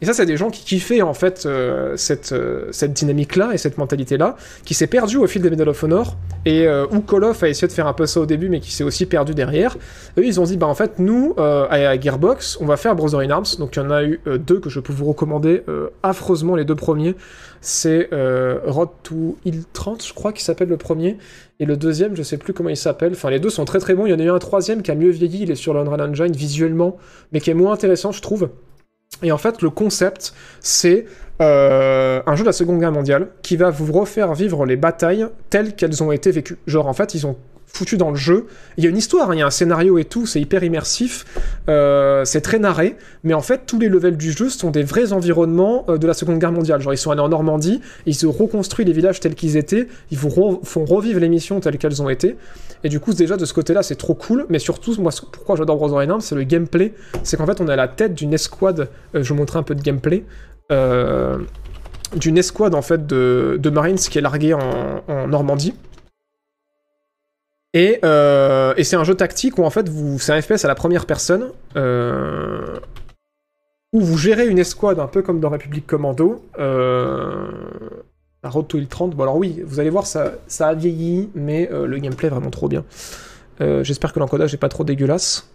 Et 0.02 0.06
ça, 0.06 0.12
c'est 0.12 0.26
des 0.26 0.36
gens 0.36 0.50
qui 0.50 0.62
kiffaient 0.62 1.00
en 1.00 1.14
fait 1.14 1.46
euh, 1.46 1.96
cette, 1.96 2.32
euh, 2.32 2.68
cette 2.70 2.92
dynamique-là 2.92 3.50
et 3.54 3.58
cette 3.58 3.78
mentalité-là, 3.78 4.36
qui 4.66 4.74
s'est 4.74 4.86
perdue 4.86 5.16
au 5.16 5.26
fil 5.26 5.40
des 5.40 5.48
Medal 5.48 5.70
of 5.70 5.82
Honor, 5.82 6.16
et 6.46 6.66
euh, 6.66 6.86
où 6.90 7.00
Call 7.00 7.24
of 7.24 7.42
a 7.42 7.48
essayé 7.48 7.68
de 7.68 7.72
faire 7.72 7.86
un 7.86 7.92
peu 7.92 8.06
ça 8.06 8.20
au 8.20 8.26
début, 8.26 8.48
mais 8.48 8.60
qui 8.60 8.72
s'est 8.72 8.84
aussi 8.84 9.06
perdu 9.06 9.34
derrière. 9.34 9.76
Eux, 10.18 10.24
ils 10.24 10.40
ont 10.40 10.44
dit, 10.44 10.56
bah 10.56 10.66
en 10.66 10.74
fait, 10.74 10.98
nous, 10.98 11.34
euh, 11.38 11.66
à 11.70 11.98
Gearbox, 11.98 12.58
on 12.60 12.66
va 12.66 12.76
faire 12.76 12.94
Brother 12.94 13.20
in 13.20 13.30
Arms, 13.30 13.56
donc 13.58 13.76
il 13.76 13.78
y 13.78 13.82
en 13.82 13.90
a 13.90 14.04
eu 14.04 14.20
euh, 14.26 14.38
deux 14.38 14.60
que 14.60 14.68
je 14.68 14.80
peux 14.80 14.92
vous 14.92 15.06
recommander 15.06 15.62
affreusement, 16.02 16.56
les 16.56 16.64
deux 16.64 16.74
premiers. 16.74 17.14
C'est 17.66 18.10
Road 18.12 18.90
to 19.02 19.36
Hill 19.44 19.64
30, 19.72 20.06
je 20.06 20.12
crois 20.12 20.32
qu'il 20.32 20.44
s'appelle 20.44 20.68
le 20.68 20.76
premier, 20.76 21.16
et 21.60 21.64
le 21.64 21.76
deuxième, 21.76 22.14
je 22.14 22.22
sais 22.22 22.36
plus 22.36 22.52
comment 22.52 22.68
il 22.68 22.76
s'appelle. 22.76 23.12
Enfin, 23.12 23.30
les 23.30 23.40
deux 23.40 23.50
sont 23.50 23.64
très 23.64 23.78
très 23.78 23.94
bons. 23.94 24.06
Il 24.06 24.10
y 24.10 24.14
en 24.14 24.18
a 24.18 24.24
eu 24.24 24.30
un 24.30 24.38
troisième 24.38 24.82
qui 24.82 24.90
a 24.90 24.94
mieux 24.94 25.10
vieilli, 25.10 25.42
il 25.42 25.50
est 25.50 25.54
sur 25.54 25.72
l'Unreal 25.72 26.02
Engine 26.02 26.32
visuellement, 26.32 26.98
mais 27.32 27.40
qui 27.40 27.50
est 27.50 27.54
moins 27.54 27.72
intéressant, 27.72 28.12
je 28.12 28.20
trouve. 28.20 28.50
Et 29.22 29.32
en 29.32 29.38
fait, 29.38 29.62
le 29.62 29.70
concept, 29.70 30.34
c'est 30.60 31.06
euh, 31.40 32.20
un 32.26 32.36
jeu 32.36 32.42
de 32.42 32.48
la 32.48 32.52
Seconde 32.52 32.80
Guerre 32.80 32.92
mondiale 32.92 33.28
qui 33.42 33.56
va 33.56 33.70
vous 33.70 33.92
refaire 33.92 34.34
vivre 34.34 34.66
les 34.66 34.76
batailles 34.76 35.26
telles 35.50 35.74
qu'elles 35.74 36.02
ont 36.02 36.12
été 36.12 36.30
vécues. 36.30 36.58
Genre, 36.66 36.86
en 36.86 36.92
fait, 36.92 37.14
ils 37.14 37.26
ont 37.26 37.36
foutu 37.74 37.96
dans 37.96 38.10
le 38.10 38.16
jeu. 38.16 38.46
Il 38.76 38.84
y 38.84 38.86
a 38.86 38.90
une 38.90 38.96
histoire, 38.96 39.30
hein, 39.30 39.34
il 39.34 39.40
y 39.40 39.42
a 39.42 39.46
un 39.46 39.50
scénario 39.50 39.98
et 39.98 40.04
tout, 40.04 40.26
c'est 40.26 40.40
hyper 40.40 40.62
immersif, 40.62 41.24
euh, 41.68 42.24
c'est 42.24 42.40
très 42.40 42.60
narré, 42.60 42.96
mais 43.24 43.34
en 43.34 43.42
fait, 43.42 43.62
tous 43.66 43.80
les 43.80 43.88
levels 43.88 44.16
du 44.16 44.30
jeu 44.30 44.48
sont 44.48 44.70
des 44.70 44.84
vrais 44.84 45.12
environnements 45.12 45.84
euh, 45.88 45.98
de 45.98 46.06
la 46.06 46.14
Seconde 46.14 46.38
Guerre 46.38 46.52
mondiale. 46.52 46.80
Genre, 46.80 46.94
ils 46.94 46.98
sont 46.98 47.10
allés 47.10 47.20
en 47.20 47.28
Normandie, 47.28 47.80
ils 48.06 48.14
se 48.14 48.26
reconstruisent 48.26 48.86
les 48.86 48.92
villages 48.92 49.18
tels 49.18 49.34
qu'ils 49.34 49.56
étaient, 49.56 49.88
ils 50.12 50.18
vous 50.18 50.30
font 50.62 50.84
revivre 50.84 51.18
les 51.18 51.28
missions 51.28 51.58
telles 51.58 51.78
qu'elles 51.78 52.00
ont 52.00 52.08
été. 52.08 52.36
Et 52.84 52.88
du 52.88 53.00
coup, 53.00 53.12
déjà, 53.12 53.36
de 53.36 53.44
ce 53.44 53.52
côté-là, 53.52 53.82
c'est 53.82 53.96
trop 53.96 54.14
cool, 54.14 54.46
mais 54.48 54.60
surtout, 54.60 54.94
moi, 55.00 55.10
pourquoi 55.32 55.56
j'adore 55.56 55.76
Brotherhood 55.76 56.10
Arms, 56.10 56.20
c'est 56.20 56.36
le 56.36 56.44
gameplay. 56.44 56.94
C'est 57.24 57.36
qu'en 57.36 57.46
fait, 57.46 57.60
on 57.60 57.66
est 57.66 57.72
à 57.72 57.76
la 57.76 57.88
tête 57.88 58.14
d'une 58.14 58.32
escouade, 58.32 58.88
euh, 59.14 59.22
je 59.22 59.28
vous 59.28 59.34
montrer 59.34 59.58
un 59.58 59.64
peu 59.64 59.74
de 59.74 59.82
gameplay. 59.82 60.24
d'une 62.14 62.38
escouade 62.38 62.76
en 62.76 62.82
fait 62.82 63.06
de, 63.08 63.70
Marines 63.70 63.96
qui 63.96 64.18
est 64.18 64.20
larguée 64.20 64.54
en 64.54 65.26
Normandie. 65.26 65.74
Et, 67.74 67.98
euh, 68.04 68.72
et 68.76 68.84
c'est 68.84 68.96
un 68.96 69.04
jeu 69.04 69.14
tactique 69.14 69.58
où 69.58 69.64
en 69.64 69.70
fait 69.70 69.88
vous, 69.88 70.18
c'est 70.20 70.32
un 70.32 70.40
FPS 70.40 70.64
à 70.64 70.68
la 70.68 70.76
première 70.76 71.06
personne 71.06 71.50
euh, 71.76 72.76
où 73.92 74.00
vous 74.00 74.16
gérez 74.16 74.46
une 74.46 74.60
escouade 74.60 75.00
un 75.00 75.08
peu 75.08 75.22
comme 75.22 75.40
dans 75.40 75.50
République 75.50 75.86
Commando. 75.86 76.44
Euh, 76.58 77.48
la 78.44 78.50
Road 78.50 78.68
to 78.68 78.78
30. 78.84 79.16
Bon 79.16 79.22
alors 79.24 79.36
oui, 79.36 79.60
vous 79.64 79.80
allez 79.80 79.90
voir 79.90 80.06
ça, 80.06 80.32
ça 80.46 80.68
a 80.68 80.74
vieilli, 80.74 81.30
mais 81.34 81.68
euh, 81.72 81.86
le 81.86 81.98
gameplay 81.98 82.28
est 82.28 82.30
vraiment 82.30 82.50
trop 82.50 82.68
bien. 82.68 82.84
Euh, 83.60 83.82
J'espère 83.82 84.12
que 84.12 84.20
l'encodage 84.20 84.54
est 84.54 84.58
pas 84.58 84.68
trop 84.68 84.84
dégueulasse. 84.84 85.50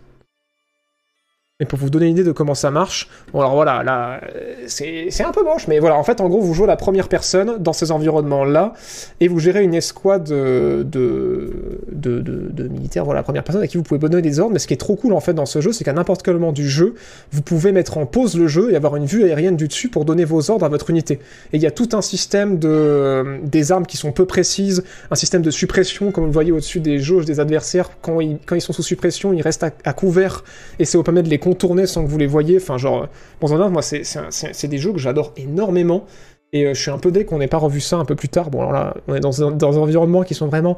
Mais 1.62 1.66
pour 1.66 1.78
vous 1.78 1.90
donner 1.90 2.06
une 2.06 2.14
idée 2.14 2.24
de 2.24 2.32
comment 2.32 2.56
ça 2.56 2.72
marche, 2.72 3.10
bon 3.34 3.42
alors 3.42 3.54
voilà, 3.54 3.84
là, 3.84 4.22
euh, 4.34 4.54
c'est 4.68 5.26
un 5.26 5.34
peu 5.34 5.44
moche, 5.44 5.68
mais 5.68 5.80
voilà, 5.80 5.98
en 5.98 6.06
fait, 6.06 6.22
en 6.22 6.30
gros, 6.30 6.40
vous 6.40 6.54
jouez 6.54 6.68
la 6.68 6.78
première 6.78 7.10
personne 7.10 7.58
dans 7.60 7.74
ces 7.74 7.92
environnements-là, 7.92 8.72
et 9.20 9.28
vous 9.28 9.40
gérez 9.40 9.62
une 9.62 9.74
escouade 9.74 10.24
de, 10.24 10.86
de, 10.90 11.52
de, 11.92 12.68
militaires, 12.70 13.04
voilà, 13.04 13.20
la 13.20 13.24
première 13.24 13.44
personne 13.44 13.62
à 13.62 13.68
qui 13.68 13.76
vous 13.76 13.84
pouvez 13.84 14.00
donner 14.00 14.22
des 14.22 14.40
ordres, 14.40 14.54
mais 14.54 14.60
ce 14.60 14.68
qui 14.68 14.74
est 14.74 14.78
trop 14.78 14.96
cool 14.96 15.12
en 15.12 15.20
fait 15.20 15.34
dans 15.34 15.46
ce 15.46 15.60
jeu, 15.60 15.74
c'est 15.74 15.84
qu'à 15.84 15.92
n'importe 15.92 16.24
quel 16.24 16.36
moment 16.36 16.54
du 16.54 16.66
jeu, 16.66 16.96
vous 17.34 17.42
pouvez 17.42 17.74
mettre 17.74 17.98
en 17.98 18.06
pause 18.06 18.38
le 18.38 18.48
jeu 18.48 18.72
et 18.72 18.78
avoir 18.78 18.96
une 18.96 19.06
vue 19.06 19.26
aérienne 19.26 19.58
du 19.58 19.68
dessus 19.68 19.90
pour 19.90 20.06
donner 20.06 20.24
vos 20.24 20.50
ordres 20.50 20.66
à 20.66 20.70
votre 20.70 20.90
unité. 20.90 21.16
Et 21.52 21.58
il 21.58 21.62
y 21.62 21.68
a 21.68 21.72
tout 21.72 21.90
un 21.92 22.02
système 22.02 22.58
de, 22.58 22.70
euh, 22.70 23.38
des 23.44 23.74
armes 23.74 23.86
qui 23.86 23.98
sont 23.98 24.14
peu 24.14 24.26
précises, 24.26 24.86
un 25.12 25.16
système 25.16 25.42
de 25.42 25.52
suppression, 25.52 26.14
comme 26.14 26.24
vous 26.24 26.30
le 26.30 26.34
voyez 26.34 26.54
au-dessus 26.54 26.80
des 26.80 27.00
jauges 27.00 27.26
des 27.26 27.42
adversaires, 27.42 27.90
quand 28.02 28.22
ils, 28.22 28.38
quand 28.46 28.56
ils 28.56 28.62
sont 28.62 28.72
sous 28.72 28.82
suppression, 28.82 29.34
ils 29.34 29.42
restent 29.42 29.64
à, 29.64 29.72
à 29.84 29.92
couvert, 29.92 30.46
et 30.80 30.86
ça 30.86 30.98
vous 30.98 31.04
permet 31.04 31.22
de 31.22 31.28
les 31.28 31.38
contourner 31.50 31.86
sans 31.88 32.04
que 32.04 32.10
vous 32.10 32.18
les 32.18 32.28
voyez. 32.28 32.58
Enfin, 32.58 32.78
genre, 32.78 33.08
en 33.42 33.70
moi, 33.70 33.82
c'est 33.82 34.68
des 34.68 34.78
jeux 34.78 34.94
que 34.94 35.00
j'adore 35.00 35.34
énormément. 35.38 36.06
Et 36.52 36.66
euh, 36.66 36.74
je 36.74 36.82
suis 36.82 36.92
un 36.92 36.98
peu 36.98 37.12
dé 37.12 37.26
qu'on 37.26 37.38
n'ait 37.38 37.48
pas 37.48 37.58
revu 37.58 37.80
ça 37.80 37.98
un 37.98 38.06
peu 38.06 38.16
plus 38.16 38.30
tard. 38.30 38.50
Bon, 38.50 38.60
alors 38.62 38.72
là, 38.72 38.96
on 39.08 39.16
est 39.16 39.20
dans, 39.20 39.44
un- 39.44 39.52
dans 39.52 39.72
des 39.72 39.78
environnements 39.78 40.24
qui 40.24 40.34
sont 40.34 40.48
vraiment 40.48 40.78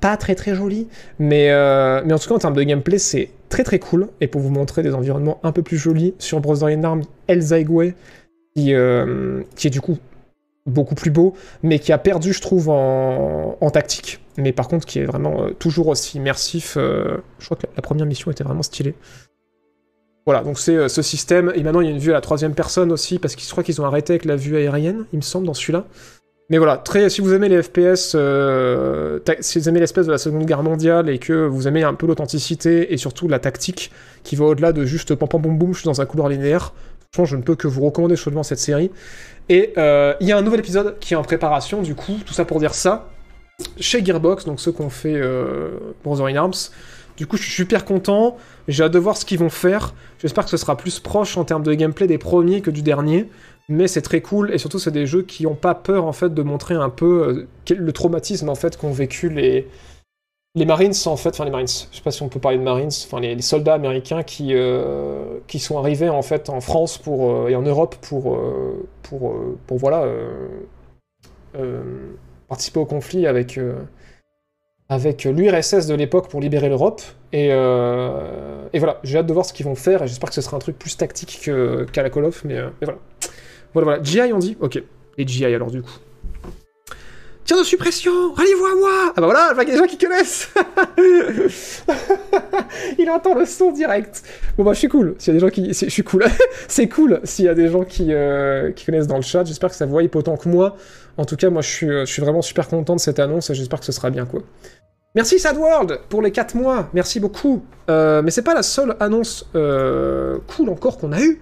pas 0.00 0.16
très 0.16 0.34
très 0.34 0.54
jolis. 0.54 0.88
Mais, 1.18 1.50
euh, 1.50 2.02
mais 2.04 2.12
en 2.12 2.18
tout 2.18 2.28
cas, 2.28 2.34
en 2.34 2.38
termes 2.38 2.56
de 2.56 2.62
gameplay, 2.62 2.98
c'est 2.98 3.30
très 3.48 3.62
très 3.64 3.78
cool. 3.78 4.08
Et 4.20 4.26
pour 4.26 4.40
vous 4.40 4.50
montrer 4.50 4.82
des 4.82 4.94
environnements 4.94 5.38
un 5.42 5.52
peu 5.52 5.62
plus 5.62 5.76
jolis, 5.76 6.14
sur 6.18 6.40
Brotherhood 6.40 6.84
Arms, 6.84 7.02
El 7.28 7.40
Zaigwe, 7.40 7.92
qui, 8.56 8.74
euh, 8.74 9.42
qui 9.56 9.68
est 9.68 9.70
du 9.70 9.80
coup 9.80 9.98
beaucoup 10.66 10.94
plus 10.94 11.10
beau, 11.10 11.34
mais 11.64 11.78
qui 11.80 11.92
a 11.92 11.98
perdu, 11.98 12.32
je 12.32 12.40
trouve, 12.40 12.68
en, 12.68 13.56
en 13.60 13.70
tactique. 13.70 14.20
Mais 14.38 14.52
par 14.52 14.68
contre, 14.68 14.86
qui 14.86 14.98
est 15.00 15.04
vraiment 15.04 15.48
toujours 15.58 15.88
aussi 15.88 16.18
immersif. 16.18 16.74
je 16.76 17.44
crois 17.44 17.56
que 17.56 17.66
la 17.76 17.82
première 17.82 18.06
mission 18.06 18.30
était 18.30 18.44
vraiment 18.44 18.62
stylée. 18.62 18.94
Voilà, 20.24 20.42
donc 20.42 20.58
c'est 20.58 20.76
euh, 20.76 20.88
ce 20.88 21.02
système. 21.02 21.52
Et 21.54 21.62
maintenant, 21.62 21.80
il 21.80 21.86
y 21.86 21.90
a 21.90 21.92
une 21.92 21.98
vue 21.98 22.10
à 22.10 22.14
la 22.14 22.20
troisième 22.20 22.54
personne 22.54 22.92
aussi, 22.92 23.18
parce 23.18 23.34
qu'ils 23.34 23.46
je 23.46 23.50
crois 23.50 23.64
qu'ils 23.64 23.80
ont 23.80 23.84
arrêté 23.84 24.12
avec 24.12 24.24
la 24.24 24.36
vue 24.36 24.56
aérienne, 24.56 25.06
il 25.12 25.16
me 25.16 25.22
semble, 25.22 25.46
dans 25.46 25.54
celui-là. 25.54 25.84
Mais 26.50 26.58
voilà, 26.58 26.76
très, 26.76 27.08
si 27.08 27.20
vous 27.20 27.32
aimez 27.32 27.48
les 27.48 27.62
FPS, 27.62 28.12
euh, 28.14 29.18
si 29.40 29.58
vous 29.58 29.68
aimez 29.68 29.80
l'espèce 29.80 30.06
de 30.06 30.12
la 30.12 30.18
Seconde 30.18 30.44
Guerre 30.44 30.62
mondiale 30.62 31.08
et 31.08 31.18
que 31.18 31.46
vous 31.46 31.66
aimez 31.66 31.82
un 31.82 31.94
peu 31.94 32.06
l'authenticité 32.06 32.92
et 32.92 32.98
surtout 32.98 33.26
la 33.26 33.38
tactique 33.38 33.90
qui 34.22 34.36
va 34.36 34.44
au-delà 34.44 34.72
de 34.72 34.84
juste 34.84 35.14
pam 35.14 35.28
pam 35.28 35.40
boum 35.40 35.56
boum, 35.56 35.72
je 35.72 35.78
suis 35.78 35.86
dans 35.86 36.00
un 36.02 36.04
couloir 36.04 36.28
linéaire, 36.28 36.74
franchement, 37.10 37.30
je 37.30 37.36
ne 37.36 37.42
peux 37.42 37.54
que 37.54 37.68
vous 37.68 37.82
recommander 37.82 38.16
chaudement 38.16 38.42
cette 38.42 38.58
série. 38.58 38.90
Et 39.48 39.72
euh, 39.78 40.14
il 40.20 40.28
y 40.28 40.32
a 40.32 40.36
un 40.36 40.42
nouvel 40.42 40.60
épisode 40.60 40.98
qui 40.98 41.14
est 41.14 41.16
en 41.16 41.22
préparation, 41.22 41.80
du 41.80 41.94
coup, 41.94 42.18
tout 42.26 42.34
ça 42.34 42.44
pour 42.44 42.58
dire 42.58 42.74
ça, 42.74 43.08
chez 43.78 44.04
Gearbox, 44.04 44.44
donc 44.44 44.60
ceux 44.60 44.72
qui 44.72 44.82
ont 44.82 44.90
fait 44.90 45.14
euh, 45.16 45.70
Brotherhood 46.04 46.36
Arms. 46.36 46.52
Du 47.16 47.26
coup, 47.26 47.36
je 47.36 47.42
suis 47.42 47.52
super 47.52 47.84
content. 47.84 48.36
J'ai 48.68 48.84
hâte 48.84 48.92
de 48.92 48.98
voir 48.98 49.16
ce 49.16 49.24
qu'ils 49.24 49.38
vont 49.38 49.50
faire. 49.50 49.94
J'espère 50.20 50.44
que 50.44 50.50
ce 50.50 50.56
sera 50.56 50.76
plus 50.76 51.00
proche 51.00 51.36
en 51.36 51.44
termes 51.44 51.62
de 51.62 51.74
gameplay 51.74 52.06
des 52.06 52.18
premiers 52.18 52.60
que 52.60 52.70
du 52.70 52.82
dernier. 52.82 53.28
Mais 53.68 53.86
c'est 53.88 54.02
très 54.02 54.20
cool 54.20 54.52
et 54.52 54.58
surtout 54.58 54.78
c'est 54.78 54.90
des 54.90 55.06
jeux 55.06 55.22
qui 55.22 55.44
n'ont 55.44 55.54
pas 55.54 55.74
peur 55.74 56.04
en 56.04 56.12
fait 56.12 56.34
de 56.34 56.42
montrer 56.42 56.74
un 56.74 56.90
peu 56.90 57.46
euh, 57.70 57.74
le 57.74 57.92
traumatisme 57.92 58.48
en 58.48 58.54
fait 58.54 58.76
qu'ont 58.76 58.90
vécu 58.90 59.28
les 59.28 59.68
les 60.54 60.66
Marines 60.66 60.92
en 61.06 61.16
fait, 61.16 61.30
enfin 61.30 61.44
les 61.44 61.50
Marines. 61.50 61.68
Je 61.68 61.96
sais 61.96 62.02
pas 62.02 62.10
si 62.10 62.22
on 62.22 62.28
peut 62.28 62.40
parler 62.40 62.58
de 62.58 62.62
Marines, 62.62 62.90
enfin 63.06 63.20
les, 63.20 63.40
soldats 63.40 63.74
américains 63.74 64.22
qui 64.24 64.54
euh, 64.54 65.38
qui 65.46 65.58
sont 65.60 65.78
arrivés 65.78 66.10
en 66.10 66.22
fait 66.22 66.50
en 66.50 66.60
France 66.60 66.98
pour 66.98 67.30
euh, 67.30 67.48
et 67.48 67.56
en 67.56 67.62
Europe 67.62 67.94
pour 68.02 68.38
pour 69.02 69.34
pour 69.66 69.78
voilà 69.78 70.04
participer 72.48 72.80
au 72.80 72.84
conflit 72.84 73.26
avec 73.26 73.58
avec 74.92 75.24
l'URSS 75.24 75.86
de 75.86 75.94
l'époque 75.94 76.28
pour 76.28 76.40
libérer 76.40 76.68
l'Europe. 76.68 77.00
Et, 77.32 77.48
euh, 77.50 78.66
et 78.72 78.78
voilà, 78.78 79.00
j'ai 79.04 79.18
hâte 79.18 79.26
de 79.26 79.32
voir 79.32 79.46
ce 79.46 79.52
qu'ils 79.54 79.64
vont 79.64 79.74
faire, 79.74 80.02
et 80.02 80.06
j'espère 80.06 80.28
que 80.28 80.34
ce 80.34 80.42
sera 80.42 80.56
un 80.56 80.60
truc 80.60 80.78
plus 80.78 80.96
tactique 80.96 81.40
que- 81.44 81.86
qu'à 81.90 82.02
la 82.02 82.10
Call 82.10 82.26
of, 82.26 82.44
mais, 82.44 82.58
euh, 82.58 82.68
voilà. 82.82 82.98
Voilà, 83.72 83.84
voilà. 83.84 84.02
GI, 84.02 84.32
on 84.34 84.38
dit? 84.38 84.56
Ok. 84.60 84.82
Et 85.18 85.26
GI 85.26 85.46
alors, 85.46 85.70
du 85.70 85.82
coup. 85.82 85.92
Tir 87.44 87.58
de 87.58 87.64
suppression 87.64 88.12
Rallye-vous 88.34 88.64
à 88.66 88.74
moi 88.76 89.12
Ah 89.16 89.20
bah 89.20 89.26
voilà, 89.26 89.52
qu'il 89.64 89.68
y 89.68 89.72
a 89.72 89.74
des 89.74 89.80
gens 89.80 89.90
qui 89.90 89.98
connaissent 89.98 90.48
Il 93.00 93.10
entend 93.10 93.34
le 93.34 93.44
son 93.46 93.72
direct 93.72 94.22
Bon 94.56 94.62
bah 94.62 94.74
je 94.74 94.78
suis 94.78 94.86
cool, 94.88 95.16
s'il 95.18 95.34
y 95.34 95.36
a 95.36 95.40
des 95.40 95.46
gens 95.46 95.50
qui... 95.50 95.72
Je 95.74 95.88
suis 95.88 96.04
cool 96.04 96.24
C'est 96.68 96.88
cool 96.88 97.20
s'il 97.24 97.46
y 97.46 97.48
a 97.48 97.54
des 97.54 97.66
gens 97.68 97.82
qui, 97.82 98.12
euh, 98.12 98.70
qui 98.70 98.86
connaissent 98.86 99.08
dans 99.08 99.16
le 99.16 99.22
chat, 99.22 99.44
j'espère 99.44 99.70
que 99.70 99.76
ça 99.76 99.86
vous 99.86 99.98
hype 99.98 100.14
autant 100.14 100.36
que 100.36 100.48
moi. 100.48 100.76
En 101.16 101.24
tout 101.24 101.34
cas, 101.34 101.50
moi 101.50 101.62
je 101.62 101.68
suis, 101.68 101.88
je 101.88 102.04
suis 102.04 102.22
vraiment 102.22 102.42
super 102.42 102.68
content 102.68 102.94
de 102.94 103.00
cette 103.00 103.18
annonce, 103.18 103.50
et 103.50 103.54
j'espère 103.54 103.80
que 103.80 103.86
ce 103.86 103.92
sera 103.92 104.10
bien, 104.10 104.24
quoi. 104.24 104.42
Merci 105.14 105.38
Sadworld 105.38 106.00
pour 106.08 106.22
les 106.22 106.30
4 106.30 106.56
mois, 106.56 106.88
merci 106.94 107.20
beaucoup. 107.20 107.62
Euh, 107.90 108.22
mais 108.22 108.30
c'est 108.30 108.42
pas 108.42 108.54
la 108.54 108.62
seule 108.62 108.96
annonce 108.98 109.46
euh, 109.54 110.38
cool 110.56 110.70
encore 110.70 110.96
qu'on 110.96 111.12
a 111.12 111.20
eue. 111.20 111.40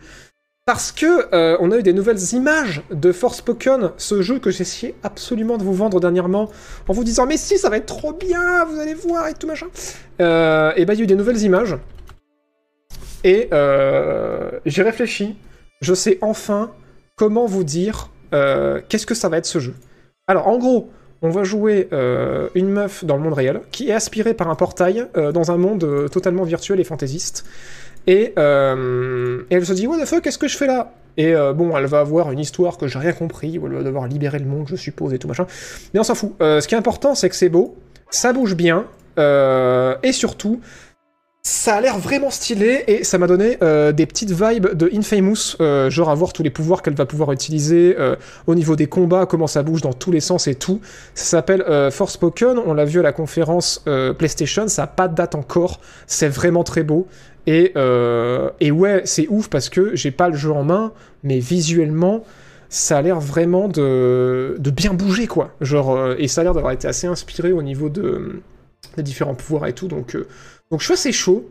Parce 0.66 0.90
que 0.90 1.34
euh, 1.34 1.56
on 1.60 1.70
a 1.70 1.78
eu 1.78 1.82
des 1.82 1.92
nouvelles 1.92 2.32
images 2.32 2.82
de 2.90 3.12
Forspoken, 3.12 3.92
ce 3.96 4.22
jeu 4.22 4.40
que 4.40 4.50
essayé 4.50 4.94
absolument 5.04 5.56
de 5.56 5.62
vous 5.62 5.72
vendre 5.72 6.00
dernièrement, 6.00 6.50
en 6.88 6.92
vous 6.92 7.04
disant 7.04 7.26
mais 7.26 7.36
si 7.36 7.58
ça 7.58 7.70
va 7.70 7.76
être 7.76 7.86
trop 7.86 8.12
bien, 8.12 8.64
vous 8.64 8.78
allez 8.78 8.94
voir 8.94 9.28
et 9.28 9.34
tout 9.34 9.46
machin. 9.46 9.66
Euh, 10.20 10.72
et 10.76 10.84
bah 10.84 10.94
il 10.94 10.98
y 10.98 11.00
a 11.00 11.04
eu 11.04 11.06
des 11.06 11.16
nouvelles 11.16 11.42
images. 11.42 11.76
Et 13.22 13.48
j'ai 14.66 14.82
réfléchi, 14.82 15.36
je 15.80 15.94
sais 15.94 16.18
enfin 16.22 16.72
comment 17.16 17.46
vous 17.46 17.64
dire 17.64 18.10
qu'est-ce 18.30 19.06
que 19.06 19.14
ça 19.14 19.28
va 19.28 19.38
être 19.38 19.46
ce 19.46 19.60
jeu. 19.60 19.74
Alors 20.26 20.48
en 20.48 20.58
gros, 20.58 20.90
on 21.22 21.30
va 21.30 21.44
jouer 21.44 21.88
euh, 21.92 22.48
une 22.54 22.70
meuf 22.70 23.04
dans 23.04 23.16
le 23.16 23.22
monde 23.22 23.34
réel 23.34 23.60
qui 23.70 23.90
est 23.90 23.92
aspirée 23.92 24.34
par 24.34 24.48
un 24.48 24.54
portail 24.54 25.06
euh, 25.16 25.32
dans 25.32 25.50
un 25.50 25.56
monde 25.56 25.84
euh, 25.84 26.08
totalement 26.08 26.44
virtuel 26.44 26.80
et 26.80 26.84
fantaisiste. 26.84 27.44
Et, 28.06 28.32
elle 28.36 29.66
se 29.66 29.72
dit 29.74 29.86
What 29.86 29.98
the 29.98 30.06
fuck, 30.06 30.22
qu'est-ce 30.22 30.38
que 30.38 30.48
je 30.48 30.56
fais 30.56 30.66
là? 30.66 30.92
Et 31.18 31.34
bon, 31.54 31.76
elle 31.76 31.84
va 31.84 32.00
avoir 32.00 32.32
une 32.32 32.38
histoire 32.38 32.78
que 32.78 32.86
j'ai 32.86 32.98
rien 32.98 33.12
compris, 33.12 33.58
où 33.58 33.66
elle 33.66 33.74
va 33.74 33.82
devoir 33.82 34.06
libérer 34.06 34.38
le 34.38 34.46
monde, 34.46 34.66
je 34.70 34.76
suppose, 34.76 35.12
et 35.12 35.18
tout 35.18 35.28
machin. 35.28 35.46
Mais 35.92 36.00
on 36.00 36.02
s'en 36.02 36.14
fout. 36.14 36.32
Ce 36.40 36.66
qui 36.66 36.74
est 36.74 36.78
important, 36.78 37.14
c'est 37.14 37.28
que 37.28 37.34
c'est 37.34 37.50
beau, 37.50 37.76
ça 38.08 38.32
bouge 38.32 38.54
bien, 38.54 38.86
et 39.18 40.12
surtout, 40.12 40.60
ça 41.42 41.76
a 41.76 41.80
l'air 41.80 41.98
vraiment 41.98 42.30
stylé 42.30 42.84
et 42.86 43.02
ça 43.02 43.16
m'a 43.16 43.26
donné 43.26 43.56
euh, 43.62 43.92
des 43.92 44.04
petites 44.04 44.30
vibes 44.30 44.74
de 44.74 44.90
Infamous, 44.94 45.56
euh, 45.60 45.88
genre 45.88 46.10
à 46.10 46.14
voir 46.14 46.34
tous 46.34 46.42
les 46.42 46.50
pouvoirs 46.50 46.82
qu'elle 46.82 46.94
va 46.94 47.06
pouvoir 47.06 47.32
utiliser 47.32 47.96
euh, 47.98 48.14
au 48.46 48.54
niveau 48.54 48.76
des 48.76 48.88
combats, 48.88 49.24
comment 49.24 49.46
ça 49.46 49.62
bouge 49.62 49.80
dans 49.80 49.94
tous 49.94 50.12
les 50.12 50.20
sens 50.20 50.48
et 50.48 50.54
tout. 50.54 50.80
Ça 51.14 51.24
s'appelle 51.24 51.62
euh, 51.62 51.90
Forspoken, 51.90 52.58
on 52.58 52.74
l'a 52.74 52.84
vu 52.84 53.00
à 53.00 53.02
la 53.02 53.12
conférence 53.12 53.82
PlayStation, 54.18 54.68
ça 54.68 54.82
n'a 54.82 54.86
pas 54.86 55.08
de 55.08 55.14
date 55.14 55.34
encore, 55.34 55.80
c'est 56.06 56.28
vraiment 56.28 56.62
très 56.62 56.82
beau. 56.82 57.06
Et, 57.46 57.72
ouais, 57.74 59.02
c'est 59.04 59.26
ouf 59.28 59.48
parce 59.48 59.70
que 59.70 59.96
j'ai 59.96 60.10
pas 60.10 60.28
le 60.28 60.36
jeu 60.36 60.52
en 60.52 60.62
main, 60.62 60.92
mais 61.24 61.38
visuellement, 61.38 62.22
ça 62.68 62.98
a 62.98 63.02
l'air 63.02 63.18
vraiment 63.18 63.66
de, 63.66 64.56
de 64.58 64.70
bien 64.70 64.92
bouger 64.92 65.26
quoi. 65.26 65.52
Genre, 65.60 66.14
et 66.18 66.28
ça 66.28 66.42
a 66.42 66.44
l'air 66.44 66.54
d'avoir 66.54 66.72
été 66.72 66.86
assez 66.86 67.06
inspiré 67.06 67.50
au 67.50 67.62
niveau 67.62 67.88
de, 67.88 68.40
des 68.96 69.02
différents 69.02 69.34
pouvoirs 69.34 69.66
et 69.66 69.72
tout, 69.72 69.88
donc. 69.88 70.16
Euh, 70.70 70.74
donc 70.74 70.80
je 70.80 70.84
suis 70.84 70.94
assez 70.94 71.12
chaud. 71.12 71.48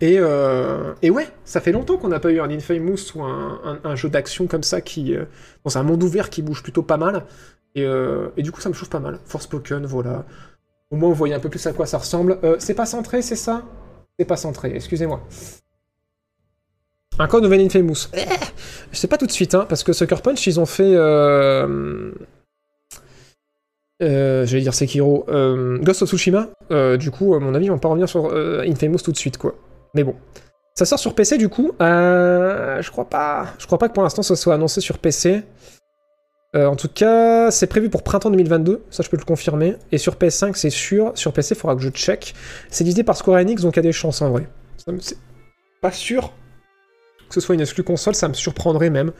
Et, 0.00 0.16
euh, 0.18 0.94
et 1.02 1.10
ouais, 1.10 1.28
ça 1.44 1.60
fait 1.60 1.70
longtemps 1.70 1.96
qu'on 1.96 2.08
n'a 2.08 2.18
pas 2.18 2.30
eu 2.32 2.40
un 2.40 2.50
Infamous 2.50 2.96
ou 3.14 3.22
un, 3.22 3.78
un- 3.84 3.94
jeu 3.94 4.08
d'action 4.08 4.48
comme 4.48 4.64
ça 4.64 4.80
qui 4.80 5.14
euh, 5.14 5.26
dans 5.64 5.78
un 5.78 5.84
monde 5.84 6.02
ouvert 6.02 6.28
qui 6.28 6.42
bouge 6.42 6.62
plutôt 6.62 6.82
pas 6.82 6.96
mal. 6.96 7.24
Et, 7.76 7.84
euh, 7.84 8.28
et 8.36 8.42
du 8.42 8.50
coup, 8.50 8.60
ça 8.60 8.68
me 8.68 8.74
chauffe 8.74 8.90
pas 8.90 8.98
mal. 8.98 9.20
Forspoken, 9.26 9.86
voilà. 9.86 10.24
Au 10.90 10.96
moins, 10.96 11.08
vous 11.08 11.14
voyez 11.14 11.34
un 11.34 11.40
peu 11.40 11.48
plus 11.48 11.64
à 11.68 11.72
quoi 11.72 11.86
ça 11.86 11.98
ressemble. 11.98 12.38
Euh, 12.42 12.56
c'est 12.58 12.74
pas 12.74 12.84
centré, 12.86 13.22
c'est 13.22 13.36
ça? 13.36 13.62
C'est 14.18 14.24
pas 14.26 14.36
centré, 14.36 14.72
excusez-moi. 14.74 15.20
Un 17.18 17.28
code 17.28 17.44
nouvel 17.44 17.60
Infamous. 17.60 18.08
Eh 18.14 18.24
Je 18.90 18.96
sais 18.98 19.06
pas 19.06 19.18
tout 19.18 19.26
de 19.26 19.32
suite, 19.32 19.54
hein, 19.54 19.66
parce 19.68 19.84
que 19.84 19.92
Sucker 19.92 20.20
Punch, 20.22 20.46
ils 20.48 20.58
ont 20.58 20.66
fait. 20.66 20.96
Euh... 24.02 24.44
J'allais 24.46 24.62
dire 24.62 24.74
Sekiro. 24.74 25.24
Euh, 25.28 25.78
Ghost 25.78 26.02
of 26.02 26.08
Tsushima. 26.08 26.48
Euh, 26.70 26.96
du 26.96 27.10
coup, 27.10 27.34
à 27.34 27.40
mon 27.40 27.54
avis, 27.54 27.66
ils 27.66 27.70
vont 27.70 27.78
pas 27.78 27.88
revenir 27.88 28.08
sur 28.08 28.34
Infamous 28.34 28.98
tout 28.98 29.12
de 29.12 29.16
suite, 29.16 29.38
quoi. 29.38 29.54
Mais 29.94 30.04
bon. 30.04 30.14
Ça 30.74 30.84
sort 30.84 30.98
sur 30.98 31.14
PC, 31.14 31.38
du 31.38 31.48
coup. 31.48 31.72
Je 31.80 32.90
crois 32.90 33.08
pas. 33.08 33.46
Je 33.58 33.66
crois 33.66 33.78
pas 33.78 33.88
que 33.88 33.94
pour 33.94 34.02
l'instant, 34.02 34.22
ça 34.22 34.36
soit 34.36 34.54
annoncé 34.54 34.80
sur 34.80 34.98
PC. 34.98 35.42
En 36.54 36.76
tout 36.76 36.88
cas, 36.88 37.50
c'est 37.50 37.66
prévu 37.66 37.88
pour 37.88 38.02
printemps 38.02 38.30
2022, 38.30 38.82
ça 38.90 39.02
je 39.02 39.08
peux 39.08 39.16
le 39.16 39.24
confirmer. 39.24 39.76
Et 39.90 39.96
sur 39.96 40.16
PS5, 40.16 40.54
c'est 40.54 40.68
sûr. 40.68 41.12
Sur 41.14 41.32
PC, 41.32 41.54
il 41.54 41.58
faudra 41.58 41.74
que 41.74 41.80
je 41.80 41.88
check. 41.88 42.34
C'est 42.68 42.84
divisé 42.84 43.04
par 43.04 43.16
Square 43.16 43.38
Enix, 43.40 43.62
donc 43.62 43.74
il 43.74 43.78
y 43.78 43.80
a 43.80 43.82
des 43.82 43.92
chances 43.92 44.20
en 44.20 44.30
vrai. 44.30 44.46
C'est 45.00 45.16
pas 45.80 45.92
sûr 45.92 46.30
que 47.32 47.40
ce 47.40 47.46
soit 47.46 47.54
une 47.54 47.62
exclue 47.62 47.82
console, 47.82 48.14
ça 48.14 48.28
me 48.28 48.34
surprendrait 48.34 48.90
même. 48.90 49.12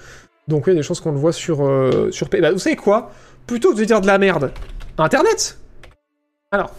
Donc 0.48 0.66
oui, 0.66 0.73
il 0.73 0.77
y 0.77 0.78
a 0.78 0.81
des 0.81 0.86
chances 0.86 1.01
qu'on 1.01 1.12
le 1.12 1.19
voit 1.19 1.32
sur, 1.32 1.64
euh, 1.64 2.10
sur. 2.10 2.28
Bah, 2.28 2.51
vous 2.52 2.59
savez 2.59 2.77
quoi? 2.77 3.10
Plutôt 3.47 3.73
que 3.73 3.78
de 3.78 3.85
dire 3.85 4.01
de 4.01 4.06
la 4.06 4.19
merde, 4.19 4.52
Internet 4.98 5.59
Alors. 6.51 6.73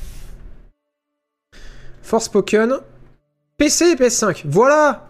Forspoken, 2.01 2.75
PC 3.57 3.85
et 3.91 3.95
PS5, 3.95 4.43
voilà 4.45 5.07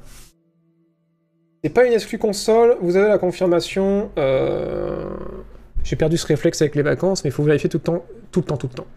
C'est 1.64 1.72
pas 1.72 1.86
une 1.86 1.94
exclue 1.94 2.20
console, 2.20 2.78
vous 2.82 2.96
avez 2.96 3.08
la 3.08 3.18
confirmation. 3.18 4.12
euh, 4.18 5.10
J'ai 5.84 5.96
perdu 5.96 6.18
ce 6.18 6.28
réflexe 6.28 6.62
avec 6.62 6.76
les 6.76 6.84
vacances, 6.84 7.24
mais 7.24 7.30
il 7.32 7.34
faut 7.34 7.44
vérifier 7.44 7.70
tout 7.70 7.78
le 7.80 7.84
temps, 7.84 8.06
tout 8.32 8.42
le 8.42 8.46
temps, 8.46 8.58
tout 8.58 8.68
le 8.68 8.76
temps. 8.76 8.88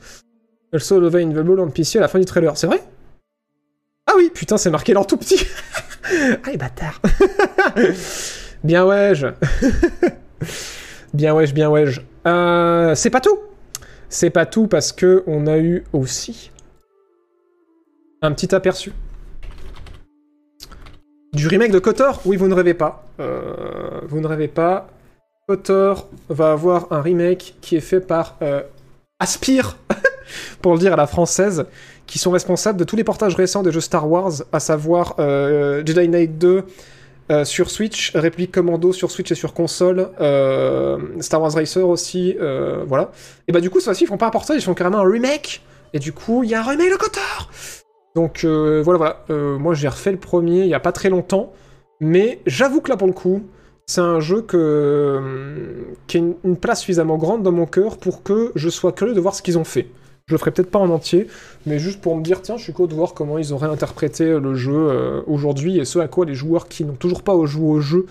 Also 0.73 1.03
available 1.03 1.59
on 1.59 1.71
PC 1.71 1.99
à 1.99 2.03
la 2.03 2.09
fin 2.09 2.19
du 2.19 2.27
trailer, 2.27 2.57
c'est 2.57 2.67
vrai? 2.67 2.83
Ah 4.07 4.13
oui, 4.17 4.31
putain, 4.33 4.59
c'est 4.59 4.71
marqué 4.71 4.93
là 4.93 5.05
tout 5.05 5.17
petit 5.17 5.41
Ah 6.45 6.51
les 6.51 6.57
bâtards 6.59 7.01
Bien 8.65 8.85
wesh 8.85 9.25
Bien 11.15 11.35
wesh, 11.35 11.55
bien 11.55 11.71
wesh. 11.71 12.01
Euh, 12.27 12.95
c'est 12.95 13.11
pas 13.11 13.21
tout 13.21 13.39
C'est 14.09 14.31
pas 14.31 14.47
tout 14.47 14.67
parce 14.67 14.93
que 14.93 15.23
on 15.27 15.47
a 15.47 15.59
eu 15.59 15.85
aussi 15.93 16.51
un 18.23 18.33
petit 18.33 18.55
aperçu 18.55 18.93
du 21.33 21.49
remake 21.49 21.71
de 21.71 21.79
KOTOR. 21.79 22.21
Oui, 22.25 22.37
vous 22.37 22.49
ne 22.49 22.55
rêvez 22.55 22.75
pas. 22.75 23.07
Euh, 23.21 24.01
vous 24.09 24.21
ne 24.21 24.27
rêvez 24.27 24.49
pas. 24.49 24.89
KOTOR 25.49 26.09
va 26.29 26.53
avoir 26.53 26.93
un 26.93 27.03
remake 27.03 27.57
qui 27.61 27.77
est 27.77 27.81
fait 27.81 28.01
par 28.01 28.37
euh, 28.43 28.63
Aspire, 29.19 29.77
pour 30.63 30.73
le 30.73 30.79
dire 30.79 30.93
à 30.93 30.97
la 30.97 31.07
française, 31.07 31.67
qui 32.07 32.19
sont 32.19 32.31
responsables 32.31 32.79
de 32.79 32.85
tous 32.85 32.97
les 32.97 33.05
portages 33.05 33.35
récents 33.35 33.63
des 33.63 33.73
jeux 33.73 33.81
Star 33.81 34.11
Wars, 34.11 34.33
à 34.53 34.61
savoir 34.61 35.15
Jedi 35.19 36.09
Knight 36.09 36.39
2 36.39 36.65
euh, 37.31 37.45
sur 37.45 37.71
Switch, 37.71 38.13
République 38.15 38.53
Commando 38.53 38.93
sur 38.93 39.11
Switch 39.11 39.33
et 39.33 39.35
sur 39.35 39.53
console, 39.53 40.11
euh, 40.21 40.99
Star 41.21 41.43
Wars 41.43 41.53
Racer 41.53 41.87
aussi, 41.87 42.37
euh, 42.41 42.85
voilà. 42.87 43.11
Et 43.49 43.53
bah 43.53 43.61
du 43.61 43.69
coup, 43.69 43.81
fois-ci, 43.81 44.05
ils 44.05 44.07
font 44.07 44.17
pas 44.17 44.27
un 44.27 44.31
portage, 44.31 44.59
ils 44.59 44.65
font 44.65 44.75
carrément 44.75 44.99
un 44.99 45.09
remake. 45.09 45.63
Et 45.93 45.99
du 45.99 46.13
coup, 46.13 46.45
il 46.45 46.51
y 46.51 46.55
a 46.55 46.61
un 46.61 46.63
remake 46.63 46.91
de 46.91 46.97
KOTOR 46.97 47.51
Donc 48.15 48.45
voilà, 48.45 48.99
voilà. 49.29 49.59
Moi, 49.59 49.75
j'ai 49.75 49.89
refait 49.89 50.13
le 50.13 50.19
premier 50.19 50.61
il 50.61 50.69
y 50.69 50.75
a 50.75 50.81
pas 50.81 50.93
très 50.93 51.11
longtemps. 51.11 51.53
Mais 52.01 52.41
j'avoue 52.47 52.81
que 52.81 52.91
là, 52.91 52.97
pour 52.97 53.07
le 53.07 53.13
coup, 53.13 53.43
c'est 53.87 54.01
un 54.01 54.21
jeu 54.21 54.43
qui 54.43 54.57
a 54.57 56.19
une, 56.19 56.35
une 56.45 56.57
place 56.57 56.81
suffisamment 56.81 57.17
grande 57.17 57.43
dans 57.43 57.53
mon 57.53 57.67
cœur 57.67 57.97
pour 57.97 58.23
que 58.23 58.53
je 58.55 58.69
sois 58.69 58.93
curieux 58.93 59.15
de 59.15 59.21
voir 59.21 59.35
ce 59.35 59.43
qu'ils 59.43 59.59
ont 59.59 59.65
fait. 59.65 59.89
Je 60.29 60.35
le 60.35 60.39
ferai 60.39 60.51
peut-être 60.51 60.73
pas 60.73 60.81
en 60.81 60.91
entier, 60.91 61.29
mais 61.67 61.79
juste 61.79 62.01
pour 62.01 62.17
me 62.17 62.21
dire, 62.21 62.43
tiens, 62.43 62.57
je 62.57 62.65
suis 62.65 62.73
curieux 62.73 62.89
de 62.89 62.95
voir 62.95 63.15
comment 63.15 63.39
ils 63.39 63.53
auraient 63.53 63.69
interprété 63.69 64.41
le 64.41 64.57
jeu 64.57 64.75
euh, 64.75 65.23
aujourd'hui 65.29 65.79
et 65.79 65.85
ce 65.85 66.01
à 66.01 66.09
quoi 66.09 66.27
les 66.27 66.35
joueurs 66.35 66.67
qui 66.67 66.85
n'ont 66.85 66.97
toujours 66.97 67.23
pas 67.23 67.33
joué 67.45 67.69
au 67.69 67.81
jeu 67.81 68.07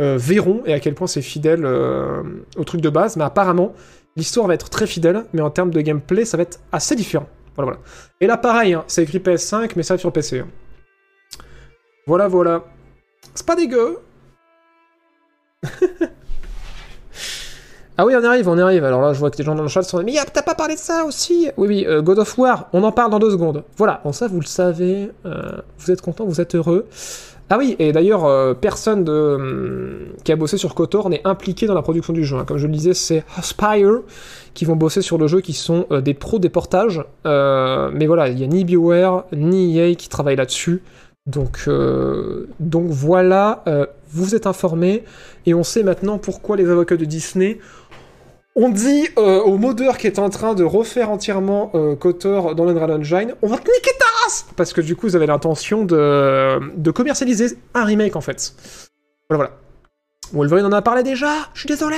euh, 0.00 0.16
verront 0.16 0.62
et 0.64 0.72
à 0.72 0.80
quel 0.80 0.94
point 0.94 1.06
c'est 1.06 1.20
fidèle 1.20 1.66
euh, 1.66 2.22
au 2.56 2.64
truc 2.64 2.80
de 2.80 2.88
base. 2.88 3.18
Mais 3.18 3.24
apparemment, 3.24 3.74
l'histoire 4.16 4.46
va 4.46 4.54
être 4.54 4.70
très 4.70 4.86
fidèle, 4.86 5.26
mais 5.34 5.42
en 5.42 5.50
termes 5.50 5.70
de 5.70 5.82
gameplay, 5.82 6.24
ça 6.24 6.38
va 6.38 6.44
être 6.44 6.58
assez 6.72 6.96
différent. 6.96 7.28
Voilà, 7.54 7.72
voilà. 7.72 7.84
Et 8.22 8.26
là, 8.26 8.38
pareil, 8.38 8.72
hein, 8.72 8.84
c'est 8.86 9.02
écrit 9.02 9.18
PS5, 9.18 9.72
mais 9.76 9.82
ça 9.82 9.92
va 9.92 9.98
sur 9.98 10.10
PC. 10.10 10.38
hein. 10.38 10.48
Voilà, 12.06 12.28
voilà. 12.28 12.64
C'est 13.34 13.44
pas 13.44 13.56
dégueu. 13.56 13.98
ah 18.00 18.06
oui, 18.06 18.14
on 18.16 18.22
y 18.22 18.26
arrive, 18.26 18.48
on 18.48 18.56
y 18.56 18.60
arrive. 18.60 18.84
Alors 18.84 19.02
là, 19.02 19.12
je 19.12 19.18
vois 19.18 19.28
que 19.30 19.38
les 19.38 19.44
gens 19.44 19.56
dans 19.56 19.62
le 19.64 19.68
chat 19.68 19.82
sont... 19.82 20.00
Mais 20.04 20.14
t'as 20.32 20.42
pas 20.42 20.54
parlé 20.54 20.74
de 20.74 20.78
ça 20.80 21.04
aussi? 21.04 21.48
Oui, 21.56 21.66
oui, 21.66 21.84
euh, 21.88 22.00
God 22.00 22.20
of 22.20 22.38
War, 22.38 22.68
on 22.72 22.84
en 22.84 22.92
parle 22.92 23.10
dans 23.10 23.18
deux 23.18 23.32
secondes. 23.32 23.64
Voilà, 23.76 24.00
bon 24.04 24.12
ça, 24.12 24.28
vous 24.28 24.38
le 24.38 24.46
savez. 24.46 25.10
euh, 25.26 25.50
vous 25.78 25.90
êtes 25.90 26.00
content, 26.00 26.24
vous 26.24 26.40
êtes 26.40 26.54
heureux. 26.54 26.86
Ah 27.50 27.56
oui, 27.58 27.74
et 27.80 27.90
d'ailleurs, 27.90 28.24
euh, 28.24 28.54
personne 28.54 29.02
de, 29.02 29.12
hum, 29.12 29.98
qui 30.22 30.30
a 30.30 30.36
bossé 30.36 30.58
sur 30.58 30.76
KOTOR 30.76 31.10
n'est 31.10 31.22
impliqué 31.26 31.66
dans 31.66 31.74
la 31.74 31.82
production 31.82 32.12
du 32.12 32.22
jeu. 32.24 32.36
hein. 32.36 32.44
Comme 32.46 32.58
je 32.58 32.66
le 32.68 32.72
disais, 32.72 32.94
c'est 32.94 33.24
Aspire 33.36 34.02
qui 34.54 34.64
vont 34.64 34.76
bosser 34.76 35.02
sur 35.02 35.18
le 35.18 35.26
jeu, 35.26 35.40
qui 35.40 35.52
sont 35.52 35.86
des 35.90 36.14
pros 36.14 36.38
des 36.38 36.50
portages. 36.50 37.02
Mais 37.24 38.06
voilà, 38.06 38.28
il 38.28 38.36
n'y 38.36 38.44
a 38.44 38.46
ni 38.46 38.64
BioWare, 38.64 39.24
ni 39.32 39.76
EA 39.78 39.94
qui 39.96 40.08
travaillent 40.08 40.36
là-dessus. 40.36 40.82
Donc, 41.26 41.68
donc 42.58 42.86
voilà, 42.88 43.62
euh, 43.66 43.86
vous 44.10 44.34
êtes 44.34 44.46
informés, 44.46 45.04
et 45.44 45.52
on 45.52 45.62
sait 45.62 45.82
maintenant 45.82 46.16
pourquoi 46.16 46.56
les 46.56 46.68
avocats 46.70 46.96
de 46.96 47.04
Disney 47.04 47.58
ont 48.58 48.70
dit 48.70 49.08
euh, 49.16 49.40
au 49.40 49.56
modeur 49.56 49.98
qui 49.98 50.08
est 50.08 50.18
en 50.18 50.30
train 50.30 50.54
de 50.54 50.64
refaire 50.64 51.10
entièrement 51.10 51.70
euh, 51.74 51.94
KOTOR 51.94 52.56
dans 52.56 52.64
l'Unreal 52.64 52.90
Engine, 52.90 53.34
on 53.40 53.46
va 53.46 53.56
te 53.56 53.70
niquer 53.70 53.92
ta 53.98 54.24
race 54.24 54.46
Parce 54.56 54.72
que 54.72 54.80
du 54.80 54.96
coup, 54.96 55.06
vous 55.06 55.14
avez 55.14 55.26
l'intention 55.26 55.84
de, 55.84 56.90
commercialiser 56.90 57.56
un 57.74 57.84
remake, 57.84 58.16
en 58.16 58.20
fait. 58.20 58.54
Voilà, 59.30 59.44
voilà. 59.44 59.50
Wolverine 60.32 60.66
en 60.66 60.72
a 60.72 60.82
parlé 60.82 61.04
déjà, 61.04 61.30
je 61.54 61.60
suis 61.60 61.68
désolé 61.68 61.96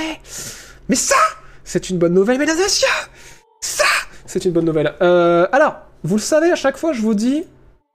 Mais 0.87 0.95
ça, 0.95 1.15
c'est 1.63 1.89
une 1.89 1.97
bonne 1.97 2.13
nouvelle, 2.13 2.37
mesdames 2.37 2.59
et 2.59 2.63
messieurs 2.63 2.87
Ça, 3.59 3.85
c'est 4.27 4.45
une 4.45 4.51
bonne 4.51 4.65
nouvelle. 4.65 4.93
Euh, 5.01 5.47
alors, 5.51 5.77
vous 6.03 6.17
le 6.17 6.21
savez, 6.21 6.51
à 6.51 6.55
chaque 6.55 6.77
fois, 6.77 6.93
je 6.93 7.01
vous 7.01 7.15
dis, 7.15 7.43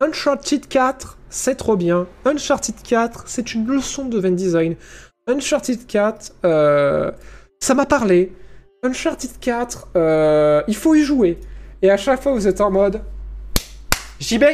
Uncharted 0.01 0.67
4, 0.67 1.19
c'est 1.31 1.55
trop 1.55 1.77
bien. 1.77 2.09
Uncharted 2.25 2.75
4, 2.83 3.25
c'est 3.29 3.55
une 3.55 3.69
leçon 3.69 4.07
de 4.07 4.21
game 4.21 4.35
design. 4.35 4.75
Uncharted 5.29 5.87
4, 5.87 6.33
euh, 6.45 7.13
ça 7.61 7.75
m'a 7.75 7.87
parlé. 7.87 8.33
Uncharted 8.87 9.31
4, 9.41 9.89
euh, 9.97 10.62
il 10.69 10.77
faut 10.77 10.94
y 10.94 11.02
jouer. 11.02 11.39
Et 11.83 11.91
à 11.91 11.97
chaque 11.97 12.23
fois, 12.23 12.33
vous 12.33 12.47
êtes 12.47 12.60
en 12.60 12.70
mode... 12.70 13.02
JB, 14.19 14.44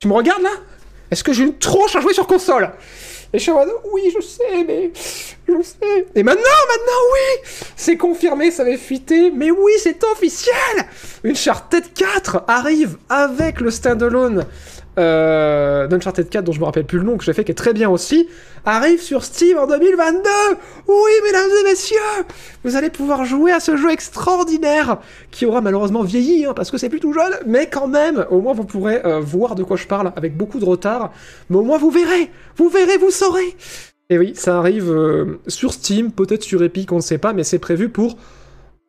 tu 0.00 0.08
me 0.08 0.14
regardes 0.14 0.42
là? 0.42 0.50
Est-ce 1.10 1.22
que 1.22 1.32
j'ai 1.32 1.44
une 1.44 1.56
tronche 1.56 1.94
à 1.94 2.00
jouer 2.00 2.12
sur 2.12 2.26
console? 2.26 2.72
Et 3.32 3.38
je 3.38 3.42
suis 3.42 3.52
en 3.52 3.56
mode, 3.56 3.68
oui, 3.92 4.12
je 4.14 4.20
sais, 4.20 4.64
mais... 4.66 4.90
Je 5.46 5.62
sais. 5.62 6.06
Et 6.14 6.22
maintenant, 6.22 6.42
maintenant, 6.42 7.02
oui! 7.12 7.50
C'est 7.76 7.96
confirmé, 7.96 8.50
ça 8.50 8.64
va 8.64 8.76
fuiter, 8.76 9.30
mais 9.30 9.50
oui, 9.50 9.72
c'est 9.78 10.02
officiel! 10.04 10.54
Uncharted 11.24 11.92
4 11.92 12.44
arrive 12.48 12.96
avec 13.08 13.60
le 13.60 13.70
standalone 13.70 14.46
euh, 14.98 15.86
d'Uncharted 15.86 16.28
4, 16.28 16.44
dont 16.44 16.52
je 16.52 16.60
me 16.60 16.64
rappelle 16.64 16.84
plus 16.84 16.98
le 16.98 17.04
nom, 17.04 17.16
que 17.16 17.24
j'ai 17.24 17.32
fait, 17.32 17.44
qui 17.44 17.52
est 17.52 17.56
très 17.56 17.72
bien 17.72 17.90
aussi, 17.90 18.28
arrive 18.64 19.00
sur 19.00 19.24
Steam 19.24 19.58
en 19.58 19.66
2022 19.66 20.20
Oui, 20.88 21.12
mesdames 21.24 21.50
et 21.60 21.70
messieurs 21.70 21.98
Vous 22.64 22.76
allez 22.76 22.90
pouvoir 22.90 23.24
jouer 23.24 23.52
à 23.52 23.60
ce 23.60 23.76
jeu 23.76 23.90
extraordinaire, 23.90 24.98
qui 25.30 25.46
aura 25.46 25.60
malheureusement 25.60 26.02
vieilli, 26.02 26.44
hein, 26.44 26.54
parce 26.54 26.70
que 26.70 26.78
c'est 26.78 26.88
plus 26.88 27.00
tout 27.00 27.12
jeune, 27.12 27.34
mais 27.46 27.68
quand 27.68 27.88
même, 27.88 28.26
au 28.30 28.40
moins 28.40 28.54
vous 28.54 28.64
pourrez 28.64 29.04
euh, 29.04 29.20
voir 29.20 29.54
de 29.54 29.62
quoi 29.62 29.76
je 29.76 29.86
parle, 29.86 30.12
avec 30.16 30.36
beaucoup 30.36 30.58
de 30.58 30.64
retard, 30.64 31.12
mais 31.50 31.56
au 31.56 31.62
moins 31.62 31.78
vous 31.78 31.90
verrez 31.90 32.30
Vous 32.56 32.68
verrez, 32.68 32.98
vous 32.98 33.10
saurez. 33.10 33.56
Et 34.10 34.18
oui, 34.18 34.32
ça 34.34 34.58
arrive 34.58 34.90
euh, 34.90 35.40
sur 35.48 35.72
Steam, 35.72 36.12
peut-être 36.12 36.42
sur 36.42 36.62
Epic, 36.62 36.92
on 36.92 36.96
ne 36.96 37.00
sait 37.00 37.18
pas, 37.18 37.32
mais 37.32 37.42
c'est 37.42 37.58
prévu 37.58 37.88
pour 37.88 38.16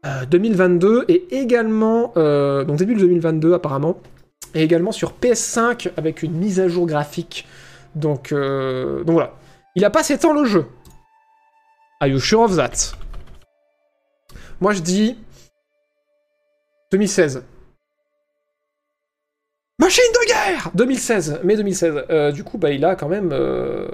euh, 0.06 0.26
2022, 0.30 1.06
et 1.08 1.26
également, 1.32 2.12
euh, 2.18 2.66
donc 2.66 2.78
début 2.78 2.96
de 2.96 3.00
2022 3.00 3.54
apparemment, 3.54 3.98
et 4.56 4.64
également 4.64 4.92
sur 4.92 5.14
PS5 5.14 5.92
avec 5.98 6.24
une 6.24 6.34
mise 6.34 6.60
à 6.60 6.68
jour 6.68 6.88
graphique. 6.88 7.48
Donc, 7.94 8.32
euh, 8.32 9.04
donc 9.04 9.14
voilà. 9.14 9.34
Il 9.76 9.86
a 9.86 9.90
pas 9.90 10.04
7 10.04 10.26
ans 10.26 10.34
le 10.34 10.46
jeu. 10.46 10.66
Are 12.00 12.08
you 12.08 12.20
sure 12.20 12.42
of 12.42 12.56
that? 12.56 12.96
Moi 14.62 14.74
je 14.74 14.80
dis 14.80 15.18
2016. 16.92 17.44
Machine 19.78 20.04
de 20.14 20.28
guerre 20.28 20.72
2016, 20.74 21.42
mai 21.44 21.58
2016. 21.58 22.06
Euh, 22.10 22.32
du 22.32 22.46
coup, 22.46 22.58
bah, 22.58 22.72
il 22.72 22.86
a 22.86 22.96
quand 22.96 23.10
même... 23.10 23.32
euh, 23.34 23.88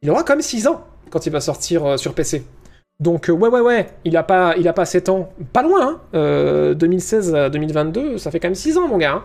Il 0.00 0.10
aura 0.10 0.22
quand 0.22 0.32
même 0.32 0.42
6 0.42 0.66
ans 0.66 0.86
quand 1.10 1.26
il 1.26 1.30
va 1.32 1.40
sortir 1.42 1.84
euh, 1.84 1.96
sur 1.98 2.14
PC. 2.14 2.42
Donc 2.98 3.28
euh, 3.28 3.32
ouais 3.32 3.48
ouais 3.48 3.60
ouais, 3.60 3.88
il 4.04 4.16
a 4.16 4.22
pas 4.22 4.54
il 4.56 4.66
a 4.68 4.72
pas 4.72 4.86
7 4.86 5.08
ans, 5.10 5.28
pas 5.52 5.62
loin 5.62 5.86
hein. 5.86 6.00
Euh, 6.14 6.74
2016 6.74 7.34
à 7.34 7.50
2022, 7.50 8.16
ça 8.18 8.30
fait 8.30 8.40
quand 8.40 8.48
même 8.48 8.54
6 8.54 8.78
ans 8.78 8.88
mon 8.88 8.96
gars. 8.96 9.12
hein. 9.12 9.22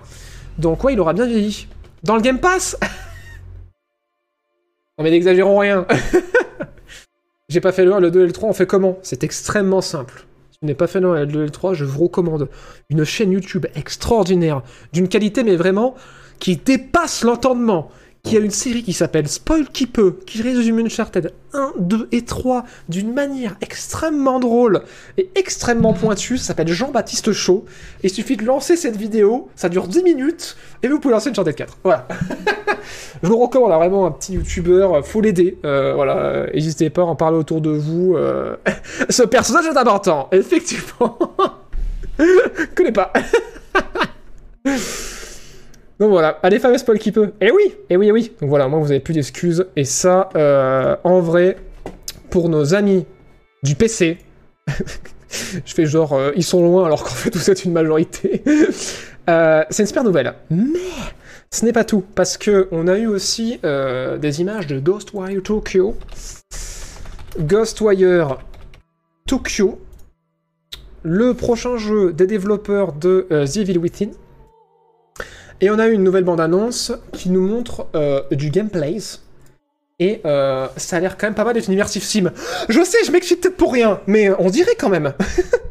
Donc 0.57 0.83
ouais, 0.83 0.93
il 0.93 0.99
aura 0.99 1.13
bien 1.13 1.25
vieilli. 1.25 1.67
Dans 2.03 2.15
le 2.15 2.21
Game 2.21 2.39
Pass 2.39 2.77
Non 4.97 5.03
mais 5.03 5.11
n'exagérons 5.11 5.57
rien. 5.57 5.85
J'ai 7.49 7.61
pas 7.61 7.71
fait 7.71 7.85
le 7.85 7.93
1, 7.93 7.99
le 7.99 8.11
2 8.11 8.23
et 8.23 8.27
le 8.27 8.31
3, 8.31 8.49
on 8.49 8.53
fait 8.53 8.65
comment? 8.65 8.97
C'est 9.01 9.23
extrêmement 9.23 9.81
simple. 9.81 10.25
Si 10.51 10.57
vous 10.61 10.67
n'avez 10.67 10.77
pas 10.77 10.87
fait 10.87 10.99
le 10.99 11.09
1, 11.11 11.19
le 11.21 11.25
2 11.25 11.39
et 11.41 11.45
le 11.45 11.49
3, 11.49 11.73
je 11.73 11.85
vous 11.85 12.03
recommande 12.03 12.49
une 12.89 13.03
chaîne 13.03 13.31
YouTube 13.31 13.65
extraordinaire, 13.75 14.61
d'une 14.93 15.07
qualité 15.07 15.43
mais 15.43 15.55
vraiment 15.55 15.95
qui 16.39 16.57
dépasse 16.57 17.23
l'entendement, 17.23 17.89
qui 18.23 18.37
a 18.37 18.39
une 18.39 18.51
série 18.51 18.83
qui 18.83 18.93
s'appelle 18.93 19.27
Spoil 19.27 19.67
qui 19.69 19.87
peut, 19.87 20.17
qui 20.25 20.41
résume 20.41 20.79
Uncharted 20.79 21.33
1, 21.53 21.73
2 21.79 22.07
et 22.11 22.23
3 22.23 22.63
d'une 22.87 23.13
manière 23.13 23.55
extrêmement 23.61 24.39
drôle 24.39 24.83
et 25.17 25.29
extrêmement 25.35 25.93
pointue. 25.93 26.37
Ça 26.37 26.47
s'appelle 26.47 26.67
Jean-Baptiste 26.67 27.31
Chaud. 27.31 27.65
Il 28.03 28.09
suffit 28.09 28.37
de 28.37 28.45
lancer 28.45 28.75
cette 28.75 28.95
vidéo, 28.95 29.49
ça 29.55 29.69
dure 29.69 29.87
10 29.87 30.03
minutes, 30.03 30.55
et 30.83 30.87
vous 30.87 30.99
pouvez 30.99 31.13
lancer 31.13 31.29
Uncharted 31.29 31.55
4. 31.55 31.77
Voilà. 31.83 32.07
Je 33.23 33.27
vous 33.27 33.37
recommande, 33.37 33.71
hein, 33.71 33.77
vraiment 33.77 34.05
un 34.05 34.11
petit 34.11 34.33
youtubeur, 34.33 35.05
faut 35.05 35.21
l'aider. 35.21 35.57
Euh, 35.65 35.93
voilà, 35.95 36.17
euh, 36.17 36.47
n'hésitez 36.53 36.89
pas 36.89 37.01
à 37.01 37.05
en 37.05 37.15
parler 37.15 37.37
autour 37.37 37.61
de 37.61 37.71
vous. 37.71 38.15
euh. 38.15 38.55
Ce 39.09 39.23
personnage 39.23 39.65
est 39.65 39.77
important, 39.77 40.27
effectivement. 40.31 41.17
Connais 42.75 42.91
pas. 42.91 43.11
Donc 46.01 46.09
voilà, 46.09 46.39
allez 46.41 46.57
fameux 46.57 46.79
spoil 46.79 46.97
qui 46.97 47.11
peut. 47.11 47.31
Et 47.39 47.51
oui, 47.51 47.75
et 47.91 47.95
oui, 47.95 48.07
et 48.07 48.11
oui. 48.11 48.31
Donc 48.41 48.49
voilà, 48.49 48.67
moi 48.67 48.79
vous 48.79 48.89
avez 48.89 48.99
plus 48.99 49.13
d'excuses. 49.13 49.67
Et 49.75 49.85
ça, 49.85 50.29
euh, 50.35 50.95
en 51.03 51.19
vrai, 51.19 51.57
pour 52.31 52.49
nos 52.49 52.73
amis 52.73 53.05
du 53.61 53.75
PC, 53.75 54.17
je 54.67 55.73
fais 55.75 55.85
genre, 55.85 56.13
euh, 56.13 56.31
ils 56.35 56.43
sont 56.43 56.63
loin 56.63 56.87
alors 56.87 57.03
qu'en 57.03 57.11
fait 57.11 57.35
vous 57.35 57.51
êtes 57.51 57.63
une 57.63 57.71
majorité. 57.71 58.43
Euh, 59.29 59.63
c'est 59.69 59.83
une 59.83 59.87
super 59.87 60.03
nouvelle. 60.03 60.33
Mais 60.49 60.79
ce 61.51 61.63
n'est 61.63 61.71
pas 61.71 61.83
tout, 61.83 62.03
parce 62.15 62.37
que 62.37 62.67
on 62.71 62.87
a 62.87 62.97
eu 62.97 63.05
aussi 63.05 63.59
des 63.61 64.41
images 64.41 64.65
de 64.65 64.79
Ghostwire 64.79 65.43
Tokyo. 65.43 65.95
Ghostwire 67.39 68.39
Tokyo, 69.27 69.79
le 71.03 71.35
prochain 71.35 71.77
jeu 71.77 72.13
des 72.13 72.25
développeurs 72.25 72.93
de 72.93 73.27
The 73.29 73.57
Evil 73.57 73.77
Within. 73.77 74.09
Et 75.63 75.69
on 75.69 75.77
a 75.77 75.87
eu 75.87 75.93
une 75.93 76.03
nouvelle 76.03 76.23
bande-annonce 76.23 76.91
qui 77.13 77.29
nous 77.29 77.47
montre 77.47 77.85
euh, 77.95 78.23
du 78.31 78.49
gameplay. 78.49 78.97
Et 79.99 80.19
euh, 80.25 80.67
ça 80.75 80.97
a 80.97 80.99
l'air 80.99 81.15
quand 81.17 81.27
même 81.27 81.35
pas 81.35 81.43
mal 81.43 81.53
d'être 81.53 81.67
une 81.67 81.73
immersive 81.73 82.01
sim. 82.03 82.31
Je 82.67 82.83
sais, 82.83 82.97
je 83.05 83.11
m'excite 83.11 83.55
pour 83.55 83.71
rien, 83.71 84.01
mais 84.07 84.31
on 84.39 84.49
dirait 84.49 84.73
quand 84.77 84.89
même. 84.89 85.13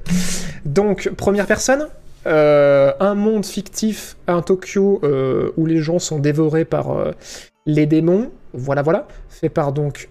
Donc, 0.64 1.10
première 1.16 1.46
personne, 1.46 1.88
euh, 2.28 2.92
un 3.00 3.16
monde 3.16 3.44
fictif, 3.44 4.16
un 4.28 4.42
Tokyo 4.42 5.00
où 5.56 5.66
les 5.66 5.78
gens 5.78 5.98
sont 5.98 6.20
dévorés 6.20 6.64
par 6.64 7.12
les 7.66 7.86
démons. 7.86 8.30
Voilà, 8.54 8.82
voilà. 8.82 9.08
Fait 9.28 9.48
par 9.48 9.72
donc 9.72 10.08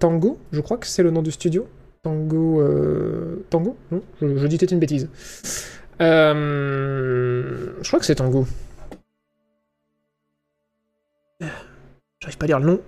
Tango, 0.00 0.38
je 0.50 0.60
crois 0.60 0.78
que 0.78 0.86
c'est 0.88 1.04
le 1.04 1.10
nom 1.12 1.22
du 1.22 1.30
studio. 1.30 1.68
Tango. 2.02 2.64
Tango 3.50 3.76
Non? 3.92 4.02
Je, 4.20 4.38
je 4.38 4.46
dis 4.48 4.58
peut-être 4.58 4.72
une 4.72 4.80
bêtise. 4.80 5.08
Je 6.00 7.86
crois 7.86 8.00
que 8.00 8.06
c'est 8.06 8.16
Tango. 8.16 8.46
J'arrive 12.20 12.38
pas 12.38 12.44
à 12.44 12.48
dire 12.48 12.60
le 12.60 12.66
nom. 12.66 12.80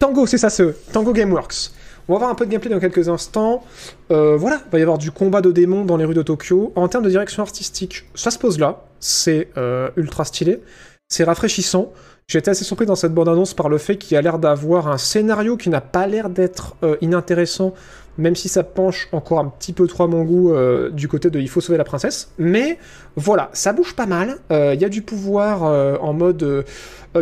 Tango, 0.00 0.26
c'est 0.26 0.38
ça, 0.38 0.50
ce 0.50 0.74
Tango 0.92 1.12
Gameworks. 1.12 1.70
On 2.08 2.12
va 2.12 2.18
voir 2.18 2.30
un 2.30 2.34
peu 2.34 2.44
de 2.44 2.50
gameplay 2.50 2.70
dans 2.70 2.80
quelques 2.80 3.08
instants. 3.08 3.64
Euh, 4.10 4.36
voilà, 4.36 4.60
il 4.66 4.70
va 4.70 4.78
y 4.78 4.82
avoir 4.82 4.98
du 4.98 5.10
combat 5.10 5.40
de 5.40 5.50
démons 5.50 5.86
dans 5.86 5.96
les 5.96 6.04
rues 6.04 6.14
de 6.14 6.22
Tokyo. 6.22 6.72
En 6.76 6.86
termes 6.88 7.04
de 7.04 7.08
direction 7.08 7.42
artistique, 7.42 8.04
ça 8.14 8.30
se 8.30 8.38
pose 8.38 8.58
là. 8.58 8.84
C'est 9.00 9.48
euh, 9.56 9.88
ultra 9.96 10.26
stylé. 10.26 10.60
C'est 11.08 11.24
rafraîchissant. 11.24 11.92
J'ai 12.26 12.38
été 12.38 12.50
assez 12.50 12.64
surpris 12.64 12.86
dans 12.86 12.96
cette 12.96 13.14
bande-annonce 13.14 13.54
par 13.54 13.68
le 13.68 13.78
fait 13.78 13.96
qu'il 13.96 14.16
a 14.16 14.22
l'air 14.22 14.38
d'avoir 14.38 14.88
un 14.88 14.98
scénario 14.98 15.56
qui 15.56 15.70
n'a 15.70 15.80
pas 15.80 16.06
l'air 16.06 16.30
d'être 16.30 16.76
euh, 16.82 16.96
inintéressant, 17.00 17.74
même 18.18 18.36
si 18.36 18.48
ça 18.48 18.62
penche 18.62 19.08
encore 19.12 19.38
un 19.40 19.48
petit 19.48 19.72
peu 19.72 19.86
trop 19.86 20.06
mon 20.08 20.24
goût 20.24 20.52
euh, 20.52 20.90
du 20.90 21.08
côté 21.08 21.30
de 21.30 21.40
il 21.40 21.48
faut 21.48 21.60
sauver 21.60 21.78
la 21.78 21.84
princesse. 21.84 22.30
Mais 22.38 22.78
voilà, 23.16 23.50
ça 23.52 23.72
bouge 23.72 23.94
pas 23.94 24.06
mal. 24.06 24.38
Euh, 24.50 24.74
Il 24.74 24.80
y 24.80 24.84
a 24.84 24.88
du 24.88 25.02
pouvoir 25.02 25.64
euh, 25.64 25.96
en 26.00 26.12
mode 26.12 26.42
euh, 26.42 26.62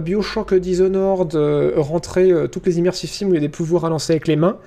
Bioshock 0.00 0.54
Dishonored, 0.54 1.34
euh, 1.34 1.72
rentrer 1.76 2.30
euh, 2.30 2.46
toutes 2.46 2.66
les 2.66 2.78
immersive 2.78 3.10
sims 3.10 3.28
où 3.28 3.30
il 3.32 3.34
y 3.34 3.38
a 3.38 3.40
des 3.40 3.48
pouvoirs 3.48 3.84
à 3.84 3.88
lancer 3.90 4.12
avec 4.12 4.28
les 4.28 4.36
mains. 4.36 4.58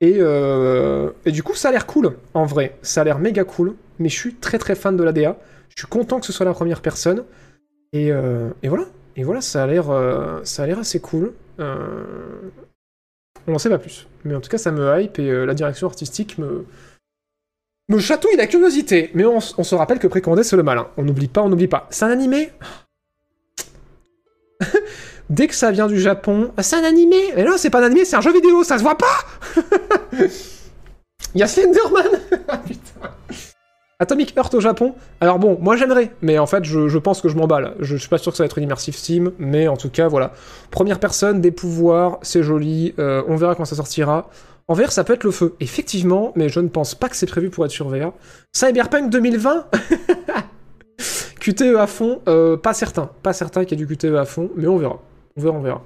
Et, 0.00 0.16
euh, 0.18 1.10
du 1.26 1.42
coup, 1.42 1.54
ça 1.54 1.70
a 1.70 1.72
l'air 1.72 1.86
cool, 1.86 2.16
en 2.34 2.44
vrai. 2.46 2.76
Ça 2.82 3.00
a 3.00 3.04
l'air 3.04 3.18
méga 3.18 3.44
cool. 3.44 3.74
Mais 3.98 4.08
je 4.08 4.16
suis 4.16 4.34
très 4.34 4.58
très 4.58 4.76
fan 4.76 4.96
de 4.96 5.02
la 5.02 5.12
DA. 5.12 5.36
Je 5.70 5.82
suis 5.82 5.88
content 5.88 6.20
que 6.20 6.26
ce 6.26 6.32
soit 6.32 6.46
la 6.46 6.54
première 6.54 6.80
personne. 6.80 7.24
Et, 7.92 8.12
euh, 8.12 8.50
et 8.62 8.68
voilà. 8.68 8.84
Et 9.16 9.24
voilà, 9.24 9.40
ça 9.40 9.64
a 9.64 9.66
l'air, 9.66 9.90
euh, 9.90 10.38
ça 10.44 10.62
a 10.62 10.66
l'air 10.68 10.78
assez 10.78 11.00
cool. 11.00 11.32
On 13.48 13.52
n'en 13.52 13.58
sait 13.58 13.70
pas 13.70 13.78
plus. 13.78 14.06
Mais 14.24 14.34
en 14.34 14.40
tout 14.40 14.50
cas, 14.50 14.58
ça 14.58 14.70
me 14.70 15.00
hype 15.00 15.18
et 15.18 15.30
euh, 15.30 15.46
la 15.46 15.54
direction 15.54 15.86
artistique 15.86 16.36
me, 16.36 16.66
me 17.88 17.98
chatouille 17.98 18.36
la 18.36 18.46
curiosité. 18.46 19.10
Mais 19.14 19.24
on, 19.24 19.40
se 19.40 19.74
rappelle 19.74 19.98
que 19.98 20.06
Précondé, 20.06 20.44
c'est 20.44 20.56
le 20.56 20.62
malin. 20.62 20.88
On 20.98 21.02
n'oublie 21.02 21.28
pas, 21.28 21.40
on 21.42 21.48
n'oublie 21.48 21.66
pas. 21.66 21.86
C'est 21.88 22.04
un 22.04 22.10
animé? 22.10 22.52
Dès 25.30 25.46
que 25.46 25.54
ça 25.54 25.70
vient 25.70 25.86
du 25.86 25.98
Japon, 25.98 26.52
c'est 26.60 26.76
un 26.76 26.84
animé 26.84 27.16
Mais 27.36 27.44
non, 27.44 27.56
c'est 27.56 27.70
pas 27.70 27.80
un 27.80 27.84
animé, 27.84 28.04
c'est 28.04 28.16
un 28.16 28.20
jeu 28.20 28.32
vidéo, 28.32 28.64
ça 28.64 28.76
se 28.78 28.82
voit 28.82 28.98
pas 28.98 29.06
Il 31.34 31.40
y 31.40 31.42
a 31.42 31.46
Slenderman 31.46 32.06
Ah, 32.48 32.58
Putain 32.58 33.10
Atomic 34.00 34.32
Heart 34.36 34.54
au 34.54 34.60
Japon 34.60 34.94
Alors 35.20 35.40
bon, 35.40 35.58
moi 35.60 35.76
j'aimerais, 35.76 36.12
mais 36.22 36.38
en 36.38 36.46
fait 36.46 36.64
je, 36.64 36.98
pense 36.98 37.20
que 37.20 37.28
je 37.28 37.36
m'emballe. 37.36 37.74
Je 37.80 37.96
suis 37.96 38.08
pas 38.08 38.18
sûr 38.18 38.30
que 38.30 38.36
ça 38.36 38.44
va 38.44 38.46
être 38.46 38.58
une 38.58 38.64
immersive 38.64 38.94
sim, 38.94 39.32
mais 39.40 39.66
en 39.66 39.76
tout 39.76 39.90
cas 39.90 40.06
voilà. 40.06 40.32
Première 40.70 41.00
personne, 41.00 41.40
des 41.40 41.50
pouvoirs, 41.50 42.18
c'est 42.22 42.44
joli, 42.44 42.94
euh, 43.00 43.24
on 43.26 43.34
verra 43.34 43.56
quand 43.56 43.64
ça 43.64 43.74
sortira. 43.74 44.30
En 44.68 44.74
VR 44.74 44.92
ça 44.92 45.02
peut 45.02 45.14
être 45.14 45.24
le 45.24 45.32
feu, 45.32 45.56
effectivement, 45.58 46.32
mais 46.36 46.48
je 46.48 46.60
ne 46.60 46.68
pense 46.68 46.94
pas 46.94 47.08
que 47.08 47.16
c'est 47.16 47.26
prévu 47.26 47.50
pour 47.50 47.64
être 47.64 47.72
sur 47.72 47.88
VR. 47.88 48.12
Cyberpunk 48.52 49.10
2020 49.10 49.66
QTE 51.40 51.76
à 51.76 51.88
fond, 51.88 52.20
euh, 52.28 52.56
pas 52.56 52.74
certain. 52.74 53.10
Pas 53.24 53.32
certain 53.32 53.64
qu'il 53.64 53.80
y 53.80 53.82
ait 53.82 53.84
du 53.84 53.96
QTE 53.96 54.14
à 54.14 54.24
fond, 54.24 54.50
mais 54.54 54.68
on 54.68 54.76
verra. 54.76 55.02
On 55.36 55.40
verra, 55.40 55.56
on 55.56 55.62
verra. 55.62 55.82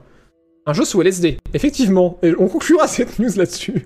Un 0.66 0.74
jeu 0.74 0.84
sous 0.84 1.00
LSD, 1.00 1.38
effectivement. 1.54 2.18
Et 2.22 2.34
on 2.38 2.48
conclura 2.48 2.86
cette 2.88 3.18
news 3.18 3.30
là-dessus. 3.36 3.82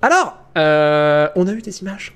Alors, 0.00 0.38
euh, 0.56 1.28
on 1.34 1.48
a 1.48 1.52
eu 1.52 1.60
des 1.60 1.80
images. 1.80 2.14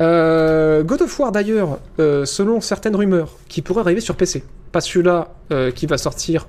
Euh, 0.00 0.82
God 0.82 1.02
of 1.02 1.18
War 1.18 1.32
d'ailleurs, 1.32 1.78
euh, 1.98 2.24
selon 2.24 2.60
certaines 2.60 2.96
rumeurs, 2.96 3.32
qui 3.48 3.62
pourrait 3.62 3.80
arriver 3.80 4.00
sur 4.00 4.16
PC. 4.16 4.44
Pas 4.72 4.80
celui-là 4.80 5.28
euh, 5.52 5.70
qui 5.70 5.86
va 5.86 5.98
sortir 5.98 6.48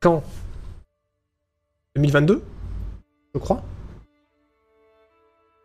quand? 0.00 0.22
2022, 1.94 2.42
je 3.34 3.38
crois. 3.38 3.62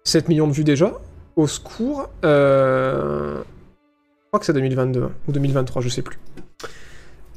7 0.04 0.30
millions 0.30 0.48
de 0.48 0.54
vues 0.54 0.64
déjà. 0.64 0.94
Au 1.36 1.48
secours. 1.48 2.10
Je 2.22 3.42
crois 4.28 4.40
que 4.40 4.46
c'est 4.46 4.54
2022 4.54 5.04
hein, 5.04 5.12
ou 5.28 5.32
2023, 5.32 5.82
je 5.82 5.90
sais 5.90 6.04
plus. 6.04 6.20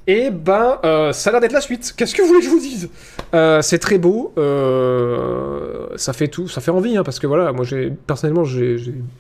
Et 0.07 0.31
ben, 0.31 0.79
euh, 0.85 1.13
ça 1.13 1.31
a 1.31 1.33
l'air 1.33 1.41
d'être 1.41 1.53
la 1.53 1.61
suite. 1.61 1.95
Qu'est-ce 1.97 2.15
que 2.15 2.23
vous 2.23 2.29
voulez 2.29 2.41
que 2.41 2.47
je 2.47 2.51
vous 2.51 2.59
dise? 2.59 2.91
Euh, 3.35 3.63
C'est 3.63 3.79
très 3.79 3.99
beau. 3.99 4.33
euh, 4.37 5.87
ça 5.97 6.13
fait 6.13 6.29
tout, 6.29 6.49
ça 6.49 6.61
fait 6.61 6.71
envie, 6.71 6.97
hein, 6.97 7.05
parce 7.05 7.19
que 7.21 7.27
voilà, 7.27 7.53
moi 7.53 7.65
j'ai 7.65 7.91
personnellement 7.91 8.45
j'ai 8.45 8.77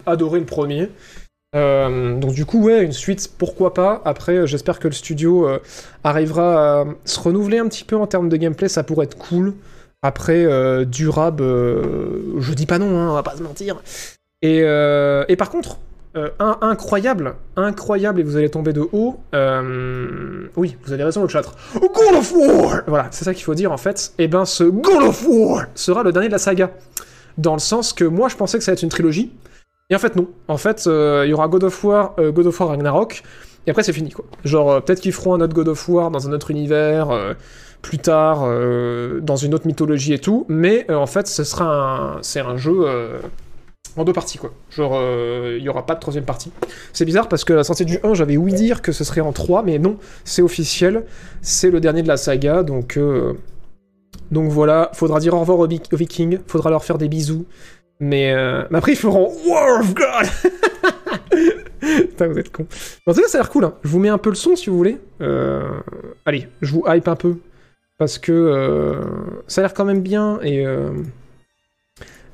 adoré 0.06 0.40
le 0.40 0.46
premier. 0.46 0.90
Donc 1.54 2.32
du 2.32 2.46
coup, 2.46 2.62
ouais, 2.64 2.82
une 2.82 2.92
suite, 2.92 3.30
pourquoi 3.38 3.74
pas. 3.74 4.00
Après, 4.04 4.46
j'espère 4.46 4.78
que 4.78 4.88
le 4.88 4.94
studio 4.94 5.46
arrivera 6.02 6.80
à 6.80 6.84
se 7.04 7.20
renouveler 7.20 7.58
un 7.58 7.68
petit 7.68 7.84
peu 7.84 7.96
en 7.96 8.06
termes 8.06 8.28
de 8.28 8.36
gameplay, 8.36 8.68
ça 8.68 8.82
pourrait 8.82 9.04
être 9.04 9.18
cool. 9.18 9.54
Après, 10.02 10.46
durable, 10.86 11.44
je 12.38 12.54
dis 12.54 12.66
pas 12.66 12.78
non, 12.78 12.98
hein, 12.98 13.10
on 13.10 13.14
va 13.14 13.22
pas 13.22 13.36
se 13.36 13.42
mentir. 13.42 13.82
Et, 14.40 14.60
et 14.60 15.36
par 15.36 15.50
contre, 15.50 15.76
euh, 16.14 16.28
incroyable, 16.60 17.36
incroyable, 17.56 18.20
et 18.20 18.22
vous 18.22 18.36
allez 18.36 18.50
tomber 18.50 18.74
de 18.74 18.86
haut. 18.92 19.18
euh, 19.34 20.46
oui, 20.56 20.76
vous 20.84 20.92
avez 20.92 21.04
raison, 21.04 21.22
le 21.22 21.28
chat. 21.28 21.42
God 21.74 22.14
of 22.14 22.32
War 22.34 22.82
Voilà, 22.86 23.08
c'est 23.10 23.24
ça 23.24 23.32
qu'il 23.32 23.44
faut 23.44 23.54
dire 23.54 23.72
en 23.72 23.78
fait. 23.78 24.12
Et 24.18 24.28
ben, 24.28 24.44
ce 24.44 24.64
God 24.64 25.02
of 25.04 25.26
War 25.26 25.64
sera 25.74 26.02
le 26.02 26.12
dernier 26.12 26.28
de 26.28 26.32
la 26.32 26.38
saga. 26.38 26.70
Dans 27.38 27.54
le 27.54 27.60
sens 27.60 27.94
que 27.94 28.04
moi, 28.04 28.28
je 28.28 28.36
pensais 28.36 28.58
que 28.58 28.64
ça 28.64 28.72
allait 28.72 28.78
être 28.78 28.82
une 28.82 28.90
trilogie. 28.90 29.32
Et 29.88 29.94
en 29.94 29.98
fait, 29.98 30.14
non. 30.14 30.28
En 30.48 30.58
fait, 30.58 30.84
euh, 30.86 31.22
il 31.24 31.30
y 31.30 31.32
aura 31.32 31.48
God 31.48 31.64
of 31.64 31.84
War, 31.84 32.14
God 32.18 32.46
of 32.46 32.60
War 32.60 32.68
Ragnarok, 32.68 33.22
et 33.66 33.70
après, 33.70 33.82
c'est 33.82 33.92
fini, 33.94 34.10
quoi. 34.10 34.26
Genre, 34.44 34.82
peut-être 34.82 35.00
qu'ils 35.00 35.12
feront 35.12 35.34
un 35.34 35.40
autre 35.40 35.54
God 35.54 35.68
of 35.68 35.88
War 35.88 36.10
dans 36.10 36.28
un 36.28 36.32
autre 36.32 36.50
univers, 36.50 37.08
plus 37.80 37.98
tard, 37.98 38.40
dans 39.20 39.36
une 39.36 39.54
autre 39.54 39.66
mythologie 39.66 40.12
et 40.12 40.18
tout, 40.18 40.44
mais 40.48 40.90
en 40.90 41.06
fait, 41.06 41.26
ce 41.26 41.44
sera 41.44 42.16
un... 42.16 42.22
C'est 42.22 42.40
un 42.40 42.56
jeu... 42.56 42.84
en 43.96 44.04
deux 44.04 44.12
parties, 44.12 44.38
quoi. 44.38 44.52
Genre, 44.70 44.92
euh, 44.94 45.56
il 45.58 45.64
y 45.64 45.68
aura 45.68 45.84
pas 45.86 45.94
de 45.94 46.00
troisième 46.00 46.24
partie. 46.24 46.50
C'est 46.92 47.04
bizarre 47.04 47.28
parce 47.28 47.44
que 47.44 47.52
la 47.52 47.64
sortie 47.64 47.84
du 47.84 47.98
1, 48.02 48.14
j'avais 48.14 48.36
ouï 48.36 48.52
dire 48.52 48.80
que 48.82 48.92
ce 48.92 49.04
serait 49.04 49.20
en 49.20 49.32
3, 49.32 49.62
mais 49.62 49.78
non, 49.78 49.98
c'est 50.24 50.42
officiel. 50.42 51.04
C'est 51.42 51.70
le 51.70 51.80
dernier 51.80 52.02
de 52.02 52.08
la 52.08 52.16
saga, 52.16 52.62
donc... 52.62 52.96
euh, 52.96 53.34
Donc 54.30 54.50
voilà, 54.50 54.90
faudra 54.94 55.20
dire 55.20 55.34
au 55.34 55.40
revoir 55.40 55.58
aux, 55.58 55.66
Vi- 55.68 55.82
aux 55.92 55.96
Vikings, 55.96 56.38
faudra 56.46 56.70
leur 56.70 56.84
faire 56.84 56.96
des 56.98 57.08
bisous. 57.08 57.44
Mais, 58.00 58.32
euh, 58.32 58.64
mais 58.70 58.78
après, 58.78 58.92
ils 58.92 58.96
feront 58.96 59.30
War 59.46 59.80
of 59.80 59.94
God 59.94 60.26
Putain, 61.80 62.28
vous 62.28 62.38
êtes 62.38 62.50
cons. 62.52 62.66
En 63.06 63.12
tout 63.12 63.20
cas, 63.20 63.28
ça 63.28 63.38
a 63.38 63.42
l'air 63.42 63.50
cool. 63.50 63.64
hein. 63.64 63.74
Je 63.82 63.88
vous 63.88 63.98
mets 63.98 64.08
un 64.08 64.18
peu 64.18 64.30
le 64.30 64.36
son 64.36 64.56
si 64.56 64.70
vous 64.70 64.76
voulez. 64.76 64.98
Euh, 65.20 65.62
Allez, 66.24 66.48
je 66.62 66.72
vous 66.72 66.84
hype 66.86 67.08
un 67.08 67.16
peu. 67.16 67.36
Parce 67.98 68.18
que 68.18 69.00
ça 69.46 69.60
a 69.60 69.62
l'air 69.64 69.74
quand 69.74 69.84
même 69.84 70.00
bien. 70.02 70.38
Et, 70.42 70.64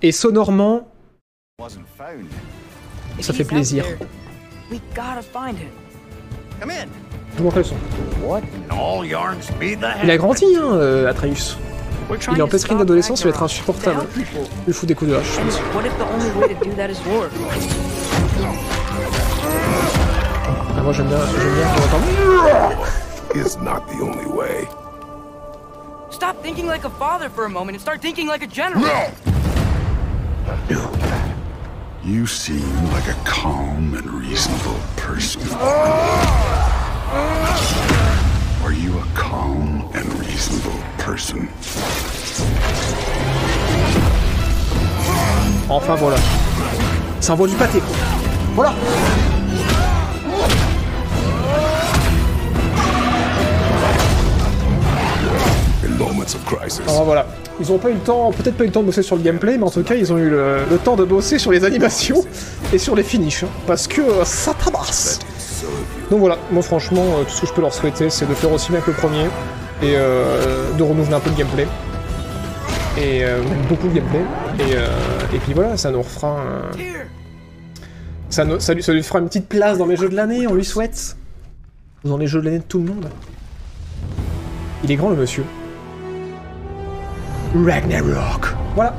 et 0.02 0.12
sonorement. 0.12 0.88
Ça 3.20 3.32
fait 3.32 3.42
plaisir. 3.42 3.84
We 4.70 4.80
gotta 4.94 5.22
find 5.22 5.58
him. 5.58 5.70
Come 6.60 6.70
in. 6.70 6.86
Je 7.32 7.38
vous 7.38 7.42
montre 7.42 7.58
le 7.58 7.64
son. 7.64 7.74
Il 10.04 10.10
a 10.10 10.16
grandi, 10.18 10.44
hein, 10.56 10.74
euh, 10.74 11.10
Atreus. 11.10 11.58
Il 12.30 12.38
est 12.38 12.42
en 12.42 12.46
pleine 12.46 12.78
d'adolescence, 12.78 13.22
il 13.22 13.24
va 13.24 13.30
être 13.30 13.42
insupportable. 13.42 14.06
Il 14.68 14.72
fout 14.72 14.88
des 14.88 14.94
coups 14.94 15.10
de 15.10 15.16
hache, 15.16 15.26
je 15.34 15.40
pense. 15.40 15.58
What 15.74 15.84
if 15.84 15.98
the 15.98 16.04
only 16.14 16.30
way 16.38 16.54
to 16.54 16.64
do 16.64 16.70
that 16.76 16.90
is 16.90 17.00
war? 17.10 17.28
Ah, 20.76 20.82
moi 20.82 20.92
j'aime 20.92 21.08
bien, 21.08 21.18
j'aime 21.18 21.54
bien 21.54 21.66
qu'on 21.74 21.82
entende. 21.82 22.06
Is 23.34 23.56
not 23.60 23.80
the 23.88 24.00
only 24.00 24.26
way. 24.26 24.68
Stop 26.10 26.40
thinking 26.40 26.68
like 26.68 26.84
a 26.84 26.90
father 26.90 27.28
for 27.28 27.46
a 27.46 27.48
moment 27.48 27.72
and 27.72 27.80
start 27.80 28.00
thinking 28.00 28.28
like 28.28 28.44
a 28.44 28.46
general. 28.46 29.10
You 32.04 32.26
seem 32.26 32.62
like 32.92 33.08
a 33.08 33.16
calm 33.24 33.94
and 33.94 34.08
reasonable 34.10 34.78
person. 34.96 35.42
Are 38.62 38.72
you 38.72 38.96
a 38.98 39.04
calm 39.14 39.88
and 39.94 40.06
reasonable 40.20 40.78
person? 40.98 41.48
Enfin 45.68 45.96
voilà. 45.96 46.16
Ça 47.20 47.32
envoie 47.32 47.48
du 47.48 47.56
pâté. 47.56 47.82
Voilà 48.54 48.72
In 55.84 55.98
moments 55.98 56.34
of 56.34 56.44
crisis, 56.44 56.80
Alors 56.88 57.04
voilà. 57.04 57.26
Ils 57.60 57.72
ont 57.72 57.78
pas 57.78 57.90
eu 57.90 57.94
le 57.94 57.98
temps, 58.00 58.30
peut-être 58.32 58.56
pas 58.56 58.64
eu 58.64 58.68
le 58.68 58.72
temps 58.72 58.80
de 58.82 58.86
bosser 58.86 59.02
sur 59.02 59.16
le 59.16 59.22
gameplay, 59.22 59.58
mais 59.58 59.64
en 59.64 59.70
tout 59.70 59.82
cas 59.82 59.94
ils 59.96 60.12
ont 60.12 60.18
eu 60.18 60.30
le, 60.30 60.60
temps 60.84 60.94
de 60.96 61.04
bosser 61.04 61.38
sur 61.38 61.50
les 61.50 61.64
animations 61.64 62.24
et 62.72 62.78
sur 62.78 62.94
les 62.94 63.02
finishes. 63.02 63.42
hein, 63.44 63.48
parce 63.66 63.88
que 63.88 64.00
euh, 64.00 64.24
ça 64.24 64.54
tabasse 64.54 65.18
Donc 66.10 66.20
voilà, 66.20 66.38
moi 66.52 66.62
franchement, 66.62 67.04
euh, 67.04 67.24
tout 67.24 67.30
ce 67.30 67.40
que 67.42 67.46
je 67.48 67.52
peux 67.52 67.60
leur 67.60 67.74
souhaiter, 67.74 68.10
c'est 68.10 68.28
de 68.28 68.34
faire 68.34 68.52
aussi 68.52 68.70
bien 68.70 68.80
que 68.80 68.90
le 68.90 68.96
premier 68.96 69.24
et 69.82 69.94
euh, 69.96 70.72
de 70.76 70.82
renouveler 70.82 71.14
un 71.14 71.20
peu 71.20 71.30
le 71.30 71.36
gameplay. 71.36 71.66
Et 72.96 73.24
euh, 73.24 73.40
beaucoup 73.68 73.88
de 73.88 73.94
gameplay. 73.94 74.22
Et, 74.60 75.36
et 75.36 75.38
puis 75.38 75.52
voilà, 75.54 75.76
ça 75.76 75.90
nous 75.92 76.02
refera. 76.02 76.36
Ça, 78.28 78.44
nous- 78.44 78.58
lui, 78.74 78.82
ça 78.82 78.92
lui 78.92 79.02
fera 79.02 79.20
une 79.20 79.26
petite 79.28 79.48
place 79.48 79.78
dans 79.78 79.86
mes 79.86 79.96
jeux 79.96 80.08
de 80.08 80.16
l'année, 80.16 80.46
on 80.48 80.54
lui 80.54 80.64
souhaite. 80.64 81.16
Dans 82.04 82.16
les 82.16 82.26
jeux 82.26 82.40
de 82.40 82.44
l'année 82.46 82.58
de 82.58 82.64
tout 82.64 82.78
le 82.78 82.84
monde. 82.86 83.08
Il 84.84 84.90
est 84.90 84.96
grand 84.96 85.10
le 85.10 85.16
monsieur. 85.16 85.44
Ragnarok. 87.54 88.46
Voilà. 88.74 88.94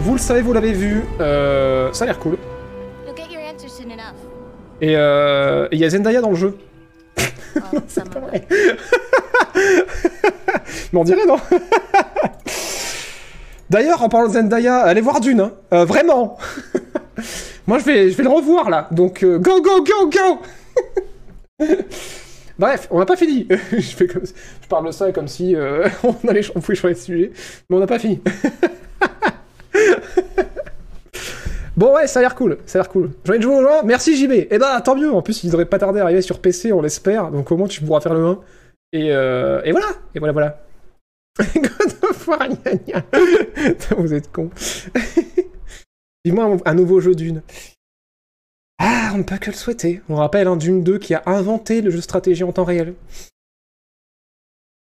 Vous 0.00 0.12
le 0.14 0.18
savez, 0.18 0.40
vous 0.42 0.52
l'avez 0.52 0.72
vu. 0.72 1.04
euh, 1.20 1.92
ça 1.92 2.02
a 2.04 2.06
l'air 2.06 2.18
cool. 2.18 2.36
Euh, 4.82 5.68
et 5.70 5.76
il 5.76 5.80
y 5.80 5.84
a 5.84 5.90
Zendaya 5.90 6.20
dans 6.20 6.30
le 6.30 6.36
jeu. 6.36 6.56
Well, 7.54 7.82
some 7.86 8.08
of 8.16 8.34
it. 8.34 8.44
Mais 10.92 10.98
on 10.98 11.04
dirait, 11.04 11.24
non 11.26 11.36
D'ailleurs, 13.70 14.02
en 14.02 14.08
parlant 14.08 14.26
de 14.28 14.32
Zendaya, 14.32 14.78
allez 14.80 15.00
voir 15.00 15.20
Dune. 15.20 15.40
hein. 15.40 15.52
Euh, 15.72 15.84
vraiment 15.84 16.36
Moi, 17.68 17.78
je 17.78 17.84
vais, 17.84 18.10
je 18.10 18.16
vais 18.16 18.24
le 18.24 18.28
revoir, 18.30 18.70
là. 18.70 18.88
Donc, 18.90 19.22
euh, 19.22 19.38
go, 19.38 19.60
go, 19.62 19.84
go, 19.84 20.10
go 20.10 20.40
Bref, 22.58 22.88
on 22.90 22.98
n'a 22.98 23.06
pas 23.06 23.16
fini. 23.16 23.46
je, 23.72 24.04
parle 24.68 24.86
de 24.86 24.92
ça 24.92 25.12
comme 25.12 25.28
si 25.28 25.56
euh, 25.56 25.88
on, 26.04 26.28
allait, 26.28 26.42
on 26.54 26.60
pouvait 26.60 26.74
changer 26.74 26.94
de 26.94 26.98
sujet. 26.98 27.32
Mais 27.68 27.76
on 27.76 27.80
n'a 27.80 27.86
pas 27.86 27.98
fini. 27.98 28.20
Bon 31.74 31.94
ouais, 31.94 32.06
ça 32.06 32.18
a 32.18 32.22
l'air 32.22 32.34
cool, 32.34 32.58
ça 32.66 32.78
a 32.78 32.82
l'air 32.82 32.90
cool. 32.90 33.12
J'ai 33.24 33.38
de 33.38 33.42
jouer 33.42 33.54
au 33.54 33.66
1, 33.66 33.84
merci 33.84 34.14
JB. 34.14 34.32
Et 34.50 34.58
bah 34.58 34.78
tant 34.82 34.94
mieux, 34.94 35.10
en 35.10 35.22
plus 35.22 35.42
il 35.42 35.46
devrait 35.46 35.64
pas 35.64 35.78
tarder 35.78 36.00
à 36.00 36.02
arriver 36.04 36.20
sur 36.20 36.38
PC, 36.38 36.70
on 36.70 36.82
l'espère, 36.82 37.30
donc 37.30 37.50
au 37.50 37.56
moins 37.56 37.66
tu 37.66 37.80
pourras 37.80 38.02
faire 38.02 38.12
le 38.12 38.26
1. 38.26 38.40
Et, 38.92 39.10
euh, 39.10 39.62
et 39.64 39.72
voilà, 39.72 39.86
et 40.14 40.18
voilà, 40.18 40.32
voilà. 40.32 40.62
God 41.38 42.10
of 42.10 42.28
War, 42.28 42.46
Vous 43.96 44.12
êtes 44.12 44.30
cons. 44.30 44.50
Dis-moi 46.26 46.58
un 46.64 46.74
nouveau 46.74 47.00
jeu 47.00 47.14
d'une. 47.14 47.42
Ah, 48.78 49.10
on 49.14 49.18
ne 49.18 49.22
peut 49.22 49.38
que 49.38 49.50
le 49.50 49.56
souhaiter. 49.56 50.02
On 50.08 50.16
rappelle 50.16 50.46
un 50.48 50.56
Dune 50.56 50.82
2 50.82 50.98
qui 50.98 51.14
a 51.14 51.22
inventé 51.26 51.80
le 51.82 51.90
jeu 51.90 51.98
de 51.98 52.02
stratégie 52.02 52.44
en 52.44 52.52
temps 52.52 52.64
réel. 52.64 52.94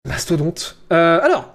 Mastodonte. 0.07 0.77
Euh, 0.91 1.19
alors, 1.21 1.53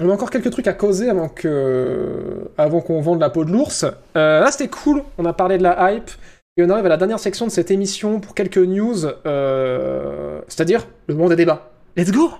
on 0.00 0.10
a 0.10 0.12
encore 0.12 0.30
quelques 0.30 0.50
trucs 0.50 0.66
à 0.66 0.72
causer 0.72 1.08
avant 1.08 1.28
que, 1.28 2.50
avant 2.58 2.80
qu'on 2.80 3.00
vende 3.00 3.20
la 3.20 3.30
peau 3.30 3.44
de 3.44 3.52
l'ours. 3.52 3.84
Euh, 4.16 4.40
là, 4.40 4.50
c'était 4.50 4.68
cool. 4.68 5.02
On 5.18 5.24
a 5.24 5.32
parlé 5.32 5.58
de 5.58 5.62
la 5.62 5.92
hype. 5.92 6.10
Et 6.56 6.64
on 6.64 6.68
arrive 6.70 6.86
à 6.86 6.90
la 6.90 6.96
dernière 6.96 7.20
section 7.20 7.46
de 7.46 7.50
cette 7.50 7.70
émission 7.70 8.20
pour 8.20 8.34
quelques 8.34 8.58
news. 8.58 9.06
euh, 9.26 10.40
C'est-à-dire 10.48 10.86
le 11.06 11.14
monde 11.14 11.30
des 11.30 11.36
débats. 11.36 11.70
Let's 11.96 12.10
go 12.10 12.32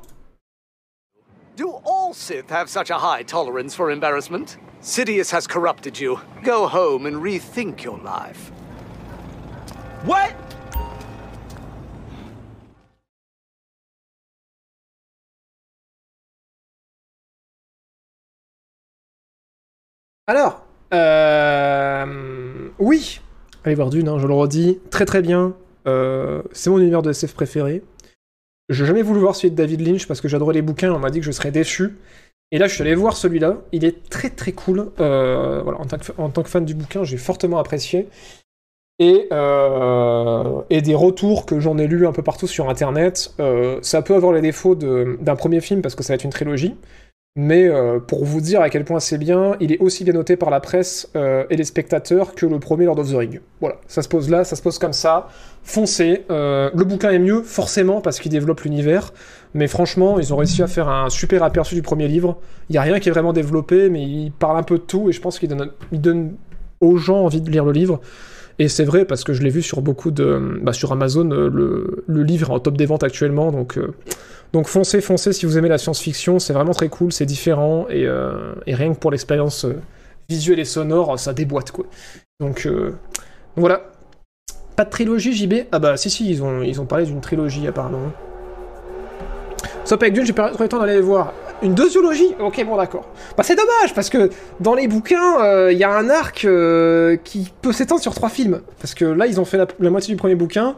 Do 1.57 1.81
all 1.86 2.12
Sith 2.12 2.50
have 2.50 2.68
such 2.68 2.90
a 2.90 2.99
high 2.99 3.24
tolerance 3.24 3.74
for 3.74 3.90
embarrassment? 3.90 4.58
Sidious 4.82 5.32
has 5.32 5.47
corrupted 5.47 5.99
you. 6.00 6.18
Go 6.44 6.66
home 6.66 7.07
and 7.07 7.23
rethink 7.23 7.82
your 7.84 7.99
life. 8.02 8.50
What? 10.06 10.32
Alors, 20.26 20.64
euh, 20.94 22.68
oui, 22.78 23.20
allez 23.64 23.74
voir 23.74 23.90
Dune, 23.90 24.08
hein, 24.08 24.18
je 24.18 24.26
le 24.26 24.32
redis, 24.32 24.78
très 24.90 25.04
très 25.04 25.20
bien. 25.20 25.54
Euh, 25.86 26.42
c'est 26.52 26.70
mon 26.70 26.78
univers 26.78 27.02
de 27.02 27.10
SF 27.10 27.34
préféré. 27.34 27.82
J'ai 28.70 28.86
jamais 28.86 29.02
voulu 29.02 29.20
voir 29.20 29.34
celui 29.34 29.50
de 29.50 29.56
David 29.56 29.80
Lynch 29.80 30.06
parce 30.06 30.20
que 30.20 30.28
j'adorais 30.28 30.54
les 30.54 30.62
bouquins, 30.62 30.92
on 30.92 30.98
m'a 30.98 31.10
dit 31.10 31.18
que 31.18 31.26
je 31.26 31.32
serais 31.32 31.50
déçu. 31.50 31.98
Et 32.52 32.58
là, 32.58 32.68
je 32.68 32.74
suis 32.74 32.82
allé 32.82 32.94
voir 32.94 33.16
celui-là, 33.16 33.58
il 33.72 33.84
est 33.84 34.08
très 34.08 34.30
très 34.30 34.52
cool. 34.52 34.90
Euh, 35.00 35.60
voilà, 35.62 35.78
en 36.18 36.30
tant 36.30 36.42
que 36.42 36.48
fan 36.48 36.64
du 36.64 36.74
bouquin, 36.74 37.04
j'ai 37.04 37.16
fortement 37.16 37.58
apprécié. 37.58 38.08
Et, 39.00 39.28
euh, 39.32 40.60
et 40.68 40.82
des 40.82 40.94
retours 40.94 41.46
que 41.46 41.58
j'en 41.58 41.78
ai 41.78 41.86
lus 41.86 42.06
un 42.06 42.12
peu 42.12 42.22
partout 42.22 42.46
sur 42.46 42.68
internet. 42.68 43.32
Euh, 43.40 43.78
ça 43.80 44.02
peut 44.02 44.14
avoir 44.14 44.34
les 44.34 44.42
défauts 44.42 44.74
d'un 44.74 45.36
premier 45.36 45.62
film 45.62 45.80
parce 45.80 45.94
que 45.94 46.02
ça 46.02 46.12
va 46.12 46.16
être 46.16 46.24
une 46.24 46.30
trilogie. 46.30 46.76
Mais 47.34 47.66
euh, 47.66 47.98
pour 47.98 48.24
vous 48.24 48.42
dire 48.42 48.60
à 48.60 48.68
quel 48.68 48.84
point 48.84 49.00
c'est 49.00 49.16
bien, 49.16 49.56
il 49.60 49.72
est 49.72 49.78
aussi 49.78 50.04
bien 50.04 50.12
noté 50.12 50.36
par 50.36 50.50
la 50.50 50.60
presse 50.60 51.10
et 51.14 51.56
les 51.56 51.64
spectateurs 51.64 52.34
que 52.34 52.44
le 52.44 52.58
premier 52.58 52.84
Lord 52.84 52.98
of 52.98 53.10
the 53.10 53.14
Ring. 53.14 53.40
Voilà, 53.60 53.76
ça 53.86 54.02
se 54.02 54.08
pose 54.08 54.28
là, 54.28 54.44
ça 54.44 54.54
se 54.54 54.60
pose 54.60 54.78
comme 54.78 54.92
ça. 54.92 55.28
Foncez. 55.62 56.24
Le 56.28 56.84
bouquin 56.84 57.10
est 57.10 57.18
mieux, 57.18 57.40
forcément, 57.42 58.02
parce 58.02 58.20
qu'il 58.20 58.30
développe 58.30 58.60
l'univers. 58.60 59.14
Mais 59.54 59.66
franchement, 59.66 60.18
ils 60.18 60.34
ont 60.34 60.36
réussi 60.36 60.62
à 60.62 60.66
faire 60.66 60.88
un 60.90 61.08
super 61.08 61.42
aperçu 61.42 61.74
du 61.74 61.82
premier 61.82 62.06
livre. 62.06 62.36
Il 62.68 62.72
n'y 62.72 62.78
a 62.78 62.82
rien 62.82 63.00
qui 63.00 63.08
est 63.08 63.12
vraiment 63.12 63.32
développé, 63.32 63.88
mais 63.88 64.02
il 64.02 64.32
parle 64.32 64.58
un 64.58 64.62
peu 64.62 64.76
de 64.76 64.82
tout 64.82 65.08
et 65.08 65.12
je 65.12 65.20
pense 65.22 65.38
qu'il 65.38 65.48
donne, 65.48 65.70
donne 65.90 66.34
aux 66.80 66.96
gens 66.96 67.24
envie 67.24 67.40
de 67.40 67.50
lire 67.50 67.64
le 67.64 67.72
livre. 67.72 68.00
Et 68.60 68.68
c'est 68.68 68.84
vrai 68.84 69.05
parce 69.05 69.24
que 69.24 69.32
je 69.32 69.42
l'ai 69.42 69.50
vu 69.50 69.62
sur 69.62 69.80
beaucoup 69.80 70.12
de. 70.12 70.60
Bah, 70.62 70.72
sur 70.72 70.92
Amazon, 70.92 71.28
euh, 71.32 71.48
le, 72.06 72.22
livre 72.22 72.50
est 72.50 72.55
en 72.55 72.60
top 72.60 72.76
des 72.76 72.86
ventes 72.86 73.02
actuellement, 73.02 73.50
donc. 73.50 73.76
euh, 73.76 73.94
donc 74.52 74.66
foncez, 74.66 75.00
foncez 75.00 75.32
si 75.32 75.47
vous 75.47 75.58
aimez 75.58 75.68
la 75.68 75.78
science-fiction, 75.78 76.39
c'est 76.39 76.52
vraiment 76.52 76.72
très 76.72 76.89
cool, 76.89 77.12
c'est 77.12 77.26
différent, 77.26 77.86
et, 77.89 78.06
euh, 78.06 78.52
et 78.66 78.74
rien 78.74 78.92
que 78.92 78.98
pour 78.98 79.10
l'expérience 79.12 79.64
visuelle 80.28 80.58
et 80.58 80.64
sonore, 80.64 81.18
ça 81.18 81.32
déboîte 81.32 81.70
quoi. 81.70 81.86
Donc, 82.40 82.66
euh, 82.66 82.90
donc 82.90 83.58
voilà. 83.58 83.82
Pas 84.76 84.84
de 84.84 84.90
trilogie 84.90 85.32
JB 85.32 85.55
Ah 85.72 85.78
bah 85.78 85.97
si 85.97 86.10
si, 86.10 86.28
ils 86.28 86.42
ont, 86.42 86.62
ils 86.62 86.80
ont 86.80 86.86
parlé 86.86 87.05
d'une 87.05 87.20
trilogie 87.20 87.66
apparemment. 87.66 88.12
Sauf 89.84 90.02
avec 90.02 90.14
Dune, 90.14 90.26
j'ai 90.26 90.32
pas 90.32 90.50
trop 90.50 90.62
le 90.62 90.68
temps 90.68 90.80
d'aller 90.80 90.94
les 90.94 91.00
voir. 91.00 91.32
Une 91.62 91.74
deuxiologie 91.74 92.34
Ok, 92.40 92.64
bon 92.64 92.76
d'accord. 92.76 93.06
Bah 93.36 93.42
c'est 93.42 93.55
dommage, 93.55 93.94
parce 93.94 94.08
que 94.08 94.30
dans 94.60 94.74
les 94.74 94.89
bouquins, 94.89 95.40
euh, 95.42 95.72
il 95.72 95.78
y 95.78 95.84
a 95.84 95.94
un 95.94 96.08
arc 96.08 96.44
euh, 96.44 97.16
qui 97.22 97.52
peut 97.60 97.72
s'étendre 97.72 98.00
sur 98.00 98.14
trois 98.14 98.30
films. 98.30 98.60
Parce 98.80 98.94
que 98.94 99.05
là, 99.05 99.26
ils 99.26 99.40
ont 99.40 99.44
fait 99.44 99.58
la, 99.58 99.90
moitié 99.90 100.14
du 100.14 100.18
premier 100.18 100.36
bouquin, 100.36 100.76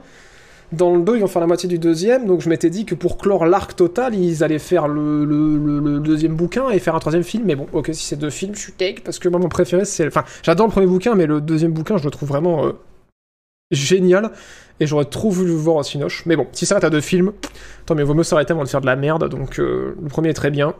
dans 0.72 0.94
le 0.94 1.02
2, 1.02 1.16
ils 1.16 1.20
vont 1.20 1.28
faire 1.28 1.40
la 1.40 1.46
moitié 1.46 1.68
du 1.68 1.78
deuxième, 1.78 2.26
donc 2.26 2.40
je 2.40 2.48
m'étais 2.48 2.70
dit 2.70 2.84
que 2.84 2.94
pour 2.94 3.18
clore 3.18 3.44
l'arc 3.44 3.76
total, 3.76 4.14
ils 4.14 4.42
allaient 4.42 4.58
faire 4.58 4.88
le 4.88 6.00
deuxième 6.00 6.34
bouquin 6.34 6.70
et 6.70 6.78
faire 6.78 6.96
un 6.96 6.98
troisième 6.98 7.24
film, 7.24 7.44
mais 7.46 7.54
bon, 7.54 7.66
ok, 7.72 7.90
si 7.92 8.06
c'est 8.06 8.16
deux 8.16 8.30
films, 8.30 8.54
je 8.54 8.60
suis 8.60 8.72
take, 8.72 9.02
parce 9.04 9.18
que 9.18 9.28
moi, 9.28 9.38
mon 9.38 9.50
préféré, 9.50 9.84
c'est... 9.84 10.06
Enfin, 10.06 10.24
j'adore 10.42 10.66
le 10.66 10.72
premier 10.72 10.86
bouquin, 10.86 11.14
mais 11.14 11.26
le 11.26 11.40
deuxième 11.40 11.72
bouquin, 11.72 11.98
je 11.98 12.04
le 12.04 12.10
trouve 12.10 12.30
vraiment 12.30 12.64
euh, 12.64 12.72
génial, 13.72 14.30
et 14.80 14.86
j'aurais 14.86 15.04
trop 15.04 15.30
voulu 15.30 15.52
voir 15.52 15.76
au 15.76 15.82
Cinoche. 15.82 16.24
Mais 16.26 16.36
bon, 16.36 16.46
si 16.52 16.66
ça 16.66 16.76
à 16.76 16.90
deux 16.90 17.00
films, 17.00 17.32
tant 17.86 17.94
mieux, 17.94 18.04
vaut 18.04 18.14
mieux 18.14 18.22
s'arrêter 18.22 18.52
avant 18.52 18.64
de 18.64 18.68
faire 18.68 18.80
de 18.80 18.86
la 18.86 18.96
merde, 18.96 19.28
donc 19.28 19.58
euh, 19.58 19.96
le 20.00 20.08
premier 20.08 20.30
est 20.30 20.34
très 20.34 20.50
bien. 20.50 20.74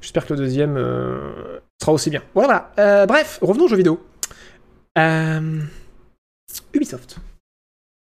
J'espère 0.00 0.26
que 0.26 0.34
le 0.34 0.38
deuxième 0.38 0.76
euh, 0.76 1.58
sera 1.80 1.92
aussi 1.92 2.10
bien. 2.10 2.22
Voilà, 2.34 2.72
euh, 2.78 3.06
bref, 3.06 3.38
revenons 3.42 3.64
aux 3.64 3.68
jeux 3.68 3.76
vidéo. 3.76 4.00
Ubisoft. 6.74 7.18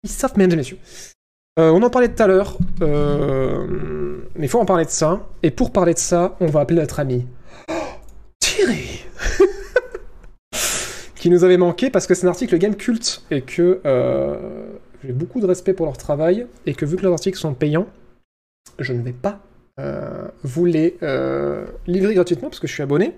Ubisoft, 0.03 0.37
mesdames 0.37 0.53
et 0.53 0.57
messieurs. 0.57 0.79
On 1.57 1.83
en 1.83 1.89
parlait 1.89 2.07
tout 2.07 2.23
à 2.23 2.27
l'heure, 2.27 2.57
mais 2.79 4.45
il 4.45 4.47
faut 4.47 4.59
en 4.59 4.65
parler 4.65 4.85
de 4.85 4.89
ça. 4.89 5.27
Et 5.43 5.51
pour 5.51 5.73
parler 5.73 5.93
de 5.93 5.99
ça, 5.99 6.37
on 6.39 6.47
va 6.47 6.61
appeler 6.61 6.79
notre 6.79 7.01
ami 7.01 7.27
Thierry, 8.39 9.05
qui 11.19 11.29
nous 11.29 11.43
avait 11.43 11.57
manqué 11.57 11.89
parce 11.89 12.07
que 12.07 12.15
c'est 12.15 12.25
un 12.25 12.29
article 12.29 12.57
game 12.57 12.75
culte 12.75 13.23
et 13.29 13.41
que 13.41 13.81
euh, 13.85 14.37
j'ai 15.03 15.11
beaucoup 15.11 15.41
de 15.41 15.45
respect 15.45 15.73
pour 15.73 15.85
leur 15.85 15.97
travail 15.97 16.47
et 16.65 16.73
que 16.73 16.85
vu 16.85 16.95
que 16.95 17.03
leurs 17.03 17.13
articles 17.13 17.37
sont 17.37 17.53
payants, 17.53 17.87
je 18.79 18.93
ne 18.93 19.03
vais 19.03 19.13
pas 19.13 19.39
euh, 19.79 20.27
vous 20.43 20.65
les 20.65 20.97
euh, 21.03 21.65
livrer 21.87 22.13
gratuitement 22.15 22.49
parce 22.49 22.59
que 22.59 22.67
je 22.67 22.73
suis 22.73 22.83
abonné. 22.83 23.15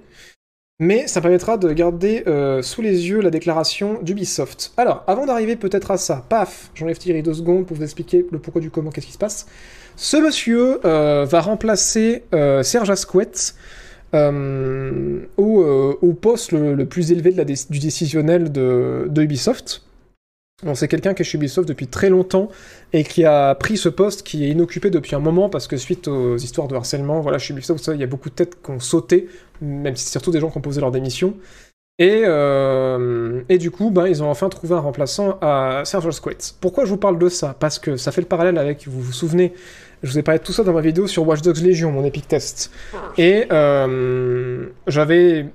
Mais 0.80 1.06
ça 1.06 1.22
permettra 1.22 1.58
de 1.58 1.72
garder 1.74 2.24
sous 2.64 2.82
les 2.82 3.08
yeux 3.08 3.22
la 3.22 3.30
déclaration 3.30 4.02
d'Ubisoft. 4.02 4.74
Alors, 4.78 5.04
avant 5.06 5.28
d'arriver 5.28 5.56
peut-être 5.56 5.92
à 5.92 5.98
ça, 5.98 6.26
paf, 6.28 6.72
j'enlève 6.74 6.98
Thierry 6.98 7.22
deux 7.22 7.36
secondes 7.36 7.68
pour 7.68 7.78
vous 7.78 7.84
expliquer 7.84 8.26
le 8.32 8.40
pourquoi 8.40 8.62
du 8.62 8.72
comment, 8.72 8.90
qu'est-ce 8.90 9.06
qui 9.06 9.14
se 9.14 9.20
passe. 9.20 9.46
Ce 9.96 10.18
monsieur 10.18 10.80
va 10.82 11.40
remplacer 11.40 12.24
Serge 12.64 12.90
Asquette 12.90 13.54
euh, 14.14 15.26
au, 15.38 15.62
euh, 15.62 15.98
au 16.02 16.14
poste 16.14 16.52
le, 16.52 16.86
plus 16.86 17.12
élevé 17.12 17.32
du 17.32 17.80
décisionnel 17.80 18.52
de, 18.52 19.08
de 19.10 19.22
Ubisoft. 19.22 19.84
Bon, 20.64 20.76
c'est 20.76 20.88
quelqu'un 20.88 21.16
qui 21.16 21.24
est 21.24 21.26
chez 21.26 21.38
Ubisoft 21.38 21.68
depuis 21.68 21.88
très 21.88 22.10
longtemps 22.10 22.50
et 22.94 23.04
qui 23.04 23.26
a 23.26 23.56
pris 23.56 23.78
ce 23.78 23.90
poste 23.90 24.22
qui 24.22 24.46
est 24.46 24.50
inoccupé 24.50 24.92
depuis 24.92 25.16
un 25.16 25.20
moment 25.20 25.50
parce 25.50 25.68
que 25.68 25.76
suite 25.76 26.08
aux 26.08 26.38
histoires 26.38 26.68
de 26.68 26.76
harcèlement, 26.76 27.22
voilà, 27.22 27.40
chez 27.40 27.54
Ubisoft, 27.54 27.90
il 27.94 28.00
y 28.00 28.04
a 28.04 28.08
beaucoup 28.08 28.30
de 28.30 28.36
têtes 28.36 28.62
qui 28.64 28.70
ont 28.70 28.80
sauté, 28.80 29.28
même 29.60 29.96
si 29.96 30.06
c'est 30.06 30.12
surtout 30.12 30.32
des 30.32 30.40
gens 30.40 30.52
qui 30.52 30.58
ont 30.60 30.62
posé 30.62 30.80
leur 30.80 30.92
démission. 30.92 31.36
Et, 31.98 32.24
euh, 32.26 33.42
et 33.48 33.58
du 33.58 33.70
coup, 33.70 33.92
ben, 33.92 34.08
ils 34.08 34.24
ont 34.24 34.30
enfin 34.30 34.50
trouvé 34.50 34.74
un 34.74 34.80
remplaçant 34.80 35.38
à 35.42 35.84
Serge 35.86 36.08
Asquith. 36.08 36.56
Pourquoi 36.60 36.86
je 36.86 36.90
vous 36.90 36.98
parle 36.98 37.20
de 37.20 37.30
ça? 37.30 37.56
Parce 37.60 37.78
que 37.78 37.96
ça 37.98 38.12
fait 38.12 38.22
le 38.22 38.28
parallèle 38.28 38.58
avec, 38.58 38.88
vous 38.88 39.02
vous 39.02 39.12
souvenez, 39.14 39.54
je 40.04 40.12
vous 40.12 40.20
ai 40.20 40.24
parlé 40.24 40.40
de 40.40 40.44
tout 40.44 40.54
ça 40.54 40.64
dans 40.64 40.74
ma 40.74 40.82
vidéo 40.82 41.08
sur 41.08 41.28
Watch 41.28 41.42
Dogs 41.42 41.62
Legion, 41.62 41.92
mon 41.92 42.04
epic 42.04 42.28
test. 42.28 42.72
Et 43.18 43.46
euh, 43.52 44.68
j'avais 44.88 45.48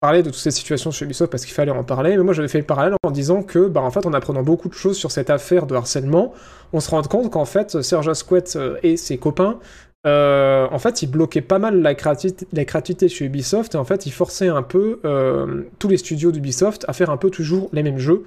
parlé 0.00 0.22
de 0.22 0.30
toutes 0.30 0.38
ces 0.38 0.50
situations 0.50 0.90
chez 0.90 1.04
Ubisoft 1.04 1.30
parce 1.30 1.44
qu'il 1.44 1.54
fallait 1.54 1.70
en 1.70 1.82
parler, 1.82 2.16
mais 2.16 2.22
moi 2.22 2.34
j'avais 2.34 2.48
fait 2.48 2.58
le 2.58 2.64
parallèle 2.64 2.94
en 3.02 3.10
disant 3.10 3.42
que, 3.42 3.66
bah, 3.66 3.80
en 3.80 3.90
fait, 3.90 4.04
en 4.06 4.12
apprenant 4.12 4.42
beaucoup 4.42 4.68
de 4.68 4.74
choses 4.74 4.96
sur 4.96 5.10
cette 5.10 5.30
affaire 5.30 5.66
de 5.66 5.74
harcèlement, 5.74 6.34
on 6.72 6.80
se 6.80 6.90
rend 6.90 7.02
compte 7.02 7.32
qu'en 7.32 7.46
fait, 7.46 7.80
Serge 7.82 8.08
Asquith 8.08 8.54
euh, 8.56 8.76
et 8.82 8.96
ses 8.96 9.16
copains 9.16 9.58
euh, 10.06 10.68
en 10.70 10.78
fait, 10.78 11.02
ils 11.02 11.10
bloquaient 11.10 11.40
pas 11.40 11.58
mal 11.58 11.82
la 11.82 11.94
créativité 11.94 13.08
chez 13.08 13.24
Ubisoft 13.24 13.74
et 13.74 13.78
en 13.78 13.84
fait, 13.84 14.06
ils 14.06 14.12
forçaient 14.12 14.48
un 14.48 14.62
peu 14.62 15.00
euh, 15.04 15.64
tous 15.78 15.88
les 15.88 15.96
studios 15.96 16.30
d'Ubisoft 16.30 16.84
à 16.88 16.92
faire 16.92 17.10
un 17.10 17.16
peu 17.16 17.30
toujours 17.30 17.68
les 17.72 17.82
mêmes 17.82 17.98
jeux. 17.98 18.24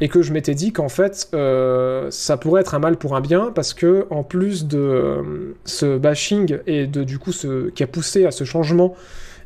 Et 0.00 0.08
que 0.08 0.22
je 0.22 0.32
m'étais 0.32 0.54
dit 0.54 0.72
qu'en 0.72 0.88
fait, 0.88 1.28
euh, 1.34 2.10
ça 2.10 2.36
pourrait 2.36 2.62
être 2.62 2.74
un 2.74 2.78
mal 2.80 2.96
pour 2.96 3.14
un 3.14 3.20
bien 3.20 3.52
parce 3.54 3.74
que 3.74 4.06
en 4.10 4.24
plus 4.24 4.66
de 4.66 4.78
euh, 4.78 5.22
ce 5.64 5.98
bashing 5.98 6.58
et 6.66 6.86
de 6.86 7.04
du 7.04 7.18
coup 7.18 7.32
ce 7.32 7.70
qui 7.70 7.82
a 7.82 7.86
poussé 7.86 8.26
à 8.26 8.32
ce 8.32 8.44
changement 8.44 8.94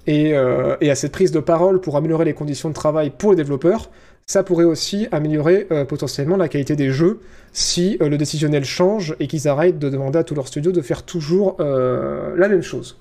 et, 0.06 0.34
euh, 0.34 0.76
et 0.80 0.90
à 0.90 0.94
cette 0.94 1.12
prise 1.12 1.32
de 1.32 1.40
parole 1.40 1.80
pour 1.80 1.96
améliorer 1.96 2.24
les 2.24 2.32
conditions 2.32 2.70
de 2.70 2.74
travail 2.74 3.10
pour 3.10 3.32
les 3.32 3.36
développeurs, 3.36 3.90
ça 4.26 4.42
pourrait 4.42 4.64
aussi 4.64 5.06
améliorer 5.10 5.66
potentiellement 5.88 6.36
la 6.36 6.48
qualité 6.48 6.76
des 6.76 6.90
jeux 6.90 7.20
si 7.52 7.96
le 7.98 8.18
décisionnel 8.18 8.62
change 8.62 9.16
et 9.20 9.26
qu'ils 9.26 9.48
arrêtent 9.48 9.78
de 9.78 9.88
demander 9.88 10.18
à 10.18 10.24
tous 10.24 10.34
leurs 10.34 10.48
studios 10.48 10.70
de 10.70 10.82
faire 10.82 11.02
toujours 11.02 11.56
la 11.58 12.48
même 12.48 12.60
chose. 12.60 12.98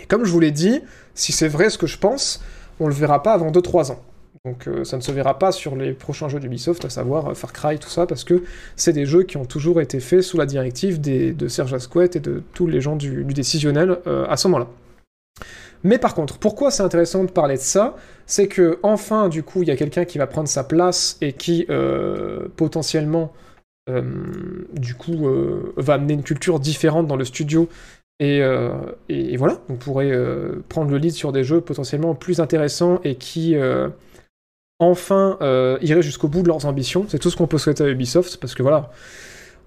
Et 0.00 0.06
comme 0.06 0.24
je 0.24 0.32
vous 0.32 0.40
l'ai 0.40 0.50
dit, 0.50 0.80
si 1.14 1.30
c'est 1.30 1.46
vrai 1.46 1.70
ce 1.70 1.78
que 1.78 1.86
je 1.86 1.96
pense, 1.96 2.42
on 2.80 2.88
le 2.88 2.94
verra 2.94 3.22
pas 3.22 3.34
avant 3.34 3.52
2-3 3.52 3.92
ans. 3.92 4.00
Donc 4.44 4.68
euh, 4.68 4.84
ça 4.84 4.96
ne 4.96 5.02
se 5.02 5.12
verra 5.12 5.38
pas 5.38 5.52
sur 5.52 5.76
les 5.76 5.92
prochains 5.92 6.28
jeux 6.28 6.40
d'Ubisoft, 6.40 6.84
à 6.84 6.90
savoir 6.90 7.28
euh, 7.28 7.34
Far 7.34 7.52
Cry, 7.52 7.78
tout 7.78 7.88
ça, 7.88 8.06
parce 8.06 8.24
que 8.24 8.44
c'est 8.76 8.92
des 8.92 9.06
jeux 9.06 9.22
qui 9.24 9.36
ont 9.36 9.44
toujours 9.44 9.80
été 9.80 10.00
faits 10.00 10.22
sous 10.22 10.36
la 10.36 10.46
directive 10.46 11.00
de 11.00 11.48
Serge 11.48 11.74
Asquette 11.74 12.16
et 12.16 12.20
de 12.20 12.42
tous 12.54 12.66
les 12.66 12.80
gens 12.80 12.96
du, 12.96 13.24
décisionnel 13.24 13.98
euh, 14.06 14.26
à 14.28 14.36
ce 14.36 14.48
moment-là. 14.48 14.68
Mais 15.84 15.98
par 15.98 16.14
contre, 16.14 16.38
pourquoi 16.38 16.70
c'est 16.70 16.82
intéressant 16.82 17.24
de 17.24 17.30
parler 17.30 17.54
de 17.54 17.60
ça? 17.60 17.96
C'est 18.26 18.48
que 18.48 18.78
enfin, 18.82 19.28
du 19.28 19.42
coup, 19.42 19.62
il 19.62 19.68
y 19.68 19.70
a 19.70 19.76
quelqu'un 19.76 20.04
qui 20.04 20.18
va 20.18 20.26
prendre 20.26 20.48
sa 20.48 20.64
place 20.64 21.16
et 21.20 21.32
qui 21.32 21.68
potentiellement, 22.56 23.32
du 23.86 24.94
coup, 24.96 25.28
va 25.76 25.94
amener 25.94 26.14
une 26.14 26.24
culture 26.24 26.58
différente 26.58 27.06
dans 27.06 27.14
le 27.14 27.24
studio. 27.24 27.68
Et, 28.18 28.42
voilà, 29.36 29.60
on 29.68 29.76
pourrait 29.76 30.12
prendre 30.68 30.90
le 30.90 30.98
lead 30.98 31.12
sur 31.12 31.30
des 31.30 31.44
jeux 31.44 31.60
potentiellement 31.60 32.16
plus 32.16 32.40
intéressants 32.40 33.00
et 33.04 33.14
qui 33.14 33.54
enfin 34.78 35.38
euh, 35.40 35.78
iraient 35.82 36.02
jusqu'au 36.02 36.28
bout 36.28 36.42
de 36.42 36.48
leurs 36.48 36.66
ambitions. 36.66 37.06
C'est 37.08 37.18
tout 37.18 37.30
ce 37.30 37.36
qu'on 37.36 37.46
peut 37.46 37.58
souhaiter 37.58 37.84
à 37.84 37.88
Ubisoft, 37.88 38.38
parce 38.38 38.54
que 38.54 38.62
voilà, 38.62 38.90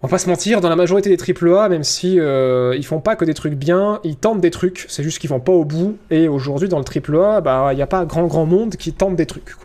on 0.03 0.07
va 0.07 0.11
pas 0.11 0.17
se 0.17 0.27
mentir, 0.27 0.61
dans 0.61 0.69
la 0.69 0.75
majorité 0.75 1.15
des 1.15 1.33
AAA, 1.33 1.69
même 1.69 1.83
si 1.83 2.19
euh, 2.19 2.75
ils 2.75 2.85
font 2.85 3.01
pas 3.01 3.15
que 3.15 3.23
des 3.23 3.35
trucs 3.35 3.53
bien, 3.53 3.99
ils 4.03 4.15
tentent 4.15 4.41
des 4.41 4.49
trucs, 4.49 4.85
c'est 4.87 5.03
juste 5.03 5.19
qu'ils 5.19 5.29
vont 5.29 5.39
pas 5.39 5.51
au 5.51 5.63
bout. 5.63 5.97
Et 6.09 6.27
aujourd'hui, 6.27 6.69
dans 6.69 6.79
le 6.79 6.85
AAA, 6.85 7.41
bah 7.41 7.71
il 7.73 7.81
a 7.81 7.87
pas 7.87 8.05
grand 8.05 8.25
grand 8.25 8.47
monde 8.47 8.75
qui 8.77 8.93
tente 8.93 9.15
des 9.15 9.27
trucs. 9.27 9.55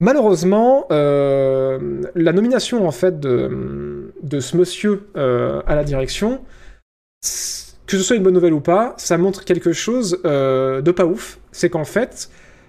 Malheureusement, 0.00 0.86
euh, 0.92 2.02
la 2.14 2.32
nomination 2.34 2.86
en 2.86 2.90
fait 2.90 3.20
de, 3.20 4.12
ce 4.38 4.56
monsieur 4.56 5.08
euh, 5.16 5.62
à 5.66 5.74
la 5.74 5.82
direction, 5.82 6.42
que 7.22 7.96
ce 7.96 8.02
soit 8.02 8.16
une 8.16 8.22
bonne 8.22 8.34
nouvelle 8.34 8.52
ou 8.52 8.60
pas, 8.60 8.92
ça 8.98 9.16
montre 9.16 9.46
quelque 9.46 9.72
chose 9.72 10.20
de 10.22 10.90
pas 10.90 11.06
ouf. 11.06 11.38
C'est 11.52 11.70
qu'en 11.70 11.86
fait, 11.86 12.28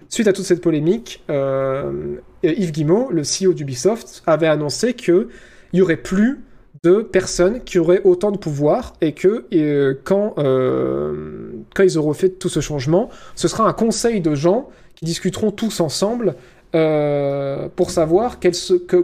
suite 0.10 0.28
à 0.28 0.34
toute 0.34 0.46
cette 0.46 0.62
polémique, 0.62 1.24
euh, 1.30 2.18
Yves 2.44 2.72
Guillemot, 2.72 3.10
le 3.12 3.22
CEO 3.22 3.54
d'Ubisoft, 3.54 4.24
avait 4.26 4.48
annoncé 4.48 4.94
que 4.94 5.30
il 5.72 5.80
y 5.80 5.82
aurait 5.82 5.98
plus 5.98 6.42
de 6.84 7.02
personnes 7.02 7.62
qui 7.64 7.78
auraient 7.78 8.02
autant 8.04 8.32
de 8.32 8.38
pouvoir 8.38 8.94
et 9.02 9.14
que 9.14 9.46
euh, 9.54 9.96
quand, 10.04 10.36
euh, 10.38 11.52
quand 11.76 11.84
ils 11.84 11.98
auront 11.98 12.14
fait 12.14 12.30
tout 12.30 12.50
ce 12.50 12.60
changement, 12.60 13.10
ce 13.36 13.48
sera 13.48 13.68
un 13.68 13.74
conseil 13.74 14.22
de 14.22 14.34
gens 14.34 14.70
qui 14.96 15.06
discuteront 15.06 15.52
tous 15.52 15.80
ensemble 15.80 16.36
pour 16.72 17.90
savoir 17.90 18.38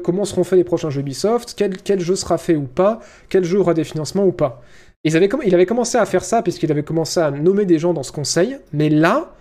comment 0.04 0.24
seront 0.24 0.44
faits 0.44 0.58
les 0.58 0.64
prochains 0.64 0.92
jeux 0.92 1.02
Ubisoft, 1.02 1.56
quel, 1.58 2.00
jeu 2.00 2.16
sera 2.16 2.38
fait 2.38 2.56
ou 2.56 2.66
pas, 2.68 3.00
quel 3.28 3.44
jeu 3.44 3.60
aura 3.60 3.74
des 3.74 3.84
financements 3.84 4.24
ou 4.24 4.32
pas. 4.32 4.62
Ils 5.04 5.18
avaient 5.18 5.30
il 5.44 5.56
avait 5.56 5.66
commencé 5.66 5.98
à 5.98 6.06
faire 6.06 6.24
ça 6.24 6.44
puisqu'il 6.44 6.72
avait 6.72 6.84
commencé 6.84 7.20
à 7.20 7.32
nommer 7.32 7.66
des 7.66 7.80
gens 7.80 7.94
dans 7.94 8.04
ce 8.04 8.12
conseil, 8.12 8.58
mais 8.72 8.90
là, 8.90 9.36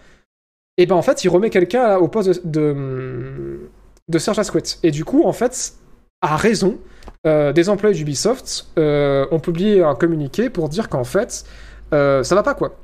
et 0.76 0.86
ben 0.86 0.96
en 0.96 1.02
fait, 1.02 1.24
il 1.24 1.28
remet 1.28 1.50
quelqu'un 1.50 1.96
au 1.96 2.08
poste 2.08 2.46
de, 2.46 2.50
de, 2.50 3.70
de 4.08 4.18
Serge. 4.18 4.40
Et 4.82 4.90
du 4.90 5.04
coup, 5.04 5.22
en 5.24 5.32
fait, 5.32 5.74
à 6.20 6.36
raison, 6.36 6.78
euh, 7.26 7.52
des 7.52 7.68
employés 7.68 7.94
d'Ubisoft 7.94 8.66
euh, 8.78 9.26
ont 9.30 9.40
publié 9.40 9.82
un 9.82 9.94
communiqué 9.94 10.50
pour 10.50 10.68
dire 10.68 10.88
qu'en 10.88 11.04
fait, 11.04 11.44
euh, 11.92 12.22
ça 12.22 12.34
va 12.34 12.42
pas 12.42 12.54
quoi. 12.54 12.76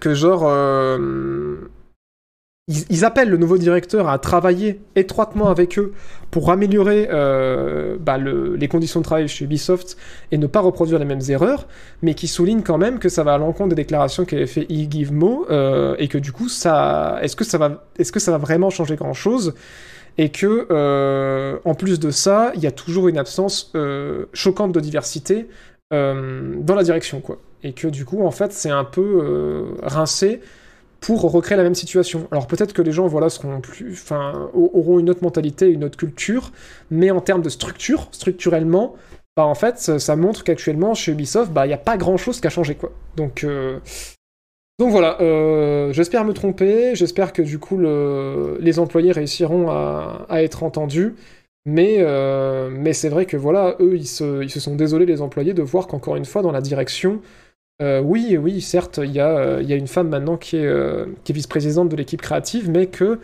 Que 0.00 0.14
genre, 0.14 0.42
ils, 2.68 3.04
appellent 3.04 3.28
le 3.28 3.36
nouveau 3.36 3.58
directeur 3.58 4.08
à 4.08 4.18
travailler 4.18 4.80
étroitement 4.94 5.48
avec 5.48 5.78
eux 5.80 5.92
pour 6.30 6.50
améliorer 6.52 7.08
euh, 7.10 7.96
bah, 7.98 8.18
le- 8.18 8.54
les 8.54 8.68
conditions 8.68 9.00
de 9.00 9.04
travail 9.04 9.26
chez 9.26 9.44
Ubisoft 9.44 9.96
et 10.30 10.38
ne 10.38 10.46
pas 10.46 10.60
reproduire 10.60 11.00
les 11.00 11.04
mêmes 11.04 11.22
erreurs, 11.28 11.66
mais 12.02 12.14
qui 12.14 12.28
soulignent 12.28 12.62
quand 12.62 12.78
même 12.78 13.00
que 13.00 13.08
ça 13.08 13.24
va 13.24 13.34
à 13.34 13.38
l'encontre 13.38 13.70
des 13.70 13.74
déclarations 13.74 14.24
qu'avait 14.24 14.46
fait 14.46 14.66
Yves 14.68 15.12
Mo 15.12 15.44
euh, 15.50 15.96
et 15.98 16.06
que 16.06 16.18
du 16.18 16.30
coup, 16.30 16.48
ça, 16.48 17.18
est-ce 17.20 17.34
que 17.34 17.44
ça 17.44 17.58
va, 17.58 17.84
est-ce 17.98 18.12
que 18.12 18.20
ça 18.20 18.30
va 18.30 18.38
vraiment 18.38 18.70
changer 18.70 18.94
grand 18.94 19.14
chose 19.14 19.54
et 20.18 20.28
que 20.28 20.68
euh, 20.70 21.58
en 21.64 21.74
plus 21.74 21.98
de 21.98 22.10
ça, 22.10 22.52
il 22.54 22.60
y 22.60 22.66
a 22.68 22.70
toujours 22.70 23.08
une 23.08 23.18
absence 23.18 23.72
choquante 24.34 24.70
de 24.72 24.80
diversité 24.80 25.48
dans 25.90 26.74
la 26.74 26.82
direction, 26.84 27.20
quoi. 27.20 27.38
Et 27.62 27.72
que 27.72 27.88
du 27.88 28.04
coup, 28.04 28.24
en 28.24 28.30
fait, 28.30 28.52
c'est 28.52 28.70
un 28.70 28.84
peu 28.84 29.74
rincé 29.82 30.40
pour 31.02 31.20
recréer 31.30 31.58
la 31.58 31.64
même 31.64 31.74
situation. 31.74 32.28
Alors 32.30 32.46
peut-être 32.46 32.72
que 32.72 32.82
les 32.82 32.92
gens, 32.92 33.06
voilà, 33.08 33.28
seront 33.30 33.60
plus, 33.60 33.92
enfin, 33.92 34.50
au- 34.54 34.70
auront 34.74 34.98
une 35.00 35.10
autre 35.10 35.22
mentalité, 35.24 35.68
une 35.68 35.84
autre 35.84 35.98
culture, 35.98 36.52
mais 36.90 37.10
en 37.10 37.20
termes 37.20 37.42
de 37.42 37.50
structure, 37.50 38.08
structurellement, 38.12 38.94
bah 39.36 39.44
en 39.44 39.54
fait, 39.54 39.78
ça, 39.78 40.16
montre 40.16 40.44
qu'actuellement 40.44 40.94
chez 40.94 41.12
Ubisoft, 41.12 41.52
bah 41.52 41.66
il 41.66 41.70
n'y 41.70 41.74
a 41.74 41.78
pas 41.78 41.96
grand-chose 41.98 42.40
qui 42.40 42.46
a 42.46 42.50
changé, 42.50 42.74
quoi. 42.76 42.92
Donc 43.16 43.44
euh, 43.44 43.80
donc 44.78 44.90
voilà, 44.90 45.20
euh, 45.20 45.92
j'espère 45.92 46.24
me 46.24 46.32
tromper, 46.32 46.94
j'espère 46.94 47.32
que 47.32 47.42
du 47.42 47.58
coup 47.58 47.76
le- 47.76 48.58
les 48.60 48.78
employés 48.78 49.12
réussiront 49.12 49.70
à, 49.70 50.26
à 50.28 50.42
être 50.42 50.62
entendus, 50.64 51.14
mais, 51.66 51.96
euh, 52.00 52.68
mais 52.72 52.92
c'est 52.92 53.08
vrai 53.08 53.26
que 53.26 53.36
voilà, 53.36 53.76
eux 53.80 53.94
ils 53.96 54.06
se, 54.06 54.42
ils 54.42 54.50
se 54.50 54.60
sont 54.60 54.74
désolés 54.74 55.06
les 55.06 55.20
employés 55.20 55.54
de 55.54 55.62
voir 55.62 55.86
qu'encore 55.86 56.16
une 56.16 56.24
fois 56.24 56.42
dans 56.42 56.52
la 56.52 56.60
direction, 56.60 57.20
euh, 57.82 58.00
oui, 58.00 58.36
oui, 58.36 58.60
certes, 58.60 59.00
il 59.02 59.10
y, 59.10 59.20
a, 59.20 59.28
euh, 59.28 59.60
une 59.60 59.88
femme 59.88 60.08
maintenant 60.08 60.36
qui 60.36 60.56
est, 60.56 60.66
euh, 60.66 61.06
qui 61.24 61.32
est 61.32 61.34
vice-présidente 61.34 61.88
de 61.88 61.96
l'équipe 61.96 62.22
créative, 62.22 62.70
mais 62.70 62.86
que, 62.86 63.18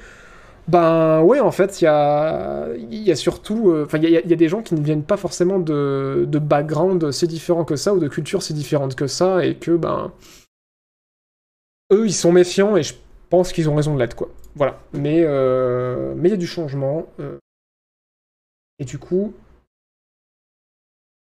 ben 0.66 1.22
ouais, 1.22 1.38
en 1.38 1.52
fait, 1.52 1.80
il 1.80 1.84
y 1.84 1.86
a, 1.86 3.16
surtout, 3.16 3.72
enfin, 3.84 3.98
il 3.98 4.10
y 4.10 4.16
a, 4.16 4.36
des 4.36 4.48
gens 4.48 4.62
qui 4.62 4.74
ne 4.74 4.82
viennent 4.82 5.04
pas 5.04 5.16
forcément 5.16 5.60
de, 5.60 6.26
de 6.28 6.38
background 6.40 7.12
si 7.12 7.28
différent 7.28 7.64
que 7.64 7.76
ça, 7.76 7.94
ou 7.94 8.00
de 8.00 8.08
culture 8.08 8.42
si 8.42 8.52
différente 8.52 8.96
que 8.96 9.06
ça, 9.06 9.44
et 9.44 9.54
que, 9.54 9.76
ben, 9.76 10.12
eux, 11.92 12.06
ils 12.06 12.12
sont 12.12 12.32
méfiants, 12.32 12.76
et 12.76 12.82
je 12.82 12.94
pense 13.30 13.52
qu'ils 13.52 13.70
ont 13.70 13.76
raison 13.76 13.94
de 13.94 14.00
l'être, 14.00 14.16
quoi. 14.16 14.28
Voilà. 14.56 14.80
Mais 14.92 15.24
mais 16.16 16.28
il 16.28 16.32
y 16.32 16.34
a 16.34 16.38
du 16.38 16.48
changement, 16.48 17.06
et 18.80 18.84
du 18.84 18.98
coup, 18.98 19.34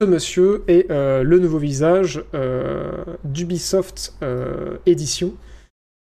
ce 0.00 0.06
monsieur 0.06 0.62
est 0.68 0.90
euh, 0.90 1.22
le 1.22 1.38
nouveau 1.38 1.58
visage 1.58 2.22
euh, 2.34 2.90
d'Ubisoft 3.24 4.14
euh, 4.22 4.76
Edition, 4.84 5.34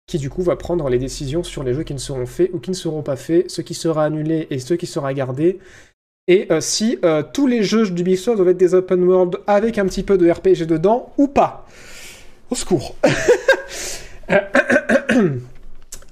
qui 0.06 0.18
du 0.18 0.30
coup 0.30 0.42
va 0.42 0.56
prendre 0.56 0.88
les 0.88 0.98
décisions 0.98 1.42
sur 1.42 1.62
les 1.62 1.74
jeux 1.74 1.82
qui 1.82 1.92
ne 1.92 1.98
seront 1.98 2.24
faits 2.24 2.50
ou 2.54 2.58
qui 2.58 2.70
ne 2.70 2.74
seront 2.74 3.02
pas 3.02 3.16
faits, 3.16 3.50
ce 3.50 3.60
qui 3.60 3.74
sera 3.74 4.04
annulé 4.04 4.46
et 4.50 4.58
ce 4.58 4.74
qui 4.74 4.86
sera 4.86 5.12
gardé. 5.12 5.58
Et 6.26 6.46
euh, 6.50 6.60
si 6.60 6.98
tous 7.34 7.46
les 7.46 7.62
jeux 7.62 7.90
d'Ubisoft 7.90 8.36
doivent 8.36 8.50
être 8.50 8.56
des 8.56 8.74
open 8.74 9.04
world 9.04 9.38
avec 9.46 9.78
un 9.78 9.86
petit 9.86 10.02
peu 10.02 10.16
de 10.16 10.30
RPG 10.30 10.66
dedans 10.66 11.12
ou 11.18 11.28
pas. 11.28 11.66
Au 12.50 12.54
secours. 12.54 12.96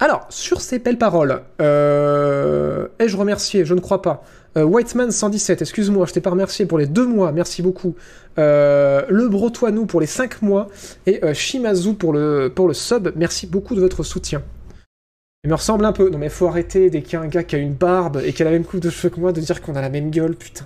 Alors, 0.01 0.25
sur 0.29 0.61
ces 0.61 0.79
belles 0.79 0.97
paroles, 0.97 1.43
euh, 1.61 2.87
ai-je 2.97 3.15
remercié 3.15 3.65
Je 3.65 3.75
ne 3.75 3.79
crois 3.79 4.01
pas. 4.01 4.23
Euh, 4.57 4.63
Whiteman 4.63 5.11
117, 5.11 5.61
excuse-moi, 5.61 6.07
je 6.07 6.13
t'ai 6.13 6.21
pas 6.21 6.31
remercié 6.31 6.65
pour 6.65 6.79
les 6.79 6.87
deux 6.87 7.05
mois, 7.05 7.31
merci 7.31 7.61
beaucoup. 7.61 7.93
Euh, 8.39 9.05
le 9.09 9.29
Brotoinou 9.29 9.85
pour 9.85 10.01
les 10.01 10.07
cinq 10.07 10.41
mois 10.41 10.69
et 11.05 11.21
Shimazu 11.35 11.93
pour 11.93 12.13
le, 12.13 12.51
sub, 12.73 13.11
merci 13.15 13.45
beaucoup 13.45 13.75
de 13.75 13.79
votre 13.79 14.01
soutien. 14.01 14.41
Il 15.43 15.51
me 15.51 15.55
ressemble 15.55 15.85
un 15.85 15.93
peu. 15.93 16.09
Non 16.09 16.17
mais 16.17 16.29
faut 16.29 16.47
arrêter 16.47 16.89
dès 16.89 17.03
qu'il 17.03 17.13
y 17.13 17.15
a 17.17 17.21
un 17.21 17.27
gars 17.27 17.43
qui 17.43 17.55
a 17.55 17.59
une 17.59 17.75
barbe 17.75 18.21
et 18.25 18.33
qui 18.33 18.41
a 18.41 18.45
la 18.45 18.51
même 18.51 18.65
coupe 18.65 18.79
de 18.79 18.89
cheveux 18.89 19.09
que 19.09 19.19
moi 19.19 19.31
de 19.31 19.39
dire 19.39 19.61
qu'on 19.61 19.75
a 19.75 19.81
la 19.81 19.89
même 19.89 20.09
gueule, 20.09 20.35
putain. 20.35 20.65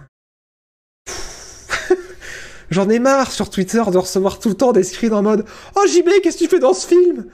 J'en 2.70 2.90
ai 2.90 3.00
marre 3.00 3.32
sur 3.32 3.50
Twitter 3.50 3.84
de 3.92 3.98
recevoir 3.98 4.40
tout 4.40 4.50
le 4.50 4.56
temps 4.56 4.72
des 4.72 4.84
screens 4.84 5.14
en 5.14 5.24
mode 5.24 5.44
Oh 5.76 5.86
JB, 5.86 6.22
qu'est-ce 6.24 6.38
que 6.38 6.44
tu 6.46 6.50
fais 6.50 6.60
dans 6.60 6.74
ce 6.74 6.88
film? 6.88 7.26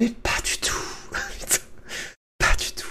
Mais 0.00 0.08
pas 0.08 0.40
du 0.44 0.58
tout. 0.58 0.74
Putain. 1.38 1.62
Pas 2.38 2.54
du 2.58 2.72
tout. 2.72 2.88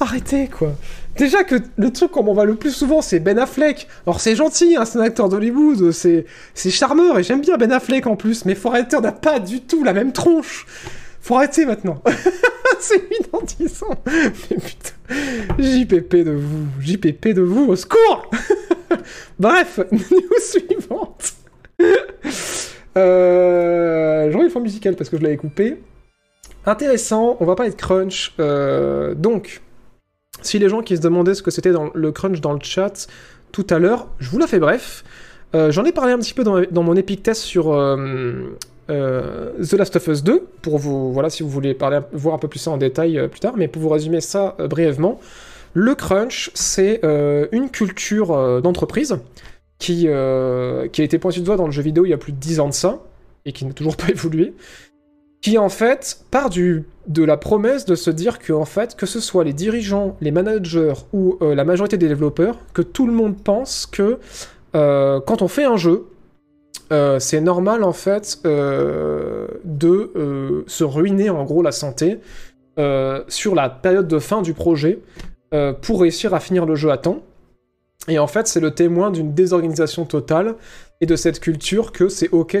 Arrêtez 0.00 0.48
quoi. 0.48 0.72
Déjà 1.16 1.44
que 1.44 1.56
le 1.76 1.92
truc 1.92 2.10
qu'on 2.12 2.22
m'en 2.22 2.32
va 2.32 2.44
le 2.44 2.54
plus 2.54 2.70
souvent, 2.70 3.02
c'est 3.02 3.20
Ben 3.20 3.38
Affleck. 3.38 3.86
Alors 4.06 4.20
c'est 4.20 4.34
gentil, 4.34 4.76
hein, 4.76 4.86
c'est 4.86 4.98
un 4.98 5.02
acteur 5.02 5.28
d'Hollywood, 5.28 5.90
c'est 5.92 6.24
charmeur 6.70 7.18
et 7.18 7.22
j'aime 7.22 7.42
bien 7.42 7.58
Ben 7.58 7.70
Affleck 7.70 8.06
en 8.06 8.16
plus, 8.16 8.46
mais 8.46 8.56
on 8.64 9.00
n'a 9.00 9.12
pas 9.12 9.38
du 9.38 9.60
tout 9.60 9.84
la 9.84 9.92
même 9.92 10.12
tronche. 10.12 10.66
Faut 11.20 11.36
arrêter 11.36 11.66
maintenant. 11.66 12.02
c'est 12.80 13.02
identisant. 13.20 14.02
Mais 14.06 14.56
putain, 14.56 14.94
JPP 15.58 16.16
de 16.24 16.30
vous, 16.32 16.66
JPP 16.80 17.28
de 17.34 17.42
vous, 17.42 17.66
au 17.66 17.76
secours 17.76 18.30
Bref, 19.38 19.80
news 19.92 20.40
suivante. 20.40 21.34
euh, 22.96 24.30
J'aurais 24.30 24.44
une 24.44 24.50
fin 24.50 24.60
musicale 24.60 24.96
parce 24.96 25.10
que 25.10 25.18
je 25.18 25.22
l'avais 25.22 25.36
coupé. 25.36 25.82
Intéressant, 26.64 27.36
on 27.40 27.44
va 27.44 27.54
parler 27.54 27.70
de 27.72 27.76
crunch. 27.76 28.34
Euh, 28.40 29.14
donc, 29.14 29.60
si 30.42 30.58
les 30.58 30.68
gens 30.68 30.82
qui 30.82 30.96
se 30.96 31.00
demandaient 31.00 31.34
ce 31.34 31.42
que 31.42 31.50
c'était 31.50 31.72
dans 31.72 31.90
le 31.94 32.12
crunch 32.12 32.40
dans 32.40 32.52
le 32.52 32.60
chat 32.62 33.06
tout 33.52 33.66
à 33.70 33.78
l'heure, 33.78 34.08
je 34.18 34.30
vous 34.30 34.38
la 34.38 34.46
fais 34.46 34.58
bref. 34.58 35.04
Euh, 35.54 35.70
J'en 35.70 35.84
ai 35.84 35.92
parlé 35.92 36.12
un 36.12 36.18
petit 36.18 36.34
peu 36.34 36.44
dans, 36.44 36.82
mon 36.82 36.94
Epic 36.94 37.22
Test 37.22 37.42
sur 37.42 37.72
euh, 37.72 38.56
euh, 38.90 39.50
The 39.62 39.72
Last 39.74 39.96
of 39.96 40.06
Us 40.08 40.22
2, 40.22 40.46
pour 40.62 40.78
vous, 40.78 41.12
voilà, 41.12 41.30
si 41.30 41.42
vous 41.42 41.48
voulez 41.48 41.76
voir 42.12 42.34
un 42.34 42.38
peu 42.38 42.48
plus 42.48 42.60
ça 42.60 42.70
en 42.70 42.76
détail 42.76 43.28
plus 43.28 43.40
tard, 43.40 43.54
mais 43.56 43.68
pour 43.68 43.82
vous 43.82 43.88
résumer 43.88 44.20
ça 44.20 44.56
brièvement, 44.68 45.20
le 45.74 45.94
crunch, 45.94 46.50
c'est 46.54 47.00
une 47.52 47.70
culture 47.70 48.62
d'entreprise 48.62 49.18
qui, 49.78 50.02
qui 50.02 50.08
a 50.08 51.04
été 51.04 51.18
pointée 51.18 51.40
du 51.40 51.46
doigt 51.46 51.56
dans 51.56 51.66
le 51.66 51.72
jeu 51.72 51.82
vidéo 51.82 52.04
il 52.04 52.10
y 52.10 52.14
a 52.14 52.18
plus 52.18 52.32
de 52.32 52.38
10 52.38 52.60
ans 52.60 52.68
de 52.68 52.74
ça, 52.74 53.00
et 53.44 53.52
qui 53.52 53.64
n'a 53.64 53.72
toujours 53.72 53.96
pas 53.96 54.08
évolué, 54.10 54.54
qui 55.40 55.56
en 55.56 55.68
fait 55.68 56.20
part 56.30 56.50
du, 56.50 56.84
de 57.06 57.24
la 57.24 57.36
promesse 57.36 57.86
de 57.86 57.94
se 57.94 58.10
dire 58.10 58.38
que 58.38 58.52
en 58.52 58.64
fait, 58.64 58.94
que 58.94 59.06
ce 59.06 59.20
soit 59.20 59.44
les 59.44 59.52
dirigeants, 59.52 60.16
les 60.20 60.30
managers 60.30 60.92
ou 61.12 61.38
euh, 61.40 61.54
la 61.54 61.64
majorité 61.64 61.96
des 61.96 62.08
développeurs, 62.08 62.58
que 62.74 62.82
tout 62.82 63.06
le 63.06 63.12
monde 63.12 63.42
pense 63.42 63.86
que 63.86 64.18
euh, 64.74 65.20
quand 65.20 65.42
on 65.42 65.48
fait 65.48 65.64
un 65.64 65.76
jeu, 65.76 66.06
euh, 66.92 67.18
c'est 67.18 67.40
normal 67.40 67.84
en 67.84 67.92
fait 67.92 68.40
de 68.44 70.64
se 70.66 70.84
ruiner 70.84 71.30
en 71.30 71.44
gros 71.44 71.62
la 71.62 71.72
santé 71.72 72.18
sur 73.28 73.54
la 73.54 73.68
période 73.68 74.08
de 74.08 74.18
fin 74.18 74.42
du 74.42 74.54
projet 74.54 74.98
pour 75.82 76.00
réussir 76.00 76.34
à 76.34 76.40
finir 76.40 76.64
le 76.64 76.74
jeu 76.74 76.90
à 76.90 76.96
temps. 76.96 77.22
Et 78.08 78.18
en 78.18 78.26
fait, 78.26 78.48
c'est 78.48 78.60
le 78.60 78.70
témoin 78.70 79.10
d'une 79.10 79.34
désorganisation 79.34 80.06
totale 80.06 80.56
et 81.02 81.06
de 81.06 81.16
cette 81.16 81.38
culture 81.40 81.92
que 81.92 82.08
c'est 82.08 82.28
ok 82.30 82.58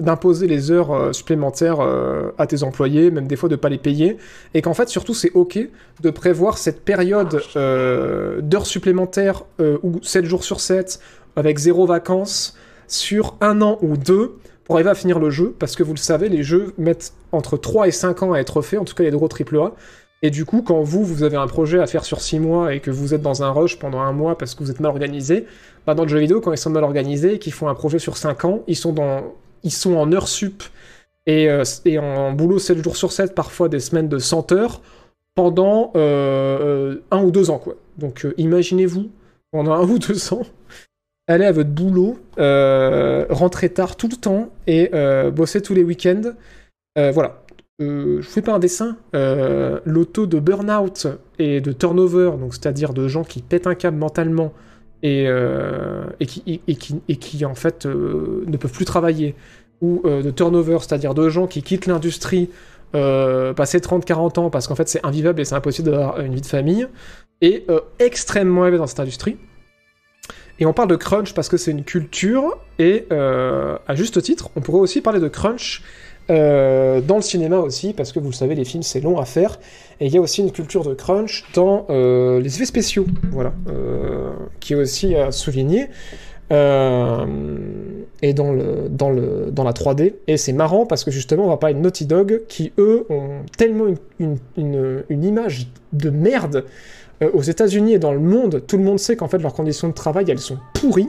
d'imposer 0.00 0.46
les 0.46 0.70
heures 0.70 0.92
euh, 0.92 1.12
supplémentaires 1.12 1.80
euh, 1.80 2.30
à 2.38 2.46
tes 2.46 2.62
employés, 2.62 3.10
même 3.10 3.26
des 3.26 3.36
fois 3.36 3.48
de 3.48 3.56
pas 3.56 3.68
les 3.68 3.78
payer, 3.78 4.18
et 4.54 4.62
qu'en 4.62 4.74
fait 4.74 4.88
surtout 4.88 5.14
c'est 5.14 5.32
ok 5.34 5.58
de 6.00 6.10
prévoir 6.10 6.58
cette 6.58 6.84
période 6.84 7.42
euh, 7.56 8.40
d'heures 8.40 8.66
supplémentaires 8.66 9.44
ou 9.82 10.00
7 10.02 10.24
jours 10.24 10.44
sur 10.44 10.60
7 10.60 11.00
avec 11.36 11.58
zéro 11.58 11.86
vacances 11.86 12.56
sur 12.86 13.36
un 13.40 13.62
an 13.62 13.78
ou 13.82 13.96
deux 13.96 14.36
pour 14.64 14.76
arriver 14.76 14.90
à 14.90 14.94
finir 14.94 15.18
le 15.18 15.30
jeu, 15.30 15.54
parce 15.58 15.74
que 15.74 15.82
vous 15.82 15.94
le 15.94 15.98
savez, 15.98 16.28
les 16.28 16.44
jeux 16.44 16.74
mettent 16.78 17.12
entre 17.32 17.56
3 17.56 17.88
et 17.88 17.90
5 17.90 18.22
ans 18.22 18.32
à 18.32 18.38
être 18.38 18.62
faits, 18.62 18.78
en 18.78 18.84
tout 18.84 18.94
cas 18.94 19.02
les 19.02 19.10
gros 19.10 19.28
AAA, 19.28 19.74
et 20.22 20.30
du 20.30 20.44
coup, 20.44 20.62
quand 20.62 20.82
vous, 20.82 21.04
vous 21.04 21.22
avez 21.22 21.36
un 21.36 21.46
projet 21.46 21.78
à 21.80 21.86
faire 21.86 22.04
sur 22.04 22.20
6 22.20 22.40
mois 22.40 22.74
et 22.74 22.80
que 22.80 22.90
vous 22.90 23.14
êtes 23.14 23.22
dans 23.22 23.42
un 23.42 23.50
rush 23.50 23.78
pendant 23.78 24.00
un 24.00 24.12
mois 24.12 24.36
parce 24.36 24.54
que 24.54 24.62
vous 24.62 24.70
êtes 24.70 24.80
mal 24.80 24.90
organisé, 24.90 25.46
bah 25.86 25.94
dans 25.94 26.02
le 26.02 26.08
jeu 26.08 26.18
vidéo, 26.18 26.40
quand 26.40 26.52
ils 26.52 26.58
sont 26.58 26.70
mal 26.70 26.84
organisés 26.84 27.34
et 27.34 27.38
qu'ils 27.38 27.54
font 27.54 27.68
un 27.68 27.74
projet 27.74 27.98
sur 27.98 28.16
5 28.16 28.44
ans, 28.44 28.62
ils 28.66 28.76
sont, 28.76 28.92
dans... 28.92 29.34
ils 29.62 29.72
sont 29.72 29.94
en 29.94 30.12
heures 30.12 30.28
sup 30.28 30.62
et, 31.26 31.48
euh, 31.48 31.64
et 31.84 31.98
en 31.98 32.32
boulot 32.32 32.58
7 32.58 32.82
jours 32.82 32.96
sur 32.96 33.12
7, 33.12 33.34
parfois 33.34 33.68
des 33.68 33.80
semaines 33.80 34.08
de 34.08 34.18
100 34.18 34.52
heures, 34.52 34.82
pendant 35.34 35.92
euh, 35.96 36.58
euh, 36.60 37.02
un 37.10 37.22
ou 37.22 37.30
deux 37.30 37.50
ans, 37.50 37.58
quoi. 37.58 37.76
Donc 37.96 38.26
imaginez-vous, 38.36 39.10
pendant 39.52 39.72
un 39.72 39.82
ou 39.88 39.98
deux 39.98 40.32
ans, 40.34 40.42
aller 41.28 41.44
à 41.44 41.52
votre 41.52 41.70
boulot, 41.70 42.18
rentrer 42.36 43.70
tard 43.70 43.96
tout 43.96 44.08
le 44.08 44.16
temps 44.16 44.50
et 44.66 44.90
bosser 45.32 45.62
tous 45.62 45.74
les 45.74 45.84
week-ends. 45.84 46.32
Voilà. 46.96 47.39
Euh, 47.80 48.20
je 48.20 48.28
fais 48.28 48.42
pas 48.42 48.52
un 48.52 48.58
dessin. 48.58 48.96
Euh, 49.14 49.80
le 49.84 50.04
taux 50.04 50.26
de 50.26 50.38
burn-out 50.38 51.06
et 51.38 51.60
de 51.60 51.72
turnover, 51.72 52.32
donc 52.38 52.54
c'est-à-dire 52.54 52.92
de 52.92 53.08
gens 53.08 53.24
qui 53.24 53.42
pètent 53.42 53.66
un 53.66 53.74
câble 53.74 53.96
mentalement 53.96 54.52
et, 55.02 55.24
euh, 55.26 56.04
qui, 56.20 57.44
en 57.44 57.54
fait 57.54 57.86
euh, 57.86 58.44
ne 58.46 58.56
peuvent 58.56 58.72
plus 58.72 58.84
travailler, 58.84 59.34
ou 59.80 60.02
euh, 60.04 60.22
de 60.22 60.30
turnover, 60.30 60.78
c'est-à-dire 60.80 61.14
de 61.14 61.28
gens 61.28 61.46
qui 61.46 61.62
quittent 61.62 61.86
l'industrie 61.86 62.50
passer 62.92 63.78
30-40 63.78 64.40
ans 64.40 64.50
parce 64.50 64.66
qu'en 64.66 64.74
fait 64.74 64.88
c'est 64.88 65.06
invivable 65.06 65.40
et 65.40 65.44
c'est 65.44 65.54
impossible 65.54 65.92
d'avoir 65.92 66.20
une 66.20 66.34
vie 66.34 66.40
de 66.40 66.46
famille, 66.46 66.88
est 67.40 67.64
extrêmement 68.00 68.64
élevé 68.64 68.78
dans 68.78 68.88
cette 68.88 68.98
industrie. 68.98 69.36
Et 70.58 70.66
on 70.66 70.72
parle 70.72 70.88
de 70.88 70.96
crunch 70.96 71.32
parce 71.32 71.48
que 71.48 71.56
c'est 71.56 71.70
une 71.70 71.84
culture, 71.84 72.58
et 72.80 73.06
à 73.10 73.94
juste 73.94 74.20
titre, 74.22 74.50
on 74.56 74.60
pourrait 74.60 74.80
aussi 74.80 75.02
parler 75.02 75.20
de 75.20 75.28
crunch 75.28 75.84
euh, 76.30 77.00
dans 77.00 77.16
le 77.16 77.22
cinéma 77.22 77.58
aussi, 77.58 77.92
parce 77.92 78.12
que 78.12 78.20
vous 78.20 78.28
le 78.28 78.34
savez, 78.34 78.54
les 78.54 78.64
films 78.64 78.82
c'est 78.82 79.00
long 79.00 79.18
à 79.18 79.24
faire, 79.24 79.58
et 80.00 80.06
il 80.06 80.14
y 80.14 80.16
a 80.16 80.20
aussi 80.20 80.42
une 80.42 80.52
culture 80.52 80.84
de 80.84 80.94
crunch 80.94 81.44
dans 81.54 81.86
euh, 81.90 82.40
les 82.40 82.54
effets 82.54 82.66
spéciaux, 82.66 83.06
voilà, 83.32 83.52
euh, 83.68 84.32
qui 84.60 84.74
est 84.74 84.76
aussi 84.76 85.16
à 85.16 85.32
souligner, 85.32 85.88
et 86.52 88.34
dans, 88.34 88.52
le, 88.52 88.88
dans, 88.90 89.10
le, 89.10 89.50
dans 89.52 89.62
la 89.62 89.70
3D, 89.70 90.14
et 90.26 90.36
c'est 90.36 90.52
marrant 90.52 90.84
parce 90.84 91.04
que 91.04 91.12
justement 91.12 91.44
on 91.44 91.48
va 91.48 91.56
parler 91.56 91.76
de 91.76 91.80
Naughty 91.80 92.06
Dog, 92.06 92.42
qui 92.48 92.72
eux 92.76 93.06
ont 93.08 93.42
tellement 93.56 93.84
une, 94.18 94.36
une, 94.56 95.24
image 95.24 95.68
de 95.92 96.10
merde 96.10 96.64
aux 97.20 97.42
États-Unis 97.42 97.92
et 97.92 97.98
dans 98.00 98.12
le 98.12 98.18
monde, 98.18 98.64
tout 98.66 98.78
le 98.78 98.82
monde 98.82 98.98
sait 98.98 99.14
qu'en 99.14 99.28
fait 99.28 99.38
leurs 99.38 99.54
conditions 99.54 99.86
de 99.86 99.94
travail 99.94 100.24
elles 100.28 100.40
sont 100.40 100.58
pourries. 100.74 101.08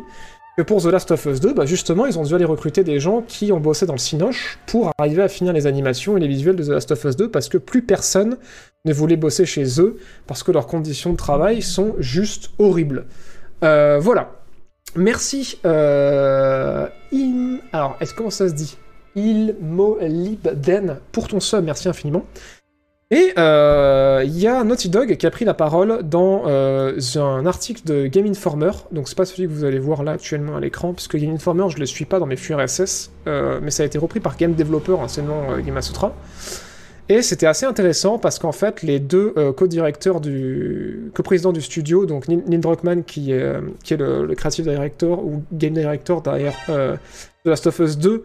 Que 0.57 0.63
pour 0.63 0.81
The 0.81 0.87
Last 0.87 1.11
of 1.11 1.25
Us 1.25 1.39
2, 1.39 1.53
bah 1.53 1.65
justement, 1.65 2.05
ils 2.05 2.19
ont 2.19 2.23
dû 2.23 2.35
aller 2.35 2.45
recruter 2.45 2.83
des 2.83 2.99
gens 2.99 3.21
qui 3.21 3.53
ont 3.53 3.59
bossé 3.61 3.85
dans 3.85 3.93
le 3.93 3.99
Cinoche 3.99 4.59
pour 4.65 4.91
arriver 4.97 5.21
à 5.21 5.29
finir 5.29 5.53
les 5.53 5.65
animations 5.65 6.17
et 6.17 6.19
les 6.19 6.27
visuels 6.27 6.57
de 6.57 6.63
The 6.63 6.69
Last 6.69 6.91
of 6.91 7.03
Us 7.05 7.15
2 7.15 7.31
parce 7.31 7.47
que 7.47 7.57
plus 7.57 7.81
personne 7.81 8.37
ne 8.83 8.91
voulait 8.91 9.15
bosser 9.15 9.45
chez 9.45 9.79
eux 9.79 9.97
parce 10.27 10.43
que 10.43 10.51
leurs 10.51 10.67
conditions 10.67 11.13
de 11.13 11.17
travail 11.17 11.61
sont 11.61 11.95
juste 11.99 12.49
horribles. 12.59 13.05
Euh, 13.63 13.99
voilà. 14.01 14.31
Merci. 14.95 15.57
Euh. 15.65 16.87
Alors, 17.71 17.95
est-ce 18.01 18.13
comment 18.13 18.29
ça 18.29 18.49
se 18.49 18.53
dit? 18.53 18.77
Ilmolibden 19.15 20.99
pour 21.13 21.29
ton 21.29 21.39
sub, 21.39 21.63
merci 21.63 21.87
infiniment. 21.87 22.25
Et 23.11 23.33
euh, 23.37 24.23
il 24.25 24.39
y 24.39 24.47
a 24.47 24.63
Naughty 24.63 24.87
Dog 24.87 25.17
qui 25.17 25.27
a 25.27 25.31
pris 25.31 25.43
la 25.43 25.53
parole 25.53 25.99
dans 26.03 26.43
euh, 26.47 26.97
un 27.17 27.45
article 27.45 27.83
de 27.85 28.07
Game 28.07 28.25
Informer. 28.25 28.71
Donc 28.93 29.09
c'est 29.09 29.17
pas 29.17 29.25
celui 29.25 29.49
que 29.49 29.53
vous 29.53 29.65
allez 29.65 29.79
voir 29.79 30.03
là 30.03 30.13
actuellement 30.13 30.55
à 30.55 30.61
l'écran, 30.61 30.93
puisque 30.93 31.17
Game 31.17 31.33
Informer 31.33 31.65
je 31.69 31.77
le 31.77 31.85
suis 31.85 32.05
pas 32.05 32.19
dans 32.19 32.25
mes 32.25 32.37
flux 32.37 32.55
RSS, 32.55 33.11
euh, 33.27 33.59
mais 33.61 33.69
ça 33.69 33.83
a 33.83 33.85
été 33.85 33.97
repris 33.97 34.21
par 34.21 34.37
Game 34.37 34.53
Developer, 34.53 34.93
anciennement 34.93 35.43
euh, 35.49 35.59
Gamasutra. 35.59 36.15
Et 37.11 37.21
c'était 37.23 37.45
assez 37.45 37.65
intéressant 37.65 38.17
parce 38.17 38.39
qu'en 38.39 38.53
fait 38.53 38.83
les 38.83 39.01
deux 39.01 39.33
euh, 39.35 39.51
co-directeurs 39.51 40.21
du 40.21 41.11
co-présidents 41.13 41.51
du 41.51 41.59
studio, 41.59 42.05
donc 42.05 42.29
Neil 42.29 42.59
Druckmann 42.59 43.03
qui 43.03 43.33
est, 43.33 43.41
euh, 43.43 43.59
le, 44.25 44.33
creative 44.33 44.63
director 44.63 45.21
ou 45.21 45.43
game 45.51 45.73
director 45.73 46.21
derrière 46.21 46.55
euh, 46.69 46.95
The 47.43 47.49
Last 47.49 47.67
of 47.67 47.79
Us 47.79 47.97
2 47.97 48.23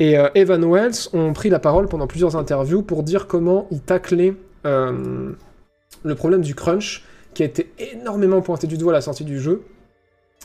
et 0.00 0.16
Evan 0.34 0.70
Wells 0.70 1.08
ont 1.14 1.32
pris 1.32 1.48
la 1.48 1.58
parole 1.58 1.88
pendant 1.88 2.06
plusieurs 2.06 2.36
interviews 2.36 2.82
pour 2.82 3.04
dire 3.04 3.26
comment 3.26 3.68
ils 3.70 3.80
taclaient 3.80 4.34
le 4.64 6.14
problème 6.14 6.42
du 6.42 6.54
crunch 6.54 7.04
qui 7.32 7.42
a 7.42 7.46
été 7.46 7.72
énormément 7.78 8.42
pointé 8.42 8.66
du 8.66 8.76
doigt 8.76 8.92
à 8.92 8.96
la 8.96 9.00
sortie 9.00 9.24
du 9.24 9.40
jeu. 9.40 9.62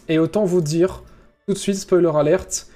Et 0.07 0.17
autant 0.17 0.45
vous 0.45 0.61
dire, 0.61 1.03
tout 1.45 1.53
de 1.55 1.59
suite, 1.59 1.75
spoiler 1.75 2.11
alert, 2.15 2.67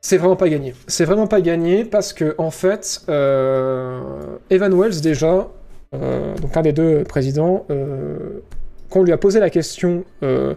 C'est 0.00 0.16
vraiment 0.16 0.36
pas 0.36 0.48
gagné. 0.48 0.74
C'est 0.86 1.04
vraiment 1.04 1.26
pas 1.26 1.40
gagné 1.40 1.84
parce 1.84 2.12
que, 2.12 2.34
en 2.38 2.50
fait, 2.50 3.02
euh, 3.08 4.00
Evan 4.48 4.72
Wells, 4.72 5.00
déjà, 5.02 5.48
euh, 5.94 6.36
donc 6.36 6.56
un 6.56 6.62
des 6.62 6.72
deux 6.72 7.04
présidents, 7.04 7.66
euh, 7.70 8.40
quand 8.88 9.02
lui 9.02 9.12
a 9.12 9.18
posé 9.18 9.40
la 9.40 9.50
question 9.50 10.04
euh, 10.22 10.54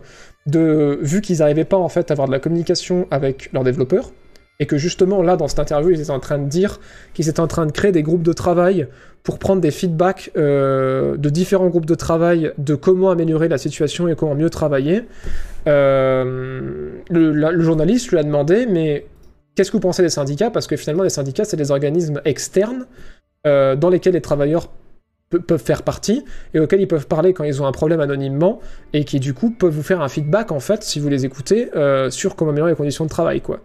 de. 0.47 0.97
Vu 1.01 1.19
qu'ils 1.22 1.39
n'arrivaient 1.39 1.65
pas, 1.65 1.77
en 1.77 1.89
fait, 1.89 2.09
à 2.09 2.13
avoir 2.13 2.27
de 2.27 2.33
la 2.33 2.39
communication 2.39 3.05
avec 3.11 3.51
leurs 3.51 3.65
développeurs, 3.65 4.11
et 4.59 4.65
que 4.65 4.77
justement, 4.77 5.22
là, 5.22 5.35
dans 5.35 5.49
cette 5.49 5.59
interview, 5.59 5.89
ils 5.91 5.99
étaient 5.99 6.11
en 6.11 6.22
train 6.22 6.38
de 6.38 6.47
dire 6.47 6.80
qu'ils 7.13 7.27
étaient 7.27 7.41
en 7.41 7.47
train 7.47 7.65
de 7.65 7.72
créer 7.73 7.91
des 7.91 8.03
groupes 8.03 8.23
de 8.23 8.33
travail 8.33 8.88
pour 9.23 9.39
prendre 9.39 9.61
des 9.61 9.72
feedbacks 9.72 10.31
de 10.35 11.30
différents 11.30 11.67
groupes 11.67 11.85
de 11.85 11.95
travail 11.95 12.53
de 12.57 12.75
comment 12.75 13.09
améliorer 13.09 13.47
la 13.47 13.57
situation 13.57 14.07
et 14.07 14.15
comment 14.15 14.35
mieux 14.35 14.49
travailler. 14.49 15.03
Le 15.65 17.01
journaliste 17.59 18.11
lui 18.11 18.19
a 18.19 18.23
demandé, 18.23 18.67
mais 18.67 19.05
qu'est-ce 19.56 19.72
que 19.72 19.77
vous 19.77 19.82
pensez 19.82 20.03
des 20.03 20.09
syndicats? 20.09 20.49
Parce 20.49 20.67
que 20.67 20.75
finalement, 20.75 21.03
les 21.03 21.09
syndicats, 21.09 21.45
c'est 21.45 21.57
des 21.57 21.72
organismes 21.72 22.22
externes 22.25 22.85
euh, 23.45 23.75
dans 23.75 23.90
lesquels 23.90 24.14
les 24.14 24.22
travailleurs 24.22 24.69
pe- 25.30 25.40
peuvent 25.40 25.64
faire 25.64 25.83
partie 25.83 26.23
et 26.53 26.59
auxquels 26.59 26.82
ils 26.82 26.88
peuvent 26.88 27.07
parler 27.07 27.33
quand 27.33 27.43
ils 27.43 27.61
ont 27.61 27.65
un 27.65 27.72
problème 27.72 27.99
anonymement 27.99 28.59
et 28.93 29.03
qui 29.03 29.19
du 29.19 29.33
coup 29.33 29.51
peuvent 29.51 29.73
vous 29.73 29.83
faire 29.83 30.01
un 30.01 30.09
feedback 30.09 30.51
en 30.51 30.59
fait 30.59 30.83
si 30.83 30.99
vous 30.99 31.09
les 31.09 31.25
écoutez 31.25 31.69
euh, 31.75 32.09
sur 32.09 32.35
comment 32.35 32.51
améliorer 32.51 32.72
les 32.72 32.77
conditions 32.77 33.06
de 33.06 33.09
travail 33.09 33.41
quoi. 33.41 33.59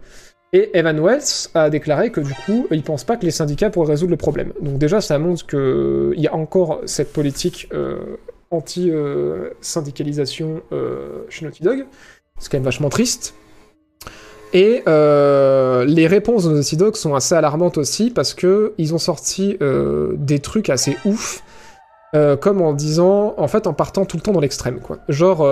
Et 0.51 0.75
Evan 0.75 0.99
Wells 0.99 1.49
a 1.53 1.69
déclaré 1.69 2.11
que 2.11 2.21
du 2.21 2.33
coup, 2.33 2.65
il 2.71 2.81
pense 2.81 3.03
pas 3.03 3.17
que 3.17 3.25
les 3.25 3.29
syndicats 3.31 3.69
pourraient 3.69 3.91
résoudre 3.91 4.09
le 4.09 4.17
problème. 4.17 4.51
Donc 4.59 4.79
déjà, 4.79 4.99
ça 4.99 5.19
montre 5.19 5.45
qu'il 5.45 6.19
y 6.19 6.25
a 6.27 6.33
encore 6.33 6.81
cette 6.85 7.13
politique 7.13 7.69
euh, 7.71 8.17
anti-syndicalisation 8.49 10.63
euh, 10.71 11.19
chez 11.29 11.45
Naughty 11.45 11.61
Dog. 11.61 11.85
C'est 12.39 12.49
quand 12.51 12.57
même 12.57 12.65
vachement 12.65 12.89
triste. 12.89 13.35
Et 14.53 14.83
euh, 14.87 15.85
les 15.85 16.07
réponses 16.07 16.45
de 16.45 16.53
Naughty 16.53 16.77
Dog 16.77 16.95
sont 16.95 17.13
assez 17.13 17.35
alarmantes 17.35 17.77
aussi 17.77 18.09
parce 18.09 18.33
que 18.33 18.73
ils 18.77 18.93
ont 18.93 18.99
sorti 18.99 19.57
euh, 19.61 20.13
des 20.17 20.39
trucs 20.39 20.69
assez 20.69 20.97
ouf, 21.05 21.43
euh, 22.15 22.35
comme 22.35 22.61
en 22.61 22.73
disant, 22.73 23.35
en 23.37 23.47
fait, 23.47 23.67
en 23.67 23.73
partant 23.73 24.05
tout 24.05 24.17
le 24.17 24.23
temps 24.23 24.31
dans 24.31 24.39
l'extrême, 24.39 24.79
quoi. 24.79 24.97
Genre, 25.07 25.47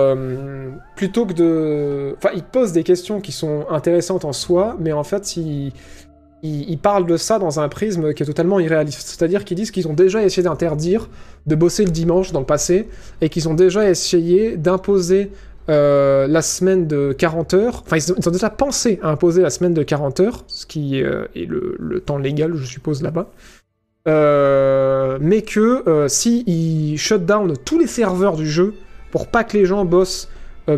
plutôt 0.96 1.26
que 1.26 1.32
de, 1.32 2.16
enfin, 2.18 2.30
ils 2.34 2.42
posent 2.42 2.72
des 2.72 2.82
questions 2.82 3.20
qui 3.20 3.30
sont 3.30 3.66
intéressantes 3.70 4.24
en 4.24 4.32
soi, 4.32 4.76
mais 4.80 4.92
en 4.92 5.04
fait, 5.04 5.36
ils 5.36 6.78
parlent 6.82 7.06
de 7.06 7.16
ça 7.16 7.38
dans 7.38 7.60
un 7.60 7.68
prisme 7.68 8.12
qui 8.14 8.24
est 8.24 8.26
totalement 8.26 8.58
irréaliste. 8.58 9.06
C'est-à-dire 9.06 9.44
qu'ils 9.44 9.56
disent 9.56 9.70
qu'ils 9.70 9.86
ont 9.86 9.94
déjà 9.94 10.24
essayé 10.24 10.42
d'interdire 10.42 11.08
de 11.46 11.54
bosser 11.54 11.84
le 11.84 11.92
dimanche 11.92 12.32
dans 12.32 12.40
le 12.40 12.46
passé, 12.46 12.88
et 13.20 13.28
qu'ils 13.28 13.48
ont 13.48 13.54
déjà 13.54 13.88
essayé 13.88 14.56
d'imposer 14.56 15.30
euh, 15.68 16.26
la 16.26 16.40
semaine 16.40 16.86
de 16.86 17.12
40 17.12 17.52
heures. 17.54 17.82
Enfin, 17.84 17.98
ils 17.98 18.12
ont, 18.12 18.30
déjà 18.30 18.48
pensé 18.48 18.98
à 19.02 19.10
imposer 19.10 19.42
la 19.42 19.50
semaine 19.50 19.74
de 19.74 19.82
40 19.82 20.20
heures, 20.20 20.44
ce 20.46 20.64
qui 20.64 21.02
euh, 21.02 21.26
est 21.34 21.44
le, 21.46 22.00
temps 22.00 22.16
légal, 22.16 22.54
je 22.54 22.64
suppose, 22.64 23.02
là-bas. 23.02 23.30
Euh, 24.06 25.18
mais 25.20 25.42
que 25.42 26.06
si 26.08 26.42
ils 26.46 26.96
shut 26.96 27.26
down 27.26 27.54
tous 27.66 27.78
les 27.78 27.86
serveurs 27.86 28.36
du 28.36 28.48
jeu 28.48 28.72
pour 29.10 29.26
pas 29.26 29.44
que 29.44 29.58
les 29.58 29.66
gens 29.66 29.84
bossent 29.84 30.30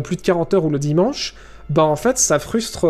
plus 0.03 0.17
de 0.17 0.21
40 0.21 0.53
heures 0.53 0.65
ou 0.65 0.69
le 0.69 0.79
dimanche, 0.79 1.35
bah 1.69 1.83
en 1.83 1.95
fait 1.95 2.17
ça 2.17 2.39
frustre 2.39 2.87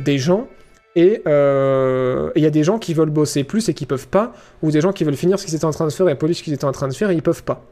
des 0.00 0.18
gens 0.18 0.48
et 0.96 1.22
il 1.24 2.42
y 2.42 2.46
a 2.46 2.50
des 2.50 2.64
gens 2.64 2.78
qui 2.78 2.94
veulent 2.94 3.10
bosser 3.10 3.44
plus 3.44 3.68
et 3.68 3.74
qui 3.74 3.86
peuvent 3.86 4.08
pas, 4.08 4.32
ou 4.62 4.72
des 4.72 4.80
gens 4.80 4.92
qui 4.92 5.04
veulent 5.04 5.14
finir 5.14 5.38
ce 5.38 5.44
qu'ils 5.44 5.54
étaient 5.54 5.64
en 5.64 5.70
train 5.70 5.86
de 5.86 5.92
faire 5.92 6.08
et 6.08 6.16
polish 6.16 6.38
ce 6.38 6.42
qu'ils 6.42 6.54
étaient 6.54 6.64
en 6.64 6.72
train 6.72 6.88
de 6.88 6.94
faire 6.94 7.10
et 7.10 7.14
ils 7.14 7.22
peuvent 7.22 7.44
pas. 7.44 7.64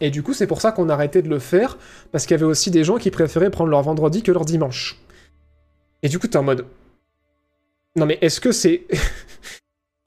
Et 0.00 0.10
du 0.10 0.22
coup, 0.22 0.32
c'est 0.32 0.46
pour 0.46 0.60
ça 0.60 0.72
qu'on 0.72 0.88
a 0.88 0.94
arrêté 0.94 1.22
de 1.22 1.28
le 1.28 1.38
faire, 1.38 1.78
parce 2.12 2.26
qu'il 2.26 2.34
y 2.34 2.38
avait 2.38 2.44
aussi 2.44 2.70
des 2.70 2.84
gens 2.84 2.96
qui 2.96 3.10
préféraient 3.10 3.50
prendre 3.50 3.70
leur 3.70 3.82
vendredi 3.82 4.22
que 4.22 4.32
leur 4.32 4.44
dimanche. 4.44 5.00
Et 6.02 6.08
du 6.08 6.18
coup, 6.18 6.26
t'es 6.26 6.36
en 6.36 6.42
mode. 6.42 6.66
Non, 7.96 8.06
mais 8.06 8.18
est-ce 8.20 8.40
que 8.40 8.52
c'est. 8.52 8.82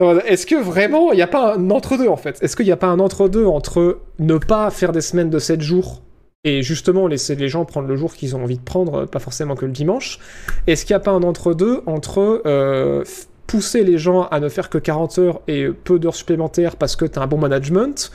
est-ce 0.26 0.46
que 0.46 0.54
vraiment, 0.54 1.12
il 1.12 1.16
n'y 1.16 1.22
a 1.22 1.26
pas 1.26 1.54
un 1.56 1.70
entre-deux 1.70 2.08
en 2.08 2.16
fait? 2.16 2.42
Est-ce 2.42 2.56
qu'il 2.56 2.66
n'y 2.66 2.72
a 2.72 2.76
pas 2.76 2.86
un 2.86 3.00
entre-deux 3.00 3.46
entre 3.46 4.00
ne 4.18 4.38
pas 4.38 4.70
faire 4.70 4.92
des 4.92 5.00
semaines 5.00 5.30
de 5.30 5.38
7 5.38 5.60
jours 5.60 6.02
et 6.44 6.62
justement 6.62 7.06
laisser 7.06 7.34
les 7.34 7.48
gens 7.48 7.66
prendre 7.66 7.86
le 7.86 7.96
jour 7.96 8.14
qu'ils 8.14 8.34
ont 8.34 8.42
envie 8.42 8.56
de 8.56 8.62
prendre, 8.64 9.04
pas 9.04 9.18
forcément 9.18 9.56
que 9.56 9.66
le 9.66 9.72
dimanche? 9.72 10.20
Est-ce 10.66 10.86
qu'il 10.86 10.94
n'y 10.94 10.98
a 10.98 11.04
pas 11.04 11.10
un 11.10 11.22
entre-deux 11.22 11.82
entre 11.86 12.42
euh, 12.46 13.04
pousser 13.46 13.82
les 13.82 13.98
gens 13.98 14.22
à 14.28 14.40
ne 14.40 14.48
faire 14.48 14.70
que 14.70 14.78
40 14.78 15.18
heures 15.18 15.40
et 15.48 15.68
peu 15.68 15.98
d'heures 15.98 16.14
supplémentaires 16.14 16.76
parce 16.76 16.96
que 16.96 17.04
tu 17.04 17.18
as 17.18 17.22
un 17.22 17.26
bon 17.26 17.38
management? 17.38 18.12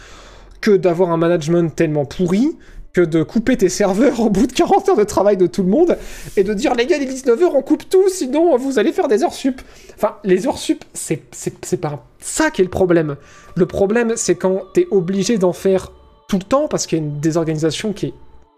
Que 0.62 0.72
d'avoir 0.72 1.12
un 1.12 1.18
management 1.18 1.76
tellement 1.76 2.06
pourri 2.06 2.56
que 2.96 3.02
de 3.02 3.24
couper 3.24 3.58
tes 3.58 3.68
serveurs 3.68 4.22
au 4.22 4.30
bout 4.30 4.48
de 4.48 4.54
40 4.54 4.90
heures 4.90 4.96
de 4.96 5.04
travail 5.04 5.36
de 5.36 5.48
tout 5.48 5.64
le 5.64 5.70
monde 5.70 5.98
et 6.38 6.46
de 6.46 6.54
dire 6.54 6.76
les 6.76 6.86
gars, 6.86 6.98
les 6.98 7.06
19 7.06 7.44
heures, 7.44 7.56
on 7.56 7.62
coupe 7.62 7.90
tout, 7.90 8.08
sinon 8.08 8.56
vous 8.56 8.80
allez 8.80 8.94
faire 8.94 9.10
des 9.10 9.22
heures 9.22 9.34
sup. 9.34 9.62
Enfin, 9.98 10.16
les 10.24 10.48
heures 10.48 10.58
sup, 10.58 10.86
c'est 10.94 11.82
pas 11.82 12.06
ça 12.20 12.52
qui 12.52 12.62
est 12.62 12.64
le 12.64 12.70
problème. 12.70 13.18
Le 13.56 13.66
problème, 13.66 14.14
c'est 14.16 14.36
quand 14.36 14.62
t'es 14.74 14.88
obligé 14.92 15.38
d'en 15.38 15.52
faire 15.52 15.92
tout 16.30 16.38
le 16.38 16.44
temps 16.44 16.70
parce 16.70 16.88
qu'il 16.88 16.98
y 16.98 17.02
a 17.02 17.04
une 17.04 17.20
désorganisation 17.20 17.92
qui 17.92 18.08
est 18.08 18.14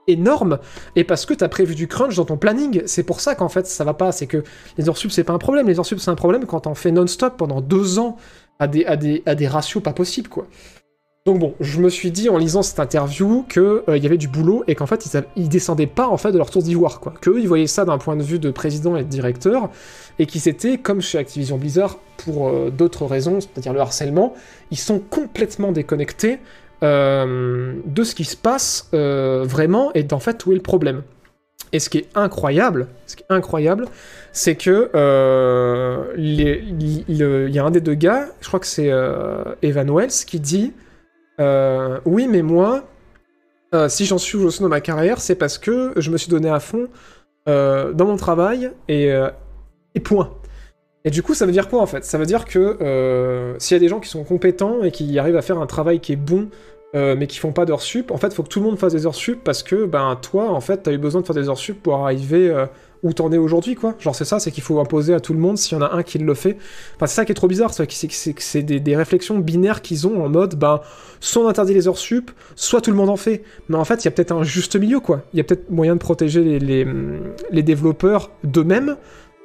énorme 0.05 0.59
et 0.95 1.03
parce 1.03 1.25
que 1.25 1.33
t'as 1.33 1.49
prévu 1.49 1.73
du 1.73 1.87
crunch 1.87 2.15
dans 2.15 2.25
ton 2.25 2.37
planning. 2.37 2.83
C'est 2.85 3.03
pour 3.03 3.21
ça 3.21 3.33
qu'en 3.33 3.49
fait 3.49 3.65
ça 3.65 3.83
va 3.85 3.95
pas. 3.95 4.11
C'est 4.11 4.27
que 4.27 4.43
les 4.77 4.87
heures 4.87 4.97
sup, 4.97 5.11
c'est 5.11 5.23
pas 5.23 5.33
un 5.33 5.39
problème. 5.39 5.67
Les 5.67 5.79
heures 5.79 5.85
sup, 5.85 5.99
c'est 5.99 6.11
un 6.11 6.15
problème 6.15 6.45
quand 6.45 6.61
t'en 6.61 6.75
fais 6.75 6.91
non-stop 6.91 7.37
pendant 7.37 7.59
deux 7.59 7.97
ans 7.97 8.17
à, 8.59 8.67
des, 8.67 8.85
à 8.85 9.35
des 9.35 9.47
ratios 9.47 9.83
pas 9.83 9.93
possibles, 9.93 10.29
quoi. 10.29 10.47
Donc 11.27 11.39
bon, 11.39 11.53
je 11.59 11.81
me 11.81 11.89
suis 11.89 12.09
dit 12.09 12.29
en 12.29 12.37
lisant 12.37 12.61
cette 12.61 12.79
interview 12.79 13.45
que 13.49 13.83
euh, 13.89 13.97
y 13.97 14.05
avait 14.05 14.15
du 14.15 14.29
boulot 14.29 14.63
et 14.67 14.75
qu'en 14.75 14.85
fait 14.85 15.05
ils, 15.35 15.49
descendaient 15.49 15.85
pas 15.85 16.07
en 16.07 16.15
fait 16.15 16.31
de 16.31 16.37
leur 16.37 16.49
tour 16.49 16.63
d'ivoire 16.63 17.01
quoi. 17.01 17.13
Que 17.19 17.31
eux, 17.31 17.41
ils 17.41 17.49
voyaient 17.49 17.67
ça 17.67 17.83
d'un 17.83 17.97
point 17.97 18.15
de 18.15 18.23
vue 18.23 18.39
de 18.39 18.49
président 18.49 18.95
et 18.95 19.03
de 19.03 19.09
directeur 19.09 19.69
et 20.19 20.25
qu'ils 20.25 20.39
s'étaient 20.39 20.77
comme 20.77 21.01
chez 21.01 21.17
Activision 21.17 21.57
Blizzard 21.57 21.97
pour 22.15 22.47
euh, 22.47 22.69
d'autres 22.69 23.05
raisons, 23.05 23.41
c'est-à-dire 23.41 23.73
le 23.73 23.81
harcèlement, 23.81 24.35
ils 24.71 24.77
sont 24.77 24.99
complètement 24.99 25.73
déconnectés 25.73 26.39
euh, 26.81 27.73
de 27.85 28.03
ce 28.05 28.15
qui 28.15 28.23
se 28.23 28.37
passe 28.37 28.87
vraiment 28.93 29.91
et 29.95 30.03
d'en 30.03 30.19
fait 30.19 30.45
où 30.45 30.53
est 30.53 30.55
le 30.55 30.61
problème. 30.61 31.03
Et 31.73 31.79
ce 31.79 31.89
qui 31.89 31.97
est 31.97 32.07
incroyable, 32.15 32.87
ce 33.05 33.17
qui 33.17 33.23
est 33.23 33.33
incroyable, 33.33 33.89
c'est 34.31 34.55
que 34.55 34.89
il 36.17 37.51
y 37.51 37.59
a 37.59 37.65
un 37.65 37.71
des 37.71 37.81
deux 37.81 37.95
gars, 37.95 38.27
je 38.39 38.47
crois 38.47 38.61
que 38.61 38.65
c'est 38.65 38.93
Evan 39.61 39.93
Wells, 39.93 40.23
qui 40.25 40.39
dit 40.39 40.71
euh, 41.39 41.99
oui, 42.05 42.27
mais 42.27 42.41
moi, 42.41 42.83
euh, 43.75 43.89
si 43.89 44.05
j'en 44.05 44.17
suis 44.17 44.39
suis 44.51 44.61
dans 44.61 44.69
ma 44.69 44.81
carrière, 44.81 45.19
c'est 45.19 45.35
parce 45.35 45.57
que 45.57 45.93
je 45.97 46.11
me 46.11 46.17
suis 46.17 46.29
donné 46.29 46.49
à 46.49 46.59
fond 46.59 46.87
euh, 47.47 47.93
dans 47.93 48.05
mon 48.05 48.17
travail 48.17 48.71
et, 48.87 49.09
et 49.95 49.99
point. 49.99 50.33
Et 51.05 51.09
du 51.09 51.23
coup, 51.23 51.33
ça 51.33 51.45
veut 51.45 51.51
dire 51.51 51.69
quoi 51.69 51.81
en 51.81 51.85
fait? 51.85 52.03
Ça 52.03 52.17
veut 52.17 52.25
dire 52.25 52.45
que 52.45 53.55
s'il 53.59 53.75
y 53.75 53.77
a 53.77 53.79
des 53.79 53.87
gens 53.87 53.99
qui 53.99 54.09
sont 54.09 54.23
compétents 54.23 54.83
et 54.83 54.91
qui 54.91 55.17
arrivent 55.19 55.37
à 55.37 55.41
faire 55.41 55.59
un 55.59 55.67
travail 55.67 55.99
qui 55.99 56.13
est 56.13 56.17
bon, 56.17 56.49
mais 56.93 57.27
qui 57.27 57.37
font 57.37 57.51
pas 57.51 57.65
d'heures 57.65 57.81
sup, 57.81 58.11
en 58.11 58.17
fait, 58.17 58.33
faut 58.33 58.43
que 58.43 58.49
tout 58.49 58.59
le 58.59 58.65
monde 58.65 58.79
fasse 58.79 58.93
des 58.93 59.05
heures 59.05 59.15
sup 59.15 59.43
parce 59.43 59.63
que 59.63 59.85
ben 59.85 60.17
toi, 60.21 60.49
en 60.49 60.61
fait, 60.61 60.83
t'as 60.83 60.91
eu 60.91 60.97
besoin 60.97 61.21
de 61.21 61.25
faire 61.25 61.35
des 61.35 61.49
heures 61.49 61.57
sup 61.57 61.81
pour 61.81 61.95
arriver 61.95 62.65
où 63.03 63.13
t'en 63.13 63.31
es 63.31 63.37
aujourd'hui, 63.37 63.75
quoi. 63.75 63.95
Genre 63.99 64.15
c'est 64.15 64.25
ça, 64.25 64.39
c'est 64.39 64.51
qu'il 64.51 64.63
faut 64.63 64.79
imposer 64.79 65.13
à 65.13 65.19
tout 65.19 65.33
le 65.33 65.39
monde 65.39 65.57
s'il 65.57 65.77
y 65.77 65.81
en 65.81 65.83
a 65.83 65.93
un 65.93 66.03
qui 66.03 66.17
le 66.17 66.33
fait. 66.33 66.57
Enfin, 66.95 67.07
c'est 67.07 67.15
ça 67.15 67.25
qui 67.25 67.31
est 67.31 67.35
trop 67.35 67.47
bizarre, 67.47 67.73
c'est 67.73 67.87
que 67.87 67.93
c'est- 67.93 68.63
des, 68.63 68.95
réflexions 68.95 69.37
binaires 69.39 69.81
qu'ils 69.81 70.07
ont 70.07 70.23
en 70.23 70.29
mode, 70.29 70.55
ben, 70.55 70.81
soit 71.19 71.43
on 71.43 71.47
interdit 71.47 71.73
les 71.73 71.87
heures 71.87 71.97
sup, 71.97 72.31
soit 72.55 72.81
tout 72.81 72.91
le 72.91 72.97
monde 72.97 73.09
en 73.09 73.15
fait. 73.15 73.43
Mais 73.69 73.77
en 73.77 73.85
fait, 73.85 74.03
il 74.03 74.05
y 74.05 74.07
a 74.07 74.11
peut-être 74.11 74.31
un 74.31 74.43
juste 74.43 74.75
milieu, 74.75 74.99
quoi. 74.99 75.21
Il 75.33 75.37
y 75.37 75.39
a 75.39 75.43
peut-être 75.43 75.69
moyen 75.69 75.95
de 75.95 75.99
protéger 75.99 76.59
les, 76.59 77.63
développeurs 77.63 78.31
d'eux-mêmes, 78.43 78.95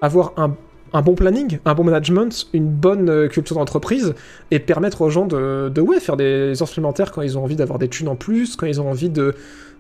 avoir 0.00 0.32
un, 0.36 1.02
bon 1.02 1.14
planning, 1.14 1.58
un 1.64 1.74
bon 1.74 1.84
management, 1.84 2.48
une 2.52 2.68
bonne 2.68 3.08
euh, 3.08 3.28
culture 3.28 3.56
d'entreprise, 3.56 4.14
et 4.50 4.58
permettre 4.58 5.02
aux 5.02 5.10
gens 5.10 5.26
de, 5.26 5.70
de 5.74 5.81
ouais, 5.81 6.00
faire 6.00 6.16
des 6.16 6.60
heures 6.60 6.68
supplémentaires 6.68 7.12
quand 7.12 7.22
ils 7.22 7.36
ont 7.39 7.42
envie 7.44 7.56
d'avoir 7.56 7.78
des 7.78 7.89
thunes 7.89 8.08
en 8.08 8.16
plus, 8.16 8.56
quand 8.56 8.66
ils 8.66 8.81
ont 8.81 8.89
envie 8.89 9.10
de, 9.10 9.34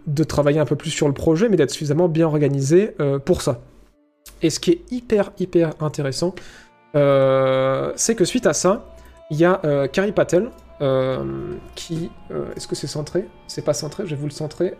de 0.06 0.24
travailler 0.24 0.60
un 0.60 0.64
peu 0.64 0.76
plus 0.76 0.90
sur 0.90 1.08
le 1.08 1.14
projet, 1.14 1.48
mais 1.48 1.56
d'être 1.56 1.70
suffisamment 1.70 2.08
bien 2.08 2.26
organisé 2.26 2.94
euh, 3.00 3.18
pour 3.18 3.42
ça. 3.42 3.60
Et 4.42 4.50
ce 4.50 4.60
qui 4.60 4.70
est 4.72 4.82
hyper, 4.90 5.32
hyper 5.38 5.72
intéressant, 5.80 6.34
euh, 6.94 7.92
c'est 7.96 8.14
que 8.14 8.24
suite 8.24 8.46
à 8.46 8.52
ça, 8.52 8.94
il 9.30 9.38
y 9.38 9.44
a 9.44 9.60
euh, 9.64 9.86
Kari 9.86 10.12
Patel, 10.12 10.50
euh, 10.80 11.54
qui... 11.74 12.10
Est-ce 12.56 12.66
que 12.66 12.74
c'est 12.74 12.86
centré? 12.86 13.28
C'est 13.46 13.64
pas 13.64 13.74
centré, 13.74 14.04
je 14.04 14.10
vais 14.14 14.20
vous 14.20 14.26
le 14.26 14.32
centrer. 14.32 14.76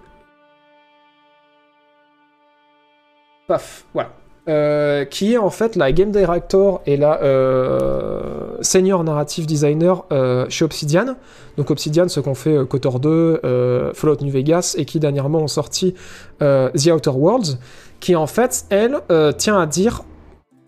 Paf, 3.46 3.84
voilà. 3.94 4.12
Euh, 4.48 5.04
qui 5.04 5.34
est 5.34 5.38
en 5.38 5.50
fait 5.50 5.76
la 5.76 5.92
game 5.92 6.10
director 6.10 6.82
et 6.84 6.96
la 6.96 7.22
euh, 7.22 8.56
senior 8.60 9.04
narrative 9.04 9.46
designer 9.46 10.04
euh, 10.10 10.46
chez 10.48 10.64
Obsidian. 10.64 11.14
Donc 11.56 11.70
Obsidian, 11.70 12.08
ce 12.08 12.18
qu'on 12.18 12.34
fait 12.34 12.56
KOTOR 12.68 12.98
2, 12.98 13.40
euh, 13.44 13.92
Fallout 13.94 14.16
New 14.20 14.32
Vegas 14.32 14.74
et 14.76 14.84
qui 14.84 14.98
dernièrement 14.98 15.38
ont 15.38 15.48
sorti 15.48 15.94
The 16.40 16.86
Outer 16.92 17.10
Worlds, 17.10 17.58
qui 18.00 18.16
en 18.16 18.26
fait, 18.26 18.64
elle, 18.70 19.00
tient 19.38 19.60
à 19.60 19.66
dire 19.66 20.02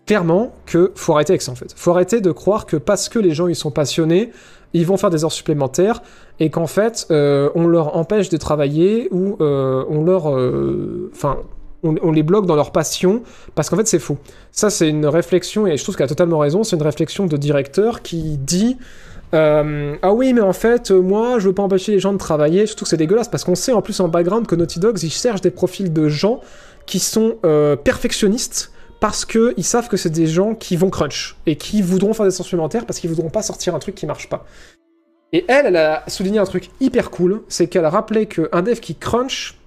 clairement 0.05 0.53
que 0.65 0.93
faut 0.95 1.11
arrêter 1.11 1.33
avec 1.33 1.41
ça 1.41 1.51
en 1.51 1.55
fait. 1.55 1.73
Faut 1.75 1.91
arrêter 1.91 2.21
de 2.21 2.31
croire 2.31 2.65
que 2.65 2.77
parce 2.77 3.09
que 3.09 3.19
les 3.19 3.31
gens 3.31 3.47
ils 3.47 3.55
sont 3.57 3.71
passionnés, 3.71 4.31
ils 4.71 4.85
vont 4.85 4.95
faire 4.95 5.09
des 5.09 5.25
heures 5.25 5.33
supplémentaires 5.33 6.01
et 6.39 6.49
qu'en 6.49 6.67
fait 6.67 7.07
on 7.09 7.67
leur 7.67 7.97
empêche 7.97 8.29
de 8.29 8.37
travailler 8.37 9.09
ou 9.11 9.35
on 9.41 10.01
leur, 10.05 10.27
enfin, 11.11 11.39
on, 11.85 12.11
les 12.11 12.23
bloque 12.23 12.45
dans 12.45 12.55
leur 12.55 12.71
passion, 12.71 13.23
parce 13.53 13.69
qu'en 13.69 13.77
fait 13.77 13.87
c'est 13.87 13.99
faux. 13.99 14.17
Ça 14.51 14.69
c'est 14.69 14.89
une 14.89 15.05
réflexion, 15.05 15.67
et 15.67 15.77
je 15.77 15.83
trouve 15.83 15.95
qu'elle 15.95 16.05
a 16.05 16.09
totalement 16.09 16.39
raison, 16.39 16.63
c'est 16.63 16.75
une 16.75 16.83
réflexion 16.83 17.25
de 17.25 17.37
directeur 17.37 18.01
qui 18.01 18.37
dit... 18.37 18.77
euh, 19.33 19.95
ah 20.01 20.13
oui, 20.13 20.33
mais 20.33 20.41
en 20.41 20.53
fait, 20.53 20.91
moi, 20.91 21.39
je 21.39 21.47
veux 21.47 21.53
pas 21.53 21.63
empêcher 21.63 21.91
les 21.91 21.99
gens 21.99 22.13
de 22.13 22.17
travailler. 22.17 22.65
Surtout 22.67 22.85
que 22.85 22.89
c'est 22.89 22.97
dégueulasse 22.97 23.27
parce 23.27 23.43
qu'on 23.43 23.55
sait 23.55 23.73
en 23.73 23.81
plus 23.81 23.99
en 23.99 24.07
background 24.07 24.47
que 24.47 24.55
Naughty 24.55 24.79
Dogs 24.79 25.03
ils 25.03 25.11
cherchent 25.11 25.41
des 25.41 25.51
profils 25.51 25.91
de 25.91 26.07
gens 26.07 26.41
qui 26.85 26.99
sont 26.99 27.37
euh, 27.45 27.75
perfectionnistes 27.75 28.71
parce 28.99 29.25
que 29.25 29.53
ils 29.57 29.63
savent 29.63 29.87
que 29.87 29.97
c'est 29.97 30.09
des 30.09 30.27
gens 30.27 30.55
qui 30.55 30.77
vont 30.77 30.89
crunch 30.89 31.35
et 31.45 31.57
qui 31.57 31.81
voudront 31.81 32.13
faire 32.13 32.25
des 32.25 32.31
sens 32.31 32.45
supplémentaires 32.45 32.85
parce 32.85 32.99
qu'ils 32.99 33.09
voudront 33.09 33.29
pas 33.29 33.41
sortir 33.41 33.75
un 33.75 33.79
truc 33.79 33.95
qui 33.95 34.05
marche 34.05 34.29
pas. 34.29 34.45
Et 35.33 35.43
elle, 35.47 35.65
elle 35.65 35.75
a 35.75 36.03
souligné 36.07 36.39
un 36.39 36.45
truc 36.45 36.69
hyper 36.79 37.11
cool, 37.11 37.41
c'est 37.49 37.67
qu'elle 37.67 37.83
a 37.83 37.89
rappelé 37.89 38.25
qu'un 38.25 38.61
dev 38.61 38.79
qui 38.79 38.95
crunch, 38.95 39.57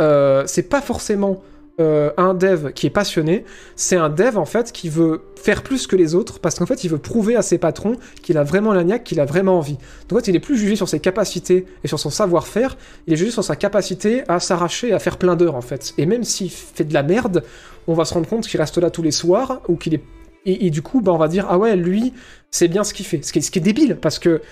euh, 0.00 0.44
c'est 0.46 0.68
pas 0.68 0.80
forcément 0.80 1.42
euh, 1.80 2.10
un 2.18 2.34
dev 2.34 2.72
qui 2.72 2.86
est 2.86 2.90
passionné, 2.90 3.44
c'est 3.74 3.96
un 3.96 4.10
dev 4.10 4.36
en 4.36 4.44
fait 4.44 4.70
qui 4.70 4.90
veut 4.90 5.22
faire 5.36 5.62
plus 5.62 5.86
que 5.86 5.96
les 5.96 6.14
autres 6.14 6.38
parce 6.38 6.58
qu'en 6.58 6.66
fait 6.66 6.84
il 6.84 6.88
veut 6.88 6.98
prouver 6.98 7.36
à 7.36 7.42
ses 7.42 7.56
patrons 7.56 7.96
qu'il 8.22 8.36
a 8.36 8.42
vraiment 8.42 8.74
la 8.74 8.84
niaque, 8.84 9.04
qu'il 9.04 9.18
a 9.18 9.24
vraiment 9.24 9.56
envie. 9.56 9.78
Donc 10.08 10.18
en 10.18 10.22
fait 10.22 10.28
il 10.28 10.36
est 10.36 10.40
plus 10.40 10.58
jugé 10.58 10.76
sur 10.76 10.88
ses 10.88 11.00
capacités 11.00 11.64
et 11.82 11.88
sur 11.88 11.98
son 11.98 12.10
savoir-faire, 12.10 12.76
il 13.06 13.14
est 13.14 13.16
jugé 13.16 13.30
sur 13.30 13.44
sa 13.44 13.56
capacité 13.56 14.24
à 14.28 14.40
s'arracher 14.40 14.92
à 14.92 14.98
faire 14.98 15.16
plein 15.16 15.36
d'heures 15.36 15.54
en 15.54 15.62
fait. 15.62 15.94
Et 15.96 16.04
même 16.04 16.24
s'il 16.24 16.50
fait 16.50 16.84
de 16.84 16.92
la 16.92 17.02
merde, 17.02 17.44
on 17.86 17.94
va 17.94 18.04
se 18.04 18.12
rendre 18.12 18.28
compte 18.28 18.46
qu'il 18.46 18.60
reste 18.60 18.76
là 18.76 18.90
tous 18.90 19.02
les 19.02 19.12
soirs 19.12 19.62
ou 19.68 19.76
qu'il 19.76 19.94
est 19.94 20.02
et, 20.44 20.66
et 20.66 20.70
du 20.70 20.82
coup 20.82 21.00
bah 21.00 21.12
on 21.12 21.18
va 21.18 21.28
dire 21.28 21.46
ah 21.48 21.58
ouais 21.58 21.76
lui 21.76 22.12
c'est 22.50 22.68
bien 22.68 22.84
ce 22.84 22.92
qu'il 22.92 23.06
fait, 23.06 23.24
ce 23.24 23.32
qui 23.32 23.38
est, 23.38 23.42
ce 23.42 23.50
qui 23.50 23.58
est 23.58 23.62
débile 23.62 23.96
parce 23.96 24.18
que 24.18 24.42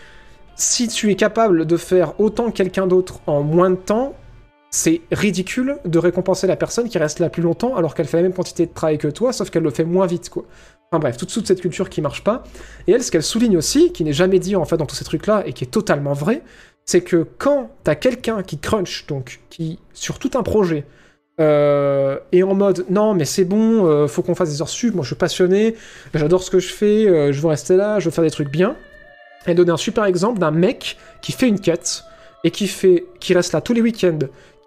si 0.55 0.89
tu 0.89 1.11
es 1.11 1.15
capable 1.15 1.67
de 1.67 1.77
faire 1.77 2.19
autant 2.19 2.51
que 2.51 2.57
quelqu'un 2.57 2.87
d'autre 2.87 3.21
en 3.27 3.43
moins 3.43 3.71
de 3.71 3.77
temps, 3.77 4.15
c'est 4.71 5.01
ridicule 5.11 5.79
de 5.85 5.99
récompenser 5.99 6.47
la 6.47 6.57
personne 6.57 6.89
qui 6.89 6.99
reste 6.99 7.21
là 7.21 7.31
plus 7.31 7.43
longtemps 7.43 7.77
alors 7.77 7.95
qu'elle 7.95 8.07
fait 8.07 8.19
la 8.19 8.25
même 8.25 8.35
quantité 8.35 8.67
de 8.67 8.73
travail 8.73 8.99
que 8.99 9.09
toi, 9.09 9.33
sauf 9.33 9.51
qu'elle 9.51 9.63
le 9.63 9.71
fait 9.71 9.85
moins 9.85 10.07
vite, 10.07 10.29
quoi. 10.29 10.45
Enfin 10.91 11.01
bref, 11.01 11.17
toute, 11.17 11.33
toute 11.33 11.47
cette 11.47 11.61
culture 11.61 11.91
qui 11.91 12.01
marche 12.01 12.25
pas. 12.25 12.45
Et 12.87 12.93
elle, 12.93 13.03
ce 13.03 13.11
qu'elle 13.11 13.23
souligne 13.23 13.57
aussi, 13.57 13.93
qui 13.93 14.05
n'est 14.05 14.13
jamais 14.13 14.39
dit 14.39 14.57
en 14.57 14.65
fait 14.65 14.77
dans 14.77 14.87
tous 14.87 14.97
ces 14.97 15.05
trucs-là 15.05 15.43
et 15.47 15.53
qui 15.53 15.65
est 15.65 15.69
totalement 15.69 16.15
vrai, 16.15 16.43
c'est 16.87 17.03
que 17.03 17.27
quand 17.37 17.71
t'as 17.85 17.95
quelqu'un 17.95 18.43
qui 18.43 18.59
crunch, 18.59 19.07
donc 19.07 19.41
qui, 19.51 19.79
sur 19.93 20.19
tout 20.19 20.31
un 20.35 20.43
projet, 20.43 20.87
euh, 21.41 22.19
est 22.33 22.43
en 22.43 22.55
mode 22.55 22.87
non 22.91 23.15
mais 23.15 23.25
c'est 23.25 23.45
bon, 23.45 23.87
euh, 23.87 24.09
faut 24.09 24.23
qu'on 24.23 24.35
fasse 24.35 24.51
des 24.51 24.61
heures 24.61 24.69
sup, 24.69 24.95
moi 24.95 25.05
je 25.05 25.11
suis 25.11 25.17
passionné, 25.17 25.77
j'adore 26.13 26.43
ce 26.43 26.51
que 26.51 26.59
je 26.59 26.73
fais, 26.73 27.07
euh, 27.07 27.31
je 27.33 27.41
veux 27.41 27.47
rester 27.47 27.77
là, 27.77 28.01
je 28.01 28.07
veux 28.07 28.11
faire 28.11 28.25
des 28.25 28.31
trucs 28.31 28.51
bien. 28.51 28.75
Elle 29.45 29.55
donne 29.55 29.71
un 29.71 29.77
super 29.77 30.05
exemple 30.05 30.41
d'un 30.41 30.51
mec 30.51 30.97
qui 31.23 31.33
fait 31.33 31.47
une 31.47 31.61
quête 31.61 32.03
et 32.43 32.51
qui 32.51 32.67
fait, 32.67 33.05
qui 33.21 33.35
reste 33.35 33.53
là 33.53 33.61
tous 33.61 33.73
les 33.73 33.83
week-ends, 33.83 34.19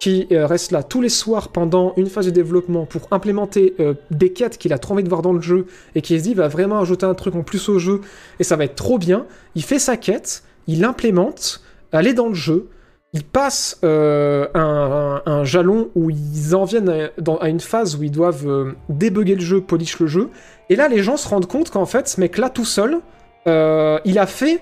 qui 0.02 0.28
euh, 0.32 0.48
reste 0.48 0.72
là 0.72 0.82
tous 0.82 1.00
les 1.00 1.10
soirs 1.10 1.50
pendant 1.50 1.94
une 1.96 2.08
phase 2.08 2.26
de 2.26 2.32
développement 2.32 2.86
pour 2.88 3.08
implémenter 3.12 3.76
euh, 3.80 3.94
des 4.10 4.34
quêtes 4.34 4.58
qu'il 4.58 4.74
a 4.74 4.80
trop 4.80 4.96
envie 4.96 5.04
de 5.04 5.10
voir 5.10 5.22
dans 5.22 5.32
le 5.32 5.42
jeu 5.42 5.68
et 5.94 6.02
qui 6.02 6.18
se 6.18 6.24
dit 6.24 6.34
va 6.34 6.48
vraiment 6.48 6.80
ajouter 6.80 7.06
un 7.06 7.14
truc 7.14 7.36
en 7.36 7.44
plus 7.44 7.70
au 7.70 7.78
jeu 7.78 8.02
et 8.40 8.44
ça 8.44 8.56
va 8.56 8.66
être 8.66 8.74
trop 8.74 8.98
bien. 8.98 9.28
Il 9.54 9.64
fait 9.64 9.78
sa 9.78 9.98
quête, 9.98 10.44
il 10.66 10.82
l'implémente, 10.82 11.62
elle 11.92 12.08
est 12.08 12.16
dans 12.16 12.30
le 12.30 12.34
jeu. 12.34 12.68
Il 13.14 13.24
passe 13.24 13.80
euh, 13.84 14.48
un, 14.56 15.44
jalon 15.44 15.92
où 15.94 16.10
ils 16.10 16.56
en 16.56 16.64
viennent 16.64 17.12
à, 17.40 17.50
une 17.50 17.60
phase 17.60 17.96
où 17.96 18.04
ils 18.04 18.12
doivent 18.12 18.48
euh, 18.48 18.72
le 18.90 19.40
jeu, 19.40 19.62
polish 19.62 20.00
le 20.00 20.08
jeu. 20.08 20.30
Et 20.70 20.76
là, 20.76 20.88
les 20.88 21.04
gens 21.04 21.18
se 21.18 21.28
rendent 21.28 21.46
compte 21.46 21.70
qu'en 21.70 21.86
fait, 21.86 22.08
ce 22.08 22.20
mec-là, 22.22 22.50
tout 22.50 22.66
seul, 22.66 23.02
il 23.46 24.18
a 24.18 24.26
fait 24.26 24.62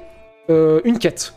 une 0.49 0.97
quête 0.97 1.33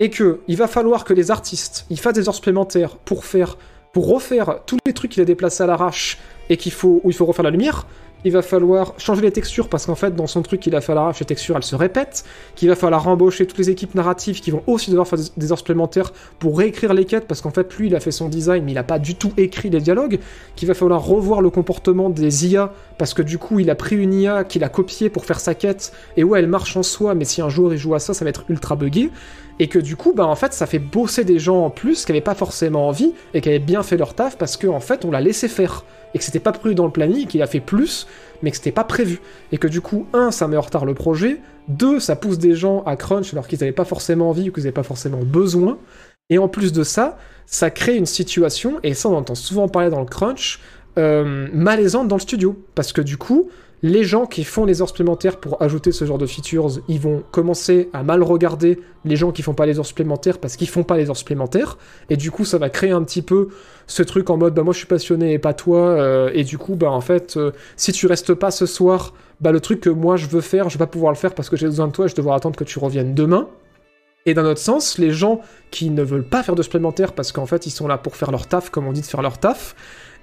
et 0.00 0.10
que 0.10 0.40
il 0.48 0.56
va 0.56 0.66
falloir 0.66 1.04
que 1.04 1.14
les 1.14 1.30
artistes 1.30 1.86
ils 1.90 1.98
fassent 2.00 2.14
des 2.14 2.28
heures 2.28 2.34
supplémentaires 2.34 2.96
pour 2.96 3.24
faire 3.24 3.56
pour 3.92 4.08
refaire 4.08 4.58
tous 4.66 4.78
les 4.86 4.92
trucs 4.92 5.12
qu'il 5.12 5.22
a 5.22 5.24
déplacés 5.24 5.62
à 5.62 5.66
l'arrache 5.66 6.18
et 6.50 6.56
qu'il 6.56 6.72
faut 6.72 7.00
où 7.04 7.10
il 7.10 7.14
faut 7.14 7.26
refaire 7.26 7.44
la 7.44 7.50
lumière 7.50 7.86
il 8.26 8.32
va 8.32 8.40
falloir 8.40 8.94
changer 8.96 9.20
les 9.20 9.30
textures 9.32 9.68
parce 9.68 9.84
qu'en 9.84 9.94
fait 9.94 10.16
dans 10.16 10.26
son 10.26 10.40
truc 10.40 10.58
qu'il 10.60 10.74
a 10.74 10.80
fait 10.80 10.92
à 10.92 10.94
l'arrache 10.94 11.20
les 11.20 11.26
textures 11.26 11.56
elles 11.56 11.62
se 11.62 11.76
répètent 11.76 12.24
qu'il 12.56 12.68
va 12.70 12.74
falloir 12.74 13.06
embaucher 13.06 13.46
toutes 13.46 13.58
les 13.58 13.68
équipes 13.70 13.94
narratives 13.94 14.40
qui 14.40 14.50
vont 14.50 14.62
aussi 14.66 14.88
devoir 14.90 15.06
faire 15.06 15.18
des- 15.18 15.26
des 15.36 15.52
heures 15.52 15.58
supplémentaires 15.58 16.10
pour 16.38 16.56
réécrire 16.58 16.94
les 16.94 17.04
quêtes 17.04 17.26
parce 17.28 17.40
qu'en 17.42 17.50
fait 17.50 17.72
lui 17.76 17.88
il 17.88 17.94
a 17.94 18.00
fait 18.00 18.10
son 18.10 18.28
design 18.30 18.64
mais 18.64 18.72
il 18.72 18.78
a 18.78 18.82
pas 18.82 18.98
du 18.98 19.14
tout 19.14 19.32
écrit 19.36 19.68
les 19.70 19.80
dialogues 19.80 20.18
qu'il 20.56 20.66
va 20.66 20.74
falloir 20.74 21.04
revoir 21.04 21.40
le 21.42 21.50
comportement 21.50 22.08
des 22.10 22.46
IA 22.48 22.72
parce 22.98 23.12
que 23.14 23.20
du 23.22 23.36
coup 23.38 23.60
il 23.60 23.68
a 23.70 23.74
pris 23.74 23.94
une 23.96 24.14
IA 24.14 24.42
qu'il 24.44 24.64
a 24.64 24.68
copiée 24.70 25.10
pour 25.10 25.24
faire 25.26 25.38
sa 25.38 25.54
quête 25.54 25.92
et 26.16 26.24
ouais 26.24 26.38
elle 26.38 26.48
marche 26.48 26.76
en 26.78 26.82
soi 26.82 27.14
mais 27.14 27.26
si 27.26 27.42
un 27.42 27.50
jour 27.50 27.72
il 27.74 27.78
joue 27.78 27.94
à 27.94 27.98
ça 28.00 28.12
ça 28.14 28.24
va 28.24 28.30
être 28.30 28.44
ultra 28.48 28.74
buggé 28.74 29.10
et 29.58 29.68
que 29.68 29.78
du 29.78 29.96
coup, 29.96 30.12
bah 30.14 30.26
en 30.26 30.34
fait, 30.34 30.52
ça 30.52 30.66
fait 30.66 30.78
bosser 30.78 31.24
des 31.24 31.38
gens 31.38 31.64
en 31.64 31.70
plus 31.70 32.04
qui 32.04 32.12
avaient 32.12 32.20
pas 32.20 32.34
forcément 32.34 32.88
envie 32.88 33.12
et 33.34 33.40
qui 33.40 33.48
avaient 33.48 33.58
bien 33.58 33.82
fait 33.82 33.96
leur 33.96 34.14
taf 34.14 34.36
parce 34.36 34.56
qu'en 34.56 34.74
en 34.74 34.80
fait, 34.80 35.04
on 35.04 35.10
l'a 35.10 35.20
laissé 35.20 35.48
faire 35.48 35.84
et 36.14 36.18
que 36.18 36.24
c'était 36.24 36.40
pas 36.40 36.52
prévu 36.52 36.74
dans 36.74 36.86
le 36.86 36.92
planning, 36.92 37.26
qu'il 37.26 37.42
a 37.42 37.46
fait 37.46 37.60
plus, 37.60 38.06
mais 38.42 38.50
que 38.50 38.56
c'était 38.56 38.72
pas 38.72 38.84
prévu. 38.84 39.20
Et 39.52 39.58
que 39.58 39.66
du 39.66 39.80
coup, 39.80 40.06
un, 40.12 40.30
ça 40.30 40.46
met 40.46 40.56
en 40.56 40.60
retard 40.60 40.84
le 40.84 40.94
projet, 40.94 41.40
deux, 41.68 41.98
ça 41.98 42.14
pousse 42.14 42.38
des 42.38 42.54
gens 42.54 42.82
à 42.84 42.96
crunch 42.96 43.32
alors 43.32 43.48
qu'ils 43.48 43.62
avaient 43.62 43.72
pas 43.72 43.84
forcément 43.84 44.30
envie 44.30 44.48
ou 44.48 44.52
qu'ils 44.52 44.64
avaient 44.64 44.72
pas 44.72 44.84
forcément 44.84 45.20
besoin. 45.24 45.78
Et 46.30 46.38
en 46.38 46.48
plus 46.48 46.72
de 46.72 46.84
ça, 46.84 47.18
ça 47.46 47.70
crée 47.70 47.96
une 47.96 48.06
situation, 48.06 48.78
et 48.82 48.94
ça 48.94 49.08
on 49.08 49.16
entend 49.16 49.34
souvent 49.34 49.68
parler 49.68 49.90
dans 49.90 50.00
le 50.00 50.06
crunch, 50.06 50.60
euh, 50.96 51.48
malaisante 51.52 52.08
dans 52.08 52.16
le 52.16 52.20
studio. 52.20 52.56
Parce 52.74 52.92
que 52.92 53.00
du 53.00 53.16
coup, 53.16 53.50
les 53.84 54.02
gens 54.02 54.24
qui 54.24 54.44
font 54.44 54.64
les 54.64 54.80
heures 54.80 54.88
supplémentaires 54.88 55.36
pour 55.36 55.60
ajouter 55.60 55.92
ce 55.92 56.06
genre 56.06 56.16
de 56.16 56.24
features, 56.24 56.80
ils 56.88 56.98
vont 56.98 57.22
commencer 57.30 57.90
à 57.92 58.02
mal 58.02 58.22
regarder 58.22 58.80
les 59.04 59.14
gens 59.14 59.30
qui 59.30 59.42
font 59.42 59.52
pas 59.52 59.66
les 59.66 59.78
heures 59.78 59.84
supplémentaires 59.84 60.38
parce 60.38 60.56
qu'ils 60.56 60.70
font 60.70 60.84
pas 60.84 60.96
les 60.96 61.10
heures 61.10 61.18
supplémentaires. 61.18 61.76
Et 62.08 62.16
du 62.16 62.30
coup, 62.30 62.46
ça 62.46 62.56
va 62.56 62.70
créer 62.70 62.92
un 62.92 63.02
petit 63.02 63.20
peu 63.20 63.48
ce 63.86 64.02
truc 64.02 64.30
en 64.30 64.38
mode, 64.38 64.54
bah 64.54 64.62
moi 64.62 64.72
je 64.72 64.78
suis 64.78 64.86
passionné 64.86 65.34
et 65.34 65.38
pas 65.38 65.52
toi. 65.52 65.80
euh, 65.80 66.30
et 66.32 66.44
du 66.44 66.56
coup, 66.56 66.76
bah 66.76 66.90
en 66.90 67.02
fait, 67.02 67.36
euh, 67.36 67.50
si 67.76 67.92
tu 67.92 68.06
restes 68.06 68.32
pas 68.32 68.50
ce 68.50 68.64
soir, 68.64 69.12
bah 69.42 69.52
le 69.52 69.60
truc 69.60 69.82
que 69.82 69.90
moi 69.90 70.16
je 70.16 70.28
veux 70.28 70.40
faire, 70.40 70.70
je 70.70 70.78
vais 70.78 70.84
pas 70.86 70.90
pouvoir 70.90 71.12
le 71.12 71.18
faire 71.18 71.34
parce 71.34 71.50
que 71.50 71.56
j'ai 71.58 71.66
besoin 71.66 71.88
de 71.88 71.92
toi, 71.92 72.06
je 72.06 72.12
vais 72.12 72.16
devoir 72.16 72.36
attendre 72.36 72.56
que 72.56 72.64
tu 72.64 72.78
reviennes 72.78 73.14
demain. 73.14 73.48
Et 74.24 74.32
d'un 74.32 74.46
autre 74.46 74.60
sens, 74.60 74.96
les 74.96 75.10
gens 75.10 75.42
qui 75.70 75.90
ne 75.90 76.02
veulent 76.02 76.26
pas 76.26 76.42
faire 76.42 76.54
de 76.54 76.62
supplémentaires 76.62 77.12
parce 77.12 77.32
qu'en 77.32 77.44
fait 77.44 77.66
ils 77.66 77.70
sont 77.70 77.86
là 77.86 77.98
pour 77.98 78.16
faire 78.16 78.30
leur 78.30 78.46
taf, 78.46 78.70
comme 78.70 78.86
on 78.86 78.92
dit 78.92 79.02
de 79.02 79.06
faire 79.06 79.20
leur 79.20 79.36
taf, 79.36 79.76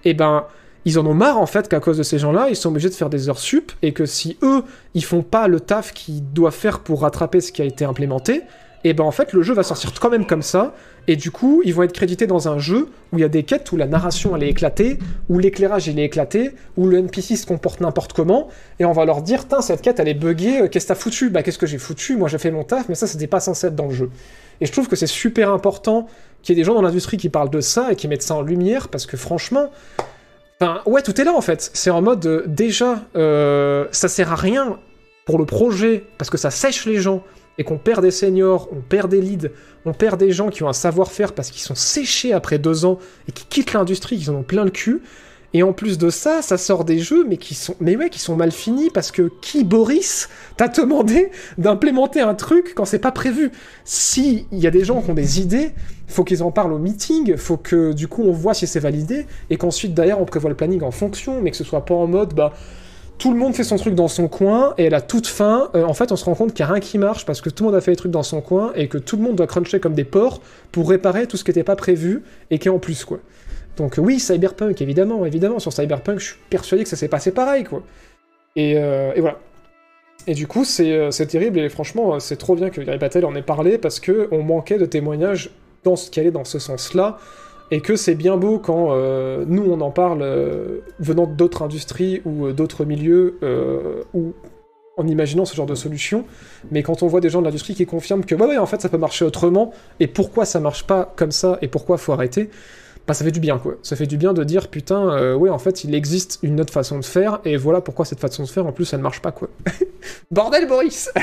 et 0.03 0.15
ben 0.15 0.47
ils 0.85 0.97
en 0.97 1.05
ont 1.05 1.13
marre 1.13 1.37
en 1.37 1.45
fait 1.45 1.67
qu'à 1.67 1.79
cause 1.79 1.97
de 1.97 2.03
ces 2.03 2.17
gens-là, 2.17 2.47
ils 2.49 2.55
sont 2.55 2.69
obligés 2.69 2.89
de 2.89 2.93
faire 2.93 3.09
des 3.09 3.29
heures 3.29 3.39
sup 3.39 3.71
et 3.81 3.93
que 3.93 4.05
si 4.05 4.37
eux 4.41 4.63
ils 4.93 5.03
font 5.03 5.21
pas 5.21 5.47
le 5.47 5.59
taf 5.59 5.93
qu'ils 5.93 6.23
doivent 6.33 6.53
faire 6.53 6.79
pour 6.79 7.01
rattraper 7.01 7.41
ce 7.41 7.51
qui 7.51 7.61
a 7.61 7.65
été 7.65 7.85
implémenté, 7.85 8.43
et 8.83 8.93
ben 8.93 9.03
en 9.03 9.11
fait 9.11 9.33
le 9.33 9.43
jeu 9.43 9.53
va 9.53 9.63
sortir 9.63 9.93
quand 9.99 10.09
même 10.09 10.25
comme 10.25 10.41
ça 10.41 10.73
et 11.07 11.15
du 11.15 11.29
coup 11.29 11.61
ils 11.63 11.73
vont 11.73 11.83
être 11.83 11.91
crédités 11.91 12.25
dans 12.25 12.47
un 12.47 12.57
jeu 12.57 12.89
où 13.11 13.17
il 13.17 13.21
y 13.21 13.23
a 13.23 13.29
des 13.29 13.43
quêtes 13.43 13.71
où 13.71 13.77
la 13.77 13.85
narration 13.85 14.35
elle 14.35 14.43
est 14.43 14.49
éclatée, 14.49 14.97
où 15.29 15.37
l'éclairage 15.37 15.87
il 15.87 15.99
est 15.99 16.05
éclaté, 16.05 16.55
où 16.77 16.87
le 16.87 16.97
NPC 16.97 17.35
se 17.35 17.45
comporte 17.45 17.81
n'importe 17.81 18.13
comment 18.13 18.47
et 18.79 18.85
on 18.85 18.91
va 18.91 19.05
leur 19.05 19.21
dire 19.21 19.47
tiens 19.47 19.61
cette 19.61 19.81
quête 19.81 19.99
elle 19.99 20.07
est 20.07 20.15
buggée, 20.15 20.61
euh, 20.61 20.67
qu'est-ce 20.67 20.85
que 20.85 20.93
t'as 20.93 20.95
foutu? 20.95 21.29
Bah 21.29 21.43
qu'est-ce 21.43 21.59
que 21.59 21.67
j'ai 21.67 21.77
foutu? 21.77 22.17
Moi 22.17 22.27
j'ai 22.27 22.39
fait 22.39 22.51
mon 22.51 22.63
taf 22.63 22.89
mais 22.89 22.95
ça 22.95 23.05
c'était 23.05 23.27
pas 23.27 23.39
censé 23.39 23.67
être 23.67 23.75
dans 23.75 23.87
le 23.87 23.93
jeu. 23.93 24.09
Et 24.61 24.65
je 24.65 24.71
trouve 24.71 24.87
que 24.87 24.95
c'est 24.95 25.07
super 25.07 25.51
important 25.51 26.07
qu'il 26.41 26.55
y 26.55 26.59
ait 26.59 26.61
des 26.61 26.65
gens 26.65 26.73
dans 26.73 26.81
l'industrie 26.81 27.17
qui 27.17 27.29
parlent 27.29 27.49
de 27.49 27.61
ça 27.61 27.91
et 27.91 27.95
qui 27.95 28.07
mettent 28.07 28.23
ça 28.23 28.35
en 28.35 28.41
lumière 28.41 28.89
parce 28.89 29.05
que 29.05 29.17
franchement 29.17 29.69
Enfin, 30.61 30.81
ouais, 30.85 31.01
tout 31.01 31.19
est 31.19 31.23
là 31.23 31.33
en 31.33 31.41
fait. 31.41 31.71
C'est 31.73 31.89
en 31.89 32.03
mode 32.03 32.23
euh, 32.27 32.43
déjà, 32.45 32.99
euh, 33.15 33.87
ça 33.91 34.07
sert 34.07 34.31
à 34.31 34.35
rien 34.35 34.77
pour 35.25 35.39
le 35.39 35.45
projet 35.45 36.03
parce 36.19 36.29
que 36.29 36.37
ça 36.37 36.51
sèche 36.51 36.85
les 36.85 36.97
gens 36.97 37.23
et 37.57 37.63
qu'on 37.63 37.79
perd 37.79 38.03
des 38.03 38.11
seniors, 38.11 38.69
on 38.71 38.79
perd 38.79 39.09
des 39.09 39.21
leads, 39.21 39.49
on 39.85 39.93
perd 39.93 40.19
des 40.19 40.31
gens 40.31 40.49
qui 40.49 40.61
ont 40.61 40.69
un 40.69 40.73
savoir-faire 40.73 41.33
parce 41.33 41.49
qu'ils 41.49 41.63
sont 41.63 41.73
séchés 41.73 42.31
après 42.31 42.59
deux 42.59 42.85
ans 42.85 42.99
et 43.27 43.31
qui 43.31 43.45
quittent 43.45 43.73
l'industrie, 43.73 44.19
qui 44.19 44.29
en 44.29 44.35
ont 44.35 44.43
plein 44.43 44.63
le 44.63 44.69
cul. 44.69 45.01
Et 45.53 45.63
en 45.63 45.73
plus 45.73 45.97
de 45.97 46.09
ça, 46.09 46.41
ça 46.41 46.57
sort 46.57 46.85
des 46.85 46.99
jeux, 46.99 47.25
mais 47.27 47.35
qui 47.35 47.55
sont, 47.55 47.75
mais 47.81 47.97
ouais, 47.97 48.09
qui 48.09 48.19
sont 48.19 48.35
mal 48.37 48.51
finis 48.51 48.89
parce 48.89 49.11
que 49.11 49.29
qui 49.41 49.63
Boris 49.65 50.29
t'a 50.55 50.69
demandé 50.69 51.29
d'implémenter 51.57 52.21
un 52.21 52.35
truc 52.35 52.73
quand 52.75 52.85
c'est 52.85 52.99
pas 52.99 53.11
prévu? 53.11 53.51
Si 53.83 54.47
il 54.51 54.59
y 54.59 54.67
a 54.67 54.71
des 54.71 54.85
gens 54.85 55.01
qui 55.01 55.11
ont 55.11 55.13
des 55.13 55.41
idées, 55.41 55.71
faut 56.07 56.23
qu'ils 56.23 56.43
en 56.43 56.51
parlent 56.51 56.73
au 56.73 56.79
meeting, 56.79 57.35
faut 57.35 57.57
que 57.57 57.91
du 57.91 58.07
coup 58.07 58.23
on 58.23 58.31
voit 58.31 58.53
si 58.53 58.65
c'est 58.65 58.79
validé 58.79 59.27
et 59.49 59.57
qu'ensuite 59.57 59.93
d'ailleurs 59.93 60.21
on 60.21 60.25
prévoit 60.25 60.49
le 60.49 60.55
planning 60.55 60.83
en 60.83 60.91
fonction, 60.91 61.41
mais 61.41 61.51
que 61.51 61.57
ce 61.57 61.63
soit 61.63 61.85
pas 61.85 61.95
en 61.95 62.07
mode 62.07 62.33
bah 62.33 62.53
tout 63.21 63.31
le 63.31 63.37
monde 63.37 63.53
fait 63.53 63.63
son 63.63 63.75
truc 63.75 63.93
dans 63.93 64.07
son 64.07 64.27
coin 64.27 64.73
et 64.79 64.87
à 64.87 64.89
la 64.89 64.99
toute 64.99 65.27
fin, 65.27 65.69
euh, 65.75 65.85
en 65.85 65.93
fait, 65.93 66.11
on 66.11 66.15
se 66.15 66.25
rend 66.25 66.33
compte 66.33 66.55
qu'il 66.55 66.65
n'y 66.65 66.71
a 66.71 66.73
rien 66.73 66.81
qui 66.81 66.97
marche 66.97 67.23
parce 67.23 67.39
que 67.39 67.51
tout 67.51 67.63
le 67.63 67.69
monde 67.69 67.77
a 67.77 67.81
fait 67.81 67.91
les 67.91 67.97
trucs 67.97 68.11
dans 68.11 68.23
son 68.23 68.41
coin 68.41 68.71
et 68.73 68.87
que 68.87 68.97
tout 68.97 69.15
le 69.15 69.21
monde 69.21 69.35
doit 69.35 69.45
cruncher 69.45 69.79
comme 69.79 69.93
des 69.93 70.05
porcs 70.05 70.41
pour 70.71 70.89
réparer 70.89 71.27
tout 71.27 71.37
ce 71.37 71.43
qui 71.43 71.51
n'était 71.51 71.63
pas 71.63 71.75
prévu 71.75 72.23
et 72.49 72.57
qui 72.57 72.67
est 72.67 72.71
en 72.71 72.79
plus, 72.79 73.05
quoi. 73.05 73.19
Donc 73.77 73.95
oui, 73.97 74.19
Cyberpunk, 74.19 74.81
évidemment, 74.81 75.25
évidemment. 75.25 75.59
Sur 75.59 75.73
Cyberpunk, 75.73 76.19
je 76.19 76.25
suis 76.25 76.39
persuadé 76.49 76.83
que 76.83 76.89
ça 76.89 76.95
s'est 76.95 77.07
passé 77.07 77.31
pareil, 77.31 77.63
quoi. 77.63 77.83
Et, 78.55 78.73
euh, 78.77 79.13
voilà. 79.17 79.39
Et 80.27 80.33
du 80.33 80.45
coup, 80.45 80.65
c'est 80.65 80.91
euh, 80.91 81.09
terrible 81.09 81.59
et 81.59 81.69
franchement, 81.69 82.15
euh, 82.15 82.19
c'est 82.19 82.35
trop 82.35 82.55
bien 82.55 82.69
que 82.69 82.81
Gary 82.81 82.99
Patel 82.99 83.25
en 83.25 83.35
ait 83.35 83.41
parlé 83.41 83.77
parce 83.77 83.99
que 83.99 84.27
on 84.31 84.43
manquait 84.43 84.77
de 84.77 84.85
témoignages 84.85 85.49
dans 85.83 85.95
ce 85.95 86.11
qui 86.11 86.19
allait 86.19 86.31
dans 86.31 86.43
ce 86.43 86.59
sens-là 86.59 87.17
et 87.71 87.81
que 87.81 87.95
c'est 87.95 88.15
bien 88.15 88.37
beau 88.37 88.59
quand 88.59 88.93
nous 89.47 89.63
on 89.63 89.79
en 89.79 89.91
parle 89.91 90.23
venant 90.99 91.25
d'autres 91.25 91.63
industries 91.63 92.21
ou 92.25 92.51
d'autres 92.51 92.83
milieux 92.83 93.39
ou 94.13 94.33
en 94.97 95.07
imaginant 95.07 95.45
ce 95.45 95.55
genre 95.55 95.65
de 95.65 95.73
solution, 95.73 96.25
mais 96.69 96.83
quand 96.83 97.01
on 97.01 97.07
voit 97.07 97.21
des 97.21 97.29
gens 97.29 97.39
de 97.39 97.45
l'industrie 97.45 97.73
qui 97.73 97.85
confirment 97.85 98.25
que 98.25 98.35
ouais, 98.35 98.45
ouais 98.45 98.57
en 98.57 98.65
fait 98.65 98.81
ça 98.81 98.89
peut 98.89 98.97
marcher 98.97 99.25
autrement 99.25 99.71
et 99.99 100.07
pourquoi 100.07 100.45
ça 100.45 100.59
marche 100.59 100.85
pas 100.85 101.13
comme 101.15 101.31
ça 101.31 101.57
et 101.61 101.67
pourquoi 101.67 101.97
faut 101.97 102.11
arrêter, 102.11 102.49
bah 103.07 103.13
ça 103.13 103.25
fait 103.25 103.31
du 103.31 103.39
bien 103.39 103.57
quoi. 103.57 103.75
Ça 103.81 103.95
fait 103.95 104.05
du 104.05 104.17
bien 104.17 104.33
de 104.33 104.43
dire 104.43 104.67
putain, 104.67 105.09
euh, 105.09 105.33
ouais 105.35 105.49
en 105.49 105.57
fait 105.57 105.83
il 105.83 105.95
existe 105.95 106.39
une 106.43 106.61
autre 106.61 106.71
façon 106.71 106.99
de 106.99 107.05
faire 107.05 107.39
et 107.45 107.57
voilà 107.57 107.81
pourquoi 107.81 108.05
cette 108.05 108.19
façon 108.19 108.43
de 108.43 108.47
faire 108.47 108.65
en 108.67 108.71
plus 108.71 108.85
ça 108.85 108.97
ne 108.97 109.01
marche 109.01 109.21
pas 109.21 109.31
quoi. 109.31 109.49
Bordel 110.31 110.67
Boris 110.67 111.09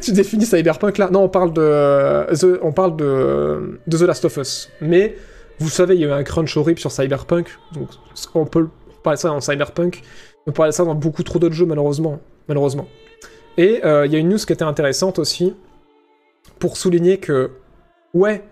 Tu 0.00 0.12
définis 0.12 0.46
Cyberpunk 0.46 0.98
là? 0.98 1.10
Non 1.10 1.24
on 1.24 1.28
parle 1.28 1.52
de 1.52 2.26
The, 2.34 2.58
on 2.62 2.72
parle 2.72 2.96
de, 2.96 3.78
de 3.86 3.98
The 3.98 4.02
Last 4.02 4.24
of 4.24 4.36
Us. 4.38 4.70
Mais 4.80 5.16
vous 5.58 5.68
savez 5.68 5.94
il 5.94 6.00
y 6.00 6.04
a 6.04 6.08
eu 6.08 6.12
un 6.12 6.24
crunch 6.24 6.56
horrible 6.56 6.80
sur 6.80 6.90
Cyberpunk 6.90 7.48
donc 7.74 7.88
on 8.34 8.46
peut 8.46 8.68
parler 9.02 9.18
ça 9.18 9.28
dans 9.28 9.40
Cyberpunk. 9.40 10.02
On 10.46 10.50
peut 10.50 10.56
parler 10.56 10.72
ça 10.72 10.84
dans 10.84 10.94
beaucoup 10.94 11.22
trop 11.22 11.38
d'autres 11.38 11.54
jeux 11.54 11.66
malheureusement. 11.66 12.20
Malheureusement. 12.48 12.88
Et 13.56 13.84
euh, 13.84 14.06
il 14.06 14.12
y 14.12 14.16
a 14.16 14.18
une 14.18 14.30
news 14.30 14.38
qui 14.38 14.52
était 14.52 14.64
intéressante 14.64 15.18
aussi 15.18 15.54
pour 16.58 16.76
souligner 16.76 17.18
que 17.18 17.50
ouais, 18.14 18.42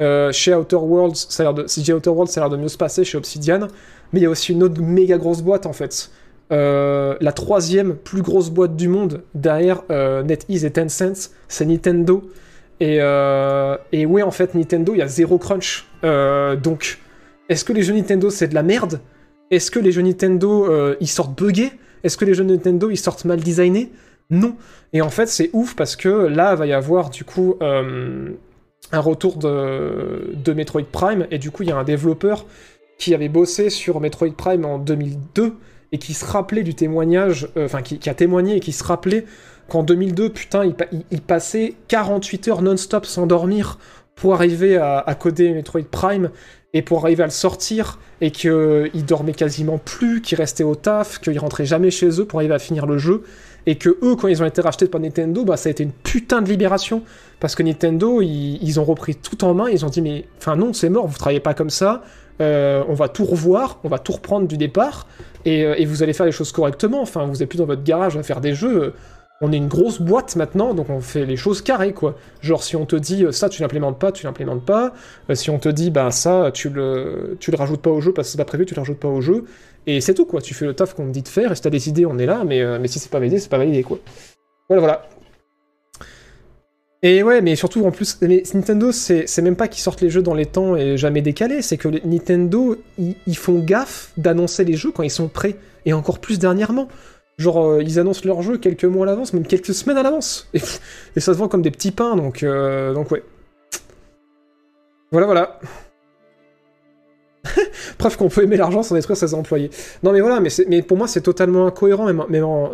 euh, 0.00 0.32
chez 0.32 0.54
Outer 0.54 0.76
Worlds, 0.76 1.16
ça 1.28 1.42
a 1.42 1.52
l'air 1.52 1.54
de, 1.54 1.92
Outer 1.92 2.10
Worlds, 2.10 2.30
ça 2.30 2.40
a 2.40 2.44
l'air 2.44 2.50
de 2.50 2.56
mieux 2.60 2.68
se 2.68 2.76
passer 2.76 3.04
chez 3.04 3.16
Obsidian, 3.16 3.68
mais 4.12 4.20
il 4.20 4.22
y 4.22 4.26
a 4.26 4.30
aussi 4.30 4.52
une 4.52 4.62
autre 4.62 4.80
méga 4.82 5.16
grosse 5.16 5.42
boîte 5.42 5.64
en 5.64 5.72
fait. 5.72 6.10
Euh, 6.50 7.16
la 7.20 7.32
troisième 7.32 7.94
plus 7.94 8.20
grosse 8.20 8.50
boîte 8.50 8.76
du 8.76 8.88
monde 8.88 9.22
derrière 9.34 9.82
euh, 9.90 10.22
NetEase 10.22 10.64
et 10.64 10.70
Tencent, 10.72 11.30
c'est 11.48 11.64
Nintendo. 11.64 12.22
Et, 12.80 12.96
et 12.96 14.06
ouais, 14.06 14.22
en 14.22 14.32
fait, 14.32 14.56
Nintendo, 14.56 14.92
il 14.92 14.98
y 14.98 15.02
a 15.02 15.06
zéro 15.06 15.38
crunch. 15.38 15.86
Donc, 16.02 16.98
est-ce 17.48 17.64
que 17.64 17.72
les 17.72 17.82
jeux 17.82 17.94
Nintendo, 17.94 18.28
c'est 18.28 18.48
de 18.48 18.56
la 18.56 18.64
merde? 18.64 18.98
Est-ce 19.52 19.70
que 19.70 19.78
les 19.78 19.92
jeux 19.92 20.02
Nintendo, 20.02 20.96
ils 21.00 21.06
sortent 21.06 21.38
buggés? 21.38 21.70
Est-ce 22.02 22.16
que 22.16 22.24
les 22.24 22.34
jeux 22.34 22.42
Nintendo, 22.42 22.90
ils 22.90 22.96
sortent 22.96 23.24
mal 23.24 23.38
designés? 23.38 23.92
Non. 24.30 24.56
Et 24.92 25.00
en 25.00 25.10
fait, 25.10 25.26
c'est 25.26 25.50
ouf 25.52 25.76
parce 25.76 25.94
que 25.94 26.08
là, 26.08 26.56
va 26.56 26.66
y 26.66 26.72
avoir 26.72 27.10
du 27.10 27.22
coup 27.22 27.54
un 28.92 29.00
retour 29.00 29.36
de, 29.36 30.52
Metroid 30.54 30.84
Prime. 30.90 31.26
Et 31.30 31.38
du 31.38 31.50
coup, 31.50 31.62
il 31.62 31.68
y 31.70 31.72
a 31.72 31.76
un 31.76 31.84
développeur 31.84 32.46
qui 32.98 33.14
avait 33.14 33.28
bossé 33.28 33.70
sur 33.70 34.00
Metroid 34.00 34.32
Prime 34.36 34.64
en 34.64 34.78
2002 34.78 35.54
et 35.92 35.98
qui 35.98 36.14
se 36.14 36.24
rappelait 36.24 36.62
du 36.62 36.74
témoignage, 36.74 37.48
euh, 37.56 37.64
enfin 37.66 37.82
qui, 37.82 38.08
a 38.08 38.14
témoigné 38.14 38.56
et 38.56 38.60
qui 38.60 38.72
se 38.72 38.84
rappelait 38.84 39.24
qu'en 39.68 39.82
2002, 39.82 40.30
putain, 40.30 40.64
il, 40.64 40.74
pa- 40.74 40.86
il- 40.92 41.04
il 41.10 41.20
passait 41.20 41.74
48 41.88 42.48
heures 42.48 42.62
non-stop 42.62 43.04
sans 43.06 43.26
dormir 43.26 43.78
pour 44.14 44.34
arriver 44.34 44.76
à, 44.76 44.98
à 44.98 45.14
coder 45.14 45.52
Metroid 45.52 45.82
Prime 45.90 46.30
et 46.74 46.82
pour 46.82 47.04
arriver 47.04 47.22
à 47.22 47.26
le 47.26 47.32
sortir 47.32 47.98
et 48.20 48.30
qu'il 48.30 49.04
dormait 49.06 49.32
quasiment 49.34 49.78
plus, 49.78 50.22
qu'il 50.22 50.38
restait 50.38 50.64
au 50.64 50.74
taf, 50.74 51.18
qu'il 51.18 51.38
rentrait 51.38 51.66
jamais 51.66 51.90
chez 51.90 52.20
eux 52.20 52.24
pour 52.24 52.38
arriver 52.38 52.54
à 52.54 52.58
finir 52.58 52.86
le 52.86 52.96
jeu 52.98 53.22
et 53.66 53.76
que 53.76 53.90
eux, 54.02 54.16
quand 54.16 54.28
ils 54.28 54.42
ont 54.42 54.46
été 54.46 54.60
rachetés 54.60 54.86
par 54.86 55.00
Nintendo, 55.00 55.44
bah 55.44 55.56
ça 55.56 55.68
a 55.68 55.72
été 55.72 55.82
une 55.82 55.92
putain 55.92 56.42
de 56.42 56.48
libération 56.48 57.02
parce 57.40 57.54
que 57.54 57.62
Nintendo, 57.62 58.20
ils, 58.20 58.80
ont 58.80 58.84
repris 58.84 59.14
tout 59.14 59.44
en 59.44 59.54
main, 59.54 59.68
ils 59.68 59.84
ont 59.84 59.88
dit 59.88 60.02
mais, 60.02 60.26
enfin 60.38 60.56
non, 60.56 60.72
c'est 60.72 60.88
mort, 60.88 61.06
vous 61.06 61.18
travaillez 61.18 61.40
pas 61.40 61.54
comme 61.54 61.70
ça, 61.70 62.02
euh, 62.40 62.82
on 62.88 62.94
va 62.94 63.08
tout 63.08 63.24
revoir, 63.24 63.78
on 63.84 63.88
va 63.88 63.98
tout 63.98 64.12
reprendre 64.12 64.46
du 64.46 64.56
départ 64.56 65.06
et, 65.44 65.64
euh, 65.64 65.74
et 65.76 65.84
vous 65.84 66.02
allez 66.02 66.12
faire 66.12 66.26
les 66.26 66.32
choses 66.32 66.52
correctement. 66.52 67.02
Enfin, 67.02 67.26
vous 67.26 67.42
êtes 67.42 67.48
plus 67.48 67.58
dans 67.58 67.66
votre 67.66 67.82
garage 67.82 68.16
à 68.16 68.22
faire 68.22 68.40
des 68.40 68.54
jeux. 68.54 68.94
On 69.44 69.50
est 69.52 69.56
une 69.56 69.66
grosse 69.66 70.00
boîte 70.00 70.36
maintenant, 70.36 70.72
donc 70.72 70.88
on 70.88 71.00
fait 71.00 71.26
les 71.26 71.36
choses 71.36 71.62
carrées, 71.62 71.92
quoi. 71.92 72.16
Genre, 72.40 72.62
si 72.62 72.76
on 72.76 72.86
te 72.86 72.94
dit 72.94 73.24
euh, 73.24 73.32
ça, 73.32 73.48
tu 73.48 73.60
l'implémentes 73.60 73.98
pas, 73.98 74.12
tu 74.12 74.24
l'implémentes 74.24 74.64
pas. 74.64 74.92
Euh, 75.28 75.34
si 75.34 75.50
on 75.50 75.58
te 75.58 75.68
dit, 75.68 75.90
bah 75.90 76.12
ça, 76.12 76.50
tu 76.54 76.70
le, 76.70 77.36
tu 77.40 77.50
le 77.50 77.56
rajoutes 77.56 77.82
pas 77.82 77.90
au 77.90 78.00
jeu 78.00 78.12
parce 78.12 78.28
que 78.28 78.32
c'est 78.32 78.38
pas 78.38 78.44
prévu, 78.44 78.66
tu 78.66 78.74
le 78.74 78.80
rajoutes 78.80 79.00
pas 79.00 79.08
au 79.08 79.20
jeu. 79.20 79.44
Et 79.88 80.00
c'est 80.00 80.14
tout, 80.14 80.26
quoi. 80.26 80.40
Tu 80.40 80.54
fais 80.54 80.64
le 80.64 80.74
taf 80.74 80.94
qu'on 80.94 81.06
te 81.06 81.10
dit 81.10 81.22
de 81.22 81.28
faire, 81.28 81.50
et 81.50 81.56
si 81.56 81.60
t'as 81.62 81.70
des 81.70 81.88
idées, 81.88 82.06
on 82.06 82.18
est 82.18 82.26
là, 82.26 82.44
mais, 82.46 82.60
euh, 82.62 82.78
mais 82.80 82.86
si 82.86 83.00
c'est 83.00 83.10
pas 83.10 83.18
validé, 83.18 83.40
c'est 83.40 83.48
pas 83.50 83.58
validé, 83.58 83.82
quoi. 83.82 83.98
Voilà, 84.68 84.80
voilà. 84.80 85.08
Et 87.04 87.24
ouais, 87.24 87.40
mais 87.40 87.56
surtout 87.56 87.84
en 87.84 87.90
plus, 87.90 88.18
mais 88.22 88.44
Nintendo, 88.54 88.92
c'est 88.92 89.26
même 89.42 89.56
pas 89.56 89.66
qu'ils 89.66 89.82
sortent 89.82 90.02
les 90.02 90.10
jeux 90.10 90.22
dans 90.22 90.34
les 90.34 90.46
temps 90.46 90.76
et 90.76 90.96
jamais 90.96 91.20
décalés, 91.20 91.60
c'est 91.60 91.76
que 91.76 91.88
les- 91.88 92.02
Nintendo, 92.04 92.76
ils 92.96 93.36
font 93.36 93.58
gaffe 93.58 94.12
d'annoncer 94.16 94.62
les 94.64 94.74
jeux 94.74 94.92
quand 94.92 95.02
ils 95.02 95.10
sont 95.10 95.26
prêts, 95.26 95.56
et 95.84 95.92
encore 95.92 96.20
plus 96.20 96.38
dernièrement. 96.38 96.86
Genre, 97.38 97.64
euh, 97.64 97.82
ils 97.82 97.98
annoncent 97.98 98.22
leurs 98.24 98.42
jeux 98.42 98.58
quelques 98.58 98.84
mois 98.84 99.06
à 99.06 99.10
l'avance, 99.10 99.32
même 99.32 99.46
quelques 99.46 99.74
semaines 99.74 99.96
à 99.96 100.02
l'avance. 100.02 100.48
Et, 100.54 100.60
ça 101.20 101.32
se 101.32 101.38
vend 101.38 101.48
comme 101.48 101.62
des 101.62 101.70
petits 101.70 101.90
pains, 101.90 102.16
donc, 102.16 102.42
euh, 102.42 102.92
donc 102.94 103.10
ouais. 103.10 103.22
Voilà, 105.10 105.26
voilà. 105.26 105.60
Preuve 107.98 108.16
qu'on 108.16 108.28
peut 108.28 108.44
aimer 108.44 108.56
l'argent 108.56 108.82
sans 108.82 108.94
détruire 108.94 109.16
ses 109.16 109.34
employés. 109.34 109.70
Non 110.02 110.12
mais 110.12 110.20
voilà, 110.20 110.40
mais, 110.40 110.48
mais 110.68 110.80
pour 110.80 110.96
moi 110.96 111.08
c'est 111.08 111.20
totalement 111.20 111.66
incohérent, 111.66 112.06
même, 112.06 112.24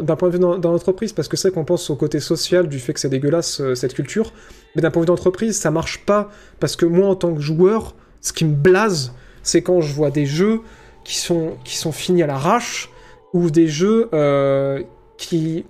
d'un 0.02 0.16
point 0.16 0.28
de 0.28 0.36
vue 0.36 0.40
l'entreprise, 0.40 1.12
parce 1.12 1.26
que 1.26 1.36
c'est 1.36 1.50
qu'on 1.50 1.64
pense 1.64 1.88
au 1.90 1.96
côté 1.96 2.20
social 2.20 2.68
du 2.68 2.78
fait 2.78 2.92
que 2.92 3.00
c'est 3.00 3.08
dégueulasse 3.08 3.60
euh, 3.60 3.74
cette 3.74 3.94
culture, 3.94 4.32
mais 4.76 4.82
d'un 4.82 4.90
point 4.90 5.00
de 5.00 5.06
vue 5.06 5.14
d'entreprise, 5.14 5.58
ça 5.58 5.70
marche 5.70 6.04
pas, 6.04 6.28
parce 6.60 6.76
que 6.76 6.86
moi 6.86 7.08
en 7.08 7.14
tant 7.14 7.34
que 7.34 7.40
joueur, 7.40 7.94
ce 8.20 8.32
qui 8.32 8.44
me 8.44 8.54
blase, 8.54 9.12
c'est 9.42 9.62
quand 9.62 9.80
je 9.80 9.92
vois 9.92 10.10
des 10.10 10.26
jeux 10.26 10.60
qui 11.04 11.16
sont, 11.16 11.56
qui 11.64 11.76
sont 11.76 11.92
finis 11.92 12.22
à 12.22 12.26
l'arrache, 12.26 12.90
ou 13.32 13.50
des 13.50 13.68
jeux 13.68 14.08
euh, 14.12 14.82
qui... 15.16 15.64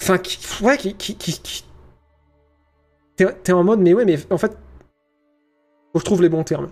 Enfin, 0.00 0.18
qui... 0.18 0.38
Ouais, 0.62 0.76
qui... 0.76 0.94
qui, 0.94 1.16
qui, 1.16 1.64
T'es 3.16 3.52
en 3.52 3.64
mode, 3.64 3.80
mais 3.80 3.92
ouais, 3.92 4.04
mais 4.04 4.18
en 4.30 4.38
fait... 4.38 4.56
Faut 5.92 5.94
que 5.94 6.00
je 6.00 6.04
trouve 6.04 6.22
les 6.22 6.28
bons 6.28 6.44
termes. 6.44 6.68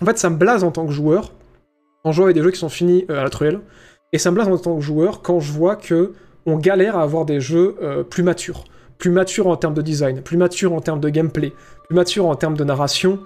En 0.00 0.06
fait, 0.06 0.18
ça 0.18 0.30
me 0.30 0.36
blase 0.36 0.64
en 0.64 0.70
tant 0.70 0.86
que 0.86 0.92
joueur, 0.92 1.32
je 2.04 2.12
joue 2.12 2.24
avec 2.24 2.34
des 2.34 2.42
jeux 2.42 2.50
qui 2.50 2.58
sont 2.58 2.68
finis 2.68 3.04
euh, 3.10 3.20
à 3.20 3.24
la 3.24 3.30
truelle, 3.30 3.60
et 4.12 4.18
ça 4.18 4.30
me 4.30 4.36
blase 4.36 4.48
en 4.48 4.56
tant 4.56 4.76
que 4.76 4.80
joueur 4.82 5.22
quand 5.22 5.40
je 5.40 5.52
vois 5.52 5.76
que 5.76 6.12
on 6.46 6.56
galère 6.56 6.96
à 6.96 7.02
avoir 7.02 7.24
des 7.24 7.40
jeux 7.40 7.76
euh, 7.82 8.02
plus 8.02 8.22
matures. 8.22 8.64
Plus 8.98 9.10
matures 9.10 9.48
en 9.48 9.56
termes 9.56 9.74
de 9.74 9.82
design, 9.82 10.22
plus 10.22 10.36
matures 10.36 10.72
en 10.72 10.80
termes 10.80 11.00
de 11.00 11.08
gameplay, 11.08 11.52
plus 11.86 11.94
matures 11.94 12.26
en 12.26 12.36
termes 12.36 12.56
de 12.56 12.64
narration, 12.64 13.18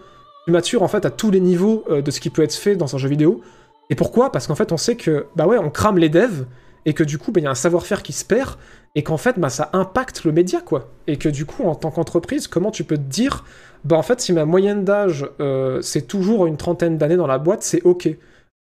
plus 0.45 0.53
matures 0.53 0.83
en 0.83 0.89
fait 0.89 1.05
à 1.05 1.11
tous 1.11 1.31
les 1.31 1.41
niveaux 1.41 1.85
de 1.89 2.11
ce 2.11 2.19
qui 2.19 2.31
peut 2.31 2.43
être 2.43 2.55
fait 2.55 2.77
dans 2.77 2.95
un 2.95 2.99
jeu 2.99 3.09
vidéo. 3.09 3.43
Et 3.91 3.95
pourquoi? 3.95 4.33
Parce 4.33 4.47
qu'en 4.47 4.55
fait, 4.55 4.73
on 4.73 4.77
sait 4.77 4.97
que, 4.97 5.27
bah 5.37 5.47
ouais, 5.47 5.59
on 5.59 5.71
crame 5.71 5.99
les 5.99 6.09
devs, 6.09 6.47
et 6.85 6.95
que 6.95 7.05
du 7.05 7.19
coup, 7.19 7.33
bah, 7.33 7.41
il 7.41 7.45
y 7.45 7.47
a 7.47 7.51
un 7.51 7.55
savoir-faire 7.55 8.03
qui 8.03 8.13
se 8.13 8.25
perd, 8.25 8.57
et 8.95 9.03
qu'en 9.03 9.17
fait, 9.17 9.39
bah, 9.39 9.51
ça 9.51 9.71
impacte 9.73 10.25
le 10.25 10.33
média, 10.33 10.61
quoi. 10.61 10.89
Et 11.07 11.17
que 11.19 11.29
du 11.29 11.45
coup, 11.45 11.65
en 11.65 11.75
tant 11.75 11.91
qu'entreprise, 11.91 12.49
comment 12.49 12.71
tu 12.71 12.85
peux 12.85 12.97
te 12.97 13.03
dire, 13.03 13.45
bah 13.85 13.97
en 13.97 14.03
fait, 14.03 14.21
si 14.21 14.33
ma 14.33 14.45
moyenne 14.45 14.85
d'âge, 14.85 15.27
euh, 15.41 15.81
c'est 15.83 16.07
toujours 16.07 16.47
une 16.47 16.57
trentaine 16.57 16.99
d'années 16.99 17.17
dans 17.17 17.27
la 17.27 17.39
boîte, 17.39 17.63
c'est 17.63 17.83
ok? 17.85 18.09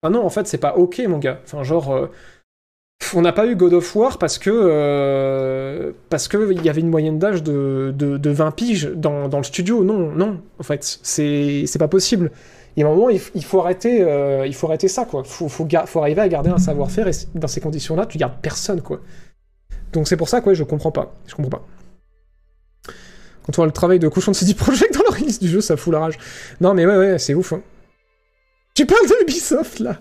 Ah 0.02 0.10
non, 0.10 0.25
en 0.25 0.31
fait, 0.31 0.47
c'est 0.49 0.59
pas 0.59 0.76
ok, 0.76 1.02
mon 1.09 1.18
gars. 1.18 1.41
Enfin, 1.44 1.62
genre, 1.62 1.92
euh, 1.94 2.07
on 3.15 3.20
n'a 3.23 3.33
pas 3.33 3.47
eu 3.47 3.57
God 3.57 3.75
of 3.75 3.94
War 3.97 4.18
parce 4.18 4.39
que 4.39 4.51
euh, 4.51 5.92
parce 6.09 6.28
que 6.28 6.52
il 6.52 6.65
y 6.65 6.68
avait 6.68 6.81
une 6.81 6.89
moyenne 6.89 7.18
d'âge 7.18 7.42
de, 7.42 7.92
de, 7.97 8.17
de 8.17 8.31
20 8.31 8.51
piges 8.52 8.91
dans, 8.94 9.28
dans 9.28 9.39
le 9.39 9.44
studio. 9.44 9.84
Non, 9.84 10.10
non, 10.12 10.41
en 10.59 10.62
fait, 10.62 10.83
c'est 11.02 11.78
pas 11.78 11.89
possible. 11.89 12.31
Y 12.76 12.83
a 12.83 12.86
un 12.86 12.91
moment, 12.91 13.10
il, 13.10 13.18
faut 13.18 13.60
arrêter, 13.60 14.02
euh, 14.02 14.47
il 14.47 14.55
faut 14.55 14.67
arrêter 14.67 14.89
ça, 14.89 15.05
quoi. 15.05 15.25
Faut, 15.25 15.49
faut, 15.49 15.67
arriver 16.01 16.20
à 16.23 16.28
garder 16.28 16.51
un 16.51 16.59
savoir-faire 16.59 17.07
et 17.09 17.12
dans 17.34 17.49
ces 17.49 17.60
conditions-là, 17.60 18.07
tu 18.07 18.18
gardes 18.18 18.41
personne, 18.41 18.81
quoi. 18.81 19.01
Donc 19.92 20.09
c'est 20.09 20.17
pour 20.17 20.28
ça, 20.28 20.41
quoi, 20.41 20.55
je 20.55 20.65
comprends 20.65 20.92
pas. 20.92 21.15
Je 21.26 21.34
comprends 21.34 21.59
pas. 21.59 21.67
Quand 23.44 23.52
on 23.59 23.62
voit 23.62 23.67
le 23.67 23.73
travail 23.73 23.99
de 23.99 24.09
cochon 24.09 24.31
de 24.31 24.36
CD 24.36 24.55
Projekt 24.55 24.94
dans 24.94 25.02
la 25.02 25.17
release 25.17 25.39
du 25.39 25.49
jeu, 25.49 25.60
ça 25.60 25.76
fout 25.76 25.92
la 25.92 26.01
rage. 26.01 26.18
Non, 26.60 26.73
mais 26.75 26.86
ouais, 26.86 26.97
ouais, 26.97 27.18
c'est 27.18 27.34
ouf. 27.34 27.52
hein. 27.52 27.62
Tu 28.75 28.86
parles 28.86 29.07
de 29.07 29.23
Ubisoft, 29.23 29.81
là 29.81 30.01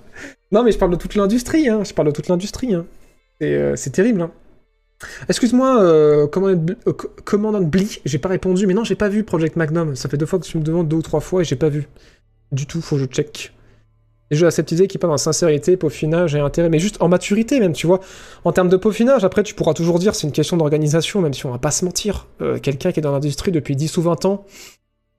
Non, 0.52 0.64
mais 0.64 0.72
je 0.72 0.78
parle 0.78 0.92
de 0.92 0.96
toute 0.96 1.16
l'industrie, 1.16 1.68
hein. 1.68 1.84
Je 1.84 1.94
parle 1.94 2.08
de 2.08 2.14
toute 2.14 2.30
l'industrie, 2.30 2.74
hein. 2.74 2.86
C'est 3.42 3.58
euh, 3.58 3.92
terrible, 3.92 4.22
hein. 4.22 4.32
Excuse-moi, 5.30 5.82
euh, 5.82 6.28
Commandant 6.28 7.62
euh, 7.62 7.66
Blee, 7.66 8.00
j'ai 8.06 8.20
pas 8.20 8.30
répondu, 8.30 8.68
mais 8.68 8.74
non, 8.74 8.84
j'ai 8.84 8.96
pas 8.96 9.10
vu 9.10 9.24
Project 9.24 9.56
Magnum. 9.56 9.96
Ça 9.96 10.10
fait 10.10 10.18
deux 10.18 10.26
fois 10.26 10.40
que 10.40 10.46
tu 10.46 10.58
me 10.58 10.64
demandes 10.64 10.88
deux 10.88 10.98
ou 10.98 11.02
trois 11.02 11.22
fois 11.22 11.42
et 11.42 11.44
j'ai 11.44 11.56
pas 11.56 11.70
vu. 11.70 11.88
Du 12.52 12.66
tout, 12.66 12.82
faut 12.82 12.96
que 12.96 13.02
je 13.02 13.06
check. 13.08 13.54
Les 14.30 14.38
jeux 14.38 14.48
aseptisés 14.48 14.88
qui 14.88 14.98
parlent 14.98 15.14
en 15.14 15.18
sincérité, 15.18 15.76
peaufinage 15.76 16.36
et 16.36 16.40
intérêt, 16.40 16.70
mais 16.70 16.80
juste 16.80 17.02
en 17.02 17.10
maturité 17.10 17.60
même, 17.60 17.74
tu 17.74 17.86
vois. 17.86 18.00
En 18.46 18.54
termes 18.54 18.70
de 18.70 18.78
peaufinage, 18.78 19.26
après, 19.26 19.44
tu 19.44 19.54
pourras 19.54 19.74
toujours 19.74 20.00
dire 20.00 20.16
c'est 20.16 20.26
une 20.26 20.32
question 20.34 20.56
d'organisation, 20.56 21.22
même 21.22 21.34
si 21.34 21.46
on 21.46 21.52
va 21.52 21.58
pas 21.58 21.72
se 21.72 21.84
mentir. 21.84 22.28
Euh, 22.42 22.58
quelqu'un 22.58 22.94
qui 22.94 23.00
est 23.00 23.04
dans 23.04 23.12
l'industrie 23.12 23.52
depuis 23.52 23.76
10 23.76 23.98
ou 23.98 24.02
20 24.04 24.26
ans, 24.26 24.46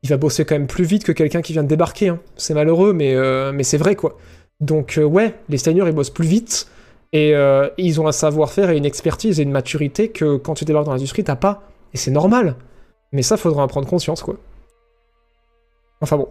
il 0.03 0.09
va 0.09 0.17
bosser 0.17 0.45
quand 0.47 0.55
même 0.55 0.67
plus 0.67 0.85
vite 0.85 1.05
que 1.05 1.13
quelqu'un 1.13 1.43
qui 1.43 1.53
vient 1.53 1.63
de 1.63 1.69
débarquer. 1.69 2.09
hein. 2.09 2.21
C'est 2.37 2.55
malheureux, 2.55 2.95
mais, 2.95 3.15
euh, 3.15 3.53
mais 3.53 3.65
c'est 3.65 3.77
vrai, 3.77 3.97
quoi. 3.97 4.17
Donc, 4.61 4.97
euh, 4.97 5.05
ouais, 5.05 5.35
les 5.51 5.59
seniors, 5.59 5.89
ils 5.89 5.95
bossent 5.95 6.11
plus 6.11 6.27
vite, 6.27 6.69
et 7.13 7.35
ils 7.77 8.01
ont 8.01 8.09
un 8.09 8.13
savoir-faire 8.13 8.71
et 8.71 8.77
une 8.79 8.87
expertise 8.87 9.39
et 9.39 9.43
une 9.43 9.51
maturité 9.51 10.09
que 10.09 10.39
quand 10.39 10.55
tu 10.55 10.65
débarques 10.65 10.87
dans 10.87 10.93
l'industrie, 10.93 11.23
t'as 11.23 11.37
pas. 11.37 11.63
Et 11.93 11.99
c'est 11.99 12.11
normal. 12.11 12.57
Mais 13.13 13.21
ça, 13.21 13.37
faudra 13.37 13.63
en 13.63 13.69
prendre 13.69 13.87
conscience, 13.87 14.23
quoi. 14.23 14.39
Enfin 16.01 16.17
bon. 16.17 16.29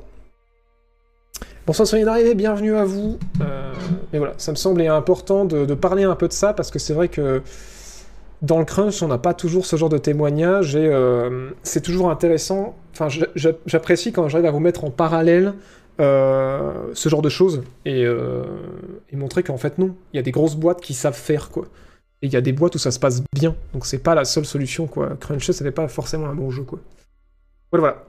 Bonsoir, 1.67 1.87
soyez 1.87 2.05
d'arrivée, 2.05 2.33
bienvenue 2.35 2.75
à 2.75 2.85
vous. 2.85 3.19
Euh, 3.41 3.73
voilà, 4.13 4.33
ça 4.37 4.51
me 4.51 4.57
semblait 4.57 4.87
important 4.87 5.45
de, 5.45 5.73
parler 5.75 6.03
un 6.03 6.15
peu 6.15 6.27
de 6.27 6.33
ça 6.33 6.53
parce 6.53 6.71
que 6.71 6.79
c'est 6.79 6.93
vrai 6.93 7.07
que 7.07 7.41
dans 8.41 8.57
le 8.59 8.65
crunch, 8.65 9.03
on 9.03 9.07
n'a 9.07 9.19
pas 9.19 9.33
toujours 9.33 9.65
ce 9.65 9.75
genre 9.75 9.89
de 9.89 9.99
témoignage 9.99 10.75
et 10.75 10.87
euh, 10.87 11.51
c'est 11.63 11.81
toujours 11.81 12.09
intéressant. 12.09 12.75
Enfin, 12.93 13.09
j'a- 13.09 13.27
j'a- 13.35 13.51
j'apprécie 13.67 14.11
quand 14.11 14.27
j'arrive 14.27 14.47
à 14.47 14.51
vous 14.51 14.59
mettre 14.59 14.83
en 14.83 14.89
parallèle 14.89 15.53
euh, 15.99 16.71
ce 16.93 17.09
genre 17.09 17.21
de 17.21 17.29
choses 17.29 17.61
et, 17.85 18.05
euh, 18.05 18.43
et 19.11 19.15
montrer 19.15 19.43
qu'en 19.43 19.57
fait, 19.57 19.77
non, 19.77 19.95
il 20.13 20.17
y 20.17 20.19
a 20.19 20.23
des 20.23 20.31
grosses 20.31 20.55
boîtes 20.55 20.81
qui 20.81 20.95
savent 20.95 21.13
faire 21.17 21.49
quoi. 21.51 21.65
Et 22.23 22.27
il 22.27 22.33
y 22.33 22.37
a 22.37 22.41
des 22.41 22.53
boîtes 22.53 22.75
où 22.75 22.79
ça 22.79 22.91
se 22.91 22.99
passe 22.99 23.21
bien, 23.33 23.55
donc 23.73 23.85
c'est 23.85 23.97
pas 23.99 24.15
la 24.15 24.25
seule 24.25 24.45
solution 24.45 24.87
quoi. 24.87 25.15
Cruncher, 25.19 25.53
ça 25.53 25.63
fait 25.63 25.71
pas 25.71 25.87
forcément 25.87 26.27
un 26.27 26.35
bon 26.35 26.49
jeu 26.49 26.63
quoi. 26.63 26.79
Voilà, 27.71 27.81
voilà. 27.81 28.03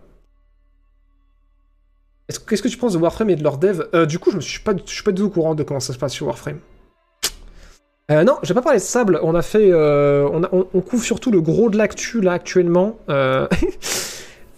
Est-ce- 2.33 2.41
Qu'est-ce 2.41 2.63
que 2.63 2.69
tu 2.69 2.79
penses 2.79 2.95
de 2.95 2.99
Warframe 2.99 3.31
et 3.31 3.37
de 3.37 3.43
leur 3.43 3.59
dev? 3.59 3.83
Euh, 3.95 4.07
Du 4.07 4.19
coup, 4.19 4.31
je 4.31 4.37
ne 4.37 4.41
suis 4.41 4.61
pas, 4.61 4.73
du 4.73 4.83
tout 4.83 5.23
au 5.25 5.29
courant 5.29 5.55
de 5.55 5.63
comment 5.63 5.81
ça 5.81 5.93
se 5.93 5.99
passe 5.99 6.13
sur 6.13 6.27
Warframe. 6.27 6.59
Euh, 8.11 8.25
non, 8.25 8.37
j'ai 8.43 8.55
pas 8.55 8.63
parlé 8.63 8.79
de 8.79 8.85
Sable. 8.85 9.21
On 9.23 9.35
a 9.35 9.43
fait, 9.43 9.71
euh, 9.71 10.29
on, 10.53 10.81
couvre 10.81 11.05
surtout 11.05 11.31
le 11.31 11.41
gros 11.41 11.71
de 11.71 11.77
l'actu 11.77 12.21
là 12.21 12.33
actuellement. 12.33 12.97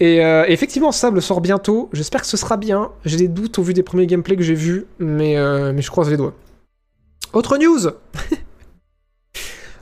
Euh, 0.03 0.45
et 0.47 0.53
effectivement, 0.53 0.93
Sable 0.93 1.23
sort 1.23 1.41
bientôt. 1.41 1.89
J'espère 1.95 2.21
que 2.21 2.27
ce 2.27 2.37
sera 2.37 2.59
bien. 2.59 2.91
J'ai 3.07 3.17
des 3.17 3.29
doutes 3.29 3.59
au 3.59 3.63
vu 3.63 3.73
des 3.73 3.83
premiers 3.85 4.07
gameplays 4.07 4.37
que 4.37 4.43
j'ai 4.43 4.53
vus, 4.55 4.85
mais 4.99 5.37
je 5.37 5.91
croise 5.91 6.11
les 6.11 6.19
doigts. 6.19 6.35
Autre 7.33 7.57
news. 7.57 7.79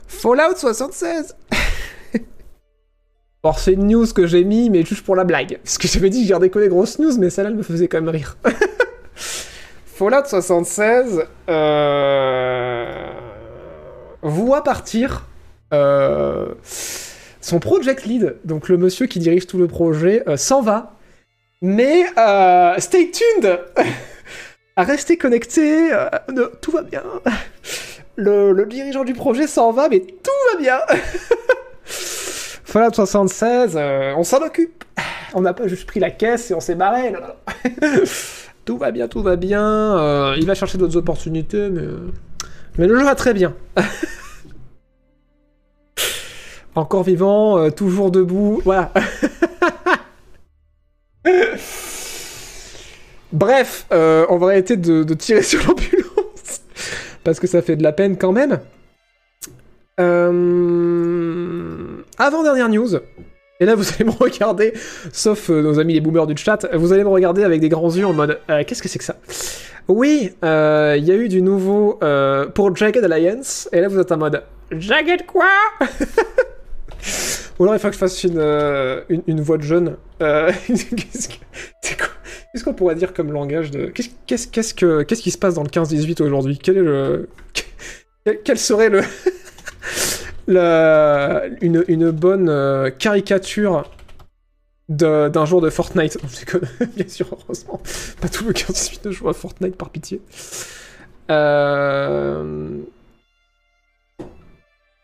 Fallout 0.07 0.55
76. 0.55 1.35
Or, 3.45 3.59
c'est 3.59 3.73
une 3.73 3.87
news 3.87 4.07
que 4.15 4.25
j'ai 4.25 4.45
mis, 4.45 4.69
mais 4.69 4.85
juste 4.85 5.03
pour 5.03 5.17
la 5.17 5.25
blague. 5.25 5.59
Parce 5.61 5.77
que 5.77 5.85
j'avais 5.89 6.09
dit 6.09 6.25
que 6.25 6.47
que 6.47 6.59
les 6.59 6.69
grosses 6.69 6.97
news, 6.99 7.17
mais 7.19 7.29
celle-là 7.29 7.49
elle 7.49 7.57
me 7.57 7.63
faisait 7.63 7.89
quand 7.89 7.99
même 7.99 8.07
rire. 8.09 8.37
Fallout 9.85 10.25
76 10.25 11.23
euh, 11.49 12.85
voit 14.21 14.63
partir 14.63 15.25
euh, 15.73 16.53
son 17.41 17.59
project 17.59 18.05
lead, 18.05 18.37
donc 18.45 18.69
le 18.69 18.77
monsieur 18.77 19.07
qui 19.07 19.19
dirige 19.19 19.45
tout 19.45 19.57
le 19.57 19.67
projet, 19.67 20.23
euh, 20.29 20.37
s'en 20.37 20.61
va. 20.61 20.93
Mais 21.61 22.05
euh, 22.17 22.75
stay 22.79 23.11
tuned 23.11 23.59
À 24.75 24.83
rester 24.83 25.17
connecté, 25.17 25.93
euh, 25.93 26.07
ne- 26.31 26.49
tout 26.61 26.71
va 26.71 26.81
bien. 26.81 27.03
Le 28.15 28.65
dirigeant 28.65 29.03
du 29.03 29.13
projet 29.13 29.47
s'en 29.47 29.71
va, 29.71 29.89
mais 29.89 29.99
tout 29.99 30.31
va 30.53 30.59
bien 30.59 30.79
Fallout 32.73 32.91
76, 32.91 33.75
euh, 33.75 34.15
on 34.17 34.23
s'en 34.23 34.41
occupe. 34.43 34.83
On 35.35 35.41
n'a 35.41 35.53
pas 35.53 35.67
juste 35.67 35.85
pris 35.85 35.99
la 35.99 36.09
caisse 36.09 36.49
et 36.49 36.55
on 36.55 36.59
s'est 36.59 36.73
barré. 36.73 37.13
tout 38.65 38.79
va 38.79 38.89
bien, 38.89 39.07
tout 39.07 39.21
va 39.21 39.35
bien. 39.35 39.61
Euh, 39.99 40.33
il 40.39 40.47
va 40.47 40.55
chercher 40.55 40.79
d'autres 40.79 40.97
opportunités, 40.97 41.69
mais, 41.69 41.83
euh, 41.83 42.11
mais 42.79 42.87
le 42.87 42.97
jeu 42.97 43.03
va 43.03 43.13
très 43.13 43.35
bien. 43.35 43.53
Encore 46.73 47.03
vivant, 47.03 47.69
toujours 47.69 48.09
debout, 48.09 48.59
voilà. 48.65 48.91
Bref, 53.31 53.85
on 53.91 54.37
va 54.37 54.47
arrêter 54.47 54.77
de, 54.77 55.13
tirer 55.13 55.43
sur 55.43 55.59
l'ambulance 55.67 56.63
parce 57.23 57.39
que 57.39 57.45
ça 57.45 57.61
fait 57.61 57.75
de 57.75 57.83
la 57.83 57.91
peine 57.91 58.17
quand 58.17 58.31
même. 58.31 58.59
Avant-dernière 62.17 62.69
news, 62.69 62.95
et 63.59 63.65
là 63.65 63.75
vous 63.75 63.85
allez 63.93 64.05
me 64.05 64.11
regarder, 64.11 64.73
sauf 65.11 65.49
euh, 65.49 65.61
nos 65.61 65.79
amis 65.79 65.93
les 65.93 66.01
boomers 66.01 66.27
du 66.27 66.37
chat, 66.37 66.67
vous 66.73 66.93
allez 66.93 67.03
me 67.03 67.09
regarder 67.09 67.43
avec 67.43 67.59
des 67.59 67.69
grands 67.69 67.93
yeux 67.93 68.05
en 68.05 68.13
mode 68.13 68.39
euh, 68.49 68.63
qu'est-ce 68.65 68.83
que 68.83 68.89
c'est 68.89 68.99
que 68.99 69.05
ça? 69.05 69.15
Oui, 69.87 70.31
euh, 70.45 70.95
il 70.97 71.05
y 71.05 71.11
a 71.11 71.15
eu 71.15 71.27
du 71.27 71.41
nouveau 71.41 71.99
pour 72.53 72.75
Jagged 72.75 73.03
Alliance, 73.03 73.67
et 73.71 73.81
là 73.81 73.87
vous 73.87 73.99
êtes 73.99 74.11
en 74.11 74.17
mode 74.17 74.43
Jagged 74.71 75.25
quoi? 75.25 75.49
Ou 77.59 77.63
alors 77.63 77.75
il 77.75 77.79
faut 77.79 77.87
que 77.87 77.93
je 77.93 77.99
fasse 77.99 78.23
une, 78.23 78.41
une, 79.27 79.41
voix 79.41 79.57
de 79.57 79.63
jeune. 79.63 79.97
Qu'est-ce 82.53 82.63
qu'on 82.63 82.73
pourrait 82.73 82.95
dire 82.95 83.13
comme 83.13 83.31
langage 83.31 83.71
de. 83.71 83.87
Qu'est-ce 83.87 84.47
qu'est-ce- 84.47 84.73
que, 84.73 85.03
qu'est-ce 85.03 85.21
qui 85.21 85.31
se 85.31 85.37
passe 85.37 85.55
dans 85.55 85.63
le 85.63 85.69
15-18 85.69 86.21
aujourd'hui? 86.23 86.59
Quel 86.61 86.77
est 86.77 86.81
le. 86.81 87.29
Quel 88.43 88.57
serait 88.57 88.89
le. 88.89 89.01
une, 90.47 92.11
bonne 92.11 92.49
euh, 92.49 92.89
caricature 92.89 93.89
de- 94.89 95.29
d'un 95.29 95.45
jour 95.45 95.61
de 95.61 95.69
Fortnite 95.69 96.17
bien 96.95 97.07
sûr, 97.07 97.27
heureusement. 97.31 97.81
Pas 98.21 98.29
tout 98.29 98.45
le 98.45 98.53
15-18 98.53 99.07
ne 99.07 99.11
joue 99.11 99.29
à 99.29 99.33
Fortnite 99.33 99.75
par 99.75 99.89
pitié. 99.89 100.21
Euh. 101.31 102.79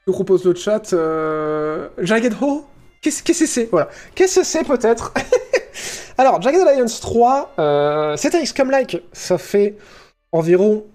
Je 0.07 0.11
propose 0.11 0.43
le 0.43 0.55
chat. 0.55 0.93
Euh... 0.93 1.89
Jagged 1.99 2.33
Ho? 2.41 2.65
Qu'est-ce 3.01 3.23
qu'est-ce 3.23 3.41
que 3.41 3.45
c'est? 3.45 3.69
Voilà. 3.71 3.89
Qu'est-ce 4.15 4.39
que 4.41 4.45
c'est 4.45 4.63
peut-être? 4.63 5.13
Alors, 6.17 6.41
Jagged 6.41 6.67
Alliance 6.67 6.99
3, 6.99 7.53
euh, 7.59 8.17
c'est 8.17 8.35
un 8.35 8.43
XCOM-like. 8.43 9.01
Ça 9.13 9.37
fait 9.37 9.77
environ, 10.33 10.85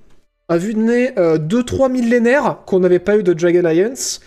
à 0.48 0.56
vue 0.56 0.74
de 0.74 0.80
nez, 0.80 1.10
2-3 1.16 1.90
millénaires 1.90 2.58
qu'on 2.66 2.80
n'avait 2.80 2.98
pas 2.98 3.16
eu 3.16 3.22
de 3.22 3.38
Jagged 3.38 3.64
Alliance. 3.64 4.20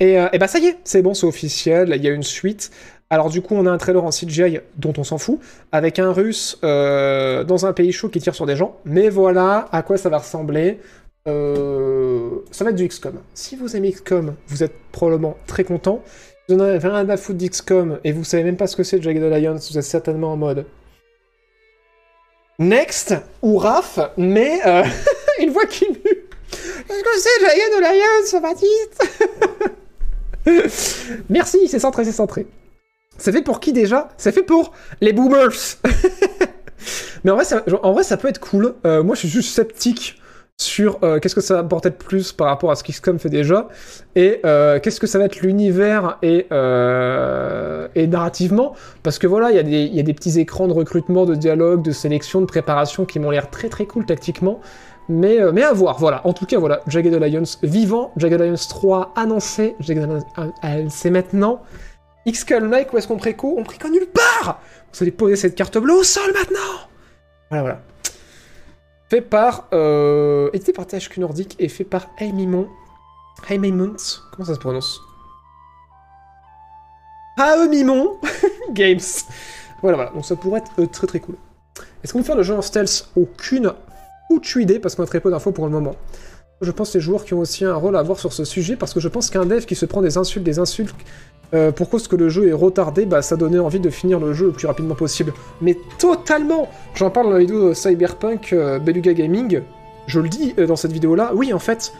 Et, 0.00 0.18
euh, 0.18 0.28
et 0.32 0.38
bah 0.38 0.48
ça 0.48 0.58
y 0.58 0.66
est, 0.66 0.78
c'est 0.84 1.02
bon, 1.02 1.14
c'est 1.14 1.26
officiel, 1.26 1.92
il 1.94 2.02
y 2.02 2.08
a 2.08 2.10
une 2.10 2.22
suite. 2.22 2.70
Alors 3.10 3.30
du 3.30 3.42
coup, 3.42 3.54
on 3.54 3.66
a 3.66 3.70
un 3.70 3.78
trailer 3.78 4.02
en 4.02 4.10
CGI 4.10 4.60
dont 4.76 4.92
on 4.98 5.04
s'en 5.04 5.18
fout, 5.18 5.38
avec 5.72 5.98
un 5.98 6.12
russe 6.12 6.58
euh, 6.64 7.44
dans 7.44 7.66
un 7.66 7.72
pays 7.72 7.92
chaud 7.92 8.08
qui 8.08 8.18
tire 8.18 8.34
sur 8.34 8.46
des 8.46 8.56
gens. 8.56 8.76
Mais 8.84 9.08
voilà 9.08 9.68
à 9.72 9.82
quoi 9.82 9.96
ça 9.96 10.08
va 10.08 10.18
ressembler. 10.18 10.80
Euh, 11.28 12.30
ça 12.50 12.64
va 12.64 12.70
être 12.70 12.76
du 12.76 12.88
XCOM. 12.88 13.20
Si 13.34 13.56
vous 13.56 13.76
aimez 13.76 13.92
XCOM, 13.92 14.34
vous 14.48 14.62
êtes 14.62 14.74
probablement 14.90 15.36
très 15.46 15.64
content. 15.64 16.02
Si 16.48 16.54
vous 16.54 16.60
en 16.60 16.64
avez 16.64 16.78
rien 16.78 17.08
à 17.08 17.16
foutre 17.16 17.38
d'XCOM 17.38 18.00
et 18.04 18.12
vous 18.12 18.24
savez 18.24 18.42
même 18.42 18.56
pas 18.56 18.66
ce 18.66 18.76
que 18.76 18.82
c'est 18.82 19.00
Jagged 19.00 19.22
Alliance, 19.22 19.70
vous 19.70 19.78
êtes 19.78 19.84
certainement 19.84 20.32
en 20.32 20.36
mode 20.36 20.66
Next 22.58 23.14
ou 23.42 23.58
Raph, 23.58 23.98
mais 24.16 24.60
euh, 24.66 24.84
une 25.40 25.50
voix 25.50 25.66
qui 25.66 25.88
mue. 25.88 26.24
Qu'est-ce 26.50 27.02
que 27.02 27.18
c'est 27.18 27.40
Jagged 27.40 27.84
Alliance, 27.84 28.34
Baptiste 28.42 29.02
Merci, 31.28 31.68
c'est 31.68 31.78
centré, 31.78 32.04
c'est 32.04 32.12
centré. 32.12 32.46
C'est 33.18 33.32
fait 33.32 33.42
pour 33.42 33.60
qui 33.60 33.72
déjà? 33.72 34.08
C'est 34.16 34.32
fait 34.32 34.42
pour 34.42 34.72
les 35.00 35.12
boomers 35.12 35.78
Mais 37.24 37.30
en 37.30 37.36
vrai, 37.36 37.44
ça, 37.44 37.62
ça 38.02 38.16
peut 38.16 38.28
être 38.28 38.40
cool. 38.40 38.74
Euh, 38.84 39.02
moi, 39.02 39.14
je 39.14 39.20
suis 39.20 39.28
juste 39.28 39.54
sceptique 39.54 40.20
sur 40.56 40.98
euh, 41.02 41.18
qu'est-ce 41.18 41.34
que 41.34 41.40
ça 41.40 41.54
va 41.54 41.60
apporter 41.60 41.90
de 41.90 41.96
plus 41.96 42.32
par 42.32 42.46
rapport 42.46 42.70
à 42.70 42.76
ce 42.76 42.84
qu'XCOM 42.84 43.18
fait 43.18 43.28
déjà, 43.28 43.66
et 44.14 44.40
euh, 44.44 44.78
qu'est-ce 44.78 45.00
que 45.00 45.08
ça 45.08 45.18
va 45.18 45.24
être 45.24 45.40
l'univers 45.40 46.16
et, 46.22 46.46
et 46.52 48.06
narrativement, 48.06 48.76
parce 49.02 49.18
que 49.18 49.26
voilà, 49.26 49.50
il 49.50 49.68
y, 49.68 49.96
y 49.96 49.98
a 49.98 50.02
des 50.04 50.14
petits 50.14 50.38
écrans 50.38 50.68
de 50.68 50.72
recrutement, 50.72 51.24
de 51.24 51.34
dialogue, 51.34 51.82
de 51.82 51.90
sélection, 51.90 52.40
de 52.40 52.46
préparation 52.46 53.04
qui 53.04 53.18
m'ont 53.18 53.30
l'air 53.30 53.50
très 53.50 53.68
très 53.68 53.86
cool 53.86 54.06
tactiquement, 54.06 54.60
mais, 55.08 55.40
euh, 55.40 55.52
mais 55.52 55.62
à 55.62 55.72
voir, 55.72 55.98
voilà. 55.98 56.26
En 56.26 56.32
tout 56.32 56.46
cas, 56.46 56.58
voilà, 56.58 56.80
Jagged 56.86 57.14
Alliance 57.14 57.58
vivant, 57.62 58.12
Jagged 58.16 58.40
Alliance 58.40 58.68
3 58.68 59.12
annoncé, 59.16 59.76
Jagged 59.80 60.22
Alliance 60.62 60.94
c'est 60.94 61.10
maintenant. 61.10 61.62
XCOM 62.26 62.70
like, 62.70 62.92
où 62.92 62.98
est-ce 62.98 63.06
qu'on 63.06 63.18
préco? 63.18 63.54
On 63.58 63.64
préco 63.64 63.88
nulle 63.88 64.06
part 64.06 64.60
Vous 64.92 65.02
allez 65.02 65.10
poser 65.10 65.36
cette 65.36 65.54
carte 65.54 65.76
bleue 65.76 65.94
au 65.94 66.02
sol 66.02 66.32
maintenant 66.32 66.88
Voilà, 67.50 67.62
voilà. 67.62 67.80
Fait 69.10 69.20
par. 69.20 69.68
Euh, 69.72 70.48
édité 70.54 70.72
par 70.72 70.86
THQ 70.86 71.20
Nordic 71.20 71.56
et 71.58 71.68
fait 71.68 71.84
par 71.84 72.06
Aimimont. 72.18 72.68
Aimimont 73.50 73.96
Comment 74.32 74.46
ça 74.46 74.54
se 74.54 74.58
prononce? 74.58 75.00
Aemimont 77.38 78.18
Games. 78.70 79.00
Voilà, 79.82 79.96
voilà. 79.96 80.10
Donc 80.12 80.24
ça 80.24 80.36
pourrait 80.36 80.60
être 80.60 80.72
euh, 80.78 80.86
très 80.86 81.06
très 81.06 81.20
cool. 81.20 81.36
Est-ce 82.02 82.12
qu'on 82.12 82.20
peut 82.20 82.24
faire 82.24 82.36
le 82.36 82.42
jeu 82.42 82.54
en 82.54 82.62
stealth? 82.62 83.10
Aucune 83.16 83.74
foutue 84.34 84.62
idée 84.62 84.78
parce 84.78 84.94
qu'on 84.94 85.04
a 85.04 85.06
très 85.06 85.20
peu 85.20 85.30
d'infos 85.30 85.52
pour 85.52 85.64
le 85.64 85.70
moment. 85.70 85.94
Je 86.60 86.70
pense 86.70 86.92
que 86.92 86.98
les 86.98 87.00
joueurs 87.00 87.24
qui 87.24 87.34
ont 87.34 87.40
aussi 87.40 87.64
un 87.64 87.74
rôle 87.74 87.96
à 87.96 88.00
avoir 88.00 88.18
sur 88.18 88.32
ce 88.32 88.44
sujet 88.44 88.76
parce 88.76 88.94
que 88.94 89.00
je 89.00 89.08
pense 89.08 89.30
qu'un 89.30 89.44
dev 89.44 89.64
qui 89.64 89.74
se 89.74 89.86
prend 89.86 90.02
des 90.02 90.18
insultes, 90.18 90.44
des 90.44 90.58
insultes 90.58 90.94
euh, 91.52 91.70
pour 91.72 91.90
cause 91.90 92.08
que 92.08 92.16
le 92.16 92.28
jeu 92.28 92.48
est 92.48 92.52
retardé, 92.52 93.06
bah 93.06 93.22
ça 93.22 93.36
donnait 93.36 93.58
envie 93.58 93.80
de 93.80 93.90
finir 93.90 94.18
le 94.18 94.32
jeu 94.32 94.46
le 94.46 94.52
plus 94.52 94.66
rapidement 94.66 94.94
possible. 94.94 95.32
Mais 95.60 95.76
totalement 95.98 96.68
J'en 96.94 97.10
parle 97.10 97.26
dans 97.26 97.32
la 97.32 97.38
vidéo 97.40 97.74
Cyberpunk 97.74 98.52
euh, 98.52 98.78
Beluga 98.78 99.12
Gaming, 99.12 99.60
je 100.06 100.20
le 100.20 100.28
dis 100.28 100.54
euh, 100.58 100.66
dans 100.66 100.76
cette 100.76 100.92
vidéo-là, 100.92 101.32
oui 101.34 101.52
en 101.52 101.58
fait, 101.58 101.92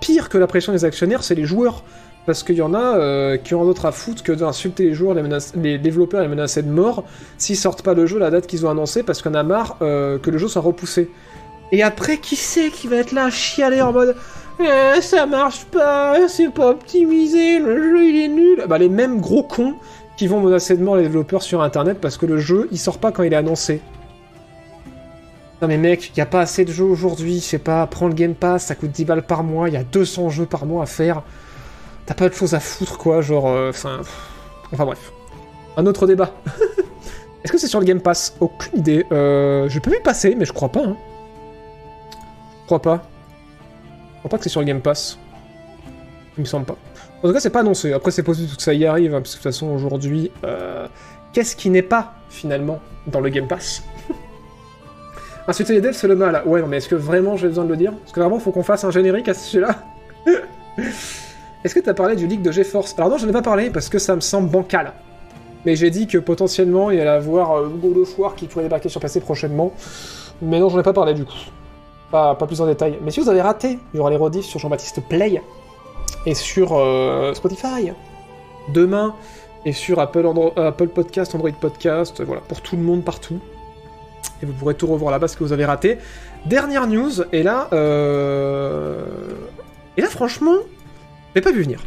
pire 0.00 0.30
que 0.30 0.38
la 0.38 0.46
pression 0.46 0.72
des 0.72 0.86
actionnaires, 0.86 1.22
c'est 1.22 1.34
les 1.34 1.44
joueurs. 1.44 1.82
Parce 2.24 2.42
qu'il 2.42 2.56
y 2.56 2.62
en 2.62 2.74
a 2.74 3.38
qui 3.38 3.54
ont 3.54 3.64
d'autre 3.64 3.86
à 3.86 3.92
foutre 3.92 4.24
que 4.24 4.32
d'insulter 4.32 4.82
les 4.82 4.94
joueurs, 4.94 5.14
les, 5.14 5.22
les 5.54 5.78
développeurs 5.78 6.22
les 6.22 6.26
menacer 6.26 6.60
de 6.62 6.68
mort 6.68 7.04
s'ils 7.38 7.56
sortent 7.56 7.82
pas 7.82 7.94
le 7.94 8.04
jeu 8.04 8.16
à 8.16 8.20
la 8.20 8.30
date 8.30 8.48
qu'ils 8.48 8.66
ont 8.66 8.70
annoncé 8.70 9.04
parce 9.04 9.22
qu'on 9.22 9.34
a 9.34 9.44
marre 9.44 9.78
que 9.78 10.28
le 10.28 10.38
jeu 10.38 10.48
soit 10.48 10.62
repoussé. 10.62 11.08
Et 11.72 11.82
après, 11.82 12.18
qui 12.18 12.36
c'est 12.36 12.70
qui 12.70 12.86
va 12.88 12.96
être 12.96 13.12
là 13.12 13.24
à 13.24 13.30
chialer 13.30 13.82
en 13.82 13.92
mode 13.92 14.16
Eh, 14.60 15.00
ça 15.00 15.26
marche 15.26 15.64
pas, 15.64 16.28
c'est 16.28 16.50
pas 16.52 16.70
optimisé, 16.70 17.58
le 17.58 17.82
jeu 17.82 18.08
il 18.08 18.16
est 18.16 18.28
nul 18.28 18.64
Bah 18.68 18.78
les 18.78 18.88
mêmes 18.88 19.20
gros 19.20 19.42
cons 19.42 19.74
qui 20.16 20.26
vont 20.28 20.40
menacer 20.40 20.76
de 20.76 20.82
mort 20.82 20.96
les 20.96 21.02
développeurs 21.02 21.42
sur 21.42 21.62
internet 21.62 21.98
parce 22.00 22.16
que 22.16 22.24
le 22.24 22.38
jeu 22.38 22.68
il 22.72 22.78
sort 22.78 22.98
pas 22.98 23.12
quand 23.12 23.22
il 23.22 23.32
est 23.32 23.36
annoncé. 23.36 23.82
Non 25.60 25.68
mais 25.68 25.76
mec, 25.76 26.16
y 26.16 26.20
a 26.20 26.26
pas 26.26 26.40
assez 26.40 26.64
de 26.64 26.72
jeux 26.72 26.84
aujourd'hui, 26.84 27.36
je 27.36 27.44
sais 27.44 27.58
pas, 27.58 27.86
prends 27.86 28.08
le 28.08 28.14
Game 28.14 28.34
Pass, 28.34 28.66
ça 28.66 28.74
coûte 28.74 28.90
10 28.90 29.04
balles 29.06 29.22
par 29.22 29.42
mois, 29.42 29.68
y 29.68 29.76
a 29.76 29.84
200 29.84 30.30
jeux 30.30 30.46
par 30.46 30.66
mois 30.66 30.82
à 30.82 30.86
faire. 30.86 31.22
T'as 32.04 32.14
pas 32.14 32.28
de 32.28 32.34
choses 32.34 32.54
à 32.54 32.60
foutre 32.60 32.98
quoi, 32.98 33.20
genre, 33.20 33.48
euh, 33.48 33.70
enfin... 33.70 34.00
enfin 34.72 34.84
bref. 34.84 35.12
Un 35.76 35.86
autre 35.86 36.06
débat. 36.06 36.32
Est-ce 37.44 37.52
que 37.52 37.58
c'est 37.58 37.66
sur 37.66 37.80
le 37.80 37.84
Game 37.86 38.00
Pass? 38.00 38.36
Aucune 38.40 38.78
idée. 38.78 39.06
Euh, 39.12 39.68
J'ai 39.68 39.80
pas 39.80 39.90
vu 39.90 39.98
passer, 40.02 40.34
mais 40.34 40.44
je 40.44 40.52
crois 40.52 40.70
pas. 40.70 40.84
Hein. 40.84 40.96
Je 42.66 42.68
crois 42.68 42.82
pas. 42.82 43.00
Je 44.14 44.18
crois 44.18 44.30
pas 44.30 44.38
que 44.38 44.42
c'est 44.42 44.48
sur 44.48 44.60
le 44.60 44.66
Game 44.66 44.80
Pass. 44.80 45.20
Il 46.36 46.40
me 46.40 46.46
semble 46.46 46.66
pas. 46.66 46.74
En 47.22 47.28
tout 47.28 47.32
cas, 47.32 47.38
c'est 47.38 47.50
pas 47.50 47.60
annoncé. 47.60 47.92
Après, 47.92 48.10
c'est 48.10 48.24
possible 48.24 48.56
que 48.56 48.60
ça 48.60 48.74
y 48.74 48.84
arrive, 48.84 49.14
hein, 49.14 49.20
parce 49.20 49.36
que 49.36 49.38
de 49.38 49.42
toute 49.44 49.52
façon, 49.52 49.68
aujourd'hui, 49.68 50.32
euh, 50.42 50.88
qu'est-ce 51.32 51.54
qui 51.54 51.70
n'est 51.70 51.82
pas, 51.82 52.14
finalement, 52.28 52.80
dans 53.06 53.20
le 53.20 53.28
Game 53.28 53.46
Pass? 53.46 53.84
Insulter 55.46 55.74
les 55.74 55.80
devs, 55.80 55.92
c'est 55.92 56.08
le 56.08 56.16
mal. 56.16 56.42
Ouais, 56.44 56.60
non, 56.60 56.66
mais 56.66 56.78
est-ce 56.78 56.88
que 56.88 56.96
vraiment 56.96 57.36
j'ai 57.36 57.46
besoin 57.46 57.62
de 57.62 57.70
le 57.70 57.76
dire? 57.76 57.92
Est-ce 58.04 58.12
que 58.12 58.18
vraiment 58.18 58.40
faut 58.40 58.50
qu'on 58.50 58.64
fasse 58.64 58.82
un 58.82 58.90
générique 58.90 59.28
à 59.28 59.34
ce 59.34 59.48
sujet-là 59.48 59.76
Est-ce 61.62 61.72
que 61.72 61.78
t'as 61.78 61.94
parlé 61.94 62.16
du 62.16 62.26
leak 62.26 62.42
de 62.42 62.50
GeForce? 62.50 62.96
Alors 62.98 63.10
non, 63.10 63.18
j'en 63.18 63.28
ai 63.28 63.32
pas 63.32 63.42
parlé 63.42 63.70
parce 63.70 63.88
que 63.88 64.00
ça 64.00 64.16
me 64.16 64.20
semble 64.20 64.50
bancal. 64.50 64.92
Mais 65.64 65.76
j'ai 65.76 65.90
dit 65.90 66.08
que 66.08 66.18
potentiellement 66.18 66.90
il 66.90 66.98
y 66.98 67.00
allait 67.00 67.10
avoir 67.10 67.58
euh, 67.58 68.02
of 68.02 68.18
War 68.18 68.34
qui 68.34 68.48
pourrait 68.48 68.64
débarquer 68.64 68.88
sur 68.88 69.00
PC 69.00 69.20
prochainement. 69.20 69.72
Mais 70.42 70.58
non, 70.58 70.68
j'en 70.68 70.80
ai 70.80 70.82
pas 70.82 70.92
parlé 70.92 71.14
du 71.14 71.24
coup. 71.24 71.38
Pas, 72.10 72.34
plus 72.34 72.60
en 72.60 72.66
détail. 72.66 72.98
Mais 73.02 73.10
si 73.10 73.20
vous 73.20 73.28
avez 73.28 73.42
raté, 73.42 73.78
il 73.92 73.96
y 73.96 74.00
aura 74.00 74.10
les 74.10 74.16
rediffs 74.16 74.46
sur 74.46 74.60
Jean-Baptiste 74.60 75.00
Play 75.08 75.42
et 76.24 76.34
sur 76.34 76.72
euh, 76.72 77.34
Spotify 77.34 77.92
demain 78.72 79.14
et 79.64 79.72
sur 79.72 79.98
euh, 79.98 80.68
Apple 80.68 80.88
Podcast, 80.88 81.34
Android 81.34 81.50
Podcast, 81.50 82.22
voilà, 82.22 82.40
pour 82.42 82.60
tout 82.60 82.76
le 82.76 82.82
monde 82.82 83.04
partout. 83.04 83.40
Et 84.42 84.46
vous 84.46 84.52
pourrez 84.52 84.74
tout 84.74 84.86
revoir 84.86 85.10
là-bas 85.10 85.28
ce 85.28 85.36
que 85.36 85.44
vous 85.44 85.52
avez 85.52 85.64
raté. 85.64 85.98
Dernière 86.46 86.86
news, 86.86 87.22
et 87.32 87.42
là, 87.42 87.68
euh... 87.72 89.04
et 89.96 90.00
là 90.00 90.08
franchement, 90.08 90.56
je 91.34 91.40
pas 91.40 91.52
vu 91.52 91.62
venir. 91.62 91.80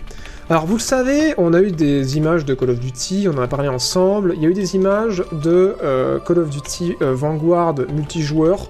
Alors 0.49 0.65
vous 0.65 0.75
le 0.75 0.81
savez, 0.81 1.35
on 1.37 1.53
a 1.53 1.61
eu 1.61 1.71
des 1.71 2.17
images 2.17 2.43
de 2.43 2.55
Call 2.55 2.71
of 2.71 2.79
Duty, 2.79 3.27
on 3.31 3.37
en 3.37 3.41
a 3.41 3.47
parlé 3.47 3.69
ensemble. 3.69 4.33
Il 4.35 4.43
y 4.43 4.45
a 4.47 4.49
eu 4.49 4.53
des 4.53 4.75
images 4.75 5.23
de 5.31 5.75
euh, 5.83 6.19
Call 6.19 6.39
of 6.39 6.49
Duty 6.49 6.97
Vanguard 6.99 7.75
multijoueur. 7.93 8.69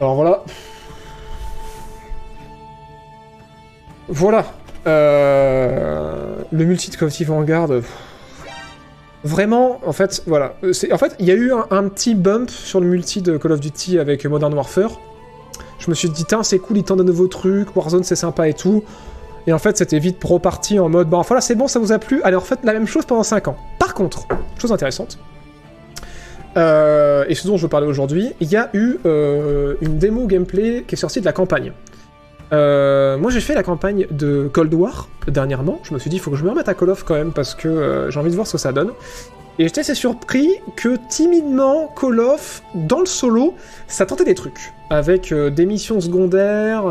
Alors 0.00 0.14
voilà. 0.14 0.42
Voilà. 4.08 4.44
Euh, 4.86 6.36
le 6.50 6.64
multi 6.64 6.90
de 6.90 6.96
Call 6.96 7.08
of 7.08 7.12
Duty 7.12 7.24
Vanguard. 7.24 7.68
pff, 7.68 8.10
Vraiment, 9.22 9.78
en 9.84 9.92
fait, 9.92 10.22
voilà. 10.26 10.54
En 10.62 10.98
fait, 10.98 11.14
il 11.18 11.26
y 11.26 11.30
a 11.30 11.34
eu 11.34 11.52
un, 11.52 11.88
petit 11.88 12.14
bump 12.14 12.48
sur 12.48 12.80
le 12.80 12.86
multi 12.86 13.20
de 13.20 13.36
Call 13.36 13.52
of 13.52 13.60
Duty 13.60 13.98
avec 13.98 14.24
Modern 14.24 14.54
Warfare. 14.54 14.98
Je 15.78 15.90
me 15.90 15.94
suis 15.94 16.08
dit, 16.08 16.24
tiens, 16.24 16.42
c'est 16.42 16.58
cool, 16.58 16.78
ils 16.78 16.84
tentent 16.84 16.98
de 16.98 17.04
nouveaux 17.04 17.26
trucs, 17.26 17.74
Warzone 17.76 18.04
c'est 18.04 18.16
sympa 18.16 18.48
et 18.48 18.54
tout. 18.54 18.82
Et 19.46 19.52
en 19.52 19.58
fait, 19.58 19.76
c'était 19.76 19.98
vite 19.98 20.22
reparti 20.22 20.78
en 20.78 20.88
mode, 20.88 21.08
bon, 21.08 21.20
voilà, 21.22 21.40
c'est 21.40 21.54
bon, 21.54 21.68
ça 21.68 21.78
vous 21.78 21.92
a 21.92 21.98
plu, 21.98 22.22
allez, 22.22 22.36
en 22.36 22.42
la 22.62 22.72
même 22.72 22.86
chose 22.86 23.04
pendant 23.04 23.22
5 23.22 23.48
ans. 23.48 23.56
Par 23.78 23.94
contre, 23.94 24.26
chose 24.58 24.72
intéressante, 24.72 25.18
euh, 26.56 27.24
et 27.28 27.34
ce 27.34 27.46
dont 27.46 27.56
je 27.56 27.62
veux 27.62 27.68
parler 27.68 27.86
aujourd'hui, 27.86 28.32
il 28.40 28.50
y 28.50 28.56
a 28.56 28.70
eu 28.72 28.98
euh, 29.06 29.74
une 29.80 29.98
démo 29.98 30.26
gameplay 30.26 30.84
qui 30.86 30.94
est 30.94 30.98
sortie 30.98 31.20
de 31.20 31.24
la 31.24 31.32
campagne. 31.32 31.72
Euh, 32.52 33.16
moi, 33.16 33.30
j'ai 33.30 33.40
fait 33.40 33.54
la 33.54 33.62
campagne 33.62 34.06
de 34.10 34.50
Cold 34.52 34.72
War 34.74 35.08
dernièrement. 35.28 35.80
Je 35.84 35.94
me 35.94 35.98
suis 35.98 36.10
dit, 36.10 36.16
il 36.16 36.18
faut 36.20 36.30
que 36.30 36.36
je 36.36 36.44
me 36.44 36.50
remette 36.50 36.68
à 36.68 36.74
Call 36.74 36.90
of 36.90 37.04
quand 37.04 37.14
même 37.14 37.32
parce 37.32 37.54
que 37.54 38.08
j'ai 38.10 38.18
envie 38.18 38.30
de 38.30 38.34
voir 38.34 38.46
ce 38.46 38.52
que 38.52 38.58
ça 38.58 38.72
donne. 38.72 38.90
Et 39.58 39.64
j'étais 39.64 39.82
assez 39.82 39.94
surpris 39.94 40.48
que 40.74 40.96
timidement, 41.08 41.92
Call 42.00 42.18
of, 42.18 42.62
dans 42.74 43.00
le 43.00 43.06
solo, 43.06 43.54
ça 43.86 44.06
tentait 44.06 44.24
des 44.24 44.34
trucs. 44.34 44.72
Avec 44.88 45.32
des 45.32 45.66
missions 45.66 46.00
secondaires, 46.00 46.84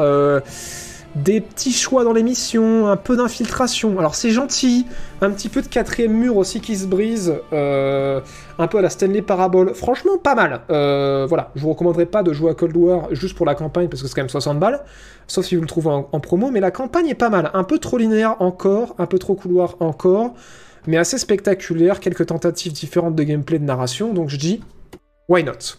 des 1.16 1.42
petits 1.42 1.72
choix 1.72 2.04
dans 2.04 2.14
les 2.14 2.24
missions, 2.24 2.88
un 2.88 2.98
peu 2.98 3.18
d'infiltration. 3.18 3.98
Alors 4.00 4.16
c'est 4.16 4.30
gentil, 4.30 4.86
un 5.22 5.32
petit 5.32 5.50
peu 5.50 5.62
de 5.62 5.68
quatrième 5.68 6.14
mur 6.14 6.38
aussi 6.38 6.62
qui 6.62 6.76
se 6.76 6.86
brise, 6.88 7.34
euh, 7.52 8.22
un 8.58 8.68
peu 8.68 8.78
à 8.78 8.82
la 8.82 8.90
Stanley 8.90 9.22
Parabole. 9.22 9.74
Franchement, 9.74 10.18
pas 10.18 10.36
mal. 10.36 10.62
Euh, 10.70 11.26
voilà, 11.28 11.52
je 11.56 11.62
vous 11.62 11.70
recommanderais 11.70 12.06
pas 12.06 12.24
de 12.24 12.32
jouer 12.32 12.52
à 12.52 12.54
Cold 12.54 12.76
War 12.78 13.08
juste 13.14 13.36
pour 13.36 13.46
la 13.46 13.56
campagne 13.56 13.88
parce 13.88 14.02
que 14.02 14.08
c'est 14.08 14.14
quand 14.14 14.22
même 14.22 14.30
60 14.30 14.60
balles, 14.60 14.82
sauf 15.28 15.46
si 15.46 15.56
vous 15.56 15.62
le 15.62 15.68
trouvez 15.68 15.90
en, 15.90 16.08
en 16.12 16.20
promo. 16.20 16.52
Mais 16.52 16.60
la 16.60 16.72
campagne 16.72 17.08
est 17.08 17.16
pas 17.16 17.30
mal, 17.30 17.50
un 17.54 17.64
peu 17.64 17.80
trop 17.80 17.98
linéaire 17.98 18.36
encore, 18.40 18.96
un 19.00 19.06
peu 19.06 19.18
trop 19.18 19.36
couloir 19.36 19.76
encore, 19.80 20.34
mais 20.88 20.98
assez 20.98 21.18
spectaculaire. 21.18 22.00
Quelques 22.00 22.28
tentatives 22.28 22.74
différentes 22.74 23.16
de 23.16 23.24
gameplay, 23.24 23.60
de 23.60 23.66
narration. 23.66 24.14
Donc 24.14 24.30
je 24.30 24.38
dis, 24.38 24.62
why 25.28 25.44
not? 25.44 25.78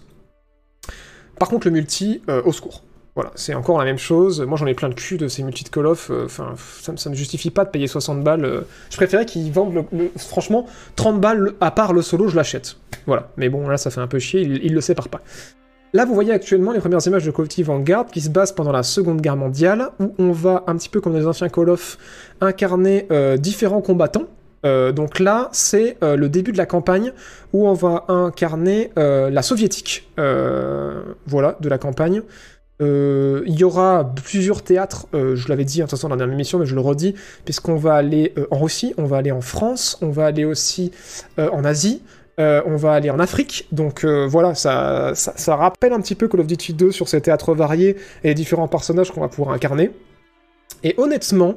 Par 1.39 1.49
contre, 1.49 1.69
le 1.69 1.73
multi, 1.73 2.21
euh, 2.29 2.43
au 2.45 2.53
secours. 2.53 2.83
Voilà, 3.17 3.33
c'est 3.35 3.55
encore 3.55 3.79
la 3.79 3.85
même 3.85 3.99
chose. 3.99 4.41
Moi, 4.43 4.57
j'en 4.57 4.67
ai 4.67 4.75
plein 4.75 4.89
de 4.89 4.95
cul 4.95 5.17
de 5.19 5.27
ces 5.27 5.43
multi 5.43 5.65
de 5.65 5.69
Call 5.69 5.87
of. 5.87 6.11
euh, 6.11 6.27
Enfin, 6.27 6.55
ça, 6.81 6.93
ça 6.97 7.11
me 7.11 7.15
justifie 7.15 7.51
pas 7.51 7.65
de 7.65 7.71
payer 7.71 7.87
60 7.89 8.23
balles. 8.23 8.45
euh. 8.45 8.61
Je 8.91 8.97
préférais 8.97 9.27
qu'ils 9.27 9.51
vendent, 9.53 9.85
le, 9.93 10.11
franchement, 10.17 10.67
30 10.97 11.21
balles, 11.21 11.39
le- 11.39 11.57
à 11.61 11.71
part 11.73 11.93
le 11.93 12.03
solo, 12.03 12.29
je 12.29 12.37
l'achète. 12.37 12.77
Voilà. 13.07 13.29
Mais 13.37 13.49
bon, 13.49 13.67
là, 13.69 13.77
ça 13.79 13.91
fait 13.91 14.01
un 14.01 14.07
peu 14.07 14.19
chier, 14.21 14.43
ils, 14.43 14.65
ils 14.65 14.73
le 14.75 14.81
séparent 14.81 15.09
pas. 15.09 15.21
Là, 15.93 16.05
vous 16.05 16.15
voyez 16.15 16.33
actuellement 16.33 16.71
les 16.71 16.79
premières 16.79 17.05
images 17.05 17.25
de 17.27 17.33
Call 17.33 17.43
of 17.43 17.49
Duty 17.49 17.65
Vanguard 17.65 18.07
qui 18.07 18.21
se 18.21 18.29
basent 18.31 18.53
pendant 18.53 18.71
la 18.71 18.85
Seconde 18.85 19.21
Guerre 19.21 19.37
mondiale, 19.37 19.89
où 19.99 20.15
on 20.21 20.31
va, 20.31 20.63
un 20.69 20.77
petit 20.77 20.89
peu 20.89 21.01
comme 21.01 21.13
dans 21.15 21.19
les 21.19 21.27
anciens 21.27 21.49
Call 21.49 21.69
of, 21.71 21.99
incarner 22.41 23.09
euh, 23.11 23.37
différents 23.37 23.81
combattants. 23.81 24.27
Donc 24.63 25.21
là, 25.21 25.49
c'est 25.53 25.97
le 26.03 26.29
début 26.29 26.53
de 26.53 26.59
la 26.59 26.67
campagne 26.67 27.13
où 27.55 27.67
on 27.67 27.73
va 27.73 28.05
incarner 28.09 28.91
la 28.95 29.41
soviétique. 29.41 30.07
Voilà, 30.19 31.57
de 31.61 31.69
la 31.71 31.79
campagne. 31.79 32.21
Euh, 32.81 33.43
il 33.47 33.59
y 33.59 33.65
aura 33.65 34.11
plusieurs 34.25 34.63
théâtres, 34.63 35.07
euh, 35.15 35.37
je 35.37 35.49
l'avais 35.49 35.65
dit 35.65 35.79
de 35.79 35.83
toute 35.83 35.91
façon 35.91 36.09
dans 36.09 36.15
la 36.15 36.21
dernière 36.21 36.35
émission, 36.35 36.59
mais 36.59 36.67
je 36.67 36.75
le 36.75 36.81
redis, 36.81 37.15
puisqu'on 37.45 37.77
va 37.77 37.95
aller 37.95 38.33
euh, 38.39 38.47
en 38.51 38.59
Russie, 38.59 38.95
on 38.97 39.05
va 39.05 39.19
aller 39.19 39.33
en 39.33 39.43
France, 39.43 39.99
on 40.01 40.11
va 40.11 40.27
aller 40.27 40.45
aussi 40.45 40.93
en 41.37 41.65
Asie, 41.65 42.03
on 42.39 42.77
va 42.77 42.95
aller 42.95 43.11
en 43.11 43.19
Afrique. 43.19 43.69
Donc 43.71 44.05
voilà, 44.05 44.55
ça, 44.55 45.13
ça, 45.15 45.35
ça 45.37 45.57
rappelle 45.57 45.93
un 45.93 46.01
petit 46.01 46.15
peu 46.15 46.27
Call 46.27 46.41
of 46.41 46.47
Duty 46.47 46.73
2 46.73 46.91
sur 46.91 47.07
ces 47.07 47.21
théâtres 47.21 47.55
variés 47.55 47.97
et 48.25 48.29
les 48.29 48.35
différents 48.35 48.69
personnages 48.69 49.11
qu'on 49.11 49.21
va 49.21 49.29
pouvoir 49.29 49.55
incarner. 49.55 49.91
Et 50.83 50.95
honnêtement, 50.97 51.57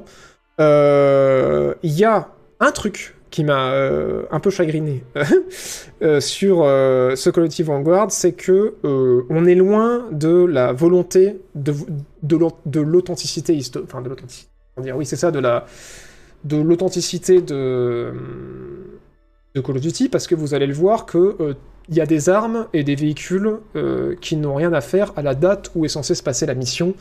il 0.58 1.74
y 1.82 2.04
a 2.04 2.28
un 2.60 2.70
truc 2.70 3.16
qui 3.34 3.42
m'a 3.42 3.72
euh, 3.72 4.22
un 4.30 4.38
peu 4.38 4.50
chagriné 4.50 5.02
euh, 6.02 6.20
sur 6.20 6.62
euh, 6.62 7.16
ce 7.16 7.30
Duty 7.30 7.64
Vanguard, 7.64 8.12
c'est 8.12 8.30
que 8.30 8.74
euh, 8.84 9.22
on 9.28 9.44
est 9.44 9.56
loin 9.56 10.06
de 10.12 10.44
la 10.44 10.72
volonté 10.72 11.40
de, 11.56 11.74
de 12.22 12.36
l'au- 12.36 12.56
de 12.64 12.78
l'authenticité 12.78 13.52
historique. 13.52 13.88
Enfin, 13.90 14.02
de 14.02 14.08
l'authenticité. 14.08 14.52
dire, 14.80 14.96
Oui, 14.96 15.04
c'est 15.04 15.16
ça, 15.16 15.32
de 15.32 15.40
la 15.40 15.66
de 16.44 16.58
l'authenticité 16.58 17.40
de, 17.42 18.12
de 19.56 19.60
Call 19.60 19.78
of 19.78 19.82
Duty, 19.82 20.08
parce 20.08 20.28
que 20.28 20.36
vous 20.36 20.54
allez 20.54 20.68
le 20.68 20.74
voir 20.74 21.04
que 21.04 21.34
euh, 21.40 21.54
il 21.88 21.96
y 21.96 22.00
a 22.00 22.06
des 22.06 22.28
armes 22.28 22.68
et 22.72 22.84
des 22.84 22.94
véhicules 22.94 23.56
qui 24.20 24.36
n'ont 24.36 24.54
rien 24.54 24.72
à 24.72 24.80
faire 24.80 25.12
à 25.16 25.22
la 25.22 25.34
date 25.34 25.70
où 25.74 25.84
est 25.84 25.88
censée 25.88 26.14
se 26.14 26.22
passer 26.22 26.46
la 26.46 26.54
mission 26.54 26.94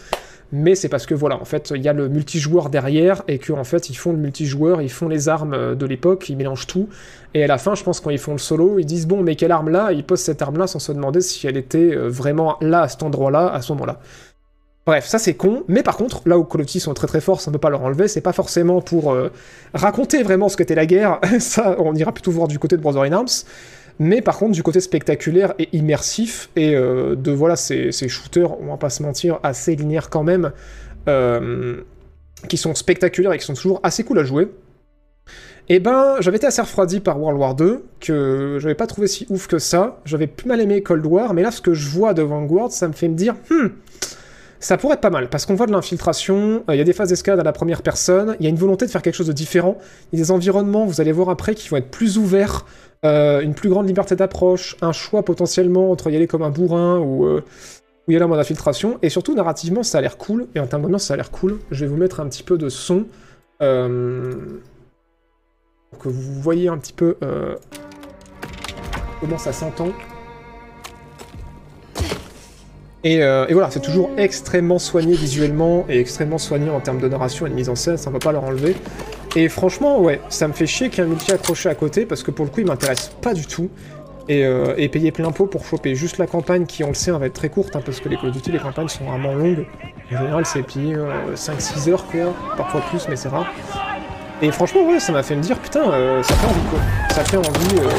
mais 0.56 0.76
c'est 0.76 0.88
parce 0.88 1.08
que 1.08 1.16
voilà, 1.16 1.42
en 1.42 1.46
fait, 1.46 1.74
il 1.76 1.82
y 1.82 1.90
a 1.90 1.94
le 1.94 2.08
multijoueur 2.10 2.70
derrière 2.70 3.24
et 3.28 3.40
qu'en 3.40 3.58
en 3.58 3.64
fait, 3.64 3.90
ils 3.90 3.96
font 3.96 4.12
le 4.12 4.20
multijoueur, 4.20 4.84
ils 4.84 4.92
font 4.92 5.10
les 5.10 5.28
armes 5.28 5.56
euh, 5.56 5.74
de 5.74 5.88
l'époque, 5.88 6.30
ils 6.30 6.38
mélangent 6.38 6.68
tout. 6.68 6.90
Et 7.34 7.44
à 7.44 7.48
la 7.48 7.58
fin, 7.58 7.74
je 7.74 7.84
pense 7.84 8.00
quand 8.00 8.12
ils 8.12 8.20
font 8.20 8.34
le 8.34 8.38
solo, 8.38 8.78
ils 8.78 8.86
disent 8.86 9.08
bon, 9.08 9.24
mais 9.24 9.36
quelle 9.36 9.52
arme 9.52 9.70
là? 9.70 9.92
Ils 9.92 10.04
posent 10.04 10.22
cette 10.22 10.44
arme 10.44 10.60
là 10.60 10.68
sans 10.68 10.78
se 10.78 10.92
demander 10.92 11.22
si 11.22 11.48
elle 11.48 11.58
était 11.58 11.96
euh, 11.96 12.08
vraiment 12.08 12.58
là 12.62 12.82
à 12.84 12.88
cet 12.88 13.02
endroit-là, 13.02 13.52
à 13.52 13.64
ce 13.64 13.74
moment-là. 13.74 14.00
Bref, 14.86 15.08
ça 15.08 15.18
c'est 15.18 15.34
con, 15.34 15.64
mais 15.68 15.82
par 15.82 15.98
contre, 15.98 16.22
là 16.28 16.38
où 16.38 16.44
Call 16.44 16.62
of 16.62 16.68
Duty 16.68 16.82
sont 16.82 16.94
très 16.94 17.08
très 17.08 17.22
forts, 17.22 17.42
ça 17.42 17.50
ne 17.50 17.54
peut 17.54 17.60
pas 17.60 17.72
leur 17.72 17.82
enlever, 17.82 18.08
c'est 18.08 18.22
pas 18.22 18.34
forcément 18.34 18.80
pour 18.80 19.12
euh, 19.12 19.30
raconter 19.74 20.22
vraiment 20.22 20.50
ce 20.50 20.58
qu'était 20.58 20.76
la 20.76 20.86
guerre, 20.86 21.20
ça 21.40 21.78
on 21.80 21.96
ira 21.96 22.12
plutôt 22.12 22.32
voir 22.32 22.48
du 22.48 22.60
côté 22.60 22.78
de 22.78 22.82
Brother 22.82 23.04
in 23.04 23.14
Arms, 23.14 23.46
mais 24.00 24.22
par 24.22 24.38
contre 24.38 24.52
du 24.54 24.64
côté 24.64 24.80
spectaculaire 24.80 25.54
et 25.60 25.70
immersif, 25.74 26.50
et 26.56 26.76
euh, 26.76 27.16
de 27.16 27.32
voilà, 27.32 27.56
ces, 27.56 27.92
shooters, 27.92 28.60
on 28.62 28.68
va 28.68 28.78
pas 28.78 28.90
se 28.90 29.04
mentir, 29.04 29.40
assez 29.44 29.76
linéaires 29.76 30.10
quand 30.10 30.24
même, 30.24 30.52
euh, 31.08 31.82
qui 32.48 32.58
sont 32.58 32.76
spectaculaires 32.76 33.34
et 33.34 33.38
qui 33.38 33.46
sont 33.46 33.54
toujours 33.54 33.80
assez 33.84 34.04
cool 34.04 34.20
à 34.20 34.24
jouer. 34.24 34.50
Et 35.70 35.80
ben, 35.80 36.18
j'avais 36.20 36.38
été 36.38 36.46
assez 36.46 36.62
refroidi 36.62 37.00
par 37.00 37.20
World 37.20 37.40
War 37.40 37.56
2, 37.56 37.86
que 38.02 38.58
j'avais 38.60 38.76
pas 38.76 38.88
trouvé 38.88 39.08
si 39.08 39.26
ouf 39.30 39.48
que 39.48 39.60
ça, 39.60 40.02
j'avais 40.04 40.28
plus 40.28 40.48
mal 40.48 40.60
aimé 40.60 40.84
Cold 40.84 41.06
War, 41.06 41.34
mais 41.34 41.42
là 41.42 41.52
ce 41.52 41.62
que 41.62 41.74
je 41.74 41.88
vois 41.88 42.14
de 42.14 42.22
Vanguard, 42.22 42.72
ça 42.72 42.88
me 42.88 42.94
fait 42.94 43.08
me 43.08 43.16
dire, 43.16 43.36
hmm, 43.50 43.68
ça 44.64 44.78
pourrait 44.78 44.94
être 44.94 45.02
pas 45.02 45.10
mal, 45.10 45.30
parce 45.30 45.46
qu'on 45.46 45.56
voit 45.56 45.66
de 45.66 45.74
l'infiltration, 45.74 46.64
euh, 46.70 46.76
il 46.76 46.78
y 46.78 46.82
a 46.82 46.86
des 46.86 46.94
phases 46.94 47.10
d'escalade 47.10 47.42
à 47.42 47.44
la 47.44 47.52
première 47.52 47.82
personne, 47.82 48.38
il 48.40 48.44
y 48.46 48.48
a 48.48 48.50
une 48.50 48.56
volonté 48.56 48.86
de 48.86 48.92
faire 48.92 49.02
quelque 49.02 49.16
chose 49.16 49.28
de 49.28 49.34
différent, 49.34 49.78
il 50.12 50.20
y 50.20 50.22
a 50.22 50.26
des 50.26 50.32
environnements, 50.32 50.86
vous 50.86 51.02
allez 51.02 51.12
voir 51.12 51.30
après, 51.30 51.54
qui 51.54 51.68
vont 51.68 51.76
être 51.76 51.92
plus 51.92 52.18
ouverts, 52.18 52.66
euh, 53.04 53.42
une 53.42 53.56
plus 53.56 53.68
grande 53.68 53.88
liberté 53.88 54.16
d'approche, 54.16 54.78
un 54.82 54.94
choix 54.94 55.24
potentiellement 55.24 55.92
entre 55.92 56.10
y 56.10 56.16
aller 56.16 56.28
comme 56.28 56.44
un 56.44 56.50
bourrin 56.50 57.00
ou, 57.00 57.26
euh, 57.26 57.44
y 58.08 58.16
aller 58.16 58.24
en 58.24 58.30
mode 58.30 58.40
infiltration, 58.40 59.00
et 59.02 59.10
surtout 59.10 59.36
narrativement 59.36 59.84
ça 59.84 59.98
a 59.98 60.02
l'air 60.02 60.18
cool, 60.18 60.48
et 60.56 60.62
en 60.62 60.68
termes 60.68 60.84
d'ambiance 60.84 61.04
ça 61.04 61.16
a 61.16 61.18
l'air 61.18 61.30
cool. 61.30 61.60
Je 61.70 61.84
vais 61.84 61.92
vous 61.92 61.98
mettre 61.98 62.22
un 62.22 62.30
petit 62.30 62.44
peu 62.44 62.58
de 62.58 62.70
son, 62.70 63.06
pour 63.60 63.68
que 66.00 66.08
vous 66.08 66.42
voyez 66.42 66.70
un 66.70 66.78
petit 66.78 66.94
peu 66.94 67.18
comment 69.20 69.38
ça 69.38 69.52
s'entend. 69.52 69.90
Et, 73.04 73.22
euh, 73.22 73.46
et 73.50 73.54
voilà, 73.54 73.70
c'est 73.70 73.82
toujours 73.82 74.10
extrêmement 74.18 74.80
soigné 74.80 75.14
visuellement 75.14 75.86
et 75.90 76.00
extrêmement 76.00 76.38
soigné 76.38 76.70
en 76.70 76.80
termes 76.80 77.00
de 77.00 77.08
narration 77.08 77.46
et 77.46 77.50
de 77.50 77.56
mise 77.56 77.70
en 77.70 77.76
scène, 77.76 77.98
ça 77.98 78.10
ne 78.10 78.14
va 78.14 78.20
pas 78.20 78.32
leur 78.32 78.44
enlever. 78.46 78.76
Et 79.36 79.50
franchement, 79.50 80.00
ouais, 80.00 80.22
ça 80.30 80.48
me 80.48 80.54
fait 80.54 80.68
chier 80.68 80.90
qu'il 80.90 81.00
y 81.00 81.02
ait 81.02 81.06
un 81.06 81.10
multi 81.10 81.32
accroché 81.32 81.68
à 81.70 81.76
côté 81.76 82.06
parce 82.06 82.24
que 82.24 82.32
pour 82.32 82.46
le 82.46 82.52
coup, 82.52 82.62
il 82.62 82.68
m'intéresse 82.68 83.12
pas 83.22 83.34
du 83.34 83.46
tout. 83.46 83.70
Et, 84.30 84.46
euh, 84.46 84.76
payer 84.88 85.12
plein 85.12 85.32
pot 85.32 85.48
pour 85.48 85.66
choper 85.66 85.96
juste 85.96 86.18
la 86.18 86.28
campagne 86.28 86.66
qui, 86.66 86.84
on 86.86 86.90
le 86.90 86.94
sait, 86.94 87.12
va 87.12 87.26
être 87.26 87.34
très 87.34 87.50
courte 87.50 87.76
hein, 87.76 87.82
parce 87.86 88.00
que 88.00 88.08
les 88.08 88.16
Call 88.16 88.30
of 88.30 88.36
Duty, 88.36 88.54
les 88.54 88.60
campagnes 88.60 88.88
sont 88.88 89.04
vraiment 89.04 89.34
longues. 89.34 89.66
En 90.14 90.18
général, 90.18 90.46
c'est 90.46 90.64
euh, 90.78 91.36
5-6 91.36 91.90
heures, 91.90 92.06
quoi, 92.06 92.34
parfois 92.56 92.82
plus, 92.90 93.06
mais 93.10 93.18
c'est 93.18 93.28
rare. 93.28 93.48
Et 94.42 94.52
franchement, 94.52 94.82
ouais, 94.88 95.00
ça 95.00 95.12
m'a 95.12 95.24
fait 95.24 95.36
me 95.36 95.42
dire, 95.42 95.60
putain, 95.60 95.92
euh, 95.92 96.24
ça 96.24 96.36
fait 96.36 96.48
envie, 96.48 96.70
quoi. 96.70 96.80
Ça 97.10 97.24
fait 97.26 97.38
envie. 97.38 97.80
Euh, 97.80 97.90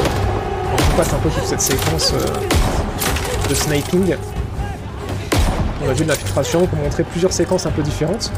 on 0.93 0.97
passe 0.97 1.13
un 1.13 1.17
peu 1.17 1.29
toute 1.29 1.43
cette 1.45 1.61
séquence. 1.61 2.13
euh, 2.13 3.47
de 3.49 3.53
sniping. 3.53 4.15
On 5.85 5.89
a 5.89 5.93
vu 5.93 6.03
de 6.03 6.09
l'infiltration 6.09 6.65
pour 6.65 6.79
montrer 6.79 7.03
plusieurs 7.03 7.31
séquences 7.31 7.67
un 7.67 7.71
peu 7.71 7.83
différentes. 7.83 8.31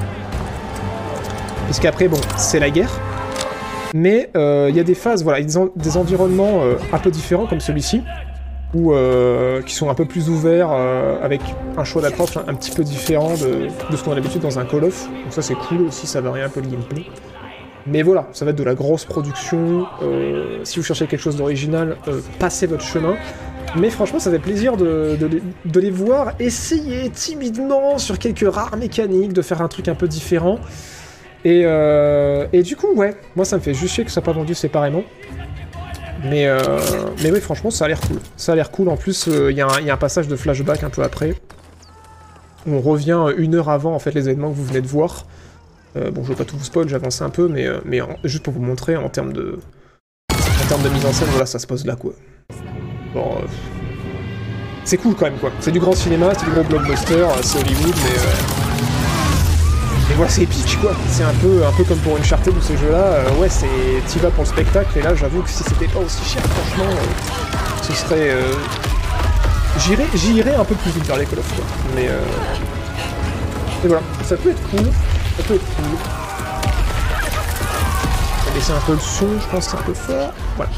Puisqu'après, 1.66 2.08
bon, 2.08 2.20
c'est 2.36 2.60
la 2.60 2.70
guerre. 2.70 3.00
Mais 3.94 4.30
euh, 4.36 4.68
il 4.70 4.76
y 4.76 4.80
a 4.82 4.84
des 4.84 4.96
phases, 4.96 5.24
voilà, 5.24 5.42
des, 5.42 5.54
des 5.76 5.98
environnements 5.98 6.62
euh, 6.62 6.76
un 6.92 7.00
peu 7.00 7.10
différents 7.10 7.46
comme 7.46 7.62
celui-ci, 7.62 8.04
ou 8.74 8.94
euh, 8.94 9.62
qui 9.62 9.74
sont 9.74 9.90
un 9.90 9.94
peu 9.94 10.04
plus 10.04 10.30
ouverts, 10.30 10.72
avec 10.72 11.40
un 11.78 11.86
choix 11.86 12.02
d'approche 12.02 12.36
un, 12.36 12.54
petit 12.54 12.72
peu 12.72 12.84
différent 12.84 13.34
de, 13.36 13.68
de 13.90 13.96
ce 13.96 14.04
qu'on 14.04 14.12
a 14.12 14.16
l'habitude 14.16 14.42
dans 14.42 14.60
un 14.60 14.66
Call 14.66 14.84
of. 14.84 15.08
Donc 15.08 15.32
ça 15.32 15.42
c'est 15.42 15.56
cool 15.56 15.84
aussi, 15.84 16.06
ça 16.06 16.20
varie 16.20 16.42
un 16.42 16.50
peu 16.50 16.60
le 16.60 16.68
gameplay. 16.68 17.06
Mais 17.86 18.02
voilà, 18.02 18.28
ça 18.34 18.44
va 18.44 18.52
être 18.52 18.58
de 18.58 18.64
la 18.64 18.76
grosse 18.76 19.06
production. 19.06 19.86
si 20.64 20.80
vous 20.80 20.86
cherchez 20.86 21.08
quelque 21.08 21.22
chose 21.22 21.38
d'original, 21.38 21.96
passez 22.40 22.68
votre 22.68 22.84
chemin. 22.84 23.16
Mais 23.76 23.90
franchement, 23.90 24.20
ça 24.20 24.32
fait 24.32 24.40
plaisir 24.40 24.78
de, 24.78 25.18
les- 25.80 25.92
voir 25.92 26.34
essayer 26.40 27.10
timidement 27.10 27.98
sur 27.98 28.18
quelques 28.18 28.52
rares 28.52 28.78
mécaniques, 28.78 29.34
de 29.34 29.42
faire 29.42 29.62
un 29.62 29.68
truc 29.68 29.88
un 29.88 29.96
peu 29.96 30.08
différent. 30.08 30.60
Et, 31.46 31.62
euh, 31.66 32.48
du 32.64 32.76
coup, 32.76 32.94
ouais, 32.96 33.16
moi 33.36 33.46
ça 33.46 33.58
me 33.58 33.62
fait 33.62 33.74
juste 33.74 33.94
chier 33.94 34.04
que 34.04 34.10
ça 34.10 34.16
soit 34.16 34.24
pas 34.24 34.32
vendu 34.32 34.56
séparément. 34.56 35.04
Mais, 36.24 36.48
euh, 36.48 36.58
mais 37.22 37.32
oui, 37.32 37.40
franchement, 37.40 37.70
ça 37.70 37.86
a 37.86 37.88
l'air 37.88 38.02
cool. 38.02 38.18
Ça 38.38 38.54
a 38.54 38.56
l'air 38.56 38.72
cool. 38.72 38.90
En 38.90 38.98
plus, 38.98 39.28
euh, 39.28 39.52
il 39.52 39.58
y, 39.58 39.62
a 39.62 39.68
un- 39.68 39.98
passage 39.98 40.28
de 40.28 40.36
flashback 40.36 40.84
un 40.84 40.90
peu 40.90 41.04
après. 41.04 41.36
On 42.66 42.82
revient 42.82 43.28
une 43.38 43.56
heure 43.56 43.70
avant 43.70 43.94
en 43.94 44.00
fait 44.00 44.14
les 44.14 44.28
événements 44.28 44.50
que 44.50 44.56
vous 44.56 44.66
venez 44.66 44.82
de 44.82 44.88
voir. 44.88 45.26
Euh, 45.96 46.10
bon, 46.12 46.24
je 46.24 46.30
vais 46.30 46.36
pas 46.36 46.44
tout 46.44 46.58
vous 46.58 46.66
spoil, 46.66 46.90
j'avance 46.90 47.22
un 47.22 47.30
peu, 47.30 47.48
mais, 47.48 48.00
juste 48.24 48.44
pour 48.44 48.54
vous 48.54 48.62
montrer 48.62 48.98
en 48.98 49.10
termes 49.10 49.32
de 49.34 49.60
en 50.34 50.68
termes 50.68 50.84
de 50.84 50.90
mise 50.90 51.06
en 51.06 51.14
scène, 51.14 51.28
voilà, 51.30 51.46
ça 51.46 51.60
se 51.60 51.68
pose 51.68 51.86
là 51.86 51.96
quoi. 51.96 52.14
Euh, 53.18 53.46
c'est 54.84 54.98
cool 54.98 55.16
quand 55.16 55.26
même 55.26 55.38
quoi. 55.38 55.52
C'est 55.60 55.72
du 55.72 55.80
grand 55.80 55.94
cinéma, 55.94 56.28
c'est 56.38 56.46
du 56.46 56.52
gros 56.52 56.64
blockbuster, 56.64 57.16
euh, 57.16 57.28
c'est 57.42 57.60
Hollywood, 57.60 57.96
mais 58.04 58.18
euh, 58.20 58.24
mais 60.10 60.16
voilà, 60.16 60.32
c'est 60.32 60.44
épique 60.44 60.78
quoi. 60.80 60.92
C'est 61.10 61.24
un 61.24 61.34
peu, 61.42 61.66
un 61.66 61.72
peu 61.74 61.84
comme 61.84 61.98
pour 62.00 62.18
Uncharted 62.18 62.56
ou 62.56 62.62
ces 62.62 62.78
jeux-là. 62.78 63.24
ouais, 63.40 63.50
c'est, 63.50 63.68
t'y 64.08 64.20
vas 64.20 64.30
pour 64.30 64.44
le 64.44 64.50
spectacle. 64.50 64.98
Et 64.98 65.02
là, 65.02 65.14
j'avoue 65.16 65.42
que 65.42 65.50
si 65.50 65.64
c'était 65.64 65.88
pas 65.88 66.00
aussi 66.00 66.24
cher, 66.24 66.42
franchement, 66.44 66.94
ce 67.82 67.94
serait. 67.94 68.32
J'irais, 69.80 70.08
j'irais 70.16 70.56
un 70.56 70.64
peu 70.64 70.76
plus 70.76 70.92
vite 70.92 71.06
vers 71.06 71.18
les 71.18 71.26
Call 71.26 71.40
of 71.40 71.56
quoi. 71.56 71.66
Mais 71.96 72.08
voilà, 73.84 74.02
ça 74.24 74.38
peut 74.38 74.52
être 74.52 74.70
cool. 74.70 74.86
Ça 75.38 75.44
peut 75.44 75.56
être 75.56 75.76
cool. 75.76 75.98
On 78.40 78.50
va 78.50 78.56
baisser 78.56 78.72
un 78.72 78.80
peu 78.86 78.94
le 78.94 79.00
son, 79.00 79.28
je 79.42 79.48
pense 79.52 79.66
que 79.66 79.72
c'est 79.72 79.78
un 79.78 79.82
peu 79.82 79.94
fort. 79.94 80.34
Voilà. 80.56 80.72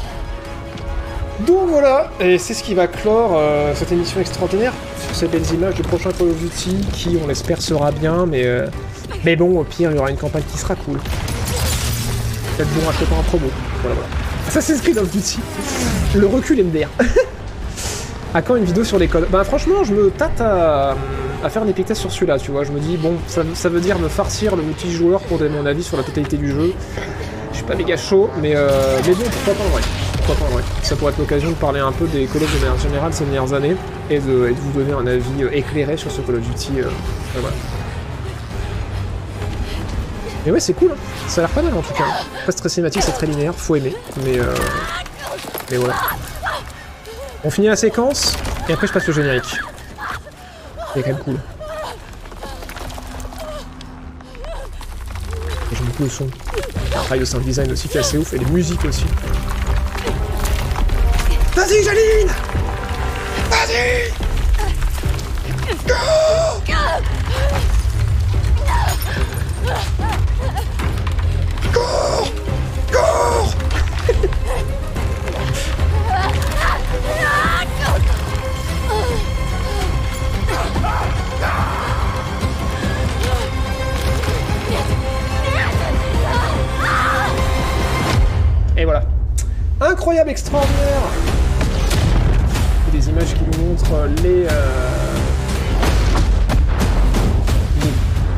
Donc 1.46 1.68
voilà, 1.68 2.10
et 2.20 2.38
c'est 2.38 2.52
ce 2.54 2.62
qui 2.62 2.74
va 2.74 2.86
clore 2.86 3.32
euh, 3.34 3.72
cette 3.74 3.92
émission 3.92 4.20
extraordinaire 4.20 4.72
sur 5.06 5.14
ces 5.14 5.26
belles 5.26 5.48
images 5.54 5.74
du 5.74 5.82
prochain 5.82 6.10
Call 6.10 6.28
of 6.28 6.36
Duty 6.36 6.76
qui, 6.92 7.18
on 7.22 7.26
l'espère, 7.26 7.62
sera 7.62 7.92
bien, 7.92 8.26
mais, 8.26 8.44
euh, 8.44 8.66
mais 9.24 9.36
bon, 9.36 9.58
au 9.58 9.64
pire, 9.64 9.90
il 9.90 9.96
y 9.96 9.98
aura 9.98 10.10
une 10.10 10.18
campagne 10.18 10.42
qui 10.50 10.58
sera 10.58 10.74
cool. 10.74 10.98
Peut-être 12.56 12.68
bon 12.74 12.88
acheter 12.88 13.06
pas 13.06 13.16
en 13.16 13.22
promo. 13.22 13.46
Voilà, 13.80 13.96
voilà. 13.96 14.10
Assassin's 14.48 14.82
Creed 14.82 14.98
of 14.98 15.10
Duty. 15.10 15.38
Le 16.14 16.26
recul 16.26 16.62
MDR. 16.62 16.88
à 18.34 18.42
quand 18.42 18.56
une 18.56 18.64
vidéo 18.64 18.84
sur 18.84 18.98
les 18.98 19.08
codes? 19.08 19.26
Bah 19.30 19.44
franchement, 19.44 19.82
je 19.82 19.94
me 19.94 20.10
tâte 20.10 20.40
à, 20.40 20.96
faire 21.48 21.62
un 21.62 21.68
epic 21.68 21.86
test 21.86 22.02
sur 22.02 22.12
celui-là, 22.12 22.38
tu 22.38 22.50
vois. 22.50 22.64
Je 22.64 22.72
me 22.72 22.80
dis, 22.80 22.98
bon, 22.98 23.14
ça, 23.26 23.42
ça 23.54 23.70
veut 23.70 23.80
dire 23.80 23.98
me 23.98 24.08
farcir 24.08 24.56
le 24.56 24.62
multijoueur 24.62 25.20
pour 25.20 25.38
donner 25.38 25.56
mon 25.56 25.64
avis 25.64 25.84
sur 25.84 25.96
la 25.96 26.02
totalité 26.02 26.36
du 26.36 26.48
jeu. 26.48 26.74
Je 27.52 27.56
suis 27.56 27.64
pas 27.64 27.76
méga 27.76 27.96
chaud, 27.96 28.28
mais, 28.42 28.52
euh, 28.54 28.68
mais 29.06 29.14
bon, 29.14 29.24
pourquoi 29.24 29.54
pas 29.54 29.64
en 29.64 29.68
vrai. 29.68 29.82
Pas. 30.34 30.46
Ça 30.82 30.94
pourrait 30.94 31.10
être 31.10 31.18
l'occasion 31.18 31.50
de 31.50 31.56
parler 31.56 31.80
un 31.80 31.90
peu 31.90 32.06
des 32.06 32.26
Call 32.26 32.44
of 32.44 32.54
de 32.54 32.64
manière 32.64 32.80
générale 32.80 33.12
ces 33.12 33.24
dernières 33.24 33.52
années 33.52 33.74
et 34.08 34.20
de, 34.20 34.54
vous 34.56 34.72
donner 34.72 34.92
un 34.92 35.06
avis 35.06 35.42
euh, 35.42 35.50
éclairé 35.52 35.96
sur 35.96 36.10
ce 36.12 36.20
Call 36.20 36.36
of 36.36 36.42
Duty. 36.42 36.80
euh, 36.80 36.88
voilà. 37.34 37.56
Mais 40.46 40.52
ouais, 40.52 40.60
c'est 40.60 40.72
cool, 40.72 40.92
hein. 40.92 40.96
ça 41.26 41.40
a 41.40 41.44
l'air 41.44 41.50
pas 41.50 41.62
mal 41.62 41.74
en 41.74 41.82
tout 41.82 41.92
cas. 41.92 42.04
C'est 42.46 42.52
très 42.52 42.68
cinématique, 42.68 43.02
c'est 43.02 43.12
très 43.12 43.26
linéaire, 43.26 43.54
faut 43.54 43.74
aimer. 43.74 43.94
Mais, 44.24 44.38
euh... 44.38 44.54
mais 45.70 45.76
voilà. 45.76 45.94
On 47.42 47.50
finit 47.50 47.66
la 47.66 47.76
séquence, 47.76 48.36
et 48.68 48.72
après 48.72 48.86
je 48.86 48.92
passe 48.92 49.08
au 49.08 49.12
générique. 49.12 49.58
C'est 50.94 51.02
quand 51.02 51.08
même 51.08 51.18
cool. 51.18 51.36
J'aime 55.72 55.86
beaucoup 55.86 56.04
le 56.04 56.08
son. 56.08 56.26
Il 57.10 57.16
y 57.16 57.34
a 57.34 57.36
un 57.36 57.40
design 57.40 57.72
aussi 57.72 57.88
qui 57.88 57.96
est 57.96 58.00
assez 58.00 58.16
ouf, 58.16 58.32
et 58.32 58.38
les 58.38 58.46
musiques 58.46 58.84
aussi. 58.84 59.06
Vas-y, 61.54 61.82
Jaline 61.84 62.28
Vas-y 63.50 64.12
Cours 71.72 72.32
Cours 72.92 73.54
Et 88.76 88.84
voilà. 88.84 89.02
Incroyable, 89.80 90.30
extraordinaire 90.30 91.02
images 93.10 93.34
qui 93.34 93.40
nous 93.58 93.64
montrent 93.66 94.06
les, 94.22 94.46
euh, 94.46 95.16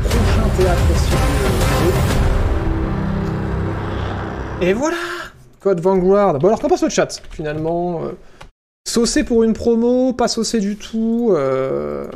prochains 0.05 0.49
théâtres. 0.57 0.81
Et 4.62 4.73
voilà 4.73 4.97
Code 5.60 5.81
Vanguard. 5.81 6.39
Bon 6.39 6.49
alors 6.49 6.60
qu'en 6.60 6.68
pense 6.68 6.83
le 6.83 6.89
chat 6.89 7.20
finalement 7.31 8.05
euh, 8.05 8.12
Saucé 8.89 9.25
pour 9.25 9.42
une 9.44 9.52
promo, 9.52 10.12
pas 10.12 10.28
saucé 10.28 10.59
du 10.59 10.76
tout. 10.76 11.31
euh, 11.33 12.09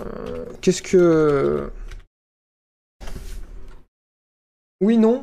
Qu'est-ce 0.61 0.83
que... 0.83 1.71
Oui, 4.81 4.99
non. 4.99 5.23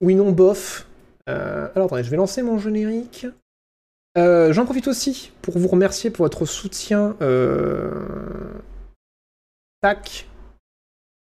Oui, 0.00 0.14
non, 0.14 0.30
bof. 0.32 0.86
Alors 1.26 1.86
attendez, 1.86 2.04
je 2.04 2.10
vais 2.10 2.16
lancer 2.16 2.42
mon 2.42 2.58
générique. 2.58 3.26
Euh, 4.18 4.52
J'en 4.52 4.64
profite 4.64 4.88
aussi 4.88 5.32
pour 5.42 5.58
vous 5.58 5.68
remercier 5.68 6.10
pour 6.10 6.24
votre 6.24 6.44
soutien. 6.44 7.16
Euh... 7.22 7.90
Tac. 9.80 10.26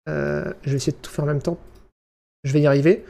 Euh, 0.09 0.51
je 0.63 0.71
vais 0.71 0.75
essayer 0.75 0.91
de 0.91 0.97
tout 0.97 1.11
faire 1.11 1.23
en 1.23 1.27
même 1.27 1.41
temps. 1.41 1.57
Je 2.43 2.51
vais 2.51 2.61
y 2.61 2.67
arriver. 2.67 3.05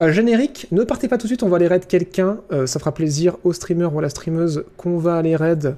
Générique, 0.00 0.68
ne 0.72 0.84
partez 0.84 1.08
pas 1.08 1.16
tout 1.16 1.22
de 1.22 1.28
suite, 1.28 1.42
on 1.42 1.48
va 1.48 1.56
aller 1.56 1.66
raid 1.66 1.86
quelqu'un. 1.86 2.38
Ça 2.66 2.78
fera 2.78 2.92
plaisir 2.92 3.38
aux 3.44 3.54
streamers 3.54 3.94
ou 3.94 3.98
à 3.98 4.02
la 4.02 4.10
streameuse 4.10 4.66
qu'on 4.76 4.98
va 4.98 5.16
aller 5.16 5.34
raid. 5.34 5.74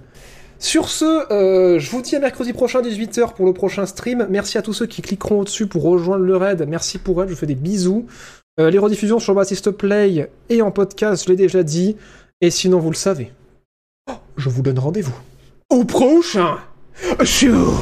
Sur 0.58 0.88
ce, 0.88 1.78
je 1.78 1.90
vous 1.90 2.02
dis 2.02 2.16
à 2.16 2.18
mercredi 2.18 2.52
prochain 2.52 2.82
18h 2.82 3.34
pour 3.34 3.46
le 3.46 3.52
prochain 3.52 3.86
stream. 3.86 4.26
Merci 4.28 4.58
à 4.58 4.62
tous 4.62 4.72
ceux 4.72 4.86
qui 4.86 5.02
cliqueront 5.02 5.42
au-dessus 5.42 5.68
pour 5.68 5.84
rejoindre 5.84 6.24
le 6.24 6.36
raid. 6.36 6.66
Merci 6.68 6.98
pour 6.98 7.22
elle, 7.22 7.28
je 7.28 7.34
vous 7.34 7.38
fais 7.38 7.46
des 7.46 7.54
bisous. 7.54 8.08
Les 8.58 8.78
rediffusions 8.78 9.20
sur 9.20 9.36
Baptiste 9.36 9.70
Play 9.70 10.28
et 10.48 10.62
en 10.62 10.72
podcast, 10.72 11.22
je 11.24 11.30
l'ai 11.30 11.36
déjà 11.36 11.62
dit. 11.62 11.96
Et 12.40 12.50
sinon, 12.50 12.80
vous 12.80 12.90
le 12.90 12.96
savez. 12.96 13.32
Je 14.36 14.48
vous 14.48 14.62
donne 14.62 14.78
rendez-vous. 14.78 15.14
Au 15.70 15.84
prochain. 15.84 16.58
Show 17.22 17.74